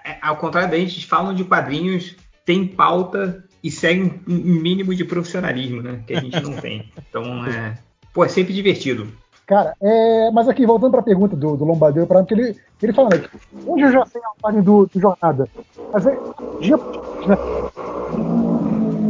é, 0.04 0.18
ao 0.20 0.36
contrário 0.38 0.72
da 0.72 0.78
gente, 0.78 0.96
eles 0.96 1.04
falam 1.04 1.36
de 1.36 1.44
quadrinhos, 1.44 2.16
tem 2.44 2.66
pauta 2.66 3.44
e 3.64 3.70
segue 3.70 4.20
um, 4.28 4.34
mínimo 4.36 4.96
de 4.96 5.06
profissionalismo, 5.06 5.84
né? 5.84 6.02
Que 6.08 6.16
a 6.16 6.22
gente 6.22 6.42
não 6.42 6.54
tem. 6.54 6.92
Então, 7.08 7.46
é, 7.46 7.78
pô, 8.12 8.26
é 8.26 8.28
sempre 8.28 8.52
divertido. 8.52 9.08
Cara, 9.46 9.76
é, 9.80 10.32
mas 10.32 10.50
aqui, 10.50 10.66
voltando 10.66 10.92
para 10.92 11.02
a 11.02 11.04
pergunta 11.04 11.36
do, 11.36 11.56
do 11.56 11.66
Lombardeiro, 11.66 12.08
para 12.08 12.24
que 12.24 12.34
ele, 12.34 12.56
ele 12.82 12.94
fala, 12.94 13.10
né, 13.10 13.24
onde 13.68 13.84
eu 13.84 13.92
já 13.92 14.06
sei 14.08 14.22
a 14.22 14.42
página 14.42 14.64
do, 14.64 14.88
do 14.88 15.00
Jornada? 15.00 15.48
Mas 15.94 16.06
é, 16.08 16.18
dia, 16.60 16.78
né? 17.28 17.38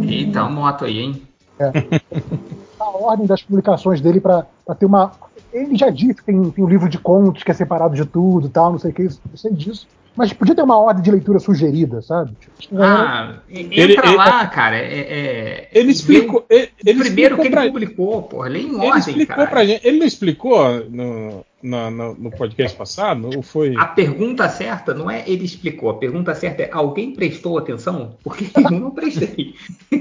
Eita, 0.05 0.43
uma 0.43 0.49
moto 0.49 0.83
aí, 0.83 0.99
hein? 0.99 1.27
É. 1.59 1.71
a 2.79 2.89
ordem 2.89 3.25
das 3.25 3.41
publicações 3.41 4.01
dele 4.01 4.19
para 4.19 4.45
ter 4.77 4.85
uma. 4.85 5.11
Ele 5.51 5.75
já 5.75 5.89
disse 5.89 6.15
que 6.15 6.23
tem, 6.23 6.51
tem 6.51 6.63
um 6.63 6.67
livro 6.67 6.89
de 6.89 6.97
contos 6.97 7.43
que 7.43 7.51
é 7.51 7.53
separado 7.53 7.95
de 7.95 8.05
tudo 8.05 8.49
tal, 8.49 8.71
não 8.71 8.79
sei 8.79 8.91
o 8.91 8.93
que, 8.93 9.03
eu 9.03 9.11
sei 9.35 9.53
disso. 9.53 9.87
Mas 10.17 10.33
podia 10.33 10.55
ter 10.55 10.63
uma 10.63 10.79
ordem 10.79 11.03
de 11.03 11.11
leitura 11.11 11.37
sugerida, 11.37 12.01
sabe? 12.01 12.31
Tipo, 12.57 12.81
ah, 12.81 13.39
entra 13.49 14.07
ele, 14.07 14.15
lá, 14.15 14.41
ele, 14.41 14.49
cara. 14.49 14.75
É, 14.75 14.99
é, 14.99 15.69
ele 15.71 15.91
explicou. 15.91 16.43
Ele, 16.49 16.71
ele 16.83 16.99
primeiro 16.99 17.35
explicou 17.35 17.37
que 17.37 17.47
ele 17.47 17.55
pra, 17.55 17.65
publicou, 17.67 18.23
porra. 18.23 18.49
Lê 18.49 18.61
em 18.61 18.75
ordem, 18.75 18.89
ele 18.89 18.97
explicou 18.97 19.35
cara. 19.35 19.47
Pra 19.47 19.65
gente, 19.65 19.87
ele 19.87 19.99
não 19.99 20.07
explicou 20.07 20.89
no, 20.89 21.45
no, 21.61 21.91
no, 21.91 22.15
no, 22.15 22.31
podcast 22.31 22.75
passado? 22.75 23.29
Ou 23.35 23.43
foi... 23.43 23.75
A 23.77 23.85
pergunta 23.85 24.49
certa 24.49 24.91
não 24.91 25.09
é 25.09 25.23
ele 25.27 25.45
explicou. 25.45 25.91
A 25.91 25.97
pergunta 25.97 26.33
certa 26.33 26.63
é 26.63 26.69
alguém 26.71 27.13
prestou 27.13 27.55
atenção? 27.55 28.17
Porque 28.23 28.45
eu 28.57 28.71
não 28.71 28.89
prestei. 28.89 29.53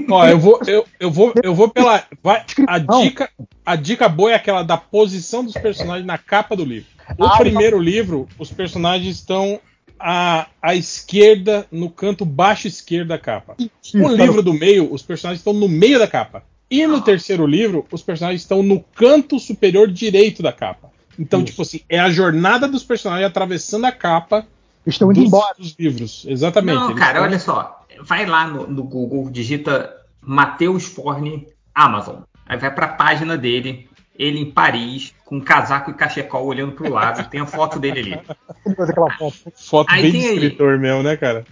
Ó, 0.09 0.25
eu 0.25 0.39
vou, 0.39 0.59
eu, 0.65 0.83
eu 0.99 1.11
vou, 1.11 1.31
eu 1.43 1.53
vou 1.53 1.69
pela. 1.69 2.03
Vai, 2.23 2.43
a, 2.67 2.79
dica, 2.79 3.29
a 3.63 3.75
dica 3.75 4.09
boa 4.09 4.31
é 4.31 4.35
aquela 4.35 4.63
da 4.63 4.77
posição 4.77 5.45
dos 5.45 5.53
personagens 5.53 6.07
na 6.07 6.17
capa 6.17 6.55
do 6.55 6.65
livro. 6.65 6.89
O 7.17 7.23
ah, 7.23 7.37
primeiro 7.37 7.79
livro, 7.79 8.27
os 8.39 8.51
personagens 8.51 9.15
estão 9.15 9.59
à, 9.99 10.47
à 10.61 10.75
esquerda, 10.75 11.65
no 11.71 11.89
canto 11.89 12.25
baixo 12.25 12.67
esquerdo 12.67 13.09
da 13.09 13.17
capa. 13.17 13.55
No 13.93 14.15
livro 14.15 14.41
do 14.41 14.53
meio, 14.53 14.91
os 14.91 15.01
personagens 15.01 15.39
estão 15.39 15.53
no 15.53 15.67
meio 15.67 15.99
da 15.99 16.07
capa. 16.07 16.43
E 16.69 16.85
no 16.85 17.01
terceiro 17.01 17.45
livro, 17.45 17.85
os 17.91 18.01
personagens 18.01 18.41
estão 18.41 18.61
no 18.61 18.81
canto 18.95 19.39
superior 19.39 19.87
direito 19.87 20.43
da 20.43 20.51
capa. 20.51 20.91
Então, 21.17 21.39
Isso. 21.39 21.47
tipo 21.47 21.61
assim, 21.61 21.81
é 21.89 21.99
a 21.99 22.09
jornada 22.09 22.67
dos 22.67 22.83
personagens 22.83 23.27
atravessando 23.27 23.85
a 23.85 23.91
capa. 23.91 24.45
Estão 24.85 25.11
indo 25.11 25.21
dos, 25.21 25.27
embora. 25.27 25.55
Dos 25.57 25.75
livros, 25.79 26.25
exatamente. 26.27 26.75
Não, 26.75 26.95
cara, 26.95 27.11
estão... 27.11 27.23
olha 27.23 27.39
só. 27.39 27.85
Vai 28.01 28.25
lá 28.25 28.47
no, 28.47 28.67
no 28.67 28.83
Google, 28.83 29.29
digita 29.29 29.95
Matheus 30.21 30.85
Forne 30.85 31.47
Amazon. 31.73 32.21
Aí 32.45 32.57
vai 32.57 32.73
para 32.73 32.85
a 32.85 32.89
página 32.89 33.37
dele 33.37 33.89
ele 34.17 34.39
em 34.39 34.51
Paris, 34.51 35.13
com 35.27 35.41
casaco 35.41 35.91
e 35.91 35.93
cachecol 35.93 36.45
olhando 36.45 36.71
pro 36.71 36.89
lado. 36.89 37.29
tem 37.29 37.41
a 37.41 37.45
foto 37.45 37.77
dele 37.79 37.99
ali. 37.99 38.75
foto. 38.95 39.33
Foto 39.55 39.91
Aí 39.91 40.03
bem 40.03 40.11
de 40.11 40.17
escritor 40.19 40.73
ali, 40.73 40.81
mesmo, 40.81 41.03
né, 41.03 41.17
cara? 41.17 41.45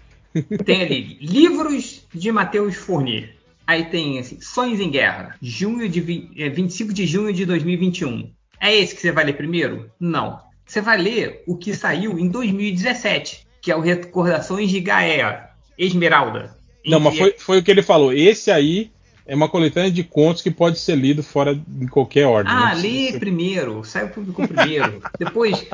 Tem 0.66 0.82
ali 0.82 1.18
livros 1.22 2.08
de 2.14 2.32
Matheus 2.32 2.76
Fournier. 2.76 3.36
Aí 3.68 3.86
tem 3.86 4.20
assim, 4.20 4.40
Sonhos 4.40 4.80
em 4.80 4.90
Guerra, 4.90 5.36
junho 5.42 5.90
de 5.90 6.00
25 6.00 6.92
é, 6.92 6.94
de 6.94 7.06
junho 7.06 7.34
de 7.34 7.46
2021. 7.46 8.32
É 8.62 8.74
esse 8.74 8.96
que 8.96 9.02
você 9.02 9.12
vai 9.12 9.26
ler 9.26 9.34
primeiro? 9.34 9.92
Não. 10.00 10.40
Você 10.66 10.80
vai 10.80 10.98
ler 10.98 11.44
o 11.46 11.58
que 11.58 11.74
saiu 11.74 12.18
em 12.18 12.30
2017, 12.30 13.46
que 13.62 13.72
é 13.72 13.76
o 13.76 13.82
Recordações 13.82 14.70
de 14.70 14.80
Gaia, 14.80 15.50
Esmeralda. 15.78 16.56
Não, 16.86 17.00
mas 17.00 17.18
foi, 17.18 17.36
foi 17.38 17.60
o 17.60 17.64
que 17.64 17.72
ele 17.72 17.82
falou. 17.82 18.14
Esse 18.14 18.52
aí 18.52 18.92
é 19.26 19.36
uma 19.36 19.50
coletânea 19.50 19.92
de 19.92 20.04
contos 20.04 20.42
que 20.42 20.52
pode 20.52 20.80
ser 20.80 20.96
lido 20.96 21.24
fora 21.24 21.60
em 21.82 21.88
qualquer 21.88 22.28
ordem. 22.28 22.54
Ah, 22.54 22.74
lê 22.74 23.12
ser... 23.12 23.20
primeiro, 23.20 23.84
sai 23.84 24.06
o 24.06 24.10
público 24.10 24.48
primeiro. 24.48 25.02
depois, 25.18 25.68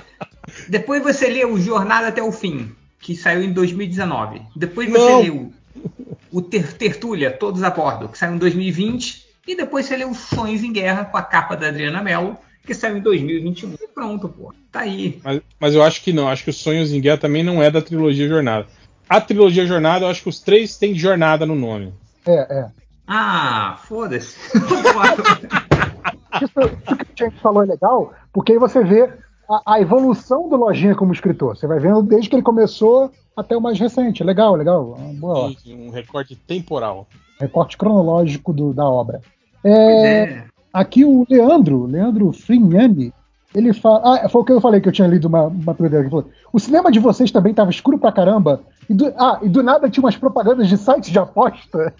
depois 0.69 1.03
você 1.03 1.27
lê 1.27 1.45
o 1.45 1.59
Jornada 1.59 2.07
até 2.07 2.23
o 2.23 2.31
Fim, 2.31 2.71
que 2.99 3.15
saiu 3.15 3.43
em 3.43 3.51
2019. 3.51 4.41
Depois 4.55 4.89
você 4.89 4.97
Não. 4.97 5.21
lê 5.21 5.29
o. 5.29 5.53
o 6.31 6.41
Ter 6.41 6.73
Tertúlia, 6.73 7.29
Todos 7.31 7.61
a 7.63 7.69
Bordo, 7.69 8.07
que 8.07 8.17
saiu 8.17 8.35
em 8.35 8.37
2020, 8.37 9.25
e 9.47 9.55
depois 9.55 9.85
você 9.85 9.97
lê 9.97 10.05
o 10.05 10.13
Sonhos 10.13 10.63
em 10.63 10.71
Guerra 10.71 11.05
com 11.05 11.17
a 11.17 11.21
capa 11.21 11.55
da 11.57 11.67
Adriana 11.67 12.01
Mello, 12.01 12.37
que 12.65 12.73
saiu 12.73 12.97
em 12.97 13.01
2021. 13.01 13.73
E 13.73 13.87
pronto, 13.87 14.29
pô. 14.29 14.53
Tá 14.71 14.81
aí. 14.81 15.19
Mas, 15.23 15.41
mas 15.59 15.75
eu 15.75 15.83
acho 15.83 16.01
que 16.01 16.13
não, 16.13 16.29
acho 16.29 16.45
que 16.45 16.51
os 16.51 16.57
Sonhos 16.57 16.93
em 16.93 17.01
Guerra 17.01 17.17
também 17.17 17.43
não 17.43 17.61
é 17.61 17.69
da 17.69 17.81
trilogia 17.81 18.29
Jornada. 18.29 18.67
A 19.09 19.19
trilogia 19.19 19.65
Jornada, 19.65 20.05
eu 20.05 20.09
acho 20.09 20.23
que 20.23 20.29
os 20.29 20.39
três 20.39 20.77
têm 20.77 20.95
Jornada 20.95 21.45
no 21.45 21.55
nome. 21.55 21.93
É, 22.25 22.59
é. 22.59 22.69
Ah, 23.13 23.75
foda-se. 23.83 24.37
Isso, 26.41 26.59
isso 26.59 26.95
que 27.15 27.23
a 27.23 27.27
gente 27.29 27.39
falou 27.41 27.63
é 27.63 27.65
legal, 27.67 28.13
porque 28.31 28.53
aí 28.53 28.57
você 28.57 28.81
vê 28.83 29.11
a, 29.49 29.73
a 29.73 29.81
evolução 29.81 30.47
do 30.47 30.55
Lojinha 30.55 30.95
como 30.95 31.11
escritor. 31.11 31.57
Você 31.57 31.67
vai 31.67 31.77
vendo 31.79 32.01
desde 32.01 32.29
que 32.29 32.35
ele 32.35 32.41
começou 32.43 33.11
até 33.35 33.55
o 33.55 33.61
mais 33.61 33.77
recente. 33.79 34.23
Legal, 34.23 34.55
legal. 34.55 34.95
Boa. 35.19 35.51
Um 35.67 35.89
recorte 35.91 36.35
temporal. 36.35 37.05
Recorte 37.39 37.77
cronológico 37.77 38.53
do- 38.53 38.73
da 38.73 38.85
obra. 38.85 39.19
É, 39.63 40.23
é. 40.23 40.43
Aqui 40.73 41.03
o 41.03 41.25
Leandro, 41.29 41.85
Leandro 41.85 42.31
Frignani, 42.31 43.13
ele 43.53 43.73
fala. 43.73 44.21
Ah, 44.23 44.29
foi 44.29 44.41
o 44.41 44.45
que 44.45 44.53
eu 44.53 44.61
falei 44.61 44.79
que 44.79 44.87
eu 44.87 44.93
tinha 44.93 45.07
lido 45.07 45.25
uma, 45.27 45.43
uma. 45.47 45.75
Ele 45.81 46.09
falou, 46.09 46.29
O 46.53 46.59
cinema 46.59 46.89
de 46.89 46.99
vocês 46.99 47.29
também 47.29 47.51
estava 47.51 47.69
escuro 47.71 47.97
pra 47.99 48.11
caramba. 48.11 48.61
E 48.89 48.93
do, 48.93 49.13
ah, 49.17 49.39
e 49.41 49.49
do 49.49 49.61
nada 49.61 49.89
tinha 49.89 50.03
umas 50.03 50.15
propagandas 50.15 50.69
de 50.69 50.77
sites 50.77 51.11
de 51.11 51.19
aposta. 51.19 51.93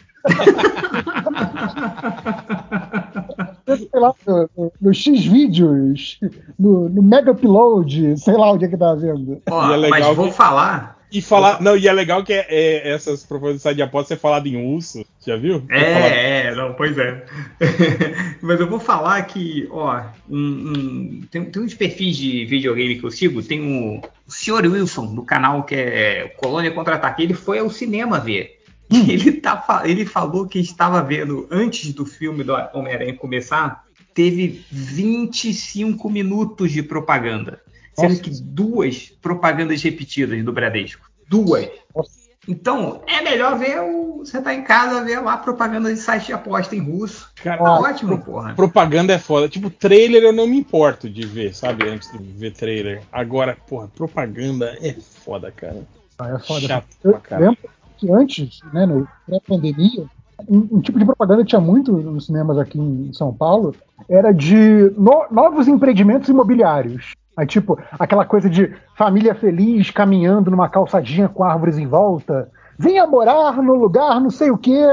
Sei 3.68 3.90
lá, 4.00 4.14
no, 4.28 4.50
no, 4.58 4.72
no 4.82 4.94
X-Vídeos, 4.94 6.20
no, 6.60 6.90
no 6.90 7.02
Mega 7.02 7.32
Upload, 7.32 8.20
sei 8.20 8.34
lá 8.36 8.52
onde 8.52 8.66
é 8.66 8.68
que 8.68 8.78
tá 8.78 8.94
vendo. 8.96 9.42
Ó, 9.50 9.74
é 9.74 9.78
legal 9.78 10.00
mas 10.08 10.16
vou 10.16 10.28
que- 10.28 10.34
falar. 10.34 11.00
E 11.14 11.22
falar. 11.22 11.62
Não, 11.62 11.76
e 11.76 11.90
é 11.90 11.92
legal 11.92 12.24
que 12.24 12.32
é, 12.32 12.46
é, 12.50 12.90
essas 12.94 13.22
propagandas 13.26 13.76
de 13.76 13.82
aposta 13.82 14.16
ser 14.16 14.22
falado 14.22 14.48
em 14.48 14.56
urso. 14.74 15.06
Já 15.28 15.36
viu? 15.36 15.62
É, 15.70 16.48
é, 16.48 16.56
não, 16.56 16.74
pois 16.74 16.98
é. 16.98 17.26
Mas 18.42 18.62
eu 18.62 18.70
vou 18.70 18.80
falar 18.80 19.22
que, 19.24 19.68
ó, 19.72 20.04
um- 20.30 20.38
um- 20.38 21.22
tem, 21.30 21.44
tem 21.44 21.62
uns 21.64 21.74
perfis 21.74 22.16
de 22.16 22.46
videogame 22.46 22.96
que 22.98 23.04
eu 23.06 23.12
sigo, 23.12 23.44
tem 23.44 23.60
o, 23.62 23.98
o 24.00 24.32
Sr. 24.32 24.66
Wilson, 24.72 25.14
do 25.14 25.24
canal 25.24 25.64
que 25.64 25.76
é 25.76 26.34
Colônia 26.38 26.72
Contra-Ataque, 26.72 27.24
ele 27.24 27.34
foi 27.34 27.60
ao 27.60 27.70
cinema 27.70 28.18
ver. 28.18 28.61
Ele, 28.92 29.32
tá, 29.34 29.82
ele 29.86 30.06
falou 30.06 30.48
que 30.48 30.60
estava 30.60 31.02
vendo, 31.02 31.48
antes 31.50 31.94
do 31.94 32.06
filme 32.06 32.44
do 32.44 32.54
Homem-Aranha 32.74 33.16
começar, 33.16 33.86
teve 34.14 34.66
25 34.72 36.10
minutos 36.10 36.72
de 36.72 36.84
propaganda. 36.84 37.62
Sendo 37.94 38.10
Nossa. 38.10 38.22
que 38.22 38.30
duas 38.42 39.10
propagandas 39.22 39.82
repetidas 39.82 40.44
do 40.44 40.52
Bradesco. 40.54 41.10
Duas. 41.28 41.70
Nossa. 41.96 42.22
Então, 42.48 43.04
é 43.06 43.22
melhor 43.22 43.58
ver 43.60 43.80
o. 43.82 44.20
Você 44.26 44.42
tá 44.42 44.54
em 44.54 44.64
casa, 44.64 45.04
ver 45.04 45.20
lá 45.20 45.38
propaganda 45.38 45.94
de 45.94 46.00
site 46.00 46.28
de 46.28 46.34
aposta 46.34 46.76
em 46.76 46.80
russo. 46.80 47.30
Cara, 47.36 47.64
Tá 47.64 47.80
ótimo, 47.80 48.18
porra. 48.20 48.54
propaganda 48.56 49.14
é 49.14 49.20
foda. 49.20 49.48
Tipo, 49.48 49.70
trailer 49.70 50.24
eu 50.24 50.34
não 50.34 50.48
me 50.48 50.58
importo 50.58 51.08
de 51.10 51.26
ver, 51.26 51.54
sabe? 51.56 51.88
Antes 51.88 52.12
de 52.12 52.18
ver 52.18 52.52
trailer. 52.54 53.04
Agora, 53.12 53.56
porra, 53.68 53.88
propaganda 53.90 54.76
é 54.82 54.94
foda, 54.94 55.52
cara. 55.52 55.84
Ah, 56.18 56.30
é 56.36 56.40
foda. 56.40 56.68
Chato 56.68 56.88
Eu 57.04 57.12
pra 57.12 57.20
caralho. 57.20 57.50
lembro 57.52 57.70
que 58.02 58.12
antes, 58.12 58.60
né, 58.74 58.86
no 58.86 59.08
pré-pandemia, 59.28 60.06
um, 60.50 60.68
um 60.72 60.82
tipo 60.82 60.98
de 60.98 61.06
propaganda 61.06 61.44
que 61.44 61.50
tinha 61.50 61.62
muito 61.62 61.92
nos 61.92 62.26
cinemas 62.26 62.58
aqui 62.58 62.80
em 62.80 63.14
São 63.14 63.32
Paulo 63.32 63.76
era 64.10 64.32
de 64.34 64.92
no- 64.98 65.28
novos 65.30 65.68
empreendimentos 65.68 66.28
imobiliários. 66.28 67.14
Aí, 67.38 67.46
tipo, 67.46 67.78
aquela 67.92 68.26
coisa 68.26 68.50
de 68.50 68.74
família 68.98 69.36
feliz 69.36 69.92
caminhando 69.92 70.50
numa 70.50 70.68
calçadinha 70.68 71.30
com 71.30 71.44
árvores 71.44 71.78
em 71.78 71.86
volta. 71.86 72.50
Venha 72.78 73.06
morar 73.06 73.62
no 73.62 73.76
lugar 73.76 74.20
não 74.20 74.32
sei 74.32 74.50
o 74.50 74.58
quê, 74.58 74.84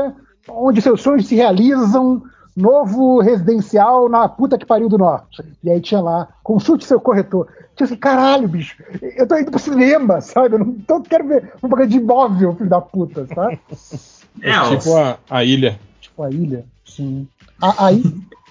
onde 0.51 0.83
seus 0.83 1.01
sonhos 1.01 1.27
se 1.27 1.35
realizam. 1.35 2.23
Novo 2.59 3.20
residencial 3.20 4.09
na 4.09 4.28
puta 4.28 4.59
que 4.59 4.67
pariu 4.67 4.89
do 4.89 4.99
norte. 4.99 5.45
E 5.62 5.70
aí 5.70 5.81
tinha 5.81 6.01
lá, 6.01 6.27
consulte 6.43 6.85
seu 6.85 7.01
corretor. 7.01 7.47
Tinha 7.77 7.85
assim, 7.87 7.97
caralho, 7.97 8.49
bicho, 8.49 8.75
eu 9.17 9.28
tô 9.28 9.37
indo 9.39 9.51
pro 9.53 9.61
cinema, 9.61 10.20
sabe? 10.20 10.57
Eu 10.57 10.59
não 10.59 10.73
tô, 10.73 11.01
quero 11.01 11.28
ver 11.28 11.53
propaganda 11.61 11.89
de 11.91 11.99
imóvel, 11.99 12.55
filho 12.57 12.69
da 12.69 12.81
puta, 12.81 13.27
sabe? 13.35 13.61
É, 14.41 14.51
É, 14.51 14.77
tipo 14.77 14.97
a, 14.97 15.19
a 15.28 15.43
ilha. 15.43 15.81
Tipo 16.01 16.23
a 16.23 16.31
ilha, 16.31 16.65
sim. 16.87 17.27
A- 17.61 17.87
Aí, 17.87 18.05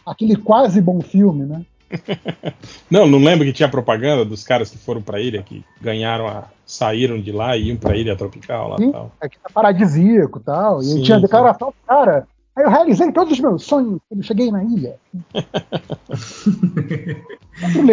aquele 0.06 0.36
quase 0.36 0.82
bom 0.82 1.00
filme, 1.02 1.46
né? 1.46 1.62
Não, 2.92 3.08
não 3.08 3.20
lembro 3.20 3.46
que 3.46 3.54
tinha 3.54 3.70
propaganda 3.70 4.26
dos 4.26 4.44
caras 4.44 4.70
que 4.70 4.78
foram 4.78 5.02
pra 5.02 5.22
ilha, 5.22 5.42
que 5.42 5.64
ganharam 5.82 6.28
a. 6.28 6.44
saíram 6.66 7.20
de 7.22 7.32
lá 7.32 7.56
e 7.56 7.68
iam 7.70 7.78
pra 7.78 7.96
ilha 7.96 8.18
tropical 8.18 8.68
lá 8.70 8.76
e 8.80 8.84
Sim. 8.84 8.92
tal. 8.92 9.12
Aqui 9.22 9.38
tá 9.42 9.50
paradisíaco 9.54 10.40
e 10.40 10.44
tal. 10.44 10.82
E 10.82 10.86
Sim, 10.86 10.98
aí 10.98 11.04
tinha 11.04 11.16
a 11.16 11.20
sim. 11.20 11.26
declaração 11.26 11.70
do 11.70 11.76
cara. 11.88 12.28
Aí 12.58 12.64
eu 12.64 12.70
realizei 12.72 13.12
todos 13.12 13.34
os 13.34 13.40
meus 13.40 13.64
sonhos 13.64 14.00
quando 14.10 14.24
cheguei 14.24 14.52
na 14.52 14.64
ilha. 14.64 14.96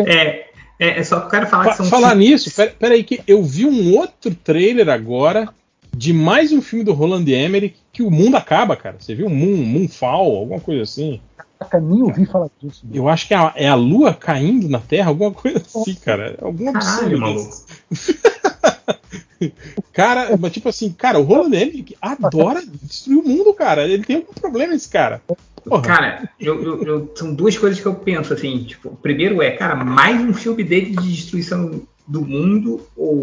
É, 0.07 0.49
é, 0.79 1.01
é 1.01 1.03
só 1.03 1.21
que 1.21 1.27
eu 1.27 1.31
quero 1.31 1.47
falar 1.47 1.71
que 1.71 1.77
são. 1.79 1.87
falar 1.87 2.15
nisso, 2.15 2.55
pera, 2.55 2.71
pera 2.79 3.03
que 3.03 3.23
eu 3.27 3.43
vi 3.43 3.65
um 3.65 3.97
outro 3.97 4.35
trailer 4.35 4.91
agora 4.91 5.49
de 5.97 6.13
mais 6.13 6.53
um 6.53 6.61
filme 6.61 6.85
do 6.85 6.93
Roland 6.93 7.25
Emmerich 7.27 7.77
que 7.91 8.03
o 8.03 8.11
mundo 8.11 8.37
acaba, 8.37 8.77
cara. 8.77 8.97
Você 8.99 9.15
viu 9.15 9.31
Moon, 9.31 9.57
Moonfall, 9.57 10.37
alguma 10.37 10.61
coisa 10.61 10.83
assim? 10.83 11.19
Caraca, 11.59 11.81
nem 11.81 12.03
ouvi 12.03 12.27
falar 12.27 12.51
disso. 12.61 12.85
Eu 12.93 13.09
acho 13.09 13.27
que 13.27 13.33
é 13.33 13.39
a, 13.39 13.53
é 13.57 13.69
a 13.69 13.75
lua 13.75 14.13
caindo 14.13 14.69
na 14.69 14.81
Terra, 14.81 15.09
alguma 15.09 15.31
coisa 15.31 15.59
assim, 15.59 15.95
cara. 15.95 16.37
Algum 16.43 16.71
Caralho, 16.73 16.87
absurdo. 16.87 17.21
maluco. 17.21 17.65
Cara, 19.93 20.37
mas 20.39 20.53
tipo 20.53 20.69
assim, 20.69 20.91
cara, 20.93 21.19
o 21.19 21.23
Roland 21.23 21.55
Emmerich 21.55 21.97
adora 22.01 22.63
destruir 22.83 23.19
o 23.19 23.29
mundo, 23.29 23.53
cara. 23.53 23.87
Ele 23.87 24.03
tem 24.03 24.17
algum 24.17 24.33
problema, 24.33 24.75
esse 24.75 24.89
cara. 24.89 25.21
Porra. 25.65 25.83
Cara, 25.83 26.29
eu, 26.41 26.63
eu- 26.63 26.83
eu- 26.85 27.13
são 27.15 27.35
duas 27.35 27.57
coisas 27.57 27.81
que 27.81 27.87
eu 27.87 27.95
penso 27.95 28.33
assim. 28.33 28.65
Tipo, 28.65 28.97
primeiro 28.97 29.43
é, 29.43 29.51
cara, 29.51 29.75
mais 29.77 30.21
um 30.21 30.33
filme 30.33 30.65
dele 30.65 30.91
de 30.97 31.13
destruição 31.13 31.83
do 32.07 32.23
mundo. 32.23 32.87
Ou... 32.97 33.23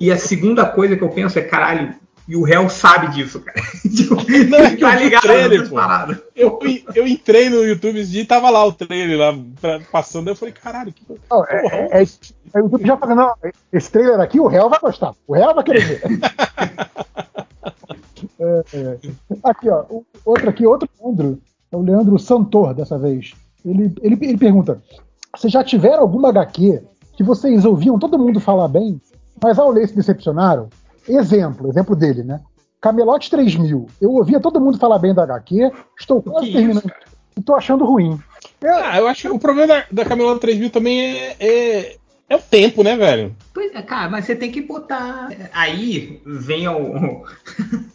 E 0.00 0.10
a 0.10 0.16
segunda 0.16 0.64
coisa 0.66 0.96
que 0.96 1.02
eu 1.02 1.08
penso 1.08 1.38
é, 1.38 1.42
caralho, 1.42 1.94
e 2.28 2.34
o 2.36 2.42
réu 2.42 2.68
sabe 2.68 3.08
disso, 3.12 3.40
cara. 3.40 3.60
tipo, 3.82 4.14
Não, 4.48 4.58
é 4.58 4.76
que 4.76 4.82
eu 4.84 4.88
tá 4.88 4.96
vi 4.96 5.02
o 5.02 5.04
ligado 5.04 5.22
trailer, 5.22 5.68
pô. 5.68 5.76
Eu, 6.34 6.58
eu 6.94 7.06
entrei 7.06 7.48
no 7.48 7.64
YouTube 7.64 8.00
esse 8.00 8.10
dia 8.10 8.22
e 8.22 8.26
tava 8.26 8.50
lá 8.50 8.64
o 8.64 8.72
trailer 8.72 9.18
lá 9.18 9.38
pra- 9.60 9.80
passando. 9.92 10.28
Eu 10.28 10.36
falei, 10.36 10.52
caralho, 10.52 10.92
que 10.92 11.02
Não, 11.30 11.44
é, 11.44 11.66
é, 11.92 12.02
é, 12.02 12.06
é 12.54 12.60
o 12.60 12.64
YouTube 12.64 12.86
já 12.86 12.96
fazendo, 12.96 13.16
não, 13.18 13.34
esse 13.72 13.90
trailer 13.90 14.20
aqui 14.20 14.40
o 14.40 14.46
réu 14.46 14.68
vai 14.68 14.80
gostar. 14.80 15.14
O 15.26 15.34
réu 15.34 15.54
vai 15.54 15.64
querer 15.64 15.84
ver. 15.84 16.02
É, 18.38 18.64
é. 18.74 18.98
Aqui, 19.42 19.68
ó. 19.68 19.84
Outro 20.24 20.48
aqui, 20.48 20.66
outro 20.66 20.88
Leandro. 21.00 21.38
É 21.70 21.76
o 21.76 21.82
Leandro 21.82 22.18
Santor, 22.18 22.74
dessa 22.74 22.98
vez. 22.98 23.32
Ele, 23.64 23.92
ele, 24.02 24.18
ele 24.20 24.36
pergunta: 24.38 24.82
Vocês 25.36 25.52
já 25.52 25.62
tiveram 25.64 26.00
alguma 26.00 26.28
HQ 26.28 26.82
que 27.16 27.22
vocês 27.22 27.64
ouviam 27.64 27.98
todo 27.98 28.18
mundo 28.18 28.40
falar 28.40 28.68
bem, 28.68 29.00
mas 29.42 29.58
ao 29.58 29.70
ler 29.70 29.88
se 29.88 29.94
decepcionaram? 29.96 30.68
Exemplo, 31.08 31.68
exemplo 31.68 31.94
dele, 31.94 32.22
né? 32.22 32.40
Camelote 32.80 33.30
3000. 33.30 33.86
Eu 34.00 34.12
ouvia 34.12 34.40
todo 34.40 34.60
mundo 34.60 34.78
falar 34.78 34.98
bem 34.98 35.14
da 35.14 35.22
HQ, 35.22 35.70
estou 35.98 36.22
quase 36.22 36.52
terminando 36.52 36.90
e 37.36 37.42
tô 37.42 37.54
achando 37.54 37.84
ruim. 37.84 38.18
Ah, 38.64 38.98
eu 38.98 39.06
acho 39.06 39.22
que 39.22 39.28
o 39.28 39.38
problema 39.38 39.66
da, 39.66 39.84
da 39.90 40.04
Camelot 40.04 40.40
3000 40.40 40.70
também 40.70 41.00
é, 41.00 41.36
é, 41.38 41.96
é 42.28 42.36
o 42.36 42.40
tempo, 42.40 42.82
né, 42.82 42.96
velho? 42.96 43.34
Pois 43.52 43.74
é, 43.74 43.82
cara, 43.82 44.08
mas 44.08 44.24
você 44.24 44.34
tem 44.34 44.50
que 44.50 44.62
botar. 44.62 45.28
Aí 45.52 46.20
vem 46.24 46.66
o. 46.68 47.24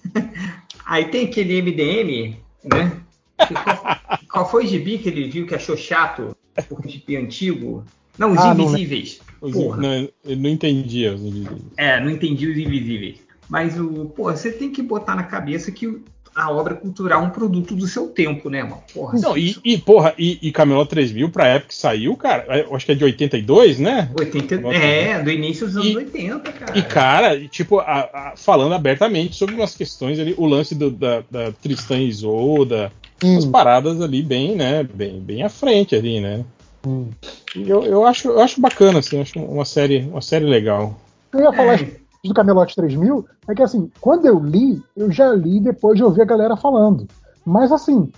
Aí 0.85 1.05
tem 1.05 1.25
aquele 1.25 1.61
MDM, 1.61 2.37
né? 2.65 2.91
Qual, 3.37 4.19
qual 4.31 4.49
foi 4.49 4.65
o 4.65 4.67
gibi 4.67 4.97
que 4.97 5.09
ele 5.09 5.29
viu 5.29 5.47
que 5.47 5.55
achou 5.55 5.77
chato? 5.77 6.35
O 6.69 6.87
gibi 6.87 7.15
antigo? 7.15 7.83
Não, 8.17 8.33
os 8.33 8.39
Ah, 8.39 8.53
não 8.53 8.65
invisíveis. 8.65 9.21
Os- 9.41 9.51
Porra. 9.53 9.81
não, 9.81 9.93
ele 10.25 10.41
não 10.41 10.49
entendia 10.49 11.13
os 11.13 11.21
invisíveis. 11.21 11.61
É, 11.77 11.99
não 11.99 12.09
entendi 12.11 12.47
os 12.47 12.57
invisíveis. 12.57 13.15
Mas 13.49 13.77
o, 13.79 14.05
pô, 14.15 14.25
você 14.31 14.51
tem 14.51 14.71
que 14.71 14.81
botar 14.81 15.15
na 15.15 15.23
cabeça 15.23 15.71
que 15.71 15.99
a 16.33 16.49
obra 16.49 16.75
cultural 16.75 17.23
é 17.23 17.25
um 17.25 17.29
produto 17.31 17.75
do 17.75 17.85
seu 17.87 18.07
tempo, 18.07 18.49
né, 18.49 18.63
mano? 18.63 18.81
Porra, 18.93 19.19
Não, 19.19 19.37
e, 19.37 19.57
e, 19.65 19.77
porra, 19.77 20.13
e, 20.17 20.39
e 20.41 20.49
Camelot 20.51 20.87
3000 20.89 21.29
pra 21.29 21.47
época 21.47 21.67
que 21.69 21.75
saiu, 21.75 22.15
cara, 22.15 22.45
eu 22.59 22.73
acho 22.73 22.85
que 22.85 22.93
é 22.93 22.95
de 22.95 23.03
82, 23.03 23.79
né? 23.79 24.09
80, 24.17 24.55
é, 24.73 25.21
do 25.21 25.29
início 25.29 25.65
dos 25.67 25.75
anos 25.75 25.89
E- 25.91 25.97
80, 25.97 26.51
cara. 26.53 26.77
E, 26.79 26.81
cara, 26.83 27.47
tipo, 27.49 27.79
a- 27.79 28.09
a- 28.13 28.33
falando 28.37 28.73
abertamente 28.73 29.35
sobre 29.35 29.55
umas 29.55 29.75
questões 29.75 30.19
ali, 30.19 30.33
o 30.37 30.45
lance 30.45 30.73
do- 30.73 30.91
da, 30.91 31.21
da 31.29 31.51
Tristan 31.51 31.97
e 31.97 32.07
Isolda, 32.07 32.89
umas 33.21 33.43
Hum, 33.43 33.51
paradas 33.51 33.99
ali 33.99 34.23
bem, 34.23 34.55
né, 34.55 34.83
bem, 34.83 35.19
bem 35.19 35.43
à 35.43 35.49
frente 35.49 35.93
ali, 35.95 36.21
né? 36.21 36.45
Hum. 36.85 37.09
E 37.55 37.69
eu, 37.69 37.83
eu, 37.83 38.05
acho, 38.05 38.29
eu 38.29 38.41
acho 38.41 38.61
bacana, 38.61 38.99
assim, 38.99 39.21
acho 39.21 39.39
uma 39.39 39.65
série, 39.65 40.07
uma 40.09 40.21
série 40.21 40.45
legal. 40.45 40.93
Eu 41.33 41.41
ia 41.41 41.53
falar 41.53 41.81
É. 41.81 41.97
do 42.23 42.33
Camelote 42.33 42.75
3000, 42.75 43.25
é 43.47 43.55
que 43.55 43.63
assim, 43.63 43.91
quando 43.99 44.25
eu 44.25 44.39
li, 44.39 44.81
eu 44.95 45.11
já 45.11 45.31
li 45.33 45.59
depois 45.59 45.97
de 45.97 46.03
ouvir 46.03 46.21
a 46.21 46.25
galera 46.25 46.55
falando. 46.55 47.07
Mas 47.45 47.71
assim, 47.71 48.11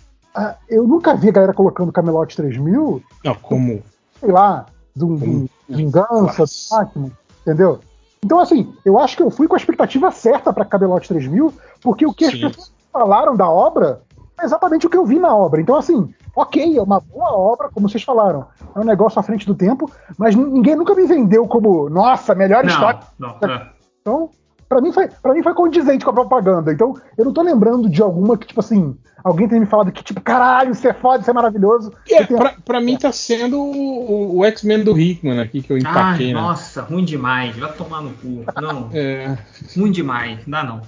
eu 0.70 0.88
nunca 0.88 1.16
vi 1.16 1.30
a 1.30 1.32
galera 1.32 1.54
colocando 1.54 1.92
Camelote 1.92 2.36
3000, 2.36 3.02
Não, 3.24 3.36
como. 3.36 3.82
sei 4.20 4.32
lá, 4.32 4.66
de 4.96 5.06
um, 5.06 5.48
vingança, 5.70 6.44
Batman, 6.72 7.12
entendeu? 7.42 7.80
Então 8.24 8.40
assim, 8.40 8.74
eu 8.86 9.00
acho 9.00 9.18
que 9.18 9.24
eu 9.24 9.30
fui 9.32 9.48
com 9.48 9.56
a 9.56 9.58
expectativa 9.58 10.12
certa 10.12 10.54
pra 10.54 10.66
Camelote 10.66 11.08
3000, 11.10 11.54
porque 11.82 12.06
o 12.06 12.14
que 12.14 12.26
as 12.26 12.32
Sim. 12.32 12.42
pessoas 12.42 12.72
falaram 12.92 13.36
da 13.36 13.50
obra 13.50 14.02
é 14.40 14.46
exatamente 14.46 14.86
o 14.86 14.90
que 14.90 14.98
eu 14.98 15.06
vi 15.06 15.20
na 15.20 15.36
obra. 15.36 15.62
Então, 15.62 15.76
assim, 15.76 16.14
ok, 16.36 16.78
é 16.78 16.82
uma 16.82 17.00
boa 17.00 17.32
obra, 17.34 17.70
como 17.70 17.88
vocês 17.88 18.04
falaram. 18.04 18.46
É 18.76 18.80
um 18.80 18.84
negócio 18.84 19.20
à 19.20 19.24
frente 19.24 19.46
do 19.46 19.56
tempo, 19.56 19.90
mas 20.18 20.36
ninguém 20.36 20.76
nunca 20.76 20.96
me 20.96 21.06
vendeu 21.06 21.48
como, 21.48 21.90
nossa, 21.90 22.34
melhor 22.34 22.66
história. 22.66 23.00
Não, 23.20 23.38
não. 23.42 23.62
Então, 24.02 24.30
pra 24.68 24.82
mim, 24.82 24.92
foi, 24.92 25.08
pra 25.22 25.34
mim 25.34 25.44
foi 25.44 25.54
condizente 25.54 26.04
com 26.04 26.12
a 26.12 26.14
propaganda. 26.14 26.74
Então, 26.74 26.96
eu 27.18 27.26
não 27.26 27.34
tô 27.34 27.42
lembrando 27.42 27.90
de 27.90 28.02
alguma 28.02 28.38
que, 28.38 28.48
tipo 28.48 28.60
assim, 28.60 28.98
alguém 29.24 29.48
tenha 29.48 29.62
me 29.62 29.68
falado 29.68 29.92
que, 29.92 30.04
tipo, 30.04 30.20
caralho, 30.22 30.72
isso 30.72 30.88
é 30.88 30.94
foda, 30.94 31.22
isso 31.22 31.30
é 31.30 31.34
maravilhoso. 31.34 31.94
É, 32.10 32.24
Tem- 32.26 32.36
pra, 32.36 32.54
pra 32.66 32.82
mim 32.82 32.98
tá 32.98 33.12
sendo 33.12 33.60
o, 33.62 34.40
o 34.40 34.46
X-Men 34.46 34.84
do 34.84 34.98
Hickman 35.00 35.40
aqui 35.40 35.62
que 35.62 35.72
eu 35.72 35.78
Ai, 35.78 35.82
empaquei, 35.82 36.34
né? 36.34 36.42
nossa, 36.42 36.82
ruim 36.82 37.06
demais. 37.06 37.56
Vai 37.56 37.72
tomar 37.74 38.02
no 38.02 38.12
cu. 38.14 38.44
Não, 38.62 38.90
É, 38.94 39.38
ruim 39.78 39.92
demais. 39.92 40.40
Não 40.48 40.52
dá 40.52 40.64
não. 40.64 40.82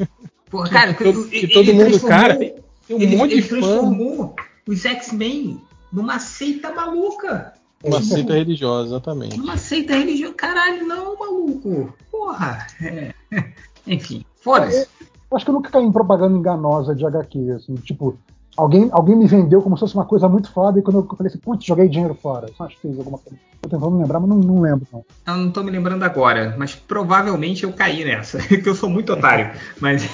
Porra, 0.49 0.69
cara, 0.69 0.93
Que 0.93 1.03
todo- 1.03 1.27
que 1.27 1.47
todo 1.47 1.69
ele 1.69 1.73
mundo, 1.73 1.85
transformou- 1.89 2.19
cara, 2.19 2.35
tem 2.35 2.55
um 2.89 2.99
ele, 2.99 3.15
monte 3.15 3.31
ele 3.33 3.41
de 3.41 3.47
fã. 3.49 3.55
transformou 3.59 4.35
os 4.67 4.85
X-Men 4.85 5.61
numa 5.93 6.19
seita 6.19 6.73
maluca. 6.73 7.53
Uma 7.85 8.01
seita 8.01 8.33
religiosa, 8.33 8.87
exatamente. 8.89 9.37
Numa 9.37 9.57
seita 9.57 9.95
religiosa. 9.95 10.33
Caralho, 10.33 10.85
não, 10.85 11.17
maluco. 11.17 11.93
Porra. 12.11 12.67
É. 12.81 13.13
Enfim, 13.87 14.25
foda-se. 14.41 14.87
Eu 15.29 15.37
acho 15.37 15.45
que 15.45 15.51
eu 15.51 15.55
nunca 15.55 15.69
caí 15.69 15.83
em 15.83 15.91
propaganda 15.91 16.37
enganosa 16.37 16.95
de 16.95 17.05
HQ, 17.05 17.51
assim, 17.51 17.75
tipo, 17.75 18.17
alguém, 18.55 18.89
alguém 18.91 19.15
me 19.15 19.27
vendeu 19.27 19.61
como 19.61 19.75
se 19.75 19.81
fosse 19.81 19.95
uma 19.95 20.05
coisa 20.05 20.29
muito 20.29 20.51
foda, 20.51 20.79
e 20.79 20.81
quando 20.81 20.99
eu 20.99 21.17
falei 21.17 21.29
assim, 21.29 21.39
putz, 21.39 21.65
joguei 21.65 21.89
dinheiro 21.89 22.15
fora. 22.15 22.47
Eu 22.47 22.65
acho 22.65 22.75
que 22.75 22.81
fez 22.81 22.97
alguma 22.97 23.17
coisa. 23.17 23.37
Tô 23.61 23.69
tentando 23.69 23.97
lembrar, 23.97 24.19
mas 24.19 24.29
não, 24.29 24.37
não 24.37 24.61
lembro, 24.61 24.87
não. 24.91 25.05
Eu 25.27 25.37
não 25.37 25.51
tô 25.51 25.63
me 25.63 25.71
lembrando 25.71 26.03
agora, 26.03 26.55
mas 26.57 26.75
provavelmente 26.75 27.63
eu 27.63 27.73
caí 27.73 28.05
nessa. 28.05 28.39
Que 28.47 28.69
eu 28.69 28.75
sou 28.75 28.89
muito 28.89 29.13
otário. 29.13 29.51
Mas. 29.79 30.07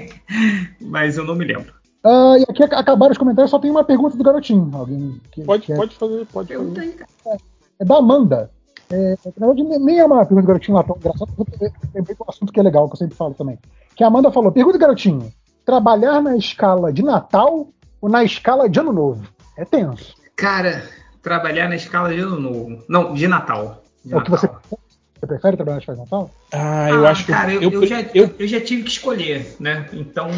mas 0.80 1.16
eu 1.16 1.24
não 1.24 1.34
me 1.34 1.44
lembro. 1.44 1.79
Ah, 2.04 2.34
e 2.38 2.42
aqui 2.48 2.62
ac- 2.64 2.74
acabaram 2.74 3.12
os 3.12 3.18
comentários, 3.18 3.50
só 3.50 3.58
tem 3.58 3.70
uma 3.70 3.84
pergunta 3.84 4.16
do 4.16 4.24
garotinho. 4.24 4.70
Alguém 4.74 5.20
que, 5.32 5.42
Pode, 5.44 5.66
quer- 5.66 5.76
pode 5.76 5.94
fazer, 5.96 6.26
pode 6.26 6.48
Pergunta 6.48 6.80
fazer. 6.80 6.92
cara. 7.24 7.38
É 7.78 7.84
da 7.84 7.96
Amanda. 7.98 8.50
É, 8.90 9.16
na 9.38 9.46
verdade, 9.46 9.62
nem- 9.78 9.98
é 10.00 10.04
uma 10.04 10.18
pergunta 10.18 10.42
do 10.42 10.46
garotinho 10.48 10.76
lá 10.76 10.82
tão 10.82 10.96
engraçada, 10.96 11.30
mas 11.36 11.60
eu 11.62 11.70
lembrei 11.94 12.16
de 12.16 12.22
um 12.22 12.26
assunto 12.28 12.52
que 12.52 12.58
é 12.58 12.62
legal, 12.62 12.88
que 12.88 12.94
eu 12.94 12.98
sempre 12.98 13.14
falo 13.16 13.34
também. 13.34 13.58
Que 13.94 14.02
a 14.02 14.06
Amanda 14.06 14.32
falou: 14.32 14.50
pergunta 14.50 14.78
do 14.78 14.80
garotinho: 14.80 15.30
trabalhar 15.64 16.20
na 16.22 16.36
escala 16.36 16.92
de 16.92 17.02
Natal 17.02 17.68
ou 18.00 18.08
na 18.08 18.24
escala 18.24 18.68
de 18.68 18.80
Ano 18.80 18.92
Novo? 18.92 19.22
É 19.56 19.64
tenso. 19.64 20.14
Cara, 20.34 20.82
trabalhar 21.22 21.68
na 21.68 21.76
escala 21.76 22.08
de 22.14 22.18
ano 22.20 22.40
novo. 22.40 22.82
Não, 22.88 23.12
de 23.12 23.28
Natal. 23.28 23.82
De 24.02 24.14
É 24.14 24.16
o 24.16 24.22
que 24.24 24.30
você, 24.30 24.46
Natal. 24.46 24.62
Você 25.20 25.26
prefere 25.26 25.56
trabalhar 25.56 25.76
na 25.76 25.80
escala 25.80 25.98
de 25.98 26.04
Natal? 26.04 26.30
Ah, 26.52 26.90
eu 26.90 27.06
acho 27.06 27.26
que 27.26 27.32
cara, 27.32 27.52
eu, 27.52 27.62
eu, 27.62 27.72
eu 27.72 27.86
já, 27.86 28.00
eu- 28.14 28.34
eu 28.38 28.48
já 28.48 28.60
tive 28.60 28.82
que 28.84 28.90
escolher, 28.90 29.54
né? 29.60 29.88
Então, 29.92 30.30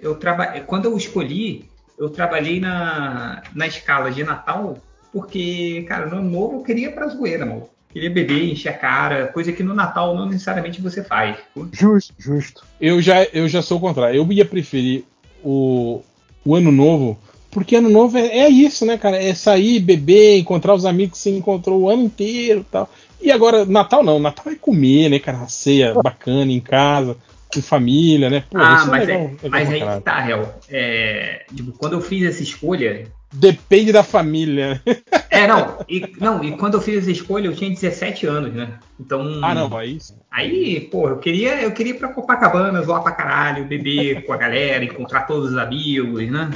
eu 0.00 0.14
traba... 0.14 0.46
quando 0.66 0.86
eu 0.86 0.96
escolhi, 0.96 1.66
eu 1.98 2.08
trabalhei 2.08 2.58
na, 2.58 3.42
na 3.54 3.66
escala 3.66 4.10
de 4.10 4.24
Natal, 4.24 4.78
porque, 5.12 5.84
cara, 5.86 6.06
no 6.06 6.16
ano 6.16 6.30
novo 6.30 6.56
eu 6.56 6.62
queria 6.62 6.88
ir 6.88 6.94
pra 6.94 7.08
zoeira, 7.08 7.44
mano. 7.44 7.68
Queria 7.92 8.08
beber, 8.10 8.50
encher 8.50 8.70
a 8.70 8.72
cara, 8.72 9.26
coisa 9.26 9.52
que 9.52 9.62
no 9.62 9.74
Natal 9.74 10.16
não 10.16 10.24
necessariamente 10.24 10.80
você 10.80 11.04
faz. 11.04 11.36
Justo, 11.72 12.14
justo. 12.18 12.64
eu 12.80 13.02
já, 13.02 13.22
eu 13.24 13.46
já 13.46 13.60
sou 13.60 13.76
o 13.76 13.80
contrário. 13.80 14.16
Eu 14.16 14.32
ia 14.32 14.46
preferir 14.46 15.04
o, 15.44 16.00
o 16.42 16.54
ano 16.56 16.72
novo, 16.72 17.18
porque 17.50 17.76
ano 17.76 17.90
novo 17.90 18.16
é, 18.16 18.38
é 18.38 18.48
isso, 18.48 18.86
né, 18.86 18.96
cara? 18.96 19.22
É 19.22 19.34
sair, 19.34 19.78
beber, 19.78 20.38
encontrar 20.38 20.74
os 20.74 20.86
amigos 20.86 21.18
que 21.18 21.24
você 21.24 21.36
encontrou 21.36 21.82
o 21.82 21.90
ano 21.90 22.04
inteiro 22.04 22.60
e 22.60 22.64
tal. 22.64 22.90
E 23.22 23.30
agora, 23.30 23.64
Natal 23.64 24.02
não, 24.02 24.18
Natal 24.18 24.52
é 24.52 24.56
comer, 24.56 25.08
né, 25.08 25.18
cara? 25.18 25.46
Ceia 25.46 25.94
bacana 25.94 26.50
em 26.50 26.60
casa, 26.60 27.16
com 27.54 27.62
família, 27.62 28.28
né? 28.28 28.44
Pô, 28.50 28.58
ah, 28.58 28.74
isso 28.74 28.90
mas, 28.90 29.06
legal, 29.06 29.20
é, 29.22 29.26
legal 29.28 29.50
mas 29.50 29.68
pra 29.68 29.74
aí 29.92 29.98
que 29.98 30.04
tá, 30.04 30.28
Hel. 30.28 30.54
É, 30.68 31.44
tipo, 31.54 31.72
quando 31.72 31.92
eu 31.92 32.00
fiz 32.00 32.24
essa 32.28 32.42
escolha. 32.42 33.06
Depende 33.32 33.92
da 33.92 34.02
família. 34.02 34.82
É, 35.30 35.46
não 35.46 35.78
e, 35.88 36.12
não, 36.20 36.44
e 36.44 36.52
quando 36.52 36.74
eu 36.74 36.80
fiz 36.82 36.98
essa 36.98 37.10
escolha, 37.10 37.46
eu 37.46 37.54
tinha 37.56 37.70
17 37.70 38.26
anos, 38.26 38.52
né? 38.52 38.74
Então. 39.00 39.40
ah, 39.42 39.54
não, 39.54 39.74
aí. 39.76 39.98
Aí, 40.30 40.80
pô, 40.80 41.08
eu 41.08 41.16
queria, 41.18 41.62
eu 41.62 41.70
queria 41.72 41.94
ir 41.94 41.98
pra 41.98 42.12
Copacabana, 42.12 42.82
zoar 42.82 43.02
pra 43.02 43.12
caralho, 43.12 43.64
beber 43.64 44.24
com 44.26 44.32
a 44.32 44.36
galera, 44.36 44.84
encontrar 44.84 45.22
todos 45.22 45.52
os 45.52 45.56
amigos, 45.56 46.28
né? 46.30 46.50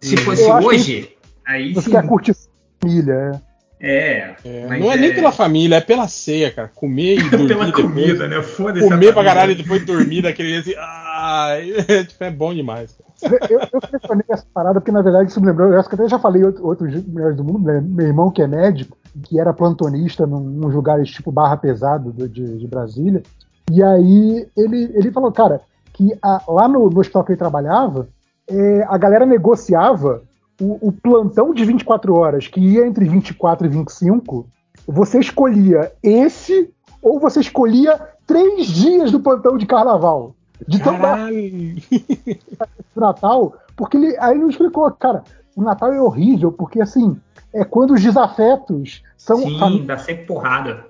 Se 0.00 0.14
Uhum. 0.16 0.22
fosse 0.22 0.44
hoje, 0.44 1.08
aí 1.46 1.74
Você 1.74 1.86
sim. 1.86 1.90
quer 1.90 2.06
curtir 2.06 2.34
família, 2.80 3.12
é. 3.34 3.49
É. 3.80 4.34
É, 4.44 4.66
mas 4.68 4.78
não 4.80 4.92
é, 4.92 4.96
nem 4.96 5.14
pela 5.14 5.32
família, 5.32 5.76
é 5.76 5.80
pela 5.80 6.06
ceia, 6.06 6.50
cara. 6.50 6.70
Comer 6.74 7.18
e 7.18 7.22
dormir 7.30 7.48
pela 7.48 7.64
depois. 7.66 7.84
comida, 7.86 8.28
né? 8.28 8.42
Foda-se. 8.42 8.84
a 8.86 8.88
Comer 8.90 9.12
pra 9.14 9.24
caralho 9.24 9.52
e 9.52 9.54
depois 9.54 9.84
dormir 9.86 10.22
daquele 10.22 10.50
jeito 10.60 10.68
assim. 10.70 10.78
Ah, 10.78 11.48
é, 11.88 12.04
tipo, 12.04 12.22
é 12.24 12.30
bom 12.30 12.52
demais. 12.54 12.94
Eu, 13.22 13.60
eu 13.72 13.80
selecionei 13.86 14.24
essa 14.30 14.46
parada 14.52 14.80
porque, 14.80 14.92
na 14.92 15.02
verdade, 15.02 15.30
isso 15.30 15.40
me 15.40 15.46
lembrou. 15.46 15.68
Eu 15.72 15.78
acho 15.80 15.88
que 15.88 15.94
até 15.94 16.08
já 16.08 16.18
falei 16.18 16.42
em 16.42 16.46
outro- 16.46 16.66
outros 16.66 17.04
melhores 17.06 17.36
do 17.36 17.44
mundo, 17.44 17.64
né? 17.66 17.82
Meu 17.82 18.06
irmão, 18.06 18.30
que 18.30 18.42
é 18.42 18.46
médico, 18.46 18.96
que 19.24 19.38
era 19.40 19.52
plantonista 19.52 20.26
num, 20.26 20.40
num 20.40 20.68
lugares 20.68 21.10
tipo 21.10 21.32
Barra 21.32 21.56
Pesado 21.56 22.12
do- 22.12 22.28
de, 22.28 22.58
de 22.58 22.66
Brasília. 22.66 23.22
E 23.70 23.82
aí 23.82 24.46
ele, 24.56 24.90
ele 24.94 25.10
falou, 25.10 25.30
cara, 25.32 25.60
que 25.92 26.12
a- 26.22 26.42
lá 26.48 26.66
no, 26.68 26.88
no 26.90 27.00
hospital 27.00 27.24
que 27.24 27.32
ele 27.32 27.38
trabalhava, 27.38 28.08
é, 28.48 28.84
a 28.88 28.96
galera 28.98 29.24
negociava 29.26 30.22
o, 30.60 30.88
o 30.88 30.92
plantão 30.92 31.54
de 31.54 31.64
24 31.64 32.14
horas, 32.14 32.46
que 32.46 32.60
ia 32.60 32.86
entre 32.86 33.08
24 33.08 33.66
e 33.66 33.70
25. 33.70 34.46
Você 34.86 35.18
escolhia 35.18 35.92
esse 36.02 36.70
ou 37.02 37.18
você 37.18 37.40
escolhia 37.40 37.98
três 38.26 38.66
dias 38.66 39.10
do 39.10 39.20
plantão 39.20 39.56
de 39.56 39.66
carnaval. 39.66 40.34
De 40.68 40.78
tão 40.78 40.98
Natal, 42.94 43.54
porque 43.74 43.96
ele, 43.96 44.16
aí 44.18 44.34
ele 44.34 44.44
me 44.44 44.50
explicou, 44.50 44.90
cara, 44.90 45.24
o 45.56 45.62
Natal 45.62 45.90
é 45.92 46.00
horrível, 46.00 46.52
porque 46.52 46.82
assim, 46.82 47.18
é 47.52 47.64
quando 47.64 47.94
os 47.94 48.02
desafetos 48.02 49.02
são 49.16 49.38
Sim, 49.38 49.86
dá 49.86 49.96
sempre 49.96 50.26
porrada. 50.26 50.84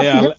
se 0.00 0.06
É, 0.06 0.18
ela-? 0.18 0.36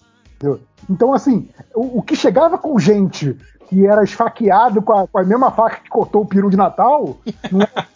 Então, 0.88 1.12
assim, 1.12 1.48
o, 1.74 1.98
o 1.98 2.02
que 2.02 2.14
chegava 2.14 2.56
com 2.56 2.78
gente 2.78 3.36
que 3.68 3.86
era 3.86 4.02
esfaqueado 4.02 4.80
com 4.80 4.92
a, 4.92 5.06
com 5.06 5.18
a 5.18 5.24
mesma 5.24 5.50
faca 5.50 5.80
que 5.82 5.90
cortou 5.90 6.22
o 6.22 6.26
peru 6.26 6.50
de 6.50 6.56
Natal, 6.56 7.18
não 7.52 7.60
era, 7.60 7.86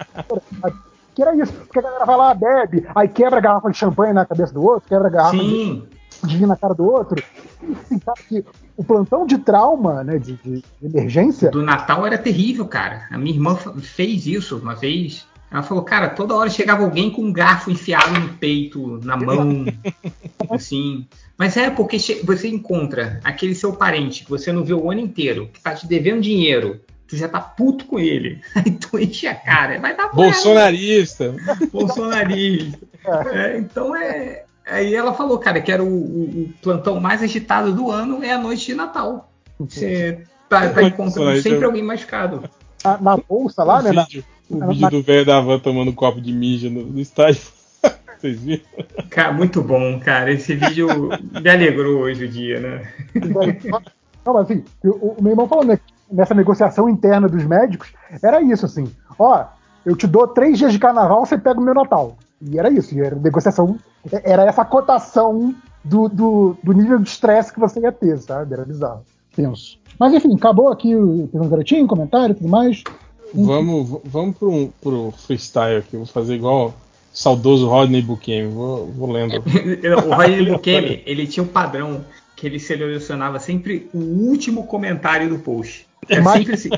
que 1.14 1.22
era 1.22 1.34
isso, 1.36 1.52
porque 1.52 1.78
a 1.78 1.82
galera 1.82 2.04
vai 2.04 2.16
lá, 2.16 2.34
bebe, 2.34 2.86
aí 2.94 3.08
quebra 3.08 3.38
a 3.38 3.42
garrafa 3.42 3.70
de 3.70 3.76
champanhe 3.76 4.12
na 4.12 4.26
cabeça 4.26 4.52
do 4.52 4.62
outro, 4.62 4.88
quebra 4.88 5.08
a 5.08 5.10
garrafa 5.10 5.36
de, 5.36 5.42
Sim, 5.42 5.86
de 6.24 6.36
vinho 6.36 6.48
na 6.48 6.56
cara 6.56 6.74
do 6.74 6.84
outro. 6.84 7.22
Assim, 7.62 8.00
que 8.28 8.44
o 8.76 8.84
plantão 8.84 9.26
de 9.26 9.38
trauma, 9.38 10.04
né, 10.04 10.18
de, 10.18 10.34
de 10.36 10.62
emergência, 10.82 11.50
do 11.50 11.62
Natal 11.62 12.06
era 12.06 12.18
terrível, 12.18 12.66
cara. 12.66 13.06
A 13.10 13.18
minha 13.18 13.34
irmã 13.34 13.56
fez 13.56 14.26
isso 14.26 14.56
uma 14.58 14.74
vez. 14.74 15.26
Ela 15.50 15.62
falou, 15.62 15.84
cara, 15.84 16.08
toda 16.08 16.34
hora 16.34 16.48
chegava 16.48 16.82
alguém 16.82 17.10
com 17.10 17.22
um 17.22 17.32
garfo 17.32 17.70
enfiado 17.70 18.18
no 18.18 18.30
peito, 18.34 18.98
na 19.04 19.16
mão, 19.18 19.66
assim. 20.54 21.06
Mas 21.38 21.56
é 21.56 21.70
porque 21.70 21.98
você 21.98 22.48
encontra 22.48 23.20
aquele 23.24 23.54
seu 23.54 23.72
parente 23.72 24.24
que 24.24 24.30
você 24.30 24.52
não 24.52 24.64
viu 24.64 24.78
o 24.82 24.90
ano 24.90 25.00
inteiro, 25.00 25.48
que 25.52 25.60
tá 25.60 25.74
te 25.74 25.86
devendo 25.86 26.20
dinheiro, 26.20 26.80
tu 27.08 27.16
já 27.16 27.28
tá 27.28 27.40
puto 27.40 27.84
com 27.86 27.98
ele. 27.98 28.40
Aí 28.54 28.70
tu 28.72 28.98
enche 28.98 29.26
a 29.26 29.34
cara, 29.34 29.78
vai 29.80 29.96
dar 29.96 30.04
merda. 30.04 30.16
Bolsonarista. 30.16 31.34
bolsonarista. 31.72 32.78
É, 33.32 33.58
então 33.58 33.96
é. 33.96 34.44
Aí 34.64 34.94
ela 34.94 35.12
falou, 35.12 35.36
cara, 35.36 35.60
que 35.60 35.72
era 35.72 35.82
o, 35.82 35.88
o- 35.88 36.42
o 36.44 36.52
plantão 36.62 37.00
mais 37.00 37.20
agitado 37.20 37.72
do 37.74 37.90
ano 37.90 38.22
é 38.22 38.30
a 38.30 38.38
noite 38.38 38.66
de 38.66 38.74
Natal. 38.76 39.28
Você 39.58 40.22
tá, 40.48 40.68
tá 40.68 40.84
encontrando 40.84 41.30
sempre 41.42 41.64
alguém 41.64 41.82
machucado. 41.82 42.48
na, 42.84 42.98
na 42.98 43.16
bolsa 43.16 43.64
lá, 43.64 43.80
o 43.80 43.82
né, 43.82 43.90
na- 43.90 44.04
vídeo, 44.04 44.24
o 44.48 44.68
vídeo 44.68 44.88
do 44.90 45.02
velho 45.02 45.26
da 45.26 45.40
van 45.40 45.58
tomando 45.58 45.90
um 45.90 45.94
copo 45.94 46.20
de 46.20 46.32
mijo 46.32 46.70
no, 46.70 46.84
no 46.86 47.00
estádio. 47.00 47.42
Vocês 48.22 48.40
viram? 48.40 48.62
Cara, 49.10 49.32
muito 49.32 49.60
bom, 49.60 49.98
cara. 49.98 50.30
Esse 50.30 50.54
vídeo 50.54 50.86
me 51.42 51.50
alegrou 51.50 52.02
hoje 52.02 52.24
o 52.24 52.28
dia, 52.28 52.60
né? 52.60 52.92
Não, 54.24 54.34
mas 54.34 54.44
assim, 54.44 54.62
o, 54.84 55.16
o 55.18 55.22
meu 55.22 55.32
irmão 55.32 55.48
falou, 55.48 55.64
né, 55.64 55.76
que 55.76 55.92
nessa 56.08 56.32
negociação 56.32 56.88
interna 56.88 57.28
dos 57.28 57.44
médicos, 57.44 57.92
era 58.22 58.40
isso, 58.40 58.64
assim, 58.64 58.88
ó, 59.18 59.46
eu 59.84 59.96
te 59.96 60.06
dou 60.06 60.28
três 60.28 60.56
dias 60.56 60.72
de 60.72 60.78
carnaval, 60.78 61.26
você 61.26 61.36
pega 61.36 61.58
o 61.58 61.64
meu 61.64 61.74
Natal. 61.74 62.16
E 62.40 62.56
era 62.56 62.70
isso, 62.70 62.94
e 62.94 63.00
era 63.00 63.16
negociação, 63.16 63.76
era 64.22 64.44
essa 64.44 64.64
cotação 64.64 65.52
do, 65.82 66.08
do, 66.08 66.56
do 66.62 66.72
nível 66.72 67.00
de 67.00 67.08
estresse 67.08 67.52
que 67.52 67.58
você 67.58 67.80
ia 67.80 67.90
ter, 67.90 68.16
sabe? 68.18 68.54
Era 68.54 68.64
bizarro. 68.64 69.04
Tenso. 69.34 69.80
Mas 69.98 70.12
enfim, 70.12 70.36
acabou 70.36 70.68
aqui 70.68 70.94
o 70.94 71.28
Garotinho, 71.48 71.88
comentário 71.88 72.34
e 72.34 72.36
tudo 72.36 72.48
mais. 72.48 72.84
Vamos, 73.34 74.00
vamos 74.04 74.36
pro, 74.36 74.68
pro 74.80 75.10
freestyle 75.10 75.78
aqui. 75.78 75.96
Vou 75.96 76.06
fazer 76.06 76.34
igual 76.34 76.72
saudoso 77.12 77.68
Rodney 77.68 78.02
Buchanan. 78.02 78.48
Vou, 78.50 78.86
vou 78.86 79.10
lendo. 79.12 79.36
o 80.06 80.14
Rodney 80.14 80.46
Bukemi, 80.50 81.02
ele 81.06 81.26
tinha 81.26 81.44
um 81.44 81.48
padrão 81.48 82.04
que 82.36 82.46
ele 82.46 82.58
selecionava 82.58 83.38
sempre 83.38 83.88
o 83.94 83.98
último 83.98 84.66
comentário 84.66 85.28
do 85.28 85.38
post. 85.38 85.86
Era 86.08 86.22
Mas- 86.22 86.34
sempre 86.38 86.54
assim. 86.54 86.70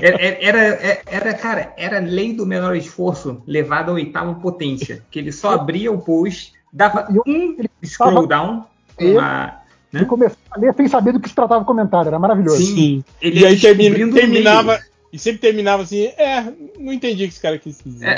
Era, 0.00 0.16
era, 0.40 1.00
era, 1.06 1.34
cara, 1.34 1.72
era 1.76 1.98
lei 2.00 2.32
do 2.32 2.46
menor 2.46 2.74
esforço 2.74 3.42
levada 3.46 3.90
à 3.90 3.94
oitava 3.94 4.34
potência. 4.34 5.02
Que 5.10 5.18
ele 5.18 5.30
só 5.30 5.52
abria 5.52 5.92
o 5.92 5.98
post, 5.98 6.52
dava 6.72 7.06
E 7.12 7.16
eu- 7.16 7.22
um 7.26 7.56
scroll 7.84 8.26
down, 8.26 8.64
E- 8.98 9.12
uma, 9.12 9.58
Ele 9.92 10.06
começou 10.06 10.38
a 10.50 10.58
ler 10.58 10.72
sem 10.74 10.88
saber 10.88 11.12
do 11.12 11.20
que 11.20 11.28
se 11.28 11.34
tratava 11.34 11.62
o 11.62 11.66
comentário, 11.66 12.08
era 12.08 12.18
maravilhoso. 12.18 12.64
Sim. 12.64 13.04
Ele 13.20 13.40
e 13.40 13.46
aí 13.46 13.60
termina- 13.60 14.12
terminava, 14.12 14.80
E 15.12 15.18
sempre 15.18 15.40
terminava 15.40 15.82
assim, 15.82 16.06
é, 16.16 16.42
não 16.78 16.90
entendi 16.92 17.24
o 17.24 17.26
que 17.26 17.32
esse 17.34 17.40
cara 17.42 17.58
quis 17.58 17.78
dizer. 17.84 18.16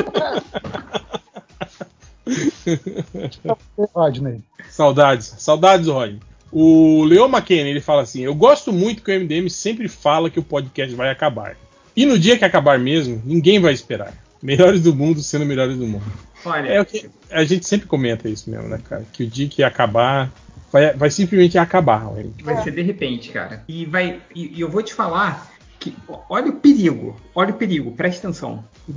Rodney. 3.94 4.42
Saudades, 4.68 5.34
saudades, 5.38 5.88
Rodney. 5.88 6.20
O 6.52 7.04
Leo 7.04 7.26
McKenna, 7.26 7.68
ele 7.68 7.80
fala 7.80 8.02
assim: 8.02 8.22
Eu 8.22 8.34
gosto 8.34 8.72
muito 8.72 9.02
que 9.02 9.10
o 9.10 9.20
MDM 9.20 9.48
sempre 9.48 9.88
fala 9.88 10.30
que 10.30 10.38
o 10.38 10.42
podcast 10.42 10.94
vai 10.94 11.10
acabar. 11.10 11.56
E 11.96 12.04
no 12.04 12.18
dia 12.18 12.38
que 12.38 12.44
acabar 12.44 12.78
mesmo, 12.78 13.20
ninguém 13.24 13.60
vai 13.60 13.72
esperar. 13.72 14.12
Melhores 14.42 14.82
do 14.82 14.94
mundo 14.94 15.22
sendo 15.22 15.44
melhores 15.44 15.76
do 15.76 15.86
mundo. 15.86 16.04
Olha, 16.44 16.68
É 16.68 16.80
o 16.80 16.84
que 16.84 17.10
a 17.30 17.44
gente 17.44 17.66
sempre 17.66 17.86
comenta 17.86 18.28
isso 18.28 18.48
mesmo, 18.48 18.68
né, 18.68 18.80
cara? 18.82 19.04
Que 19.12 19.24
o 19.24 19.26
dia 19.26 19.48
que 19.48 19.62
acabar 19.62 20.32
vai, 20.72 20.94
vai 20.94 21.10
simplesmente 21.10 21.58
acabar. 21.58 22.08
vai 22.42 22.62
ser 22.62 22.72
de 22.72 22.82
repente, 22.82 23.30
cara. 23.30 23.62
E 23.68 23.84
vai. 23.84 24.20
E, 24.34 24.58
e 24.58 24.60
eu 24.60 24.68
vou 24.68 24.82
te 24.82 24.94
falar 24.94 25.52
que. 25.78 25.94
Olha 26.28 26.50
o 26.50 26.56
perigo. 26.56 27.20
Olha 27.34 27.50
o 27.50 27.56
perigo, 27.56 27.92
presta 27.92 28.26
atenção. 28.26 28.64
O 28.88 28.92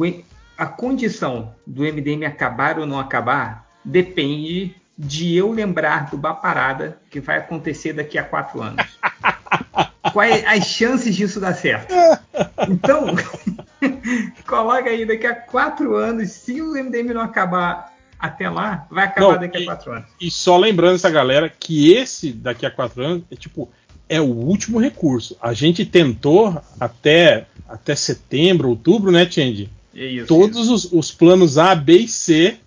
a 0.57 0.65
condição 0.65 1.53
do 1.65 1.83
MDM 1.83 2.25
acabar 2.25 2.80
ou 2.80 2.85
não 2.85 2.99
acabar 2.99 3.67
depende 3.83 4.75
de 4.98 5.35
eu 5.35 5.51
lembrar 5.51 6.09
do 6.09 6.17
Baparada 6.17 6.98
que 7.09 7.19
vai 7.19 7.38
acontecer 7.38 7.93
daqui 7.93 8.17
a 8.17 8.23
quatro 8.23 8.61
anos. 8.61 8.85
Quais 10.14 10.45
as 10.45 10.65
chances 10.65 11.15
disso 11.15 11.40
dar 11.40 11.56
certo? 11.56 11.93
Então, 12.69 13.07
coloca 14.45 14.90
aí, 14.90 15.06
daqui 15.06 15.25
a 15.25 15.33
quatro 15.33 15.95
anos, 15.95 16.30
se 16.30 16.61
o 16.61 16.73
MDM 16.73 17.14
não 17.14 17.22
acabar 17.22 17.93
até 18.19 18.49
lá, 18.49 18.85
vai 18.91 19.06
acabar 19.06 19.33
Não, 19.33 19.40
daqui 19.40 19.64
a 19.64 19.65
quatro 19.65 19.91
anos. 19.91 20.09
E 20.22 20.30
só 20.30 20.57
lembrando 20.57 20.95
essa 20.95 21.09
galera 21.09 21.49
que 21.49 21.93
esse 21.93 22.32
daqui 22.32 22.65
a 22.65 22.72
quatro 22.72 23.03
anos 23.03 23.23
é 23.32 23.35
tipo 23.35 23.69
é 24.07 24.22
o 24.22 24.25
último 24.25 24.80
recurso. 24.80 25.35
A 25.41 25.53
gente 25.53 25.85
tentou 25.85 26.61
até 26.80 27.48
até 27.67 27.95
setembro, 27.95 28.69
outubro, 28.69 29.11
né, 29.11 29.30
Change? 29.30 29.69
É 29.95 30.05
isso. 30.05 30.27
Todos 30.27 30.69
os, 30.69 30.91
os 30.91 31.11
planos 31.11 31.57
A, 31.57 31.73
B 31.75 31.99
e 31.99 32.07
C 32.07 32.57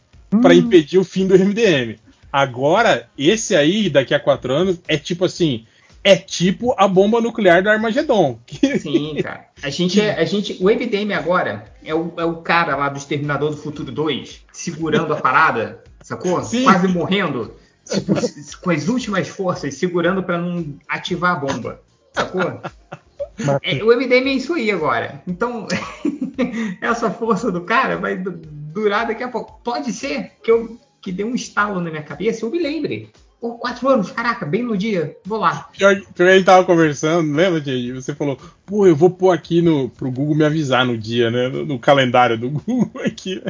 para 0.42 0.54
impedir 0.54 0.98
o 0.98 1.04
fim 1.04 1.26
do 1.26 1.38
MDM. 1.38 1.96
Agora, 2.32 3.08
esse 3.16 3.56
aí, 3.56 3.88
daqui 3.88 4.12
a 4.14 4.20
quatro 4.20 4.52
anos, 4.52 4.78
é 4.86 4.96
tipo 4.96 5.24
assim. 5.24 5.64
É 6.04 6.14
tipo 6.14 6.72
a 6.78 6.86
bomba 6.86 7.20
nuclear 7.20 7.62
do 7.64 7.68
Armagedon. 7.68 8.38
que- 8.46 8.78
Sim, 8.78 9.16
cara. 9.22 9.46
A 9.60 9.70
gente, 9.70 10.00
é, 10.00 10.12
a 10.20 10.24
gente, 10.24 10.56
o 10.60 10.66
MDM 10.70 11.12
agora 11.14 11.72
é 11.84 11.92
o, 11.94 12.12
é 12.16 12.24
o 12.24 12.36
cara 12.36 12.76
lá 12.76 12.88
do 12.88 12.96
Exterminador 12.98 13.50
do 13.50 13.56
Futuro 13.56 13.90
2, 13.90 14.42
segurando 14.52 15.12
a 15.12 15.16
parada, 15.16 15.82
sacou? 16.02 16.40
Sim. 16.44 16.62
Quase 16.62 16.86
morrendo, 16.86 17.54
tipo, 17.92 18.12
com 18.60 18.70
as 18.70 18.86
últimas 18.86 19.26
forças, 19.26 19.74
segurando 19.74 20.22
pra 20.22 20.38
não 20.38 20.76
ativar 20.88 21.32
a 21.32 21.40
bomba, 21.40 21.80
sacou? 22.12 22.60
É, 23.62 23.82
o 23.82 23.88
MDM 23.94 24.28
é 24.30 24.32
isso 24.34 24.54
aí 24.54 24.70
agora. 24.70 25.22
Então, 25.26 25.66
essa 26.80 27.10
força 27.10 27.50
do 27.50 27.62
cara 27.62 27.96
vai 27.96 28.16
du- 28.16 28.40
durar 28.72 29.06
daqui 29.06 29.22
a 29.22 29.28
pouco. 29.28 29.60
Pode 29.62 29.92
ser 29.92 30.32
que 30.42 30.50
eu 30.50 30.78
que 31.00 31.12
dê 31.12 31.22
um 31.22 31.34
estalo 31.34 31.80
na 31.80 31.90
minha 31.90 32.02
cabeça 32.02 32.44
e 32.44 32.48
eu 32.48 32.50
me 32.50 32.58
lembre. 32.58 33.10
Pô, 33.40 33.58
quatro 33.58 33.88
anos, 33.88 34.10
caraca, 34.10 34.44
bem 34.46 34.62
no 34.62 34.76
dia, 34.76 35.16
vou 35.24 35.38
lá. 35.38 35.68
Pior, 35.76 35.92
a 35.92 36.32
gente 36.34 36.44
tava 36.46 36.64
conversando, 36.64 37.32
lembra, 37.32 37.62
Change? 37.62 37.92
Você 37.92 38.14
falou, 38.14 38.36
pô, 38.64 38.86
eu 38.86 38.96
vou 38.96 39.10
pôr 39.10 39.30
aqui 39.30 39.60
no, 39.62 39.88
pro 39.90 40.10
Google 40.10 40.34
me 40.34 40.44
avisar 40.44 40.84
no 40.86 40.96
dia, 40.96 41.30
né? 41.30 41.48
No, 41.48 41.64
no 41.66 41.78
calendário 41.78 42.36
do 42.38 42.48
Google 42.50 42.90
aqui. 43.04 43.40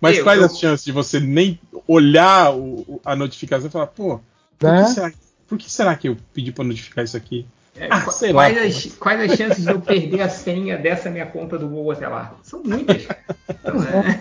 Mas 0.00 0.18
Eu- 0.18 0.24
quais 0.24 0.38
eu- 0.40 0.46
as 0.46 0.58
chances 0.58 0.84
de 0.84 0.92
você 0.92 1.18
nem 1.20 1.58
olhar 1.88 2.54
o- 2.56 3.00
a 3.04 3.14
notificação 3.16 3.68
e 3.68 3.70
falar, 3.72 3.88
pô, 3.88 4.20
por, 4.58 4.70
Né? 4.70 4.84
que 4.84 4.90
será, 4.90 5.12
por 5.48 5.58
que 5.58 5.70
será 5.70 5.96
que 5.96 6.08
eu 6.08 6.16
pedi 6.32 6.52
pra 6.52 6.64
notificar 6.64 7.04
isso 7.04 7.16
aqui? 7.16 7.44
É, 7.80 7.88
Ah, 7.90 7.96
lá, 7.96 8.32
quais, 8.32 8.32
pô. 8.32 8.40
as, 8.40 8.84
quais 8.96 9.30
as 9.32 9.36
chances 9.38 9.64
de 9.64 9.70
eu 9.70 9.80
perder 9.80 10.20
a 10.20 10.28
senha 10.28 10.76
dessa 10.76 11.08
minha 11.10 11.26
conta 11.26 11.58
do 11.58 11.66
Google 11.66 11.92
até 11.92 12.06
lá? 12.06 12.34
São 12.42 12.62
muitas. 12.62 13.08
Então, 13.48 13.74
é. 13.82 14.20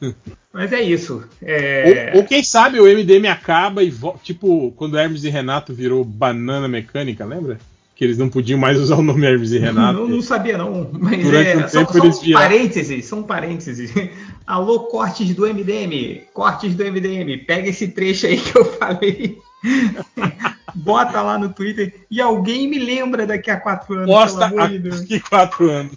Mas 0.52 0.72
é 0.72 0.80
isso. 0.80 1.22
É, 1.42 2.10
Ou, 2.14 2.20
ou 2.20 2.26
quem 2.26 2.42
sabe 2.42 2.80
o 2.80 2.84
MDM 2.86 3.26
acaba 3.28 3.82
e 3.82 3.90
vo- 3.90 4.18
tipo 4.22 4.72
quando 4.72 4.98
Hermes 4.98 5.22
e 5.24 5.28
Renato 5.28 5.72
virou 5.72 6.04
banana 6.04 6.66
mecânica, 6.66 7.24
lembra? 7.24 7.58
Que 7.94 8.04
eles 8.04 8.16
não 8.18 8.28
podiam 8.28 8.58
mais 8.58 8.78
usar 8.78 8.96
o 8.96 9.02
nome 9.02 9.26
Hermes 9.26 9.52
e 9.52 9.58
Renato. 9.58 9.98
não, 10.00 10.08
não 10.08 10.22
sabia 10.22 10.56
não, 10.56 10.88
mas 10.92 11.22
Durante 11.22 11.48
é, 11.50 11.56
um 11.56 11.68
são, 11.68 11.80
tempo 11.84 11.92
são 11.92 12.04
eles 12.04 12.20
viraram. 12.20 12.48
parênteses, 12.48 13.04
são 13.04 13.22
parênteses. 13.22 13.92
Alô, 14.46 14.80
cortes 14.84 15.34
do 15.34 15.42
MDM, 15.46 16.22
cortes 16.32 16.74
do 16.74 16.84
MDM, 16.84 17.36
pega 17.46 17.68
esse 17.68 17.88
trecho 17.88 18.26
aí 18.26 18.38
que 18.40 18.56
eu 18.56 18.64
falei, 18.64 19.38
bota 20.74 21.20
lá 21.22 21.38
no 21.38 21.48
Twitter 21.48 22.06
e 22.10 22.20
alguém 22.20 22.68
me 22.68 22.78
lembra 22.78 23.26
daqui 23.26 23.50
a 23.50 23.58
quatro 23.58 23.94
anos, 23.94 24.06
Posta 24.06 24.46
amor 24.46 24.68
de 24.68 24.78
Deus. 24.78 25.00
aqui 25.02 25.20
quatro 25.20 25.70
anos. 25.70 25.92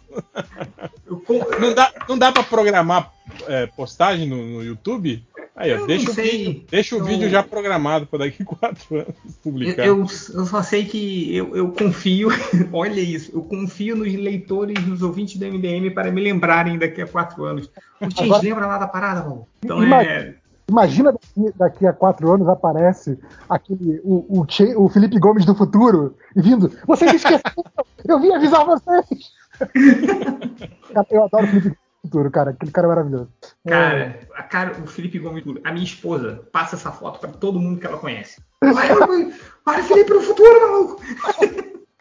Não 1.59 1.73
dá, 1.73 1.93
não 2.07 2.17
dá 2.17 2.31
pra 2.31 2.43
programar 2.43 3.11
é, 3.48 3.67
postagem 3.67 4.27
no, 4.27 4.38
no 4.38 4.64
YouTube? 4.64 5.23
Aí, 5.56 5.72
ó, 5.73 5.80
Eu 5.80 5.88
deixa 5.88 6.09
o, 6.09 6.14
vídeo, 6.14 6.65
deixa 6.72 6.95
o 6.95 7.03
vídeo 7.03 7.30
já 7.30 7.43
programado 7.43 8.07
pra 8.07 8.19
daqui 8.19 8.43
quatro 8.43 8.95
anos 8.95 9.07
Eu, 9.09 9.33
publicar. 9.43 9.85
eu, 9.85 9.99
eu 9.99 10.45
só 10.45 10.64
sei 10.64 10.85
que 10.85 11.35
eu, 11.35 11.56
eu 11.56 11.69
confio, 11.72 12.30
olha 12.72 13.01
isso, 13.01 13.31
eu 13.33 13.41
confio 13.43 13.95
nos 13.95 14.11
leitores, 14.14 14.83
nos 14.88 15.01
ouvintes 15.01 15.38
do 15.38 15.45
MDM 15.45 15.91
para 15.93 16.09
me 16.09 16.22
lembrarem 16.22 16.77
daqui 16.80 17.01
a 17.01 17.07
quatro 17.07 17.43
anos. 17.43 17.69
O 17.99 18.23
Agora- 18.23 18.41
lembra 18.41 18.65
lá 18.65 18.77
da 18.77 18.88
parada, 18.88 19.22
mano? 19.22 19.45
Então 19.64 19.83
Ima- 19.83 20.01
é. 20.01 20.35
Imagina 20.69 21.14
daqui, 21.35 21.58
daqui 21.58 21.88
a 21.88 21.93
quatro 21.93 22.32
anos 22.32 22.48
aparece 22.48 23.18
aquele, 23.50 24.01
o, 24.03 24.42
o, 24.42 24.45
Che- 24.48 24.76
o 24.76 24.90
Felipe 24.90 25.19
Gomes 25.19 25.45
do 25.45 25.56
futuro 25.56 26.16
e 26.35 26.42
vindo. 26.42 26.72
Vocês 26.85 27.14
esqueceram! 27.14 27.64
Eu 28.06 28.19
vim 28.19 28.32
avisar 28.34 28.66
vocês! 28.66 29.32
Eu 31.10 31.24
adoro 31.24 31.45
o 31.45 31.48
Felipe 31.48 31.69
Gomes 31.69 31.77
do 32.03 32.08
futuro, 32.10 32.32
cara. 32.32 32.51
Aquele 32.51 32.72
cara 32.72 32.88
é 32.88 32.90
maravilhoso. 32.90 33.30
Cara, 33.68 34.19
a 34.35 34.43
cara, 34.43 34.72
o 34.84 34.88
Felipe 34.88 35.19
Gomes, 35.19 35.43
a 35.64 35.72
minha 35.72 35.85
esposa, 35.85 36.43
passa 36.51 36.76
essa 36.76 36.92
foto 36.92 37.19
para 37.19 37.32
todo 37.32 37.60
mundo 37.60 37.80
que 37.80 37.88
ela 37.88 37.98
conhece. 37.98 38.42
Olha, 38.64 39.34
olha 39.66 39.80
o 39.80 39.84
Felipe 39.84 40.14
no 40.14 40.22
futuro, 40.22 40.61
maluco! 40.61 41.01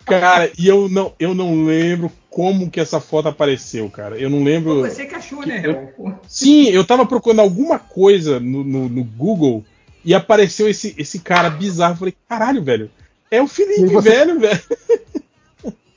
Cara, 0.07 0.51
e 0.59 0.67
eu 0.67 0.89
não, 0.89 1.15
eu 1.21 1.35
não 1.35 1.65
lembro 1.65 2.11
como 2.31 2.71
que 2.71 2.79
essa 2.81 3.01
foto 3.01 3.29
apareceu, 3.29 3.91
cara. 3.91 4.17
Eu 4.17 4.31
não 4.31 4.43
lembro. 4.45 4.81
Você 4.83 5.05
que 5.07 5.15
achou, 5.15 5.45
né? 5.45 5.61
Pô, 5.97 6.13
Sim, 6.29 6.65
eu 6.69 6.85
tava 6.85 7.05
procurando 7.05 7.41
alguma 7.41 7.79
coisa 7.79 8.39
no, 8.39 8.63
no- 8.65 8.89
no 8.89 9.05
Google 9.05 9.65
e 10.05 10.15
apareceu 10.15 10.69
esse, 10.69 10.95
esse 10.97 11.19
cara 11.19 11.51
bizarro. 11.51 11.95
Eu 11.95 11.99
falei, 11.99 12.15
caralho, 12.29 12.63
velho. 12.63 12.91
É 13.31 13.43
o 13.43 13.47
Felipe, 13.49 13.87
você- 13.87 14.11
velho, 14.11 14.39
velho. 14.41 14.61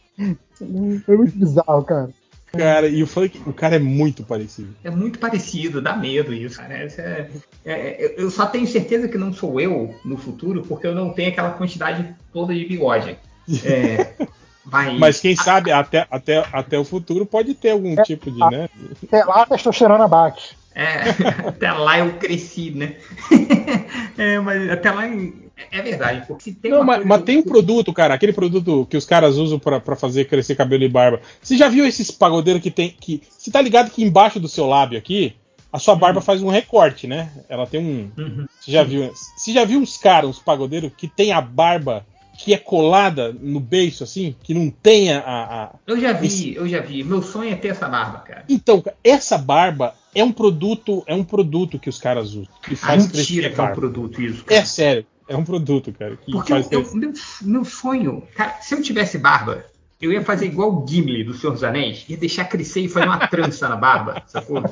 É 1.09 1.17
muito 1.17 1.37
bizarro, 1.37 1.83
cara. 1.85 2.11
Cara, 2.53 2.87
e 2.87 3.01
eu 3.01 3.07
falei 3.07 3.29
que 3.31 3.39
o 3.49 3.53
cara 3.53 3.77
é 3.77 3.79
muito 3.79 4.23
parecido. 4.25 4.75
É 4.85 4.91
muito 4.91 5.19
parecido, 5.19 5.81
dá 5.81 5.97
medo 5.97 6.35
isso, 6.35 6.59
cara. 6.59 6.85
Isso 6.85 7.01
é- 7.01 7.31
é- 7.65 8.05
é- 8.05 8.15
eu 8.19 8.31
só 8.31 8.45
tenho 8.47 8.67
certeza 8.67 9.09
que 9.09 9.17
não 9.17 9.33
sou 9.33 9.59
eu 9.59 9.95
no 10.05 10.17
futuro, 10.19 10.63
porque 10.69 10.87
eu 10.87 10.95
não 10.95 11.13
tenho 11.13 11.31
aquela 11.31 11.51
quantidade 11.53 12.15
toda 12.33 12.55
de 12.55 12.65
bigode. 12.67 13.17
É, 13.65 14.13
mas, 14.65 14.99
Mas 14.99 15.21
quem 15.21 15.35
sabe 15.37 15.71
até, 15.73 16.07
até, 16.11 16.45
até 16.53 16.79
o 16.79 16.85
futuro 16.85 17.27
pode 17.27 17.55
ter 17.55 17.71
algum 17.71 17.97
tipo 18.03 18.31
de, 18.31 18.39
né? 18.39 18.69
Até 19.03 19.25
lá 19.25 19.43
a 19.43 19.47
testosterona 19.47 20.07
bate. 20.09 20.57
É, 20.75 21.01
até 21.49 21.71
lá 21.73 21.99
eu 21.99 22.15
cresci, 22.15 22.71
né? 22.71 22.97
É, 24.19 24.39
mas 24.41 24.71
até 24.71 24.91
lá 24.91 25.05
é 25.07 25.83
verdade, 25.83 26.27
porque 26.27 26.45
se 26.45 26.53
tem 26.55 26.71
Não, 26.71 26.79
uma 26.79 26.85
mas, 26.85 26.97
coisa 26.97 27.09
mas 27.09 27.19
que- 27.21 27.25
tem 27.27 27.39
um 27.39 27.43
produto, 27.43 27.93
cara, 27.93 28.13
aquele 28.15 28.33
produto 28.33 28.87
que 28.91 28.97
os 28.97 29.07
caras 29.07 29.37
usam 29.37 29.59
pra 29.59 29.81
pra 29.81 29.97
fazer 29.97 30.27
crescer 30.27 30.55
cabelo 30.55 30.85
e 30.85 30.89
barba. 30.89 31.21
Você 31.43 31.57
já 31.57 31.69
viu 31.69 31.87
esses 31.87 32.11
pagodeiros 32.11 32.63
que 32.63 32.71
tem. 32.71 32.91
que 32.91 33.23
Você 33.39 33.51
tá 33.51 33.61
ligado 33.63 33.91
que 33.91 34.05
embaixo 34.05 34.39
do 34.39 34.49
seu 34.49 34.67
lábio 34.67 34.99
aqui, 34.99 35.35
a 35.73 35.79
sua 35.79 35.97
barba 35.97 36.21
faz 36.21 36.43
um 36.43 36.51
recorte, 36.51 37.07
né? 37.07 37.31
Ela 37.49 37.67
tem 37.67 37.81
um. 37.81 38.11
Uhum. 38.23 38.47
Você 38.61 38.71
já 38.71 38.83
viu? 38.83 39.11
Você 39.37 39.53
já 39.53 39.65
viu 39.65 39.81
uns 39.81 39.97
caras, 39.97 40.29
uns 40.29 40.39
pagodeiros, 40.39 40.93
que 40.97 41.09
tem 41.09 41.33
a 41.33 41.41
barba 41.41 42.05
que 42.45 42.53
é 42.53 42.59
colada 42.59 43.33
no 43.41 43.61
beiço, 43.61 44.03
assim? 44.03 44.35
Que 44.43 44.53
não 44.53 44.69
tem 44.69 45.13
a. 45.13 45.21
a- 45.21 45.71
Eu 45.87 46.01
já 46.01 46.13
vi, 46.13 46.27
Esse- 46.27 46.55
eu 46.55 46.67
já 46.69 46.81
vi. 46.81 47.05
Meu 47.05 47.23
sonho 47.23 47.53
é 47.53 47.55
ter 47.55 47.69
essa 47.69 47.89
barba, 47.89 48.19
cara. 48.19 48.45
Então, 48.49 48.83
essa 49.05 49.39
barba 49.39 49.95
é 50.15 50.25
um 50.25 50.33
produto, 50.33 51.05
é 51.07 51.15
um 51.15 51.23
produto 51.25 51.79
que 51.79 51.89
os 51.89 51.99
caras 51.99 52.31
usam. 52.31 52.49
Que 52.63 52.75
Ah, 52.75 52.77
faz 52.77 53.05
mentira 53.07 53.49
crescer 53.49 53.55
que 53.55 53.61
é 53.61 53.65
um 53.65 53.75
produto 53.75 54.23
isso. 54.23 54.45
cara. 54.45 54.61
É 54.61 54.65
sério, 54.65 55.07
é 55.29 55.37
um 55.37 55.45
produto, 55.45 55.93
cara. 55.93 56.17
Que 56.17 56.33
Porque 56.33 56.53
eu- 56.53 56.67
eu- 56.71 56.95
meu, 56.95 57.13
meu 57.43 57.65
sonho, 57.65 58.25
cara, 58.35 58.57
se 58.61 58.75
eu 58.75 58.83
tivesse 58.83 59.19
barba, 59.19 59.65
eu 60.01 60.11
ia 60.13 60.23
fazer 60.25 60.47
igual 60.47 60.75
o 60.83 60.87
Gimli 60.87 61.23
do 61.23 61.35
Senhor 61.35 61.53
dos 61.53 61.63
Anéis, 61.63 62.05
ia 62.09 62.17
deixar 62.17 62.47
crescer 62.47 62.81
e 62.81 62.89
fazer 62.89 63.07
uma 63.07 63.29
trança 63.29 63.69
na 63.69 63.77
barba, 63.77 64.21
sacou? 64.27 64.63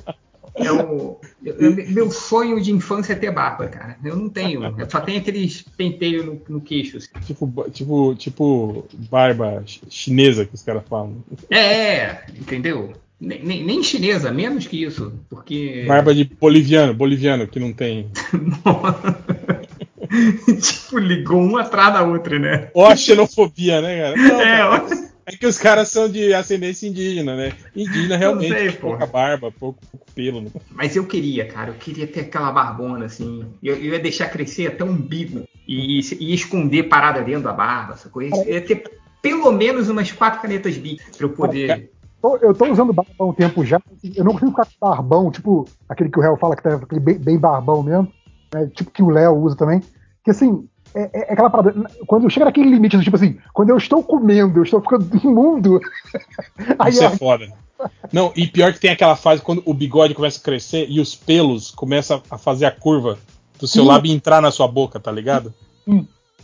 É 0.54 0.72
o, 0.72 1.18
eu- 1.44 1.54
eu- 1.54 1.90
meu 1.90 2.10
sonho 2.10 2.60
de 2.60 2.72
infância 2.72 3.12
é 3.12 3.16
ter 3.16 3.30
barba, 3.30 3.68
cara. 3.68 3.96
Eu 4.04 4.16
não 4.16 4.28
tenho. 4.28 4.62
Eu 4.78 4.90
só 4.90 5.00
tenho 5.00 5.18
aqueles 5.20 5.62
penteios 5.76 6.24
no, 6.26 6.40
no 6.48 6.60
queixo. 6.60 6.96
assim. 6.98 7.08
Tipo, 7.24 7.70
tipo, 7.70 8.14
tipo 8.16 8.86
barba 9.10 9.62
chi- 9.64 9.80
chinesa 9.88 10.44
que 10.44 10.54
os 10.54 10.62
caras 10.62 10.82
falam. 10.88 11.16
É, 11.50 12.24
entendeu? 12.38 12.92
Nem, 13.20 13.42
nem- 13.44 13.64
nem 13.64 13.82
chinesa, 13.82 14.32
menos 14.32 14.66
que 14.66 14.82
isso. 14.82 15.12
Porque. 15.28 15.84
Barba 15.86 16.14
de 16.14 16.24
boliviano, 16.24 16.94
boliviano, 16.94 17.46
que 17.46 17.60
não 17.60 17.72
tem. 17.72 18.08
tipo, 20.60 20.98
ligou 20.98 21.40
uma 21.42 21.62
atrás 21.62 21.92
da 21.94 22.02
outra, 22.02 22.38
né? 22.38 22.68
Ó 22.74 22.86
a 22.86 22.96
xenofobia, 22.96 23.80
né, 23.80 24.00
cara? 24.00 24.16
Não, 24.16 24.40
É, 24.40 24.44
cara, 24.58 24.86
ó. 25.06 25.09
É 25.32 25.36
que 25.36 25.46
os 25.46 25.58
caras 25.58 25.88
são 25.88 26.08
de 26.08 26.32
ascendência 26.34 26.88
indígena, 26.88 27.36
né? 27.36 27.52
Indígena 27.74 28.16
realmente 28.16 28.48
sei, 28.58 28.72
pouca 28.72 29.06
barba, 29.06 29.52
pouco, 29.52 29.78
pouco 29.90 30.06
pelo. 30.14 30.40
Né? 30.40 30.50
Mas 30.70 30.96
eu 30.96 31.06
queria, 31.06 31.46
cara, 31.46 31.70
eu 31.70 31.74
queria 31.74 32.06
ter 32.06 32.20
aquela 32.20 32.50
barbona 32.50 33.06
assim. 33.06 33.44
Eu, 33.62 33.76
eu 33.76 33.92
ia 33.92 33.98
deixar 34.00 34.28
crescer 34.28 34.66
até 34.68 34.82
um 34.84 34.90
umbigo 34.90 35.44
e, 35.68 36.00
e 36.18 36.34
esconder 36.34 36.84
parada 36.84 37.22
dentro 37.22 37.42
da 37.44 37.52
barba, 37.52 37.94
essa 37.94 38.08
coisa. 38.08 38.34
Eu 38.44 38.54
ia 38.54 38.60
ter 38.60 38.82
pelo 39.22 39.52
menos 39.52 39.88
umas 39.88 40.10
quatro 40.10 40.40
canetas 40.40 40.76
Bic 40.76 41.00
pra 41.16 41.26
eu 41.26 41.30
poder. 41.30 41.90
Tô- 42.20 42.36
Eu 42.38 42.52
tô 42.52 42.66
usando 42.70 42.92
barba 42.92 43.12
há 43.18 43.24
um 43.24 43.32
tempo 43.32 43.64
já. 43.64 43.80
Eu 44.14 44.24
não 44.24 44.32
consigo 44.32 44.50
ficar 44.50 44.64
com 44.66 44.88
barbão, 44.88 45.30
tipo 45.30 45.64
aquele 45.88 46.10
que 46.10 46.18
o 46.18 46.22
Réu 46.22 46.36
fala 46.36 46.56
que 46.56 46.62
tá 46.62 46.74
aquele 46.74 47.00
bem, 47.00 47.18
bem 47.18 47.38
barbão 47.38 47.82
mesmo, 47.82 48.12
né, 48.52 48.70
tipo 48.74 48.90
que 48.90 49.02
o 49.02 49.10
Léo 49.10 49.36
usa 49.36 49.56
também. 49.56 49.80
Que 50.24 50.30
assim, 50.32 50.66
é, 50.94 51.10
é 51.12 51.32
aquela 51.32 51.50
parada. 51.50 51.90
Quando 52.06 52.30
chega 52.30 52.46
naquele 52.46 52.70
limite, 52.70 52.98
tipo 53.00 53.16
assim, 53.16 53.38
quando 53.52 53.70
eu 53.70 53.76
estou 53.76 54.02
comendo, 54.02 54.60
eu 54.60 54.64
estou 54.64 54.80
ficando 54.80 55.08
imundo. 55.24 55.80
Aí 56.78 56.92
Isso 56.92 57.02
eu, 57.04 57.08
é 57.08 57.16
foda. 57.16 57.52
Não, 58.12 58.32
e 58.36 58.46
pior 58.46 58.72
que 58.72 58.80
tem 58.80 58.90
aquela 58.90 59.16
fase 59.16 59.42
quando 59.42 59.62
o 59.64 59.72
bigode 59.72 60.14
começa 60.14 60.38
a 60.38 60.42
crescer 60.42 60.86
e 60.88 61.00
os 61.00 61.14
pelos 61.14 61.70
começam 61.70 62.22
a 62.30 62.36
fazer 62.36 62.66
a 62.66 62.70
curva 62.70 63.18
do 63.58 63.66
seu 63.66 63.82
Sim. 63.82 63.88
lábio 63.88 64.12
entrar 64.12 64.42
na 64.42 64.50
sua 64.50 64.68
boca, 64.68 65.00
tá 65.00 65.10
ligado? 65.10 65.54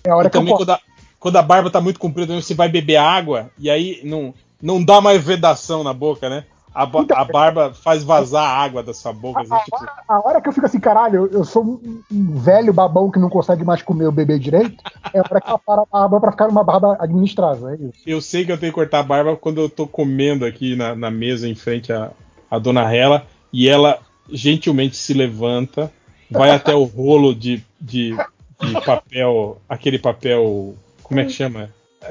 é 0.05 0.11
a 0.11 0.17
hora 0.17 0.29
E 0.29 0.31
que 0.31 0.37
eu 0.37 0.41
também 0.41 0.55
corto. 0.55 0.65
quando 0.67 0.77
a, 0.77 0.81
quando 1.19 1.37
a 1.37 1.43
barba 1.43 1.71
tá 1.71 1.81
muito 1.81 1.99
comprida, 2.01 2.35
você 2.41 2.55
vai 2.55 2.69
beber 2.69 2.97
água 2.97 3.51
e 3.59 3.69
aí 3.69 4.01
não, 4.05 4.33
não 4.63 4.83
dá 4.83 5.01
mais 5.01 5.23
vedação 5.23 5.83
na 5.83 5.93
boca, 5.93 6.29
né? 6.29 6.45
A, 6.79 6.85
ba- 6.85 7.01
Então- 7.01 7.17
a 7.17 7.25
barba 7.25 7.73
faz 7.73 8.05
vazar 8.05 8.45
a 8.45 8.55
água 8.63 8.83
da 8.83 8.93
sua 8.93 9.11
boca. 9.11 9.41
assim, 9.41 9.65
tipo, 9.65 9.77
A 10.07 10.21
hora 10.29 10.43
que 10.43 10.49
eu 10.49 10.53
fico 10.53 10.67
assim, 10.67 10.79
caralho, 10.79 11.27
eu, 11.33 11.43
sou 11.43 11.65
um, 11.65 12.03
um 12.13 12.39
velho 12.39 12.71
babão 12.71 13.11
que 13.11 13.19
não 13.19 13.31
consegue 13.31 13.65
mais 13.65 13.81
comer 13.81 14.07
o 14.07 14.13
bebê 14.13 14.39
direito, 14.39 14.77
é 15.15 15.19
a 15.19 15.23
hora 15.23 15.41
que 15.41 15.49
ela 15.49 15.59
para 15.59 15.83
a 15.83 15.87
barba 15.87 16.21
pra 16.21 16.33
ficar 16.33 16.49
uma 16.51 16.63
barba 16.63 16.95
administrável, 17.01 17.71
é 17.71 17.77
isso. 17.77 17.93
eu 18.07 18.21
sei 18.21 18.45
que 18.45 18.53
eu 18.53 18.59
tenho 18.59 18.73
que 18.73 18.79
cortar 18.79 18.99
a 18.99 19.03
barba 19.03 19.35
quando 19.37 19.59
eu 19.59 19.71
tô 19.71 19.87
comendo 19.87 20.45
aqui 20.45 20.77
na, 20.77 20.95
na 20.95 21.11
mesa 21.11 21.49
em 21.49 21.55
frente 21.55 21.91
à, 21.91 22.11
à 22.51 22.59
dona 22.59 22.93
Hela 22.95 23.25
e 23.51 23.69
ela 23.71 23.99
gentilmente 24.31 24.97
se 24.99 25.15
levanta, 25.15 25.91
vai 26.31 26.51
até 26.51 26.75
o 26.75 26.85
rolo 26.85 27.35
de, 27.35 27.65
de, 27.81 28.15
de 28.61 28.81
papel, 28.85 29.57
aquele 29.67 29.99
papel, 29.99 30.75
como 31.03 31.21
é 31.21 31.25
que 31.25 31.33
chama? 31.33 31.71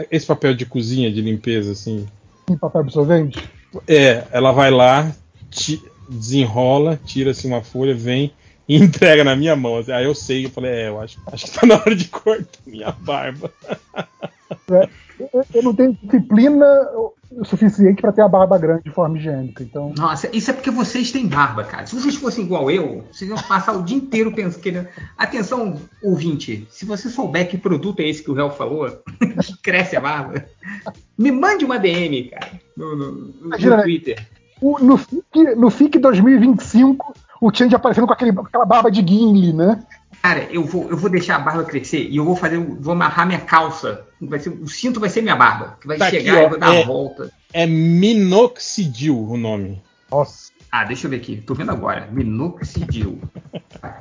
Esse 0.09 0.25
papel 0.25 0.55
de 0.55 0.65
cozinha, 0.65 1.11
de 1.11 1.21
limpeza, 1.21 1.71
assim. 1.71 2.07
Em 2.49 2.57
papel 2.57 2.81
absorvente. 2.81 3.47
É, 3.87 4.25
ela 4.31 4.51
vai 4.51 4.71
lá, 4.71 5.11
ti- 5.49 5.81
desenrola, 6.09 6.99
tira 7.05 7.31
assim 7.31 7.47
uma 7.47 7.63
folha, 7.63 7.93
vem 7.95 8.31
e 8.67 8.75
entrega 8.77 9.23
na 9.23 9.35
minha 9.35 9.55
mão. 9.55 9.83
Aí 9.93 10.05
eu 10.05 10.15
sei, 10.15 10.45
eu 10.45 10.49
falei, 10.49 10.71
é, 10.71 10.87
eu 10.89 10.99
acho, 11.01 11.17
acho 11.27 11.45
que 11.45 11.51
tá 11.59 11.65
na 11.65 11.75
hora 11.75 11.95
de 11.95 12.07
cortar 12.07 12.59
minha 12.65 12.91
barba. 12.91 13.51
Eu, 15.17 15.45
eu 15.53 15.63
não 15.63 15.73
tenho 15.73 15.93
disciplina 15.93 16.65
o 17.31 17.43
suficiente 17.45 18.01
pra 18.01 18.11
ter 18.11 18.21
a 18.21 18.27
barba 18.27 18.57
grande 18.57 18.83
de 18.83 18.91
forma 18.91 19.17
higiênica, 19.17 19.63
então. 19.63 19.93
Nossa, 19.97 20.29
isso 20.35 20.51
é 20.51 20.53
porque 20.53 20.69
vocês 20.69 21.11
têm 21.11 21.27
barba, 21.27 21.63
cara. 21.63 21.85
Se 21.85 21.95
vocês 21.95 22.15
fossem 22.15 22.45
igual 22.45 22.69
eu, 22.69 23.03
vocês 23.11 23.29
iam 23.29 23.37
passar 23.41 23.73
o 23.73 23.83
dia 23.83 23.97
inteiro 23.97 24.33
pensando. 24.33 24.87
Atenção, 25.17 25.75
ouvinte, 26.03 26.67
se 26.69 26.85
você 26.85 27.09
souber 27.09 27.47
que 27.49 27.57
produto 27.57 27.99
é 28.01 28.07
esse 28.09 28.21
que 28.23 28.29
o 28.31 28.33
Réu 28.33 28.49
falou, 28.51 28.89
que 29.41 29.57
cresce 29.63 29.95
a 29.95 30.01
barba, 30.01 30.45
me 31.17 31.31
mande 31.31 31.65
uma 31.65 31.79
DM, 31.79 32.29
cara, 32.29 32.51
no, 32.75 32.95
no- 32.95 33.11
no 33.13 33.45
Imagina, 33.47 33.77
né? 33.77 33.83
Twitter. 33.83 34.27
O- 34.61 34.79
no, 34.79 34.97
FIC, 34.97 35.55
no 35.57 35.69
FIC 35.69 35.99
2025, 35.99 37.13
o 37.41 37.53
Change 37.53 37.75
aparecendo 37.75 38.07
com 38.07 38.13
aquele, 38.13 38.31
aquela 38.31 38.65
barba 38.65 38.89
de 38.91 39.05
Gimli, 39.05 39.51
né? 39.53 39.83
Cara, 40.25 40.47
eu 40.49 40.63
vou, 40.65 40.89
eu 40.89 40.97
vou 40.97 41.07
deixar 41.07 41.35
a 41.35 41.39
barba 41.39 41.63
crescer 41.63 42.07
e 42.09 42.17
eu 42.17 42.25
vou 42.25 42.35
fazer, 42.35 42.57
vou 42.57 42.93
amarrar 42.93 43.27
minha 43.27 43.39
calça. 43.39 44.07
Vai 44.19 44.39
ser, 44.39 44.49
o 44.49 44.67
cinto 44.67 44.99
vai 44.99 45.07
ser 45.07 45.21
minha 45.21 45.35
barba, 45.35 45.77
que 45.79 45.85
vai 45.85 45.99
Tá 45.99 46.07
aqui, 46.07 46.17
chegar 46.17 46.33
ó, 46.33 46.39
e 46.39 46.43
eu 46.45 46.49
vou 46.49 46.59
dar 46.59 46.73
é- 46.73 46.81
a 46.81 46.85
volta. 46.87 47.31
É 47.53 47.67
minoxidil 47.67 49.19
o 49.23 49.37
nome. 49.37 49.83
Nossa. 50.09 50.51
Ah, 50.71 50.83
deixa 50.83 51.05
eu 51.05 51.11
ver 51.11 51.17
aqui. 51.17 51.43
Tô 51.45 51.53
vendo 51.53 51.69
agora. 51.69 52.09
Minoxidil. 52.11 53.21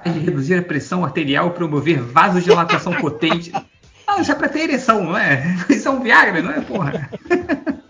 De 0.02 0.18
reduzir 0.18 0.54
a 0.54 0.62
pressão 0.62 1.04
arterial 1.04 1.48
e 1.48 1.50
promover 1.50 2.00
vasodilatação 2.00 2.94
potente. 3.02 3.52
Não, 4.08 4.18
isso 4.18 4.32
é 4.32 4.34
pra 4.34 4.48
ter 4.48 4.60
ereção, 4.60 5.04
não 5.04 5.18
é? 5.18 5.44
Isso 5.68 5.86
é 5.86 5.90
um 5.90 6.00
Viagra, 6.02 6.40
não 6.40 6.52
é, 6.52 6.60
porra? 6.62 7.10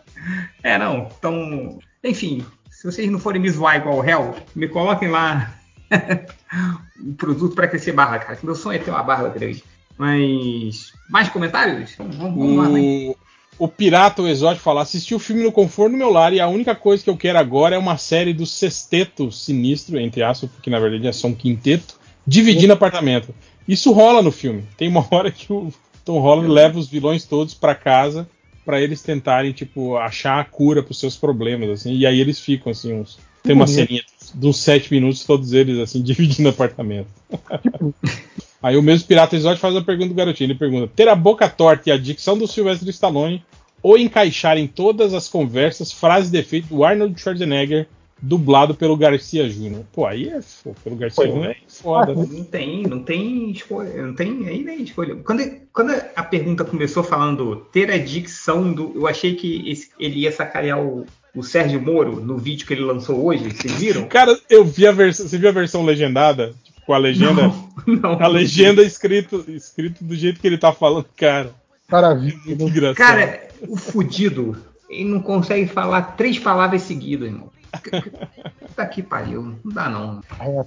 É, 0.61 0.77
não. 0.77 1.09
Então, 1.19 1.79
enfim, 2.03 2.45
se 2.69 2.85
vocês 2.91 3.09
não 3.09 3.21
forem 3.21 3.41
me 3.41 3.51
zoar 3.51 3.77
igual 3.77 3.99
o 3.99 4.01
réu, 4.01 4.35
me 4.57 4.67
coloquem 4.67 5.09
lá 5.09 5.55
um 7.01 7.15
produto 7.15 7.55
pra 7.55 7.69
crescer 7.69 7.93
barba, 7.93 8.19
cara. 8.19 8.39
Meu 8.43 8.55
sonho 8.55 8.77
é 8.77 8.79
ter 8.79 8.91
uma 8.91 9.03
barba 9.03 9.29
grande. 9.29 9.63
Mas, 9.97 10.93
mais 11.09 11.29
comentários? 11.29 11.95
Vamos, 11.97 12.17
vamos, 12.17 12.57
lá, 12.57 12.69
né? 12.69 13.15
O, 13.59 13.69
Pirata, 13.69 14.23
o 14.23 14.29
Exótico, 14.29 14.65
fala: 14.65 14.83
assisti 14.83 15.15
o 15.15 15.19
filme 15.19 15.43
no 15.43 15.53
conforto 15.53 15.93
do 15.93 15.99
meu 15.99 16.11
lar 16.11 16.33
e 16.33 16.41
a 16.41 16.49
única 16.49 16.75
coisa 16.75 17.03
que 17.03 17.11
eu 17.11 17.17
quero 17.17 17.39
agora 17.39 17.77
é 17.77 17.79
uma 17.79 17.97
série 17.97 18.33
do 18.33 18.45
sexteto 18.45 19.31
sinistro, 19.31 19.99
entre 19.99 20.23
aspas, 20.23 20.51
porque 20.51 20.71
na 20.71 20.81
verdade 20.81 21.07
é 21.07 21.13
só 21.13 21.29
um 21.29 21.35
quinteto, 21.35 21.95
dividindo 22.27 22.73
apartamento. 22.73 23.35
Isso 23.67 23.93
rola 23.93 24.21
no 24.21 24.33
filme. 24.33 24.65
Tem 24.77 24.89
uma 24.89 25.07
hora 25.11 25.31
que 25.31 25.53
o 25.53 25.73
Tom 26.05 26.19
Holland 26.19 26.49
leva 26.49 26.79
os 26.79 26.89
vilões 26.89 27.25
todos 27.25 27.55
pra 27.55 27.75
casa 27.75 28.29
pra 28.65 28.81
eles 28.81 29.03
tentarem, 29.03 29.53
tipo, 29.53 29.97
achar 29.97 30.41
a 30.41 30.45
cura 30.45 30.83
pros 30.83 30.99
seus 30.99 31.17
problemas, 31.17 31.69
assim, 31.69 31.95
e 31.95 32.07
aí 32.07 32.19
eles 32.19 32.41
ficam, 32.41 32.73
assim, 32.73 32.95
uns. 32.95 33.19
Tem 33.43 33.55
uma 33.55 33.67
bonito. 33.67 33.87
ceninha 33.87 34.03
de 34.35 34.47
uns 34.47 34.59
sete 34.59 34.93
minutos, 34.93 35.25
todos 35.25 35.53
eles, 35.53 35.79
assim, 35.79 36.01
dividindo 36.03 36.49
apartamento. 36.49 37.09
Aí 38.63 38.77
o 38.77 38.83
mesmo 38.83 39.07
Pirata 39.07 39.37
Exótico 39.37 39.61
faz 39.61 39.77
a 39.77 39.83
pergunta 39.83 40.09
do 40.09 40.15
garotinho. 40.15 40.47
Ele 40.49 40.59
pergunta: 40.59 40.91
ter 40.95 41.09
a 41.09 41.15
boca 41.15 41.49
torta 41.49 41.91
e 41.91 41.93
a 41.93 41.99
dicção 41.99 42.37
do 42.39 42.47
Sylvester 42.49 42.89
Stallone 42.89 43.45
ou 43.83 43.99
encaixar 43.99 44.57
em 44.57 44.67
todas 44.67 45.13
as 45.13 45.29
conversas 45.29 45.93
frases 45.93 46.31
de 46.31 46.39
efeito 46.39 46.69
do 46.69 46.83
Arnold 46.83 47.21
Schwarzenegger 47.21 47.87
dublado 48.23 48.75
pelo 48.75 48.97
Garcia 48.97 49.47
Jr. 49.47 49.83
Pô, 49.93 50.07
aí 50.07 50.31
é 50.31 50.41
foda. 50.41 50.77
Pelo 50.83 50.97
Garcia 50.97 51.29
Pô. 51.29 51.41
Jr. 51.41 51.51
é 51.51 51.57
foda, 51.69 52.15
né? 52.15 52.27
Não 52.31 52.45
tem, 52.45 52.83
não 52.85 53.03
tem 53.03 53.51
escolha, 53.51 54.07
não 54.07 54.15
tem 54.15 54.49
aí 54.49 54.65
nem 54.65 54.83
escolha. 54.83 55.17
Quando, 55.17 55.43
quando 55.71 55.91
a 56.17 56.23
pergunta 56.23 56.65
começou 56.65 57.03
falando 57.05 57.57
ter 57.71 57.91
a 57.91 57.99
dicção 57.99 58.73
do. 58.73 58.93
Eu 58.95 59.07
achei 59.07 59.35
que 59.35 59.69
esse- 59.69 59.91
ele 60.01 60.21
ia 60.21 60.33
sacanear 60.33 60.81
o, 60.81 61.05
o 61.35 61.43
Sérgio 61.43 61.81
Moro 61.81 62.21
no 62.21 62.39
vídeo 62.39 62.67
que 62.67 62.73
ele 62.73 62.83
lançou 62.83 63.25
hoje, 63.25 63.51
vocês 63.51 63.73
viram? 63.75 64.07
Cara, 64.09 64.39
eu 64.49 64.65
vi 64.65 64.87
a 64.87 64.93
versão. 64.93 65.27
Você 65.27 65.37
viu 65.39 65.49
a 65.49 65.53
versão 65.53 65.85
legendada? 65.85 66.55
Tipo, 66.65 66.81
com 66.87 66.93
a 66.95 66.99
legenda. 66.99 67.53
Não. 67.87 68.23
A 68.23 68.27
legenda 68.29 68.83
escrito, 68.83 69.45
escrito 69.49 70.05
do 70.05 70.15
jeito 70.15 70.41
que 70.41 70.47
ele 70.47 70.59
tá 70.59 70.73
falando, 70.73 71.07
cara. 71.17 71.53
Maravilha. 71.91 72.39
Muito 72.47 72.63
engraçado. 72.65 72.97
Cara, 72.97 73.49
o 73.69 73.77
fudido, 73.77 74.57
ele 74.89 75.05
não 75.11 75.21
consegue 75.21 75.67
falar 75.67 76.17
três 76.17 76.39
palavras 76.39 76.83
seguidas, 76.83 77.29
irmão. 77.29 77.51
Tá 78.75 78.87
que 78.87 79.03
pariu. 79.03 79.55
Não 79.65 79.73
dá 79.73 79.89
não. 79.89 80.21
É, 80.41 80.65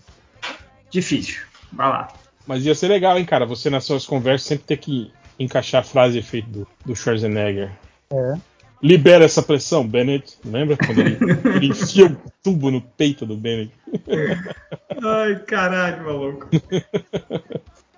Difícil. 0.90 1.42
Vai 1.74 1.90
lá. 1.90 2.08
Mas 2.46 2.66
ia 2.66 2.74
ser 2.74 2.88
legal, 2.88 3.18
hein, 3.18 3.26
cara? 3.26 3.46
Você 3.46 3.70
nas 3.70 3.84
suas 3.84 4.06
conversas 4.06 4.48
sempre 4.48 4.66
ter 4.66 4.78
que 4.78 5.12
encaixar 5.38 5.82
a 5.82 5.84
frase 5.84 6.16
e 6.16 6.20
efeito 6.20 6.50
do, 6.50 6.68
do 6.86 6.96
Schwarzenegger. 6.96 7.72
é. 8.12 8.38
Libera 8.82 9.26
essa 9.26 9.42
pressão, 9.42 9.88
Bennett. 9.88 10.38
Lembra 10.46 10.78
quando 10.78 11.00
ele, 11.00 11.18
ele 11.56 11.68
enfia 11.68 12.06
o 12.06 12.18
tubo 12.44 12.70
no 12.70 12.82
peito 12.82 13.26
do 13.26 13.36
Bennett? 13.36 13.72
Ai, 15.04 15.40
caralho, 15.40 16.06
maluco. 16.06 16.48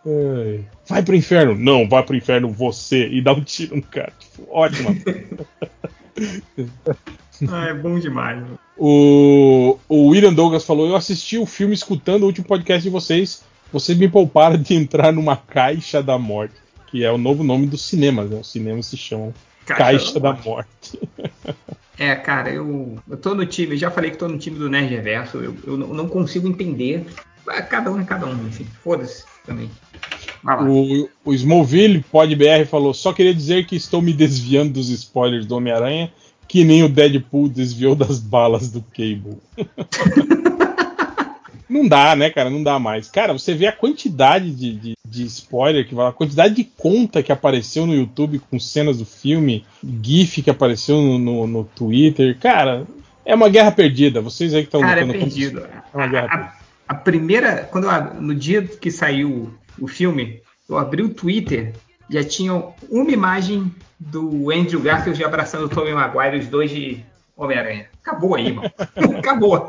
Ai. 0.06 0.66
Vai 0.88 1.04
pro 1.04 1.16
inferno. 1.16 1.56
Não, 1.56 1.88
vai 1.88 2.04
pro 2.04 2.16
inferno 2.16 2.50
você. 2.50 3.08
E 3.10 3.22
dá 3.22 3.34
um 3.34 3.42
tiro 3.42 3.76
no 3.76 3.84
cara. 3.84 4.14
Tipo, 4.18 4.48
ótimo. 4.50 4.96
Ai, 7.50 7.70
é 7.70 7.74
bom 7.74 8.00
demais. 8.00 8.44
O, 8.78 9.78
o 9.88 10.08
William 10.08 10.34
Douglas 10.34 10.66
falou: 10.66 10.88
Eu 10.88 10.96
assisti 10.96 11.38
o 11.38 11.46
filme 11.46 11.74
escutando 11.74 12.24
o 12.24 12.28
último 12.28 12.48
podcast 12.48 12.84
de 12.84 12.90
vocês. 12.90 13.44
Vocês 13.72 13.98
me 13.98 14.08
pouparam 14.08 14.58
de 14.58 14.74
entrar 14.74 15.12
numa 15.12 15.36
caixa 15.36 16.02
da 16.02 16.18
morte. 16.18 16.56
Que 16.88 17.04
é 17.04 17.12
o 17.12 17.18
novo 17.20 17.44
nome 17.44 17.68
do 17.68 17.78
cinema, 17.78 18.24
né? 18.24 18.38
O 18.38 18.44
cinema 18.44 18.82
se 18.82 18.98
chama 18.98 19.34
Caixa, 19.76 20.20
da 20.20 20.34
Morte. 20.34 21.00
É, 21.98 22.16
cara, 22.16 22.50
eu, 22.50 22.98
eu 23.10 23.18
tô 23.18 23.36
no 23.36 23.46
time, 23.46 23.74
eu 23.74 23.78
já 23.78 23.92
falei 23.92 24.12
que 24.12 24.18
tô 24.18 24.28
no 24.28 24.38
time 24.38 24.58
do 24.58 24.70
Nerd 24.70 24.88
Reverso, 24.88 25.38
eu, 25.38 25.56
eu 25.66 25.78
não 25.78 26.08
consigo 26.08 26.48
entender. 26.48 27.06
Ah, 27.48 27.62
Cada 27.62 27.92
um 27.92 28.00
é 28.00 28.06
cada 28.06 28.26
um, 28.26 28.48
enfim, 28.48 28.66
foda-se 28.84 29.26
também. 29.46 29.70
O, 30.66 31.10
o 31.26 31.34
Smallville 31.34 32.04
Pod 32.10 32.34
BR 32.34 32.66
falou: 32.70 32.94
Só 32.94 33.12
queria 33.12 33.34
dizer 33.34 33.66
que 33.66 33.76
estou 33.76 34.02
me 34.02 34.14
desviando 34.14 34.74
dos 34.74 34.90
spoilers 34.90 35.46
do 35.46 35.56
Homem-Aranha, 35.56 36.14
que 36.48 36.64
nem 36.64 36.84
o 36.84 36.90
Deadpool 36.90 37.50
desviou 37.50 37.96
das 37.96 38.20
balas 38.20 38.72
do 38.72 38.82
Cable. 38.82 39.38
Não 41.70 41.88
dá, 41.88 42.16
né, 42.16 42.30
cara? 42.30 42.50
Não 42.50 42.64
dá 42.64 42.80
mais. 42.80 43.10
Cara, 43.10 43.32
você 43.34 43.54
vê 43.54 43.68
a 43.68 43.72
quantidade 43.72 44.50
de, 44.52 44.74
de, 44.74 44.94
de 45.08 45.24
spoiler, 45.26 45.88
que 45.88 45.94
vai- 45.94 46.08
a 46.08 46.12
quantidade 46.14 46.56
de 46.56 46.64
conta 46.64 47.22
que 47.22 47.32
apareceu 47.32 47.86
no 47.86 47.94
YouTube 47.94 48.40
com 48.50 48.60
cenas 48.60 48.98
do 48.98 49.06
filme, 49.06 49.66
GIF 50.02 50.42
que 50.42 50.50
apareceu 50.50 50.98
no, 50.98 51.20
no, 51.20 51.46
no 51.48 51.64
Twitter. 51.64 52.38
Cara, 52.40 52.86
é 53.24 53.36
uma 53.36 53.50
guerra 53.50 53.72
perdida. 53.72 54.20
Vocês 54.22 54.54
aí 54.54 54.62
que 54.62 54.68
estão 54.68 54.84
é 54.84 54.96
lutando 54.96 55.14
contra 55.14 55.20
perdido. 55.20 55.60
isso. 55.60 55.68
É 55.94 55.98
uma 55.98 56.08
guerra 56.08 56.28
A, 56.32 56.36
a- 56.38 56.54
a 56.90 56.96
primeira, 56.96 57.68
quando 57.72 57.84
eu, 57.88 58.14
no 58.22 58.34
dia 58.34 58.64
que 58.64 58.90
saiu 58.90 59.54
o 59.80 59.88
filme, 59.88 60.42
eu 60.68 60.76
abri 60.78 61.04
o 61.04 61.10
Twitter, 61.10 61.74
já 62.10 62.24
tinham 62.24 62.74
uma 62.90 63.12
imagem 63.12 63.72
do 64.00 64.50
Andrew 64.52 64.80
Garfield 64.82 65.24
abraçando 65.24 65.66
o 65.66 65.70
Tobey 65.70 65.94
Maguire, 65.94 66.40
os 66.40 66.48
dois 66.48 66.72
de 66.72 67.04
Homem-Aranha. 67.38 67.86
Acabou 68.04 68.34
aí, 68.34 68.52
mano. 68.52 68.72
Acabou. 69.20 69.68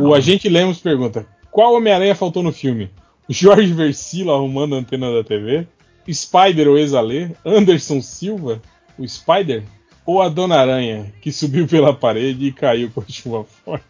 O 0.00 0.14
agente 0.14 0.48
Lemos 0.48 0.80
pergunta: 0.80 1.26
qual 1.50 1.74
Homem-Aranha 1.74 2.14
faltou 2.14 2.42
no 2.42 2.52
filme? 2.52 2.90
Jorge 3.28 3.72
Versilo 3.72 4.32
arrumando 4.32 4.74
a 4.74 4.78
antena 4.78 5.12
da 5.12 5.24
TV? 5.24 5.66
Spider 6.12 6.68
ou 6.68 6.78
Exalê? 6.78 7.30
Anderson 7.44 8.00
Silva? 8.00 8.60
O 8.98 9.06
Spider? 9.06 9.64
Ou 10.04 10.22
a 10.22 10.28
Dona 10.28 10.60
Aranha, 10.60 11.12
que 11.20 11.32
subiu 11.32 11.66
pela 11.66 11.92
parede 11.92 12.46
e 12.46 12.52
caiu 12.52 12.90
com 12.94 13.00
a 13.00 13.04
chuva 13.08 13.44
forte? 13.44 13.84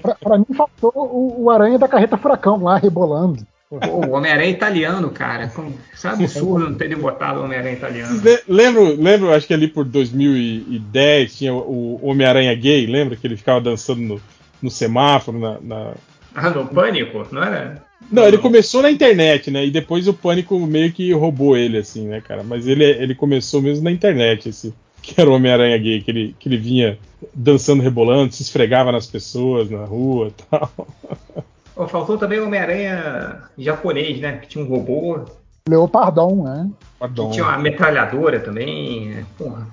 Pra, 0.00 0.14
pra 0.14 0.38
mim 0.38 0.46
faltou 0.56 0.92
o, 0.94 1.42
o 1.42 1.50
Aranha 1.50 1.78
da 1.78 1.86
carreta 1.86 2.16
furacão 2.16 2.62
lá, 2.62 2.78
rebolando. 2.78 3.46
Pô, 3.68 3.76
o 3.76 4.10
Homem-Aranha 4.12 4.48
é 4.48 4.52
italiano, 4.52 5.10
cara. 5.10 5.50
Isso 5.92 6.06
é 6.06 6.10
absurdo 6.10 6.70
não 6.70 6.74
terem 6.74 6.96
botado 6.96 7.40
o 7.40 7.44
Homem-Aranha 7.44 7.74
italiano. 7.74 8.22
Lembro, 8.48 8.96
lembro, 8.96 9.32
acho 9.32 9.46
que 9.46 9.54
ali 9.54 9.68
por 9.68 9.84
2010 9.84 11.36
tinha 11.36 11.54
o 11.54 11.98
Homem-Aranha 12.02 12.54
gay, 12.54 12.86
lembra? 12.86 13.16
Que 13.16 13.26
ele 13.26 13.36
ficava 13.36 13.60
dançando 13.60 14.00
no, 14.00 14.20
no 14.62 14.70
semáforo, 14.70 15.38
na, 15.38 15.58
na... 15.60 15.94
Ah, 16.34 16.50
no 16.50 16.66
Pânico? 16.66 17.26
Não 17.30 17.42
era? 17.42 17.82
Não, 18.10 18.26
ele 18.26 18.38
começou 18.38 18.82
na 18.82 18.90
internet, 18.90 19.50
né? 19.50 19.66
E 19.66 19.70
depois 19.70 20.08
o 20.08 20.14
Pânico 20.14 20.58
meio 20.60 20.92
que 20.92 21.12
roubou 21.12 21.56
ele, 21.56 21.78
assim, 21.78 22.06
né, 22.06 22.20
cara? 22.20 22.42
Mas 22.42 22.66
ele, 22.66 22.84
ele 22.84 23.14
começou 23.14 23.60
mesmo 23.60 23.84
na 23.84 23.90
internet, 23.90 24.48
assim. 24.48 24.72
Que 25.02 25.20
era 25.20 25.28
o 25.28 25.34
Homem-Aranha 25.34 25.76
gay, 25.78 26.00
que 26.00 26.12
ele, 26.12 26.36
que 26.38 26.48
ele 26.48 26.56
vinha 26.56 26.96
dançando, 27.34 27.82
rebolando, 27.82 28.32
se 28.32 28.42
esfregava 28.42 28.92
nas 28.92 29.04
pessoas, 29.04 29.68
na 29.68 29.84
rua 29.84 30.28
e 30.28 30.42
tal. 30.44 30.70
Oh, 31.74 31.88
faltou 31.88 32.18
também 32.18 32.38
o 32.38 32.46
Homem-Aranha 32.46 33.44
japonês, 33.56 34.20
né? 34.20 34.36
Que 34.36 34.46
tinha 34.46 34.62
um 34.62 34.68
robô. 34.68 35.24
Leopardon, 35.66 36.44
né? 36.44 36.70
Que 37.00 37.30
tinha 37.30 37.44
uma 37.44 37.58
metralhadora 37.58 38.40
também. 38.40 39.08
Né? 39.08 39.26
Porra. 39.38 39.66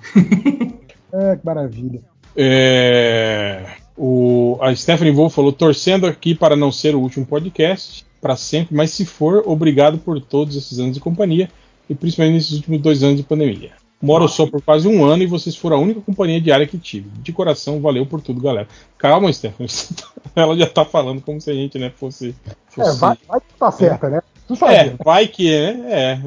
é, 1.12 1.36
que 1.36 1.44
maravilha. 1.44 2.00
É, 2.34 3.66
o, 4.02 4.56
a 4.62 4.74
Stephanie 4.74 5.12
Wolf 5.12 5.34
falou: 5.34 5.52
torcendo 5.52 6.06
aqui 6.06 6.34
para 6.34 6.56
não 6.56 6.72
ser 6.72 6.94
o 6.94 7.00
último 7.00 7.26
podcast, 7.26 8.06
para 8.18 8.34
sempre, 8.34 8.74
mas 8.74 8.92
se 8.92 9.04
for, 9.04 9.42
obrigado 9.46 9.98
por 9.98 10.18
todos 10.18 10.56
esses 10.56 10.78
anos 10.78 10.94
de 10.94 11.00
companhia 11.00 11.50
e 11.86 11.94
principalmente 11.94 12.36
nesses 12.36 12.52
últimos 12.52 12.80
dois 12.80 13.02
anos 13.02 13.18
de 13.18 13.22
pandemia. 13.22 13.72
Moro 14.00 14.26
só 14.26 14.46
por 14.46 14.62
quase 14.62 14.88
um 14.88 15.04
ano 15.04 15.22
e 15.22 15.26
vocês 15.26 15.54
foram 15.54 15.76
a 15.76 15.80
única 15.80 16.00
companhia 16.00 16.40
diária 16.40 16.66
que 16.66 16.78
tive. 16.78 17.10
De 17.18 17.30
coração, 17.30 17.78
valeu 17.78 18.06
por 18.06 18.22
tudo, 18.22 18.40
galera. 18.40 18.66
Calma, 18.96 19.30
Stephanie. 19.30 19.70
Ela 20.34 20.56
já 20.56 20.66
tá 20.66 20.82
falando 20.82 21.20
como 21.20 21.38
se 21.38 21.50
a 21.50 21.54
gente, 21.54 21.78
né, 21.78 21.92
fosse. 21.94 22.34
fosse... 22.68 22.96
É, 22.96 22.98
vai, 22.98 23.18
vai 23.28 23.40
que 23.40 23.54
tá 23.58 23.70
certa, 23.70 24.08
né? 24.08 24.22
É, 24.62 25.04
vai 25.04 25.28
que 25.28 25.52
é, 25.52 25.68
é. 25.68 26.20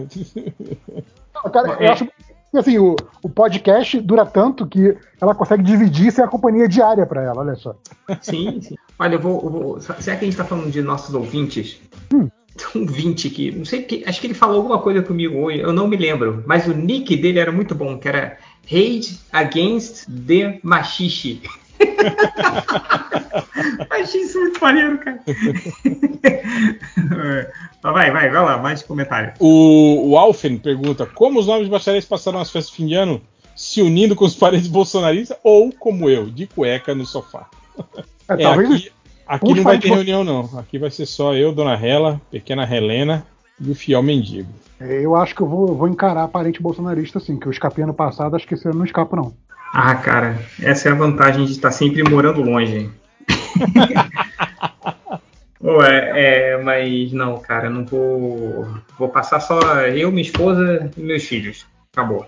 Não, 1.34 1.52
cara, 1.52 1.84
eu 1.84 1.92
acho 1.92 2.08
que 2.54 2.58
assim, 2.60 2.78
o, 2.78 2.96
o 3.24 3.28
podcast 3.28 4.00
dura 4.00 4.28
tanto 4.28 4.68
que 4.68 4.96
ela 5.20 5.34
consegue 5.34 5.64
dividir 5.64 6.12
sem 6.12 6.24
a 6.24 6.28
companhia 6.28 6.70
diária 6.70 7.04
para 7.04 7.24
ela, 7.24 7.42
olha 7.42 7.56
só. 7.56 7.76
Sim, 8.22 8.62
sim. 8.62 8.76
Olha, 9.00 9.16
eu 9.16 9.20
vou, 9.20 9.42
eu 9.44 9.50
vou. 9.50 9.82
Será 9.82 10.16
que 10.16 10.24
a 10.24 10.28
gente 10.28 10.38
tá 10.38 10.46
falando 10.46 10.70
de 10.70 10.80
nossos 10.80 11.16
ouvintes? 11.16 11.82
Hum 12.14 12.30
um 12.76 12.86
20 12.86 13.28
aqui, 13.28 13.52
não 13.52 13.66
sei 13.66 13.82
que, 13.82 14.04
acho 14.06 14.22
que 14.22 14.28
ele 14.28 14.36
falou 14.36 14.58
alguma 14.58 14.78
coisa 14.78 15.02
comigo 15.02 15.40
hoje, 15.40 15.60
eu 15.60 15.74
não 15.74 15.88
me 15.88 15.98
lembro, 15.98 16.44
mas 16.46 16.68
o 16.68 16.74
nick 16.74 17.18
dele 17.18 17.40
era 17.40 17.52
muito 17.52 17.74
bom, 17.74 17.98
que 17.98 18.08
era 18.08 18.38
Rage 18.70 19.20
Against 19.32 20.06
the 20.28 20.60
Machixe. 20.62 21.42
Achei 23.90 24.22
isso 24.22 24.40
muito 24.40 24.60
maneiro, 24.62 24.98
cara. 25.00 25.20
vai, 27.82 28.12
vai, 28.12 28.30
vai 28.30 28.44
lá, 28.44 28.58
mais 28.58 28.82
comentário. 28.82 29.34
O, 29.40 30.10
o 30.12 30.18
Alfen 30.18 30.58
pergunta: 30.58 31.06
como 31.06 31.40
os 31.40 31.48
novos 31.48 31.68
bacharéis 31.68 32.06
passaram 32.06 32.40
as 32.40 32.52
festas 32.52 32.72
de 32.72 32.78
fim 32.78 32.88
de 32.88 32.96
ano 32.96 33.22
se 33.56 33.82
unindo 33.82 34.16
com 34.16 34.26
os 34.26 34.36
parentes 34.36 34.68
bolsonaristas 34.68 35.38
ou, 35.44 35.72
como 35.72 36.10
eu, 36.10 36.30
de 36.30 36.48
cueca 36.48 36.96
no 36.96 37.06
sofá? 37.06 37.48
É, 38.30 38.44
é 38.44 38.46
aqui, 38.46 38.92
Aqui 39.26 39.54
não 39.54 39.64
vai 39.64 39.80
ter 39.80 39.90
reunião, 39.90 40.24
não. 40.24 40.50
Aqui 40.60 40.78
vai 40.78 40.90
ser 40.90 41.06
só 41.06 41.34
eu, 41.34 41.54
Dona 41.54 41.76
Rela, 41.76 42.22
Pequena 42.30 42.64
Helena 42.64 43.26
e 43.60 43.72
o 43.72 43.76
fiel 43.76 44.04
mendigo. 44.04 44.50
É, 44.80 45.06
eu 45.06 45.16
acho 45.16 45.34
que 45.34 45.42
eu 45.42 45.48
vou, 45.48 45.76
vou 45.76 45.88
encarar 45.88 46.28
parente 46.28 46.62
bolsonarista, 46.62 47.18
assim, 47.18 47.38
que 47.38 47.48
eu 47.48 47.52
escapei 47.52 47.84
ano 47.84 47.94
passado, 47.94 48.36
acho 48.36 48.46
que 48.46 48.54
esse 48.54 48.68
ano 48.68 48.80
não 48.80 48.86
escapa, 48.86 49.16
não. 49.16 49.34
Ah, 49.76 49.96
cara, 49.96 50.38
essa 50.62 50.88
é 50.88 50.92
a 50.92 50.96
vantagem 50.96 51.46
de 51.46 51.52
estar 51.52 51.72
sempre 51.72 52.08
morando 52.08 52.44
longe. 52.44 52.92
Ué, 55.60 56.12
é, 56.14 56.62
mas 56.62 57.12
não, 57.12 57.40
cara, 57.40 57.72
não 57.72 57.84
vou. 57.84 58.68
Vou 59.00 59.10
passar 59.10 59.40
só 59.40 59.60
eu, 59.88 60.12
minha 60.12 60.22
esposa 60.22 60.92
e 60.96 61.02
meus 61.02 61.24
filhos. 61.24 61.66
Acabou. 61.92 62.28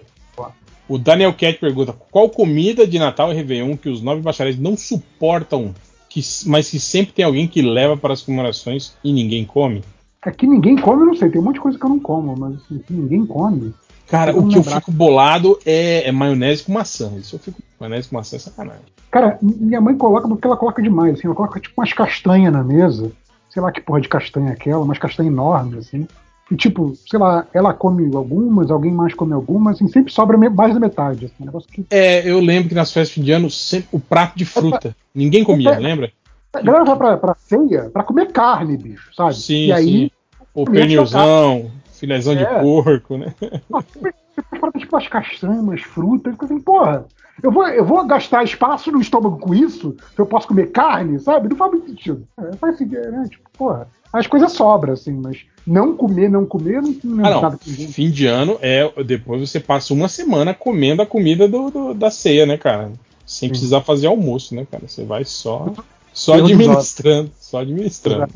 O 0.88 0.98
Daniel 0.98 1.34
Cat 1.34 1.60
pergunta: 1.60 1.94
qual 2.12 2.30
comida 2.30 2.88
de 2.88 2.98
Natal 2.98 3.32
e 3.32 3.36
Réveillon 3.36 3.78
que 3.78 3.90
os 3.90 4.02
nove 4.02 4.22
bacharéis 4.22 4.58
não 4.58 4.76
suportam 4.76 5.76
que, 6.10 6.22
mas 6.48 6.72
que 6.72 6.80
sempre 6.80 7.14
tem 7.14 7.26
alguém 7.26 7.48
que 7.48 7.62
leva 7.62 7.96
para 7.96 8.14
as 8.14 8.24
comemorações 8.24 8.96
e 9.04 9.14
ninguém 9.14 9.46
come? 9.46 9.84
Aqui 10.24 10.48
ninguém 10.48 10.78
come, 10.78 11.04
eu 11.04 11.08
não 11.08 11.16
sei. 11.16 11.30
Tem 11.30 11.40
um 11.40 11.44
monte 11.44 11.56
de 11.56 11.62
coisa 11.62 11.78
que 11.78 11.86
eu 11.86 11.90
não 11.90 12.00
como, 12.00 12.36
mas 12.36 12.56
assim, 12.56 12.80
que 12.80 12.94
ninguém 12.94 13.24
come. 13.26 13.72
Cara, 14.08 14.32
o 14.32 14.48
que 14.48 14.56
lembrar. 14.56 14.76
eu 14.76 14.80
fico 14.82 14.92
bolado 14.92 15.60
é, 15.66 16.08
é, 16.08 16.12
maionese 16.12 16.64
com 16.64 16.74
maçã. 16.74 17.12
Isso 17.18 17.36
eu 17.36 17.40
fico. 17.40 17.60
Maionese 17.80 18.10
com 18.10 18.16
maçã 18.16 18.36
é 18.36 18.40
sacanagem. 18.40 18.84
Cara, 19.12 19.38
minha 19.42 19.82
mãe 19.82 19.96
coloca 19.98 20.28
porque 20.28 20.46
ela 20.46 20.58
coloca 20.58 20.82
demais. 20.82 21.18
Assim, 21.18 21.28
ela 21.28 21.36
coloca 21.36 21.60
tipo 21.60 21.80
umas 21.80 21.94
castanhas 21.94 22.54
na 22.54 22.64
mesa. 22.64 23.12
Sei 23.50 23.62
lá 23.62 23.72
que 23.72 23.82
porra 23.82 24.02
de 24.02 24.10
castanha 24.10 24.50
é 24.50 24.54
aquela, 24.54 24.84
umas 24.84 24.98
castanhas 24.98 25.32
enormes, 25.32 25.88
assim. 25.88 26.08
E 26.52 26.56
tipo, 26.56 26.94
sei 27.10 27.18
lá, 27.18 27.48
ela 27.54 27.74
come 27.74 28.16
algumas, 28.16 28.70
alguém 28.70 28.92
mais 28.92 29.16
come 29.16 29.34
algumas, 29.34 29.76
assim, 29.76 29.88
sempre 29.88 30.12
sobra 30.12 30.38
mais 30.38 30.74
da 30.74 30.80
metade. 30.80 31.26
Assim, 31.26 31.46
negócio 31.46 31.68
que... 31.70 31.86
É, 31.90 32.30
eu 32.30 32.40
lembro 32.40 32.70
que 32.70 32.76
nas 32.76 32.92
festas 32.92 33.24
de 33.24 33.32
ano, 33.32 33.50
sempre, 33.50 33.88
o 33.92 34.00
prato 34.00 34.38
de 34.38 34.46
fruta. 34.46 34.96
Ninguém 35.14 35.44
comia, 35.44 35.72
é, 35.72 35.80
lembra? 35.80 36.12
A 36.54 36.62
galera 36.62 36.86
vai 36.86 36.96
pra, 36.96 37.18
pra 37.18 37.36
ceia 37.40 37.90
pra 37.92 38.04
comer 38.04 38.32
carne, 38.32 38.78
bicho, 38.78 39.10
sabe? 39.16 39.36
Sim, 39.36 39.68
e 39.68 39.72
aí. 39.72 39.86
Sim. 39.86 40.12
O 40.54 40.64
pernilzão, 40.64 41.70
filézão 42.00 42.34
é. 42.34 42.38
de 42.38 42.62
porco, 42.62 43.18
né? 43.18 43.34
Você 43.70 44.60
fala 44.60 44.72
tipo 44.74 44.98
as 44.98 45.08
castanhas, 45.08 45.82
frutas, 45.82 46.34
fica 46.34 46.46
assim, 46.46 46.60
porra, 46.60 47.06
eu 47.42 47.52
vou, 47.52 47.68
eu 47.68 47.86
vou 47.86 48.06
gastar 48.06 48.44
espaço 48.44 48.92
no 48.92 49.02
estômago 49.02 49.38
com 49.38 49.54
isso? 49.54 49.96
Se 50.14 50.20
eu 50.20 50.26
posso 50.26 50.48
comer 50.48 50.72
carne, 50.72 51.20
sabe? 51.20 51.50
Não 51.50 51.58
faz 51.58 51.72
muito 51.72 51.88
sentido. 51.88 52.28
É, 52.38 52.56
faz 52.56 52.78
sentido, 52.78 53.12
né? 53.12 53.28
Tipo, 53.30 53.50
porra, 53.58 53.88
as 54.12 54.28
coisas 54.28 54.52
sobram, 54.54 54.94
assim, 54.94 55.14
mas 55.14 55.46
não 55.68 55.96
comer, 55.96 56.30
não 56.30 56.46
comer, 56.46 56.82
não, 56.82 56.96
não, 57.04 57.26
ah, 57.26 57.42
não. 57.42 57.58
Fim 57.58 58.10
de 58.10 58.26
ano 58.26 58.58
é. 58.62 58.90
Depois 59.04 59.42
você 59.42 59.60
passa 59.60 59.94
uma 59.94 60.08
semana 60.08 60.54
comendo 60.54 61.02
a 61.02 61.06
comida 61.06 61.48
do, 61.48 61.70
do 61.70 61.94
da 61.94 62.10
ceia, 62.10 62.46
né, 62.46 62.58
cara? 62.58 62.92
Sem 63.26 63.48
Sim. 63.48 63.50
precisar 63.50 63.82
fazer 63.82 64.08
almoço, 64.08 64.56
né, 64.56 64.66
cara? 64.70 64.88
Você 64.88 65.04
vai 65.04 65.26
só. 65.26 65.74
Só 66.16 66.36
administrando, 66.36 67.30
só 67.40 67.60
administrando. 67.60 68.34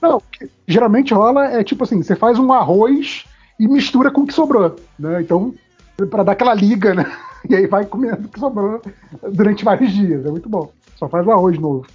Não, 0.00 0.22
geralmente 0.66 1.12
rola 1.12 1.44
é 1.52 1.62
tipo 1.62 1.84
assim, 1.84 2.02
você 2.02 2.16
faz 2.16 2.38
um 2.38 2.50
arroz 2.50 3.24
e 3.60 3.68
mistura 3.68 4.10
com 4.10 4.22
o 4.22 4.26
que 4.26 4.32
sobrou, 4.32 4.74
né? 4.98 5.20
Então, 5.20 5.54
para 6.10 6.22
dar 6.24 6.32
aquela 6.32 6.54
liga, 6.54 6.94
né? 6.94 7.04
E 7.46 7.54
aí 7.54 7.66
vai 7.66 7.84
comendo 7.84 8.24
o 8.24 8.28
que 8.30 8.40
sobrou 8.40 8.80
durante 9.30 9.66
vários 9.66 9.92
dias, 9.92 10.24
é 10.24 10.30
muito 10.30 10.48
bom. 10.48 10.70
Só 10.96 11.06
faz 11.10 11.26
o 11.26 11.30
arroz 11.30 11.58
novo. 11.58 11.86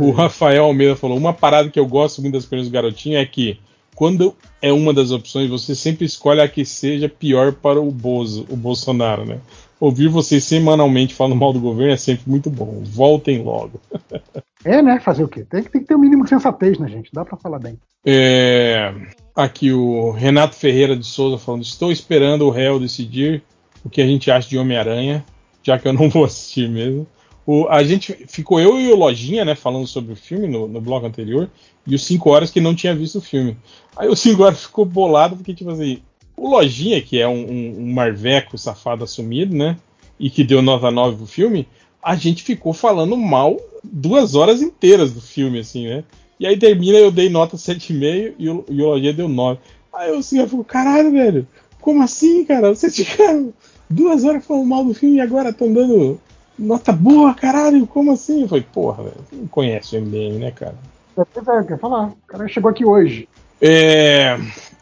O 0.00 0.10
Rafael 0.10 0.64
Almeida 0.64 0.96
falou: 0.96 1.16
uma 1.16 1.32
parada 1.32 1.70
que 1.70 1.78
eu 1.78 1.86
gosto 1.86 2.20
muito 2.20 2.34
das 2.34 2.44
pernas 2.44 2.66
do 2.66 2.72
garotinho 2.72 3.16
é 3.16 3.24
que 3.24 3.60
quando 3.94 4.34
é 4.60 4.72
uma 4.72 4.92
das 4.92 5.12
opções, 5.12 5.48
você 5.48 5.76
sempre 5.76 6.06
escolhe 6.06 6.40
a 6.40 6.48
que 6.48 6.64
seja 6.64 7.08
pior 7.08 7.52
para 7.52 7.80
o 7.80 7.90
Bozo, 7.90 8.46
o 8.48 8.56
Bolsonaro, 8.56 9.24
né? 9.24 9.38
Ouvir 9.80 10.08
vocês 10.08 10.44
semanalmente 10.44 11.14
falando 11.14 11.36
mal 11.36 11.54
do 11.54 11.58
governo 11.58 11.94
é 11.94 11.96
sempre 11.96 12.28
muito 12.30 12.50
bom. 12.50 12.82
Voltem 12.84 13.42
logo. 13.42 13.80
É, 14.62 14.82
né? 14.82 15.00
Fazer 15.00 15.24
o 15.24 15.28
quê? 15.28 15.42
Tem 15.42 15.62
que, 15.62 15.70
tem 15.70 15.80
que 15.80 15.86
ter 15.86 15.94
o 15.94 15.96
um 15.96 16.00
mínimo 16.02 16.22
de 16.22 16.28
sensatez, 16.28 16.78
né, 16.78 16.86
gente? 16.86 17.10
Dá 17.14 17.24
para 17.24 17.38
falar 17.38 17.58
bem. 17.58 17.78
É... 18.04 18.92
Aqui 19.34 19.72
o 19.72 20.10
Renato 20.10 20.54
Ferreira 20.54 20.94
de 20.94 21.06
Souza 21.06 21.38
falando: 21.38 21.62
Estou 21.62 21.90
esperando 21.90 22.46
o 22.46 22.50
réu 22.50 22.78
decidir 22.78 23.42
o 23.82 23.88
que 23.88 24.02
a 24.02 24.06
gente 24.06 24.30
acha 24.30 24.50
de 24.50 24.58
Homem-Aranha, 24.58 25.24
já 25.62 25.78
que 25.78 25.88
eu 25.88 25.94
não 25.94 26.08
vou 26.10 26.24
assistir 26.24 26.68
mesmo. 26.68 27.06
O, 27.46 27.66
a 27.68 27.82
gente 27.82 28.12
ficou 28.28 28.60
eu 28.60 28.78
e 28.78 28.92
o 28.92 28.96
Lojinha, 28.96 29.44
né, 29.44 29.54
falando 29.54 29.86
sobre 29.86 30.12
o 30.12 30.16
filme 30.16 30.46
no, 30.46 30.68
no 30.68 30.80
bloco 30.80 31.06
anterior, 31.06 31.48
e 31.86 31.94
os 31.94 32.04
5 32.04 32.28
horas 32.28 32.50
que 32.50 32.60
não 32.60 32.74
tinha 32.74 32.94
visto 32.94 33.16
o 33.16 33.22
filme. 33.22 33.56
Aí 33.96 34.08
o 34.08 34.14
5 34.14 34.42
horas 34.42 34.62
ficou 34.64 34.84
bolado, 34.84 35.36
porque, 35.36 35.54
tipo 35.54 35.70
assim, 35.70 36.02
o 36.40 36.48
Lojinha, 36.48 37.02
que 37.02 37.20
é 37.20 37.28
um, 37.28 37.34
um, 37.34 37.74
um, 37.80 37.92
marveco 37.92 38.56
safado 38.56 39.04
assumido, 39.04 39.54
né? 39.54 39.76
E 40.18 40.30
que 40.30 40.42
deu 40.42 40.62
nota 40.62 40.90
9 40.90 41.18
pro 41.18 41.26
filme, 41.26 41.68
a 42.02 42.16
gente 42.16 42.42
ficou 42.42 42.72
falando 42.72 43.14
mal 43.14 43.58
duas 43.84 44.34
horas 44.34 44.62
inteiras 44.62 45.12
do 45.12 45.20
filme, 45.20 45.58
assim, 45.58 45.86
né? 45.86 46.02
E 46.38 46.46
aí 46.46 46.58
termina, 46.58 46.96
eu 46.96 47.10
dei 47.10 47.28
nota 47.28 47.58
7,5 47.58 48.34
e 48.38 48.48
o, 48.48 48.64
e 48.70 48.80
o 48.80 48.86
Lojinha 48.86 49.12
deu 49.12 49.28
9. 49.28 49.60
Aí 49.92 50.10
o 50.12 50.22
senhor 50.22 50.48
falou, 50.48 50.64
caralho, 50.64 51.12
velho, 51.12 51.46
como 51.78 52.02
assim, 52.02 52.42
cara? 52.46 52.74
Vocês 52.74 52.96
ficaram 52.96 53.52
duas 53.90 54.24
horas 54.24 54.42
falando 54.46 54.64
mal 54.64 54.82
do 54.82 54.94
filme 54.94 55.16
e 55.16 55.20
agora 55.20 55.50
estão 55.50 55.70
dando 55.70 56.18
nota 56.58 56.90
boa, 56.90 57.34
caralho, 57.34 57.86
como 57.86 58.12
assim? 58.12 58.42
Eu 58.42 58.48
falei, 58.48 58.64
porra, 58.72 59.02
velho, 59.02 59.24
não 59.30 59.46
conhece 59.46 59.94
o 59.94 60.00
MDM, 60.00 60.38
né, 60.38 60.50
cara? 60.52 60.76
É, 61.18 61.64
quer 61.64 61.78
falar, 61.78 62.08
o 62.08 62.16
cara 62.26 62.48
chegou 62.48 62.70
aqui 62.70 62.86
hoje. 62.86 63.28
É, 63.60 64.38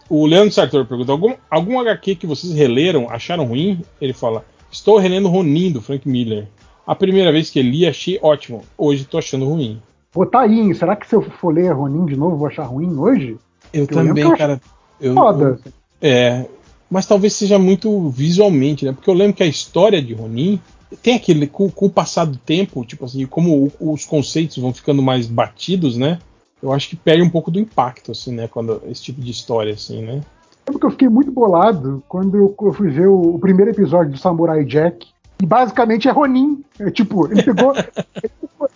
O 0.09 0.27
Leandro 0.27 0.53
Sartor 0.53 0.87
pergunta: 0.87 1.13
algum, 1.13 1.35
algum 1.51 1.79
HQ 1.81 2.15
que 2.17 2.27
vocês 2.27 2.53
releram, 2.53 3.09
acharam 3.11 3.45
ruim? 3.45 3.81
Ele 4.01 4.13
fala: 4.13 4.45
Estou 4.71 4.99
relendo 4.99 5.29
Ronin 5.29 5.71
do 5.73 5.81
Frank 5.83 6.09
Miller. 6.09 6.47
A 6.87 6.95
primeira 6.95 7.31
vez 7.31 7.51
que 7.51 7.61
li, 7.63 7.87
achei 7.87 8.19
ótimo. 8.23 8.63
Hoje 8.77 9.03
estou 9.03 9.19
achando 9.19 9.45
ruim. 9.47 9.81
Pô, 10.11 10.25
tá 10.25 10.41
aí, 10.41 10.75
será 10.75 10.97
que 10.97 11.07
se 11.07 11.15
eu 11.15 11.21
for 11.23 11.53
ler 11.53 11.71
Ronin 11.73 12.07
de 12.07 12.17
novo, 12.17 12.37
vou 12.37 12.47
achar 12.47 12.65
ruim 12.65 12.97
hoje? 12.97 13.37
Eu, 13.73 13.83
Eu 13.83 13.87
também, 13.87 14.25
eu 14.25 14.37
cara. 14.37 14.61
Eu, 14.99 15.15
Foda. 15.15 15.61
eu- 15.65 15.73
é. 16.01 16.47
Mas 16.91 17.05
talvez 17.05 17.35
seja 17.35 17.59
muito 17.59 18.09
visualmente, 18.09 18.87
né? 18.87 18.93
Porque 18.93 19.11
eu 19.11 19.15
lembro 19.15 19.35
que 19.37 19.43
a 19.43 19.47
história 19.47 20.01
de 20.01 20.15
Ronin 20.15 20.59
tem 21.03 21.15
aquele. 21.17 21.47
Com, 21.47 21.69
com 21.71 21.85
o 21.87 21.91
passar 21.91 22.25
do 22.25 22.39
tempo, 22.39 22.83
tipo 22.87 23.05
assim, 23.05 23.27
como 23.27 23.71
os 23.79 24.07
conceitos 24.07 24.57
vão 24.57 24.73
ficando 24.73 25.03
mais 25.03 25.27
batidos, 25.27 25.99
né? 25.99 26.19
Eu 26.63 26.73
acho 26.73 26.91
que 26.91 26.97
perde 26.97 27.23
um 27.23 27.31
pouco 27.31 27.51
do 27.51 27.61
impacto, 27.61 28.13
assim, 28.13 28.33
né? 28.33 28.49
Quando 28.49 28.83
esse 28.87 29.03
tipo 29.03 29.21
de 29.21 29.31
história, 29.31 29.73
assim, 29.73 30.03
né? 30.03 30.21
lembro 30.69 30.81
que 30.81 30.87
eu 30.87 30.91
fiquei 30.91 31.09
muito 31.09 31.33
bolado 31.33 32.03
quando 32.09 32.37
eu, 32.37 32.73
fui 32.73 32.91
ver 32.91 33.09
o, 33.09 33.35
o 33.35 33.39
primeiro 33.39 33.71
episódio 33.71 34.13
do 34.13 34.19
Samurai 34.19 34.65
Jack. 34.65 35.09
E 35.41 35.47
basicamente 35.47 36.09
é 36.09 36.13
Ronin. 36.13 36.63
É, 36.79 36.91
tipo, 36.91 37.27
ele 37.33 37.43
pegou. 37.43 37.75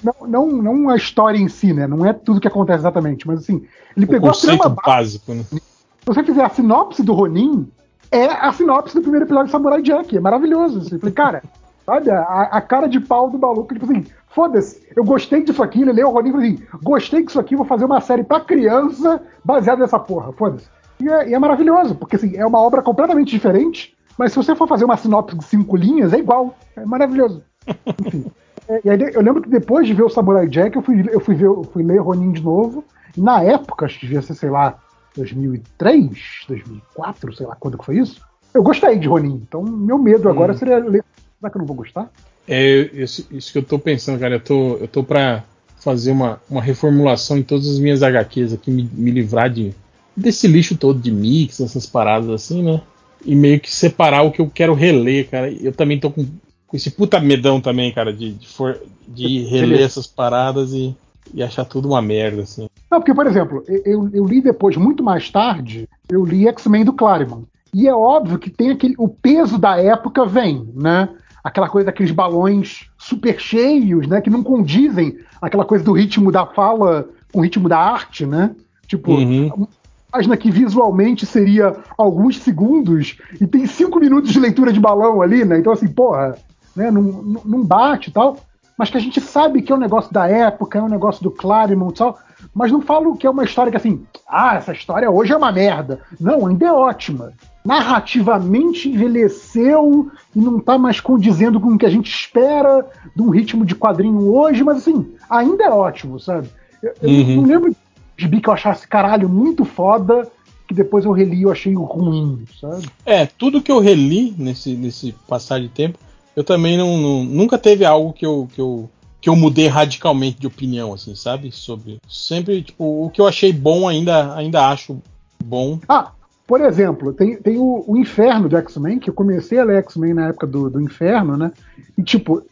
não, 0.02 0.28
não, 0.28 0.46
não 0.62 0.88
a 0.88 0.96
história 0.96 1.38
em 1.38 1.48
si, 1.48 1.72
né? 1.72 1.86
Não 1.86 2.04
é 2.06 2.12
tudo 2.12 2.40
que 2.40 2.48
acontece 2.48 2.80
exatamente, 2.80 3.26
mas 3.26 3.40
assim, 3.40 3.64
ele 3.96 4.06
O 4.06 4.08
pegou 4.08 4.30
a 4.30 4.32
conceito 4.32 4.58
trama 4.58 4.76
básico, 4.84 5.34
né? 5.34 5.44
Se 5.50 5.60
você 6.06 6.22
fizer 6.24 6.44
a 6.44 6.48
sinopse 6.48 7.02
do 7.02 7.12
Ronin, 7.12 7.68
é 8.10 8.24
a 8.24 8.52
sinopse 8.52 8.94
do 8.94 9.02
primeiro 9.02 9.26
episódio 9.26 9.46
de 9.46 9.52
Samurai 9.52 9.82
Jack. 9.82 10.16
É 10.16 10.20
maravilhoso. 10.20 10.80
Assim. 10.80 10.94
Eu 10.94 11.00
falei, 11.00 11.14
cara, 11.14 11.42
sabe, 11.84 12.10
a, 12.10 12.22
a 12.22 12.60
cara 12.60 12.88
de 12.88 13.00
pau 13.00 13.30
do 13.30 13.38
maluco, 13.38 13.72
tipo 13.74 13.84
assim, 13.84 14.04
foda-se, 14.34 14.86
eu 14.96 15.04
gostei 15.04 15.42
disso 15.42 15.62
aqui, 15.62 15.82
ele 15.82 15.92
leu 15.92 16.08
o 16.08 16.12
Ronin 16.12 16.28
e 16.28 16.32
falou 16.32 16.46
assim, 16.46 16.62
gostei 16.82 17.24
disso 17.24 17.40
aqui, 17.40 17.56
vou 17.56 17.66
fazer 17.66 17.84
uma 17.84 18.00
série 18.00 18.24
pra 18.24 18.40
criança 18.40 19.22
baseada 19.44 19.82
nessa 19.82 19.98
porra, 19.98 20.32
foda-se. 20.32 20.68
E 21.00 21.08
é, 21.08 21.30
e 21.30 21.34
é 21.34 21.38
maravilhoso, 21.38 21.94
porque 21.94 22.16
assim, 22.16 22.36
é 22.36 22.46
uma 22.46 22.60
obra 22.60 22.82
completamente 22.82 23.30
diferente, 23.30 23.96
mas 24.18 24.32
se 24.32 24.36
você 24.36 24.54
for 24.54 24.68
fazer 24.68 24.84
uma 24.84 24.96
sinopse 24.96 25.36
de 25.36 25.44
cinco 25.44 25.76
linhas, 25.76 26.12
é 26.12 26.18
igual. 26.18 26.54
É 26.76 26.84
maravilhoso. 26.84 27.42
Enfim. 28.06 28.26
É, 28.68 28.80
e 28.84 28.90
aí, 28.90 28.98
eu 29.12 29.22
lembro 29.22 29.42
que 29.42 29.48
depois 29.48 29.86
de 29.86 29.94
ver 29.94 30.04
o 30.04 30.08
Samurai 30.08 30.46
Jack, 30.48 30.76
eu 30.76 30.82
fui, 30.82 31.04
eu 31.10 31.20
fui, 31.20 31.34
ver, 31.34 31.46
eu 31.46 31.64
fui 31.64 31.82
ler 31.82 31.98
Ronin 31.98 32.32
de 32.32 32.42
novo. 32.42 32.84
Na 33.16 33.42
época, 33.42 33.86
acho 33.86 33.98
que 33.98 34.06
devia 34.06 34.22
ser, 34.22 34.34
sei 34.34 34.50
lá, 34.50 34.78
2003, 35.16 36.44
2004, 36.48 37.34
sei 37.34 37.46
lá 37.46 37.56
quando 37.56 37.78
que 37.78 37.84
foi 37.84 37.98
isso. 37.98 38.20
Eu 38.54 38.62
gostei 38.62 38.98
de 38.98 39.08
Ronin. 39.08 39.42
Então, 39.46 39.62
meu 39.62 39.98
medo 39.98 40.28
agora 40.28 40.54
seria 40.54 40.78
ler. 40.78 41.04
Será 41.38 41.50
que 41.50 41.56
eu 41.56 41.60
não 41.60 41.66
vou 41.66 41.76
gostar? 41.76 42.10
É 42.46 42.90
isso, 42.92 43.26
isso 43.30 43.52
que 43.52 43.58
eu 43.58 43.62
tô 43.62 43.78
pensando, 43.78 44.18
cara. 44.18 44.34
Eu 44.36 44.40
tô, 44.40 44.76
eu 44.76 44.88
tô 44.88 45.02
pra 45.02 45.44
fazer 45.78 46.12
uma, 46.12 46.40
uma 46.48 46.62
reformulação 46.62 47.36
em 47.38 47.42
todas 47.42 47.68
as 47.68 47.78
minhas 47.78 48.02
HQs 48.02 48.52
aqui, 48.52 48.70
me, 48.70 48.88
me 48.92 49.10
livrar 49.10 49.50
de, 49.50 49.74
desse 50.16 50.46
lixo 50.46 50.76
todo 50.76 51.00
de 51.00 51.10
mix, 51.10 51.60
essas 51.60 51.86
paradas 51.86 52.28
assim, 52.30 52.62
né? 52.62 52.80
E 53.24 53.34
meio 53.34 53.60
que 53.60 53.70
separar 53.72 54.22
o 54.22 54.30
que 54.32 54.40
eu 54.40 54.50
quero 54.52 54.74
reler, 54.74 55.28
cara. 55.28 55.50
Eu 55.50 55.72
também 55.72 55.98
tô 55.98 56.10
com, 56.10 56.24
com 56.66 56.76
esse 56.76 56.90
puta 56.90 57.20
medão 57.20 57.60
também, 57.60 57.92
cara, 57.92 58.12
de, 58.12 58.32
de, 58.32 58.48
for, 58.48 58.80
de 59.06 59.44
reler 59.44 59.82
essas 59.82 60.06
paradas 60.06 60.72
e, 60.72 60.94
e 61.32 61.42
achar 61.42 61.64
tudo 61.64 61.88
uma 61.88 62.02
merda, 62.02 62.42
assim. 62.42 62.66
Não, 62.90 63.00
porque, 63.00 63.14
por 63.14 63.26
exemplo, 63.26 63.64
eu, 63.68 64.10
eu- 64.12 64.26
li 64.26 64.42
depois, 64.42 64.76
muito 64.76 65.02
mais 65.02 65.30
tarde, 65.30 65.88
eu 66.10 66.24
li 66.24 66.46
X-Men 66.48 66.84
do 66.84 66.92
Claremont. 66.92 67.46
E 67.72 67.88
é 67.88 67.94
óbvio 67.94 68.38
que 68.38 68.50
tem 68.50 68.70
aquele. 68.70 68.94
O 68.98 69.08
peso 69.08 69.56
da 69.56 69.78
época 69.80 70.26
vem, 70.26 70.68
né? 70.74 71.08
Aquela 71.42 71.68
coisa 71.68 71.86
daqueles 71.86 72.12
balões 72.12 72.86
super 72.98 73.38
cheios, 73.40 74.06
né? 74.06 74.20
Que 74.20 74.30
não 74.30 74.42
condizem 74.42 75.18
aquela 75.40 75.64
coisa 75.64 75.84
do 75.84 75.92
ritmo 75.92 76.30
da 76.30 76.46
fala 76.46 77.08
com 77.32 77.40
o 77.40 77.42
ritmo 77.42 77.68
da 77.68 77.78
arte, 77.78 78.24
né? 78.24 78.54
Tipo, 78.86 79.12
Uhum. 79.12 79.66
página 80.10 80.36
que 80.36 80.50
visualmente 80.50 81.24
seria 81.26 81.74
alguns 81.96 82.38
segundos 82.38 83.16
e 83.40 83.46
tem 83.46 83.66
cinco 83.66 83.98
minutos 83.98 84.30
de 84.30 84.38
leitura 84.38 84.72
de 84.72 84.78
balão 84.78 85.22
ali, 85.22 85.44
né? 85.44 85.58
Então, 85.58 85.72
assim, 85.72 85.88
porra, 85.88 86.36
né? 86.76 86.90
Não, 86.90 87.02
não- 87.02 87.64
bate 87.64 88.10
e 88.10 88.12
tal. 88.12 88.36
Mas 88.78 88.90
que 88.90 88.96
a 88.96 89.00
gente 89.00 89.20
sabe 89.20 89.62
que 89.62 89.72
é 89.72 89.74
um 89.74 89.78
negócio 89.78 90.12
da 90.12 90.26
época, 90.28 90.78
é 90.78 90.82
um 90.82 90.88
negócio 90.88 91.22
do 91.22 91.30
Claremont 91.30 91.94
e 91.94 91.98
tal. 91.98 92.18
Mas 92.54 92.70
não 92.72 92.80
falo 92.80 93.16
que 93.16 93.26
é 93.26 93.30
uma 93.30 93.44
história 93.44 93.70
que, 93.70 93.76
assim, 93.76 94.04
ah, 94.28 94.54
essa 94.56 94.72
história 94.72 95.10
hoje 95.10 95.32
é 95.32 95.36
uma 95.36 95.52
merda. 95.52 96.00
Não, 96.20 96.46
ainda 96.46 96.66
é 96.66 96.72
ótima. 96.72 97.32
Narrativamente 97.64 98.88
envelheceu 98.88 100.10
e 100.34 100.38
não 100.40 100.58
tá 100.60 100.76
mais 100.78 101.00
condizendo 101.00 101.60
com 101.60 101.68
o 101.70 101.78
que 101.78 101.86
a 101.86 101.90
gente 101.90 102.10
espera 102.10 102.86
de 103.14 103.22
um 103.22 103.30
ritmo 103.30 103.64
de 103.64 103.74
quadrinho 103.74 104.34
hoje, 104.34 104.62
mas, 104.64 104.78
assim, 104.78 105.12
ainda 105.30 105.64
é 105.64 105.70
ótimo, 105.70 106.18
sabe? 106.18 106.48
Eu, 106.82 106.94
eu 107.02 107.08
Uhum. 107.10 107.36
não 107.36 107.44
lembro 107.46 107.70
de 107.70 107.76
gibi 108.16 108.40
que 108.40 108.48
eu 108.48 108.52
achasse 108.54 108.86
caralho 108.88 109.28
muito 109.28 109.64
foda, 109.64 110.28
que 110.66 110.74
depois 110.74 111.04
eu 111.04 111.12
reli 111.12 111.38
e 111.38 111.42
eu 111.42 111.52
achei 111.52 111.74
ruim, 111.74 112.44
sabe? 112.60 112.88
É, 113.06 113.26
tudo 113.26 113.60
que 113.62 113.70
eu 113.70 113.78
reli 113.78 114.34
nesse, 114.38 114.74
nesse 114.74 115.12
passar 115.28 115.60
de 115.60 115.68
tempo, 115.68 115.98
eu 116.34 116.42
também 116.42 116.76
não, 116.76 116.96
não- 116.98 117.24
nunca 117.24 117.58
teve 117.58 117.84
algo 117.84 118.12
que 118.12 118.24
eu, 118.26 118.48
que 118.52 118.60
eu 118.60 118.88
que 119.20 119.28
eu 119.28 119.36
mudei 119.36 119.68
radicalmente 119.68 120.40
de 120.40 120.48
opinião, 120.48 120.92
assim, 120.92 121.14
sabe? 121.14 121.52
Sobre 121.52 122.00
sempre, 122.08 122.60
tipo, 122.60 123.04
o 123.04 123.08
que 123.08 123.20
eu 123.20 123.28
achei 123.28 123.52
bom 123.52 123.86
ainda 123.86 124.34
ainda 124.34 124.66
acho 124.66 125.00
bom. 125.44 125.78
Ah, 125.88 126.10
por 126.52 126.60
exemplo, 126.60 127.14
tem, 127.14 127.34
tem 127.36 127.56
o, 127.56 127.82
o 127.88 127.96
Inferno 127.96 128.46
do 128.46 128.58
X-Men, 128.58 128.98
que 128.98 129.08
eu 129.08 129.14
comecei 129.14 129.58
a 129.58 129.64
ler 129.64 129.78
X-Men 129.78 130.12
na 130.12 130.28
época 130.28 130.46
do, 130.46 130.68
do 130.68 130.82
Inferno, 130.82 131.34
né? 131.34 131.50
E, 131.96 132.02
tipo, 132.02 132.42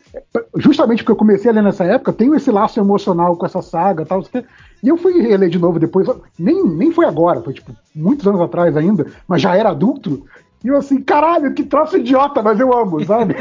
justamente 0.57 1.03
porque 1.03 1.13
eu 1.13 1.17
comecei 1.17 1.51
a 1.51 1.53
ler 1.53 1.63
nessa 1.63 1.85
época, 1.85 2.11
tenho 2.11 2.35
esse 2.35 2.51
laço 2.51 2.81
emocional 2.81 3.37
com 3.37 3.45
essa 3.45 3.61
saga 3.61 4.03
e 4.03 4.07
tal. 4.07 4.25
E 4.83 4.89
eu 4.89 4.97
fui 4.97 5.21
reler 5.21 5.51
de 5.51 5.59
novo 5.59 5.79
depois, 5.79 6.09
nem, 6.39 6.67
nem 6.67 6.91
foi 6.91 7.05
agora, 7.05 7.43
foi, 7.43 7.53
tipo, 7.53 7.77
muitos 7.95 8.27
anos 8.27 8.41
atrás 8.41 8.75
ainda, 8.75 9.05
mas 9.29 9.43
já 9.43 9.55
era 9.55 9.69
adulto. 9.69 10.25
E 10.65 10.69
eu 10.69 10.79
assim, 10.79 11.03
caralho, 11.03 11.53
que 11.53 11.63
troço 11.63 11.99
idiota, 11.99 12.41
mas 12.41 12.59
eu 12.59 12.73
amo, 12.73 13.05
sabe? 13.05 13.37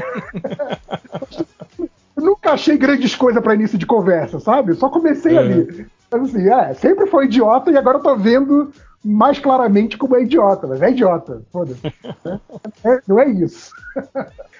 eu 2.17 2.19
nunca 2.21 2.51
achei 2.51 2.77
grandes 2.77 3.15
coisas 3.15 3.41
pra 3.41 3.55
início 3.55 3.77
de 3.77 3.85
conversa, 3.85 4.41
sabe? 4.41 4.73
Só 4.73 4.89
comecei 4.89 5.37
É. 5.37 5.39
ali. 5.39 5.87
Mas 6.11 6.21
assim, 6.23 6.49
é, 6.49 6.73
sempre 6.73 7.05
foi 7.05 7.27
idiota 7.27 7.71
e 7.71 7.77
agora 7.77 7.99
eu 7.99 8.03
tô 8.03 8.13
vendo 8.17 8.73
mais 9.03 9.39
claramente 9.39 9.97
como 9.97 10.15
é 10.15 10.23
idiota, 10.23 10.67
mas 10.67 10.81
é 10.81 10.91
idiota, 10.91 11.41
foda-se. 11.51 11.81
É- 12.83 13.01
não 13.07 13.19
é 13.19 13.29
isso. 13.29 13.71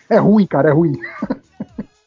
É 0.09 0.18
ruim, 0.18 0.45
cara, 0.45 0.69
é 0.69 0.74
ruim. 0.74 0.98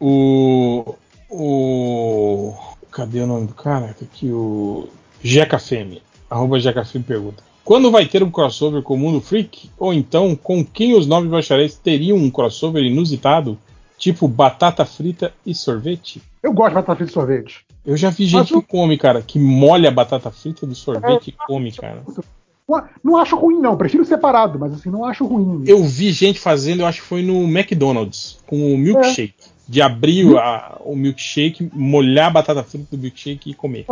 O. 0.00 0.94
O. 1.30 2.54
Cadê 2.90 3.20
o 3.20 3.26
nome 3.26 3.46
do 3.46 3.54
cara? 3.54 3.94
Aqui 4.00 4.30
o. 4.30 4.88
Jeca 5.22 5.58
Femme. 5.58 6.02
Arroba 6.28 6.58
Jeca 6.58 6.84
Femme 6.84 7.04
pergunta. 7.04 7.42
Quando 7.64 7.90
vai 7.90 8.06
ter 8.06 8.22
um 8.22 8.30
crossover 8.30 8.82
com 8.82 8.94
o 8.94 8.98
Mundo 8.98 9.20
Freak? 9.20 9.70
Ou 9.78 9.94
então, 9.94 10.34
com 10.34 10.64
quem 10.64 10.94
os 10.94 11.06
nove 11.06 11.28
bacharéis 11.28 11.76
teriam 11.76 12.16
um 12.18 12.30
crossover 12.30 12.82
inusitado? 12.82 13.56
Tipo 13.96 14.26
batata 14.26 14.84
frita 14.84 15.32
e 15.46 15.54
sorvete? 15.54 16.20
Eu 16.42 16.52
gosto 16.52 16.70
de 16.70 16.74
batata 16.74 16.96
frita 16.96 17.10
e 17.10 17.14
sorvete. 17.14 17.64
Eu 17.84 17.96
já 17.96 18.10
vi 18.10 18.26
gente 18.26 18.52
que 18.60 18.66
come, 18.68 18.96
cara, 18.96 19.22
que 19.22 19.38
molha 19.38 19.88
a 19.88 19.92
batata 19.92 20.30
frita 20.30 20.66
do 20.66 20.74
sorvete 20.74 21.28
e 21.28 21.32
come, 21.32 21.72
cara. 21.72 22.02
Não, 23.02 23.16
acho 23.16 23.36
ruim, 23.36 23.58
não. 23.60 23.76
Prefiro 23.76 24.04
separado, 24.04 24.58
mas 24.58 24.72
assim, 24.72 24.88
não 24.88 25.04
acho 25.04 25.26
ruim. 25.26 25.64
Eu 25.66 25.82
vi 25.84 26.10
gente 26.12 26.38
fazendo, 26.40 26.80
eu 26.80 26.86
acho 26.86 27.02
que 27.02 27.08
foi 27.08 27.22
no 27.22 27.42
McDonald's, 27.44 28.38
com 28.46 28.74
o 28.74 28.78
milkshake. 28.78 29.34
De 29.68 29.80
abrir 29.80 30.36
a- 30.38 30.76
o 30.84 30.94
milkshake, 30.94 31.70
molhar 31.72 32.26
a 32.28 32.30
batata 32.30 32.62
frita 32.62 32.96
do 32.96 33.00
milkshake 33.02 33.50
e 33.50 33.54
comer. 33.54 33.84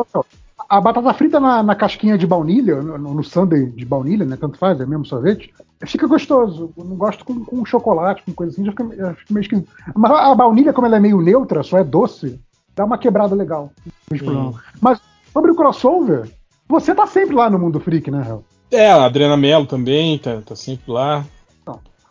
A 0.69 0.81
batata 0.81 1.13
frita 1.15 1.41
na, 1.41 1.63
na 1.63 1.75
casquinha 1.75 2.17
de 2.17 2.27
baunilha, 2.27 2.81
no, 2.83 2.97
no 3.15 3.25
sundae 3.25 3.67
de 3.67 3.85
baunilha, 3.85 4.25
né? 4.25 4.37
Tanto 4.41 4.59
faz, 4.59 4.81
é 4.81 4.87
mesmo 4.87 5.05
sorvete. 5.05 5.53
Fica 5.87 6.07
gostoso. 6.07 6.73
Eu 6.77 6.85
não 6.85 6.97
gosto 6.97 7.25
com, 7.25 7.45
com 7.45 7.65
chocolate, 7.65 8.23
com 8.25 8.33
coisa 8.33 8.53
assim, 8.53 8.65
já 8.65 8.71
fica, 8.71 8.85
já 8.97 9.15
fica 9.15 9.33
meio 9.35 9.43
esquisito. 9.43 9.69
Mas 9.97 10.11
a 10.13 10.35
baunilha, 10.35 10.73
como 10.73 10.87
ela 10.87 10.97
é 10.97 11.01
meio 11.01 11.21
neutra, 11.21 11.63
só 11.63 11.79
é 11.79 11.85
doce, 11.85 12.39
dá 12.75 12.85
uma 12.85 12.99
quebrada 12.99 13.35
legal. 13.35 13.73
Não 14.11 14.19
problema. 14.19 14.63
Mas 14.81 15.01
sobre 15.33 15.51
o 15.51 15.55
crossover, 15.55 16.31
você 16.69 16.95
tá 16.95 17.07
sempre 17.07 17.35
lá 17.37 17.49
no 17.51 17.59
mundo 17.59 17.81
freak, 17.81 18.11
né, 18.11 18.25
Hel? 18.29 18.45
É, 18.71 18.91
a 18.91 19.05
Adriana 19.05 19.37
Mello 19.37 19.67
também, 19.67 20.19
tá, 20.19 20.41
tá 20.45 20.55
sempre 20.57 20.91
lá. 20.93 21.25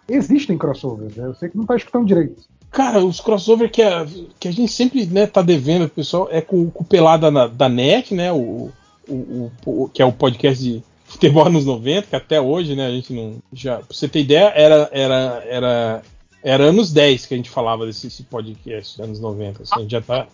Existem 0.07 0.57
crossovers, 0.57 1.15
né? 1.15 1.27
Eu 1.27 1.35
sei 1.35 1.49
que 1.49 1.57
não 1.57 1.65
tá 1.67 1.75
escutando 1.75 2.07
direito. 2.07 2.41
Cara, 2.71 2.99
os 3.03 3.19
crossover 3.19 3.69
que 3.71 3.81
a, 3.81 4.07
que 4.39 4.47
a 4.47 4.51
gente 4.51 4.71
sempre 4.71 5.05
né, 5.05 5.27
tá 5.27 5.41
devendo 5.41 5.85
pro 5.85 5.95
pessoal 5.97 6.27
é 6.31 6.41
com, 6.41 6.69
com 6.71 6.83
o 6.83 6.88
Pelada 6.88 7.29
na- 7.29 7.45
da 7.45 7.69
NET, 7.69 8.15
né? 8.15 8.31
O, 8.31 8.71
o, 9.07 9.13
o- 9.13 9.51
o- 9.83 9.89
que 9.89 10.01
é 10.01 10.05
o 10.05 10.11
podcast 10.11 10.63
de 10.63 10.83
futebol 11.05 11.47
nos 11.51 11.63
90, 11.65 12.07
que 12.07 12.15
até 12.15 12.41
hoje, 12.41 12.75
né, 12.75 12.88
a 12.88 12.91
gente 12.91 13.13
não. 13.13 13.35
Já, 13.53 13.77
pra 13.77 13.85
você 13.91 14.07
ter 14.07 14.21
ideia, 14.21 14.51
era, 14.55 14.89
era, 14.91 15.43
era, 15.47 16.01
era 16.43 16.66
anos 16.66 16.92
10 16.92 17.26
que 17.26 17.34
a 17.34 17.38
gente 17.38 17.50
falava 17.50 17.85
desse 17.85 18.08
esse 18.08 18.24
podcast, 18.24 19.01
anos 19.01 19.19
90. 19.19 19.64
assim, 19.64 19.74
a, 19.76 19.80
gente 19.82 19.92
já 19.92 20.01
tá, 20.01 20.27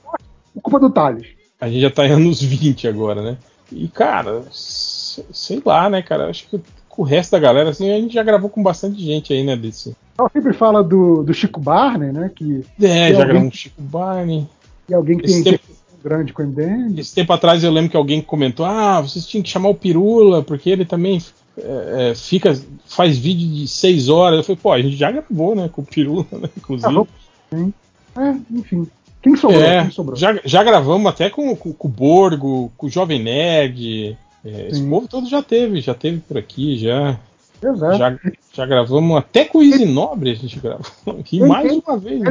Culpa 0.61 0.79
do 0.79 0.89
Thales. 0.89 1.27
a 1.59 1.67
gente 1.67 1.81
já 1.81 1.89
tá 1.89 2.05
em 2.07 2.11
anos 2.11 2.41
20 2.41 2.87
agora, 2.87 3.21
né? 3.21 3.37
E, 3.71 3.87
cara, 3.87 4.43
se- 4.51 5.25
sei 5.33 5.61
lá, 5.65 5.89
né, 5.89 6.01
cara? 6.01 6.29
Acho 6.29 6.47
que 6.47 6.59
com 6.87 7.01
o 7.01 7.05
resto 7.05 7.31
da 7.31 7.39
galera, 7.39 7.69
assim, 7.71 7.89
a 7.91 7.99
gente 7.99 8.13
já 8.13 8.23
gravou 8.23 8.49
com 8.49 8.61
bastante 8.63 9.01
gente 9.03 9.33
aí, 9.33 9.43
né, 9.43 9.55
desse. 9.55 9.95
Ela 10.17 10.29
sempre 10.29 10.53
fala 10.53 10.81
do, 10.83 11.23
do 11.23 11.33
Chico 11.33 11.59
Barney, 11.59 12.11
né? 12.11 12.31
Que 12.33 12.63
É, 12.81 13.09
E 13.09 13.13
já 13.13 13.25
gravamos 13.25 13.49
com 13.49 13.55
o 13.55 13.57
Chico 13.57 13.81
Barney. 13.81 14.47
é 14.89 14.93
alguém 14.93 15.17
que 15.17 15.25
Esse 15.25 15.43
tem 15.43 15.53
tempo- 15.53 15.63
grande 16.03 16.31
com 16.31 16.43
o 16.43 16.45
MDM. 16.45 16.99
Esse 16.99 17.15
tempo 17.15 17.33
atrás 17.33 17.63
eu 17.63 17.71
lembro 17.71 17.89
que 17.89 17.97
alguém 17.97 18.21
comentou: 18.21 18.65
ah, 18.65 19.01
vocês 19.01 19.25
tinham 19.25 19.41
que 19.43 19.49
chamar 19.49 19.69
o 19.69 19.75
Pirula, 19.75 20.41
porque 20.43 20.69
ele 20.69 20.85
também 20.85 21.19
é, 21.57 22.09
é, 22.11 22.15
fica, 22.15 22.59
faz 22.85 23.17
vídeo 23.17 23.47
de 23.47 23.67
seis 23.67 24.09
horas. 24.09 24.37
Eu 24.39 24.43
falei, 24.43 24.59
pô, 24.61 24.71
a 24.71 24.81
gente 24.81 24.95
já 24.95 25.11
gravou, 25.11 25.55
né? 25.55 25.69
Com 25.71 25.81
o 25.81 25.85
Pirula, 25.85 26.25
né? 26.31 26.49
Inclusive. 26.57 27.07
Sim. 27.49 27.73
É, 28.17 28.35
enfim. 28.51 28.87
Quem 29.21 29.35
sobrou? 29.35 29.61
É, 29.61 29.81
Quem 29.81 29.91
sobrou? 29.91 30.15
Já, 30.15 30.39
já 30.45 30.63
gravamos 30.63 31.07
até 31.07 31.29
com, 31.29 31.55
com, 31.55 31.73
com 31.73 31.87
o 31.87 31.91
Borgo, 31.91 32.71
com 32.77 32.85
o 32.87 32.89
Jovem 32.89 33.21
Nerd. 33.23 34.17
É, 34.45 34.67
esse 34.69 34.83
povo 34.87 35.07
todo 35.07 35.27
já 35.27 35.41
teve, 35.41 35.81
já 35.81 35.93
teve 35.95 36.19
por 36.19 36.37
aqui, 36.37 36.77
já. 36.77 37.19
Exato. 37.63 37.97
Já, 37.97 38.19
já 38.53 38.65
gravamos 38.67 39.17
até 39.17 39.45
com 39.45 39.57
o 39.57 39.63
Easy 39.63 39.85
Nobre, 39.85 40.29
a 40.29 40.35
gente 40.35 40.59
gravou. 40.59 40.85
E 41.31 41.37
Ele- 41.37 41.47
mais 41.47 41.71
ele- 41.71 41.81
uma 41.87 41.97
vez. 41.97 42.21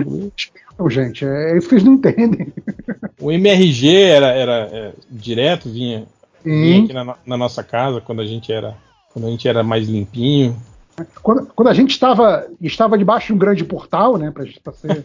Não, 0.78 0.88
gente, 0.90 1.24
é 1.24 1.56
isso 1.56 1.68
que 1.68 1.74
vocês 1.74 1.84
não 1.84 1.94
entendem. 1.94 2.52
O 3.20 3.32
MRG 3.32 3.94
era, 4.02 4.26
era 4.28 4.52
é, 4.72 4.92
direto, 5.10 5.70
vinha, 5.70 6.04
vinha 6.44 6.84
aqui 6.84 6.92
na, 6.92 7.16
na 7.24 7.36
nossa 7.36 7.62
casa 7.62 8.00
quando 8.00 8.20
a 8.20 8.26
gente 8.26 8.52
era. 8.52 8.76
Quando 9.14 9.28
a 9.28 9.30
gente 9.30 9.46
era 9.46 9.62
mais 9.62 9.88
limpinho. 9.88 10.56
Quando, 11.22 11.46
quando 11.54 11.68
a 11.68 11.74
gente 11.74 11.92
estava, 11.92 12.46
estava 12.60 12.98
debaixo 12.98 13.28
de 13.28 13.32
um 13.32 13.38
grande 13.38 13.64
portal, 13.64 14.18
né, 14.18 14.32
para 14.32 14.44
ser 14.72 15.02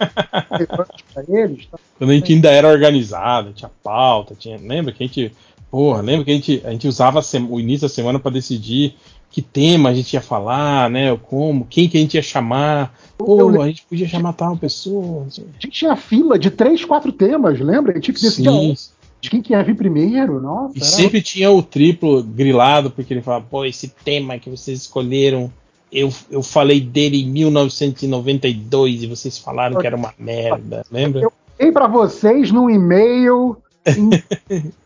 relevante 0.50 1.04
para 1.14 1.24
eles, 1.28 1.68
tá? 1.68 1.80
Quando 1.98 2.10
a 2.10 2.14
gente 2.14 2.34
ainda 2.34 2.50
era 2.50 2.68
organizado, 2.68 3.54
tinha 3.54 3.70
pauta, 3.84 4.36
tinha. 4.36 4.58
Lembra 4.58 4.92
que 4.92 5.04
a 5.04 5.08
gente. 5.08 5.32
Porra, 5.70 6.02
lembra 6.02 6.26
que 6.26 6.32
a 6.32 6.34
gente, 6.34 6.62
a 6.66 6.72
gente 6.72 6.88
usava 6.88 7.22
o 7.48 7.60
início 7.60 7.88
da 7.88 7.94
semana 7.94 8.20
para 8.20 8.32
decidir 8.32 8.96
que 9.30 9.44
tema 9.44 9.90
a 9.90 9.94
gente 9.94 10.14
ia 10.14 10.22
falar, 10.22 10.90
né? 10.90 11.16
Como, 11.16 11.66
quem 11.66 11.88
que 11.88 11.98
a 11.98 12.02
gente 12.02 12.16
ia 12.16 12.24
chamar. 12.24 12.96
Pô, 13.16 13.62
a 13.62 13.68
gente 13.68 13.86
podia 13.88 14.08
chamar 14.08 14.34
tal 14.34 14.58
pessoa. 14.58 15.28
a 15.28 15.30
gente 15.30 15.70
tinha 15.70 15.96
fila 15.96 16.40
de 16.40 16.50
três, 16.50 16.84
quatro 16.84 17.12
temas, 17.12 17.60
lembra? 17.60 17.92
A 17.92 17.96
gente 17.96 18.06
tinha 18.06 18.16
que 18.16 18.22
decidir 18.22 18.76
Sim. 18.76 18.92
De 19.22 19.30
quem 19.30 19.42
que 19.42 19.54
ia 19.54 19.64
vir 19.64 19.76
primeiro, 19.76 20.42
nossa. 20.42 20.78
E 20.78 20.84
sempre 20.84 21.22
tinha 21.22 21.52
o 21.52 21.62
triplo 21.62 22.24
grilado, 22.24 22.90
porque 22.90 23.14
ele 23.14 23.22
falava, 23.22 23.46
pô, 23.50 23.66
esse 23.66 23.90
tema 24.04 24.40
que 24.40 24.50
vocês 24.50 24.82
escolheram, 24.82 25.52
eu, 25.92 26.12
eu 26.30 26.42
falei 26.42 26.80
dele 26.80 27.22
em 27.22 27.30
1992 27.30 29.04
e 29.04 29.08
vocês 29.08 29.38
falaram 29.38 29.80
que 29.80 29.88
era 29.88 29.96
uma 29.96 30.14
merda, 30.18 30.86
lembra? 30.92 31.22
Eu 31.22 31.34
mandei 31.52 31.72
para 31.72 31.88
vocês 31.88 32.52
num 32.52 32.70
e-mail 32.70 33.58
em 33.86 34.10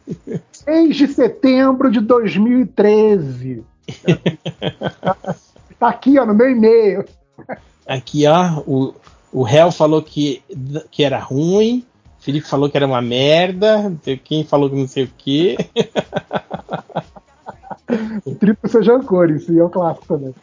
6 0.51 0.95
de 0.95 1.07
setembro 1.07 1.91
de 1.91 1.99
2013. 1.99 3.63
Tá 5.83 5.89
aqui, 5.89 6.17
ó, 6.17 6.25
no 6.25 6.33
meu 6.33 6.49
e-mail. 6.49 7.03
Aqui, 7.85 8.25
ó, 8.25 8.63
o, 8.65 8.93
o 9.33 9.45
Hell 9.45 9.69
falou 9.69 10.01
que, 10.01 10.41
que 10.89 11.03
era 11.03 11.19
ruim, 11.19 11.85
Felipe 12.23 12.47
falou 12.47 12.69
que 12.69 12.77
era 12.77 12.87
uma 12.87 13.01
merda, 13.01 13.93
quem 14.23 14.45
falou 14.45 14.69
que 14.69 14.77
não 14.77 14.87
sei 14.87 15.03
o 18.25 18.35
triplo 18.35 18.69
seja 18.69 18.97
cor, 18.99 19.29
isso 19.29 19.51
é 19.59 19.61
o 19.61 19.69
clássico 19.69 20.07
também. 20.07 20.33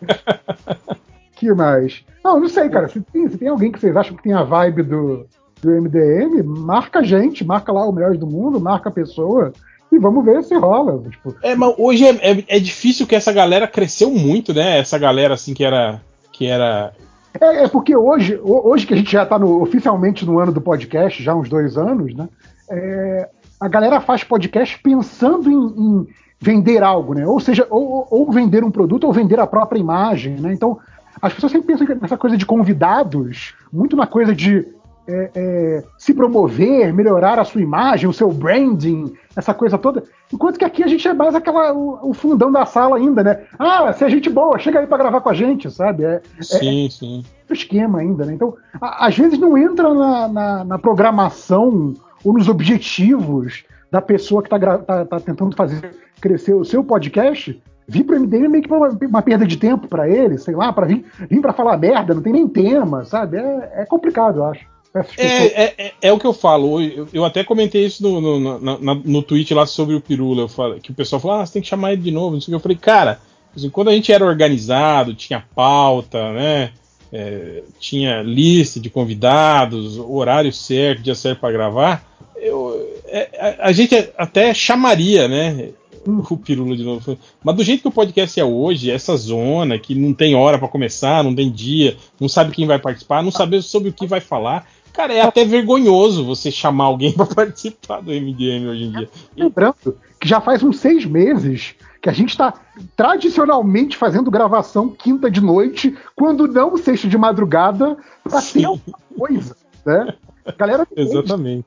que 1.35 1.51
mais? 1.55 2.05
Não, 2.23 2.39
não 2.39 2.49
sei, 2.51 2.69
cara. 2.69 2.87
Se 2.87 3.01
tem, 3.01 3.27
se 3.31 3.39
tem 3.39 3.49
alguém 3.49 3.73
que 3.73 3.81
vocês 3.81 3.97
acham 3.97 4.15
que 4.15 4.23
tem 4.23 4.35
a 4.35 4.43
vibe 4.43 4.83
do, 4.83 5.27
do 5.63 5.71
MDM, 5.71 6.43
marca 6.43 6.99
a 6.99 7.03
gente, 7.03 7.47
marca 7.47 7.73
lá 7.73 7.89
o 7.89 7.93
Melhores 7.93 8.19
do 8.19 8.27
Mundo, 8.27 8.61
marca 8.61 8.91
a 8.91 8.93
pessoa 8.93 9.51
e 9.91 9.99
vamos 9.99 10.23
ver 10.23 10.45
se 10.45 10.55
rola. 10.55 11.03
Tipo, 11.11 11.35
É, 11.43 11.55
mas 11.55 11.75
hoje 11.79 12.07
é, 12.07 12.11
é, 12.11 12.45
é 12.47 12.61
difícil 12.61 13.07
que 13.07 13.17
essa 13.17 13.33
galera 13.33 13.67
cresceu 13.67 14.11
muito, 14.11 14.53
né? 14.53 14.79
Essa 14.79 14.99
galera 14.99 15.33
assim 15.33 15.55
que 15.55 15.65
era. 15.65 15.99
Que 16.31 16.47
era. 16.47 16.93
É, 17.39 17.65
é 17.65 17.69
porque 17.69 17.95
hoje, 17.95 18.37
ho- 18.43 18.69
hoje 18.69 18.87
que 18.87 18.95
a 18.95 18.97
gente 18.97 19.13
já 19.13 19.23
está 19.25 19.37
oficialmente 19.37 20.25
no 20.25 20.39
ano 20.39 20.53
do 20.53 20.61
podcast, 20.61 21.23
já 21.23 21.35
uns 21.35 21.49
dois 21.49 21.77
anos, 21.77 22.15
né? 22.15 22.29
é, 22.71 23.29
a 23.61 23.69
galera 23.69 24.01
faz 24.01 24.25
podcast 24.25 24.79
pensando 24.83 25.51
em, 25.51 25.83
em 25.83 26.07
vender 26.41 26.83
algo, 26.83 27.13
né? 27.15 27.27
Ou 27.27 27.39
seja, 27.39 27.67
ou, 27.69 28.07
ou 28.11 28.33
vender 28.33 28.65
um 28.65 28.71
produto 28.71 29.05
ou 29.05 29.13
vender 29.13 29.39
a 29.39 29.47
própria 29.47 29.79
imagem, 29.79 30.37
né? 30.41 30.53
Então, 30.53 30.79
as 31.21 31.35
pessoas 31.35 31.53
sempre 31.53 31.67
pensam 31.77 31.97
nessa 32.01 32.17
coisa 32.17 32.37
de 32.37 32.47
convidados, 32.47 33.55
muito 33.73 33.95
na 33.97 34.07
coisa 34.07 34.35
de 34.35 34.67
é, 35.09 35.31
é, 35.35 35.85
se 35.99 36.15
promover, 36.15 36.93
melhorar 36.93 37.39
a 37.39 37.45
sua 37.45 37.61
imagem, 37.61 38.09
o 38.09 38.13
seu 38.13 38.31
branding, 38.31 39.13
essa 39.37 39.53
coisa 39.55 39.77
toda. 39.79 40.05
Enquanto 40.33 40.59
que 40.59 40.65
aqui 40.65 40.83
a 40.85 40.87
gente 40.87 41.07
é 41.09 41.13
mais 41.13 41.35
aquela, 41.35 41.73
o, 41.73 42.11
o 42.11 42.15
fundão 42.15 42.53
da 42.53 42.65
sala 42.65 42.97
ainda, 42.97 43.23
né? 43.25 43.41
Ah, 43.59 43.93
se 43.93 44.05
é 44.05 44.09
gente 44.11 44.31
boa, 44.31 44.59
chega 44.59 44.79
aí 44.81 44.87
para 44.87 44.99
gravar 44.99 45.21
com 45.21 45.29
a 45.29 45.35
gente, 45.35 45.71
sabe? 45.71 46.05
É, 46.05 46.21
Sim, 46.41 46.89
sim. 46.91 47.17
outro 47.41 47.55
esquema 47.55 47.99
ainda, 48.01 48.25
né? 48.25 48.35
Então, 48.35 48.55
a- 48.81 49.07
às 49.07 49.17
vezes 49.17 49.39
não 49.39 49.59
entra 49.59 49.93
na, 49.93 50.29
na- 50.29 50.65
na 50.65 50.79
programação 50.79 51.95
ou 52.25 52.33
nos 52.35 52.49
objetivos 52.49 53.65
da 53.91 54.01
pessoa 54.01 54.43
que 54.43 54.55
está 54.55 55.21
tentando 55.25 55.57
fazer 55.57 55.95
crescer 56.21 56.55
o 56.55 56.65
seu 56.65 56.85
podcast. 56.85 57.61
Vir 57.89 58.05
pro 58.05 58.15
MDM 58.21 58.45
é 58.45 58.49
meio 58.49 58.63
que 58.63 58.73
uma, 58.73 58.89
uma 58.89 59.23
perda 59.23 59.45
de 59.45 59.57
tempo 59.57 59.89
para 59.89 60.09
ele, 60.09 60.39
sei 60.39 60.55
lá, 60.55 60.73
para 60.73 60.87
vir, 60.87 61.05
vir 61.29 61.41
para 61.41 61.53
falar 61.53 61.77
merda, 61.77 62.15
não 62.15 62.23
tem 62.23 62.33
nem 62.33 62.47
tema, 62.47 63.05
sabe? 63.05 63.37
É, 63.39 63.73
é 63.83 63.85
complicado, 63.87 64.37
eu 64.39 64.45
acho. 64.45 64.65
Essas 64.95 65.15
pessoas- 65.15 65.53
É, 65.53 65.65
é, 65.65 65.75
é, 65.79 65.93
é 66.03 66.13
o 66.13 66.19
que 66.19 66.27
eu 66.27 66.33
falo. 66.33 66.81
Eu, 66.81 67.09
eu 67.13 67.25
até 67.25 67.45
comentei 67.45 67.85
isso 67.85 68.03
no, 68.03 68.21
no, 68.21 68.59
no, 68.59 68.95
no 68.95 69.23
tweet 69.23 69.53
lá 69.55 69.67
sobre 69.67 69.95
o 69.95 70.01
Pirula. 70.01 70.43
Eu 70.43 70.49
falo, 70.49 70.81
que 70.81 70.91
o 70.91 70.95
pessoal 70.95 71.21
falou, 71.21 71.39
ah, 71.39 71.47
você 71.47 71.55
tem 71.55 71.63
que 71.63 71.69
chamar 71.69 71.93
ele 71.93 72.03
de 72.03 72.11
novo. 72.11 72.35
Não 72.35 72.41
sei 72.41 72.49
o 72.49 72.51
que. 72.53 72.55
Eu 72.57 72.61
falei, 72.61 72.77
cara, 72.77 73.21
assim, 73.57 73.71
quando 73.71 73.89
a 73.89 73.93
gente 73.93 74.13
era 74.13 74.25
organizado, 74.25 75.15
tinha 75.15 75.45
pauta, 75.55 76.33
né? 76.33 76.73
é, 77.13 77.63
tinha 77.79 78.23
lista 78.23 78.79
de 78.79 78.89
convidados, 78.89 79.99
horário 79.99 80.53
certo, 80.53 81.03
dia 81.03 81.15
certo 81.15 81.41
para 81.41 81.53
gravar, 81.53 82.05
eu, 82.37 83.01
é, 83.07 83.57
a, 83.61 83.69
a 83.69 83.73
gente 83.73 83.95
até 84.17 84.55
chamaria, 84.55 85.29
né? 85.29 85.71
O 86.07 86.35
Pirula 86.35 86.75
de 86.75 86.83
novo. 86.83 87.19
Mas 87.45 87.57
do 87.57 87.63
jeito 87.63 87.83
que 87.83 87.89
o 87.89 87.93
podcast 87.93 88.41
é 88.41 88.45
hoje, 88.45 88.91
essa 88.91 89.15
zona 89.17 89.79
que 89.79 89.95
não 89.95 90.15
tem 90.15 90.35
hora 90.35 90.59
para 90.59 90.67
começar, 90.67 91.23
não 91.23 91.35
tem 91.35 91.51
dia, 91.51 91.95
não 92.19 92.27
sabe 92.27 92.53
quem 92.55 92.67
vai 92.67 92.79
participar, 92.79 93.23
não 93.23 93.31
sabe 93.31 93.61
sobre 93.61 93.91
o 93.91 93.93
que 93.93 94.07
vai 94.07 94.19
falar. 94.21 94.67
Cara, 94.93 95.13
é 95.13 95.23
até 95.23 95.45
vergonhoso 95.45 96.25
você 96.25 96.51
chamar 96.51 96.85
alguém 96.85 97.13
para 97.17 97.27
participar 97.27 98.01
do 98.01 98.11
MDM 98.11 98.69
hoje 98.69 98.85
em 98.85 98.93
dia. 98.93 99.11
Lembrando 99.37 99.99
que 100.21 100.29
já 100.29 100.41
faz 100.41 100.63
uns 100.63 100.79
seis 100.79 101.05
meses 101.05 101.75
que 102.03 102.09
a 102.09 102.13
gente 102.13 102.31
está 102.31 102.55
tradicionalmente 102.97 103.97
fazendo 103.97 104.31
gravação 104.31 104.89
quinta 104.89 105.31
de 105.31 105.41
noite, 105.41 105.97
quando 106.17 106.49
não 106.49 106.77
sexta 106.77 107.07
de 107.07 107.19
madrugada, 107.19 107.97
para 108.25 108.41
ter 108.41 108.65
alguma 108.65 108.99
coisa, 109.19 109.57
né? 109.85 110.15
Galera, 110.57 110.87
Exatamente. 110.97 111.67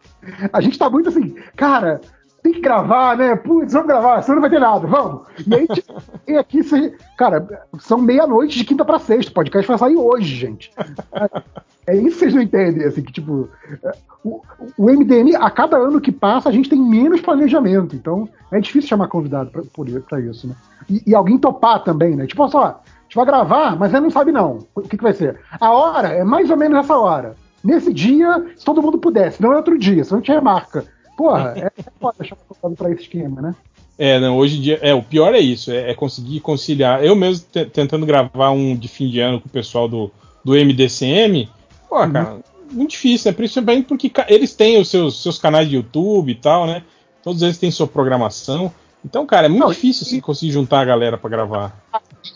a 0.51 0.59
gente 0.59 0.77
tá 0.77 0.89
muito 0.89 1.09
assim, 1.09 1.35
cara, 1.55 2.01
tem 2.41 2.53
que 2.53 2.59
gravar, 2.59 3.15
né? 3.15 3.35
Putz, 3.35 3.73
vamos 3.73 3.87
gravar, 3.87 4.21
senão 4.21 4.35
não 4.35 4.41
vai 4.41 4.49
ter 4.49 4.59
nada, 4.59 4.87
vamos. 4.87 5.21
E 5.47 5.55
aí, 5.55 5.67
e 6.27 6.35
aqui, 6.37 6.61
cara, 7.15 7.67
são 7.79 7.99
meia-noite 7.99 8.57
de 8.57 8.65
quinta 8.65 8.83
pra 8.83 8.99
sexta, 8.99 9.31
o 9.31 9.35
podcast 9.35 9.67
vai 9.67 9.77
sair 9.77 9.95
hoje, 9.95 10.35
gente. 10.35 10.71
É 11.85 11.95
isso 11.95 12.11
que 12.11 12.19
vocês 12.19 12.33
não 12.33 12.41
entendem, 12.41 12.85
assim, 12.85 13.01
que 13.01 13.11
tipo, 13.11 13.49
é, 13.83 13.91
o, 14.23 14.41
o 14.77 14.85
MDM, 14.85 15.35
a 15.35 15.49
cada 15.49 15.77
ano 15.77 15.99
que 15.99 16.11
passa, 16.11 16.49
a 16.49 16.51
gente 16.51 16.69
tem 16.69 16.79
menos 16.79 17.21
planejamento, 17.21 17.95
então 17.95 18.27
é 18.51 18.59
difícil 18.59 18.89
chamar 18.89 19.07
convidado 19.07 19.51
pra, 19.51 20.19
isso, 20.19 20.47
né? 20.47 20.55
E, 20.89 21.03
e 21.07 21.15
alguém 21.15 21.37
topar 21.37 21.83
também, 21.83 22.15
né? 22.15 22.25
Tipo, 22.25 22.47
só, 22.47 22.63
a 22.63 23.03
gente 23.03 23.15
vai 23.15 23.25
gravar, 23.25 23.77
mas 23.77 23.91
não 23.91 24.09
sabe 24.09 24.31
não 24.31 24.59
o 24.73 24.81
que, 24.81 24.97
que 24.97 25.03
vai 25.03 25.13
ser. 25.13 25.39
A 25.59 25.71
hora 25.71 26.09
é 26.09 26.23
mais 26.23 26.49
ou 26.49 26.57
menos 26.57 26.79
essa 26.79 26.97
hora. 26.97 27.35
Nesse 27.63 27.93
dia, 27.93 28.45
se 28.55 28.65
todo 28.65 28.81
mundo 28.81 28.97
pudesse, 28.97 29.41
não 29.41 29.53
é 29.53 29.57
outro 29.57 29.77
dia, 29.77 30.03
senão 30.03 30.19
a 30.19 30.21
gente 30.21 30.31
remarca. 30.31 30.85
Porra, 31.17 31.53
é, 31.57 31.71
foda 31.99 32.23
chamar 32.23 32.41
convidado 32.47 32.75
pra 32.75 32.91
esse 32.91 33.03
esquema, 33.03 33.41
né? 33.41 33.55
É, 33.97 34.19
não, 34.19 34.37
hoje 34.37 34.57
em 34.57 34.61
dia, 34.61 34.79
é, 34.81 34.93
o 34.93 35.03
pior 35.03 35.35
é 35.35 35.39
isso, 35.39 35.71
é, 35.71 35.91
é 35.91 35.93
conseguir 35.93 36.39
conciliar. 36.39 37.03
Eu 37.03 37.15
mesmo 37.15 37.45
te- 37.51 37.65
tentando 37.65 38.05
gravar 38.05 38.51
um 38.51 38.75
de 38.75 38.87
fim 38.87 39.07
de 39.07 39.19
ano 39.19 39.39
com 39.39 39.47
o 39.47 39.51
pessoal 39.51 39.87
do, 39.87 40.11
do 40.43 40.53
MDCM, 40.53 41.47
pô, 41.93 42.09
cara, 42.11 42.39
muito 42.71 42.91
difícil, 42.91 43.31
né? 43.31 43.35
Principalmente 43.37 43.85
porque 43.85 44.11
eles 44.27 44.53
têm 44.55 44.79
os 44.79 44.89
seus, 44.89 45.21
seus 45.21 45.37
canais 45.37 45.69
de 45.69 45.75
YouTube 45.75 46.31
e 46.31 46.35
tal, 46.35 46.65
né? 46.65 46.83
Todos 47.21 47.41
eles 47.41 47.57
têm 47.57 47.69
sua 47.71 47.87
programação. 47.87 48.71
Então, 49.05 49.25
cara, 49.25 49.45
é 49.47 49.49
muito 49.49 49.61
Não, 49.61 49.69
difícil 49.69 50.05
você 50.05 50.21
conseguir 50.21 50.51
juntar 50.53 50.79
a 50.79 50.85
galera 50.85 51.17
pra 51.17 51.29
gravar. 51.29 51.77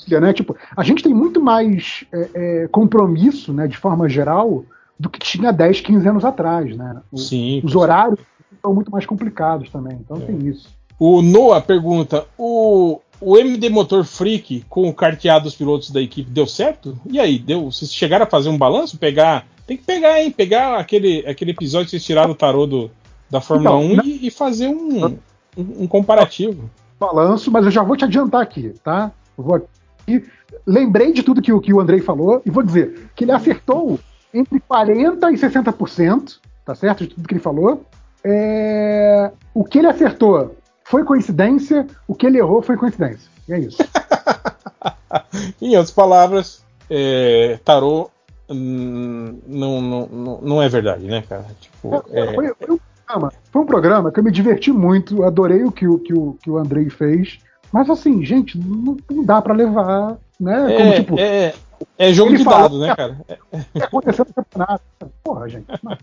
né? 0.07 0.33
Tipo, 0.33 0.55
a 0.75 0.83
gente 0.83 1.01
tem 1.01 1.13
muito 1.13 1.41
mais 1.41 2.03
é, 2.13 2.29
é, 2.63 2.67
compromisso, 2.67 3.53
né, 3.53 3.67
de 3.67 3.77
forma 3.77 4.07
geral, 4.09 4.63
do 4.99 5.09
que 5.09 5.17
tinha 5.19 5.51
10, 5.53 5.81
15 5.81 6.07
anos 6.07 6.25
atrás, 6.25 6.75
né? 6.75 6.97
O- 7.11 7.17
Sim. 7.17 7.61
os 7.63 7.73
horários 7.75 8.19
são 8.61 8.73
muito 8.73 8.91
mais 8.91 9.05
complicados 9.05 9.69
também, 9.69 9.97
então 10.03 10.17
É. 10.17 10.19
tem 10.21 10.45
isso. 10.47 10.69
O 10.99 11.21
Noah 11.21 11.61
pergunta: 11.61 12.25
o, 12.37 12.99
o 13.19 13.37
MD 13.37 13.69
Motor 13.69 14.03
Freak 14.03 14.63
com 14.69 14.87
o 14.87 14.93
carteado 14.93 15.45
dos 15.45 15.55
pilotos 15.55 15.89
da 15.91 16.01
equipe 16.01 16.29
deu 16.29 16.45
certo? 16.47 16.97
E 17.09 17.19
aí, 17.19 17.39
deu? 17.39 17.71
Vocês 17.71 17.93
chegaram 17.93 18.25
a 18.25 18.29
fazer 18.29 18.49
um 18.49 18.57
balanço? 18.57 18.97
Pegar. 18.97 19.45
Tem 19.65 19.75
que 19.77 19.83
pegar, 19.83 20.21
hein? 20.21 20.31
Pegar 20.31 20.77
aquele, 20.77 21.25
aquele 21.27 21.51
episódio 21.51 21.85
que 21.85 21.91
vocês 21.91 22.05
tiraram 22.05 22.31
o 22.31 22.35
tarô 22.35 22.65
do, 22.65 22.89
da 23.29 23.41
Fórmula 23.41 23.83
Então, 23.83 24.03
1 24.03 24.05
e, 24.07 24.27
e 24.27 24.31
fazer 24.31 24.67
um, 24.67 25.05
um, 25.05 25.17
um 25.57 25.87
comparativo. 25.87 26.69
Balanço, 26.99 27.51
mas 27.51 27.65
eu 27.65 27.71
já 27.71 27.83
vou 27.83 27.97
te 27.97 28.05
adiantar 28.05 28.41
aqui, 28.41 28.73
tá? 28.83 29.11
Eu 29.37 29.43
vou 29.43 29.55
aqui. 29.55 30.23
Lembrei 30.65 31.11
de 31.11 31.21
tudo 31.23 31.41
que, 31.41 31.51
o- 31.51 31.59
que 31.59 31.73
o 31.73 31.79
Andrei 31.81 31.99
falou 31.99 32.41
e 32.45 32.49
vou 32.49 32.63
dizer 32.63 33.09
que 33.15 33.23
ele 33.25 33.31
acertou 33.33 33.99
entre 34.33 34.59
40% 34.59 35.33
e 35.33 35.37
60%, 35.37 36.37
tá 36.65 36.73
certo? 36.75 37.03
De 37.05 37.13
tudo 37.13 37.27
que 37.27 37.33
ele 37.33 37.41
falou. 37.41 37.83
É, 38.23 39.31
O 39.53 39.63
que 39.63 39.77
ele 39.79 39.87
acertou 39.87 40.55
foi 40.87 41.03
coincidência, 41.03 41.85
o 42.07 42.15
que 42.15 42.25
ele 42.25 42.37
errou 42.37 42.61
foi 42.61 42.77
coincidência. 42.77 43.29
E 43.47 43.53
é 43.53 43.59
isso. 43.59 43.77
em 45.61 45.75
outras 45.75 45.91
palavras, 45.91 46.63
é, 46.89 47.59
tarô 47.63 48.09
hum, 48.49 49.37
não, 49.45 49.81
não, 49.81 50.39
não, 50.41 50.61
é 50.61 50.69
verdade, 50.69 51.05
né, 51.05 51.23
cara? 51.27 51.45
Tipo, 51.59 52.03
é, 52.11 52.33
Foi, 52.33 52.53
foi 52.55 52.75
um 52.75 52.79
programa, 52.79 53.33
foi 53.51 53.61
um 53.61 53.65
programa 53.65 54.11
que 54.11 54.19
eu 54.19 54.23
me 54.23 54.31
diverti 54.31 54.71
muito, 54.71 55.23
adorei 55.23 55.63
o 55.65 55.71
que, 55.71 55.87
o 55.87 55.99
que, 55.99 56.13
o, 56.13 56.37
que 56.41 56.49
o 56.49 56.57
Andrei 56.57 56.89
fez, 56.89 57.39
mas 57.71 57.89
assim, 57.89 58.23
gente, 58.23 58.57
não, 58.57 58.95
não 59.11 59.25
dá 59.25 59.41
pra 59.41 59.53
levar, 59.53 60.17
né? 60.39 60.55
Como 60.55 60.89
é, 60.89 60.93
tipo, 60.93 61.19
é, 61.19 61.53
é 61.97 62.13
jogo 62.13 62.35
de 62.35 62.45
falou- 62.45 62.61
dado, 62.61 62.79
né, 62.79 62.95
cara? 62.95 63.17
É- 63.27 63.59
que 63.73 63.83
aconteceu 63.83 64.25
no 64.25 64.33
campeonato. 64.33 64.83
Porra, 65.21 65.49
gente. 65.49 65.67
não. 65.83 65.97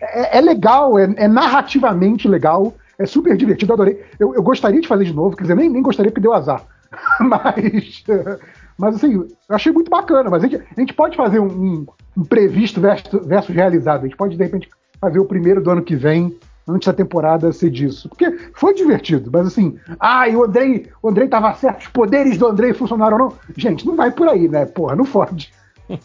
É, 0.00 0.38
é 0.38 0.40
legal, 0.40 0.98
é, 0.98 1.12
é 1.16 1.28
narrativamente 1.28 2.26
legal, 2.26 2.72
é 2.98 3.06
super 3.06 3.36
divertido, 3.36 3.72
adorei. 3.72 4.02
Eu, 4.18 4.34
eu 4.34 4.42
gostaria 4.42 4.80
de 4.80 4.88
fazer 4.88 5.04
de 5.04 5.12
novo, 5.14 5.36
quer 5.36 5.42
dizer, 5.44 5.54
nem, 5.56 5.68
nem 5.68 5.82
gostaria 5.82 6.10
porque 6.10 6.22
deu 6.22 6.32
azar. 6.34 6.64
Mas, 7.20 8.02
mas 8.78 8.94
assim, 8.96 9.12
eu 9.14 9.28
achei 9.50 9.70
muito 9.70 9.90
bacana. 9.90 10.30
Mas 10.30 10.42
a 10.42 10.48
gente, 10.48 10.62
a 10.76 10.80
gente 10.80 10.94
pode 10.94 11.16
fazer 11.16 11.38
um, 11.38 11.84
um- 12.16 12.24
previsto 12.24 12.80
versus, 12.80 13.26
versus 13.26 13.54
realizado. 13.54 14.00
A 14.00 14.04
gente 14.06 14.16
pode, 14.16 14.36
de 14.36 14.42
repente, 14.42 14.68
fazer 14.98 15.18
o 15.18 15.24
primeiro 15.26 15.62
do 15.62 15.70
ano 15.70 15.82
que 15.82 15.94
vem, 15.94 16.34
antes 16.66 16.86
da 16.86 16.94
temporada 16.94 17.52
ser 17.52 17.68
disso. 17.70 18.08
Porque 18.08 18.30
foi 18.54 18.72
divertido, 18.72 19.30
mas 19.30 19.48
assim, 19.48 19.76
ah, 20.00 20.26
e 20.28 20.34
o 20.36 20.44
Andrei, 20.44 20.86
o 21.02 21.08
Andrei 21.10 21.28
tava 21.28 21.52
certo, 21.54 21.80
os 21.82 21.88
poderes 21.88 22.38
do 22.38 22.46
Andrei 22.46 22.72
funcionaram 22.72 23.18
ou 23.18 23.22
não. 23.24 23.32
Gente, 23.56 23.86
não 23.86 23.94
vai 23.94 24.10
por 24.10 24.26
aí, 24.28 24.48
né? 24.48 24.64
Porra, 24.64 24.96
não 24.96 25.04
fode. 25.04 25.52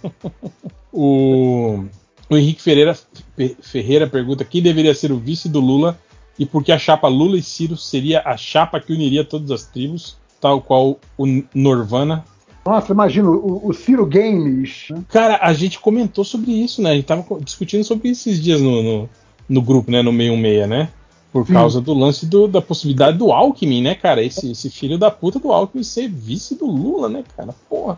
O, 0.91 1.85
o 2.29 2.37
Henrique 2.37 2.61
Ferreira, 2.61 2.93
Fe- 3.35 3.57
Ferreira 3.61 4.07
pergunta 4.07 4.45
quem 4.45 4.61
deveria 4.61 4.93
ser 4.93 5.11
o 5.11 5.17
vice 5.17 5.49
do 5.49 5.59
Lula 5.59 5.97
e 6.37 6.45
por 6.45 6.63
que 6.63 6.71
a 6.71 6.79
chapa 6.79 7.07
Lula 7.07 7.37
e 7.37 7.43
Ciro 7.43 7.77
seria 7.77 8.21
a 8.25 8.35
chapa 8.37 8.79
que 8.79 8.91
uniria 8.93 9.23
todas 9.23 9.51
as 9.51 9.63
tribos, 9.65 10.17
tal 10.41 10.61
qual 10.61 10.99
o 11.17 11.25
Norvana. 11.53 12.23
Nossa, 12.65 12.93
imagina, 12.93 13.29
o, 13.29 13.67
o 13.67 13.73
Ciro 13.73 14.05
Games. 14.05 14.85
né? 14.89 15.03
Cara, 15.09 15.39
a 15.41 15.53
gente 15.53 15.79
comentou 15.79 16.23
sobre 16.23 16.51
isso, 16.51 16.81
né? 16.81 16.91
A 16.91 16.95
gente 16.95 17.05
tava 17.05 17.25
discutindo 17.41 17.83
sobre 17.83 18.09
isso 18.09 18.29
esses 18.29 18.41
dias 18.41 18.61
no, 18.61 18.81
no, 18.81 19.09
no 19.49 19.61
grupo, 19.61 19.91
né? 19.91 20.01
No 20.01 20.11
616, 20.11 20.69
né? 20.69 20.89
Por 21.31 21.45
Sim. 21.47 21.53
causa 21.53 21.81
do 21.81 21.93
lance 21.93 22.25
do- 22.25 22.47
da 22.47 22.61
possibilidade 22.61 23.17
do 23.17 23.31
Alckmin, 23.31 23.81
né, 23.81 23.95
cara? 23.95 24.23
Esse, 24.23 24.51
esse 24.51 24.69
filho 24.69 24.97
da 24.97 25.09
puta 25.11 25.39
do 25.39 25.51
Alckmin 25.51 25.83
ser 25.83 26.07
vice 26.07 26.55
do 26.55 26.65
Lula, 26.67 27.09
né, 27.09 27.23
cara? 27.35 27.53
Porra. 27.69 27.97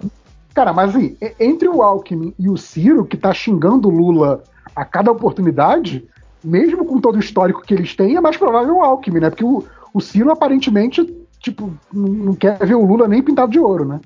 Cara, 0.54 0.72
mas 0.74 0.96
assim, 0.96 1.18
entre 1.40 1.68
o 1.68 1.82
Alckmin 1.84 2.34
e 2.40 2.50
o 2.50 2.56
Ciro, 2.58 3.06
que 3.06 3.18
tá 3.18 3.34
xingando 3.34 3.90
o 3.90 3.92
Lula 3.92 4.42
a 4.74 4.86
cada 4.86 5.12
oportunidade, 5.12 6.06
mesmo 6.46 6.86
com 6.86 7.02
todo 7.02 7.16
o 7.16 7.20
histórico 7.20 7.62
que 7.64 7.74
eles 7.74 7.96
têm, 7.96 8.16
é 8.16 8.22
mais 8.22 8.38
provável 8.38 8.78
o 8.78 8.84
Alckmin, 8.84 9.20
né? 9.20 9.30
Porque 9.30 9.44
o, 9.44 9.64
o 9.94 10.00
Ciro 10.00 10.32
aparentemente, 10.32 11.04
tipo, 11.40 11.74
não, 11.92 12.34
quer 12.36 12.58
ver 12.66 12.76
o 12.76 12.86
Lula 12.86 13.08
nem 13.08 13.22
pintado 13.24 13.52
de 13.52 13.60
ouro, 13.60 13.86
né? 13.86 14.00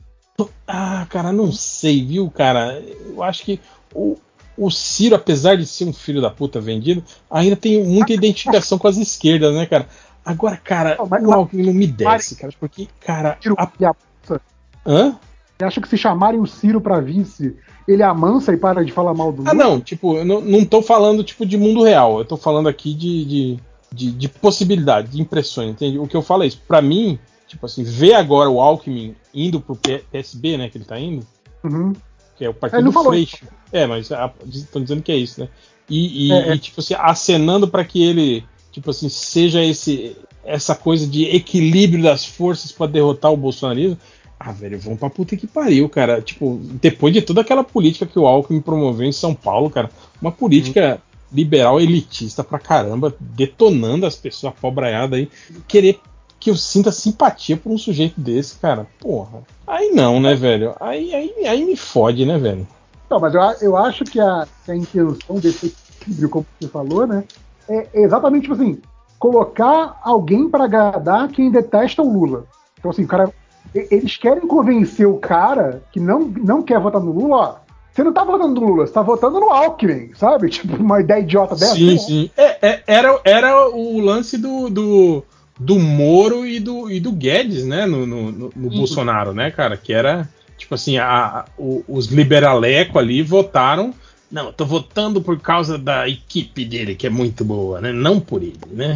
Ah, 0.68 1.06
cara, 1.10 1.32
não 1.34 1.52
sei, 1.52 2.06
viu, 2.06 2.30
cara? 2.32 2.82
Eu 3.06 3.22
acho 3.22 3.44
que 3.44 3.60
o, 3.94 4.16
o 4.58 4.72
Ciro, 4.72 5.16
apesar 5.16 5.56
de 5.58 5.66
ser 5.66 5.86
um 5.86 5.94
filho 5.94 6.22
da 6.22 6.30
puta 6.30 6.62
vendido, 6.62 7.04
ainda 7.30 7.56
tem 7.56 7.84
muita 7.84 8.14
identificação 8.14 8.78
com 8.78 8.88
as 8.88 8.98
esquerdas, 8.98 9.54
né, 9.54 9.66
cara? 9.66 9.88
Agora, 10.24 10.58
cara, 10.58 10.96
Não, 10.98 11.08
mas- 11.08 11.24
o 11.26 11.32
Alckmin 11.34 11.64
não 11.64 11.74
me 11.74 11.88
desce, 11.88 12.36
cara, 12.36 12.54
porque, 12.60 12.88
cara. 13.02 13.38
Ciro 13.42 13.56
a- 13.58 13.70
e 13.80 13.84
amansa. 13.86 14.42
Hã? 14.86 15.18
Você 15.60 15.66
acha 15.66 15.82
que 15.82 15.90
se 15.90 15.98
chamarem 15.98 16.40
o 16.40 16.48
Ciro 16.48 16.80
pra 16.80 17.02
vice, 17.02 17.54
ele 17.86 18.02
amansa 18.02 18.54
e 18.54 18.58
para 18.58 18.84
de 18.86 18.94
falar 18.94 19.14
mal 19.14 19.30
do 19.30 19.40
Lula? 19.40 19.52
Ah, 19.52 19.54
não, 19.54 19.82
tipo, 19.82 20.16
eu 20.16 20.24
não, 20.24 20.40
não 20.40 20.64
tô 20.64 20.82
falando 20.82 21.22
tipo 21.22 21.46
de 21.46 21.58
mundo 21.58 21.84
real, 21.84 22.18
eu 22.18 22.24
tô 22.24 22.38
falando 22.38 22.70
aqui 22.70 22.94
de, 22.94 23.26
de, 23.26 23.60
de, 23.92 24.12
de 24.12 24.30
possibilidade, 24.30 25.10
de 25.10 25.22
impressões, 25.22 25.72
entende? 25.72 26.00
O 26.00 26.08
que 26.08 26.16
eu 26.16 26.22
falo 26.22 26.44
é 26.44 26.48
isso, 26.48 26.62
pra 26.66 26.82
mim, 26.82 27.20
tipo 27.46 27.66
assim, 27.66 27.84
ver 27.84 28.14
agora 28.14 28.50
o 28.50 28.62
Alckmin 28.62 29.14
indo 29.34 29.60
pro 29.60 29.76
PSB, 29.76 30.56
né, 30.58 30.70
que 30.70 30.78
ele 30.78 30.86
tá 30.86 30.98
indo, 30.98 31.28
Uhum. 31.62 31.92
que 32.38 32.46
é 32.46 32.50
o 32.50 32.54
partido 32.54 32.90
do 32.90 33.04
Freixo. 33.04 33.46
É, 33.74 33.86
mas 33.86 34.10
estão 34.54 34.82
dizendo 34.82 35.02
que 35.04 35.12
é 35.12 35.18
isso, 35.18 35.42
né? 35.42 35.50
E, 35.90 36.28
e- 36.30 36.32
É, 36.32 36.50
é. 36.52 36.56
e, 36.56 36.58
tipo 36.58 36.80
assim, 36.80 36.94
acenando 36.98 37.68
para 37.68 37.84
que 37.84 38.02
ele, 38.02 38.46
tipo 38.72 38.90
assim, 38.92 39.10
seja 39.10 39.62
esse 39.62 40.16
essa 40.46 40.74
coisa 40.74 41.06
de 41.06 41.26
equilíbrio 41.26 42.02
das 42.02 42.26
forças 42.26 42.72
para 42.72 42.88
derrotar 42.90 43.32
o 43.32 43.38
bolsonarismo. 43.38 43.98
Ah, 44.40 44.54
velho, 44.54 44.80
vamos 44.80 45.00
pra 45.00 45.10
puta 45.10 45.36
que 45.36 45.46
pariu, 45.46 45.90
cara. 45.90 46.22
Tipo, 46.22 46.60
depois 46.82 47.14
de 47.14 47.22
toda 47.22 47.42
aquela 47.42 47.64
política 47.64 48.06
que 48.06 48.18
o 48.18 48.26
Alckmin 48.26 48.62
promoveu 48.62 49.06
em 49.06 49.12
São 49.12 49.36
Paulo, 49.36 49.70
cara, 49.70 49.90
uma 50.22 50.32
política 50.32 51.02
liberal 51.32 51.80
elitista 51.80 52.44
pra 52.44 52.58
caramba, 52.58 53.14
detonando 53.20 54.06
as 54.06 54.16
pessoas 54.16 54.54
pobraiadas 54.60 55.20
aí, 55.20 55.30
querer 55.68 56.00
que 56.40 56.50
eu 56.50 56.56
sinta 56.56 56.92
simpatia 56.92 57.58
por 57.58 57.72
um 57.72 57.78
sujeito 57.78 58.20
desse, 58.20 58.58
cara. 58.58 58.88
Porra. 59.00 59.44
Aí 59.68 59.92
não, 59.92 60.22
né, 60.22 60.34
velho? 60.36 60.74
Aí, 60.80 61.14
aí, 61.14 61.46
aí 61.46 61.66
me 61.66 61.76
fode, 61.76 62.26
né, 62.26 62.38
velho? 62.38 62.66
Não, 63.10 63.20
mas 63.20 63.34
eu, 63.34 63.42
eu 63.62 63.78
acho 63.78 64.06
que 64.06 64.20
a, 64.20 64.48
a 64.68 64.76
intenção 64.76 65.36
desse 65.36 65.76
equilíbrio, 66.00 66.30
como 66.30 66.46
você 66.60 66.70
falou, 66.70 67.06
né, 67.06 67.26
é 67.68 68.02
exatamente 68.02 68.44
tipo 68.44 68.54
assim, 68.54 68.80
colocar 69.18 70.00
alguém 70.02 70.50
para 70.50 70.64
agradar 70.64 71.28
quem 71.28 71.52
detesta 71.52 72.02
o 72.02 72.12
Lula. 72.12 72.46
Então, 72.78 72.90
assim, 72.90 73.04
o 73.04 73.08
cara, 73.08 73.32
eles 73.74 74.18
querem 74.18 74.48
convencer 74.48 75.08
o 75.08 75.18
cara 75.18 75.84
que 75.92 76.00
não, 76.00 76.22
não 76.22 76.62
quer 76.62 76.80
votar 76.80 77.02
no 77.02 77.12
Lula, 77.12 77.36
ó. 77.38 77.56
Você 77.92 78.04
não 78.04 78.14
tá 78.14 78.24
votando 78.24 78.60
no 78.62 78.68
Lula, 78.68 78.88
você 78.88 78.94
tá 78.94 79.02
votando 79.02 79.40
no 79.40 79.50
Alckmin, 79.50 80.12
sabe? 80.16 80.50
Tipo, 80.52 80.76
uma 80.78 81.02
ideia 81.02 81.20
idiota 81.22 81.56
dessa. 81.56 81.76
Sim, 81.76 81.92
né? 81.94 81.98
sim. 81.98 82.32
É, 82.38 82.68
é, 82.68 82.84
era, 82.88 83.20
era 83.26 83.70
o 83.70 84.00
lance 84.00 84.38
do, 84.38 84.70
do, 84.70 85.24
do 85.60 85.78
Moro 85.80 86.46
e 86.46 86.60
do, 86.60 86.90
e 86.90 87.00
do 87.00 87.12
Guedes, 87.12 87.66
né? 87.66 87.86
No, 87.86 88.06
no, 88.06 88.32
no- 88.32 88.52
no 88.56 88.70
Bolsonaro, 88.70 89.34
né, 89.34 89.52
cara? 89.52 89.76
Que 89.76 89.92
era, 89.92 90.30
tipo 90.58 90.76
assim, 90.76 90.98
a, 90.98 91.06
a- 91.40 91.46
os 91.88 92.06
liberaleco 92.08 92.98
ali 92.98 93.22
votaram. 93.22 93.94
Não, 94.32 94.46
eu 94.48 94.54
tô 94.54 94.64
votando 94.66 95.22
por 95.22 95.40
causa 95.40 95.78
da 95.78 96.08
equipe 96.08 96.64
dele, 96.64 96.96
que 96.96 97.08
é 97.08 97.10
muito 97.10 97.44
boa, 97.44 97.82
né? 97.82 97.92
Não 97.92 98.20
por 98.20 98.42
ele, 98.44 98.60
né? 98.72 98.96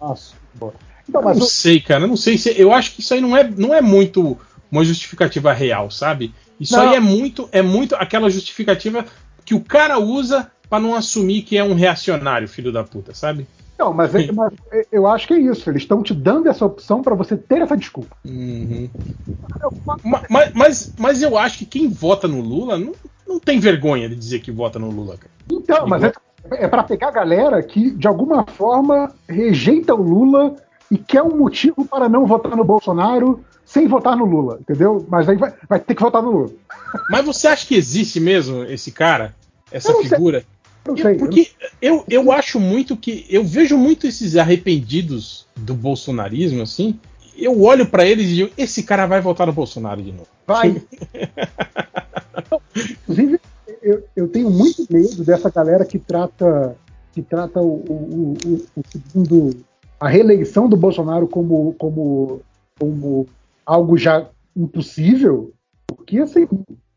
Nossa, 0.00 0.34
boa. 0.54 0.72
Eu 1.12 1.22
mas 1.22 1.38
não 1.38 1.44
o- 1.46 1.48
sei, 1.48 1.80
cara. 1.80 2.04
eu 2.04 2.08
Não 2.08 2.16
sei 2.16 2.36
se. 2.38 2.54
Eu 2.60 2.72
acho 2.72 2.92
que 2.94 3.00
isso 3.00 3.14
aí 3.14 3.20
não 3.20 3.36
é, 3.36 3.48
não 3.48 3.72
é 3.74 3.80
muito 3.80 4.38
uma 4.70 4.84
justificativa 4.84 5.52
real, 5.52 5.90
sabe? 5.90 6.34
Isso 6.60 6.76
Não. 6.76 6.82
aí 6.90 6.96
é 6.96 7.00
muito, 7.00 7.48
é 7.52 7.62
muito 7.62 7.94
aquela 7.94 8.28
justificativa 8.28 9.04
que 9.44 9.54
o 9.54 9.60
cara 9.60 9.98
usa 9.98 10.50
pra 10.68 10.78
não 10.78 10.94
assumir 10.94 11.42
que 11.42 11.56
é 11.56 11.64
um 11.64 11.72
reacionário, 11.74 12.46
filho 12.48 12.70
da 12.70 12.84
puta, 12.84 13.14
sabe? 13.14 13.46
Não, 13.78 13.94
mas, 13.94 14.12
mas 14.12 14.52
eu 14.92 15.06
acho 15.06 15.26
que 15.28 15.34
é 15.34 15.38
isso. 15.38 15.70
Eles 15.70 15.82
estão 15.82 16.02
te 16.02 16.12
dando 16.12 16.48
essa 16.48 16.66
opção 16.66 17.00
para 17.00 17.14
você 17.14 17.36
ter 17.36 17.62
essa 17.62 17.76
desculpa. 17.76 18.16
Uhum. 18.26 18.90
Ma- 20.04 20.22
Mas, 20.28 20.50
mas, 20.54 20.92
mas 20.98 21.22
eu 21.22 21.38
acho 21.38 21.58
que 21.58 21.64
quem 21.66 21.88
vota 21.88 22.28
no 22.28 22.40
Lula 22.40 22.76
não, 22.76 22.92
não 23.26 23.38
tem 23.40 23.58
vergonha 23.60 24.08
de 24.08 24.16
dizer 24.16 24.40
que 24.40 24.50
vota 24.50 24.78
no 24.78 24.90
Lula, 24.90 25.16
cara. 25.16 25.30
Então, 25.50 25.86
mas 25.86 26.02
é, 26.02 26.12
é 26.50 26.68
para 26.68 26.82
pegar 26.82 27.08
a 27.08 27.12
galera 27.12 27.62
que, 27.62 27.90
de 27.90 28.06
alguma 28.06 28.44
forma, 28.46 29.14
rejeita 29.28 29.94
o 29.94 30.02
Lula 30.02 30.56
e 30.90 30.96
quer 30.98 31.22
um 31.22 31.36
motivo 31.36 31.84
para 31.84 32.08
não 32.08 32.26
votar 32.26 32.56
no 32.56 32.64
Bolsonaro 32.64 33.44
sem 33.64 33.86
votar 33.86 34.16
no 34.16 34.24
Lula, 34.24 34.58
entendeu? 34.60 35.04
Mas 35.08 35.28
aí 35.28 35.36
vai, 35.36 35.52
vai 35.68 35.78
ter 35.80 35.94
que 35.94 36.02
votar 36.02 36.22
no 36.22 36.30
Lula. 36.30 36.50
Mas 37.10 37.24
você 37.24 37.46
acha 37.48 37.66
que 37.66 37.74
existe 37.74 38.18
mesmo 38.20 38.64
esse 38.64 38.90
cara? 38.92 39.34
Essa 39.70 39.90
Eu 39.90 39.94
não 39.96 40.00
sei. 40.02 40.10
figura? 40.10 40.44
Eu 40.84 40.92
não 40.94 40.98
Eu- 40.98 41.02
sei. 41.04 41.14
porque 41.18 41.48
eu, 41.82 42.04
eu 42.08 42.32
acho 42.32 42.58
muito 42.58 42.96
que. 42.96 43.26
Eu 43.28 43.44
vejo 43.44 43.76
muito 43.76 44.06
esses 44.06 44.36
arrependidos 44.36 45.46
do 45.54 45.74
bolsonarismo, 45.74 46.62
assim. 46.62 46.98
Eu 47.36 47.60
olho 47.62 47.86
pra 47.86 48.06
eles 48.06 48.28
e 48.30 48.34
digo: 48.34 48.50
esse 48.56 48.82
cara 48.82 49.04
vai 49.06 49.20
votar 49.20 49.46
no 49.46 49.52
Bolsonaro 49.52 50.00
de 50.02 50.12
novo. 50.12 50.26
Vai. 50.46 50.80
Inclusive, 53.02 53.40
eu, 53.82 54.04
eu 54.16 54.28
tenho 54.28 54.50
muito 54.50 54.86
medo 54.90 55.24
dessa 55.24 55.50
galera 55.50 55.84
que 55.84 55.98
trata 55.98 56.76
que 57.12 57.22
trata 57.22 57.60
o, 57.60 57.66
o, 57.88 58.36
o- 58.46 58.66
o 58.76 58.82
segundo 58.90 59.56
a 60.00 60.08
reeleição 60.08 60.68
do 60.68 60.76
Bolsonaro 60.76 61.26
como, 61.26 61.74
como, 61.78 62.40
como 62.78 63.26
algo 63.66 63.96
já 63.98 64.26
impossível, 64.56 65.52
porque 65.86 66.18
assim, 66.18 66.46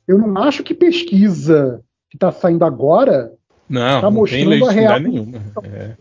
eu 0.08 0.18
não 0.18 0.38
acho 0.44 0.64
que 0.64 0.74
pesquisa 0.74 1.82
que 2.10 2.16
está 2.18 2.32
saindo 2.32 2.66
agora 2.66 3.32
Não, 3.70 3.82
Tá 4.02 4.10
não 4.12 4.26
tem 4.26 4.46
mostrando 4.46 4.66
a 4.68 4.72
real- 4.72 5.00
nenhuma. 5.00 5.38
É. 5.64 5.92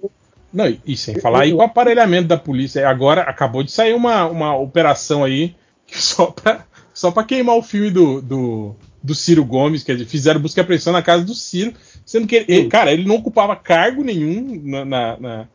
Não, 0.53 0.67
e, 0.67 0.81
e 0.85 0.97
sem 0.97 1.19
falar 1.21 1.43
aí 1.43 1.53
com 1.53 1.59
o 1.59 1.63
aparelhamento 1.63 2.27
da 2.29 2.37
polícia. 2.37 2.89
Agora 2.89 3.23
acabou 3.23 3.63
de 3.63 3.71
sair 3.71 3.95
uma, 3.95 4.27
uma 4.27 4.57
operação 4.57 5.23
aí 5.23 5.55
só 5.87 6.27
pra, 6.27 6.65
só 6.93 7.11
pra 7.11 7.23
queimar 7.25 7.57
o 7.57 7.63
filme 7.63 7.91
do, 7.91 8.21
do, 8.21 8.75
do 9.03 9.15
Ciro 9.15 9.45
Gomes, 9.45 9.85
dizer, 9.85 10.05
fizeram 10.07 10.41
busca 10.41 10.61
e 10.61 10.63
apreensão 10.63 10.93
na 10.93 11.03
casa 11.03 11.25
do 11.25 11.35
Ciro, 11.35 11.73
sendo 12.05 12.27
que 12.27 12.37
ele, 12.37 12.45
ele- 12.49 12.69
cara, 12.69 12.93
ele 12.93 13.07
não 13.07 13.17
ocupava 13.17 13.57
cargo 13.57 14.03
nenhum 14.05 14.61
na, 14.65 14.85
na- 14.85 15.17
na- 15.19 15.49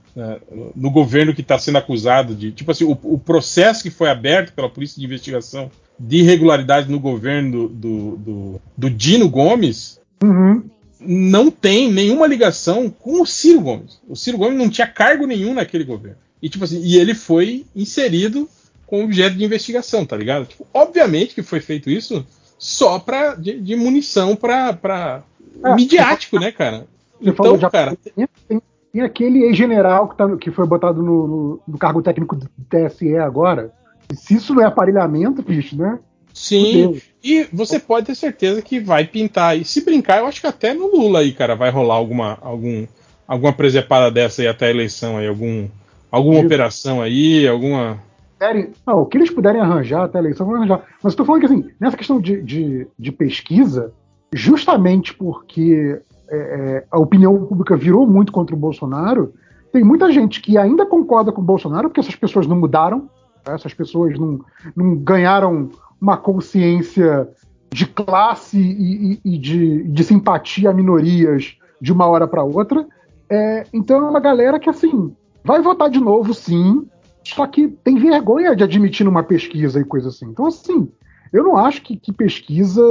no 0.75 0.89
governo 0.89 1.33
que 1.35 1.41
está 1.41 1.59
sendo 1.59 1.77
acusado 1.77 2.33
de. 2.33 2.51
Tipo 2.51 2.71
assim, 2.71 2.85
o, 2.85 2.97
o 3.03 3.19
processo 3.19 3.83
que 3.83 3.89
foi 3.89 4.09
aberto 4.09 4.53
pela 4.53 4.69
Polícia 4.69 4.97
de 4.99 5.05
Investigação 5.05 5.69
de 5.99 6.17
irregularidade 6.19 6.89
no 6.89 6.99
governo 6.99 7.67
do, 7.67 7.69
do, 7.69 8.17
do, 8.17 8.61
do 8.77 8.89
Dino 8.89 9.27
Gomes 9.29 9.99
Uhum. 10.23 10.63
não 10.99 11.51
tem 11.51 11.91
nenhuma 11.91 12.25
ligação 12.25 12.89
com 12.89 13.21
o 13.21 13.25
Ciro 13.25 13.59
Gomes. 13.59 13.99
O 14.07 14.15
Ciro 14.15 14.37
Gomes 14.37 14.57
não 14.57 14.69
tinha 14.69 14.87
cargo 14.87 15.27
nenhum 15.27 15.53
naquele 15.53 15.83
governo. 15.83 16.17
E 16.41 16.47
tipo 16.49 16.63
assim, 16.63 16.81
e 16.81 16.97
ele 16.97 17.13
foi 17.13 17.65
inserido 17.75 18.47
como 18.87 19.03
objeto 19.03 19.35
de 19.35 19.43
investigação, 19.43 20.05
tá 20.05 20.15
ligado? 20.15 20.45
Tipo, 20.45 20.65
obviamente 20.73 21.35
que 21.35 21.43
foi 21.43 21.59
feito 21.59 21.89
isso 21.89 22.25
só 22.57 22.99
pra, 22.99 23.35
de, 23.35 23.59
de 23.59 23.75
munição 23.75 24.35
pra, 24.35 24.73
pra 24.73 25.23
É, 25.63 25.75
midiático, 25.75 26.39
né, 26.39 26.51
cara? 26.51 26.85
Você 27.21 27.31
falou 27.33 27.55
Então, 27.55 27.61
já 27.61 27.69
cara, 27.69 27.95
tem, 28.15 28.27
tem- 28.47 28.61
tem 28.93 29.01
aquele 29.01 29.43
ex-general 29.43 30.07
que, 30.07 30.17
tá 30.17 30.37
que 30.37 30.51
foi 30.51 30.65
botado 30.65 31.01
no, 31.03 31.27
no- 31.27 31.59
no 31.67 31.77
cargo 31.77 32.01
técnico 32.01 32.35
do 32.35 32.47
TSE 32.69 33.17
agora. 33.17 33.73
E 34.11 34.15
se 34.15 34.35
isso 34.35 34.53
não 34.53 34.61
é 34.61 34.65
aparelhamento, 34.65 35.41
bicho, 35.41 35.75
né? 35.75 35.99
sim. 36.33 37.01
E 37.23 37.47
você 37.51 37.79
pode 37.79 38.05
ter 38.05 38.15
certeza 38.15 38.61
que 38.61 38.79
vai 38.79 39.05
pintar. 39.05 39.57
E 39.57 39.65
se 39.65 39.83
brincar, 39.83 40.19
eu 40.19 40.27
acho 40.27 40.39
que 40.41 40.47
até 40.47 40.73
no 40.73 40.87
Lula 40.87 41.19
aí, 41.19 41.33
cara, 41.33 41.55
vai 41.55 41.71
rolar 41.71 41.95
alguma, 41.95 42.37
algum, 42.41 42.85
alguma 43.27 43.51
presepada 43.51 44.11
dessa 44.11 44.41
aí 44.41 44.47
até 44.47 44.67
a 44.67 44.69
eleição 44.69 45.17
aí, 45.17 45.27
algum, 45.27 45.67
alguma 46.11 46.39
operação 46.45 47.01
aí, 47.01 47.47
alguma. 47.47 47.99
Puderem- 48.37 48.71
não, 48.85 49.01
o 49.01 49.05
que 49.05 49.17
eles 49.17 49.29
puderem 49.29 49.61
arranjar 49.61 50.03
até 50.03 50.17
a 50.17 50.21
eleição, 50.21 50.45
vão 50.45 50.55
arranjar. 50.55 50.83
Mas 51.03 51.15
tô 51.15 51.25
falando 51.25 51.41
que, 51.41 51.45
assim, 51.47 51.69
nessa 51.79 51.97
questão 51.97 52.19
de, 52.19 52.41
de, 52.41 52.87
de 52.97 53.11
pesquisa, 53.11 53.91
justamente 54.33 55.13
porque 55.13 55.99
é, 56.29 56.37
é, 56.37 56.85
a 56.91 56.99
opinião 56.99 57.45
pública 57.45 57.75
virou 57.77 58.05
muito 58.07 58.31
contra 58.31 58.55
o 58.55 58.59
Bolsonaro, 58.59 59.33
tem 59.71 59.83
muita 59.83 60.11
gente 60.11 60.41
que 60.41 60.57
ainda 60.57 60.85
concorda 60.85 61.31
com 61.31 61.41
o 61.41 61.45
Bolsonaro, 61.45 61.89
porque 61.89 61.99
essas 61.99 62.15
pessoas 62.15 62.47
não 62.47 62.57
mudaram, 62.57 63.09
tá? 63.43 63.53
essas 63.53 63.73
pessoas 63.73 64.17
não, 64.17 64.39
não 64.75 64.95
ganharam 64.95 65.69
uma 65.99 66.17
consciência 66.17 67.27
de 67.71 67.85
classe 67.85 68.57
e, 68.57 69.13
e- 69.13 69.19
e 69.25 69.37
de, 69.37 69.83
de 69.83 70.03
simpatia 70.03 70.69
a 70.69 70.73
minorias 70.73 71.57
de 71.81 71.91
uma 71.91 72.05
hora 72.07 72.27
para 72.27 72.43
outra. 72.43 72.85
É, 73.29 73.65
então 73.73 73.97
é 74.05 74.09
uma 74.09 74.19
galera 74.19 74.59
que, 74.59 74.69
assim, 74.69 75.13
vai 75.43 75.61
votar 75.61 75.89
de 75.89 75.99
novo, 75.99 76.33
sim, 76.33 76.85
só 77.25 77.45
que 77.47 77.67
tem 77.67 77.97
vergonha 77.97 78.55
de 78.55 78.63
admitir 78.63 79.03
numa 79.03 79.23
pesquisa 79.23 79.79
e 79.79 79.83
coisa 79.83 80.09
assim. 80.09 80.25
Então, 80.27 80.45
assim, 80.45 80.87
eu 81.33 81.43
não 81.43 81.57
acho 81.57 81.81
que, 81.81 81.97
que 81.97 82.13
pesquisa 82.13 82.81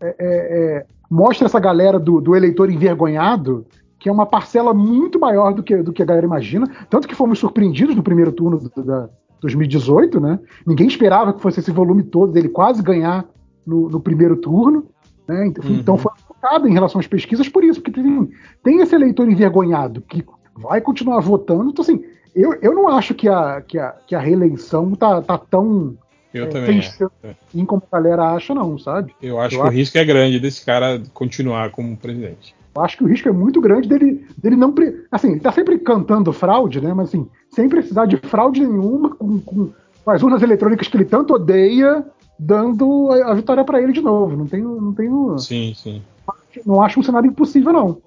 é, 0.00 0.06
é, 0.06 0.14
é, 0.18 0.86
mostra 1.10 1.46
essa 1.46 1.58
galera 1.60 1.98
do, 1.98 2.20
do 2.20 2.34
eleitor 2.36 2.70
envergonhado, 2.70 3.66
que 3.98 4.08
é 4.08 4.12
uma 4.12 4.26
parcela 4.26 4.72
muito 4.72 5.18
maior 5.18 5.52
do 5.54 5.62
que, 5.62 5.76
do 5.78 5.92
que 5.92 6.02
a 6.02 6.06
galera 6.06 6.26
imagina. 6.26 6.66
Tanto 6.88 7.08
que 7.08 7.14
fomos 7.14 7.38
surpreendidos 7.38 7.96
no 7.96 8.02
primeiro 8.02 8.32
turno 8.32 8.58
do- 8.58 8.82
da 8.82 9.08
2018, 9.40 10.20
né? 10.20 10.38
Ninguém 10.66 10.86
esperava 10.86 11.32
que 11.32 11.42
fosse 11.42 11.60
esse 11.60 11.70
volume 11.70 12.02
todo 12.02 12.32
dele 12.32 12.48
quase 12.48 12.82
ganhar 12.82 13.26
no, 13.66 13.88
no 13.88 14.00
primeiro 14.00 14.36
turno. 14.36 14.86
Né? 15.26 15.46
Então, 15.48 15.64
Uhum. 15.68 15.76
então 15.76 15.98
foi 15.98 16.12
focado 16.28 16.68
em 16.68 16.72
relação 16.72 16.98
às 17.00 17.06
pesquisas 17.06 17.48
por 17.48 17.64
isso, 17.64 17.80
porque 17.82 18.00
tem, 18.00 18.30
tem 18.62 18.80
esse 18.80 18.94
eleitor 18.94 19.28
envergonhado 19.28 20.00
que 20.02 20.24
vai 20.54 20.80
continuar 20.80 21.20
votando. 21.20 21.70
Então, 21.70 21.82
assim, 21.82 22.02
eu, 22.34 22.54
eu 22.60 22.74
não 22.74 22.88
acho 22.88 23.14
que 23.14 23.28
a, 23.28 23.60
que 23.60 23.78
a, 23.78 23.94
que 24.06 24.14
a 24.14 24.18
reeleição 24.20 24.92
tá, 24.94 25.20
tá 25.22 25.38
tão 25.38 25.96
Eu 26.32 26.44
é, 26.44 26.46
também. 26.48 26.78
é. 26.78 27.34
Assim 27.48 27.64
como 27.64 27.82
a 27.90 27.96
galera 27.96 28.32
acha, 28.32 28.54
não, 28.54 28.78
sabe? 28.78 29.14
Eu 29.22 29.38
acho 29.40 29.54
Eu 29.56 29.60
que 29.60 29.64
o 29.64 29.68
acho- 29.68 29.76
risco 29.76 29.98
é 29.98 30.04
grande 30.04 30.40
desse 30.40 30.64
cara 30.64 31.00
continuar 31.12 31.70
como 31.70 31.96
presidente. 31.96 32.54
Eu 32.76 32.82
acho 32.82 32.96
que 32.96 33.04
o 33.04 33.06
risco 33.06 33.28
é 33.28 33.32
muito 33.32 33.60
grande 33.60 33.88
dele, 33.88 34.26
dele 34.36 34.56
não. 34.56 34.72
pre- 34.72 35.04
Assim, 35.12 35.30
ele 35.30 35.40
tá 35.40 35.52
sempre 35.52 35.78
cantando 35.78 36.32
fraude, 36.32 36.80
né? 36.80 36.92
Mas 36.92 37.08
assim, 37.08 37.28
sem 37.50 37.68
precisar 37.68 38.06
de 38.06 38.16
fraude 38.16 38.60
nenhuma, 38.66 39.10
com, 39.14 39.38
com, 39.40 39.70
com 40.04 40.10
as 40.10 40.22
urnas 40.24 40.42
eletrônicas 40.42 40.88
que 40.88 40.96
ele 40.96 41.04
tanto 41.04 41.34
odeia, 41.34 42.04
dando 42.36 43.12
a, 43.12 43.30
a 43.30 43.34
vitória 43.34 43.62
para 43.62 43.80
ele 43.80 43.92
de 43.92 44.00
novo. 44.00 44.36
Não 44.36 44.46
tenho, 44.46 44.80
não 44.80 44.92
tenho. 44.92 45.38
Sim, 45.38 45.72
sim. 45.76 46.02
Não 46.66 46.82
acho 46.82 46.98
um 46.98 47.02
cenário 47.04 47.28
impossível, 47.28 47.72
não. 47.72 47.98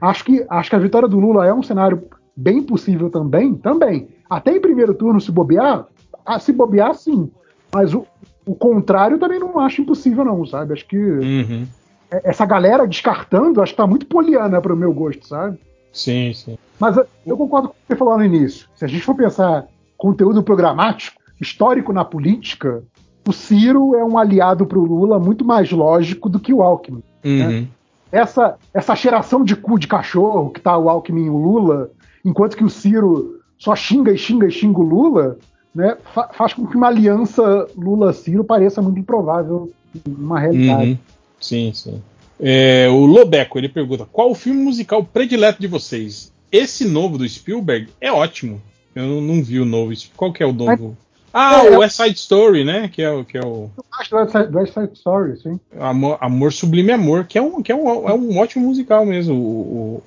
Acho 0.00 0.24
que, 0.24 0.46
acho 0.48 0.70
que 0.70 0.76
a 0.76 0.78
vitória 0.78 1.08
do 1.08 1.18
Lula 1.18 1.44
é 1.44 1.52
um 1.52 1.62
cenário 1.62 2.04
bem 2.36 2.62
possível 2.62 3.08
também, 3.10 3.54
também. 3.54 4.08
Até 4.28 4.54
em 4.56 4.60
primeiro 4.60 4.92
turno, 4.94 5.20
se 5.20 5.30
bobear, 5.32 5.86
ah, 6.24 6.38
se 6.38 6.52
bobear, 6.52 6.94
sim. 6.94 7.30
Mas 7.72 7.94
o, 7.94 8.04
o 8.44 8.54
contrário 8.54 9.18
também 9.18 9.38
não 9.40 9.58
acho 9.58 9.80
impossível, 9.82 10.24
não, 10.24 10.44
sabe? 10.44 10.72
Acho 10.72 10.86
que 10.86 10.96
Uhum. 10.98 11.66
essa 12.10 12.44
galera 12.44 12.86
descartando, 12.86 13.60
acho 13.62 13.72
que 13.72 13.76
tá 13.76 13.86
muito 13.86 14.06
poliana 14.06 14.60
pro 14.60 14.76
meu 14.76 14.92
gosto, 14.92 15.26
sabe? 15.26 15.58
Sim, 15.92 16.32
sim. 16.34 16.58
Mas 16.78 16.96
eu- 17.24 17.36
concordo 17.36 17.68
com 17.68 17.74
o 17.74 17.76
que 17.76 17.86
você 17.88 17.96
falou 17.96 18.18
no 18.18 18.24
início. 18.24 18.68
Se 18.74 18.84
a 18.84 18.88
gente 18.88 19.02
for 19.02 19.14
pensar 19.14 19.66
conteúdo 19.96 20.42
programático, 20.42 21.20
histórico 21.40 21.92
na 21.92 22.04
política, 22.04 22.82
o 23.26 23.32
Ciro 23.32 23.94
é 23.96 24.04
um 24.04 24.18
aliado 24.18 24.66
pro 24.66 24.84
Lula 24.84 25.18
muito 25.18 25.44
mais 25.44 25.70
lógico 25.72 26.28
do 26.28 26.38
que 26.38 26.52
o 26.52 26.62
Alckmin. 26.62 27.02
Uhum. 27.24 27.66
Essa, 28.12 28.56
essa 28.72 28.94
geração 28.94 29.42
de 29.42 29.56
cu 29.56 29.78
de 29.78 29.88
cachorro 29.88 30.50
que 30.50 30.60
tá 30.60 30.76
o 30.78 30.88
Alckmin 30.88 31.24
e 31.26 31.30
o 31.30 31.36
Lula, 31.36 31.90
enquanto 32.26 32.56
que 32.56 32.64
o 32.64 32.68
Ciro 32.68 33.40
só 33.58 33.74
xinga 33.74 34.12
e 34.12 34.18
xinga 34.18 34.46
e 34.46 34.50
xinga 34.50 34.78
o 34.80 34.82
Lula, 34.82 35.38
né, 35.74 35.96
fa- 36.12 36.28
faz 36.34 36.52
com 36.52 36.66
que 36.66 36.76
uma 36.76 36.88
aliança 36.88 37.66
Lula-Ciro 37.76 38.44
pareça 38.44 38.82
muito 38.82 38.98
improvável 38.98 39.70
numa 40.06 40.38
realidade. 40.38 40.90
Uhum. 40.90 40.98
Sim, 41.40 41.72
sim. 41.74 42.02
É, 42.38 42.86
o 42.90 43.06
Lobeco, 43.06 43.58
ele 43.58 43.68
pergunta: 43.68 44.06
qual 44.12 44.30
o 44.30 44.34
filme 44.34 44.62
musical 44.62 45.02
predileto 45.04 45.60
de 45.60 45.66
vocês? 45.66 46.30
Esse 46.52 46.84
novo 46.86 47.16
do 47.16 47.26
Spielberg 47.28 47.88
é 48.00 48.12
ótimo. 48.12 48.60
Eu 48.94 49.04
não, 49.06 49.20
não 49.20 49.42
vi 49.42 49.58
o 49.60 49.64
novo. 49.64 49.92
Qual 50.16 50.32
que 50.32 50.42
é 50.42 50.46
o 50.46 50.52
novo? 50.52 50.96
Ah, 51.32 51.64
É, 51.66 51.76
o 51.76 51.80
West 51.80 51.96
Side 51.96 52.14
Story, 52.18 52.64
né? 52.64 52.88
Que 52.88 53.02
é, 53.02 53.10
o- 53.10 53.24
que 53.24 53.36
é 53.36 53.40
o 53.44 53.70
Eu 53.76 53.84
acho 54.00 54.10
do 54.10 54.16
West 54.16 54.32
Side- 54.32 54.56
West 54.56 54.72
Side 54.74 54.92
Story, 54.94 55.36
sim. 55.40 55.60
Amor, 55.78 56.16
Amor 56.20 56.52
Sublime 56.52 56.92
Amor, 56.92 57.24
que 57.26 57.36
é 57.38 57.42
um, 57.42 57.62
que 57.62 57.70
é 57.70 57.74
um, 57.74 58.08
é 58.08 58.14
um 58.14 58.38
ótimo 58.38 58.66
musical 58.66 59.04
mesmo, 59.04 59.34
o, 59.34 59.38
o, 59.38 60.02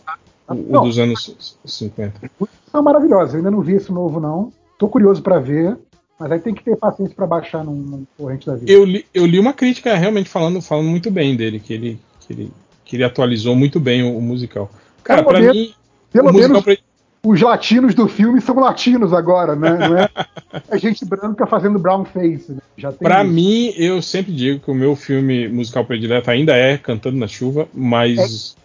o- 0.54 0.78
o 0.78 0.82
dos 0.82 0.98
anos 1.00 1.58
50. 1.66 2.30
São 2.72 2.82
maravilhosos. 2.84 3.34
Eu 3.34 3.38
ainda 3.40 3.52
não 3.52 3.62
vi 3.62 3.74
esse 3.76 3.92
novo, 3.92 4.20
não. 4.20 4.52
Tô 4.78 4.88
curioso 4.88 5.22
pra 5.22 5.40
ver, 5.40 5.78
mas 6.20 6.32
aí 6.32 6.40
tem 6.40 6.54
que 6.54 6.64
ter 6.64 6.76
paciência 6.78 7.16
pra 7.16 7.28
baixar 7.28 7.64
num, 7.64 7.74
num 7.76 8.06
corrente 8.18 8.46
da 8.48 8.56
vida. 8.56 8.72
Eu 8.72 8.86
li, 8.86 9.06
eu 9.14 9.26
li 9.26 9.40
uma 9.40 9.54
crítica 9.54 9.96
realmente 9.96 10.30
falando, 10.30 10.62
falando 10.62 10.88
muito 10.88 11.10
bem 11.12 11.36
dele, 11.36 11.60
que 11.60 11.74
ele, 11.74 12.00
que 12.22 12.34
ele, 12.34 12.52
que 12.86 12.96
ele 12.96 13.04
atualizou 13.04 13.56
muito 13.56 13.80
bem 13.80 14.04
o, 14.04 14.18
o 14.18 14.22
musical. 14.22 14.70
Cara, 15.04 15.24
pra 15.24 15.40
menos- 15.40 15.56
mim, 15.56 15.74
Pelo 16.12 16.32
menos 16.34 16.64
pre- 16.64 16.80
os 17.24 17.42
latinos 17.42 17.94
do 17.94 18.08
filme 18.08 18.40
são 18.40 18.56
latinos 18.56 19.12
agora, 19.14 19.54
né? 19.56 19.72
Não 19.78 19.98
é 19.98 20.10
a 20.72 20.78
gente 20.78 21.04
branca 21.06 21.46
fazendo 21.46 21.78
brown 21.78 22.06
face. 22.06 22.54
Né? 22.54 22.60
Já 22.78 22.92
Pra 22.94 23.24
isso. 23.24 23.34
mim, 23.34 23.74
eu 23.76 24.02
sempre 24.02 24.32
digo 24.32 24.60
que 24.62 24.72
o 24.72 24.74
meu 24.74 24.96
filme 24.96 25.48
musical 25.50 25.84
predileto 25.84 26.32
ainda 26.32 26.56
é 26.56 26.78
Cantando 26.78 27.18
na 27.18 27.28
Chuva, 27.28 27.68
mas 27.74 28.56
É. 28.56 28.60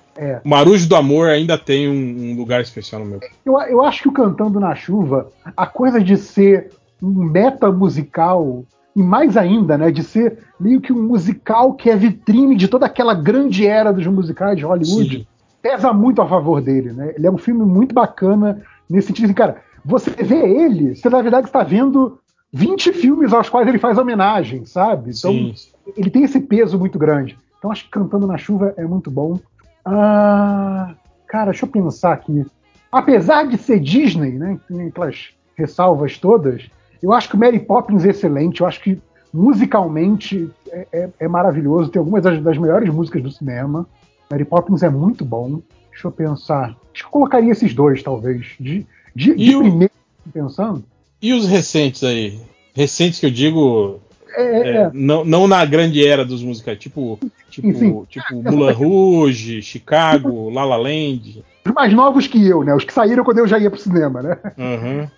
Marujo 0.44 0.88
do 0.88 0.96
Amor 0.96 1.28
ainda 1.28 1.58
tem 1.58 1.88
um, 1.88 2.32
um 2.32 2.36
lugar 2.36 2.60
especial 2.60 3.02
no 3.02 3.10
meu. 3.10 3.20
Eu, 3.44 3.58
eu 3.60 3.84
acho 3.84 4.02
que 4.02 4.08
o 4.08 4.12
Cantando 4.12 4.60
na 4.60 4.74
Chuva, 4.74 5.30
a 5.56 5.66
coisa 5.66 6.00
de 6.00 6.16
ser 6.16 6.70
um 7.02 7.24
meta 7.24 7.70
musical, 7.70 8.64
e 8.94 9.02
mais 9.02 9.36
ainda, 9.36 9.76
né, 9.76 9.90
de 9.90 10.02
ser 10.02 10.38
meio 10.58 10.80
que 10.80 10.92
um 10.92 11.02
musical 11.02 11.74
que 11.74 11.90
é 11.90 11.96
vitrine 11.96 12.56
de 12.56 12.68
toda 12.68 12.86
aquela 12.86 13.14
grande 13.14 13.66
era 13.66 13.92
dos 13.92 14.06
musicais 14.06 14.56
de 14.56 14.64
Hollywood, 14.64 15.18
Sim. 15.18 15.26
pesa 15.60 15.92
muito 15.92 16.22
a 16.22 16.28
favor 16.28 16.60
dele, 16.60 16.92
né? 16.92 17.12
Ele 17.16 17.26
é 17.26 17.30
um 17.30 17.38
filme 17.38 17.64
muito 17.64 17.94
bacana 17.94 18.62
nesse 18.88 19.08
sentido, 19.08 19.24
assim, 19.24 19.34
cara, 19.34 19.62
você 19.84 20.10
vê 20.10 20.36
ele, 20.36 20.94
você 20.94 21.08
na 21.08 21.20
verdade 21.20 21.46
está 21.46 21.62
vendo 21.62 22.18
20 22.52 22.92
filmes 22.92 23.32
aos 23.32 23.48
quais 23.48 23.66
ele 23.66 23.78
faz 23.78 23.98
homenagem, 23.98 24.64
sabe? 24.64 25.10
Então, 25.10 25.32
Sim. 25.32 25.54
ele 25.96 26.08
tem 26.08 26.22
esse 26.22 26.40
peso 26.40 26.78
muito 26.78 26.98
grande. 26.98 27.36
Então 27.58 27.72
acho 27.72 27.84
que 27.84 27.90
Cantando 27.90 28.26
na 28.26 28.38
Chuva 28.38 28.74
é 28.76 28.84
muito 28.84 29.10
bom. 29.10 29.38
Ah, 29.84 30.94
cara, 31.26 31.50
deixa 31.50 31.64
eu 31.66 31.70
pensar 31.70 32.12
aqui. 32.12 32.44
Apesar 32.90 33.46
de 33.46 33.58
ser 33.58 33.80
Disney, 33.80 34.32
né, 34.32 34.58
tem 34.68 34.86
aquelas 34.88 35.30
ressalvas 35.56 36.18
todas, 36.18 36.62
eu 37.02 37.12
acho 37.12 37.28
que 37.28 37.36
o 37.36 37.38
Mary 37.38 37.58
Poppins 37.60 38.04
é 38.04 38.10
excelente. 38.10 38.60
Eu 38.60 38.66
acho 38.66 38.80
que 38.80 39.00
musicalmente 39.32 40.50
é, 40.70 40.86
é- 40.92 41.08
é 41.20 41.28
maravilhoso. 41.28 41.90
Tem 41.90 41.98
algumas 42.00 42.22
das, 42.22 42.40
das 42.42 42.56
melhores 42.58 42.88
músicas 42.92 43.22
do 43.22 43.30
cinema. 43.30 43.86
Mary 44.30 44.44
Poppins 44.44 44.82
é 44.82 44.88
muito 44.88 45.24
bom. 45.24 45.60
Deixa 45.90 46.06
eu 46.08 46.12
pensar. 46.12 46.70
Acho 46.92 47.02
que 47.02 47.04
eu 47.04 47.10
colocaria 47.10 47.52
esses 47.52 47.74
dois, 47.74 48.02
talvez. 48.02 48.46
De, 48.58 48.86
de, 49.14 49.34
de 49.34 49.56
o- 49.56 49.60
primeiro, 49.60 49.92
pensando. 50.32 50.84
E 51.20 51.32
os 51.32 51.46
recentes 51.46 52.02
aí? 52.04 52.40
Recentes 52.74 53.18
que 53.20 53.26
eu 53.26 53.30
digo, 53.30 54.00
É, 54.36 54.42
é, 54.42 54.76
é, 54.76 54.90
não, 54.92 55.24
não 55.24 55.46
na 55.46 55.64
grande 55.64 56.04
era 56.06 56.24
dos 56.24 56.42
musicais, 56.42 56.78
tipo, 56.78 57.18
tipo, 57.54 57.68
Enfim. 57.68 58.04
tipo 58.08 58.34
Mulan 58.42 58.72
Rouge, 58.72 59.62
Chicago, 59.62 60.50
La 60.50 60.64
La 60.64 60.76
Land. 60.76 61.44
os 61.66 61.72
mais 61.72 61.92
novos 61.92 62.26
que 62.26 62.46
eu, 62.46 62.62
né? 62.64 62.74
Os 62.74 62.84
que 62.84 62.92
saíram 62.92 63.24
quando 63.24 63.38
eu 63.38 63.46
já 63.46 63.58
ia 63.58 63.70
pro 63.70 63.80
cinema, 63.80 64.22
né? 64.22 64.38
Uhum. 64.58 65.08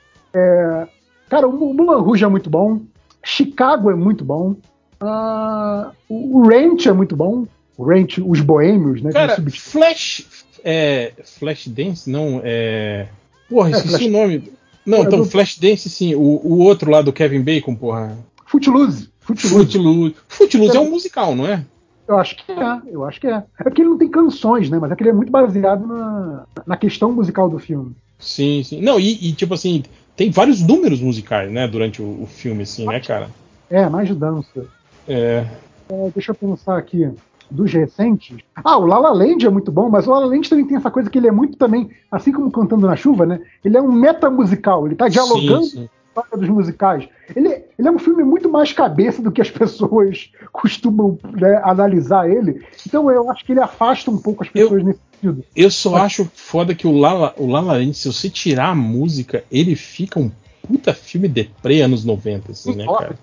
Cara, 1.28 1.48
o 1.48 1.74
Mulan 1.74 2.00
Rouge 2.00 2.24
é 2.24 2.28
muito 2.28 2.48
bom. 2.48 2.80
Chicago 3.22 3.90
é 3.90 3.94
muito 3.94 4.24
bom. 4.24 4.54
Ah, 5.00 5.90
o 6.08 6.46
Ranch 6.48 6.86
é 6.86 6.92
muito 6.92 7.16
bom. 7.16 7.46
O 7.76 7.84
Ranch, 7.84 8.18
os 8.24 8.40
boêmios, 8.40 9.02
né? 9.02 9.12
Cara, 9.12 9.36
Flash. 9.50 10.24
É, 10.64 11.12
Flash 11.38 11.68
Dance? 11.68 12.08
Não, 12.08 12.40
é. 12.42 13.08
Porra, 13.48 13.68
É, 13.68 13.72
esqueci 13.72 13.88
Flash- 13.98 14.06
o 14.06 14.10
nome. 14.10 14.52
Não, 14.86 14.98
É 14.98 15.00
então, 15.02 15.18
do- 15.20 15.24
Flash 15.26 15.58
Dance, 15.58 15.90
sim. 15.90 16.14
O, 16.14 16.20
o 16.20 16.58
outro 16.60 16.90
lá 16.90 17.02
do 17.02 17.12
Kevin 17.12 17.42
Bacon, 17.42 17.74
porra. 17.74 18.16
Footloose. 18.46 19.10
Footloose. 19.20 19.54
Footloose. 19.72 20.14
Footloose 20.28 20.76
é 20.76 20.80
um 20.80 20.90
musical, 20.90 21.34
não 21.34 21.46
é? 21.46 21.64
Eu 22.08 22.18
acho 22.18 22.36
que 22.36 22.52
é, 22.52 22.80
eu 22.86 23.04
acho 23.04 23.20
que 23.20 23.26
é. 23.26 23.42
É 23.58 23.64
porque 23.64 23.82
ele 23.82 23.90
não 23.90 23.98
tem 23.98 24.08
canções, 24.08 24.70
né? 24.70 24.78
Mas 24.80 24.92
é 24.92 24.96
que 24.96 25.02
ele 25.02 25.10
é 25.10 25.12
muito 25.12 25.32
baseado 25.32 25.86
na, 25.86 26.44
na 26.66 26.76
questão 26.76 27.12
musical 27.12 27.48
do 27.48 27.58
filme. 27.58 27.94
Sim, 28.18 28.62
sim. 28.62 28.80
Não, 28.80 28.98
e, 28.98 29.28
e, 29.28 29.32
tipo 29.32 29.54
assim, 29.54 29.82
tem 30.16 30.30
vários 30.30 30.62
números 30.62 31.00
musicais, 31.00 31.50
né, 31.52 31.68
durante 31.68 32.00
o, 32.00 32.22
o 32.22 32.26
filme, 32.26 32.62
assim, 32.62 32.86
né, 32.86 33.00
cara? 33.00 33.28
É, 33.68 33.88
mais 33.88 34.08
de 34.08 34.14
dança. 34.14 34.66
É. 35.06 35.46
É, 35.88 36.10
deixa 36.14 36.30
eu 36.30 36.34
pensar 36.34 36.78
aqui. 36.78 37.10
Dos 37.48 37.72
recentes. 37.72 38.38
Ah, 38.56 38.76
o 38.76 38.86
Lala 38.86 39.12
Land 39.12 39.46
é 39.46 39.50
muito 39.50 39.70
bom, 39.70 39.88
mas 39.88 40.04
o 40.06 40.10
Lala 40.10 40.26
Land 40.26 40.50
também 40.50 40.66
tem 40.66 40.76
essa 40.76 40.90
coisa 40.90 41.08
que 41.08 41.16
ele 41.16 41.28
é 41.28 41.30
muito 41.30 41.56
também, 41.56 41.88
assim 42.10 42.32
como 42.32 42.50
Cantando 42.50 42.88
na 42.88 42.96
Chuva, 42.96 43.24
né? 43.24 43.40
Ele 43.64 43.76
é 43.76 43.80
um 43.80 43.92
metamusical, 43.92 44.84
ele 44.84 44.96
tá 44.96 45.06
dialogando 45.06 45.62
Sim, 45.62 45.82
sim. 45.82 45.88
com 46.12 46.20
a 46.20 46.22
história 46.24 46.38
dos 46.38 46.48
musicais. 46.48 47.08
Ele, 47.36 47.62
ele 47.78 47.88
é 47.88 47.90
um 47.90 47.98
filme 47.98 48.22
muito 48.24 48.48
mais 48.48 48.72
cabeça 48.72 49.20
do 49.22 49.30
que 49.30 49.40
as 49.40 49.50
pessoas 49.52 50.30
costumam 50.52 51.18
né, 51.32 51.60
analisar 51.64 52.30
ele. 52.30 52.62
Então 52.86 53.10
eu 53.10 53.30
acho 53.30 53.44
que 53.44 53.52
ele 53.52 53.60
afasta 53.60 54.10
um 54.10 54.18
pouco 54.18 54.42
as 54.42 54.48
pessoas 54.48 54.82
nesse 54.82 55.00
sentido. 55.20 55.44
Eu 55.54 55.70
só 55.70 55.96
acho 55.96 56.28
foda 56.34 56.74
que 56.74 56.86
o 56.86 56.92
Lala, 56.96 57.34
o 57.36 57.46
Lala 57.46 57.74
Land, 57.74 57.94
se 57.96 58.06
você 58.12 58.28
tirar 58.30 58.70
a 58.70 58.74
música, 58.74 59.44
ele 59.50 59.74
fica 59.76 60.18
um 60.18 60.30
puta 60.66 60.92
filme 60.92 61.28
deprê 61.28 61.80
anos 61.82 62.04
90, 62.04 62.50
assim, 62.50 62.74
né, 62.74 62.84
cara? 62.86 63.16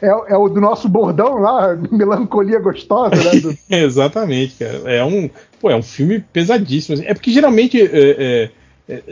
É, 0.00 0.06
é, 0.06 0.32
é 0.32 0.36
o 0.36 0.48
do 0.48 0.62
nosso 0.62 0.88
bordão 0.88 1.34
lá, 1.38 1.76
melancolia 1.92 2.58
gostosa, 2.58 3.16
né? 3.16 3.38
do- 3.40 3.58
Exatamente, 3.68 4.54
cara. 4.54 4.78
É 4.90 5.04
um, 5.04 5.28
pô, 5.60 5.68
é 5.68 5.76
um 5.76 5.82
filme 5.82 6.20
pesadíssimo. 6.20 6.94
assim. 6.94 7.04
É 7.06 7.12
porque 7.12 7.30
geralmente 7.30 7.78
é, 7.78 7.84
é, 7.92 8.50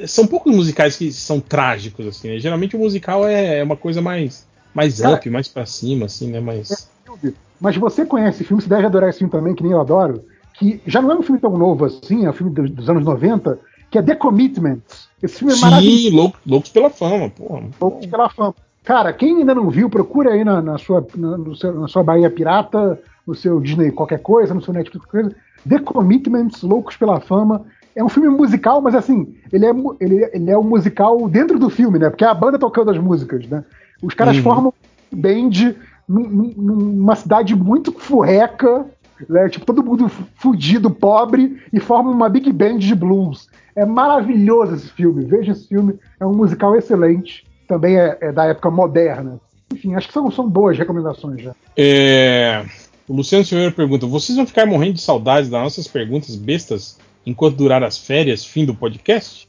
são 0.06 0.26
poucos 0.26 0.54
musicais 0.54 0.96
que 0.96 1.12
são 1.12 1.40
trágicos, 1.40 2.06
assim, 2.06 2.28
né? 2.28 2.38
Geralmente 2.38 2.76
o 2.76 2.78
musical 2.78 3.26
é, 3.26 3.58
é 3.58 3.62
uma 3.62 3.76
coisa 3.76 4.00
mais, 4.00 4.46
mais 4.74 5.00
Cara, 5.00 5.16
up, 5.16 5.30
mais 5.30 5.48
pra 5.48 5.66
cima, 5.66 6.06
assim, 6.06 6.30
né? 6.30 6.40
Mais. 6.40 6.88
filme. 7.04 7.34
Mas 7.60 7.76
você 7.76 8.04
conhece 8.04 8.44
filme, 8.44 8.62
você 8.62 8.68
deve 8.68 8.86
adorar 8.86 9.10
esse 9.10 9.18
filme 9.18 9.32
também, 9.32 9.54
que 9.54 9.62
nem 9.62 9.72
eu 9.72 9.80
adoro, 9.80 10.24
que 10.54 10.80
já 10.86 11.00
não 11.00 11.10
é 11.10 11.14
um 11.16 11.22
filme 11.22 11.40
tão 11.40 11.56
novo 11.56 11.84
assim, 11.84 12.24
é 12.26 12.30
um 12.30 12.32
filme 12.32 12.52
dos, 12.52 12.88
anos 12.88 13.04
90, 13.04 13.58
que 13.90 13.98
é 13.98 14.02
The 14.02 14.14
Commitments. 14.14 15.08
Esse 15.22 15.38
filme 15.38 15.54
é 15.54 15.56
maravilhoso. 15.56 15.98
Sim, 16.02 16.10
louco, 16.10 16.38
loucos 16.46 16.70
pela 16.70 16.90
fama, 16.90 17.30
porra. 17.30 17.62
Loucos 17.80 18.06
pela 18.06 18.28
fama. 18.28 18.54
Cara, 18.84 19.12
quem 19.12 19.38
ainda 19.38 19.54
não 19.54 19.68
viu, 19.68 19.90
procura 19.90 20.32
aí 20.32 20.44
na, 20.44 20.62
na 20.62 20.78
sua, 20.78 21.04
na, 21.16 21.54
seu- 21.56 21.80
na 21.80 21.88
sua 21.88 22.04
Bahia 22.04 22.30
Pirata, 22.30 23.00
no 23.26 23.34
seu 23.34 23.58
Disney 23.60 23.90
qualquer 23.90 24.20
coisa, 24.20 24.54
no 24.54 24.62
seu 24.62 24.72
Netflix 24.72 25.04
qualquer 25.06 25.22
coisa. 25.30 25.36
The 25.68 25.78
Commitments, 25.80 26.62
Loucos 26.62 26.96
pela 26.96 27.18
Fama. 27.20 27.64
É 27.96 28.04
um 28.04 28.08
filme 28.10 28.28
musical, 28.28 28.80
mas 28.82 28.94
assim, 28.94 29.34
ele 29.50 29.64
é, 29.66 29.70
ele, 30.00 30.30
ele 30.34 30.50
é 30.50 30.58
um 30.58 30.62
musical 30.62 31.26
dentro 31.28 31.58
do 31.58 31.70
filme, 31.70 31.98
né? 31.98 32.10
Porque 32.10 32.24
é 32.24 32.28
a 32.28 32.34
banda 32.34 32.58
tocando 32.58 32.90
as 32.90 32.98
músicas, 32.98 33.46
né? 33.48 33.64
Os 34.02 34.12
caras 34.14 34.36
Uhum. 34.36 34.42
formam 34.42 34.74
um 35.12 35.16
band 35.20 35.74
num- 36.06 36.28
num- 36.28 36.52
numa 36.56 37.16
cidade 37.16 37.56
muito 37.56 37.90
furreca, 37.92 38.84
né? 39.28 39.48
Tipo, 39.48 39.64
todo 39.64 39.82
mundo 39.82 40.10
fudido, 40.36 40.90
pobre, 40.90 41.58
e 41.72 41.80
formam 41.80 42.12
uma 42.12 42.28
big 42.28 42.52
band 42.52 42.78
de 42.78 42.94
blues. 42.94 43.48
É 43.74 43.86
maravilhoso 43.86 44.74
esse 44.74 44.88
filme. 44.90 45.24
Veja 45.24 45.52
esse 45.52 45.66
filme. 45.66 45.94
É 46.20 46.26
um 46.26 46.34
musical 46.34 46.76
excelente. 46.76 47.44
Também 47.66 47.96
é, 47.98 48.18
é 48.20 48.30
da 48.32 48.44
época 48.44 48.70
moderna. 48.70 49.40
Enfim, 49.72 49.94
acho 49.94 50.06
que 50.06 50.12
são, 50.14 50.30
são 50.30 50.48
boas 50.48 50.76
recomendações 50.78 51.40
já. 51.42 51.52
É, 51.76 52.64
O 53.08 53.14
Luciano 53.16 53.44
Silveira 53.44 53.72
pergunta: 53.72 54.06
vocês 54.06 54.36
vão 54.36 54.46
ficar 54.46 54.66
morrendo 54.66 54.94
de 54.94 55.00
saudades 55.00 55.48
das 55.50 55.62
nossas 55.62 55.88
perguntas 55.88 56.36
bestas 56.36 56.98
enquanto 57.26 57.56
durar 57.56 57.82
as 57.82 57.98
férias, 57.98 58.44
fim 58.44 58.64
do 58.64 58.74
podcast? 58.74 59.48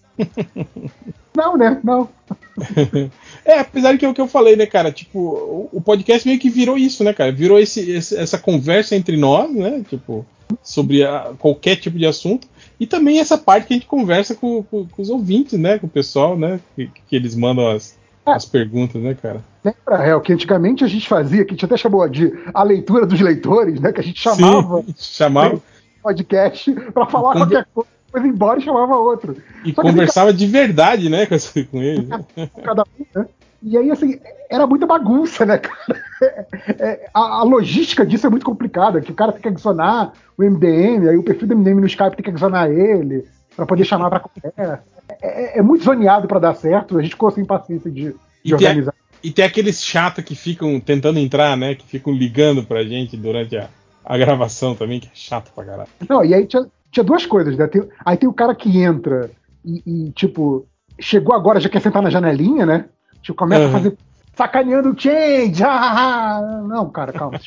Não, 1.36 1.56
né? 1.56 1.80
Não. 1.84 2.10
É, 3.46 3.60
apesar 3.60 3.94
de 3.94 4.00
que 4.00 4.06
é 4.06 4.10
o 4.10 4.14
que 4.14 4.20
eu 4.20 4.28
falei, 4.28 4.56
né, 4.58 4.66
cara? 4.66 4.92
Tipo, 4.92 5.20
o, 5.20 5.70
o 5.74 5.80
podcast 5.82 6.28
meio 6.28 6.40
que 6.40 6.50
virou 6.50 6.78
isso, 6.78 7.02
né, 7.04 7.14
cara? 7.14 7.32
Virou 7.32 7.58
esse, 7.60 7.90
esse- 7.92 8.18
essa 8.18 8.38
conversa 8.38 8.94
entre 8.96 9.16
nós, 9.16 9.50
né? 9.54 9.84
Tipo, 9.88 10.26
sobre 10.62 11.04
a- 11.06 11.32
qualquer 11.40 11.78
tipo 11.78 11.98
de 11.98 12.06
assunto. 12.06 12.48
E 12.80 12.86
também 12.86 13.20
essa 13.20 13.38
parte 13.38 13.68
que 13.68 13.74
a 13.74 13.78
gente 13.78 13.86
conversa 13.86 14.36
com, 14.36 14.64
com- 14.64 14.86
com 14.86 15.02
os 15.02 15.10
ouvintes, 15.10 15.58
né? 15.58 15.78
Com 15.80 15.88
o 15.88 15.90
pessoal, 15.90 16.38
né? 16.38 16.60
Que, 16.76 16.88
que 17.08 17.16
eles 17.16 17.36
mandam 17.36 17.70
as, 17.70 17.98
as 18.26 18.44
perguntas, 18.44 19.02
né, 19.02 19.14
cara? 19.14 19.42
Lembra, 19.64 20.04
Réu, 20.04 20.20
que 20.20 20.34
antigamente 20.34 20.84
a 20.84 20.88
gente 20.88 21.08
fazia, 21.08 21.46
que 21.46 21.52
a 21.52 21.54
gente 21.54 21.64
até 21.66 21.78
chamou 21.78 22.08
de 22.10 22.34
a 22.54 22.64
leitura 22.64 23.06
dos 23.06 23.22
leitores, 23.22 23.80
né? 23.80 23.94
Que 23.94 24.02
a 24.02 24.04
gente 24.04 24.20
chamava 24.20 24.82
Sim, 24.82 24.94
chamava 24.98 25.62
podcast 26.02 26.72
pra 26.94 27.06
falar 27.06 27.34
Conver- 27.34 27.48
qualquer 27.50 27.68
coisa, 27.74 27.90
depois 28.08 28.24
ia 28.26 28.30
embora 28.32 28.60
e 28.60 28.64
chamava 28.64 28.96
outro. 28.98 29.36
e 29.66 29.74
Só 29.74 29.82
que 29.82 29.90
conversava 29.90 30.34
de 30.34 30.46
verdade, 30.48 31.10
né, 31.10 31.26
com, 31.26 31.36
né? 31.80 32.50
cada 32.64 32.84
um, 32.84 33.20
né? 33.20 33.26
E 33.64 33.76
aí, 33.76 33.90
assim, 33.90 34.20
era 34.52 34.68
muita 34.68 34.86
bagunça, 34.86 35.46
né, 35.46 35.58
cara? 35.58 36.02
É, 36.80 37.08
a, 37.14 37.20
a 37.40 37.44
logística 37.44 38.04
disso 38.04 38.26
é 38.26 38.30
muito 38.30 38.46
complicada, 38.46 39.00
que 39.02 39.12
o 39.12 39.16
cara 39.16 39.32
tem 39.32 39.40
que 39.42 39.48
adicionar 39.50 40.14
o 40.36 40.44
MDM, 40.44 41.08
aí 41.08 41.16
o 41.16 41.22
perfil 41.22 41.48
do 41.48 41.56
MDM 41.56 41.80
no 41.82 41.86
Skype 41.86 42.16
tem 42.16 42.24
que 42.24 42.30
adicionar 42.32 42.72
ele 42.72 43.24
pra 43.56 43.68
poder 43.68 43.86
chamar 43.86 44.10
pra 44.10 44.20
conversa. 44.20 44.84
É, 45.22 45.56
é- 45.58 45.60
é 45.60 45.62
muito 45.62 45.84
zoneado 45.84 46.28
pra 46.28 46.40
dar 46.40 46.56
certo, 46.56 46.98
a 46.98 47.02
gente 47.04 47.12
ficou 47.12 47.30
sem 47.30 47.46
paciência 47.46 47.92
de, 47.92 48.16
de 48.44 48.54
organizar. 48.56 48.94
e 49.24 49.30
tem 49.32 49.46
aqueles 49.46 49.84
chatos 49.84 50.24
que 50.24 50.34
ficam 50.34 50.80
tentando 50.80 51.20
entrar, 51.20 51.56
né? 51.56 51.76
Que 51.76 51.86
ficam 51.86 52.12
ligando 52.12 52.64
pra 52.64 52.84
gente 52.84 53.16
durante 53.16 53.56
a, 53.56 53.70
a 54.08 54.18
gravação 54.18 54.74
também, 54.76 55.00
que 55.00 55.08
é 55.08 55.12
chato 55.14 55.52
pra 55.54 55.66
caralho. 55.66 55.90
Não, 56.10 56.24
e 56.24 56.34
aí 56.34 56.46
tinha, 56.48 56.66
tinha 56.92 57.04
duas 57.04 57.26
coisas, 57.26 57.58
né? 57.58 57.68
Tem- 57.68 57.88
aí 58.06 58.18
tem 58.18 58.28
o 58.30 58.34
cara 58.34 58.56
que 58.56 58.82
entra 58.82 59.30
e, 59.66 59.84
e, 59.86 60.12
tipo, 60.12 60.66
chegou 61.00 61.36
agora, 61.36 61.60
já 61.60 61.70
quer 61.70 61.82
sentar 61.82 62.02
na 62.02 62.10
janelinha, 62.10 62.66
né? 62.66 62.86
Tipo, 63.22 63.38
começa 63.38 63.64
Uhum. 63.64 63.70
a 63.70 63.72
fazer 63.74 63.98
sacaneando 64.36 64.92
o 64.92 65.00
change. 65.00 65.64
ah, 65.64 65.70
ah, 65.70 66.38
ah. 66.38 66.62
Não, 66.68 66.90
cara, 66.90 67.12
calma. 67.12 67.40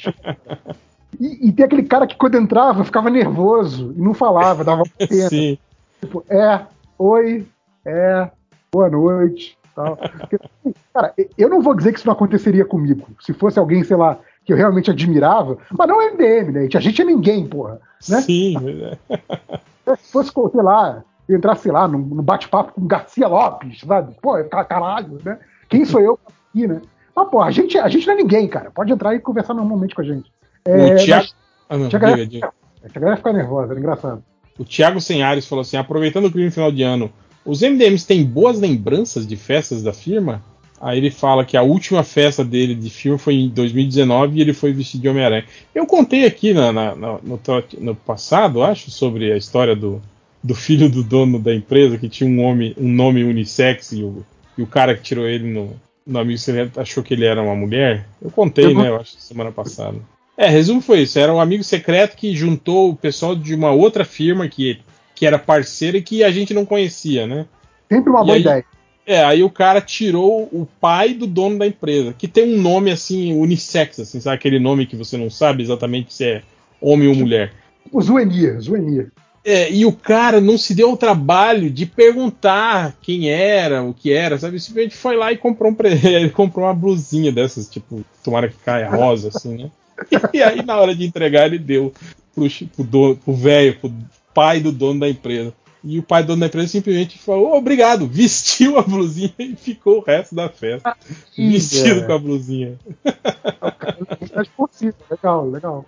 E, 1.18 1.48
e 1.48 1.52
tem 1.52 1.64
aquele 1.64 1.82
cara 1.82 2.06
que 2.06 2.16
quando 2.16 2.36
entrava 2.36 2.84
ficava 2.84 3.10
nervoso 3.10 3.92
e 3.96 4.00
não 4.00 4.14
falava, 4.14 4.64
dava 4.64 4.82
pena. 4.98 5.28
Sim. 5.28 5.58
Tipo, 6.00 6.24
é, 6.28 6.60
oi, 6.98 7.46
é, 7.84 8.30
boa 8.72 8.88
noite. 8.88 9.56
Tal. 9.74 9.96
Porque, 9.96 10.38
Cara, 10.92 11.14
eu 11.38 11.48
não 11.48 11.60
vou 11.62 11.74
dizer 11.74 11.92
que 11.92 11.98
isso 11.98 12.06
não 12.06 12.14
aconteceria 12.14 12.64
comigo. 12.64 13.06
Se 13.20 13.32
fosse 13.32 13.58
alguém, 13.58 13.84
sei 13.84 13.96
lá, 13.96 14.18
que 14.50 14.54
eu 14.54 14.56
realmente 14.58 14.90
admirava, 14.90 15.56
mas 15.70 15.88
não 15.88 16.02
é 16.02 16.10
MDM, 16.10 16.50
né? 16.50 16.68
A 16.74 16.80
gente 16.80 17.00
é 17.00 17.04
ninguém, 17.04 17.46
porra. 17.46 17.80
Né? 18.08 18.20
Sim. 18.20 18.56
Se 19.96 20.12
fosse, 20.12 20.32
sei 20.32 20.62
lá, 20.62 21.04
entrasse, 21.28 21.70
lá, 21.70 21.86
num, 21.86 21.98
num 21.98 22.22
bate-papo 22.22 22.72
com 22.72 22.84
Garcia 22.86 23.28
Lopes, 23.28 23.80
sabe? 23.86 24.16
Pô, 24.20 24.32
caralho, 24.44 25.18
né? 25.24 25.38
Quem 25.68 25.84
sou 25.84 26.00
eu 26.00 26.18
aqui, 26.26 26.66
né? 26.66 26.80
Mas, 27.14 27.28
pô, 27.28 27.40
a 27.40 27.50
gente, 27.52 27.78
a 27.78 27.88
gente 27.88 28.06
não 28.08 28.14
é 28.14 28.16
ninguém, 28.16 28.48
cara. 28.48 28.72
Pode 28.72 28.92
entrar 28.92 29.14
e 29.14 29.20
conversar 29.20 29.54
normalmente 29.54 29.94
com 29.94 30.00
a 30.00 30.04
gente. 30.04 30.32
É, 30.64 30.94
o 30.94 30.96
Thiago. 30.96 31.22
mas- 31.24 31.34
Ah, 31.68 31.78
não, 31.78 31.88
Tinha 31.88 32.00
galera, 32.00 32.26
diga, 32.26 32.48
diga. 32.82 32.92
a 32.96 32.98
galera 32.98 33.16
fica 33.18 33.32
nervosa, 33.32 33.70
era 33.72 33.78
engraçado. 33.80 34.24
O 34.58 34.64
Thiago 34.64 35.00
Senhares 35.00 35.46
falou 35.46 35.62
assim: 35.62 35.76
aproveitando 35.76 36.24
o 36.26 36.32
crime 36.32 36.50
final 36.50 36.72
de 36.72 36.82
ano, 36.82 37.10
os 37.44 37.62
MDMs 37.62 38.04
têm 38.04 38.24
boas 38.24 38.58
lembranças 38.58 39.24
de 39.26 39.36
festas 39.36 39.80
da 39.82 39.92
firma? 39.92 40.42
Aí 40.80 40.96
ele 40.98 41.10
fala 41.10 41.44
que 41.44 41.56
a 41.56 41.62
última 41.62 42.02
festa 42.02 42.42
dele 42.42 42.74
de 42.74 42.88
firma 42.88 43.18
foi 43.18 43.34
em 43.34 43.48
2019 43.50 44.38
e 44.38 44.40
ele 44.40 44.54
foi 44.54 44.72
vestido 44.72 45.02
de 45.02 45.08
Homem-Aranha. 45.10 45.44
Eu 45.74 45.84
contei 45.86 46.24
aqui 46.24 46.54
na- 46.54 46.72
na- 46.72 46.94
na- 46.96 47.18
no, 47.22 47.36
trote- 47.36 47.76
no 47.78 47.94
passado, 47.94 48.62
acho, 48.62 48.90
sobre 48.90 49.30
a 49.32 49.36
história 49.36 49.76
do, 49.76 50.00
do 50.42 50.54
filho 50.54 50.88
do 50.88 51.02
dono 51.02 51.38
da 51.38 51.54
empresa 51.54 51.98
que 51.98 52.08
tinha 52.08 52.28
um, 52.28 52.42
homem, 52.42 52.74
um 52.78 52.88
nome 52.90 53.22
unissex 53.22 53.92
e 53.92 54.02
o, 54.02 54.24
e 54.56 54.62
o 54.62 54.66
cara 54.66 54.94
que 54.96 55.02
tirou 55.02 55.26
ele 55.26 55.44
no, 55.52 55.76
no 56.06 56.18
Amigo 56.18 56.38
Secreto 56.38 56.80
achou 56.80 57.02
que 57.02 57.12
ele 57.12 57.26
era 57.26 57.42
uma 57.42 57.54
mulher. 57.54 58.06
Eu 58.22 58.30
contei, 58.30 58.64
Eu 58.64 58.74
né? 58.78 58.88
Eu 58.88 58.96
acho, 58.96 59.16
semana 59.18 59.52
passada. 59.52 59.98
É, 60.34 60.48
resumo 60.48 60.80
foi 60.80 61.00
isso. 61.00 61.18
Era 61.18 61.34
um 61.34 61.38
amigo 61.40 61.62
secreto 61.62 62.16
que 62.16 62.34
juntou 62.34 62.88
o 62.88 62.96
pessoal 62.96 63.36
de 63.36 63.54
uma 63.54 63.70
outra 63.72 64.02
firma 64.06 64.48
que, 64.48 64.78
que 65.14 65.26
era 65.26 65.38
parceira 65.38 65.98
e 65.98 66.02
que 66.02 66.24
a 66.24 66.30
gente 66.30 66.54
não 66.54 66.64
conhecia, 66.64 67.26
né? 67.26 67.44
Sempre 67.92 68.08
uma 68.08 68.20
E 68.22 68.24
boa 68.24 68.34
aí- 68.36 68.40
ideia. 68.40 68.64
É, 69.06 69.24
aí 69.24 69.42
o 69.42 69.50
cara 69.50 69.80
tirou 69.80 70.42
o 70.52 70.68
pai 70.80 71.14
do 71.14 71.26
dono 71.26 71.58
da 71.58 71.66
empresa, 71.66 72.14
que 72.16 72.28
tem 72.28 72.54
um 72.54 72.60
nome 72.60 72.90
assim, 72.90 73.32
unissex, 73.32 73.98
assim, 74.00 74.20
sabe? 74.20 74.36
Aquele 74.36 74.58
nome 74.58 74.86
que 74.86 74.94
você 74.96 75.16
não 75.16 75.30
sabe 75.30 75.62
exatamente 75.62 76.12
se 76.14 76.24
é 76.24 76.42
homem 76.80 77.08
ou 77.08 77.14
mulher. 77.14 77.52
O 77.90 78.00
Zuenir, 78.00 78.60
Zuenir. 78.60 79.10
É, 79.42 79.72
e 79.72 79.86
o 79.86 79.92
cara 79.92 80.38
não 80.40 80.58
se 80.58 80.74
deu 80.74 80.92
o 80.92 80.96
trabalho 80.96 81.70
de 81.70 81.86
perguntar 81.86 82.94
quem 83.00 83.30
era, 83.30 83.82
o 83.82 83.94
que 83.94 84.12
era, 84.12 84.38
sabe? 84.38 84.60
Simplesmente 84.60 84.94
foi 84.94 85.16
lá 85.16 85.32
e 85.32 85.36
comprou 85.38 85.70
um 85.72 85.74
pre... 85.74 86.28
comprou 86.30 86.66
uma 86.66 86.74
blusinha 86.74 87.32
dessas, 87.32 87.68
tipo, 87.68 88.04
tomara 88.22 88.48
que 88.48 88.56
caia 88.64 88.88
rosa, 88.90 89.28
assim, 89.34 89.56
né? 89.56 89.70
E 90.32 90.42
aí, 90.42 90.62
na 90.62 90.78
hora 90.78 90.94
de 90.94 91.04
entregar, 91.04 91.46
ele 91.46 91.58
deu 91.58 91.92
pro, 92.34 92.48
chi- 92.48 92.66
pro, 92.66 92.84
dono- 92.84 93.16
pro 93.16 93.32
velho, 93.32 93.76
pro 93.80 93.92
pai 94.34 94.60
do 94.60 94.70
dono 94.72 95.00
da 95.00 95.08
empresa. 95.08 95.52
E 95.82 95.98
o 95.98 96.02
pai 96.02 96.22
do 96.22 96.28
dono 96.28 96.40
da 96.40 96.46
empresa 96.46 96.68
simplesmente 96.68 97.18
falou, 97.18 97.52
"Ô, 97.52 97.56
obrigado, 97.56 98.06
vestiu 98.08 98.78
a 98.78 98.82
blusinha 98.82 99.32
e 99.38 99.56
ficou 99.56 99.98
o 99.98 100.04
resto 100.04 100.34
da 100.34 100.48
festa. 100.48 100.96
Vestido 101.36 102.00
é. 102.00 102.06
com 102.06 102.12
a 102.12 102.18
blusinha. 102.18 102.78
É 103.04 104.92
legal, 105.10 105.48
legal. 105.48 105.84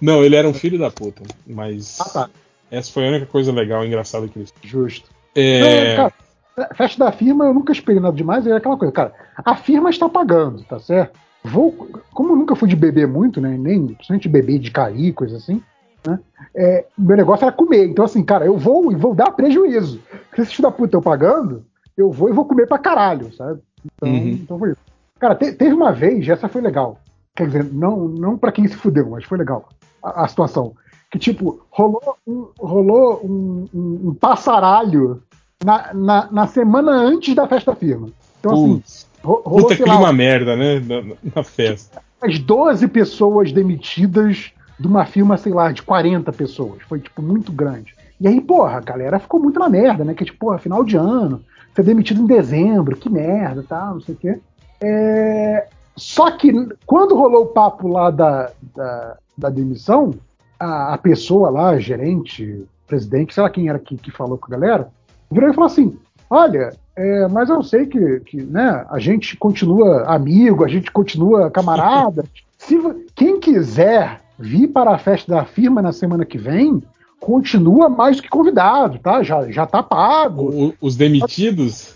Não, 0.00 0.24
ele 0.24 0.36
era 0.36 0.48
um 0.48 0.54
filho 0.54 0.78
da 0.78 0.90
puta. 0.90 1.22
Mas 1.46 2.00
Ah, 2.00 2.08
tá. 2.08 2.30
essa 2.70 2.90
foi 2.92 3.06
a 3.06 3.10
única 3.10 3.26
coisa 3.26 3.52
legal 3.52 3.84
e 3.84 3.86
engraçada 3.88 4.26
que 4.28 4.38
ele 4.38 4.46
fez. 4.46 4.70
Justo. 4.70 5.08
É, 5.34 5.96
Não, 5.96 5.96
cara, 5.96 6.74
festa 6.74 7.04
da 7.04 7.12
firma 7.12 7.44
eu 7.44 7.54
nunca 7.54 7.72
esperei 7.72 8.00
nada 8.00 8.16
demais, 8.16 8.46
é 8.46 8.52
aquela 8.52 8.76
coisa, 8.76 8.92
cara. 8.92 9.12
A 9.36 9.56
firma 9.56 9.90
está 9.90 10.08
pagando, 10.08 10.62
tá 10.64 10.78
certo? 10.78 11.18
Vou, 11.42 11.72
como 12.12 12.32
eu 12.32 12.36
nunca 12.36 12.54
fui 12.54 12.68
de 12.68 12.76
beber 12.76 13.08
muito, 13.08 13.40
né? 13.40 13.56
Nem 13.56 13.86
principalmente 13.86 14.28
beber 14.28 14.58
de 14.58 14.70
cair, 14.70 15.12
coisa 15.12 15.36
assim, 15.38 15.62
né? 16.06 16.18
É, 16.54 16.86
meu 16.96 17.16
negócio 17.16 17.44
era 17.44 17.52
comer. 17.52 17.86
Então, 17.86 18.04
assim, 18.04 18.22
cara, 18.22 18.44
eu 18.44 18.56
vou 18.56 18.90
e 18.90 18.96
vou 18.96 19.14
dar 19.14 19.32
prejuízo. 19.32 20.00
Porque 20.28 20.44
se 20.44 20.62
da 20.62 20.70
puta 20.70 20.96
eu 20.96 21.02
pagando, 21.02 21.64
eu 21.96 22.10
vou 22.10 22.28
e 22.28 22.32
vou 22.32 22.44
comer 22.44 22.66
pra 22.66 22.78
caralho, 22.78 23.32
sabe? 23.34 23.60
Então, 23.84 24.08
Uhum. 24.08 24.28
então 24.28 24.58
foi 24.58 24.70
isso. 24.72 24.80
Cara, 25.18 25.34
te- 25.34 25.52
teve 25.52 25.74
uma 25.74 25.92
vez, 25.92 26.26
essa 26.28 26.48
foi 26.48 26.60
legal. 26.60 26.98
Quer 27.36 27.46
dizer, 27.46 27.64
não, 27.64 28.08
não 28.08 28.36
para 28.38 28.52
quem 28.52 28.66
se 28.66 28.76
fudeu, 28.76 29.10
mas 29.10 29.24
foi 29.24 29.38
legal 29.38 29.68
a, 30.02 30.24
a 30.24 30.28
situação. 30.28 30.74
Que, 31.10 31.18
tipo, 31.18 31.60
rolou 31.70 32.16
um, 32.26 32.48
rolou 32.58 33.20
um, 33.24 33.68
um, 33.74 34.08
um 34.08 34.14
passaralho 34.14 35.22
na, 35.64 35.92
na, 35.92 36.28
na, 36.30 36.46
semana 36.46 36.92
antes 36.92 37.34
da 37.34 37.46
festa 37.46 37.74
firma. 37.74 38.08
Então, 38.38 38.52
assim, 38.52 38.82
ro 39.22 39.42
rolou, 39.44 39.68
Puta 39.68 39.76
clima 39.76 40.00
lá, 40.00 40.12
merda, 40.12 40.56
né? 40.56 40.80
Na, 40.80 41.16
na 41.36 41.42
festa. 41.42 42.00
As 42.22 42.38
12 42.38 42.86
pessoas 42.88 43.52
demitidas 43.52 44.52
de 44.80 44.86
uma 44.86 45.04
firma, 45.04 45.36
sei 45.36 45.52
lá, 45.52 45.70
de 45.70 45.82
40 45.82 46.32
pessoas. 46.32 46.80
Foi, 46.88 46.98
tipo, 46.98 47.20
muito 47.20 47.52
grande. 47.52 47.94
E 48.18 48.26
aí, 48.26 48.40
porra, 48.40 48.78
a 48.78 48.80
galera 48.80 49.18
ficou 49.18 49.38
muito 49.38 49.60
na 49.60 49.68
merda, 49.68 50.04
né? 50.04 50.14
Que, 50.14 50.24
tipo, 50.24 50.38
porra, 50.38 50.58
final 50.58 50.82
de 50.82 50.96
ano, 50.96 51.44
ser 51.76 51.82
demitido 51.82 52.22
em 52.22 52.26
dezembro, 52.26 52.96
que 52.96 53.10
merda, 53.10 53.62
tal, 53.68 53.94
não 53.94 54.00
sei 54.00 54.14
o 54.14 54.18
quê. 54.18 54.40
É... 54.80 55.66
Só 55.94 56.30
que 56.30 56.50
quando 56.86 57.14
rolou 57.14 57.42
o 57.42 57.48
papo 57.48 57.88
lá 57.88 58.10
da, 58.10 58.50
da, 58.74 59.16
da 59.36 59.50
demissão, 59.50 60.14
a, 60.58 60.94
a, 60.94 60.98
pessoa 60.98 61.50
lá, 61.50 61.78
gerente, 61.78 62.64
presidente, 62.86 63.34
sei 63.34 63.42
lá 63.42 63.50
quem 63.50 63.68
era 63.68 63.78
que, 63.78 63.98
que 63.98 64.10
falou 64.10 64.38
com 64.38 64.46
a 64.46 64.56
galera, 64.56 64.88
virou 65.30 65.50
e 65.50 65.54
falou 65.54 65.66
assim: 65.66 65.98
olha, 66.30 66.72
é, 66.96 67.28
mas 67.28 67.50
eu 67.50 67.62
sei 67.62 67.84
que, 67.84 68.20
que 68.20 68.42
né, 68.42 68.86
a 68.88 68.98
gente 68.98 69.36
continua 69.36 70.04
amigo, 70.04 70.64
a 70.64 70.68
gente 70.68 70.90
continua 70.90 71.50
camarada. 71.50 72.24
Se 72.56 72.78
quem 73.14 73.38
quiser 73.38 74.22
vir 74.40 74.68
para 74.68 74.92
a 74.92 74.98
festa 74.98 75.34
da 75.34 75.44
firma 75.44 75.82
na 75.82 75.92
semana 75.92 76.24
que 76.24 76.38
vem, 76.38 76.82
continua 77.20 77.88
mais 77.88 78.16
do 78.16 78.22
que 78.22 78.28
convidado, 78.28 78.98
tá? 78.98 79.22
Já, 79.22 79.50
já 79.50 79.66
tá 79.66 79.82
pago. 79.82 80.50
O, 80.50 80.74
os 80.80 80.96
demitidos? 80.96 81.94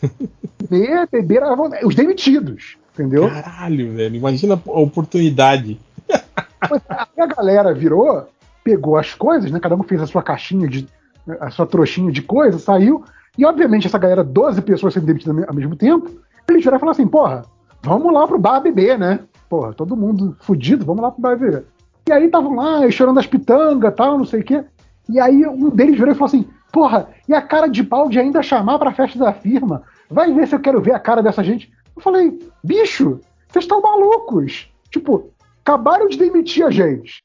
Beber, 0.69 1.09
beber, 1.11 1.43
os 1.85 1.95
demitidos, 1.95 2.77
entendeu? 2.93 3.29
Caralho, 3.29 3.93
velho, 3.93 4.17
imagina 4.17 4.55
a 4.55 4.81
oportunidade. 4.81 5.79
Aí 6.61 7.21
a 7.21 7.27
galera 7.27 7.75
virou, 7.75 8.27
pegou 8.63 8.97
as 8.97 9.15
coisas, 9.15 9.51
né? 9.51 9.61
Cada 9.61 9.75
um 9.75 9.83
fez 9.83 10.01
a 10.01 10.07
sua 10.07 10.23
caixinha 10.23 10.69
de. 10.69 10.87
a 11.41 11.51
sua 11.51 11.67
trouxinha 11.67 12.11
de 12.11 12.23
coisa, 12.23 12.59
saiu. 12.59 13.05
E 13.37 13.45
obviamente 13.45 13.87
essa 13.87 13.99
galera, 13.99 14.23
12 14.23 14.63
pessoas 14.63 14.95
sendo 14.95 15.07
demitidas 15.07 15.45
ao 15.47 15.55
mesmo 15.55 15.77
tempo, 15.77 16.11
eles 16.49 16.63
viraram 16.63 16.77
e 16.77 16.81
falaram 16.81 16.91
assim, 16.91 17.07
porra, 17.07 17.43
vamos 17.83 18.13
lá 18.13 18.27
pro 18.27 18.39
bar 18.39 18.61
beber, 18.61 18.99
né? 18.99 19.21
Porra, 19.49 19.73
todo 19.73 19.97
mundo 19.97 20.37
fudido, 20.41 20.85
vamos 20.85 21.03
lá 21.03 21.11
pro 21.11 21.21
bar 21.21 21.37
beber. 21.37 21.65
E 22.07 22.13
aí 22.13 22.27
estavam 22.27 22.55
lá, 22.55 22.91
chorando 22.91 23.19
as 23.19 23.27
pitangas 23.27 23.95
tal, 23.95 24.19
não 24.19 24.25
sei 24.25 24.41
o 24.41 24.45
quê. 24.45 24.65
E 25.09 25.21
aí 25.21 25.47
um 25.47 25.71
deles 25.71 25.97
virou 25.97 26.13
e 26.13 26.15
falou 26.15 26.27
assim: 26.27 26.47
Porra, 26.73 27.09
e 27.29 27.35
a 27.35 27.41
cara 27.41 27.67
de 27.67 27.83
pau 27.83 28.09
de 28.09 28.19
ainda 28.19 28.43
chamar 28.43 28.79
pra 28.79 28.93
festa 28.93 29.19
da 29.19 29.33
firma? 29.33 29.83
Vai 30.11 30.33
ver 30.33 30.47
se 30.47 30.55
eu 30.55 30.61
quero 30.61 30.81
ver 30.81 30.95
a 30.95 30.99
cara 30.99 31.23
dessa 31.23 31.43
gente. 31.43 31.73
Eu 31.97 32.03
falei: 32.03 32.39
Bicho, 32.63 33.21
vocês 33.49 33.65
estão 33.65 33.81
malucos. 33.81 34.69
Tipo, 34.91 35.31
acabaram 35.65 36.09
de 36.09 36.19
demitir 36.19 36.65
a 36.65 36.71
gente. 36.71 37.23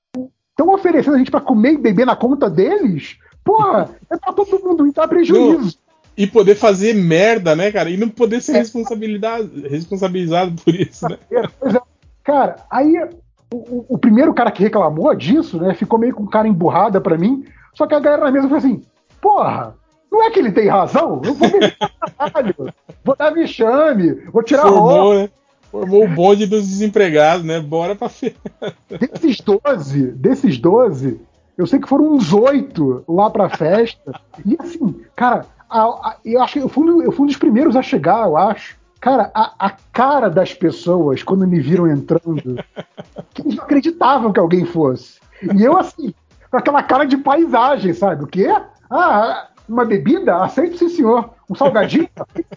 Estão 0.52 0.74
oferecendo 0.74 1.16
a 1.16 1.18
gente 1.18 1.32
para 1.32 1.42
comer 1.42 1.74
e 1.74 1.78
beber 1.78 2.06
na 2.06 2.16
conta 2.16 2.50
deles? 2.50 3.18
Porra, 3.44 3.90
é 4.12 4.18
pra 4.18 4.34
todo 4.34 4.64
mundo 4.64 4.86
entrar 4.86 5.08
prejuízo. 5.08 5.78
Não, 5.78 5.90
e 6.18 6.28
poder 6.28 6.56
fazer 6.56 6.94
merda, 6.94 7.56
né, 7.56 7.72
cara? 7.72 7.90
E 7.90 7.96
não 7.96 8.10
poder 8.10 8.42
ser 8.42 8.52
é. 8.52 8.58
responsabilizado, 8.58 10.52
por 10.64 10.76
isso, 10.76 11.08
né? 11.08 11.18
É, 11.32 11.40
é. 11.40 11.82
Cara, 12.24 12.58
aí 12.70 12.94
o, 13.54 13.86
o, 13.96 13.98
primeiro 13.98 14.34
cara 14.34 14.52
que 14.52 14.64
reclamou 14.64 15.14
disso, 15.16 15.60
né, 15.60 15.74
ficou 15.74 15.98
meio 15.98 16.14
com 16.14 16.28
cara 16.28 16.48
emburrada 16.48 17.02
para 17.02 17.18
mim, 17.18 17.46
só 17.74 17.88
que 17.88 17.96
a 17.96 18.00
galera 18.00 18.26
na 18.26 18.32
mesa 18.32 18.48
foi 18.48 18.58
assim: 18.58 18.82
porra, 19.20 19.76
não 20.12 20.24
é 20.24 20.30
que 20.30 20.40
ele 20.40 20.52
tem 20.52 20.68
razão? 20.68 21.22
Eu 21.24 21.34
vou 21.34 21.50
me 21.50 21.72
trabalho, 21.72 22.74
vou 23.04 23.16
dar 23.16 23.32
vexame, 23.32 24.14
vou 24.32 24.44
tirar 24.44 24.64
Formou, 24.64 24.90
roupa. 24.90 25.16
Né? 25.16 25.30
Formou 25.72 26.04
o 26.04 26.08
bonde 26.08 26.48
dos 26.48 26.68
desempregados, 26.68 27.46
né? 27.46 27.60
Bora 27.60 27.96
pra 27.96 28.10
feira. 28.10 28.36
Desses 28.90 29.40
12, 29.40 30.12
desses 30.14 30.58
12, 30.58 31.22
eu 31.58 31.68
sei 31.68 31.80
que 31.80 31.88
foram 31.90 32.14
uns 32.14 32.34
oito 32.34 33.04
lá 33.08 33.30
pra 33.30 33.50
festa. 33.50 34.20
E 34.46 34.56
assim, 34.60 34.96
cara, 35.16 35.46
a, 35.70 35.82
a, 35.82 36.16
eu 36.26 36.42
acho 36.42 36.54
que 36.54 36.60
eu 36.60 36.70
fui, 36.70 37.06
eu 37.06 37.12
fui 37.12 37.24
um 37.24 37.28
dos 37.28 37.38
primeiros 37.38 37.76
a 37.76 37.82
chegar, 37.82 38.26
eu 38.26 38.36
acho. 38.36 38.79
Cara, 39.00 39.32
a, 39.34 39.68
a 39.68 39.72
cara 39.94 40.30
das 40.30 40.54
pessoas 40.54 41.24
quando 41.24 41.48
me 41.48 41.60
viram 41.60 41.88
entrando, 41.88 42.64
que 43.34 43.42
eles 43.42 43.56
não 43.56 43.64
acreditavam 43.64 44.34
que 44.34 44.40
alguém 44.40 44.66
fosse. 44.66 45.20
E 45.56 45.64
eu, 45.64 45.78
assim, 45.78 46.14
com 46.52 46.58
aquela 46.58 46.84
cara 46.84 47.06
de 47.06 47.18
paisagem, 47.18 47.94
sabe? 47.94 48.24
O 48.26 48.28
quê? 48.28 48.48
Ah, 48.90 49.50
uma 49.68 49.86
bebida? 49.86 50.44
Aceito 50.44 50.78
sim, 50.78 50.90
senhor. 50.90 51.30
Um 51.50 51.56
salgadinho? 51.56 52.10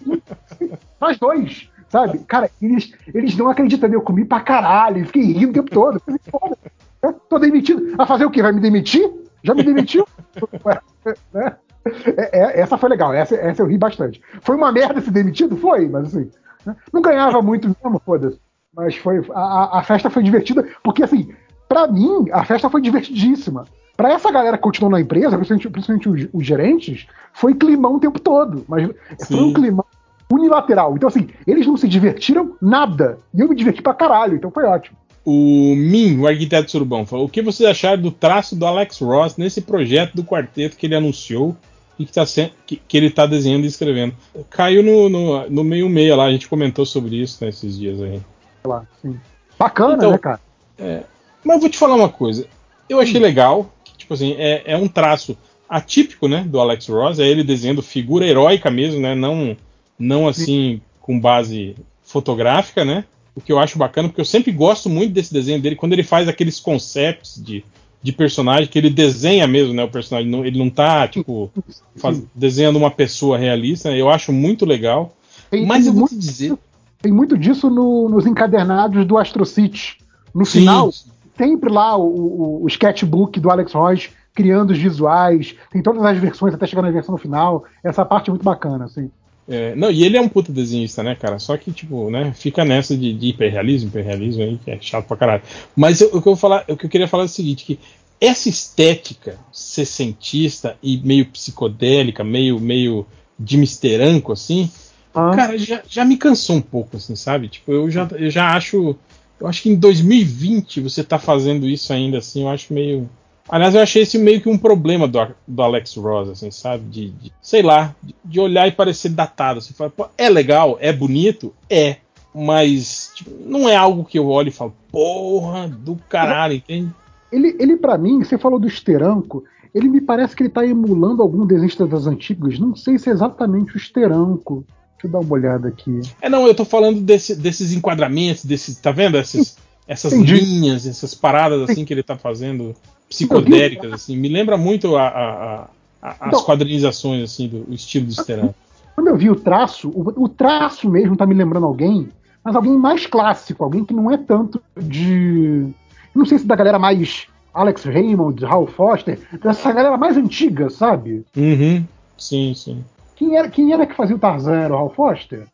Faz 0.98 1.18
dois, 1.18 1.70
sabe? 1.88 2.18
Cara, 2.20 2.50
eles, 2.60 2.92
eles 3.14 3.36
não 3.36 3.48
acreditam. 3.48 3.92
Eu 3.92 4.02
comi 4.02 4.24
pra 4.24 4.40
caralho, 4.40 5.06
fiquei 5.06 5.32
rindo 5.32 5.50
o 5.50 5.52
tempo 5.52 5.70
todo. 5.70 6.00
Falei, 6.00 7.16
Tô 7.28 7.38
demitido. 7.38 7.94
A 7.98 8.06
fazer 8.06 8.24
o 8.24 8.30
quê? 8.30 8.42
Vai 8.42 8.52
me 8.52 8.60
demitir? 8.60 9.10
Já 9.42 9.54
me 9.54 9.62
demitiu? 9.62 10.06
né? 11.34 11.56
É, 11.84 12.38
é, 12.38 12.60
essa 12.60 12.78
foi 12.78 12.88
legal, 12.88 13.12
essa, 13.12 13.34
essa 13.34 13.62
eu 13.62 13.66
ri 13.66 13.76
bastante. 13.76 14.20
Foi 14.40 14.56
uma 14.56 14.70
merda 14.70 15.00
ser 15.00 15.10
demitido? 15.10 15.56
Foi, 15.56 15.88
mas 15.88 16.08
assim, 16.08 16.30
né? 16.64 16.76
não 16.92 17.02
ganhava 17.02 17.42
muito 17.42 17.68
mesmo, 17.68 18.00
foda-se. 18.04 18.38
Mas 18.74 18.96
foi, 18.96 19.22
a, 19.34 19.78
a 19.78 19.82
festa 19.82 20.08
foi 20.08 20.22
divertida, 20.22 20.66
porque 20.82 21.02
assim, 21.02 21.28
para 21.68 21.86
mim, 21.86 22.26
a 22.32 22.44
festa 22.44 22.70
foi 22.70 22.80
divertidíssima. 22.80 23.64
Para 23.96 24.12
essa 24.12 24.30
galera 24.30 24.56
que 24.56 24.62
continuou 24.62 24.90
na 24.90 25.00
empresa, 25.00 25.36
principalmente, 25.36 25.68
principalmente 25.68 26.08
os, 26.08 26.28
os, 26.32 26.46
gerentes, 26.46 27.06
foi 27.32 27.54
climão 27.54 27.96
o 27.96 28.00
tempo 28.00 28.18
todo. 28.18 28.64
Mas 28.66 28.88
Sim. 29.18 29.36
foi 29.36 29.44
um 29.44 29.52
climão 29.52 29.84
unilateral. 30.30 30.94
Então, 30.96 31.08
assim, 31.08 31.28
eles 31.46 31.66
não 31.66 31.76
se 31.76 31.86
divertiram 31.86 32.56
nada. 32.60 33.18
E 33.34 33.40
eu 33.40 33.48
me 33.48 33.54
diverti 33.54 33.82
pra 33.82 33.92
caralho, 33.94 34.34
então 34.34 34.50
foi 34.50 34.64
ótimo. 34.64 34.96
O 35.24 35.74
Min, 35.76 36.18
o 36.18 36.26
arquiteto 36.26 36.70
surubão, 36.70 37.06
falou: 37.06 37.26
o 37.26 37.28
que 37.28 37.42
vocês 37.42 37.68
acharam 37.68 38.02
do 38.02 38.10
traço 38.10 38.56
do 38.56 38.66
Alex 38.66 38.98
Ross 38.98 39.36
nesse 39.36 39.60
projeto 39.60 40.14
do 40.14 40.24
quarteto 40.24 40.76
que 40.76 40.86
ele 40.86 40.96
anunciou 40.96 41.56
e 41.98 42.06
que, 42.06 42.12
tá 42.12 42.24
que, 42.66 42.76
que 42.76 42.96
ele 42.96 43.06
está 43.06 43.26
desenhando 43.26 43.64
e 43.64 43.68
escrevendo? 43.68 44.14
Caiu 44.50 44.82
no, 44.82 45.08
no, 45.08 45.50
no 45.50 45.64
meio 45.64 45.88
meio 45.88 46.16
lá, 46.16 46.24
a 46.24 46.32
gente 46.32 46.48
comentou 46.48 46.86
sobre 46.86 47.16
isso 47.16 47.44
nesses 47.44 47.78
dias 47.78 48.00
aí. 48.00 48.20
Lá, 48.64 48.86
sim. 49.00 49.18
Bacana, 49.58 49.94
então, 49.94 50.10
né, 50.10 50.18
cara? 50.18 50.40
É, 50.78 51.02
mas 51.44 51.56
eu 51.56 51.60
vou 51.60 51.70
te 51.70 51.78
falar 51.78 51.94
uma 51.94 52.08
coisa. 52.08 52.46
Eu 52.88 53.00
achei 53.00 53.20
hum. 53.20 53.24
legal, 53.24 53.72
que, 53.84 53.96
tipo 53.96 54.14
assim, 54.14 54.34
é, 54.38 54.62
é, 54.64 54.76
um 54.76 54.88
traço 54.88 55.36
atípico, 55.68 56.28
né, 56.28 56.44
do 56.46 56.60
Alex 56.60 56.86
Ross, 56.88 57.18
é 57.18 57.26
ele 57.26 57.44
desenhando 57.44 57.82
figura 57.82 58.26
heróica 58.26 58.70
mesmo, 58.70 59.00
né, 59.00 59.14
não, 59.14 59.56
não 59.98 60.28
assim 60.28 60.80
com 61.00 61.18
base 61.18 61.74
fotográfica, 62.02 62.84
né, 62.84 63.04
o 63.34 63.40
que 63.40 63.50
eu 63.50 63.58
acho 63.58 63.78
bacana, 63.78 64.08
porque 64.08 64.20
eu 64.20 64.26
sempre 64.26 64.52
gosto 64.52 64.90
muito 64.90 65.12
desse 65.12 65.32
desenho 65.32 65.60
dele, 65.60 65.76
quando 65.76 65.94
ele 65.94 66.02
faz 66.02 66.28
aqueles 66.28 66.60
concepts 66.60 67.42
de, 67.42 67.64
de 68.02 68.12
personagem, 68.12 68.66
que 68.66 68.78
ele 68.78 68.90
desenha 68.90 69.46
mesmo, 69.46 69.72
né, 69.72 69.84
o 69.84 69.90
personagem, 69.90 70.30
não, 70.30 70.44
ele 70.44 70.58
não 70.58 70.68
tá, 70.68 71.06
tipo, 71.06 71.50
faz, 71.96 72.22
desenhando 72.34 72.76
uma 72.76 72.90
pessoa 72.90 73.38
realista, 73.38 73.90
né, 73.90 74.00
eu 74.00 74.10
acho 74.10 74.32
muito 74.32 74.64
legal, 74.64 75.14
tem, 75.50 75.64
mas 75.64 75.84
tem 75.84 75.88
eu 75.88 75.92
vou 75.92 76.08
muito, 76.08 76.18
dizer... 76.18 76.58
Tem 77.00 77.12
muito 77.12 77.36
disso 77.36 77.68
no, 77.68 78.08
nos 78.08 78.26
encadernados 78.26 79.04
do 79.04 79.18
Astro 79.18 79.44
City. 79.44 79.98
No 80.32 80.46
Sim. 80.46 80.60
final, 80.60 80.90
sempre 81.36 81.68
lá 81.68 81.96
o, 81.96 82.06
o, 82.06 82.62
o 82.62 82.68
sketchbook 82.68 83.40
do 83.40 83.50
Alex 83.50 83.72
Ross 83.72 84.08
criando 84.34 84.70
os 84.70 84.78
visuais, 84.78 85.54
tem 85.70 85.82
todas 85.82 86.02
as 86.04 86.18
versões 86.18 86.54
até 86.54 86.66
chegar 86.66 86.82
na 86.82 86.90
versão 86.90 87.16
final. 87.18 87.64
Essa 87.82 88.04
parte 88.04 88.28
é 88.28 88.30
muito 88.30 88.44
bacana, 88.44 88.84
assim. 88.84 89.10
É, 89.48 89.74
não, 89.74 89.90
e 89.90 90.04
ele 90.04 90.16
é 90.16 90.20
um 90.20 90.28
puta 90.28 90.52
desenhista, 90.52 91.02
né, 91.02 91.14
cara? 91.14 91.38
Só 91.38 91.56
que, 91.56 91.72
tipo, 91.72 92.10
né, 92.10 92.32
fica 92.34 92.64
nessa 92.64 92.96
de, 92.96 93.12
de 93.12 93.28
hiperrealismo, 93.28 93.88
hiperrealismo 93.88 94.42
aí, 94.42 94.58
que 94.64 94.70
é 94.70 94.78
chato 94.80 95.06
pra 95.06 95.16
caralho. 95.16 95.42
Mas 95.74 96.00
eu, 96.00 96.08
o, 96.14 96.22
que 96.22 96.28
eu 96.28 96.36
falar, 96.36 96.64
o 96.68 96.76
que 96.76 96.86
eu 96.86 96.90
queria 96.90 97.08
falar 97.08 97.24
é 97.24 97.26
o 97.26 97.28
seguinte, 97.28 97.64
que 97.64 97.78
essa 98.20 98.48
estética 98.48 99.36
sessentista 99.52 100.76
e 100.82 100.96
meio 100.98 101.26
psicodélica, 101.26 102.22
meio, 102.22 102.60
meio 102.60 103.04
de 103.38 103.56
misteranco, 103.56 104.32
assim, 104.32 104.70
ah. 105.12 105.32
cara, 105.34 105.58
já, 105.58 105.82
já 105.88 106.04
me 106.04 106.16
cansou 106.16 106.56
um 106.56 106.62
pouco, 106.62 106.96
assim, 106.96 107.16
sabe? 107.16 107.48
Tipo, 107.48 107.72
eu 107.72 107.90
já, 107.90 108.08
eu 108.12 108.30
já 108.30 108.54
acho 108.54 108.96
eu 109.42 109.48
acho 109.48 109.62
que 109.62 109.70
em 109.70 109.74
2020 109.74 110.80
você 110.80 111.02
tá 111.02 111.18
fazendo 111.18 111.68
isso 111.68 111.92
ainda 111.92 112.18
assim, 112.18 112.42
eu 112.42 112.48
acho 112.48 112.72
meio. 112.72 113.10
Aliás, 113.48 113.74
eu 113.74 113.80
achei 113.80 114.02
esse 114.02 114.18
meio 114.18 114.40
que 114.40 114.48
um 114.48 114.56
problema 114.56 115.06
do, 115.08 115.18
do 115.46 115.62
Alex 115.62 115.94
Ross, 115.96 116.28
assim, 116.28 116.50
sabe? 116.50 116.84
De, 116.84 117.10
de 117.10 117.32
sei 117.40 117.62
lá, 117.62 117.94
de, 118.02 118.14
de, 118.24 118.40
olhar 118.40 118.66
e 118.68 118.72
parecer 118.72 119.10
datado. 119.10 119.60
Você 119.60 119.74
fala, 119.74 119.92
é 120.16 120.28
legal, 120.28 120.78
é 120.80 120.92
bonito, 120.92 121.52
é, 121.68 121.96
mas 122.34 123.10
tipo, 123.14 123.30
não 123.44 123.68
é 123.68 123.76
algo 123.76 124.04
que 124.04 124.18
eu 124.18 124.28
olho 124.28 124.48
e 124.48 124.52
falo, 124.52 124.74
porra 124.90 125.68
do 125.68 125.96
caralho, 126.08 126.54
entende? 126.54 126.90
Ele, 127.30 127.56
ele 127.58 127.76
para 127.76 127.98
mim, 127.98 128.22
você 128.22 128.38
falou 128.38 128.58
do 128.58 128.68
Esteranco, 128.68 129.44
ele 129.74 129.88
me 129.88 130.00
parece 130.00 130.36
que 130.36 130.42
ele 130.42 130.50
tá 130.50 130.66
emulando 130.66 131.22
algum 131.22 131.46
desenho 131.46 131.86
das 131.86 132.06
antigas, 132.06 132.58
não 132.58 132.76
sei 132.76 132.98
se 132.98 133.08
é 133.08 133.12
exatamente 133.12 133.74
o 133.74 133.78
Esteranco. 133.78 134.64
Deixa 134.94 135.06
eu 135.06 135.10
dar 135.10 135.18
uma 135.18 135.34
olhada 135.34 135.68
aqui. 135.68 136.00
É, 136.20 136.28
não, 136.28 136.46
eu 136.46 136.54
tô 136.54 136.64
falando 136.64 137.00
desse, 137.00 137.34
desses 137.34 137.72
enquadramentos, 137.72 138.44
desses, 138.44 138.76
tá 138.76 138.92
vendo? 138.92 139.16
Essas, 139.16 139.56
essas 139.88 140.12
linhas, 140.12 140.86
essas 140.86 141.12
paradas 141.12 141.68
assim 141.68 141.84
que 141.84 141.92
ele 141.92 142.04
tá 142.04 142.16
fazendo, 142.16 142.74
psicodélicas, 143.12 143.92
assim. 143.92 144.16
Me 144.16 144.28
lembra 144.28 144.56
muito 144.56 144.96
a, 144.96 145.06
a, 145.06 145.68
a, 146.02 146.08
as 146.08 146.28
então, 146.28 146.42
quadrinizações, 146.44 147.22
assim, 147.22 147.48
do 147.48 147.72
estilo 147.72 148.06
do 148.06 148.12
Sterano. 148.12 148.54
Quando 148.94 149.08
eu 149.08 149.16
vi 149.16 149.30
o 149.30 149.36
traço, 149.36 149.88
o, 149.90 150.24
o, 150.24 150.28
traço 150.28 150.88
mesmo 150.90 151.16
tá 151.16 151.24
me 151.24 151.34
lembrando 151.34 151.66
alguém, 151.66 152.08
mas 152.44 152.54
alguém 152.54 152.76
mais 152.76 153.06
clássico, 153.06 153.64
alguém 153.64 153.84
que 153.84 153.94
não 153.94 154.10
é 154.10 154.16
tanto 154.16 154.60
de. 154.76 155.68
Não 156.14 156.26
sei 156.26 156.38
se 156.38 156.46
da 156.46 156.56
galera 156.56 156.78
mais 156.78 157.26
Alex 157.54 157.84
Raymond, 157.84 158.44
Hal 158.44 158.66
Foster, 158.66 159.18
dessa 159.42 159.72
galera 159.72 159.96
mais 159.96 160.16
antiga, 160.16 160.68
sabe? 160.68 161.24
Uhum. 161.36 161.84
Sim, 162.18 162.54
sim. 162.54 162.84
Quem 163.16 163.36
era, 163.36 163.48
quem 163.48 163.72
era 163.72 163.86
que 163.86 163.94
fazia 163.94 164.16
o 164.16 164.18
Tarzan? 164.18 164.56
Era 164.56 164.74
o 164.74 164.78
Hal 164.78 164.90
Foster? 164.90 165.46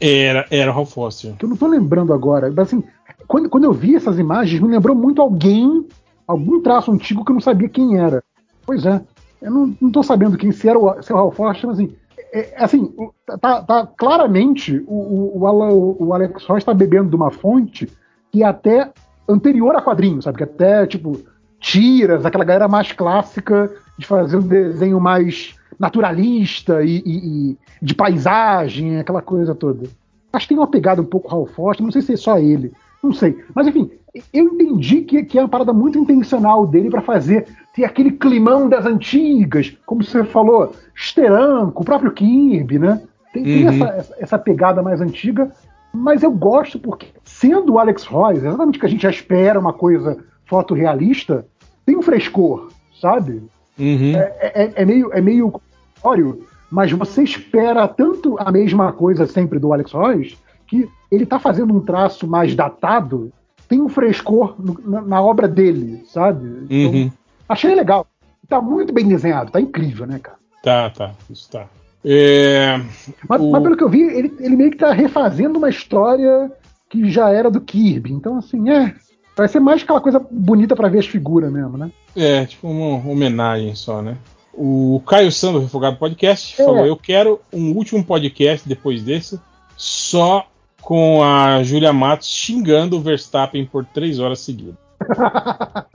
Era, 0.00 0.46
era 0.50 0.70
o 0.72 0.74
Hal 0.74 0.86
Foster. 0.86 1.34
Que 1.36 1.44
eu 1.44 1.48
não 1.48 1.56
tô 1.56 1.66
lembrando 1.66 2.12
agora. 2.12 2.48
Mas 2.48 2.68
assim, 2.68 2.82
quando, 3.26 3.48
quando 3.48 3.64
eu 3.64 3.72
vi 3.72 3.94
essas 3.94 4.18
imagens, 4.18 4.60
me 4.60 4.68
lembrou 4.68 4.96
muito 4.96 5.22
alguém, 5.22 5.86
algum 6.30 6.60
traço 6.60 6.92
antigo 6.92 7.24
que 7.24 7.30
eu 7.30 7.34
não 7.34 7.40
sabia 7.40 7.68
quem 7.68 7.98
era. 7.98 8.22
Pois 8.64 8.86
é. 8.86 9.00
Eu 9.42 9.50
não, 9.50 9.76
não 9.80 9.90
tô 9.90 10.02
sabendo 10.02 10.36
quem 10.36 10.52
se 10.52 10.68
era 10.68 10.78
o, 10.78 11.02
se 11.02 11.12
era 11.12 11.20
o 11.20 11.24
Hal 11.24 11.32
Foster, 11.32 11.68
mas 11.68 11.78
assim, 11.78 11.94
é, 12.32 12.60
é 12.60 12.64
assim, 12.64 12.94
tá, 13.40 13.62
tá 13.62 13.86
claramente 13.98 14.84
o, 14.86 14.94
o, 14.94 15.44
o, 15.44 16.06
o 16.06 16.14
Alex 16.14 16.44
Ross 16.44 16.58
está 16.58 16.74
bebendo 16.74 17.10
de 17.10 17.16
uma 17.16 17.30
fonte 17.30 17.90
que 18.30 18.42
é 18.42 18.46
até 18.46 18.92
anterior 19.28 19.74
a 19.74 19.82
quadrinhos, 19.82 20.24
sabe? 20.24 20.38
Que 20.38 20.44
até, 20.44 20.86
tipo, 20.86 21.20
tiras, 21.58 22.24
aquela 22.24 22.44
galera 22.44 22.68
mais 22.68 22.92
clássica 22.92 23.70
de 23.98 24.06
fazer 24.06 24.36
um 24.36 24.46
desenho 24.46 25.00
mais 25.00 25.54
naturalista 25.78 26.82
e, 26.82 27.02
e, 27.04 27.50
e 27.50 27.58
de 27.80 27.94
paisagem, 27.94 28.98
aquela 28.98 29.22
coisa 29.22 29.54
toda. 29.54 29.88
Acho 30.32 30.46
que 30.46 30.54
tem 30.54 30.58
uma 30.58 30.70
pegada 30.70 31.02
um 31.02 31.06
pouco 31.06 31.34
Hal 31.34 31.46
Foster, 31.46 31.84
não 31.84 31.92
sei 31.92 32.02
se 32.02 32.12
é 32.12 32.16
só 32.16 32.38
ele, 32.38 32.72
não 33.02 33.12
sei. 33.12 33.38
Mas 33.54 33.66
enfim, 33.66 33.90
eu 34.32 34.44
entendi 34.44 35.02
que, 35.02 35.22
que 35.24 35.38
é 35.38 35.42
uma 35.42 35.48
parada 35.48 35.72
muito 35.72 35.98
intencional 35.98 36.66
dele 36.66 36.90
para 36.90 37.00
fazer 37.00 37.46
ter 37.74 37.84
aquele 37.84 38.10
climão 38.12 38.68
das 38.68 38.84
antigas, 38.84 39.76
como 39.86 40.02
você 40.02 40.24
falou, 40.24 40.72
Steranko, 40.96 41.82
o 41.82 41.84
próprio 41.84 42.10
Kirby, 42.12 42.78
né? 42.78 43.00
Tem, 43.32 43.44
tem 43.44 43.68
Uhum. 43.68 43.84
essa, 43.84 44.14
essa 44.18 44.38
pegada 44.38 44.82
mais 44.82 45.00
antiga, 45.00 45.50
mas 45.94 46.22
eu 46.22 46.32
gosto 46.32 46.78
porque, 46.78 47.06
sendo 47.24 47.74
o 47.74 47.78
Alex 47.78 48.04
Royce, 48.04 48.44
exatamente 48.44 48.76
o 48.76 48.80
que 48.80 48.86
a 48.86 48.88
gente 48.88 49.02
já 49.02 49.10
espera, 49.10 49.58
uma 49.58 49.72
coisa 49.72 50.18
fotorrealista, 50.46 51.46
tem 51.86 51.96
um 51.96 52.02
frescor, 52.02 52.68
sabe? 53.00 53.42
Uhum. 53.78 54.12
É, 54.16 54.52
é- 54.54 54.72
é 54.76 54.84
meio, 54.84 55.10
é 55.12 55.20
meio 55.20 55.50
contraditório, 55.50 56.44
mas 56.70 56.92
você 56.92 57.22
espera 57.22 57.86
tanto 57.88 58.36
a 58.38 58.50
mesma 58.52 58.92
coisa 58.92 59.26
sempre 59.26 59.58
do 59.58 59.72
Alex 59.72 59.92
Royce 59.92 60.36
que 60.70 60.88
ele 61.10 61.26
tá 61.26 61.38
fazendo 61.38 61.74
um 61.74 61.80
traço 61.80 62.26
mais 62.26 62.54
datado, 62.54 63.32
tem 63.68 63.80
um 63.82 63.88
frescor 63.88 64.54
no- 64.58 64.80
na, 64.84 65.00
na 65.02 65.20
obra 65.22 65.46
dele, 65.48 66.02
sabe? 66.06 66.66
Então, 66.70 66.92
Uhum. 67.00 67.10
achei 67.48 67.74
legal. 67.74 68.06
Tá 68.48 68.60
muito 68.60 68.92
bem 68.92 69.06
desenhado, 69.06 69.50
tá 69.50 69.60
incrível, 69.60 70.06
né, 70.06 70.18
cara? 70.18 70.38
Tá, 70.62 70.90
tá. 70.90 71.12
Isso 71.28 71.50
tá. 71.50 71.66
É, 72.04 72.80
Mas, 73.28 73.40
O- 73.40 73.50
mas 73.50 73.62
pelo 73.62 73.76
que 73.76 73.84
eu 73.84 73.88
vi, 73.88 74.00
ele, 74.02 74.34
ele 74.40 74.56
meio 74.56 74.70
que 74.70 74.76
tá 74.78 74.92
refazendo 74.92 75.58
uma 75.58 75.68
história 75.68 76.50
que 76.88 77.10
já 77.10 77.30
era 77.30 77.50
do 77.50 77.60
Kirby. 77.60 78.12
Então, 78.12 78.38
assim, 78.38 78.70
é. 78.70 78.94
Vai 79.36 79.48
ser 79.48 79.60
mais 79.60 79.82
aquela 79.82 80.00
coisa 80.00 80.20
bonita 80.30 80.74
pra 80.74 80.88
ver 80.88 80.98
as 80.98 81.06
figuras 81.06 81.52
mesmo, 81.52 81.76
né? 81.78 81.90
é, 82.16 82.44
tipo 82.44 82.68
uma 82.68 83.08
homenagem 83.10 83.74
só, 83.76 84.02
né? 84.02 84.16
O 84.52 85.00
Caio 85.06 85.30
Sando, 85.30 85.60
Refogado 85.60 85.96
Podcast, 85.96 86.60
É. 86.60 86.64
falou: 86.64 86.84
Eu 86.84 86.96
quero 86.96 87.40
um 87.52 87.70
último 87.72 88.02
podcast 88.04 88.68
depois 88.68 89.02
desse, 89.02 89.38
só 89.76 90.46
com 90.80 91.22
a 91.22 91.62
Julia 91.62 91.92
Matos 91.92 92.28
xingando 92.28 92.96
o 92.96 93.00
Verstappen 93.00 93.66
por 93.66 93.84
três 93.84 94.18
horas 94.18 94.40
seguidas. 94.40 94.74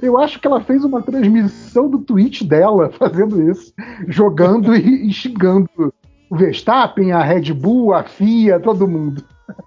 Eu 0.00 0.18
acho 0.18 0.40
que 0.40 0.46
ela 0.46 0.60
fez 0.60 0.84
uma 0.84 1.02
transmissão 1.02 1.88
do 1.88 1.98
Twitch 1.98 2.42
dela 2.42 2.90
fazendo 2.90 3.50
isso, 3.50 3.72
jogando 4.08 4.74
e, 4.74 5.08
e 5.08 5.12
xingando 5.12 5.68
o 6.30 6.36
Verstappen, 6.36 7.12
a 7.12 7.22
Red 7.22 7.52
Bull, 7.52 7.92
a 7.92 8.04
FIA, 8.04 8.58
todo 8.60 8.88
mundo. 8.88 9.22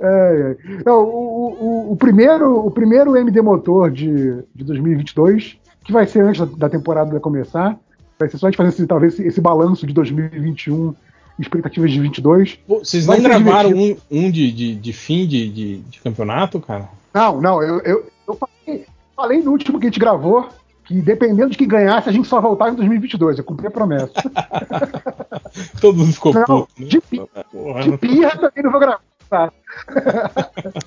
É, 0.00 0.56
é. 0.84 0.90
O, 0.90 1.02
o- 1.02 1.92
o 1.92 1.96
primeiro, 1.96 2.66
o 2.66 2.70
primeiro 2.70 3.16
MD 3.16 3.40
Motor 3.40 3.92
de, 3.92 4.42
de 4.54 4.64
2022, 4.64 5.56
que 5.84 5.92
vai 5.92 6.04
ser 6.04 6.24
antes 6.24 6.40
da, 6.40 6.46
da 6.56 6.68
temporada 6.68 7.18
começar, 7.20 7.78
vai 8.18 8.28
ser 8.28 8.38
só 8.38 8.46
a 8.46 8.50
gente 8.50 8.56
fazer 8.56 8.70
esse, 8.70 8.86
talvez 8.88 9.14
esse, 9.14 9.22
esse 9.26 9.40
balanço 9.40 9.86
de 9.86 9.94
2021, 9.94 10.92
expectativas 11.38 11.90
de 11.90 12.00
22. 12.00 12.54
Pô, 12.66 12.78
vocês 12.80 13.06
não 13.06 13.14
ser 13.16 13.22
gravaram 13.22 13.70
um, 13.70 13.96
um 14.10 14.30
de, 14.30 14.50
de, 14.52 14.74
de 14.74 14.92
fim 14.92 15.26
de, 15.26 15.48
de, 15.48 15.76
de 15.78 16.00
campeonato, 16.00 16.60
cara? 16.60 16.88
Não, 17.14 17.40
não, 17.40 17.62
eu, 17.62 17.80
eu, 17.80 18.06
eu 18.28 18.34
falei, 18.36 18.86
falei 19.16 19.42
no 19.42 19.50
último 19.52 19.78
que 19.78 19.86
a 19.86 19.90
gente 19.90 20.00
gravou 20.00 20.48
que 20.84 21.00
dependendo 21.00 21.50
de 21.50 21.56
quem 21.58 21.68
ganhasse, 21.68 22.08
a 22.08 22.12
gente 22.12 22.26
só 22.26 22.40
voltava 22.40 22.72
em 22.72 22.74
2022. 22.74 23.38
Eu 23.38 23.44
cumpri 23.44 23.66
a 23.66 23.70
promessa. 23.70 24.10
Todo 25.80 25.98
mundo 25.98 26.12
ficou 26.12 26.34
Não, 26.34 26.44
puto. 26.44 26.68
né? 26.78 26.86
de 26.86 27.00
pi- 27.00 27.22
Porra, 27.52 27.82
De 27.82 27.98
pirra 27.98 28.30
também 28.36 28.64
não 28.64 28.70
vou 28.70 28.80
gravar. 28.80 29.00
tá? 29.30 29.52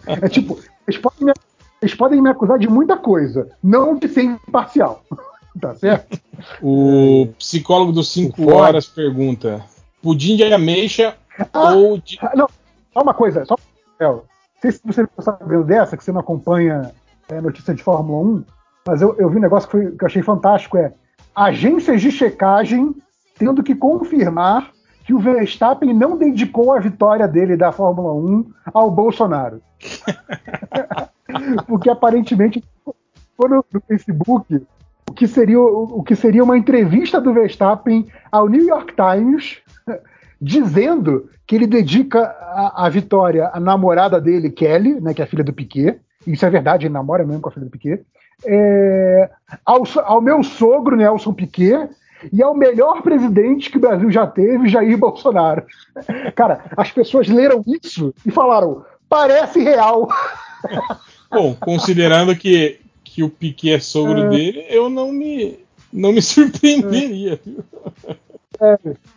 É 0.08 0.30
tipo, 0.30 0.60
eles 0.88 1.00
podem, 1.00 1.26
me, 1.26 1.34
eles 1.82 1.96
podem 1.96 2.22
me 2.22 2.30
acusar 2.30 2.60
de 2.60 2.68
muita 2.68 2.98
coisa, 2.98 3.50
não 3.64 3.96
de 3.98 4.08
ser 4.08 4.24
imparcial. 4.24 5.04
Tá 5.58 5.74
certo? 5.74 6.20
O 6.62 7.30
psicólogo 7.40 7.94
dos 7.94 8.10
5 8.12 8.36
Ford. 8.36 8.50
horas 8.58 8.88
pergunta: 8.88 9.64
pudim 10.06 10.36
de 10.36 10.44
ameixa 10.54 11.16
Ah, 11.52 11.74
ou 11.74 11.98
de. 11.98 12.20
Ah, 12.22 12.32
Não, 12.36 12.48
só 12.94 13.02
uma 13.02 13.14
coisa, 13.14 13.44
só 13.46 13.56
Não 14.00 14.22
sei 14.62 14.72
se 14.72 14.80
você 14.86 15.02
está 15.02 15.22
sabendo 15.24 15.64
dessa, 15.64 15.98
que 15.98 16.04
você 16.04 16.12
não 16.12 16.20
acompanha 16.22 16.92
é, 17.28 17.42
notícia 17.42 17.74
de 17.74 17.82
Fórmula 17.84 18.24
1, 18.24 18.44
mas 18.88 19.02
eu, 19.02 19.16
eu 19.18 19.30
vi 19.30 19.38
um 19.38 19.42
negócio 19.42 19.68
que, 19.68 19.72
foi- 19.72 19.92
que 19.92 20.04
eu 20.04 20.06
achei 20.08 20.22
fantástico: 20.22 20.78
é 20.78 20.94
agências 21.36 22.02
de 22.02 22.12
checagem 22.12 22.96
tendo 23.38 23.64
que 23.64 23.74
confirmar 23.76 24.72
que 25.04 25.14
o 25.14 25.20
Verstappen 25.20 25.94
não 25.94 26.18
dedicou 26.18 26.72
a 26.74 26.80
vitória 26.80 27.28
dele 27.28 27.58
da 27.58 27.72
Fórmula 27.72 28.14
1 28.14 28.46
ao 28.74 28.90
Bolsonaro. 28.92 29.62
Porque 31.68 31.90
aparentemente 31.90 32.64
foi 33.36 33.50
no, 33.50 33.66
no 33.74 33.82
Facebook 33.88 34.66
o 35.10 35.14
que, 35.14 35.28
seria, 35.28 35.60
o, 35.60 36.04
que 36.04 36.16
seria 36.16 36.44
uma 36.44 36.58
entrevista 36.58 37.22
do 37.22 37.34
Verstappen 37.34 38.08
ao 38.32 38.50
New 38.50 38.66
York 38.66 38.94
Times 38.96 39.58
dizendo 40.42 41.30
que 41.48 41.56
ele 41.56 41.68
dedica 41.68 42.22
a, 42.22 42.86
a 42.86 42.90
vitória 42.90 43.50
à 43.54 43.60
namorada 43.60 44.20
dele, 44.20 44.50
Kelly, 44.50 45.00
né, 45.00 45.14
que 45.14 45.22
é 45.22 45.26
a 45.26 45.28
filha 45.28 45.44
do 45.44 45.54
Piquet. 45.54 46.00
Isso 46.26 46.46
é 46.46 46.50
verdade, 46.50 46.88
ele 46.88 46.94
namora 46.94 47.24
mesmo 47.24 47.42
com 47.42 47.50
a 47.50 47.52
filha 47.52 47.66
do 47.66 47.72
Piquet. 47.72 48.04
É, 48.46 49.30
ao, 49.66 49.84
ao 50.04 50.22
meu 50.22 50.44
sogro, 50.44 50.96
Nelson 50.96 51.34
Piquet, 51.34 51.88
e 52.32 52.42
ao 52.42 52.56
melhor 52.56 53.02
presidente 53.02 53.70
que 53.70 53.78
o 53.78 53.82
Brasil 53.82 54.10
já 54.12 54.26
teve, 54.26 54.68
Jair 54.68 54.98
Bolsonaro. 54.98 55.64
Cara, 56.36 56.66
as 56.76 56.92
pessoas 56.92 57.28
leram 57.28 57.64
isso 57.68 58.14
e 58.26 58.32
falaram: 58.32 58.84
parece 59.08 59.62
real. 59.62 60.08
Bom, 61.32 61.56
considerando 61.60 62.36
que, 62.36 62.80
que 63.16 63.24
o 63.24 63.30
Piquet 63.30 63.72
é 63.72 63.80
sogro 63.80 64.30
dele, 64.30 64.66
eu 64.68 64.90
não 64.90 65.10
me, 65.10 65.58
não 65.92 66.12
me 66.12 66.20
surpreenderia. 66.22 67.40
viu? 67.46 67.64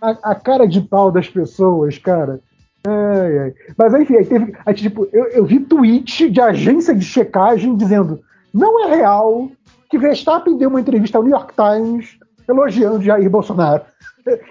a, 0.00 0.30
a 0.30 0.34
cara 0.36 0.68
de 0.68 0.80
pau 0.80 1.10
das 1.10 1.28
pessoas, 1.28 1.98
cara. 1.98 2.38
Ai, 2.86 3.38
ai. 3.38 3.54
Mas 3.76 3.94
enfim, 3.94 4.14
aí 4.14 4.24
teve. 4.24 4.54
aí, 4.64 4.74
tipo, 4.74 5.08
eu, 5.12 5.24
eu 5.30 5.44
vi 5.44 5.58
tweet 5.58 6.30
de 6.30 6.40
agência 6.40 6.94
de 6.94 7.04
checagem 7.04 7.76
dizendo: 7.76 8.20
não 8.54 8.84
é 8.84 8.94
real 8.94 9.50
que 9.90 9.98
Verstappen 9.98 10.56
deu 10.56 10.70
uma 10.70 10.80
entrevista 10.80 11.18
ao 11.18 11.24
New 11.24 11.32
York 11.32 11.52
Times 11.56 12.16
elogiando 12.48 13.02
Jair 13.02 13.28
Bolsonaro 13.28 13.82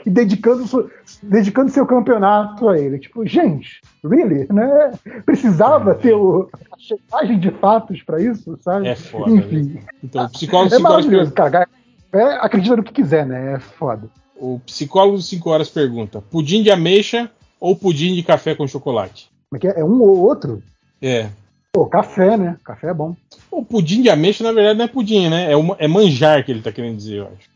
e 0.05 0.09
dedicando, 0.09 0.89
dedicando 1.21 1.71
seu 1.71 1.85
campeonato 1.85 2.67
a 2.69 2.79
ele. 2.79 2.99
Tipo, 2.99 3.25
gente, 3.25 3.81
really? 4.03 4.47
Né? 4.51 4.91
Precisava 5.25 5.93
ter 5.95 6.13
o, 6.13 6.49
a 6.71 6.77
checagem 6.79 7.39
de 7.39 7.51
fatos 7.51 8.01
pra 8.03 8.21
isso, 8.21 8.57
sabe? 8.61 8.87
É 8.87 8.95
foda. 8.95 9.31
Enfim. 9.31 9.73
né? 9.75 9.81
Então, 10.03 10.25
o 10.25 10.29
psicólogo 10.29 10.73
É 10.73 10.77
5 10.77 10.87
horas 10.87 11.05
maravilhoso, 11.05 11.31
pergunta. 11.31 11.51
cara. 11.51 11.67
É, 12.13 12.23
acredita 12.45 12.75
no 12.75 12.83
que 12.83 12.93
quiser, 12.93 13.25
né? 13.25 13.53
É 13.55 13.59
foda. 13.59 14.09
O 14.35 14.59
psicólogo 14.65 15.17
dos 15.17 15.27
5 15.29 15.49
horas 15.49 15.69
pergunta: 15.69 16.21
pudim 16.21 16.63
de 16.63 16.71
ameixa 16.71 17.29
ou 17.59 17.75
pudim 17.75 18.13
de 18.15 18.23
café 18.23 18.55
com 18.55 18.67
chocolate? 18.67 19.29
É 19.61 19.67
é? 19.67 19.79
É 19.81 19.83
um 19.83 20.01
ou 20.01 20.19
outro? 20.19 20.61
É. 21.01 21.29
Pô, 21.73 21.85
café, 21.85 22.37
né? 22.37 22.57
Café 22.63 22.87
é 22.89 22.93
bom. 22.93 23.15
O 23.51 23.63
pudim 23.63 24.01
de 24.01 24.09
ameixa, 24.09 24.43
na 24.43 24.51
verdade, 24.51 24.77
não 24.79 24.85
é 24.85 24.87
pudim, 24.87 25.29
né? 25.29 25.51
É, 25.51 25.55
uma- 25.55 25.75
é 25.79 25.87
manjar 25.87 26.43
que 26.43 26.51
ele 26.51 26.61
tá 26.61 26.71
querendo 26.71 26.95
dizer, 26.97 27.17
eu 27.17 27.25
acho. 27.27 27.49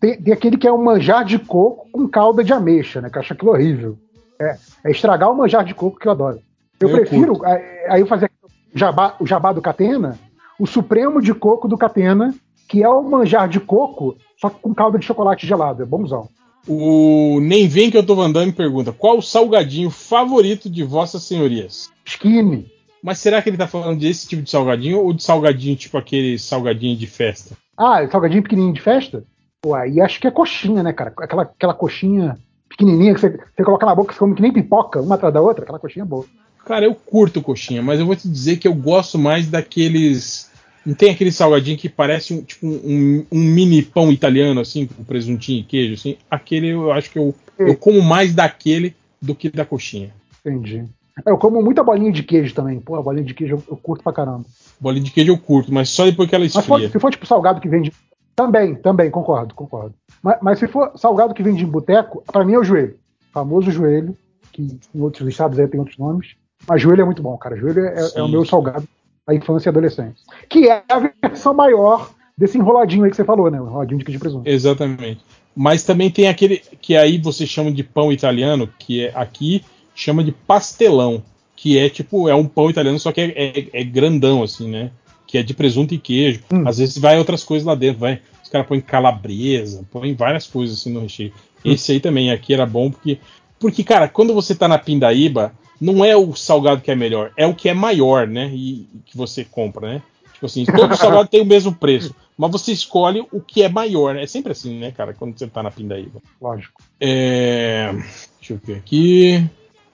Tem, 0.00 0.20
tem- 0.22 0.32
aquele 0.32 0.56
que 0.56 0.66
é 0.66 0.72
um 0.72 0.82
manjar 0.82 1.24
de 1.24 1.38
coco 1.38 1.88
com 1.90 2.08
calda 2.08 2.42
de 2.44 2.52
ameixa, 2.52 3.00
né? 3.00 3.10
Que 3.10 3.18
eu 3.18 3.20
acho 3.22 3.32
aquilo 3.32 3.52
horrível. 3.52 3.98
É, 4.40 4.56
é 4.84 4.90
estragar 4.90 5.30
o 5.30 5.36
manjar 5.36 5.64
de 5.64 5.74
coco 5.74 5.98
que 5.98 6.06
eu 6.08 6.12
adoro. 6.12 6.40
Eu, 6.78 6.88
Eu 6.88 6.96
prefiro, 6.96 7.44
aí 7.44 7.62
aí 7.88 8.00
eu 8.00 8.06
fazia 8.06 8.30
o 8.74 8.78
jabá, 8.78 9.14
o 9.20 9.26
jabá 9.26 9.52
do 9.52 9.60
Catena, 9.60 10.18
o 10.58 10.66
supremo 10.66 11.20
de 11.20 11.34
coco 11.34 11.68
do 11.68 11.76
Catena, 11.76 12.34
que 12.68 12.82
é 12.82 12.88
o 12.88 13.02
manjar 13.02 13.48
de 13.48 13.60
coco, 13.60 14.16
só 14.40 14.48
que 14.48 14.60
com 14.60 14.72
calda 14.74 14.98
de 14.98 15.04
chocolate 15.04 15.46
gelado. 15.46 15.82
É 15.82 15.86
bonzão. 15.86 16.28
O 16.68 17.38
Nem 17.40 17.66
Vem 17.66 17.90
Que 17.90 17.96
Eu 17.98 18.06
Tô 18.06 18.14
Vandando 18.14 18.52
pergunta: 18.52 18.92
qual 18.92 19.18
o 19.18 19.22
salgadinho 19.22 19.90
favorito 19.90 20.70
de 20.70 20.82
Vossas 20.84 21.22
Senhorias? 21.24 21.90
Skinny. 22.04 22.70
Mas 23.02 23.18
será 23.18 23.40
que 23.40 23.48
ele 23.48 23.56
tá 23.56 23.66
falando 23.66 23.98
desse 23.98 24.28
tipo 24.28 24.42
de 24.42 24.50
salgadinho 24.50 25.00
ou 25.00 25.12
de 25.12 25.22
salgadinho 25.22 25.74
tipo 25.74 25.96
aquele 25.96 26.38
salgadinho 26.38 26.96
de 26.96 27.06
festa? 27.06 27.56
Ah, 27.76 28.06
salgadinho 28.10 28.42
pequenininho 28.42 28.74
de 28.74 28.80
festa? 28.82 29.24
Pô, 29.62 29.74
aí 29.74 30.00
acho 30.00 30.18
que 30.18 30.26
é 30.26 30.30
coxinha, 30.30 30.82
né, 30.82 30.92
cara? 30.92 31.12
Aquela, 31.18 31.42
aquela 31.42 31.74
coxinha 31.74 32.38
pequenininha, 32.68 33.14
que 33.14 33.20
você, 33.20 33.28
você 33.30 33.62
coloca 33.62 33.84
na 33.84 33.94
boca, 33.94 34.12
você 34.12 34.18
come 34.18 34.34
que 34.34 34.40
nem 34.40 34.52
pipoca, 34.52 35.00
uma 35.00 35.16
atrás 35.16 35.34
da 35.34 35.40
outra, 35.40 35.64
aquela 35.64 35.78
coxinha 35.78 36.02
é 36.02 36.06
boa. 36.06 36.24
Cara, 36.64 36.86
eu 36.86 36.94
curto 36.94 37.42
coxinha, 37.42 37.82
mas 37.82 38.00
eu 38.00 38.06
vou 38.06 38.16
te 38.16 38.28
dizer 38.28 38.56
que 38.56 38.66
eu 38.66 38.74
gosto 38.74 39.18
mais 39.18 39.48
daqueles. 39.48 40.50
Não 40.86 40.94
tem 40.94 41.10
aquele 41.10 41.30
salgadinho 41.30 41.76
que 41.76 41.88
parece 41.90 42.32
um, 42.32 42.42
tipo 42.42 42.66
um, 42.66 43.26
um 43.30 43.38
mini 43.38 43.82
pão 43.82 44.10
italiano, 44.10 44.60
assim, 44.60 44.86
com 44.86 45.04
presuntinho 45.04 45.60
e 45.60 45.64
queijo, 45.64 45.94
assim. 45.94 46.16
Aquele 46.30 46.68
eu 46.68 46.90
acho 46.90 47.10
que 47.10 47.18
eu, 47.18 47.34
eu 47.58 47.76
como 47.76 48.00
mais 48.00 48.34
daquele 48.34 48.94
do 49.20 49.34
que 49.34 49.50
da 49.50 49.64
coxinha. 49.64 50.10
Entendi. 50.44 50.84
Eu 51.26 51.36
como 51.36 51.62
muita 51.62 51.84
bolinha 51.84 52.10
de 52.12 52.22
queijo 52.22 52.54
também. 52.54 52.80
Pô, 52.80 52.96
a 52.96 53.02
bolinha 53.02 53.24
de 53.24 53.34
queijo 53.34 53.56
eu, 53.56 53.64
eu 53.72 53.76
curto 53.76 54.02
pra 54.02 54.12
caramba. 54.12 54.44
Bolinha 54.80 55.04
de 55.04 55.10
queijo 55.10 55.32
eu 55.32 55.38
curto, 55.38 55.72
mas 55.72 55.90
só 55.90 56.06
depois 56.06 56.28
que 56.30 56.34
ela 56.34 56.44
Mas 56.44 56.52
se 56.52 56.58
esfria. 56.58 56.78
for, 56.78 56.92
se 56.92 56.98
for 56.98 57.10
tipo 57.10 57.26
salgado 57.26 57.60
que 57.60 57.68
vende. 57.68 57.92
Também, 58.40 58.74
também, 58.74 59.10
concordo, 59.10 59.54
concordo. 59.54 59.94
Mas, 60.22 60.38
mas 60.40 60.58
se 60.58 60.66
for 60.66 60.92
salgado 60.96 61.34
que 61.34 61.42
vende 61.42 61.62
em 61.62 61.66
boteco, 61.68 62.22
pra 62.26 62.42
mim 62.42 62.54
é 62.54 62.58
o 62.58 62.64
joelho. 62.64 62.96
O 63.28 63.32
famoso 63.34 63.70
joelho, 63.70 64.16
que 64.50 64.78
em 64.94 65.00
outros 65.02 65.28
estados 65.28 65.58
aí 65.58 65.68
tem 65.68 65.78
outros 65.78 65.98
nomes. 65.98 66.36
Mas 66.66 66.80
joelho 66.80 67.02
é 67.02 67.04
muito 67.04 67.22
bom, 67.22 67.36
cara. 67.36 67.54
Joelho 67.54 67.84
é, 67.84 68.10
é 68.14 68.22
o 68.22 68.28
meu 68.28 68.46
salgado 68.46 68.88
da 69.26 69.34
infância 69.34 69.68
e 69.68 69.70
adolescência. 69.70 70.14
Que 70.48 70.70
é 70.70 70.82
a 70.88 71.10
versão 71.22 71.52
maior 71.52 72.10
desse 72.36 72.56
enroladinho 72.56 73.04
aí 73.04 73.10
que 73.10 73.16
você 73.16 73.24
falou, 73.24 73.50
né? 73.50 73.60
O 73.60 73.66
enroladinho 73.66 73.98
de 73.98 74.06
queijo 74.06 74.18
de 74.18 74.22
presunto. 74.22 74.48
Exatamente. 74.48 75.20
Mas 75.54 75.82
também 75.84 76.10
tem 76.10 76.26
aquele 76.26 76.62
que 76.80 76.96
aí 76.96 77.18
você 77.18 77.46
chama 77.46 77.70
de 77.70 77.84
pão 77.84 78.10
italiano, 78.10 78.66
que 78.78 79.04
é 79.04 79.12
aqui 79.14 79.62
chama 79.94 80.24
de 80.24 80.32
pastelão, 80.32 81.22
que 81.54 81.78
é 81.78 81.90
tipo, 81.90 82.26
é 82.26 82.34
um 82.34 82.46
pão 82.46 82.70
italiano, 82.70 82.98
só 82.98 83.12
que 83.12 83.20
é, 83.20 83.26
é- 83.36 83.80
é 83.80 83.84
grandão, 83.84 84.42
assim, 84.42 84.70
né? 84.70 84.90
Que 85.30 85.38
é 85.38 85.42
de 85.42 85.54
presunto 85.54 85.94
e 85.94 85.98
queijo. 85.98 86.40
Hum. 86.52 86.66
Às 86.66 86.78
vezes 86.78 86.98
vai 86.98 87.16
outras 87.16 87.44
coisas 87.44 87.64
lá 87.64 87.76
dentro, 87.76 88.00
vai. 88.00 88.20
Os 88.42 88.48
caras 88.48 88.66
põem 88.66 88.80
calabresa, 88.80 89.84
põem 89.92 90.12
várias 90.12 90.46
coisas 90.46 90.78
assim 90.78 90.92
no 90.92 91.00
recheio. 91.00 91.32
Esse 91.64 91.92
aí 91.92 92.00
também 92.00 92.32
aqui 92.32 92.52
era 92.52 92.66
bom 92.66 92.90
porque. 92.90 93.18
Porque, 93.60 93.84
cara, 93.84 94.08
quando 94.08 94.34
você 94.34 94.54
tá 94.54 94.66
na 94.66 94.78
Pindaíba, 94.78 95.52
não 95.80 96.04
é 96.04 96.16
o 96.16 96.34
salgado 96.34 96.80
que 96.80 96.90
é 96.90 96.96
melhor, 96.96 97.30
é 97.36 97.46
o 97.46 97.54
que 97.54 97.68
é 97.68 97.74
maior, 97.74 98.26
né? 98.26 98.50
E 98.52 98.88
e 98.92 99.02
que 99.06 99.16
você 99.16 99.44
compra, 99.44 99.94
né? 99.94 100.02
Tipo 100.32 100.46
assim, 100.46 100.64
todo 100.64 100.96
salgado 100.96 101.28
tem 101.28 101.42
o 101.42 101.46
mesmo 101.46 101.72
preço, 101.72 102.12
mas 102.36 102.50
você 102.50 102.72
escolhe 102.72 103.24
o 103.30 103.40
que 103.40 103.62
é 103.62 103.68
maior. 103.68 104.16
É 104.16 104.26
sempre 104.26 104.50
assim, 104.50 104.80
né, 104.80 104.90
cara, 104.90 105.14
quando 105.14 105.38
você 105.38 105.46
tá 105.46 105.62
na 105.62 105.70
Pindaíba. 105.70 106.20
Lógico. 106.40 106.82
É, 106.98 107.92
Deixa 108.38 108.54
eu 108.54 108.60
ver 108.64 108.78
aqui. 108.78 109.44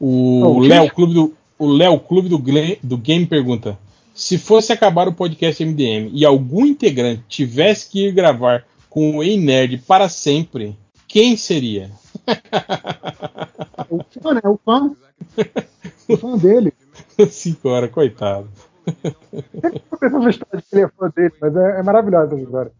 O 0.01 0.61
Léo 0.61 0.91
Clube 0.91 1.13
do 1.13 1.35
o 1.59 1.67
Léo 1.67 1.99
Clube 1.99 2.29
do, 2.29 2.43
do 2.83 2.99
Game 2.99 3.27
pergunta: 3.27 3.79
se 4.17 4.39
fosse 4.39 4.73
acabar 4.73 5.07
o 5.07 5.13
podcast 5.13 5.63
MDM 5.63 6.11
e 6.13 6.25
algum 6.25 6.65
integrante 6.65 7.23
tivesse 7.29 7.91
que 7.91 8.09
ir 8.09 8.13
gravar 8.13 8.65
com 8.89 9.19
o 9.19 9.23
Ei 9.23 9.39
Nerd 9.39 9.77
para 9.87 10.09
sempre, 10.09 10.77
quem 11.07 11.37
seria? 11.37 11.91
O 13.91 14.03
fã, 14.21 14.35
né? 14.35 14.41
O 14.45 14.59
fã. 14.65 14.91
O 16.09 16.17
fã 16.17 16.39
dele. 16.39 16.73
Cinco 17.31 17.69
horas, 17.69 17.91
coitado. 17.91 18.49
Eu 19.05 19.99
penso 20.01 20.19
na 20.19 20.31
história 20.31 20.59
de 20.59 20.63
que 20.63 20.77
ele 20.77 20.85
é 20.85 20.89
fã 20.89 21.13
dele, 21.15 21.35
mas 21.41 21.57
é, 21.57 21.81
é 21.81 21.83
maravilhosa 21.83 22.35
essa 22.35 22.43
história. 22.43 22.73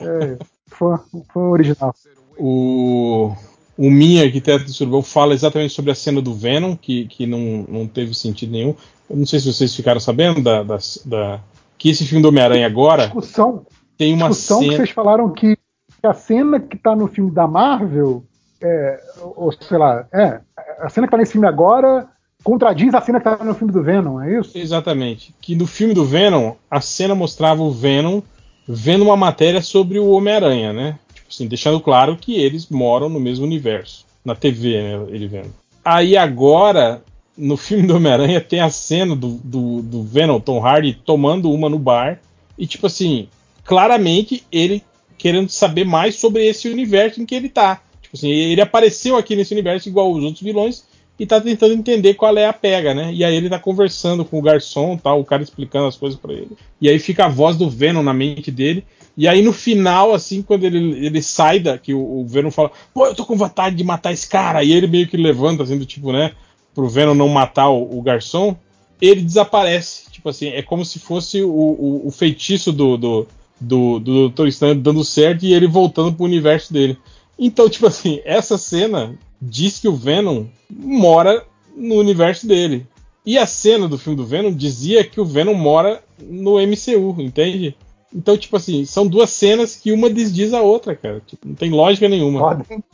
É, 0.00 0.38
fã, 0.66 1.00
fã 1.32 1.40
original. 1.40 1.94
O, 2.38 3.34
o 3.76 3.90
Minha, 3.90 4.24
arquiteto 4.24 4.64
do 4.64 4.72
Surubão, 4.72 5.02
fala 5.02 5.34
exatamente 5.34 5.72
sobre 5.74 5.90
a 5.90 5.94
cena 5.94 6.20
do 6.22 6.34
Venom, 6.34 6.76
que, 6.76 7.06
que 7.06 7.26
não, 7.26 7.64
não 7.68 7.86
teve 7.86 8.14
sentido 8.14 8.52
nenhum. 8.52 8.74
Eu 9.10 9.16
não 9.16 9.26
sei 9.26 9.40
se 9.40 9.52
vocês 9.52 9.74
ficaram 9.74 10.00
sabendo 10.00 10.40
da, 10.42 10.62
da, 10.62 10.78
da- 11.04 11.40
que 11.76 11.90
esse 11.90 12.04
filme 12.06 12.22
do 12.22 12.28
Homem-Aranha 12.28 12.66
agora 12.66 13.04
Discussão, 13.06 13.66
tem 13.98 14.14
uma 14.14 14.28
discussão 14.30 14.58
que 14.60 14.64
cena. 14.66 14.76
vocês 14.76 14.90
falaram 14.90 15.30
que 15.32 15.58
a 16.02 16.14
cena 16.14 16.60
que 16.60 16.76
tá 16.78 16.94
no 16.94 17.08
filme 17.08 17.30
da 17.30 17.46
Marvel, 17.46 18.24
é, 18.62 19.00
ou 19.36 19.52
sei 19.52 19.76
lá, 19.78 20.06
é, 20.12 20.40
a 20.80 20.88
cena 20.88 21.06
que 21.06 21.10
tá 21.10 21.16
nesse 21.16 21.32
filme 21.32 21.46
agora 21.46 22.08
contradiz 22.42 22.92
a 22.94 23.00
cena 23.00 23.18
que 23.18 23.24
tá 23.24 23.42
no 23.42 23.54
filme 23.54 23.72
do 23.72 23.82
Venom, 23.82 24.20
é 24.20 24.38
isso? 24.38 24.56
Exatamente. 24.56 25.34
Que 25.40 25.54
no 25.56 25.66
filme 25.66 25.94
do 25.94 26.04
Venom, 26.04 26.52
a 26.70 26.80
cena 26.80 27.14
mostrava 27.14 27.62
o 27.62 27.70
Venom 27.70 28.20
vendo 28.68 29.02
uma 29.04 29.16
matéria 29.16 29.62
sobre 29.62 29.98
o 29.98 30.10
Homem-Aranha, 30.10 30.72
né? 30.72 30.98
Assim, 31.34 31.48
deixando 31.48 31.80
claro 31.80 32.16
que 32.16 32.36
eles 32.36 32.68
moram 32.68 33.08
no 33.08 33.18
mesmo 33.18 33.44
universo. 33.44 34.04
Na 34.24 34.34
TV, 34.34 34.80
né? 34.80 35.06
Ele 35.08 35.26
vendo. 35.26 35.52
Aí 35.84 36.16
agora, 36.16 37.02
no 37.36 37.56
filme 37.58 37.86
do 37.86 37.96
Homem-Aranha, 37.96 38.40
tem 38.40 38.60
a 38.60 38.70
cena 38.70 39.16
do, 39.16 39.40
do, 39.42 39.82
do 39.82 40.02
Venom, 40.02 40.40
Tom 40.40 40.64
Hardy, 40.64 40.94
tomando 40.94 41.50
uma 41.50 41.68
no 41.68 41.78
bar. 41.78 42.20
E, 42.56 42.66
tipo 42.66 42.86
assim, 42.86 43.28
claramente 43.64 44.44
ele 44.50 44.82
querendo 45.18 45.48
saber 45.48 45.84
mais 45.84 46.16
sobre 46.16 46.46
esse 46.46 46.68
universo 46.68 47.20
em 47.20 47.26
que 47.26 47.34
ele 47.34 47.48
tá. 47.48 47.82
Tipo 48.00 48.16
assim, 48.16 48.30
ele 48.30 48.60
apareceu 48.60 49.16
aqui 49.16 49.34
nesse 49.34 49.52
universo 49.52 49.88
igual 49.88 50.12
os 50.12 50.22
outros 50.22 50.42
vilões 50.42 50.84
e 51.18 51.26
tá 51.26 51.40
tentando 51.40 51.74
entender 51.74 52.14
qual 52.14 52.36
é 52.36 52.46
a 52.46 52.52
pega, 52.52 52.92
né? 52.92 53.12
E 53.12 53.24
aí 53.24 53.34
ele 53.34 53.48
tá 53.48 53.58
conversando 53.58 54.24
com 54.24 54.38
o 54.38 54.42
garçom, 54.42 54.96
tal, 54.96 55.20
o 55.20 55.24
cara 55.24 55.42
explicando 55.42 55.86
as 55.86 55.96
coisas 55.96 56.18
pra 56.18 56.32
ele. 56.32 56.50
E 56.80 56.88
aí 56.88 56.98
fica 56.98 57.26
a 57.26 57.28
voz 57.28 57.56
do 57.56 57.70
Venom 57.70 58.02
na 58.02 58.12
mente 58.12 58.50
dele. 58.50 58.84
E 59.16 59.28
aí 59.28 59.42
no 59.42 59.52
final, 59.52 60.12
assim, 60.12 60.42
quando 60.42 60.64
ele, 60.64 61.06
ele 61.06 61.22
sai 61.22 61.60
da, 61.60 61.78
que 61.78 61.94
o, 61.94 62.20
o 62.20 62.26
Venom 62.26 62.50
fala, 62.50 62.70
pô, 62.92 63.06
eu 63.06 63.14
tô 63.14 63.24
com 63.24 63.36
vontade 63.36 63.76
de 63.76 63.84
matar 63.84 64.12
esse 64.12 64.28
cara, 64.28 64.64
e 64.64 64.72
ele 64.72 64.86
meio 64.86 65.06
que 65.06 65.16
levanta, 65.16 65.62
assim, 65.62 65.78
do 65.78 65.86
tipo, 65.86 66.12
né, 66.12 66.32
pro 66.74 66.88
Venom 66.88 67.14
não 67.14 67.28
matar 67.28 67.68
o, 67.68 67.98
o 67.98 68.02
garçom, 68.02 68.56
ele 69.00 69.22
desaparece. 69.22 70.10
Tipo 70.10 70.28
assim, 70.28 70.48
é 70.48 70.62
como 70.62 70.84
se 70.84 70.98
fosse 70.98 71.42
o, 71.42 71.48
o, 71.48 72.08
o 72.08 72.10
feitiço 72.10 72.72
do, 72.72 72.96
do, 72.96 73.26
do, 73.60 73.98
do 74.00 74.28
Dr. 74.30 74.48
Stan 74.48 74.76
dando 74.76 75.04
certo 75.04 75.44
e 75.44 75.52
ele 75.52 75.66
voltando 75.66 76.12
pro 76.12 76.24
universo 76.24 76.72
dele. 76.72 76.98
Então, 77.38 77.68
tipo 77.68 77.86
assim, 77.86 78.20
essa 78.24 78.56
cena 78.58 79.16
diz 79.40 79.78
que 79.78 79.88
o 79.88 79.94
Venom 79.94 80.46
mora 80.70 81.44
no 81.76 81.96
universo 81.96 82.46
dele. 82.46 82.86
E 83.26 83.38
a 83.38 83.46
cena 83.46 83.88
do 83.88 83.98
filme 83.98 84.16
do 84.16 84.26
Venom 84.26 84.52
dizia 84.52 85.02
que 85.02 85.20
o 85.20 85.24
Venom 85.24 85.54
mora 85.54 86.02
no 86.20 86.58
MCU, 86.58 87.16
entende? 87.18 87.74
Então, 88.14 88.38
tipo 88.38 88.56
assim, 88.56 88.84
são 88.84 89.06
duas 89.06 89.30
cenas 89.30 89.74
que 89.74 89.90
uma 89.90 90.08
desdiz 90.08 90.54
a 90.54 90.62
outra, 90.62 90.94
cara. 90.94 91.20
Tipo, 91.26 91.48
não 91.48 91.54
tem 91.54 91.70
lógica 91.70 92.08
nenhuma. 92.08 92.38
Podem. 92.38 92.84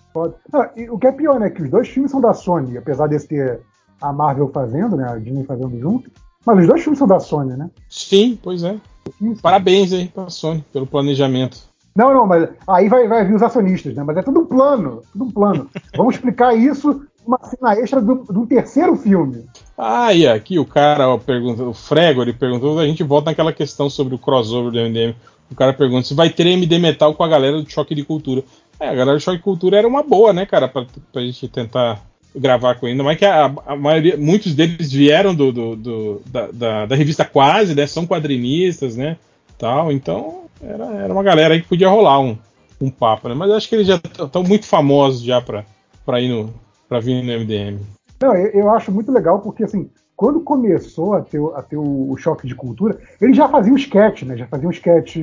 Não, 0.52 0.68
e 0.76 0.88
o 0.88 0.98
que 0.98 1.06
é 1.06 1.12
pior, 1.12 1.38
né? 1.38 1.50
Que 1.50 1.62
os 1.62 1.70
dois 1.70 1.88
filmes 1.88 2.10
são 2.10 2.20
da 2.20 2.32
Sony, 2.32 2.78
apesar 2.78 3.06
desse 3.06 3.28
ter 3.28 3.60
a 4.00 4.12
Marvel 4.12 4.48
fazendo, 4.48 4.96
né? 4.96 5.06
A 5.08 5.18
Disney 5.18 5.44
fazendo 5.44 5.78
junto. 5.78 6.10
Mas 6.44 6.60
os 6.60 6.66
dois 6.66 6.82
filmes 6.82 6.98
são 6.98 7.06
da 7.06 7.20
Sony, 7.20 7.56
né? 7.56 7.70
Sim, 7.88 8.38
pois 8.42 8.62
é. 8.64 8.78
Parabéns 9.42 9.92
aí 9.92 10.08
pra 10.08 10.30
Sony 10.30 10.64
pelo 10.72 10.86
planejamento. 10.86 11.58
Não, 11.94 12.14
não, 12.14 12.26
mas 12.26 12.48
aí 12.66 12.88
vai, 12.88 13.06
vai 13.08 13.24
vir 13.24 13.34
os 13.34 13.42
acionistas, 13.42 13.94
né? 13.94 14.02
Mas 14.02 14.16
é 14.16 14.22
tudo 14.22 14.40
um 14.40 14.46
plano, 14.46 15.02
tudo 15.12 15.24
um 15.24 15.30
plano. 15.30 15.68
Vamos 15.96 16.14
explicar 16.14 16.56
isso 16.56 17.04
numa 17.26 17.38
cena 17.44 17.74
extra 17.74 18.00
do, 18.00 18.24
terceiro 18.46 18.96
filme. 18.96 19.44
Ah, 19.76 20.12
e 20.12 20.26
aqui 20.26 20.58
o 20.58 20.64
cara 20.64 21.16
pergunta, 21.18 21.62
o 21.62 21.72
Frego, 21.74 22.22
ele 22.22 22.32
perguntou, 22.32 22.78
a 22.78 22.86
gente 22.86 23.02
volta 23.02 23.30
naquela 23.30 23.52
questão 23.52 23.88
sobre 23.88 24.14
o 24.14 24.18
crossover 24.18 24.70
do 24.72 24.78
MDM. 24.78 25.14
O 25.50 25.54
cara 25.54 25.72
pergunta 25.72 26.06
se 26.06 26.14
vai 26.14 26.30
ter 26.30 26.46
MD 26.46 26.78
Metal 26.78 27.12
com 27.14 27.24
a 27.24 27.28
galera 27.28 27.60
do 27.60 27.68
Choque 27.70 27.94
de 27.94 28.04
Cultura. 28.04 28.42
É, 28.78 28.88
a 28.88 28.94
galera 28.94 29.18
do 29.18 29.20
Choque 29.20 29.38
de 29.38 29.42
Cultura 29.42 29.76
era 29.78 29.88
uma 29.88 30.02
boa, 30.02 30.32
né, 30.32 30.46
cara, 30.46 30.68
pra, 30.68 30.86
pra 31.12 31.22
gente 31.22 31.48
tentar 31.48 32.00
gravar 32.34 32.76
com 32.76 32.86
ele. 32.86 32.92
Ainda 32.92 33.04
mais 33.04 33.18
que 33.18 33.24
a, 33.24 33.52
a 33.66 33.76
maioria, 33.76 34.16
muitos 34.16 34.54
deles 34.54 34.92
vieram 34.92 35.34
do, 35.34 35.50
do- 35.50 35.76
do- 35.76 36.22
da, 36.26 36.46
da- 36.52 36.86
da 36.86 36.94
revista 36.96 37.24
Quase, 37.24 37.74
né, 37.74 37.86
são 37.86 38.06
quadrinistas, 38.06 38.96
né, 38.96 39.16
tal. 39.58 39.90
Então, 39.90 40.44
era, 40.62 40.84
era 40.94 41.12
uma 41.12 41.22
galera 41.22 41.54
aí 41.54 41.60
que 41.62 41.68
podia 41.68 41.88
rolar 41.88 42.20
um, 42.20 42.36
um 42.80 42.90
papo, 42.90 43.28
né. 43.28 43.34
Mas 43.34 43.50
acho 43.50 43.68
que 43.68 43.74
eles 43.74 43.86
já 43.88 43.96
estão 43.96 44.42
muito 44.44 44.66
famosos 44.66 45.22
já 45.22 45.40
pra, 45.40 45.64
pra 46.06 46.20
ir 46.20 46.28
no, 46.28 46.54
pra 46.90 46.98
vir 46.98 47.22
no 47.22 47.32
MDM. 47.32 47.78
Não, 48.20 48.34
eu, 48.34 48.48
eu 48.48 48.70
acho 48.70 48.90
muito 48.92 49.10
legal 49.12 49.38
porque, 49.38 49.62
assim, 49.64 49.88
quando 50.16 50.40
começou 50.40 51.14
a 51.14 51.20
ter, 51.22 51.38
o- 51.38 51.54
a 51.54 51.62
ter 51.62 51.76
o, 51.76 52.10
o 52.10 52.16
choque 52.18 52.46
de 52.46 52.54
cultura, 52.54 52.98
ele 53.20 53.32
já 53.32 53.48
fazia 53.48 53.72
um 53.72 53.76
sketch, 53.76 54.24
né? 54.24 54.36
Já 54.36 54.46
fazia 54.48 54.68
um 54.68 54.72
sketch 54.72 55.16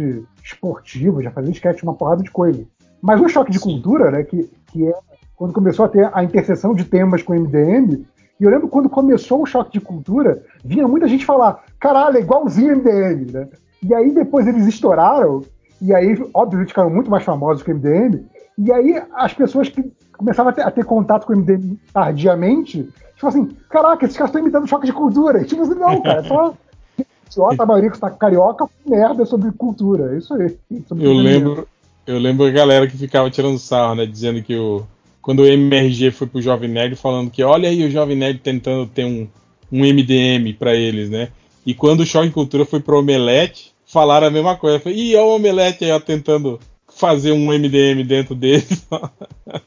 esportivo, 0.44 1.22
já 1.22 1.30
fazia 1.30 1.50
um 1.50 1.54
sketch 1.54 1.84
uma 1.84 1.94
porrada 1.94 2.24
de 2.24 2.32
coisa. 2.32 2.64
Mas 3.02 3.22
o 3.22 3.28
choque 3.28 3.52
de 3.52 3.60
Sim. 3.60 3.74
cultura, 3.74 4.10
né, 4.10 4.24
que, 4.24 4.50
que 4.72 4.88
é 4.88 4.94
quando 5.36 5.54
começou 5.54 5.86
a 5.86 5.90
ter 5.90 6.10
a 6.12 6.24
interseção 6.24 6.74
de 6.74 6.86
temas 6.86 7.22
com 7.22 7.34
o 7.34 7.36
MDM, 7.36 8.06
e 8.40 8.44
eu 8.44 8.50
lembro 8.50 8.68
quando 8.70 8.90
começou 8.90 9.42
o 9.42 9.46
choque 9.46 9.74
de 9.74 9.82
cultura, 9.82 10.42
vinha 10.64 10.88
muita 10.88 11.08
gente 11.08 11.26
falar, 11.26 11.64
caralho, 11.80 12.18
é 12.18 12.22
igualzinho 12.22 12.72
MDM, 12.78 13.32
né? 13.32 13.48
E 13.84 13.94
aí 13.94 14.12
depois 14.12 14.48
eles 14.48 14.66
estouraram, 14.66 15.44
e 15.80 15.94
aí, 15.94 16.18
obviamente, 16.34 16.70
ficaram 16.70 16.90
muito 16.90 17.12
mais 17.12 17.24
famosos 17.24 17.62
que 17.62 17.72
o 17.72 17.76
MDM, 17.76 18.26
e 18.58 18.72
aí 18.72 19.00
as 19.14 19.34
pessoas 19.34 19.70
que 19.70 19.84
começavam 20.18 20.52
a 20.52 20.54
ter, 20.54 20.62
a 20.62 20.72
ter 20.72 20.84
contato 20.86 21.26
com 21.26 21.34
o 21.34 21.38
MDM 21.38 21.78
tardiamente, 21.94 22.90
tipo 23.16 23.28
assim, 23.28 23.50
caraca, 23.70 24.06
esses 24.06 24.18
caras 24.18 24.30
estão 24.30 24.42
imitando 24.42 24.68
choque 24.68 24.86
de 24.86 24.94
cultura. 24.94 25.42
E, 25.42 25.46
tipo 25.46 25.62
assim, 25.62 25.76
não, 25.76 26.02
cara, 26.02 26.20
é 26.20 26.24
só 26.24 26.54
idiota, 27.28 27.64
a 27.64 27.66
maioria 27.66 27.90
que 27.90 27.98
está 27.98 28.10
carioca, 28.10 28.68
merda 28.86 29.26
sobre 29.26 29.52
cultura. 29.52 30.14
É 30.14 30.18
isso 30.18 30.34
aí. 30.34 30.58
Sobre 30.88 31.06
Eu 31.06 31.14
lembro, 31.14 31.68
eu 32.06 32.20
lembro 32.20 32.46
a 32.46 32.52
galera 32.52 32.88
que 32.88 32.98
ficava 32.98 33.30
tirando 33.30 33.60
sarro, 33.60 33.96
né? 33.96 34.06
Dizendo 34.06 34.42
que 34.42 34.56
o. 34.56 34.84
Quando 35.22 35.40
o 35.42 35.46
MRG 35.46 36.12
foi 36.12 36.26
pro 36.26 36.42
Jovem 36.42 36.70
Nerd 36.70 36.96
falando 36.96 37.30
que 37.30 37.44
olha 37.44 37.68
aí 37.68 37.86
o 37.86 37.92
Jovem 37.92 38.16
Nerd 38.16 38.40
tentando 38.40 38.88
ter 38.88 39.04
um, 39.04 39.28
um 39.70 39.80
MDM 39.82 40.54
pra 40.58 40.74
eles, 40.74 41.10
né? 41.10 41.30
E 41.66 41.74
quando 41.74 42.00
o 42.00 42.06
Choque 42.06 42.28
de 42.28 42.34
Cultura 42.34 42.64
foi 42.64 42.80
pro 42.80 43.00
Omelete, 43.00 43.74
falaram 43.86 44.28
a 44.28 44.32
mesma 44.32 44.56
coisa. 44.56 44.80
Falei, 44.80 44.98
Ih, 44.98 45.16
olha 45.18 45.26
o 45.26 45.36
Omelete 45.36 45.84
aí, 45.84 45.92
ó, 45.92 46.00
tentando 46.00 46.58
fazer 46.88 47.34
um 47.34 47.52
MDM 47.52 48.06
dentro 48.06 48.34
deles. 48.34 48.88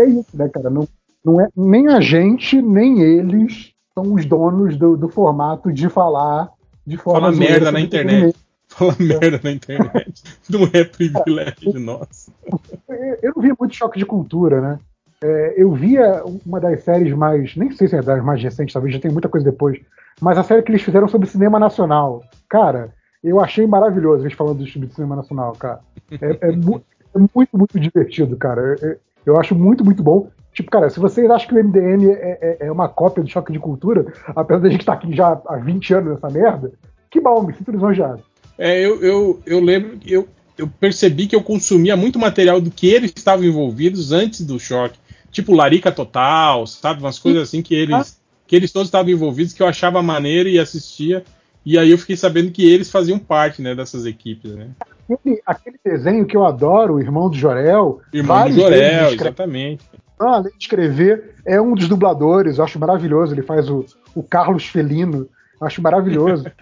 é 0.00 0.06
isso, 0.06 0.36
né, 0.36 0.48
cara? 0.48 0.70
Não, 0.70 0.86
não 1.24 1.40
é, 1.40 1.48
nem 1.56 1.88
a 1.88 2.00
gente, 2.00 2.60
nem 2.60 3.00
eles 3.02 3.72
são 3.94 4.14
os 4.14 4.24
donos 4.26 4.76
do, 4.76 4.96
do 4.96 5.08
formato 5.08 5.72
de 5.72 5.88
falar 5.88 6.48
de 6.86 6.96
forma. 6.96 7.20
Fala 7.20 7.32
merda 7.36 7.70
na 7.72 7.80
internet. 7.80 8.36
Fala 8.68 8.96
merda 8.98 9.40
na 9.42 9.50
internet. 9.50 10.22
Não 10.48 10.68
é 10.72 10.84
privilégio 10.84 11.80
nosso. 11.80 12.32
Eu- 12.88 13.18
Eu 13.22 13.32
não 13.34 13.42
via 13.42 13.54
muito 13.58 13.74
choque 13.74 13.98
de 13.98 14.06
cultura, 14.06 14.60
né? 14.60 14.78
É, 15.22 15.54
eu 15.56 15.72
via 15.72 16.22
uma 16.46 16.58
das 16.60 16.82
séries 16.84 17.12
mais. 17.14 17.54
Nem 17.56 17.70
sei 17.72 17.88
se 17.88 17.96
é 17.96 18.00
das 18.02 18.22
mais 18.24 18.42
recentes, 18.42 18.72
talvez 18.72 18.94
já 18.94 19.00
tem 19.00 19.10
muita 19.10 19.28
coisa 19.28 19.44
depois. 19.50 19.78
Mas 20.20 20.38
a 20.38 20.42
série 20.44 20.62
que 20.62 20.70
eles 20.70 20.82
fizeram 20.82 21.08
sobre 21.08 21.28
cinema 21.28 21.58
nacional. 21.58 22.22
Cara, 22.48 22.94
eu 23.22 23.40
achei 23.40 23.66
maravilhoso 23.66 24.22
eles 24.24 24.32
falando 24.36 24.64
sobre 24.66 24.88
cinema 24.88 25.16
nacional, 25.16 25.52
cara. 25.52 25.80
É, 26.20 26.48
é 26.48 26.52
mu- 26.52 26.80
é 27.14 27.18
muito, 27.34 27.58
muito 27.58 27.78
divertido, 27.78 28.36
cara. 28.36 28.76
Eu 29.24 29.38
acho 29.38 29.54
muito, 29.54 29.84
muito 29.84 30.02
bom. 30.02 30.30
Tipo, 30.52 30.70
cara, 30.70 30.90
se 30.90 30.98
vocês 30.98 31.30
acham 31.30 31.48
que 31.48 31.54
o 31.54 31.58
MDM 31.58 32.10
é, 32.10 32.38
é- 32.60 32.66
é 32.66 32.72
uma 32.72 32.88
cópia 32.88 33.22
do 33.22 33.30
choque 33.30 33.52
de 33.52 33.58
cultura, 33.58 34.12
apesar 34.34 34.60
da 34.60 34.68
gente 34.68 34.80
estar 34.80 34.94
aqui 34.94 35.14
já 35.14 35.40
há 35.46 35.56
20 35.56 35.94
anos 35.94 36.14
nessa 36.14 36.28
merda, 36.28 36.72
que 37.10 37.20
bom, 37.20 37.42
me 37.42 37.54
sinto 37.54 37.70
lisonjeado. 37.70 38.22
É, 38.58 38.78
eu, 38.84 39.02
eu, 39.02 39.40
eu 39.46 39.60
lembro 39.60 39.98
eu, 40.04 40.28
eu 40.58 40.68
percebi 40.68 41.26
que 41.26 41.34
eu 41.34 41.42
consumia 41.42 41.96
muito 41.96 42.18
material 42.18 42.60
do 42.60 42.70
que 42.70 42.88
eles 42.88 43.12
estavam 43.16 43.44
envolvidos 43.44 44.12
antes 44.12 44.44
do 44.44 44.58
choque. 44.58 44.98
Tipo 45.30 45.54
Larica 45.54 45.92
Total, 45.92 46.66
sabe? 46.66 47.00
Umas 47.00 47.18
coisas 47.18 47.42
assim 47.44 47.62
que 47.62 47.74
eles, 47.74 48.20
que 48.46 48.56
eles 48.56 48.72
todos 48.72 48.88
estavam 48.88 49.10
envolvidos, 49.10 49.52
que 49.52 49.62
eu 49.62 49.66
achava 49.66 50.02
maneiro 50.02 50.48
e 50.48 50.58
assistia. 50.58 51.24
E 51.64 51.78
aí 51.78 51.90
eu 51.90 51.98
fiquei 51.98 52.16
sabendo 52.16 52.50
que 52.50 52.68
eles 52.68 52.90
faziam 52.90 53.18
parte 53.18 53.62
né, 53.62 53.74
dessas 53.74 54.04
equipes, 54.04 54.52
né? 54.52 54.68
Aquele, 55.14 55.42
aquele 55.44 55.76
desenho 55.84 56.24
que 56.26 56.36
eu 56.36 56.44
adoro, 56.46 56.94
o 56.94 57.00
Irmão 57.00 57.28
do 57.28 57.36
Jorel. 57.36 58.00
Irmão 58.12 58.48
do 58.48 58.52
Jorel, 58.52 59.12
exatamente. 59.12 59.84
Ah, 60.18 60.36
além 60.36 60.52
de 60.52 60.58
escrever, 60.64 61.34
é 61.46 61.60
um 61.60 61.74
dos 61.74 61.88
dubladores, 61.88 62.58
eu 62.58 62.64
acho 62.64 62.78
maravilhoso. 62.78 63.34
Ele 63.34 63.42
faz 63.42 63.68
o, 63.70 63.84
o 64.14 64.22
Carlos 64.22 64.66
Felino, 64.66 65.26
eu 65.60 65.66
acho 65.66 65.82
maravilhoso. 65.82 66.44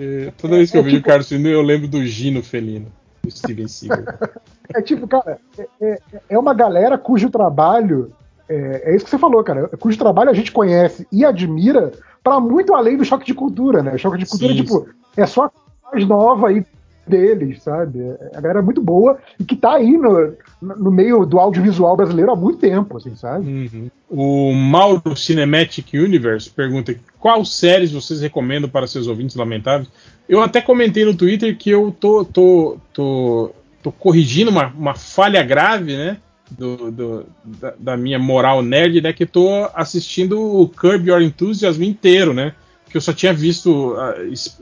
É, 0.00 0.32
toda 0.38 0.56
vez 0.56 0.70
que 0.70 0.78
eu 0.78 0.80
é 0.80 0.84
vejo 0.84 0.96
o 0.96 0.98
tipo- 1.00 1.08
Carlos 1.10 1.28
Felino, 1.28 1.48
eu 1.50 1.60
lembro 1.60 1.86
do 1.86 2.02
Gino 2.06 2.42
Felino, 2.42 2.86
do 3.22 3.30
Steven 3.30 3.68
Seagal. 3.68 4.02
É 4.74 4.80
tipo, 4.80 5.06
cara, 5.06 5.38
é, 5.58 5.68
é- 5.82 5.98
é 6.30 6.38
uma 6.38 6.54
galera 6.54 6.96
cujo 6.96 7.28
trabalho. 7.28 8.10
É, 8.48 8.92
é 8.92 8.96
isso 8.96 9.04
que 9.04 9.10
você 9.10 9.18
falou, 9.18 9.44
cara. 9.44 9.68
Cujo 9.78 9.98
trabalho 9.98 10.30
a 10.30 10.32
gente 10.34 10.50
conhece 10.50 11.06
e 11.12 11.22
admira 11.22 11.92
para 12.22 12.40
muito 12.40 12.74
além 12.74 12.96
do 12.96 13.04
choque 13.04 13.26
de 13.26 13.34
cultura, 13.34 13.82
né? 13.82 13.92
O 13.94 13.98
choque 13.98 14.16
de 14.16 14.24
cultura, 14.26 14.54
Sim, 14.54 14.62
tipo, 14.62 14.88
é 15.18 15.26
só 15.26 15.44
a 15.44 15.52
mais 15.92 16.08
nova 16.08 16.48
aí 16.48 16.64
deles, 17.06 17.62
sabe? 17.62 18.00
É 18.00 18.30
a 18.36 18.40
galera 18.40 18.62
muito 18.62 18.80
boa 18.80 19.18
e 19.38 19.44
que 19.44 19.56
tá 19.56 19.74
aí 19.74 19.96
no, 19.96 20.32
no 20.60 20.90
meio 20.90 21.24
do 21.26 21.38
audiovisual 21.38 21.96
brasileiro 21.96 22.30
há 22.32 22.36
muito 22.36 22.58
tempo, 22.58 22.96
assim, 22.96 23.14
sabe? 23.14 23.46
Uhum. 23.46 23.90
O 24.10 24.52
Mauro 24.52 25.16
Cinematic 25.16 25.92
Universe 25.94 26.48
pergunta 26.50 26.94
qual 27.18 27.44
séries 27.44 27.92
vocês 27.92 28.20
recomendam 28.20 28.68
para 28.70 28.86
seus 28.86 29.06
ouvintes 29.06 29.36
lamentáveis. 29.36 29.88
Eu 30.28 30.40
até 30.42 30.60
comentei 30.60 31.04
no 31.04 31.14
Twitter 31.14 31.56
que 31.56 31.70
eu 31.70 31.94
tô, 31.98 32.24
tô, 32.24 32.76
tô, 32.92 33.50
tô 33.82 33.92
corrigindo 33.92 34.50
uma, 34.50 34.68
uma 34.68 34.94
falha 34.94 35.42
grave, 35.42 35.96
né? 35.96 36.18
Do, 36.50 36.90
do- 36.90 37.26
da, 37.44 37.74
da 37.78 37.96
minha 37.96 38.18
moral 38.18 38.62
nerd, 38.62 39.00
né? 39.00 39.12
Que 39.12 39.26
tô 39.26 39.48
assistindo 39.74 40.38
o 40.40 40.68
Curb 40.68 41.08
Your 41.10 41.22
Enthusiasm 41.22 41.82
inteiro, 41.82 42.32
né? 42.34 42.52
Que 42.94 42.98
eu 42.98 43.02
só 43.02 43.12
tinha 43.12 43.34
visto 43.34 43.96
es- 44.30 44.56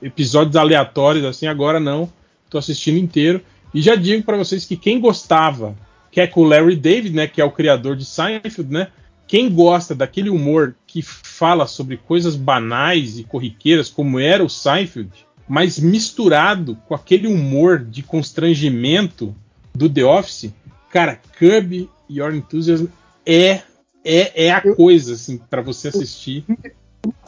episódios 0.00 0.56
aleatórios, 0.56 1.22
assim, 1.22 1.46
agora 1.46 1.78
não. 1.78 2.10
Tô 2.48 2.56
assistindo 2.56 2.96
inteiro. 2.96 3.42
E 3.74 3.82
já 3.82 3.94
digo 3.94 4.22
para 4.22 4.38
vocês 4.38 4.64
que 4.64 4.74
quem 4.74 4.98
gostava 4.98 5.76
que 6.10 6.18
é 6.18 6.26
com 6.26 6.40
o 6.40 6.44
Larry 6.44 6.76
David, 6.76 7.14
né, 7.14 7.26
que 7.26 7.42
é 7.42 7.44
o 7.44 7.50
criador 7.50 7.94
de 7.94 8.06
Seinfeld, 8.06 8.72
né? 8.72 8.88
Quem 9.26 9.50
gosta 9.52 9.94
daquele 9.94 10.30
humor 10.30 10.74
que 10.86 11.02
fala 11.02 11.66
sobre 11.66 11.98
coisas 11.98 12.36
banais 12.36 13.18
e 13.18 13.24
corriqueiras, 13.24 13.90
como 13.90 14.18
era 14.18 14.42
o 14.42 14.48
Seinfeld, 14.48 15.10
mas 15.46 15.78
misturado 15.78 16.78
com 16.88 16.94
aquele 16.94 17.26
humor 17.26 17.80
de 17.84 18.02
constrangimento 18.02 19.36
do 19.74 19.90
The 19.90 20.04
Office, 20.06 20.54
cara, 20.90 21.20
Curb 21.38 21.86
Your 22.08 22.34
Enthusiasm 22.34 22.86
é 23.26 23.60
é, 24.02 24.46
é 24.46 24.50
a 24.52 24.62
coisa 24.74 25.12
assim 25.14 25.36
para 25.36 25.60
você 25.60 25.88
assistir. 25.88 26.44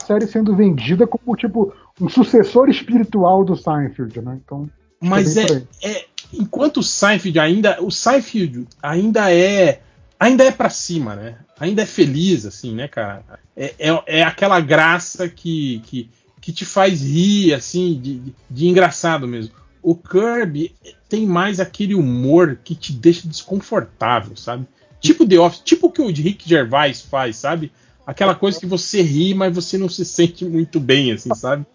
Série 0.05 0.27
sendo 0.27 0.55
vendida 0.55 1.05
como, 1.05 1.35
tipo, 1.35 1.73
um 1.99 2.09
sucessor 2.09 2.69
espiritual 2.69 3.43
do 3.43 3.55
Seinfeld, 3.55 4.21
né? 4.21 4.39
Então. 4.43 4.69
Mas 5.01 5.37
é, 5.37 5.63
é 5.83 6.05
enquanto 6.33 6.77
o 6.77 6.83
Seinfeld 6.83 7.39
ainda 7.39 7.81
o 7.81 7.91
Seinfeld 7.91 8.67
ainda 8.81 9.31
é 9.31 9.81
ainda 10.19 10.43
é 10.43 10.51
para 10.51 10.69
cima, 10.69 11.15
né? 11.15 11.35
Ainda 11.59 11.83
é 11.83 11.85
feliz 11.85 12.45
assim, 12.45 12.73
né, 12.73 12.87
cara? 12.87 13.23
É, 13.55 13.73
é, 13.79 14.03
é 14.19 14.23
aquela 14.23 14.59
graça 14.59 15.27
que, 15.27 15.81
que, 15.85 16.09
que 16.41 16.51
te 16.51 16.65
faz 16.65 17.01
rir 17.01 17.53
assim 17.53 17.99
de, 17.99 18.19
de, 18.19 18.35
de 18.49 18.67
engraçado 18.67 19.27
mesmo. 19.27 19.53
O 19.81 19.95
Kirby 19.95 20.75
tem 21.07 21.25
mais 21.25 21.59
aquele 21.59 21.95
humor 21.95 22.59
que 22.63 22.75
te 22.75 22.91
deixa 22.91 23.27
desconfortável, 23.27 24.35
sabe? 24.35 24.67
Tipo 24.99 25.27
The 25.27 25.39
Office, 25.39 25.61
tipo 25.63 25.87
o 25.87 25.91
que 25.91 26.01
o 26.01 26.07
Rick 26.07 26.47
Gervais 26.47 27.01
faz, 27.01 27.37
sabe? 27.37 27.71
Aquela 28.07 28.33
coisa 28.33 28.57
que 28.57 28.65
você 28.65 29.01
ri, 29.01 29.33
mas 29.33 29.53
você 29.53 29.77
não 29.77 29.89
se 29.89 30.05
sente 30.05 30.45
muito 30.45 30.79
bem, 30.79 31.11
assim, 31.11 31.35
sabe? 31.35 31.65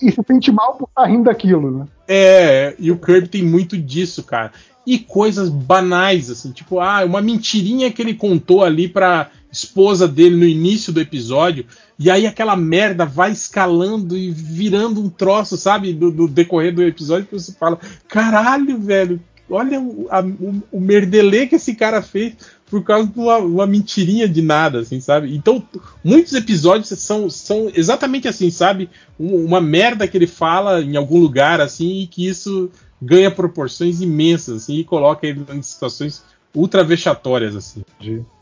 E 0.00 0.10
se 0.10 0.22
sente 0.26 0.50
mal 0.50 0.74
por 0.76 0.88
estar 0.88 1.04
rindo 1.04 1.24
daquilo, 1.24 1.70
né? 1.70 1.86
É, 2.08 2.74
e 2.78 2.90
o 2.90 2.96
Kirby 2.96 3.28
tem 3.28 3.42
muito 3.44 3.76
disso, 3.76 4.22
cara. 4.22 4.52
E 4.86 4.98
coisas 4.98 5.50
banais, 5.50 6.30
assim, 6.30 6.50
tipo, 6.50 6.80
ah, 6.80 7.04
uma 7.04 7.20
mentirinha 7.20 7.92
que 7.92 8.00
ele 8.00 8.14
contou 8.14 8.64
ali 8.64 8.88
pra 8.88 9.30
esposa 9.52 10.08
dele 10.08 10.34
no 10.34 10.46
início 10.46 10.94
do 10.94 11.00
episódio, 11.00 11.66
e 11.98 12.10
aí 12.10 12.26
aquela 12.26 12.56
merda 12.56 13.04
vai 13.04 13.30
escalando 13.30 14.16
e 14.16 14.30
virando 14.30 15.00
um 15.00 15.10
troço, 15.10 15.58
sabe, 15.58 15.92
do, 15.92 16.10
do 16.10 16.26
decorrer 16.26 16.74
do 16.74 16.82
episódio, 16.82 17.26
que 17.26 17.38
você 17.38 17.52
fala, 17.52 17.78
caralho, 18.08 18.78
velho, 18.78 19.20
olha 19.48 19.80
o, 19.80 20.06
a, 20.10 20.20
o, 20.20 20.62
o 20.72 20.80
merdelê 20.80 21.46
que 21.46 21.56
esse 21.56 21.74
cara 21.74 22.02
fez 22.02 22.34
por 22.70 22.82
causa 22.82 23.06
de 23.08 23.18
uma, 23.18 23.36
uma 23.38 23.66
mentirinha 23.66 24.28
de 24.28 24.42
nada, 24.42 24.80
assim, 24.80 25.00
sabe? 25.00 25.34
Então, 25.36 25.62
muitos 26.02 26.32
episódios 26.32 26.88
são, 26.88 27.28
são 27.30 27.70
exatamente 27.74 28.26
assim, 28.26 28.50
sabe? 28.50 28.88
Um- 29.18 29.44
uma 29.44 29.60
merda 29.60 30.08
que 30.08 30.16
ele 30.16 30.26
fala 30.26 30.80
em 30.80 30.96
algum 30.96 31.18
lugar, 31.18 31.60
assim, 31.60 32.00
e 32.02 32.06
que 32.06 32.26
isso 32.26 32.70
ganha 33.00 33.30
proporções 33.30 34.00
imensas, 34.00 34.62
assim, 34.62 34.76
e 34.76 34.84
coloca 34.84 35.26
ele 35.26 35.44
em 35.52 35.62
situações 35.62 36.24
ultra 36.54 36.82
vexatórias, 36.82 37.54
assim. 37.54 37.84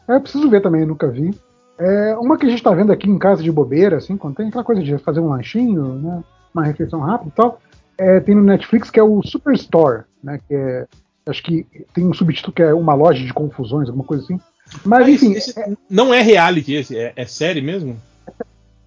É, 0.08 0.16
eu 0.16 0.20
preciso 0.20 0.48
ver 0.48 0.60
também, 0.62 0.86
nunca 0.86 1.08
vi. 1.08 1.34
É, 1.78 2.14
uma 2.16 2.36
que 2.36 2.46
a 2.46 2.48
gente 2.50 2.62
tá 2.62 2.72
vendo 2.72 2.92
aqui 2.92 3.08
em 3.08 3.18
casa 3.18 3.42
de 3.42 3.50
bobeira, 3.50 3.96
assim, 3.96 4.16
quando 4.16 4.36
tem 4.36 4.48
aquela 4.48 4.62
coisa 4.64 4.82
de 4.82 4.96
fazer 4.98 5.20
um 5.20 5.30
lanchinho, 5.30 5.94
né? 5.94 6.22
Uma 6.54 6.64
refeição 6.64 7.00
rápida 7.00 7.30
e 7.30 7.34
tal. 7.34 7.60
É, 7.98 8.20
tem 8.20 8.34
no 8.34 8.42
Netflix 8.42 8.90
que 8.90 9.00
é 9.00 9.02
o 9.02 9.22
Superstore, 9.22 10.04
né? 10.22 10.38
Que 10.46 10.54
é. 10.54 10.86
Acho 11.26 11.42
que 11.42 11.66
tem 11.94 12.06
um 12.06 12.12
subtítulo 12.14 12.52
que 12.52 12.62
é 12.62 12.74
uma 12.74 12.94
loja 12.94 13.24
de 13.24 13.32
confusões, 13.32 13.88
alguma 13.88 14.04
coisa 14.04 14.24
assim. 14.24 14.40
Mas 14.84 15.06
Ah, 15.06 15.10
enfim, 15.10 15.32
esse- 15.32 15.50
esse 15.58 15.76
não 15.88 16.12
é 16.12 16.20
reality 16.22 16.74
esse, 16.74 16.96
é, 16.96 17.12
é 17.14 17.26
série 17.26 17.60
mesmo? 17.60 17.96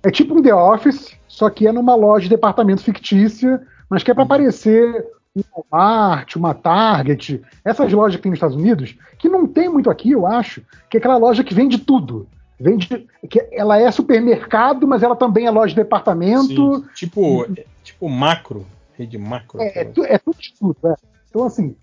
é 0.04 0.12
tipo 0.12 0.36
um 0.38 0.42
The 0.42 0.54
Office, 0.54 1.14
só 1.28 1.50
que 1.50 1.68
é 1.68 1.72
numa 1.72 1.96
loja 1.96 2.24
de 2.24 2.30
departamento 2.30 2.84
fictícia, 2.84 3.62
mas 3.90 4.04
que 4.04 4.12
é 4.12 4.14
pra 4.14 4.26
parecer 4.26 5.06
um 5.36 5.42
Walmart, 5.72 6.36
uma 6.36 6.54
Target, 6.54 7.42
essas 7.64 7.92
lojas 7.92 8.16
que 8.16 8.22
tem 8.24 8.30
nos 8.30 8.38
Estados 8.38 8.56
Unidos, 8.56 8.96
que 9.18 9.28
não 9.28 9.46
tem 9.48 9.68
muito 9.70 9.90
aqui, 9.90 10.12
eu 10.12 10.26
acho, 10.28 10.62
que 10.90 10.98
é 10.98 11.00
aquela 11.00 11.18
loja 11.18 11.44
que 11.44 11.54
vende 11.54 11.78
tudo. 11.78 12.28
Vende, 12.58 13.06
que 13.30 13.46
ela 13.52 13.78
é 13.78 13.92
supermercado, 13.92 14.88
mas 14.88 15.04
ela 15.04 15.16
também 15.16 15.46
é 15.46 15.52
loja 15.52 15.70
de 15.76 15.82
departamento. 15.82 16.78
Sim, 16.78 16.86
tipo, 16.96 17.44
é, 17.58 17.66
tipo 17.84 18.08
macro, 18.08 18.66
rede 18.98 19.18
macro. 19.18 19.60
É, 19.62 19.82
é, 19.82 19.92
é 20.06 20.18
tudo 20.18 20.38
de 20.40 20.54
tudo. 20.58 20.78
é. 20.86 20.96
Então, 21.30 21.44
assim, 21.46 21.76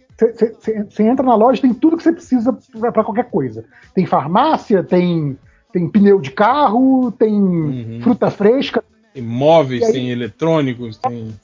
você 0.88 1.02
entra 1.02 1.24
na 1.24 1.34
loja, 1.34 1.60
tem 1.62 1.74
tudo 1.74 1.96
que 1.96 2.02
você 2.02 2.12
precisa 2.12 2.52
para 2.92 3.04
qualquer 3.04 3.30
coisa. 3.30 3.64
Tem 3.94 4.06
farmácia, 4.06 4.82
tem, 4.82 5.36
tem 5.72 5.88
pneu 5.88 6.20
de 6.20 6.30
carro, 6.30 7.10
tem 7.12 7.32
Uhum. 7.34 8.00
fruta 8.02 8.30
fresca, 8.30 8.82
Tem 9.14 9.22
móveis, 9.22 9.82
aí- 9.82 9.92
tem 9.92 10.10
eletrônicos, 10.10 10.96
tem. 10.98 11.34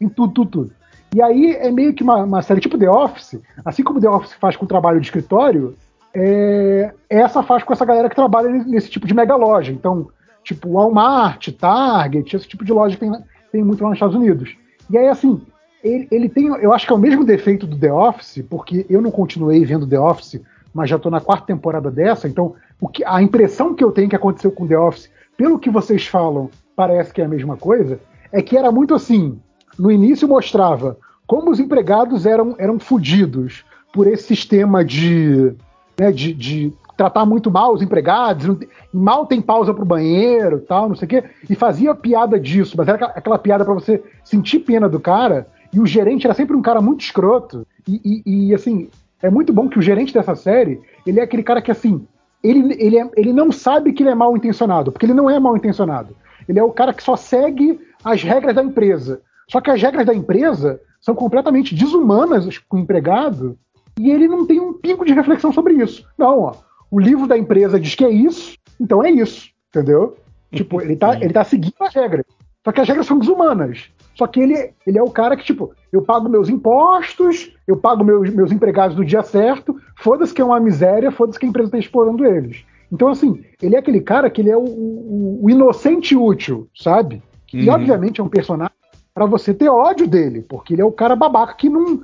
em 0.00 0.08
tudo, 0.08 0.32
tudo, 0.32 0.50
tudo. 0.50 0.72
E 1.14 1.20
aí 1.20 1.52
é 1.56 1.70
meio 1.70 1.92
que 1.94 2.02
uma, 2.02 2.24
uma 2.24 2.42
série 2.42 2.60
tipo 2.60 2.78
The 2.78 2.88
Office, 2.90 3.40
assim 3.64 3.82
como 3.82 4.00
The 4.00 4.08
Office 4.08 4.32
faz 4.34 4.56
com 4.56 4.64
o 4.64 4.68
trabalho 4.68 4.98
de 5.00 5.06
escritório, 5.06 5.76
é, 6.14 6.92
essa 7.08 7.42
faz 7.42 7.62
com 7.62 7.72
essa 7.72 7.84
galera 7.84 8.08
que 8.08 8.14
trabalha 8.16 8.48
nesse 8.50 8.88
tipo 8.90 9.06
de 9.06 9.14
mega 9.14 9.36
loja. 9.36 9.72
Então, 9.72 10.08
tipo 10.42 10.70
Walmart, 10.72 11.48
Target, 11.52 12.34
esse 12.36 12.48
tipo 12.48 12.64
de 12.64 12.72
loja 12.72 12.96
que 12.96 13.00
tem, 13.00 13.12
tem 13.50 13.62
muito 13.62 13.82
lá 13.82 13.90
nos 13.90 13.96
Estados 13.96 14.16
Unidos. 14.16 14.56
E 14.90 14.96
aí, 14.96 15.08
assim, 15.08 15.40
ele, 15.82 16.08
ele 16.10 16.28
tem, 16.28 16.46
eu 16.46 16.72
acho 16.72 16.86
que 16.86 16.92
é 16.92 16.96
o 16.96 16.98
mesmo 16.98 17.24
defeito 17.24 17.66
do 17.66 17.78
The 17.78 17.92
Office, 17.92 18.44
porque 18.48 18.86
eu 18.88 19.02
não 19.02 19.10
continuei 19.10 19.64
vendo 19.64 19.86
The 19.86 19.98
Office, 19.98 20.40
mas 20.72 20.88
já 20.88 20.98
tô 20.98 21.10
na 21.10 21.20
quarta 21.20 21.46
temporada 21.46 21.90
dessa, 21.90 22.28
então 22.28 22.54
o 22.80 22.88
que, 22.88 23.04
a 23.04 23.22
impressão 23.22 23.74
que 23.74 23.84
eu 23.84 23.92
tenho 23.92 24.08
que 24.08 24.16
aconteceu 24.16 24.50
com 24.50 24.66
The 24.66 24.78
Office, 24.78 25.10
pelo 25.36 25.58
que 25.58 25.70
vocês 25.70 26.06
falam, 26.06 26.50
parece 26.74 27.12
que 27.12 27.20
é 27.20 27.24
a 27.24 27.28
mesma 27.28 27.56
coisa, 27.56 28.00
é 28.30 28.40
que 28.40 28.56
era 28.56 28.70
muito 28.70 28.94
assim, 28.94 29.38
no 29.78 29.90
início 29.90 30.28
mostrava 30.28 30.96
como 31.26 31.50
os 31.50 31.60
empregados 31.60 32.26
eram, 32.26 32.54
eram 32.58 32.78
fodidos 32.78 33.64
por 33.92 34.06
esse 34.06 34.24
sistema 34.24 34.84
de, 34.84 35.54
né, 35.98 36.10
de, 36.10 36.32
de 36.32 36.72
tratar 36.96 37.24
muito 37.24 37.50
mal 37.50 37.72
os 37.72 37.82
empregados, 37.82 38.56
mal 38.92 39.26
tem 39.26 39.40
pausa 39.40 39.72
pro 39.74 39.84
banheiro 39.84 40.60
tal, 40.60 40.88
não 40.88 40.96
sei 40.96 41.06
o 41.06 41.08
quê, 41.08 41.24
e 41.48 41.54
fazia 41.54 41.94
piada 41.94 42.38
disso, 42.38 42.74
mas 42.76 42.88
era 42.88 42.96
aquela, 42.96 43.12
aquela 43.12 43.38
piada 43.38 43.64
pra 43.64 43.74
você 43.74 44.02
sentir 44.24 44.60
pena 44.60 44.88
do 44.88 45.00
cara, 45.00 45.46
e 45.72 45.80
o 45.80 45.86
gerente 45.86 46.26
era 46.26 46.34
sempre 46.34 46.56
um 46.56 46.62
cara 46.62 46.80
muito 46.80 47.00
escroto, 47.00 47.66
e, 47.88 48.22
e- 48.26 48.48
e, 48.48 48.54
assim, 48.54 48.88
é 49.22 49.30
muito 49.30 49.52
bom 49.52 49.68
que 49.68 49.78
o 49.78 49.82
gerente 49.82 50.12
dessa 50.12 50.34
série, 50.34 50.80
ele 51.06 51.20
é 51.20 51.22
aquele 51.22 51.42
cara 51.42 51.62
que 51.62 51.70
assim, 51.70 52.06
ele, 52.42 52.74
ele, 52.78 52.98
é- 52.98 53.10
ele 53.16 53.32
não 53.32 53.50
sabe 53.52 53.92
que 53.92 54.02
ele 54.02 54.10
é 54.10 54.14
mal 54.14 54.36
intencionado, 54.36 54.90
porque 54.92 55.06
ele 55.06 55.14
não 55.14 55.30
é 55.30 55.38
mal 55.38 55.56
intencionado. 55.56 56.14
Ele 56.48 56.58
é 56.58 56.62
o 56.64 56.72
cara 56.72 56.92
que 56.92 57.02
só 57.02 57.16
segue 57.16 57.80
as 58.04 58.22
regras 58.22 58.54
da 58.54 58.62
empresa. 58.64 59.20
Só 59.48 59.60
que 59.60 59.70
as 59.70 59.80
regras 59.80 60.04
da 60.04 60.14
empresa 60.14 60.80
são 61.00 61.14
completamente 61.14 61.74
desumanas 61.74 62.58
com 62.58 62.76
o 62.76 62.80
empregado 62.80 63.56
e 63.98 64.10
ele 64.10 64.26
não 64.26 64.44
tem 64.46 64.58
um 64.60 64.72
pingo 64.72 65.04
de 65.04 65.12
reflexão 65.12 65.52
sobre 65.52 65.74
isso. 65.74 66.04
Não, 66.18 66.40
ó. 66.40 66.54
O 66.90 66.98
livro 66.98 67.26
da 67.28 67.38
empresa 67.38 67.78
diz 67.78 67.94
que 67.94 68.04
é 68.04 68.10
isso, 68.10 68.56
então 68.80 69.04
é 69.04 69.10
isso, 69.10 69.50
entendeu? 69.68 70.16
Tipo, 70.52 70.80
ele 70.82 70.96
tá, 70.96 71.14
ele 71.20 71.32
tá 71.32 71.44
seguindo 71.44 71.74
as 71.80 71.94
regras. 71.94 72.24
Só 72.64 72.72
que 72.72 72.80
as 72.80 72.88
regras 72.88 73.06
são 73.06 73.18
desumanas. 73.18 73.88
Só 74.22 74.26
que 74.28 74.38
ele, 74.38 74.70
ele 74.86 74.96
é 74.98 75.02
o 75.02 75.10
cara 75.10 75.36
que, 75.36 75.42
tipo, 75.44 75.72
eu 75.92 76.00
pago 76.00 76.28
meus 76.28 76.48
impostos, 76.48 77.52
eu 77.66 77.76
pago 77.76 78.04
meus, 78.04 78.30
meus 78.30 78.52
empregados 78.52 78.94
do 78.94 79.04
dia 79.04 79.24
certo, 79.24 79.76
foda-se 79.96 80.32
que 80.32 80.40
é 80.40 80.44
uma 80.44 80.60
miséria, 80.60 81.10
foda-se 81.10 81.40
que 81.40 81.44
a 81.44 81.48
empresa 81.48 81.72
tá 81.72 81.78
explorando 81.78 82.24
eles. 82.24 82.64
Então, 82.92 83.08
assim, 83.08 83.42
ele 83.60 83.74
é 83.74 83.80
aquele 83.80 84.00
cara 84.00 84.30
que 84.30 84.40
ele 84.40 84.50
é 84.50 84.56
o, 84.56 84.60
o- 84.62 85.40
o 85.42 85.50
inocente 85.50 86.14
útil, 86.14 86.68
sabe? 86.72 87.20
E, 87.52 87.68
Uhum. 87.68 87.74
obviamente, 87.74 88.20
é 88.20 88.24
um 88.24 88.28
personagem 88.28 88.72
pra 89.12 89.26
você 89.26 89.52
ter 89.52 89.68
ódio 89.68 90.06
dele, 90.06 90.40
porque 90.48 90.74
ele 90.74 90.82
é 90.82 90.84
o 90.84 90.92
cara 90.92 91.16
babaca 91.16 91.54
que 91.54 91.68
não, 91.68 92.02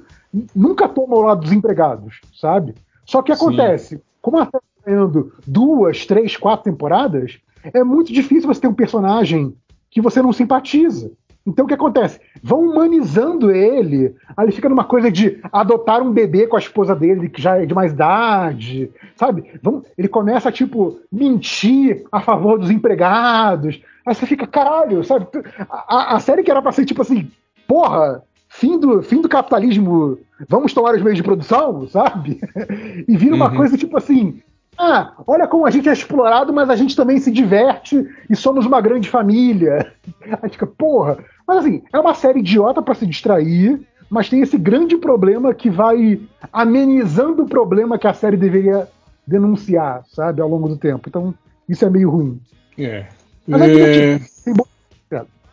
nunca 0.52 0.88
toma 0.88 1.14
o 1.14 1.20
lado 1.22 1.42
dos 1.42 1.52
empregados, 1.52 2.20
sabe? 2.34 2.74
Só 3.06 3.22
que 3.22 3.32
Sim. 3.32 3.44
acontece, 3.44 4.02
como 4.20 4.38
a 4.38 4.44
série 4.44 4.50
tá 4.50 4.90
ganhando 4.90 5.32
duas, 5.47 6.05
três, 6.05 6.36
quatro 6.36 6.64
temporadas, 6.64 7.38
é 7.62 7.84
muito 7.84 8.12
difícil 8.12 8.52
você 8.52 8.60
ter 8.62 8.66
um 8.68 8.74
personagem 8.74 9.55
que 9.88 10.00
você 10.00 10.20
não 10.20 10.32
simpatiza. 10.32 11.12
Então 11.48 11.64
o 11.64 11.68
que 11.68 11.74
acontece? 11.74 12.20
Vão 12.42 12.60
humanizando 12.60 13.50
ele, 13.50 14.14
aí 14.36 14.44
ele 14.44 14.52
fica 14.52 14.68
numa 14.68 14.84
coisa 14.84 15.10
de 15.10 15.38
adotar 15.52 16.02
um 16.02 16.12
bebê 16.12 16.46
com 16.46 16.56
a 16.56 16.60
esposa 16.60 16.94
dele, 16.94 17.28
que 17.28 17.40
já 17.40 17.56
é 17.56 17.64
de 17.66 17.74
mais 17.74 17.92
idade, 17.92 18.90
sabe? 19.16 19.44
Vão, 19.62 19.82
ele 19.96 20.08
começa 20.08 20.48
a, 20.48 20.52
tipo, 20.52 20.98
mentir 21.10 22.04
a 22.12 22.20
favor 22.20 22.58
dos 22.58 22.70
empregados. 22.70 23.80
Aí 24.06 24.14
você 24.14 24.26
fica, 24.26 24.46
caralho, 24.46 25.02
sabe? 25.04 25.26
A, 25.70 26.16
a- 26.16 26.20
série 26.20 26.42
que 26.42 26.50
era 26.50 26.62
pra 26.62 26.72
ser, 26.72 26.84
tipo 26.84 27.02
assim, 27.02 27.30
porra, 27.66 28.22
fim 28.48 28.78
do, 28.78 29.02
fim 29.02 29.20
do 29.20 29.28
capitalismo, 29.28 30.18
vamos 30.48 30.72
tomar 30.72 30.94
os 30.94 31.02
meios 31.02 31.16
de 31.16 31.22
produção, 31.22 31.86
sabe? 31.88 32.40
E 33.08 33.16
vira 33.16 33.34
uma 33.34 33.50
Uhum. 33.50 33.56
coisa 33.56 33.76
tipo 33.78 33.96
assim, 33.96 34.40
ah, 34.78 35.12
olha 35.26 35.47
como 35.48 35.66
a 35.66 35.70
gente 35.70 35.89
é 35.89 35.92
explorado, 35.92 36.52
mas 36.52 36.70
a 36.70 36.76
gente 36.76 36.94
também 36.94 37.18
se 37.18 37.31
diverte 37.31 38.07
e 38.31 38.36
somos 38.36 38.65
uma 38.65 38.81
grande 38.81 39.08
família. 39.08 39.92
Aí 40.42 40.48
fica, 40.50 40.66
porra. 40.66 41.18
Mas 41.47 41.58
assim, 41.58 41.82
é 41.92 41.98
uma 41.98 42.15
série 42.15 42.39
idiota 42.40 42.81
pra 42.81 42.94
se 42.94 43.07
distrair, 43.07 43.81
mas 44.08 44.28
tem 44.28 44.40
esse 44.40 44.57
grande 44.57 44.97
problema 44.97 45.52
que 45.52 45.68
vai 45.68 46.20
amenizando 46.52 47.42
o 47.42 47.48
problema 47.48 47.98
que 47.98 48.07
a 48.07 48.15
série 48.15 48.36
deveria 48.36 48.89
denunciar, 49.26 50.05
sabe, 50.08 50.40
ao 50.40 50.48
longo 50.48 50.68
do 50.68 50.76
tempo. 50.76 51.08
Então, 51.08 51.34
isso 51.68 51.84
é 51.84 51.90
meio 51.90 52.08
ruim. 52.10 52.40
É. 52.78 53.07
Mas 53.47 53.60
é 53.62 53.65
É, 53.65 53.68
divertido. 53.68 54.24
Tem 54.44 54.55
bom- 54.55 54.66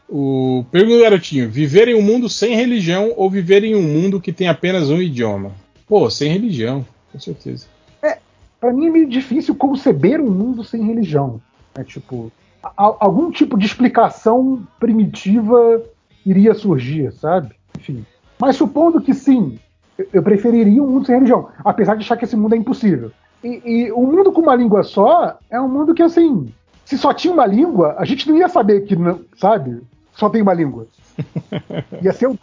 o 0.07 0.63
Pergunta 0.71 0.97
do 0.97 1.01
Garotinho: 1.01 1.49
viver 1.49 1.87
em 1.87 1.95
um 1.95 2.01
mundo 2.01 2.29
sem 2.29 2.55
religião 2.55 3.11
ou 3.17 3.29
viver 3.29 3.63
em 3.63 3.75
um 3.75 3.81
mundo 3.81 4.21
que 4.21 4.31
tem 4.31 4.47
apenas 4.47 4.89
um 4.89 5.01
idioma? 5.01 5.51
Pô, 5.87 6.09
sem 6.09 6.31
religião, 6.31 6.85
com 7.11 7.19
certeza. 7.19 7.65
Pra 8.65 8.73
mim 8.73 8.87
é 8.87 8.89
meio 8.89 9.07
difícil 9.07 9.53
conceber 9.53 10.19
um 10.19 10.31
mundo 10.31 10.63
sem 10.63 10.81
religião. 10.83 11.39
É 11.75 11.83
tipo, 11.83 12.31
a- 12.63 12.95
algum 12.99 13.29
tipo 13.29 13.55
de 13.59 13.65
explicação 13.67 14.63
primitiva 14.79 15.83
iria 16.25 16.51
surgir, 16.55 17.11
sabe? 17.13 17.53
Enfim. 17.77 18.03
Mas 18.39 18.55
supondo 18.55 18.99
que 18.99 19.13
sim, 19.13 19.59
eu- 20.11 20.23
preferiria 20.23 20.81
um 20.81 20.87
mundo 20.89 21.05
sem 21.05 21.13
religião, 21.13 21.49
apesar 21.63 21.93
de 21.93 22.01
achar 22.01 22.17
que 22.17 22.25
esse 22.25 22.35
mundo 22.35 22.55
é 22.55 22.57
impossível. 22.57 23.11
E, 23.43 23.61
e 23.63 23.91
o 23.91 24.01
mundo 24.01 24.31
com 24.31 24.41
uma 24.41 24.55
língua 24.55 24.81
só 24.81 25.37
é 25.47 25.61
um 25.61 25.69
mundo 25.69 25.93
que, 25.93 26.01
assim, 26.01 26.51
se 26.83 26.97
só 26.97 27.13
tinha 27.13 27.31
uma 27.31 27.45
língua, 27.45 27.93
a 27.99 28.03
gente 28.03 28.27
não 28.27 28.35
ia 28.35 28.49
saber 28.49 28.81
que, 28.85 28.95
não, 28.95 29.19
sabe? 29.37 29.79
Só 30.15 30.27
tem 30.27 30.41
uma 30.41 30.55
língua. 30.55 30.87
Ia 32.01 32.13
ser 32.13 32.29
o? 32.29 32.35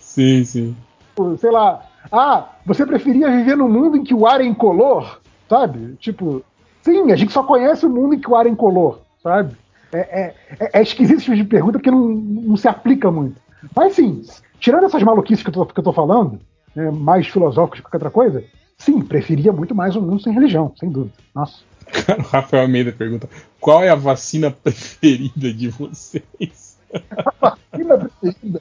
Sim, 0.00 0.44
sim. 0.44 0.76
Tipo, 1.10 1.38
sei 1.38 1.52
lá, 1.52 1.80
ah, 2.10 2.48
você 2.64 2.84
preferia 2.84 3.30
viver 3.30 3.56
num 3.56 3.68
mundo 3.68 3.96
em 3.96 4.04
que 4.04 4.14
o 4.14 4.26
ar 4.26 4.40
é 4.40 4.44
incolor, 4.44 5.20
sabe? 5.48 5.94
Tipo, 5.96 6.42
sim, 6.82 7.12
a 7.12 7.16
gente 7.16 7.32
só 7.32 7.42
conhece 7.42 7.86
o 7.86 7.90
mundo 7.90 8.14
em 8.14 8.18
que 8.18 8.30
o 8.30 8.36
ar 8.36 8.46
é 8.46 8.50
incolor, 8.50 9.00
sabe? 9.22 9.56
É, 9.92 9.98
é, 9.98 10.34
é, 10.58 10.78
é 10.78 10.82
esquisito 10.82 11.18
esse 11.18 11.24
tipo 11.26 11.36
de 11.36 11.44
pergunta 11.44 11.78
porque 11.78 11.90
não, 11.90 12.08
não 12.08 12.56
se 12.56 12.66
aplica 12.66 13.10
muito. 13.10 13.40
Mas 13.76 13.94
sim, 13.94 14.22
tirando 14.58 14.86
essas 14.86 15.02
maluquices 15.02 15.42
que 15.42 15.50
eu 15.50 15.54
tô, 15.54 15.66
que 15.66 15.78
eu 15.78 15.84
tô 15.84 15.92
falando, 15.92 16.40
né, 16.74 16.90
mais 16.90 17.26
filosóficas 17.26 17.80
que 17.80 17.82
qualquer 17.84 17.98
outra 17.98 18.10
coisa, 18.10 18.44
sim, 18.78 19.00
preferia 19.02 19.52
muito 19.52 19.74
mais 19.74 19.94
um 19.94 20.00
mundo 20.00 20.22
sem 20.22 20.32
religião, 20.32 20.72
sem 20.78 20.90
dúvida. 20.90 21.14
Nossa. 21.34 21.62
Cara, 22.06 22.20
o 22.22 22.24
Rafael 22.24 22.62
Almeida 22.62 22.92
pergunta: 22.92 23.28
qual 23.60 23.84
é 23.84 23.90
a 23.90 23.94
vacina 23.94 24.50
preferida 24.50 25.52
de 25.52 25.68
vocês? 25.68 26.72
Que 27.72 27.82
minha 27.82 27.96
preferida. 27.96 28.60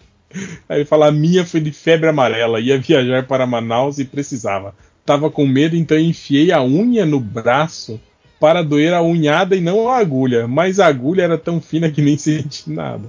Aí 0.67 0.79
ele 0.79 0.85
fala: 0.85 1.07
a 1.07 1.11
minha 1.11 1.45
foi 1.45 1.59
de 1.59 1.71
febre 1.71 2.09
amarela, 2.09 2.59
ia 2.59 2.79
viajar 2.79 3.25
para 3.25 3.45
Manaus 3.45 3.99
e 3.99 4.05
precisava. 4.05 4.73
Tava 5.05 5.29
com 5.29 5.45
medo, 5.45 5.75
então 5.75 5.97
enfiei 5.97 6.51
a 6.51 6.63
unha 6.63 7.05
no 7.05 7.19
braço 7.19 7.99
para 8.39 8.63
doer 8.63 8.93
a 8.93 9.01
unhada 9.01 9.55
e 9.55 9.61
não 9.61 9.89
a 9.89 9.97
agulha. 9.97 10.47
Mas 10.47 10.79
a 10.79 10.87
agulha 10.87 11.23
era 11.23 11.37
tão 11.37 11.61
fina 11.61 11.91
que 11.91 12.01
nem 12.01 12.17
senti 12.17 12.69
nada. 12.69 13.03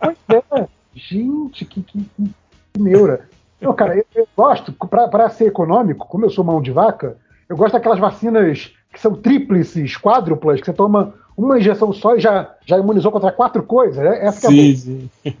Pois 0.00 0.16
é, 0.30 0.68
gente, 0.94 1.64
que, 1.64 1.82
que, 1.82 1.98
que, 1.98 2.30
neura. 2.78 3.28
Não, 3.60 3.72
cara, 3.74 3.96
eu, 3.96 4.04
eu 4.14 4.28
gosto, 4.36 4.74
pra 5.10 5.30
ser 5.30 5.46
econômico, 5.46 6.06
como 6.08 6.24
eu 6.24 6.30
sou 6.30 6.44
mão 6.44 6.60
de 6.60 6.72
vaca, 6.72 7.16
eu 7.48 7.56
gosto 7.56 7.74
daquelas 7.74 7.98
vacinas 7.98 8.72
que 8.92 9.00
são 9.00 9.14
tríplices, 9.14 9.96
quádruplas, 9.96 10.60
que 10.60 10.66
você 10.66 10.72
toma 10.72 11.14
uma 11.36 11.58
injeção 11.58 11.92
só 11.92 12.16
e 12.16 12.20
já, 12.20 12.54
já 12.66 12.78
imunizou 12.78 13.10
contra 13.12 13.32
quatro 13.32 13.62
coisas. 13.62 14.02
né? 14.02 14.24
Essa 14.26 14.48
que 14.48 14.70
é. 14.72 14.74
Sim, 14.74 15.08
sim. 15.24 15.34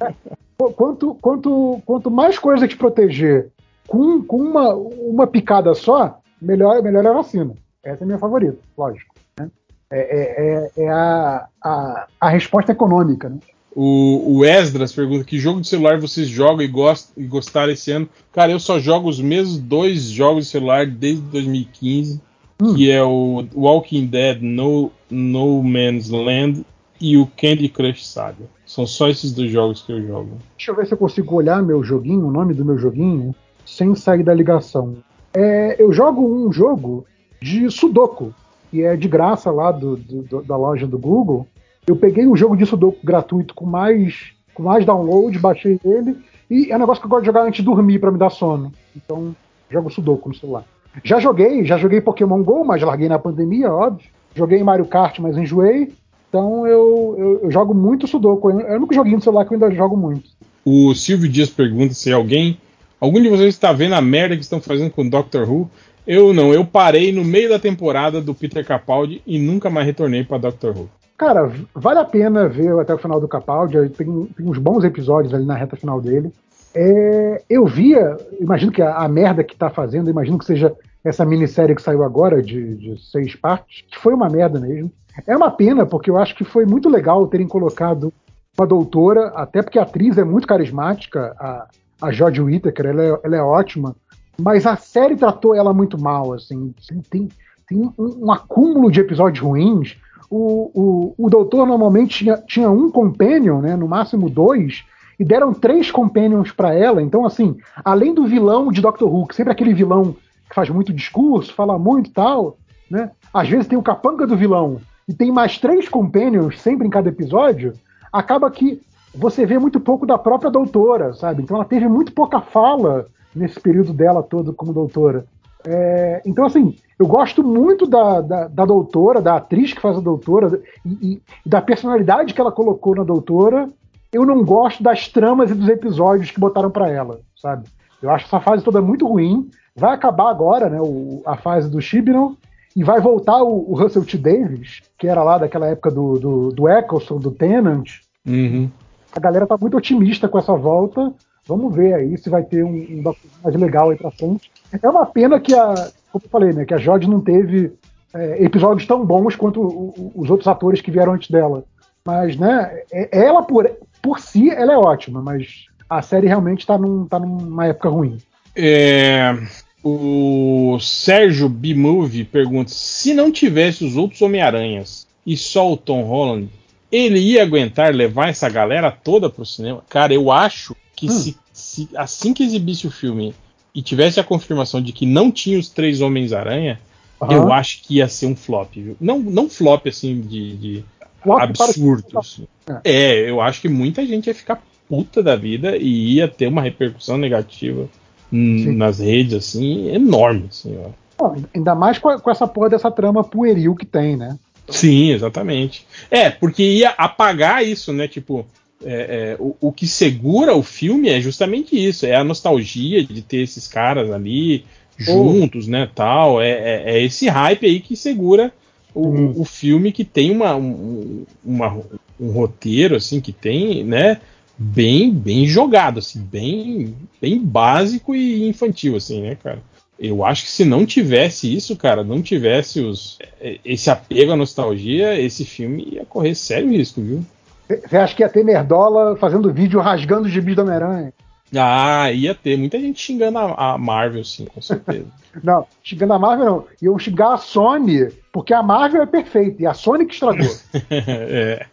Qu- 0.58 0.72
Quanto, 0.72 1.14
quanto, 1.20 1.82
quanto 1.84 2.10
mais 2.10 2.38
coisa 2.38 2.68
te 2.68 2.76
proteger 2.76 3.48
com, 3.88 4.22
com 4.22 4.36
uma, 4.36 4.74
uma 4.74 5.26
picada 5.26 5.74
só, 5.74 6.18
melhor, 6.40 6.80
melhor 6.82 7.04
é 7.04 7.08
a 7.08 7.12
vacina. 7.12 7.52
Essa 7.82 8.02
é 8.02 8.04
a 8.04 8.06
minha 8.06 8.18
favorita, 8.18 8.58
lógico. 8.78 9.12
né? 9.38 9.50
É, 9.90 9.98
é- 9.98 10.70
é- 10.78 10.84
é 10.84 10.88
a, 10.88 11.46
a, 11.62 12.06
a 12.20 12.28
resposta 12.28 12.70
econômica. 12.72 13.28
Né? 13.28 13.38
O, 13.74 14.36
o 14.38 14.44
Esdras 14.44 14.92
pergunta 14.92 15.24
que 15.24 15.38
jogo 15.38 15.60
de 15.60 15.66
celular 15.68 15.98
vocês 15.98 16.28
jogam 16.28 16.62
e, 16.62 16.68
gost, 16.68 17.10
e 17.16 17.24
gostaram 17.24 17.72
esse 17.72 17.90
ano. 17.90 18.08
Cara, 18.32 18.52
eu 18.52 18.60
só 18.60 18.78
jogo 18.78 19.08
os 19.08 19.20
mesmos 19.20 19.58
dois 19.58 20.02
jogos 20.04 20.44
de 20.44 20.50
celular 20.50 20.86
desde 20.86 21.22
2015, 21.22 22.20
Hum. 22.62 22.74
que 22.74 22.88
é 22.92 23.02
o 23.02 23.44
Walking 23.56 24.06
Dead 24.06 24.40
No, 24.40 24.92
no 25.12 25.62
Man's 25.62 26.08
Land 26.10 26.64
e 27.00 27.16
o 27.16 27.26
Candy 27.26 27.68
Crush 27.68 28.06
Saga. 28.06 28.44
São 28.66 28.86
só 28.86 29.08
esses 29.08 29.32
dois 29.32 29.50
jogos 29.50 29.82
que 29.82 29.92
eu 29.92 30.06
jogo. 30.06 30.30
Deixa 30.56 30.70
eu 30.70 30.76
ver 30.76 30.86
se 30.86 30.94
eu 30.94 30.98
consigo 30.98 31.34
olhar 31.34 31.62
meu 31.62 31.82
joguinho, 31.84 32.26
o 32.26 32.30
nome 32.30 32.54
do 32.54 32.64
meu 32.64 32.78
joguinho, 32.78 33.34
sem 33.66 33.94
sair 33.94 34.22
da 34.22 34.32
ligação. 34.32 34.96
É, 35.34 35.76
eu 35.82 35.92
jogo 35.92 36.22
um 36.22 36.52
jogo 36.52 37.04
de 37.40 37.70
Sudoku, 37.70 38.32
que 38.70 38.82
é 38.82 38.96
de 38.96 39.08
graça 39.08 39.50
lá 39.50 39.70
do, 39.72 39.96
do- 39.96 40.42
da 40.42 40.56
loja 40.56 40.86
do 40.86 40.98
Google. 40.98 41.46
Eu 41.86 41.96
peguei 41.96 42.26
um 42.26 42.36
jogo 42.36 42.56
de 42.56 42.64
Sudoku 42.64 42.98
gratuito 43.04 43.52
com 43.54 43.66
mais, 43.66 44.32
com 44.54 44.62
mais 44.62 44.86
download, 44.86 45.38
baixei 45.38 45.78
ele, 45.84 46.16
e 46.48 46.70
é 46.70 46.76
um 46.76 46.78
negócio 46.78 47.00
que 47.02 47.06
eu 47.06 47.10
gosto 47.10 47.22
de 47.22 47.26
jogar 47.26 47.42
antes 47.42 47.58
de 47.58 47.64
dormir 47.70 47.98
para 47.98 48.10
me 48.12 48.18
dar 48.18 48.30
sono. 48.30 48.72
Então, 48.96 49.34
jogo 49.70 49.90
Sudoku 49.90 50.28
no 50.28 50.34
celular. 50.34 50.64
Já 51.02 51.18
joguei, 51.18 51.64
já 51.64 51.76
joguei 51.78 52.00
Pokémon 52.00 52.42
GO, 52.42 52.64
mas 52.64 52.80
larguei 52.82 53.08
na 53.08 53.18
pandemia, 53.18 53.72
óbvio. 53.72 54.06
Joguei 54.34 54.62
Mario 54.62 54.86
Kart, 54.86 55.18
mas 55.18 55.36
enjoei. 55.36 55.92
Então 56.28 56.66
eu, 56.66 57.14
eu, 57.18 57.40
eu 57.44 57.50
jogo 57.50 57.74
muito 57.74 58.06
Sudoku. 58.06 58.50
É 58.50 58.72
o 58.72 58.76
único 58.76 58.94
joguinho 58.94 59.16
no 59.16 59.22
celular 59.22 59.44
que 59.44 59.54
eu 59.54 59.62
ainda 59.62 59.74
jogo 59.74 59.96
muito. 59.96 60.30
O 60.64 60.94
Silvio 60.94 61.28
Dias 61.28 61.50
pergunta 61.50 61.92
se 61.94 62.12
alguém. 62.12 62.58
Algum 63.00 63.20
de 63.20 63.28
vocês 63.28 63.54
está 63.54 63.72
vendo 63.72 63.94
a 63.94 64.00
merda 64.00 64.36
que 64.36 64.42
estão 64.42 64.60
fazendo 64.60 64.90
com 64.90 65.08
Doctor 65.08 65.50
Who? 65.50 65.68
Eu 66.06 66.32
não, 66.32 66.52
eu 66.52 66.64
parei 66.64 67.12
no 67.12 67.24
meio 67.24 67.48
da 67.48 67.58
temporada 67.58 68.20
do 68.20 68.34
Peter 68.34 68.64
Capaldi 68.64 69.20
e 69.26 69.38
nunca 69.38 69.68
mais 69.68 69.86
retornei 69.86 70.24
para 70.24 70.38
Doctor 70.38 70.76
Who. 70.76 70.88
Cara, 71.18 71.52
vale 71.74 71.98
a 71.98 72.04
pena 72.04 72.48
ver 72.48 72.72
até 72.80 72.94
o 72.94 72.98
final 72.98 73.20
do 73.20 73.28
Capaldi. 73.28 73.76
Tem, 73.90 74.06
tem 74.06 74.46
uns 74.46 74.58
bons 74.58 74.84
episódios 74.84 75.34
ali 75.34 75.44
na 75.44 75.54
reta 75.54 75.76
final 75.76 76.00
dele. 76.00 76.32
É, 76.74 77.42
eu 77.48 77.66
via, 77.66 78.16
imagino 78.40 78.72
que 78.72 78.80
a, 78.80 78.96
a 78.96 79.08
merda 79.08 79.44
que 79.44 79.54
tá 79.54 79.68
fazendo, 79.68 80.08
imagino 80.08 80.38
que 80.38 80.44
seja 80.44 80.72
essa 81.04 81.24
minissérie 81.24 81.74
que 81.74 81.82
saiu 81.82 82.02
agora, 82.02 82.42
de, 82.42 82.76
de 82.76 83.10
seis 83.10 83.34
partes, 83.34 83.84
que 83.90 83.98
foi 83.98 84.14
uma 84.14 84.28
merda 84.28 84.60
mesmo. 84.60 84.90
É 85.26 85.36
uma 85.36 85.50
pena, 85.50 85.84
porque 85.84 86.10
eu 86.10 86.16
acho 86.16 86.34
que 86.34 86.44
foi 86.44 86.64
muito 86.64 86.88
legal 86.88 87.26
terem 87.26 87.46
colocado 87.46 88.12
uma 88.56 88.66
doutora, 88.66 89.28
até 89.34 89.62
porque 89.62 89.78
a 89.78 89.82
atriz 89.82 90.18
é 90.18 90.24
muito 90.24 90.46
carismática, 90.46 91.34
a, 91.38 91.66
a 92.00 92.12
Jodie 92.12 92.40
Whittaker, 92.40 92.86
ela 92.86 93.02
é, 93.02 93.20
ela 93.24 93.36
é 93.36 93.42
ótima. 93.42 93.96
Mas 94.40 94.66
a 94.66 94.76
série 94.76 95.16
tratou 95.16 95.54
ela 95.54 95.72
muito 95.72 96.00
mal, 96.00 96.32
assim. 96.32 96.74
Tem, 97.10 97.28
tem 97.68 97.78
um, 97.78 97.92
um 98.26 98.32
acúmulo 98.32 98.90
de 98.90 99.00
episódios 99.00 99.44
ruins. 99.44 99.96
O, 100.30 100.70
o, 100.74 101.26
o 101.26 101.30
doutor 101.30 101.66
normalmente 101.66 102.18
tinha, 102.18 102.36
tinha 102.38 102.70
um 102.70 102.90
companion, 102.90 103.60
né? 103.60 103.76
No 103.76 103.86
máximo 103.86 104.30
dois. 104.30 104.84
E 105.18 105.24
deram 105.24 105.52
três 105.52 105.90
companions 105.90 106.50
para 106.50 106.74
ela. 106.74 107.02
Então, 107.02 107.24
assim, 107.24 107.56
além 107.84 108.14
do 108.14 108.26
vilão 108.26 108.72
de 108.72 108.80
Doctor 108.80 109.12
Who, 109.12 109.26
que 109.26 109.36
sempre 109.36 109.50
é 109.50 109.54
aquele 109.54 109.74
vilão 109.74 110.16
que 110.52 110.54
faz 110.54 110.68
muito 110.68 110.92
discurso, 110.92 111.54
fala 111.54 111.78
muito 111.78 112.12
tal, 112.12 112.58
né? 112.90 113.10
Às 113.32 113.48
vezes 113.48 113.66
tem 113.66 113.78
o 113.78 113.82
capanga 113.82 114.26
do 114.26 114.36
vilão 114.36 114.82
e 115.08 115.14
tem 115.14 115.32
mais 115.32 115.56
três 115.56 115.88
companions 115.88 116.60
sempre 116.60 116.86
em 116.86 116.90
cada 116.90 117.08
episódio, 117.08 117.72
acaba 118.12 118.50
que 118.50 118.82
você 119.14 119.46
vê 119.46 119.58
muito 119.58 119.80
pouco 119.80 120.04
da 120.04 120.18
própria 120.18 120.50
doutora, 120.50 121.14
sabe? 121.14 121.42
Então 121.42 121.56
ela 121.56 121.64
teve 121.64 121.88
muito 121.88 122.12
pouca 122.12 122.42
fala 122.42 123.06
nesse 123.34 123.58
período 123.58 123.94
dela 123.94 124.22
todo 124.22 124.52
como 124.52 124.74
doutora. 124.74 125.24
É, 125.66 126.20
então, 126.26 126.44
assim, 126.44 126.76
eu 126.98 127.06
gosto 127.06 127.42
muito 127.42 127.86
da, 127.86 128.20
da, 128.20 128.48
da, 128.48 128.64
doutora, 128.66 129.22
da 129.22 129.36
atriz 129.36 129.72
que 129.72 129.80
faz 129.80 129.96
a 129.96 130.00
doutora 130.00 130.60
e, 130.84 130.90
e, 131.14 131.22
da 131.46 131.62
personalidade 131.62 132.34
que 132.34 132.40
ela 132.40 132.52
colocou 132.52 132.94
na 132.94 133.04
doutora. 133.04 133.70
Eu 134.12 134.26
não 134.26 134.44
gosto 134.44 134.82
das 134.82 135.08
tramas 135.08 135.50
e 135.50 135.54
dos 135.54 135.68
episódios 135.68 136.30
que 136.30 136.40
botaram 136.40 136.70
para 136.70 136.90
ela, 136.90 137.20
sabe? 137.40 137.66
Eu 138.02 138.10
acho 138.10 138.26
essa 138.26 138.40
fase 138.40 138.62
toda 138.62 138.82
muito 138.82 139.06
ruim. 139.06 139.48
Vai 139.74 139.94
acabar 139.94 140.30
agora, 140.30 140.68
né? 140.68 140.80
O, 140.80 141.22
a 141.24 141.36
fase 141.36 141.70
do 141.70 141.80
Chibnall 141.80 142.36
e 142.74 142.82
vai 142.82 143.00
voltar 143.00 143.42
o, 143.42 143.70
o, 143.70 143.74
Russell 143.74 144.04
T. 144.04 144.16
Davis, 144.18 144.80
que 144.98 145.06
era 145.06 145.22
lá 145.22 145.38
daquela 145.38 145.66
época 145.66 145.90
do, 145.90 146.18
do, 146.18 146.48
do 146.50 146.68
Eccleston, 146.68 147.18
do 147.18 147.30
Tennant. 147.30 148.00
Uhum. 148.26 148.70
A 149.14 149.20
galera 149.20 149.46
tá 149.46 149.56
muito 149.58 149.76
otimista 149.76 150.28
com 150.28 150.38
essa 150.38 150.54
volta. 150.54 151.12
Vamos 151.46 151.74
ver 151.74 151.94
aí 151.94 152.16
se 152.16 152.30
vai 152.30 152.42
ter 152.42 152.64
um, 152.64 152.70
um 152.70 153.14
mais 153.42 153.56
legal 153.56 153.90
aí 153.90 153.96
pra 153.96 154.10
frente. 154.10 154.50
É 154.80 154.88
uma 154.88 155.04
pena 155.06 155.40
que 155.40 155.54
a, 155.54 155.74
como 156.12 156.24
eu 156.24 156.30
falei, 156.30 156.52
né, 156.52 156.64
que 156.64 156.74
a 156.74 156.78
Jodie 156.78 157.08
não 157.08 157.20
teve 157.20 157.72
é, 158.14 158.44
episódios 158.44 158.86
tão 158.86 159.04
bons 159.04 159.34
quanto 159.34 159.60
o, 159.60 160.12
os 160.14 160.30
outros 160.30 160.46
atores 160.46 160.80
que 160.80 160.90
vieram 160.90 161.14
antes 161.14 161.30
dela. 161.30 161.64
Mas, 162.04 162.36
né, 162.36 162.82
é, 162.92 163.08
ela 163.26 163.42
por, 163.42 163.70
por 164.02 164.18
si, 164.18 164.50
ela 164.50 164.72
é 164.72 164.76
ótima, 164.76 165.20
mas 165.22 165.66
a 165.88 166.02
série 166.02 166.26
realmente 166.26 166.66
tá, 166.66 166.78
num, 166.78 167.06
tá 167.06 167.18
numa 167.18 167.66
época 167.66 167.88
ruim. 167.88 168.18
É, 168.54 169.36
o 169.82 170.78
Sérgio 170.80 171.48
B-Movie 171.48 172.24
pergunta: 172.24 172.70
se 172.70 173.14
não 173.14 173.32
tivesse 173.32 173.84
os 173.84 173.96
outros 173.96 174.22
Homem-Aranhas 174.22 175.06
e 175.26 175.36
só 175.36 175.72
o 175.72 175.76
Tom 175.76 176.02
Holland, 176.02 176.48
ele 176.90 177.18
ia 177.18 177.42
aguentar 177.42 177.94
levar 177.94 178.28
essa 178.28 178.48
galera 178.48 178.90
toda 178.90 179.30
pro 179.30 179.46
cinema? 179.46 179.82
Cara, 179.88 180.12
eu 180.12 180.30
acho 180.30 180.76
que 180.94 181.06
hum. 181.06 181.10
se, 181.10 181.36
se, 181.52 181.88
assim 181.96 182.32
que 182.32 182.44
exibisse 182.44 182.86
o 182.86 182.90
filme 182.90 183.34
e 183.74 183.82
tivesse 183.82 184.20
a 184.20 184.24
confirmação 184.24 184.80
de 184.80 184.92
que 184.92 185.06
não 185.06 185.32
tinha 185.32 185.58
os 185.58 185.68
três 185.68 186.00
Homens-Aranha, 186.00 186.78
uhum. 187.20 187.32
eu 187.32 187.52
acho 187.52 187.82
que 187.82 187.96
ia 187.96 188.08
ser 188.08 188.26
um 188.26 188.36
flop, 188.36 188.74
viu? 188.74 188.96
Não, 189.00 189.18
não 189.18 189.48
flop 189.48 189.86
assim 189.86 190.20
de, 190.20 190.56
de 190.56 190.84
absurdo. 191.24 192.18
Assim. 192.18 192.46
É. 192.84 192.92
é, 192.92 193.30
eu 193.30 193.40
acho 193.40 193.62
que 193.62 193.68
muita 193.68 194.06
gente 194.06 194.26
ia 194.26 194.34
ficar 194.34 194.62
puta 194.86 195.22
da 195.22 195.34
vida 195.34 195.76
e 195.76 196.16
ia 196.16 196.28
ter 196.28 196.46
uma 196.46 196.60
repercussão 196.60 197.16
negativa 197.16 197.88
Sim. 198.32 198.76
nas 198.76 198.98
redes, 198.98 199.34
assim, 199.34 199.88
enorme. 199.88 200.46
Assim, 200.48 200.78
ó. 201.18 201.34
ainda 201.54 201.74
mais 201.74 201.98
com, 201.98 202.08
a, 202.08 202.18
com, 202.18 202.30
essa 202.30 202.46
porra 202.46 202.70
dessa 202.70 202.90
trama 202.90 203.22
pueril 203.22 203.74
que 203.74 203.84
tem, 203.84 204.16
né? 204.16 204.38
Sim, 204.68 205.10
exatamente. 205.10 205.86
É, 206.10 206.30
porque 206.30 206.62
ia 206.62 206.90
apagar 206.90 207.64
isso, 207.64 207.92
né? 207.92 208.08
Tipo, 208.08 208.46
é, 208.84 209.34
é, 209.34 209.36
o, 209.38 209.54
o, 209.60 209.72
que 209.72 209.86
segura 209.86 210.54
o 210.54 210.62
filme 210.62 211.08
é 211.08 211.20
justamente 211.20 211.76
isso, 211.76 212.06
é 212.06 212.14
a 212.14 212.24
nostalgia 212.24 213.04
de 213.04 213.22
ter 213.22 213.42
esses 213.42 213.68
caras 213.68 214.10
ali 214.10 214.64
juntos, 214.96 215.66
oh. 215.66 215.70
né, 215.70 215.88
tal, 215.94 216.40
é, 216.40 216.50
é, 216.50 216.82
é, 216.86 217.02
esse 217.02 217.28
hype 217.28 217.66
aí 217.66 217.80
que 217.80 217.96
segura 217.96 218.52
o, 218.94 219.08
hum. 219.08 219.32
o 219.36 219.44
filme 219.44 219.90
que 219.90 220.04
tem 220.04 220.30
uma, 220.30 220.54
um, 220.54 221.24
uma, 221.44 221.80
um 222.20 222.30
roteiro, 222.30 222.96
assim, 222.96 223.20
que 223.20 223.32
tem, 223.32 223.84
né, 223.84 224.20
bem 224.58 225.10
bem 225.12 225.46
jogado, 225.46 225.98
assim, 225.98 226.20
bem, 226.20 226.94
bem 227.20 227.38
básico 227.38 228.14
e 228.14 228.48
infantil, 228.48 228.96
assim, 228.96 229.22
né, 229.22 229.36
cara. 229.42 229.60
Eu 229.98 230.24
acho 230.24 230.44
que 230.44 230.50
se 230.50 230.64
não 230.64 230.84
tivesse 230.84 231.54
isso, 231.54 231.76
cara, 231.76 232.02
não 232.02 232.20
tivesse 232.20 232.80
os, 232.80 233.18
esse 233.64 233.88
apego 233.88 234.32
à 234.32 234.36
nostalgia, 234.36 235.20
esse 235.20 235.44
filme 235.44 235.86
ia 235.92 236.04
correr 236.04 236.34
sério 236.34 236.70
risco, 236.70 237.00
viu? 237.00 237.24
Você 237.68 237.96
acha 237.96 238.14
que 238.14 238.22
ia 238.22 238.28
ter 238.28 238.44
Nerdola 238.44 239.16
fazendo 239.16 239.52
vídeo 239.52 239.80
rasgando 239.80 240.26
os 240.26 240.32
gibis 240.32 240.56
do 240.56 240.62
Homem-Aranha? 240.62 241.12
Ah, 241.56 242.10
ia 242.10 242.34
ter 242.34 242.56
muita 242.56 242.78
gente 242.80 243.00
xingando 243.00 243.38
a, 243.38 243.74
a 243.74 243.78
Marvel, 243.78 244.24
sim, 244.24 244.46
com 244.46 244.60
certeza. 244.60 245.06
não, 245.44 245.66
xingando 245.82 246.14
a 246.14 246.18
Marvel 246.18 246.46
não. 246.46 246.66
Iam 246.80 246.98
xingar 246.98 247.34
a 247.34 247.38
Sony, 247.38 248.08
porque 248.32 248.54
a 248.54 248.62
Marvel 248.62 249.02
é 249.02 249.06
perfeita 249.06 249.62
e 249.62 249.66
a 249.66 249.74
Sony 249.74 250.06
que 250.06 250.14
estragou. 250.14 250.50
é. 250.90 251.66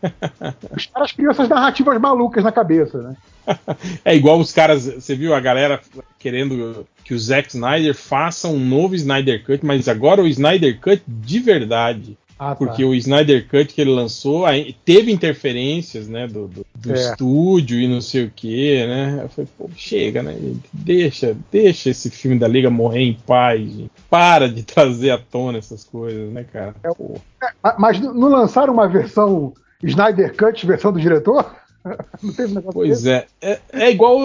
Os 0.75 0.85
caras 0.87 1.11
criam 1.11 1.31
essas 1.31 1.47
narrativas 1.47 1.99
malucas 1.99 2.43
na 2.43 2.51
cabeça, 2.51 3.01
né? 3.01 3.15
É 4.05 4.15
igual 4.15 4.39
os 4.39 4.51
caras, 4.51 4.85
você 4.85 5.15
viu 5.15 5.33
a 5.33 5.39
galera 5.39 5.81
querendo 6.19 6.85
que 7.03 7.13
o 7.13 7.19
Zack 7.19 7.49
Snyder 7.49 7.95
faça 7.95 8.47
um 8.47 8.59
novo 8.59 8.93
Snyder 8.93 9.43
Cut, 9.43 9.65
mas 9.65 9.87
agora 9.87 10.21
o 10.21 10.27
Snyder 10.27 10.79
Cut 10.79 11.01
de 11.07 11.39
verdade. 11.39 12.17
Ah, 12.39 12.51
tá. 12.51 12.55
Porque 12.55 12.85
o 12.85 12.95
Snyder 12.95 13.45
Cut 13.49 13.73
que 13.73 13.81
ele 13.81 13.91
lançou 13.91 14.45
teve 14.85 15.11
interferências, 15.11 16.07
né, 16.07 16.25
do, 16.25 16.47
do, 16.47 16.65
do 16.73 16.91
é. 16.93 16.95
estúdio 16.95 17.77
e 17.77 17.85
não 17.85 17.99
sei 17.99 18.23
o 18.23 18.31
que, 18.33 18.85
né? 18.87 19.19
Eu 19.23 19.29
falei, 19.29 19.49
pô, 19.57 19.69
chega, 19.75 20.23
né? 20.23 20.37
Deixa, 20.71 21.35
deixa 21.51 21.89
esse 21.89 22.09
filme 22.09 22.39
da 22.39 22.47
Liga 22.47 22.69
morrer 22.69 23.01
em 23.01 23.13
paz. 23.13 23.59
Gente. 23.59 23.91
Para 24.09 24.47
de 24.47 24.63
trazer 24.63 25.11
à 25.11 25.17
tona 25.17 25.57
essas 25.57 25.83
coisas, 25.83 26.31
né, 26.31 26.45
cara? 26.45 26.73
É, 26.81 27.73
mas 27.77 27.99
não 27.99 28.29
lançaram 28.29 28.73
uma 28.73 28.87
versão 28.87 29.53
Snyder 29.83 30.35
Cut, 30.37 30.65
versão 30.65 30.93
do 30.93 30.99
diretor? 30.99 31.53
Não 32.21 32.33
teve 32.33 32.53
negócio 32.53 32.73
Pois 32.73 33.05
é. 33.05 33.25
é. 33.41 33.59
é. 33.71 33.91
igual, 33.91 34.19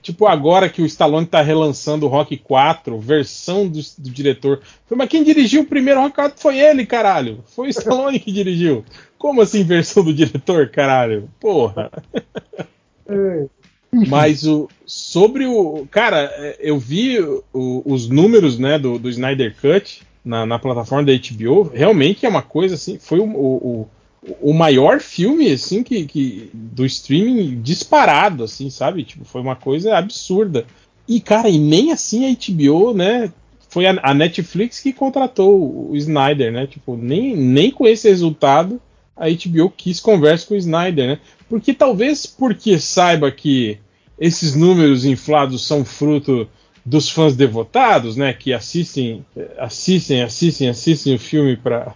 tipo, 0.00 0.26
agora 0.26 0.68
que 0.68 0.82
o 0.82 0.86
Stallone 0.86 1.26
tá 1.26 1.42
relançando 1.42 2.06
o 2.06 2.08
Rock 2.08 2.36
4, 2.36 2.98
versão 2.98 3.68
do, 3.68 3.80
do 3.98 4.10
diretor. 4.10 4.60
Mas 4.90 5.08
quem 5.08 5.22
dirigiu 5.22 5.62
o 5.62 5.66
primeiro 5.66 6.00
Rock 6.00 6.14
4 6.14 6.40
foi 6.40 6.58
ele, 6.58 6.86
caralho. 6.86 7.44
Foi 7.46 7.68
o 7.68 7.70
Stallone 7.70 8.18
que 8.18 8.32
dirigiu. 8.32 8.84
Como 9.18 9.40
assim, 9.40 9.62
versão 9.64 10.04
do 10.04 10.14
diretor, 10.14 10.68
caralho? 10.68 11.28
Porra. 11.40 11.90
É. 13.06 13.46
Mas 14.08 14.44
o, 14.44 14.68
sobre 14.84 15.46
o. 15.46 15.86
Cara, 15.90 16.30
é, 16.36 16.56
eu 16.60 16.78
vi 16.78 17.20
o, 17.20 17.82
os 17.84 18.08
números 18.08 18.58
né, 18.58 18.78
do, 18.78 18.98
do 18.98 19.08
Snyder 19.08 19.54
Cut 19.60 20.02
na, 20.24 20.44
na, 20.44 20.58
plataforma 20.58 21.04
da 21.04 21.12
HBO. 21.12 21.70
Realmente 21.72 22.26
é 22.26 22.28
uma 22.28 22.42
coisa 22.42 22.74
assim. 22.74 22.98
Foi 22.98 23.20
o, 23.20 23.24
o 23.24 23.88
o 24.40 24.52
maior 24.52 25.00
filme, 25.00 25.50
assim, 25.52 25.82
que, 25.82 26.06
que 26.06 26.50
do 26.52 26.84
streaming 26.86 27.60
disparado, 27.60 28.44
assim, 28.44 28.70
sabe? 28.70 29.04
Tipo, 29.04 29.24
foi 29.24 29.40
uma 29.40 29.56
coisa 29.56 29.96
absurda. 29.96 30.66
E, 31.06 31.20
cara, 31.20 31.48
e 31.48 31.58
nem 31.58 31.92
assim 31.92 32.26
a 32.26 32.34
HBO, 32.34 32.94
né? 32.94 33.32
Foi 33.68 33.86
a, 33.86 33.98
a 34.02 34.14
Netflix 34.14 34.80
que 34.80 34.92
contratou 34.92 35.90
o 35.90 35.96
Snyder, 35.96 36.52
né? 36.52 36.66
Tipo, 36.66 36.96
nem, 36.96 37.36
nem 37.36 37.70
com 37.70 37.86
esse 37.86 38.08
resultado 38.08 38.80
a 39.16 39.26
HBO 39.28 39.70
quis 39.70 40.00
conversa 40.00 40.46
com 40.46 40.54
o 40.54 40.58
Snyder, 40.58 41.06
né? 41.06 41.18
Porque 41.48 41.72
talvez 41.72 42.26
porque 42.26 42.78
saiba 42.78 43.30
que 43.30 43.78
esses 44.18 44.54
números 44.54 45.04
inflados 45.04 45.66
são 45.66 45.84
fruto 45.84 46.48
dos 46.84 47.08
fãs 47.08 47.34
devotados, 47.34 48.16
né, 48.16 48.32
que 48.32 48.52
assistem, 48.52 49.24
assistem, 49.58 50.22
assistem, 50.22 50.68
assistem 50.68 51.14
o 51.14 51.18
filme 51.18 51.56
para 51.56 51.94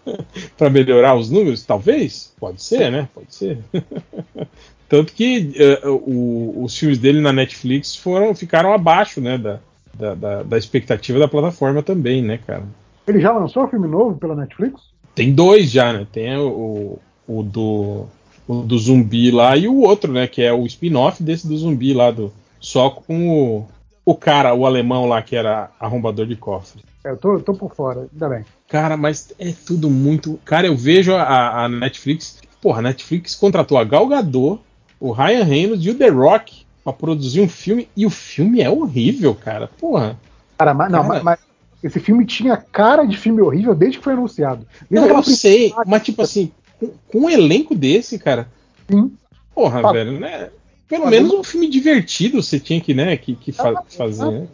para 0.56 0.70
melhorar 0.70 1.14
os 1.14 1.30
números, 1.30 1.62
talvez, 1.62 2.32
pode 2.40 2.62
ser, 2.62 2.90
né, 2.90 3.08
pode 3.14 3.34
ser. 3.34 3.58
Tanto 4.88 5.12
que 5.12 5.52
uh, 5.84 5.90
o, 5.90 6.64
os 6.64 6.76
filmes 6.76 6.98
dele 6.98 7.20
na 7.20 7.32
Netflix 7.32 7.94
foram 7.94 8.34
ficaram 8.34 8.72
abaixo, 8.72 9.20
né, 9.20 9.36
da, 9.36 9.60
da, 9.94 10.14
da, 10.14 10.42
da, 10.42 10.58
expectativa 10.58 11.18
da 11.18 11.28
plataforma 11.28 11.82
também, 11.82 12.22
né, 12.22 12.38
cara. 12.44 12.64
Ele 13.06 13.20
já 13.20 13.32
lançou 13.32 13.64
um 13.64 13.68
filme 13.68 13.86
novo 13.86 14.16
pela 14.16 14.34
Netflix? 14.34 14.80
Tem 15.14 15.32
dois 15.32 15.70
já, 15.70 15.92
né? 15.92 16.06
Tem 16.10 16.36
o, 16.38 16.98
o 17.26 17.42
do 17.42 18.06
o 18.48 18.62
do 18.62 18.78
zumbi 18.78 19.30
lá 19.30 19.56
e 19.56 19.68
o 19.68 19.80
outro, 19.82 20.12
né, 20.12 20.26
que 20.26 20.42
é 20.42 20.52
o 20.52 20.66
spin-off 20.66 21.22
desse 21.22 21.46
do 21.46 21.56
zumbi 21.56 21.92
lá 21.92 22.10
do 22.10 22.32
só 22.58 22.90
com 22.90 23.30
o 23.30 23.68
o 24.04 24.14
cara, 24.14 24.54
o 24.54 24.66
alemão 24.66 25.06
lá 25.06 25.22
que 25.22 25.36
era 25.36 25.70
arrombador 25.78 26.26
de 26.26 26.36
cofre. 26.36 26.82
É, 27.04 27.10
eu 27.10 27.16
tô, 27.16 27.34
eu 27.34 27.42
tô 27.42 27.54
por 27.54 27.74
fora, 27.74 28.08
ainda 28.12 28.28
bem. 28.28 28.44
Cara, 28.68 28.96
mas 28.96 29.32
é 29.38 29.52
tudo 29.66 29.88
muito. 29.88 30.38
Cara, 30.44 30.66
eu 30.66 30.76
vejo 30.76 31.14
a, 31.14 31.64
a 31.64 31.68
Netflix. 31.68 32.40
Porra, 32.60 32.80
a 32.80 32.82
Netflix 32.82 33.34
contratou 33.34 33.78
a 33.78 33.84
Gal 33.84 34.06
Gadot, 34.06 34.60
o 34.98 35.12
Ryan 35.12 35.44
Reynolds 35.44 35.84
e 35.86 35.90
o 35.90 35.94
The 35.94 36.08
Rock 36.08 36.66
pra 36.84 36.92
produzir 36.92 37.40
um 37.40 37.48
filme. 37.48 37.88
E 37.96 38.04
o 38.04 38.10
filme 38.10 38.60
é 38.60 38.68
horrível, 38.68 39.34
cara. 39.34 39.68
Porra. 39.78 40.18
Cara, 40.58 40.74
mas, 40.74 40.92
não, 40.92 41.08
cara... 41.08 41.22
mas, 41.22 41.38
esse 41.82 41.98
filme 41.98 42.26
tinha 42.26 42.56
cara 42.56 43.06
de 43.06 43.16
filme 43.16 43.40
horrível 43.40 43.74
desde 43.74 43.98
que 43.98 44.04
foi 44.04 44.12
anunciado. 44.12 44.66
Desde 44.90 45.08
não, 45.08 45.16
eu 45.16 45.22
sei, 45.22 45.72
mas 45.86 46.02
tipo 46.02 46.20
assim, 46.20 46.52
com, 46.78 46.92
com, 47.08 47.18
um 47.20 47.30
elenco 47.30 47.74
desse, 47.74 48.18
cara. 48.18 48.48
Sim. 48.90 49.12
Porra, 49.54 49.92
velho, 49.92 50.20
né? 50.20 50.50
Pelo 50.90 51.08
menos 51.08 51.32
um 51.32 51.44
filme 51.44 51.70
divertido 51.70 52.42
você 52.42 52.58
tinha 52.58 52.80
que, 52.80 52.92
né, 52.92 53.16
que, 53.16 53.36
que 53.36 53.52
fa 53.52 53.80
fazer, 53.88 54.28
né? 54.28 54.48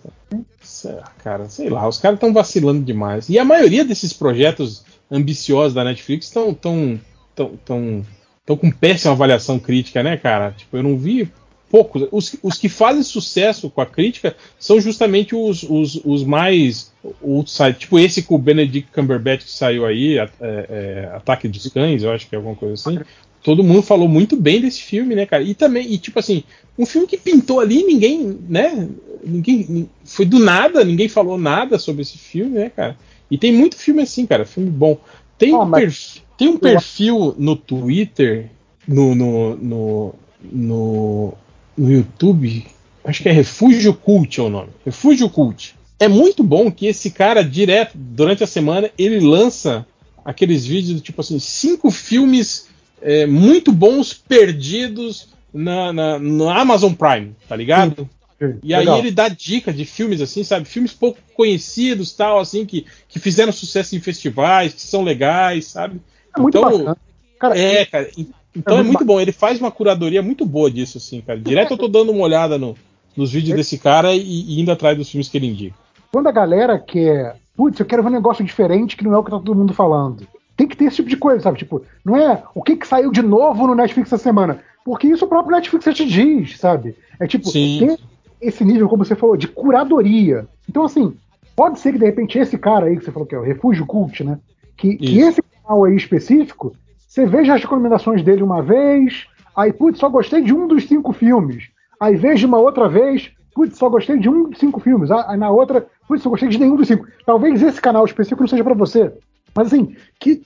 Cara, 1.25 1.49
sei 1.49 1.71
lá, 1.71 1.89
os 1.89 1.97
caras 1.97 2.19
estão 2.19 2.31
vacilando 2.31 2.85
demais. 2.85 3.31
E 3.31 3.39
a 3.39 3.45
maioria 3.45 3.83
desses 3.83 4.13
projetos 4.13 4.85
ambiciosos 5.11 5.73
da 5.73 5.83
Netflix 5.83 6.27
estão 6.27 6.53
tão, 6.53 7.01
tão, 7.35 7.57
tão, 7.65 8.07
tão 8.45 8.57
com 8.57 8.71
péssima 8.71 9.15
avaliação 9.15 9.59
crítica, 9.59 10.03
né, 10.03 10.19
cara? 10.19 10.51
Tipo, 10.51 10.77
eu 10.77 10.83
não 10.83 10.99
vi 10.99 11.33
poucos. 11.71 12.07
Os, 12.13 12.37
os 12.43 12.59
que 12.59 12.69
fazem 12.69 13.03
sucesso 13.03 13.71
com 13.71 13.81
a 13.81 13.87
crítica 13.87 14.37
são 14.59 14.79
justamente 14.79 15.35
os, 15.35 15.63
os, 15.63 16.01
os 16.05 16.23
mais. 16.23 16.93
outside. 17.23 17.79
Tipo 17.79 17.99
esse 17.99 18.23
com 18.23 18.35
o 18.35 18.39
Benedict 18.39 18.91
Cumberbatch 18.93 19.45
que 19.45 19.51
saiu 19.51 19.87
aí, 19.87 20.19
é, 20.19 20.29
é, 20.41 21.11
Ataque 21.15 21.49
dos 21.49 21.67
Cães, 21.69 22.03
eu 22.03 22.13
acho 22.13 22.29
que 22.29 22.35
é 22.35 22.39
alguma 22.39 22.55
coisa 22.55 22.75
assim. 22.75 23.01
Todo 23.47 23.63
mundo 23.63 23.81
falou 23.81 24.09
muito 24.09 24.35
bem 24.35 24.61
desse 24.61 24.83
filme, 24.83 25.15
né, 25.15 25.25
cara? 25.25 25.45
E 25.45 25.55
também, 25.55 25.89
e 25.89 25.99
tipo 25.99 26.19
assim, 26.19 26.43
um 26.77 26.85
filme 26.85 27.07
que 27.07 27.17
pintou 27.17 27.61
ali, 27.61 27.85
ninguém, 27.85 28.41
né? 28.49 28.89
Ninguém. 29.25 29.89
Foi 30.05 30.27
do 30.27 30.41
nada, 30.41 30.85
ninguém 30.85 31.09
falou 31.09 31.39
nada 31.39 31.79
sobre 31.79 32.03
esse 32.03 32.19
filme, 32.19 32.59
né, 32.59 32.71
cara? 32.75 32.99
E 33.31 33.39
tem 33.39 33.53
muito 33.53 33.77
filme 33.77 34.03
assim, 34.03 34.27
cara, 34.27 34.45
filme 34.45 34.69
bom. 34.69 34.99
Tem, 35.39 35.55
um, 35.55 35.71
perfil, 35.71 36.23
tem 36.37 36.49
um 36.49 36.57
perfil 36.57 37.37
no 37.39 37.55
Twitter, 37.55 38.51
no, 38.89 39.15
no, 39.15 39.57
no, 39.57 40.15
no 40.43 41.35
no 41.77 41.93
YouTube, 41.93 42.67
acho 43.05 43.23
que 43.23 43.29
é 43.29 43.33
Refúgio 43.33 43.95
Cult 43.95 44.41
é 44.41 44.43
o 44.43 44.49
nome. 44.49 44.71
Refúgio 44.85 45.31
Cult. 45.31 45.77
É 46.01 46.09
muito 46.09 46.43
bom 46.43 46.69
que 46.69 46.87
esse 46.87 47.13
cara, 47.13 47.45
direto, 47.45 47.93
durante 47.95 48.43
a 48.43 48.47
semana, 48.47 48.91
ele 48.99 49.21
lança 49.21 49.87
aqueles 50.25 50.67
vídeos 50.67 51.01
tipo 51.01 51.21
assim, 51.21 51.39
cinco 51.39 51.93
filmes 51.93 52.67
é, 53.01 53.27
muito 53.27 53.73
bons 53.73 54.15
perdidos 54.15 55.29
na, 55.53 55.93
na, 55.93 56.19
no 56.19 56.49
Amazon 56.49 56.93
Prime, 56.93 57.35
tá 57.49 57.57
ligado? 57.57 58.09
Sim, 58.39 58.59
e 58.63 58.77
legal. 58.77 58.95
aí 58.95 59.01
ele 59.01 59.11
dá 59.11 59.29
dicas 59.29 59.75
de 59.75 59.85
filmes 59.85 60.21
assim, 60.21 60.45
sabe? 60.45 60.67
Filmes 60.67 60.93
pouco 60.93 61.19
conhecidos, 61.35 62.13
tal, 62.13 62.39
assim, 62.39 62.67
que, 62.67 62.85
que 63.09 63.19
fizeram 63.19 63.53
sucesso 63.53 63.97
em 63.97 64.01
festivais, 64.01 64.75
que 64.75 64.83
são 64.83 65.03
legais, 65.03 65.67
sabe? 65.67 66.01
É 66.37 66.41
muito 66.41 66.59
então, 66.59 66.71
bacana. 66.71 66.97
Cara, 67.39 67.59
é, 67.59 67.85
cara. 67.87 68.11
Então 68.55 68.77
é, 68.77 68.81
é 68.81 68.83
muito 68.83 69.05
bom, 69.05 69.21
ele 69.21 69.33
faz 69.33 69.59
uma 69.61 69.71
curadoria 69.71 70.23
muito 70.23 70.45
boa 70.45 70.71
disso, 70.71 70.99
assim, 70.99 71.21
cara. 71.21 71.39
Direto 71.39 71.73
eu 71.73 71.79
tô 71.79 71.89
dando 71.89 72.13
uma 72.13 72.23
olhada 72.25 72.59
no, 72.59 72.77
nos 73.17 73.33
vídeos 73.33 73.55
é. 73.55 73.57
desse 73.57 73.79
cara 73.79 74.15
e, 74.15 74.21
e, 74.21 74.61
indo 74.61 74.71
atrás 74.71 74.97
dos 74.97 75.09
filmes 75.09 75.29
que 75.29 75.37
ele 75.37 75.47
indica. 75.47 75.77
Quando 76.13 76.29
a 76.29 76.33
galera 76.33 76.79
quer, 76.79 77.37
putz, 77.57 77.81
eu 77.81 77.87
quero 77.87 78.03
ver 78.03 78.09
um 78.09 78.13
negócio 78.13 78.45
diferente 78.45 78.97
que 78.97 79.05
não 79.05 79.15
é 79.15 79.19
o 79.19 79.25
que 79.25 79.31
tá 79.31 79.39
todo 79.39 79.55
mundo 79.55 79.75
falando. 79.75 80.27
Tem 80.57 80.67
que 80.67 80.77
ter 80.77 80.87
esse 80.87 80.97
tipo 80.97 81.09
de 81.09 81.17
coisa, 81.17 81.41
sabe? 81.41 81.59
Tipo, 81.59 81.83
não 82.05 82.17
é 82.17 82.43
o 82.55 82.63
que, 82.63 82.77
que 82.77 82.87
saiu 82.87 83.11
de 83.11 83.23
novo 83.23 83.67
no 83.67 83.75
Netflix 83.75 84.13
essa 84.13 84.23
semana. 84.23 84.61
Porque 84.85 85.07
isso 85.07 85.25
o 85.25 85.29
próprio 85.29 85.57
Netflix 85.57 85.85
já 85.85 85.93
te 85.93 86.07
diz, 86.07 86.59
sabe? 86.59 86.97
É 87.21 87.27
tipo, 87.27 87.49
Sim. 87.49 87.79
tem 87.79 87.99
esse 88.41 88.65
nível, 88.65 88.89
como 88.89 89.05
você 89.05 89.15
falou, 89.15 89.37
de 89.37 89.49
curadoria. 89.49 90.47
Então, 90.69 90.85
assim, 90.85 91.15
pode 91.55 91.81
ser 91.81 91.93
que 91.93 91.99
de 91.99 92.07
repente 92.07 92.39
esse 92.39 92.57
cara 92.57 92.87
aí 92.87 92.97
que 92.97 93.05
você 93.05 93.11
falou 93.11 93.27
que 93.27 93.35
é 93.35 93.39
o 93.39 93.43
Refúgio 93.43 93.87
Cult, 93.87 94.23
né? 94.25 94.39
Que, 94.77 94.97
que 94.97 95.19
esse 95.19 95.43
canal 95.43 95.85
aí 95.85 95.97
específico 95.97 96.73
você 97.17 97.25
veja 97.25 97.55
as 97.55 97.63
recomendações 97.63 98.23
dele 98.23 98.43
uma 98.43 98.61
vez, 98.61 99.27
aí, 99.57 99.73
putz, 99.73 99.99
só 99.99 100.07
gostei 100.07 100.43
de 100.43 100.53
um 100.53 100.69
dos 100.69 100.87
cinco 100.87 101.15
filmes. 101.15 101.65
Aí 101.99 102.15
veja 102.15 102.47
uma 102.47 102.59
outra 102.59 102.91
vez, 102.91 103.31
putz, 103.55 103.79
só 103.79 103.89
gostei 103.89 104.19
de 104.19 104.29
um 104.29 104.51
dos 104.51 104.59
cinco 104.59 104.81
filmes. 104.81 105.11
Ah, 105.11 105.25
aí 105.29 105.39
na 105.39 105.49
outra, 105.49 105.87
putz, 106.07 106.23
só 106.23 106.29
gostei 106.29 106.51
de 106.51 106.59
nenhum 106.59 106.77
dos 106.77 106.87
cinco. 106.87 107.07
Talvez 107.25 107.63
esse 107.63 107.81
canal 107.81 108.05
específico 108.05 108.43
não 108.43 108.49
seja 108.49 108.63
para 108.63 108.75
você. 108.75 109.15
Mas 109.57 109.69
assim, 109.69 109.97
que 110.21 110.43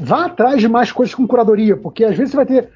vá 0.00 0.26
atrás 0.26 0.60
de 0.60 0.68
mais 0.68 0.90
coisas 0.90 1.14
com 1.14 1.26
curadoria, 1.26 1.76
porque 1.76 2.04
às 2.04 2.16
vezes 2.16 2.32
você 2.32 2.36
vai 2.36 2.46
ter 2.46 2.68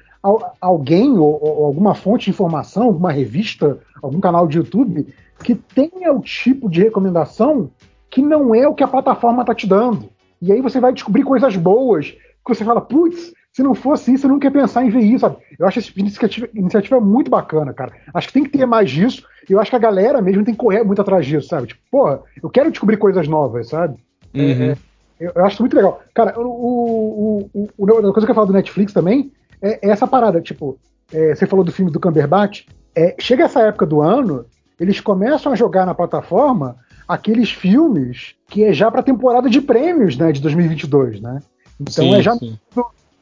alguém 0.59 1.11
ou, 1.11 1.39
ou, 1.39 1.65
alguma 1.65 1.93
fonte 1.93 2.25
de 2.25 2.31
informação, 2.31 2.83
alguma 2.83 3.11
revista, 3.11 3.77
algum 4.01 4.19
canal 4.19 4.47
de 4.47 4.57
YouTube 4.57 5.05
que 5.43 5.53
tenha 5.53 6.11
o 6.13 6.21
tipo 6.21 6.69
de 6.69 6.81
recomendação 6.81 7.69
que 8.09 8.21
não 8.21 8.55
é 8.55 8.67
o 8.67 8.73
que 8.73 8.83
a 8.83 8.87
plataforma 8.87 9.41
está 9.41 9.53
te 9.53 9.67
dando. 9.67 10.09
E 10.41 10.51
aí 10.51 10.61
você 10.61 10.79
vai 10.79 10.93
descobrir 10.93 11.23
coisas 11.23 11.55
boas 11.57 12.11
que 12.11 12.55
você 12.55 12.63
fala, 12.63 12.79
putz, 12.79 13.33
se 13.51 13.61
não 13.61 13.75
fosse 13.75 14.13
isso, 14.13 14.25
eu 14.25 14.31
não 14.31 14.39
quer 14.39 14.51
pensar 14.51 14.85
em 14.85 14.89
ver 14.89 15.01
isso, 15.01 15.19
sabe? 15.19 15.37
Eu 15.57 15.67
acho 15.67 15.79
essa 15.79 15.91
iniciativa, 15.97 16.47
iniciativa 16.53 16.99
muito 16.99 17.29
bacana, 17.29 17.73
cara. 17.73 17.93
Acho 18.13 18.27
que 18.27 18.33
tem 18.33 18.43
que 18.43 18.57
ter 18.57 18.65
mais 18.65 18.89
disso, 18.89 19.25
e 19.49 19.53
eu 19.53 19.59
acho 19.59 19.69
que 19.69 19.75
a 19.75 19.79
galera 19.79 20.21
mesmo 20.21 20.43
tem 20.43 20.53
que 20.53 20.59
correr 20.59 20.83
muito 20.83 21.01
atrás 21.01 21.25
disso, 21.25 21.47
sabe? 21.47 21.67
Tipo, 21.67 21.81
porra, 21.91 22.21
eu 22.41 22.49
quero 22.49 22.71
descobrir 22.71 22.97
coisas 22.97 23.27
novas, 23.27 23.69
sabe? 23.69 23.97
Uhum. 24.33 24.71
É, 24.71 24.77
eu, 25.19 25.45
acho 25.45 25.61
muito 25.61 25.75
legal. 25.75 26.01
Cara, 26.13 26.39
o, 26.39 27.49
o, 27.53 27.69
o, 27.77 27.85
a 27.85 28.13
coisa 28.13 28.25
que 28.25 28.31
eu 28.31 28.35
falo 28.35 28.47
do 28.47 28.53
Netflix 28.53 28.93
também 28.93 29.31
é, 29.61 29.87
é 29.87 29.91
essa 29.91 30.07
parada, 30.07 30.41
tipo, 30.41 30.77
é, 31.13 31.33
você 31.33 31.47
falou 31.47 31.63
do 31.63 31.71
filme 31.71 31.91
do 31.91 31.99
Cumberbatch, 31.99 32.65
é, 32.95 33.15
chega 33.19 33.45
essa 33.45 33.61
época 33.61 33.85
do 33.85 34.01
ano, 34.01 34.45
eles 34.79 34.99
começam 34.99 35.51
a 35.51 35.55
jogar 35.55 35.85
na 35.85 35.93
plataforma 35.93 36.77
aqueles 37.07 37.51
filmes 37.51 38.35
que 38.47 38.63
é 38.63 38.73
já 38.73 38.89
para 38.89 39.03
temporada 39.03 39.49
de 39.49 39.61
prêmios, 39.61 40.17
né, 40.17 40.31
de 40.31 40.41
2022, 40.41 41.21
né? 41.21 41.39
Então 41.79 42.05
sim, 42.05 42.15
é 42.15 42.21
já 42.21 42.35
sim. 42.35 42.57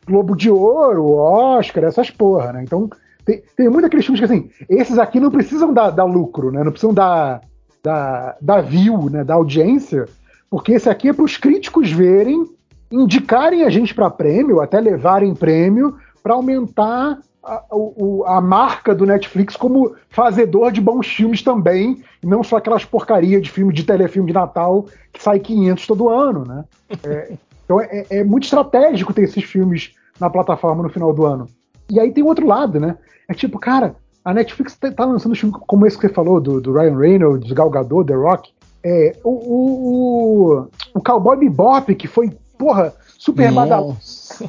Globo 0.06 0.36
de 0.36 0.50
Ouro, 0.50 1.14
Oscar, 1.14 1.84
essas 1.86 2.10
porra, 2.10 2.54
né? 2.54 2.64
Então 2.64 2.90
tem, 3.26 3.42
tem 3.56 3.70
muito 3.70 3.86
aqueles 3.86 4.06
filmes 4.06 4.20
que 4.20 4.26
assim, 4.26 4.50
esses 4.70 4.98
aqui 4.98 5.20
não 5.20 5.32
precisam 5.32 5.74
dar, 5.74 5.90
dar 5.90 6.04
lucro, 6.04 6.52
né? 6.52 6.64
Não 6.64 6.72
precisam 6.72 6.94
dar, 6.94 7.42
dar, 7.84 8.38
dar 8.42 8.62
view, 8.62 9.10
né? 9.10 9.24
Da 9.24 9.36
audiência, 9.36 10.06
porque 10.54 10.74
esse 10.74 10.88
aqui 10.88 11.10
é 11.10 11.14
para 11.14 11.26
os 11.26 11.36
críticos 11.36 11.92
verem, 11.92 12.48
indicarem 12.92 13.64
a 13.64 13.72
gente 13.72 13.92
para 13.92 14.08
prêmio, 14.08 14.62
até 14.62 14.80
levarem 14.80 15.34
prêmio, 15.34 15.98
para 16.22 16.36
aumentar 16.36 17.18
a, 17.44 17.54
a, 17.56 18.38
a, 18.38 18.40
marca 18.40 18.94
do 18.94 19.04
Netflix 19.04 19.56
como 19.56 19.96
fazedor 20.10 20.72
de 20.72 20.80
bons 20.80 21.08
filmes 21.08 21.42
também, 21.42 22.04
e 22.22 22.28
não 22.28 22.44
só 22.44 22.58
aquelas 22.58 22.86
porcarias 22.86 23.42
de 23.42 23.50
filme 23.50 23.74
de 23.74 23.84
telefilme 23.84 24.28
de 24.28 24.34
Natal 24.36 24.86
que 25.12 25.24
sai 25.24 25.40
500 25.40 25.88
todo 25.88 26.08
ano, 26.08 26.46
né? 26.46 26.64
É, 27.04 27.34
então 27.66 27.82
é, 27.82 28.06
é, 28.12 28.24
muito 28.24 28.44
estratégico 28.44 29.12
ter 29.12 29.24
esses 29.24 29.44
filmes 29.44 29.96
na 30.20 30.30
plataforma 30.30 30.84
no 30.84 30.90
final 30.90 31.12
do 31.12 31.26
ano. 31.26 31.48
E 31.90 32.00
aí 32.00 32.12
tem 32.12 32.24
outro 32.24 32.46
lado, 32.46 32.80
né? 32.80 32.96
É 33.28 33.34
tipo, 33.34 33.58
cara, 33.58 33.96
a 34.24 34.32
Netflix 34.36 34.76
tá, 34.76 34.92
tá 34.92 35.04
lançando 35.04 35.36
filmes 35.36 35.60
como 35.66 35.88
esse 35.88 35.98
que 35.98 36.08
você 36.08 36.14
falou, 36.14 36.40
do, 36.40 36.62
do 36.62 36.74
Ryan 36.74 36.96
Reynolds, 36.96 37.52
Gal 37.54 37.72
Gadot, 37.72 38.06
The 38.06 38.14
Rock. 38.14 38.53
É, 38.84 39.16
o, 39.24 39.30
o, 39.30 40.68
o 40.94 41.02
Cowboy 41.02 41.38
Bebop, 41.38 41.96
que 41.96 42.08
foi, 42.08 42.32
porra, 42.58 42.94
super 43.18 43.52
badalado, 43.52 43.98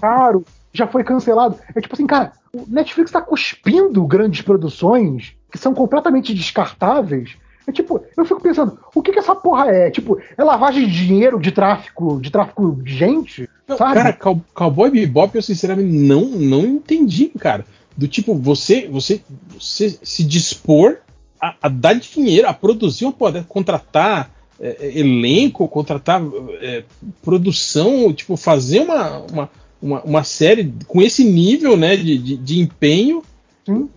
caro, 0.00 0.44
já 0.72 0.86
foi 0.86 1.04
cancelado. 1.04 1.56
É 1.74 1.80
tipo 1.80 1.94
assim, 1.94 2.06
cara, 2.06 2.32
o 2.52 2.64
Netflix 2.68 3.10
tá 3.10 3.20
cuspindo 3.22 4.04
grandes 4.06 4.42
produções 4.42 5.34
que 5.50 5.58
são 5.58 5.72
completamente 5.72 6.34
descartáveis 6.34 7.36
é 7.66 7.72
tipo, 7.72 8.02
eu 8.16 8.24
fico 8.24 8.40
pensando, 8.40 8.78
o 8.94 9.02
que 9.02 9.12
que 9.12 9.18
essa 9.18 9.34
porra 9.34 9.70
é? 9.70 9.90
Tipo, 9.90 10.20
é 10.36 10.44
lavagem 10.44 10.86
de 10.86 11.06
dinheiro, 11.06 11.40
de 11.40 11.50
tráfico, 11.50 12.20
de 12.20 12.30
tráfico 12.30 12.78
de 12.82 12.94
gente? 12.94 13.48
Não, 13.66 13.78
sabe? 13.78 13.94
Cara, 13.94 14.12
Cow 14.12 14.40
Cowboy 14.52 14.90
Bebop 14.90 15.34
eu 15.34 15.42
sinceramente 15.42 15.90
não, 15.90 16.26
não 16.26 16.66
entendi, 16.66 17.30
cara. 17.38 17.64
Do 17.96 18.06
tipo, 18.06 18.34
você, 18.34 18.86
você, 18.88 19.22
você 19.58 19.98
se 20.02 20.24
dispor 20.24 20.98
a, 21.44 21.54
a 21.62 21.68
dar 21.68 21.94
dinheiro, 21.94 22.48
a 22.48 22.54
produzir 22.54 23.04
uma 23.04 23.12
poder, 23.12 23.44
contratar 23.44 24.30
é, 24.58 24.76
é, 24.80 24.98
elenco, 24.98 25.68
contratar 25.68 26.22
é, 26.60 26.84
produção, 27.22 28.12
tipo, 28.14 28.36
fazer 28.36 28.80
uma, 28.80 29.18
uma, 29.18 29.50
uma, 29.82 30.02
uma, 30.02 30.24
série 30.24 30.72
com 30.86 31.02
esse 31.02 31.22
nível, 31.22 31.76
né, 31.76 31.96
de, 31.96 32.16
de, 32.16 32.36
de 32.38 32.60
empenho 32.60 33.22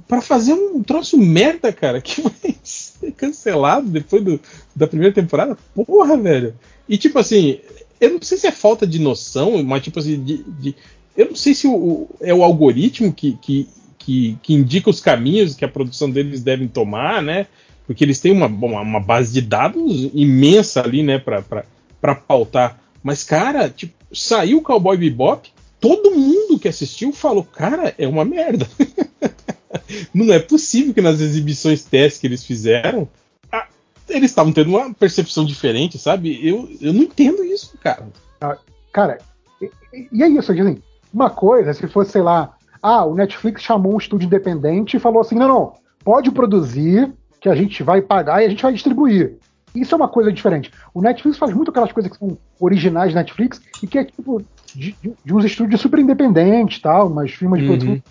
para 0.07 0.21
fazer 0.21 0.53
um 0.53 0.81
troço 0.83 1.17
merda, 1.17 1.71
cara, 1.71 1.99
que 2.01 2.21
vai 2.21 2.55
ser 2.63 3.11
cancelado 3.13 3.87
depois 3.87 4.23
do, 4.23 4.39
da 4.75 4.87
primeira 4.87 5.13
temporada. 5.13 5.57
Porra, 5.73 6.17
velho. 6.17 6.53
E 6.87 6.97
tipo 6.97 7.17
assim, 7.17 7.59
eu 8.01 8.11
não 8.11 8.21
sei 8.21 8.37
se 8.37 8.47
é 8.47 8.51
falta 8.51 8.85
de 8.85 8.99
noção, 8.99 9.63
mas 9.63 9.83
tipo 9.83 9.99
assim, 9.99 10.21
de, 10.21 10.43
de 10.43 10.75
eu 11.15 11.27
não 11.29 11.35
sei 11.35 11.53
se 11.53 11.67
o, 11.67 12.07
é 12.21 12.33
o 12.33 12.43
algoritmo 12.43 13.11
que, 13.11 13.37
que, 13.41 13.67
que, 14.07 14.37
que, 14.41 14.53
indica 14.53 14.89
os 14.89 15.01
caminhos 15.01 15.53
que 15.53 15.65
a 15.65 15.67
produção 15.67 16.09
deles 16.09 16.41
devem 16.41 16.65
tomar, 16.65 17.21
né? 17.21 17.45
Porque 17.85 18.05
eles 18.05 18.21
têm 18.21 18.31
uma, 18.31 18.45
uma 18.45 19.01
base 19.01 19.33
de 19.33 19.41
dados 19.41 20.09
imensa 20.13 20.81
ali, 20.81 21.03
né, 21.03 21.19
para 21.19 22.15
pautar. 22.15 22.79
Mas, 23.03 23.25
cara, 23.25 23.69
tipo, 23.69 23.93
saiu 24.13 24.59
o 24.59 24.61
Cowboy 24.61 24.95
Bebop, 24.95 25.51
todo 25.77 26.15
mundo 26.15 26.57
que 26.57 26.69
assistiu 26.69 27.11
falou, 27.11 27.43
cara, 27.43 27.93
é 27.97 28.07
uma 28.07 28.23
merda. 28.23 28.65
não 30.13 30.33
é 30.33 30.39
possível 30.39 30.93
que 30.93 31.01
nas 31.01 31.19
exibições 31.19 31.83
testes 31.83 32.21
que 32.21 32.27
eles 32.27 32.45
fizeram, 32.45 33.09
eles 34.07 34.31
estavam 34.31 34.53
tendo 34.53 34.69
uma 34.69 34.93
percepção 34.93 35.45
diferente, 35.45 35.97
sabe? 35.97 36.39
Eu, 36.47 36.69
eu 36.79 36.93
não 36.93 37.03
entendo 37.03 37.43
isso, 37.43 37.77
cara. 37.83 38.07
Ah, 38.39 38.57
cara, 38.93 39.17
e, 39.61 40.07
e 40.13 40.23
é 40.23 40.29
isso, 40.29 40.49
assim, 40.49 40.81
uma 41.13 41.29
coisa, 41.29 41.73
se 41.73 41.87
fosse, 41.89 42.11
sei 42.11 42.21
lá, 42.21 42.56
ah, 42.81 43.05
o 43.05 43.15
Netflix 43.15 43.61
chamou 43.61 43.93
um 43.93 43.97
estúdio 43.97 44.25
independente 44.25 44.97
e 44.97 44.99
falou 44.99 45.21
assim: 45.21 45.35
não, 45.35 45.47
não, 45.47 45.73
pode 46.03 46.31
produzir, 46.31 47.11
que 47.39 47.49
a 47.49 47.55
gente 47.55 47.83
vai 47.83 48.01
pagar 48.01 48.41
e 48.41 48.45
a 48.45 48.49
gente 48.49 48.63
vai 48.63 48.73
distribuir. 48.73 49.37
Isso 49.75 49.93
é 49.93 49.97
uma 49.97 50.07
coisa 50.07 50.31
diferente. 50.31 50.71
O 50.93 51.01
Netflix 51.01 51.37
faz 51.37 51.53
muito 51.53 51.69
aquelas 51.69 51.91
coisas 51.91 52.11
que 52.11 52.17
são 52.17 52.37
originais 52.59 53.13
Netflix 53.13 53.61
e 53.83 53.87
que 53.87 53.99
é 53.99 54.05
tipo 54.05 54.41
de, 54.73 54.95
de, 55.01 55.13
de 55.23 55.33
uns 55.35 55.45
estúdios 55.45 55.79
super 55.81 55.99
independentes, 55.99 56.81
tal, 56.81 57.07
umas 57.07 57.31
firmas 57.31 57.59
de 57.59 57.67
uhum. 57.67 57.77
produção 57.77 58.01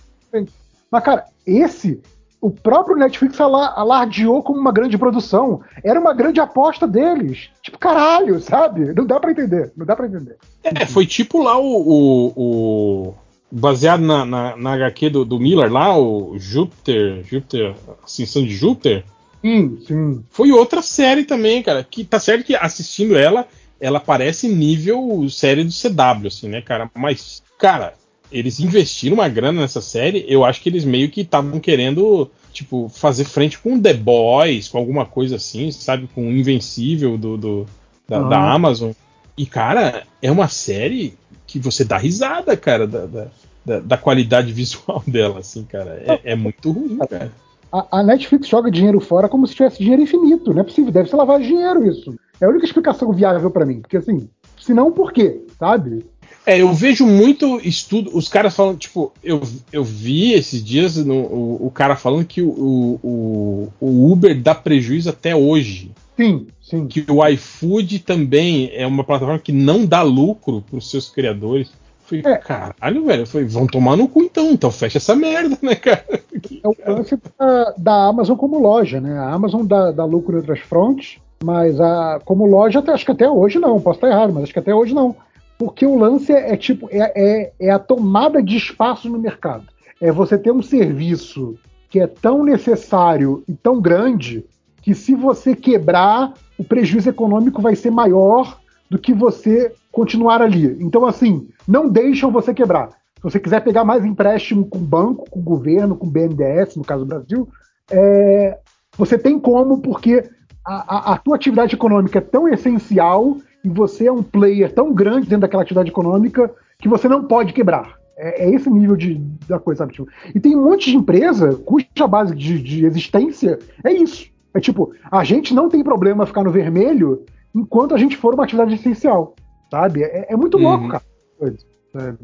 mas, 0.90 1.02
cara, 1.02 1.24
esse 1.46 2.00
o 2.40 2.50
próprio 2.50 2.96
Netflix 2.96 3.40
ala- 3.40 3.72
alardeou 3.74 4.42
como 4.42 4.60
uma 4.60 4.70
grande 4.70 4.96
produção. 4.96 5.60
Era 5.82 5.98
uma 5.98 6.12
grande 6.12 6.38
aposta 6.38 6.86
deles. 6.86 7.50
Tipo, 7.62 7.78
caralho, 7.78 8.40
sabe? 8.40 8.92
Não 8.94 9.04
dá 9.04 9.18
pra 9.18 9.30
entender. 9.30 9.72
Não 9.76 9.84
dá 9.84 9.96
pra 9.96 10.06
entender. 10.06 10.36
É, 10.62 10.86
foi 10.86 11.06
tipo 11.06 11.42
lá 11.42 11.58
o. 11.58 11.64
o- 11.64 12.32
o- 12.36 13.14
baseado 13.50 14.00
na, 14.00 14.24
na, 14.24 14.56
na 14.56 14.72
HQ 14.74 15.10
do, 15.10 15.24
do 15.24 15.38
Miller 15.38 15.72
lá, 15.72 15.96
o 15.98 16.38
Júpiter. 16.38 17.22
Júpiter. 17.24 17.74
Ascensão 18.04 18.44
de 18.44 18.54
Júpiter. 18.54 19.04
Sim, 19.42 19.78
sim. 19.86 20.24
Foi 20.30 20.50
outra 20.50 20.82
série 20.82 21.24
também, 21.24 21.62
cara. 21.62 21.86
Que 21.88 22.04
tá 22.04 22.18
certo 22.18 22.44
que 22.44 22.54
assistindo 22.56 23.16
ela, 23.16 23.46
ela 23.80 24.00
parece 24.00 24.48
nível 24.48 25.26
série 25.30 25.62
do 25.64 25.70
CW, 25.70 26.26
assim, 26.26 26.48
né, 26.48 26.60
cara? 26.60 26.90
Mas, 26.94 27.42
cara, 27.58 27.94
eles 28.32 28.58
investiram 28.58 29.14
uma 29.14 29.28
grana 29.28 29.60
nessa 29.60 29.80
série. 29.80 30.24
Eu 30.28 30.44
acho 30.44 30.60
que 30.60 30.68
eles 30.68 30.84
meio 30.84 31.10
que 31.10 31.20
estavam 31.20 31.60
querendo, 31.60 32.28
tipo, 32.52 32.88
fazer 32.88 33.24
frente 33.24 33.58
com 33.58 33.80
The 33.80 33.94
Boys, 33.94 34.68
com 34.68 34.78
alguma 34.78 35.06
coisa 35.06 35.36
assim, 35.36 35.70
sabe? 35.70 36.08
Com 36.12 36.26
o 36.26 36.32
Invencível 36.32 37.16
do, 37.16 37.36
do- 37.36 37.66
da, 38.08 38.22
da 38.22 38.38
Ah. 38.38 38.52
Amazon. 38.54 38.90
E, 39.38 39.44
cara, 39.46 40.04
é 40.22 40.32
uma 40.32 40.48
série 40.48 41.14
que 41.46 41.58
você 41.58 41.84
dá 41.84 41.96
risada, 41.96 42.56
cara, 42.56 42.86
da, 42.86 43.06
da, 43.06 43.26
da- 43.64 43.80
da 43.80 43.96
qualidade 43.96 44.52
visual 44.54 45.02
dela, 45.06 45.40
assim, 45.40 45.64
cara. 45.64 46.02
É, 46.06 46.32
é 46.32 46.36
muito 46.36 46.70
ruim, 46.72 46.98
cara. 46.98 47.32
A, 47.72 47.98
a 48.00 48.02
Netflix 48.02 48.48
joga 48.48 48.70
dinheiro 48.70 49.00
fora 49.00 49.28
como 49.28 49.46
se 49.46 49.54
tivesse 49.54 49.78
dinheiro 49.78 50.02
infinito. 50.02 50.52
Não 50.54 50.60
é 50.60 50.64
possível. 50.64 50.92
Deve 50.92 51.10
ser 51.10 51.16
lavar 51.16 51.40
dinheiro 51.40 51.86
isso. 51.86 52.14
É 52.40 52.44
a 52.44 52.48
única 52.48 52.64
explicação 52.64 53.12
viável 53.12 53.50
pra 53.50 53.66
mim. 53.66 53.80
Porque 53.80 53.96
assim, 53.96 54.28
se 54.60 54.72
não, 54.72 54.92
por 54.92 55.12
quê? 55.12 55.40
Sabe? 55.58 56.04
É, 56.46 56.60
eu 56.62 56.72
vejo 56.72 57.04
muito 57.04 57.60
estudo, 57.66 58.16
os 58.16 58.28
caras 58.28 58.54
falando, 58.54 58.78
tipo, 58.78 59.12
eu, 59.22 59.42
eu 59.72 59.82
vi 59.82 60.32
esses 60.32 60.62
dias 60.64 60.96
no- 60.96 61.14
o, 61.24 61.66
o 61.66 61.70
cara 61.72 61.96
falando 61.96 62.24
que 62.24 62.40
o, 62.40 63.00
o, 63.02 63.68
o 63.80 64.12
Uber 64.12 64.40
dá 64.40 64.54
prejuízo 64.54 65.10
até 65.10 65.34
hoje. 65.34 65.90
Sim, 66.16 66.46
sim. 66.62 66.86
Que 66.86 67.04
o 67.10 67.26
iFood 67.26 67.98
também 68.00 68.70
é 68.74 68.86
uma 68.86 69.04
plataforma 69.04 69.38
que 69.38 69.52
não 69.52 69.84
dá 69.84 70.02
lucro 70.02 70.62
pros 70.68 70.90
seus 70.90 71.08
criadores. 71.10 71.68
Eu 71.68 72.22
Falei, 72.22 72.24
É. 72.24 72.36
caralho, 72.38 73.04
velho. 73.04 73.22
Eu 73.22 73.26
falei, 73.26 73.46
vão 73.46 73.66
tomar 73.66 73.96
no 73.96 74.08
cu 74.08 74.22
então, 74.22 74.50
então 74.52 74.70
fecha 74.70 74.98
essa 74.98 75.14
merda, 75.14 75.58
né, 75.62 75.74
cara? 75.74 76.04
É 76.62 76.90
o 76.90 76.96
lance 76.96 77.18
da, 77.38 77.74
da 77.76 78.06
Amazon 78.08 78.36
como 78.36 78.58
loja, 78.60 79.00
né? 79.00 79.18
A 79.18 79.32
Amazon 79.32 79.64
dá, 79.66 79.90
dá 79.90 80.04
lucro 80.04 80.34
em 80.34 80.38
outras 80.38 80.60
frontes, 80.60 81.18
mas 81.42 81.80
a, 81.80 82.20
como 82.24 82.46
loja, 82.46 82.78
até- 82.78 82.92
acho 82.92 83.04
que 83.04 83.10
até 83.12 83.28
hoje 83.28 83.58
não. 83.58 83.80
Posso 83.80 83.96
estar 83.98 84.08
errado, 84.08 84.32
mas 84.32 84.44
acho 84.44 84.52
que 84.52 84.58
até 84.58 84.74
hoje 84.74 84.94
não. 84.94 85.16
Porque 85.58 85.84
o 85.86 85.98
lance 85.98 86.32
é, 86.32 86.52
é 86.52 86.56
tipo, 86.56 86.88
é, 86.90 87.12
é, 87.16 87.52
é 87.58 87.70
a 87.70 87.78
tomada 87.78 88.42
de 88.42 88.56
espaço 88.56 89.08
no 89.08 89.18
mercado. 89.18 89.64
É 90.00 90.12
você 90.12 90.36
ter 90.38 90.52
um 90.52 90.62
serviço 90.62 91.56
que 91.88 91.98
é 91.98 92.06
tão 92.06 92.44
necessário 92.44 93.42
e 93.48 93.54
tão 93.54 93.80
grande 93.80 94.44
que 94.86 94.94
se 94.94 95.16
você 95.16 95.56
quebrar, 95.56 96.32
o 96.56 96.62
prejuízo 96.62 97.08
econômico 97.10 97.60
vai 97.60 97.74
ser 97.74 97.90
maior 97.90 98.56
do 98.88 98.96
que 98.96 99.12
você 99.12 99.74
continuar 99.90 100.40
ali. 100.40 100.76
Então, 100.80 101.04
assim, 101.04 101.48
não 101.66 101.88
deixam 101.88 102.30
você 102.30 102.54
quebrar. 102.54 102.90
Se 103.16 103.22
você 103.24 103.40
quiser 103.40 103.64
pegar 103.64 103.82
mais 103.84 104.04
empréstimo 104.04 104.64
com 104.64 104.78
banco, 104.78 105.28
com 105.28 105.40
governo, 105.42 105.96
com 105.96 106.08
BNDES, 106.08 106.76
no 106.76 106.84
caso 106.84 107.04
do 107.04 107.08
Brasil, 107.08 107.48
é, 107.90 108.58
você 108.96 109.18
tem 109.18 109.40
como, 109.40 109.78
porque 109.80 110.22
a, 110.64 110.74
a- 110.96 111.12
a 111.14 111.18
tua 111.18 111.34
atividade 111.34 111.74
econômica 111.74 112.18
é 112.18 112.22
tão 112.22 112.46
essencial 112.46 113.38
e 113.64 113.68
você 113.68 114.06
é 114.06 114.12
um 114.12 114.22
player 114.22 114.72
tão 114.72 114.94
grande 114.94 115.22
dentro 115.26 115.40
daquela 115.40 115.62
atividade 115.64 115.90
econômica 115.90 116.48
que 116.78 116.88
você 116.88 117.08
não 117.08 117.24
pode 117.24 117.52
quebrar. 117.52 117.96
É, 118.16 118.44
é 118.44 118.54
esse 118.54 118.70
nível 118.70 118.94
de, 118.94 119.14
da 119.48 119.58
coisa, 119.58 119.80
sabe? 119.80 119.94
Tipo, 119.94 120.06
e 120.32 120.38
tem 120.38 120.54
um 120.54 120.62
monte 120.62 120.92
de 120.92 120.96
empresa 120.96 121.56
cuja 121.66 122.06
base 122.08 122.36
de, 122.36 122.62
de 122.62 122.86
existência 122.86 123.58
é 123.82 123.92
isso. 123.92 124.35
É 124.56 124.60
tipo, 124.60 124.92
a 125.10 125.22
gente 125.24 125.52
não 125.52 125.68
tem 125.68 125.82
problema 125.84 126.24
ficar 126.26 126.42
no 126.42 126.50
vermelho 126.50 127.24
enquanto 127.54 127.94
a 127.94 127.98
gente 127.98 128.16
for 128.16 128.34
uma 128.34 128.44
atividade 128.44 128.74
essencial, 128.74 129.34
sabe? 129.70 130.02
É, 130.02 130.26
é 130.32 130.36
muito 130.36 130.56
louco, 130.56 130.84
Uhum. 130.84 130.88
cara. 130.90 131.04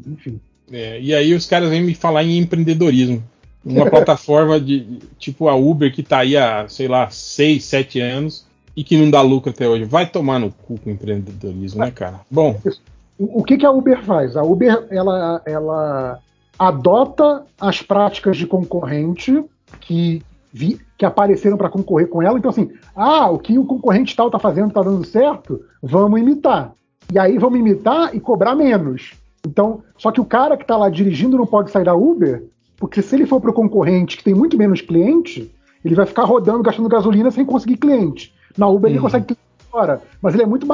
Enfim. 0.07 0.39
É, 0.71 0.99
e 0.99 1.13
aí 1.13 1.33
os 1.33 1.45
caras 1.45 1.69
vêm 1.69 1.83
me 1.83 1.93
falar 1.93 2.23
em 2.23 2.37
empreendedorismo. 2.37 3.23
Uma 3.65 3.89
plataforma 3.89 4.59
de 4.59 4.99
tipo 5.17 5.47
a 5.47 5.55
Uber 5.55 5.93
que 5.93 6.03
tá 6.03 6.19
aí 6.19 6.35
há, 6.35 6.67
sei 6.67 6.87
lá, 6.87 7.09
6, 7.09 7.63
7 7.63 7.99
anos 7.99 8.45
e 8.75 8.83
que 8.83 8.97
não 8.97 9.09
dá 9.09 9.21
lucro 9.21 9.51
até 9.51 9.67
hoje. 9.67 9.85
Vai 9.85 10.05
tomar 10.09 10.39
no 10.39 10.51
cu 10.51 10.77
com 10.79 10.89
empreendedorismo, 10.89 11.79
né, 11.79 11.91
cara? 11.91 12.19
Bom, 12.29 12.59
O, 13.17 13.39
o 13.39 13.43
que, 13.43 13.57
que 13.57 13.65
a 13.65 13.71
Uber 13.71 14.03
faz? 14.03 14.35
A 14.35 14.41
Uber 14.43 14.85
ela, 14.89 15.41
ela 15.45 16.19
adota 16.59 17.45
as 17.59 17.81
práticas 17.81 18.35
de 18.37 18.45
concorrente 18.47 19.43
que, 19.79 20.21
vi- 20.51 20.79
que 20.97 21.05
apareceram 21.05 21.57
para 21.57 21.69
concorrer 21.69 22.07
com 22.07 22.21
ela. 22.21 22.37
Então, 22.37 22.49
assim, 22.49 22.71
ah, 22.95 23.29
o 23.29 23.39
que 23.39 23.57
o 23.57 23.65
concorrente 23.65 24.15
tal 24.15 24.27
está 24.27 24.39
fazendo 24.39 24.69
está 24.69 24.81
dando 24.81 25.05
certo, 25.05 25.61
vamos 25.81 26.19
imitar. 26.19 26.73
E 27.11 27.19
aí 27.19 27.37
vamos 27.37 27.59
imitar 27.59 28.15
e 28.15 28.19
cobrar 28.19 28.55
menos. 28.55 29.13
Então, 29.45 29.81
só 29.97 30.11
que 30.11 30.21
o 30.21 30.25
cara 30.25 30.55
que 30.55 30.63
está 30.63 30.77
lá 30.77 30.89
dirigindo 30.89 31.37
não 31.37 31.45
pode 31.45 31.71
sair 31.71 31.83
da 31.83 31.95
Uber, 31.95 32.43
porque 32.77 33.01
se 33.01 33.15
ele 33.15 33.25
for 33.25 33.41
para 33.41 33.49
o 33.49 33.53
concorrente 33.53 34.17
que 34.17 34.23
tem 34.23 34.33
muito 34.33 34.57
menos 34.57 34.81
cliente, 34.81 35.53
ele 35.83 35.95
vai 35.95 36.05
ficar 36.05 36.23
rodando, 36.23 36.63
gastando 36.63 36.87
gasolina 36.87 37.29
sem 37.29 37.45
conseguir 37.45 37.77
cliente. 37.77 38.33
Na 38.57 38.67
Uber 38.67 38.89
ele 38.89 38.99
consegue 38.99 39.25
cliente 39.25 39.41
fora, 39.69 40.01
mas 40.21 40.33
ele 40.33 40.43
é 40.43 40.45
muito 40.45 40.65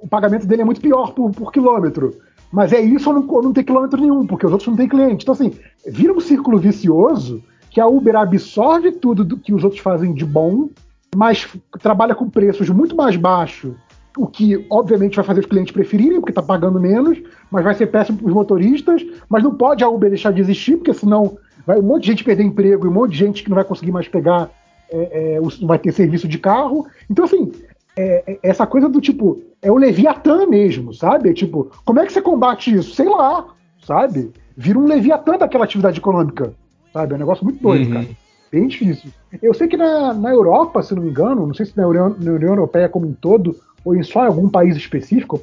o 0.00 0.08
pagamento 0.08 0.46
dele 0.46 0.62
é 0.62 0.64
muito 0.64 0.80
pior 0.80 1.12
por, 1.12 1.30
por 1.30 1.52
quilômetro. 1.52 2.14
Mas 2.52 2.72
é 2.72 2.80
isso 2.80 3.08
ou 3.08 3.14
não, 3.14 3.42
não 3.42 3.52
tem 3.52 3.64
quilômetro 3.64 4.00
nenhum, 4.00 4.26
porque 4.26 4.44
os 4.44 4.52
outros 4.52 4.68
não 4.68 4.76
têm 4.76 4.88
cliente. 4.88 5.24
Então, 5.24 5.32
assim, 5.32 5.52
vira 5.86 6.12
um 6.12 6.20
círculo 6.20 6.58
vicioso 6.58 7.42
que 7.72 7.80
a 7.80 7.86
Uber 7.86 8.16
absorve 8.16 8.92
tudo 8.92 9.24
do 9.24 9.38
que 9.38 9.54
os 9.54 9.64
outros 9.64 9.80
fazem 9.80 10.12
de 10.12 10.24
bom, 10.24 10.68
mas 11.16 11.48
trabalha 11.80 12.14
com 12.14 12.28
preços 12.28 12.68
muito 12.68 12.94
mais 12.94 13.16
baixos, 13.16 13.74
o 14.16 14.26
que 14.26 14.66
obviamente 14.70 15.16
vai 15.16 15.24
fazer 15.24 15.40
os 15.40 15.46
clientes 15.46 15.72
preferirem, 15.72 16.20
porque 16.20 16.32
está 16.32 16.42
pagando 16.42 16.78
menos, 16.78 17.18
mas 17.50 17.64
vai 17.64 17.74
ser 17.74 17.86
péssimo 17.86 18.18
para 18.18 18.26
os 18.26 18.34
motoristas, 18.34 19.02
mas 19.28 19.42
não 19.42 19.54
pode 19.54 19.82
a 19.82 19.88
Uber 19.88 20.10
deixar 20.10 20.32
de 20.32 20.40
existir, 20.40 20.76
porque 20.76 20.92
senão 20.92 21.38
vai 21.66 21.78
um 21.78 21.82
monte 21.82 22.02
de 22.02 22.10
gente 22.10 22.24
perder 22.24 22.44
emprego 22.44 22.86
e 22.86 22.88
um 22.90 22.92
monte 22.92 23.12
de 23.12 23.18
gente 23.18 23.42
que 23.42 23.48
não 23.48 23.54
vai 23.54 23.64
conseguir 23.64 23.90
mais 23.90 24.06
pegar, 24.06 24.50
é, 24.90 25.36
é, 25.36 25.66
vai 25.66 25.78
ter 25.78 25.92
serviço 25.92 26.28
de 26.28 26.38
carro. 26.38 26.86
Então, 27.08 27.24
assim, 27.24 27.52
é, 27.96 28.22
é, 28.26 28.38
essa 28.42 28.66
coisa 28.66 28.86
do 28.86 29.00
tipo, 29.00 29.40
é 29.62 29.72
o 29.72 29.76
Leviatã 29.76 30.46
mesmo, 30.46 30.92
sabe? 30.92 31.30
É 31.30 31.32
tipo, 31.32 31.70
como 31.86 32.00
é 32.00 32.06
que 32.06 32.12
você 32.12 32.20
combate 32.20 32.74
isso? 32.74 32.94
Sei 32.94 33.08
lá, 33.08 33.46
sabe? 33.82 34.30
Vira 34.54 34.78
um 34.78 34.86
Leviatã 34.86 35.38
daquela 35.38 35.64
atividade 35.64 35.98
econômica, 35.98 36.52
sabe? 36.92 37.12
É 37.12 37.16
um 37.16 37.18
negócio 37.20 37.44
muito 37.44 37.62
doido, 37.62 37.86
Uhum. 37.88 37.92
cara. 37.94 38.06
Bem 38.50 38.66
difícil. 38.66 39.10
Eu 39.40 39.54
sei 39.54 39.66
que 39.66 39.76
na, 39.78 40.12
na 40.12 40.30
Europa, 40.30 40.82
se 40.82 40.94
não 40.94 41.02
me 41.02 41.08
engano, 41.10 41.46
não 41.46 41.54
sei 41.54 41.64
se 41.66 41.76
na 41.76 41.86
União, 41.88 42.10
na 42.20 42.32
União 42.32 42.50
Europeia 42.50 42.88
como 42.88 43.06
um 43.06 43.14
todo, 43.14 43.56
ou 43.84 43.96
em 43.96 44.02
só 44.02 44.26
algum 44.26 44.48
país 44.48 44.76
específico, 44.76 45.40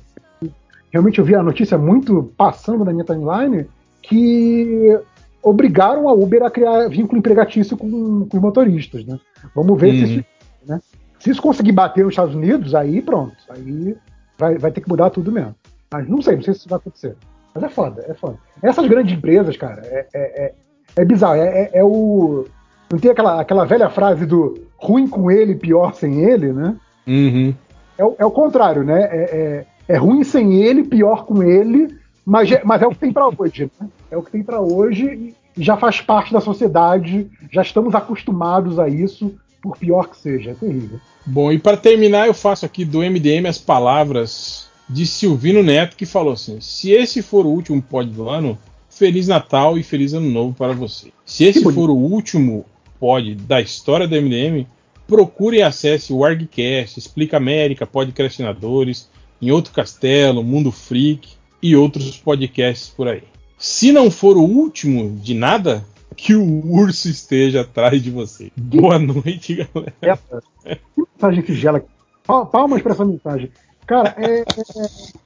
realmente 0.91 1.17
eu 1.19 1.25
vi 1.25 1.33
a 1.35 1.41
notícia 1.43 1.77
muito 1.77 2.31
passando 2.37 2.85
na 2.85 2.91
minha 2.91 3.03
timeline, 3.03 3.65
que 4.01 4.99
obrigaram 5.41 6.07
a 6.07 6.13
Uber 6.13 6.43
a 6.43 6.51
criar 6.51 6.87
vínculo 6.89 7.17
empregatício 7.19 7.75
com, 7.77 8.25
com 8.27 8.37
os 8.37 8.41
motoristas, 8.41 9.03
né? 9.05 9.19
Vamos 9.55 9.79
ver 9.79 9.93
se 9.95 10.03
Uhum. 10.03 10.09
isso, 10.19 10.25
né? 10.67 10.81
Se 11.19 11.29
isso 11.31 11.41
conseguir 11.41 11.71
bater 11.71 12.03
nos 12.03 12.13
Estados 12.13 12.35
Unidos, 12.35 12.75
aí 12.75 13.01
pronto. 13.01 13.35
Aí 13.49 13.95
vai, 14.37 14.57
vai 14.57 14.71
ter 14.71 14.81
que 14.81 14.89
mudar 14.89 15.09
tudo 15.09 15.31
mesmo. 15.31 15.55
Mas 15.91 16.07
não 16.07 16.21
sei, 16.21 16.35
não 16.35 16.43
sei 16.43 16.53
se 16.53 16.59
isso 16.61 16.69
vai 16.69 16.77
acontecer. 16.77 17.15
Mas 17.55 17.63
é 17.63 17.69
foda, 17.69 18.05
é 18.07 18.13
foda. 18.13 18.37
Essas 18.61 18.87
grandes 18.87 19.17
empresas, 19.17 19.57
cara, 19.57 19.81
é, 19.85 20.07
é, 20.13 20.53
é, 20.95 21.05
bizarro. 21.05 21.35
É, 21.35 21.47
é- 21.47 21.69
é 21.79 21.83
o. 21.83 22.45
Não 22.91 22.97
tem 22.99 23.11
aquela, 23.11 23.39
aquela 23.41 23.65
velha 23.65 23.89
frase 23.89 24.25
do 24.25 24.59
ruim 24.77 25.07
com 25.07 25.29
ele, 25.29 25.55
pior 25.55 25.93
sem 25.93 26.23
ele, 26.23 26.51
né? 26.53 26.75
uhum. 27.07 27.53
É, 27.97 28.05
o- 28.05 28.15
é 28.17 28.25
o 28.25 28.31
contrário, 28.31 28.83
né? 28.83 29.01
É, 29.11 29.65
é- 29.87 29.93
é 29.95 29.97
ruim 29.97 30.23
sem 30.23 30.55
ele, 30.63 30.83
pior 30.83 31.25
com 31.25 31.43
ele, 31.43 31.95
mas, 32.25 32.49
é- 32.51 32.61
mas 32.63 32.81
é 32.81 32.87
o 32.87 32.91
que 32.91 32.97
tem 32.99 33.11
pra 33.11 33.27
hoje, 33.27 33.69
né? 33.79 33.87
É 34.09 34.17
o 34.17 34.23
que 34.23 34.31
tem 34.31 34.41
pra 34.41 34.61
hoje 34.61 35.33
e 35.57 35.61
já 35.63 35.75
faz 35.75 35.99
parte 35.99 36.31
da 36.31 36.39
sociedade, 36.39 37.29
já 37.51 37.61
estamos 37.61 37.93
acostumados 37.93 38.79
a 38.79 38.87
isso, 38.87 39.33
por 39.61 39.75
pior 39.77 40.07
que 40.07 40.17
seja. 40.17 40.51
É 40.51 40.53
terrível. 40.53 40.99
Bom, 41.25 41.51
e 41.51 41.59
para 41.59 41.75
terminar, 41.75 42.27
eu 42.27 42.33
faço 42.33 42.65
aqui 42.65 42.85
do 42.85 43.03
MDM 43.03 43.45
as 43.47 43.57
palavras 43.57 44.69
de 44.87 45.05
Silvino 45.05 45.61
Neto, 45.61 45.97
que 45.97 46.05
falou 46.05 46.33
assim: 46.33 46.59
se 46.61 46.91
esse 46.91 47.21
for 47.21 47.45
o 47.45 47.49
último 47.49 47.81
pod 47.81 48.09
do 48.09 48.29
ano, 48.29 48.57
Feliz 48.99 49.27
Natal 49.29 49.77
e 49.77 49.83
Feliz 49.83 50.13
Ano 50.13 50.29
Novo 50.29 50.53
para 50.53 50.73
você. 50.73 51.11
Se 51.25 51.45
esse 51.45 51.63
for 51.63 51.89
o 51.89 51.95
último 51.95 52.65
pod 52.99 53.33
da 53.33 53.61
história 53.61 54.05
do 54.05 54.13
MDM, 54.21 54.67
procure 55.07 55.57
e 55.57 55.61
acesse 55.61 56.11
o 56.11 56.25
ArgCast, 56.25 56.99
Explica 56.99 57.37
América, 57.37 57.87
Podcastinadores, 57.87 59.09
Em 59.41 59.51
Outro 59.51 59.73
Castelo, 59.73 60.43
Mundo 60.43 60.69
Freak 60.69 61.29
e 61.63 61.75
outros 61.77 62.17
podcasts 62.17 62.89
por 62.89 63.07
aí. 63.07 63.23
Se 63.57 63.91
não 63.93 64.11
for 64.11 64.35
o 64.35 64.43
último 64.43 65.17
de 65.17 65.33
nada, 65.33 65.85
que 66.15 66.35
o 66.35 66.65
urso 66.69 67.09
esteja 67.09 67.61
atrás 67.61 68.03
de 68.03 68.11
você. 68.11 68.51
Boa 68.57 68.99
noite, 68.99 69.55
galera. 69.73 69.93
Essa, 70.01 70.43
que 70.65 71.01
mensagem 71.13 71.45
sigela. 71.45 71.85
Pa- 72.25 72.45
Palmas 72.45 72.81
pra 72.81 72.91
essa 72.91 73.05
mensagem. 73.05 73.49
Cara, 73.89 74.13
é, 74.17 74.41
é, 74.41 74.45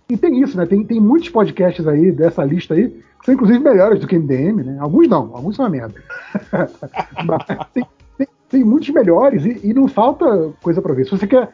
e 0.07 0.15
tem 0.15 0.41
isso, 0.41 0.55
né? 0.55 0.65
Tem, 0.65 0.81
tem 0.85 0.97
muitos 0.97 1.27
podcasts 1.27 1.85
aí 1.85 2.13
dessa 2.13 2.45
lista 2.45 2.73
aí 2.73 2.87
que 2.87 3.25
são 3.25 3.33
inclusive 3.33 3.59
melhores 3.59 3.99
do 3.99 4.07
que 4.07 4.17
MDM, 4.17 4.63
né? 4.63 4.77
Alguns 4.79 5.09
não, 5.09 5.35
alguns 5.35 5.57
são 5.57 5.65
uma 5.65 5.69
merda. 5.69 5.95
Mas 7.27 7.67
tem, 7.73 7.85
tem, 8.17 8.27
tem 8.47 8.63
muitos 8.63 8.87
melhores 8.91 9.43
e, 9.43 9.59
e, 9.67 9.73
não 9.73 9.89
falta 9.89 10.53
coisa 10.61 10.81
pra 10.81 10.93
ver. 10.93 11.03
Se 11.03 11.11
você 11.11 11.27
quer. 11.27 11.53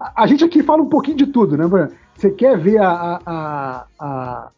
A, 0.00 0.24
a, 0.24 0.26
gente 0.26 0.42
aqui 0.42 0.60
fala 0.60 0.82
um 0.82 0.88
pouquinho 0.88 1.18
de 1.18 1.28
tudo, 1.28 1.56
né? 1.56 1.88
Você 2.16 2.32
quer 2.32 2.58
ver 2.58 2.78
a, 2.78 3.20
a, 3.24 3.86
a 4.00 4.50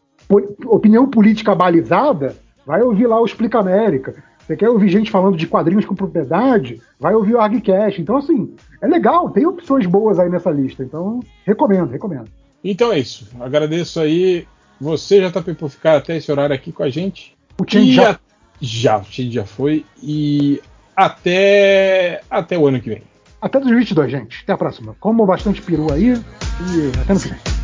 opinião 0.65 1.07
política 1.07 1.53
balizada? 1.53 2.35
Vai 2.65 2.81
ouvir 2.81 3.05
lá 3.05 3.21
o 3.21 3.25
Explica 3.25 3.59
América. 3.59 4.15
Você 4.45 4.57
quer 4.57 4.69
ouvir 4.69 4.89
gente 4.89 5.09
falando 5.09 5.37
de 5.37 5.47
quadrinhos 5.47 5.85
com 5.85 5.95
propriedade? 5.95 6.81
Vai 6.99 7.15
ouvir 7.15 7.35
o 7.35 7.39
ArgCast. 7.39 8.01
Então, 8.01 8.17
assim, 8.17 8.53
é 8.81 8.87
legal, 8.87 9.29
tem 9.29 9.45
opções 9.45 9.85
boas 9.85 10.19
aí 10.19 10.29
nessa 10.29 10.51
lista. 10.51 10.83
Então, 10.83 11.21
recomendo, 11.45 11.91
recomendo. 11.91 12.29
Então 12.63 12.91
é 12.91 12.99
isso. 12.99 13.27
Agradeço 13.39 13.99
aí 13.99 14.47
você, 14.79 15.21
JP, 15.21 15.53
por 15.53 15.69
ficar 15.69 15.97
até 15.97 16.17
esse 16.17 16.31
horário 16.31 16.55
aqui 16.55 16.71
com 16.71 16.83
a 16.83 16.89
gente. 16.89 17.35
O 17.59 17.63
Change 17.69 17.93
já... 17.93 18.19
já. 18.59 18.97
o 18.97 19.05
Change 19.05 19.31
já 19.31 19.45
foi. 19.45 19.85
E 20.01 20.61
até, 20.95 22.21
até 22.29 22.57
o 22.57 22.67
ano 22.67 22.81
que 22.81 22.89
vem. 22.89 23.03
Até 23.41 23.59
2022, 23.59 24.11
gente. 24.11 24.41
Até 24.43 24.53
a 24.53 24.57
próxima. 24.57 24.95
Como 24.99 25.25
bastante 25.25 25.61
peru 25.61 25.91
aí 25.91 26.13
e 26.13 26.99
até 27.01 27.13
no 27.13 27.19
final. 27.19 27.62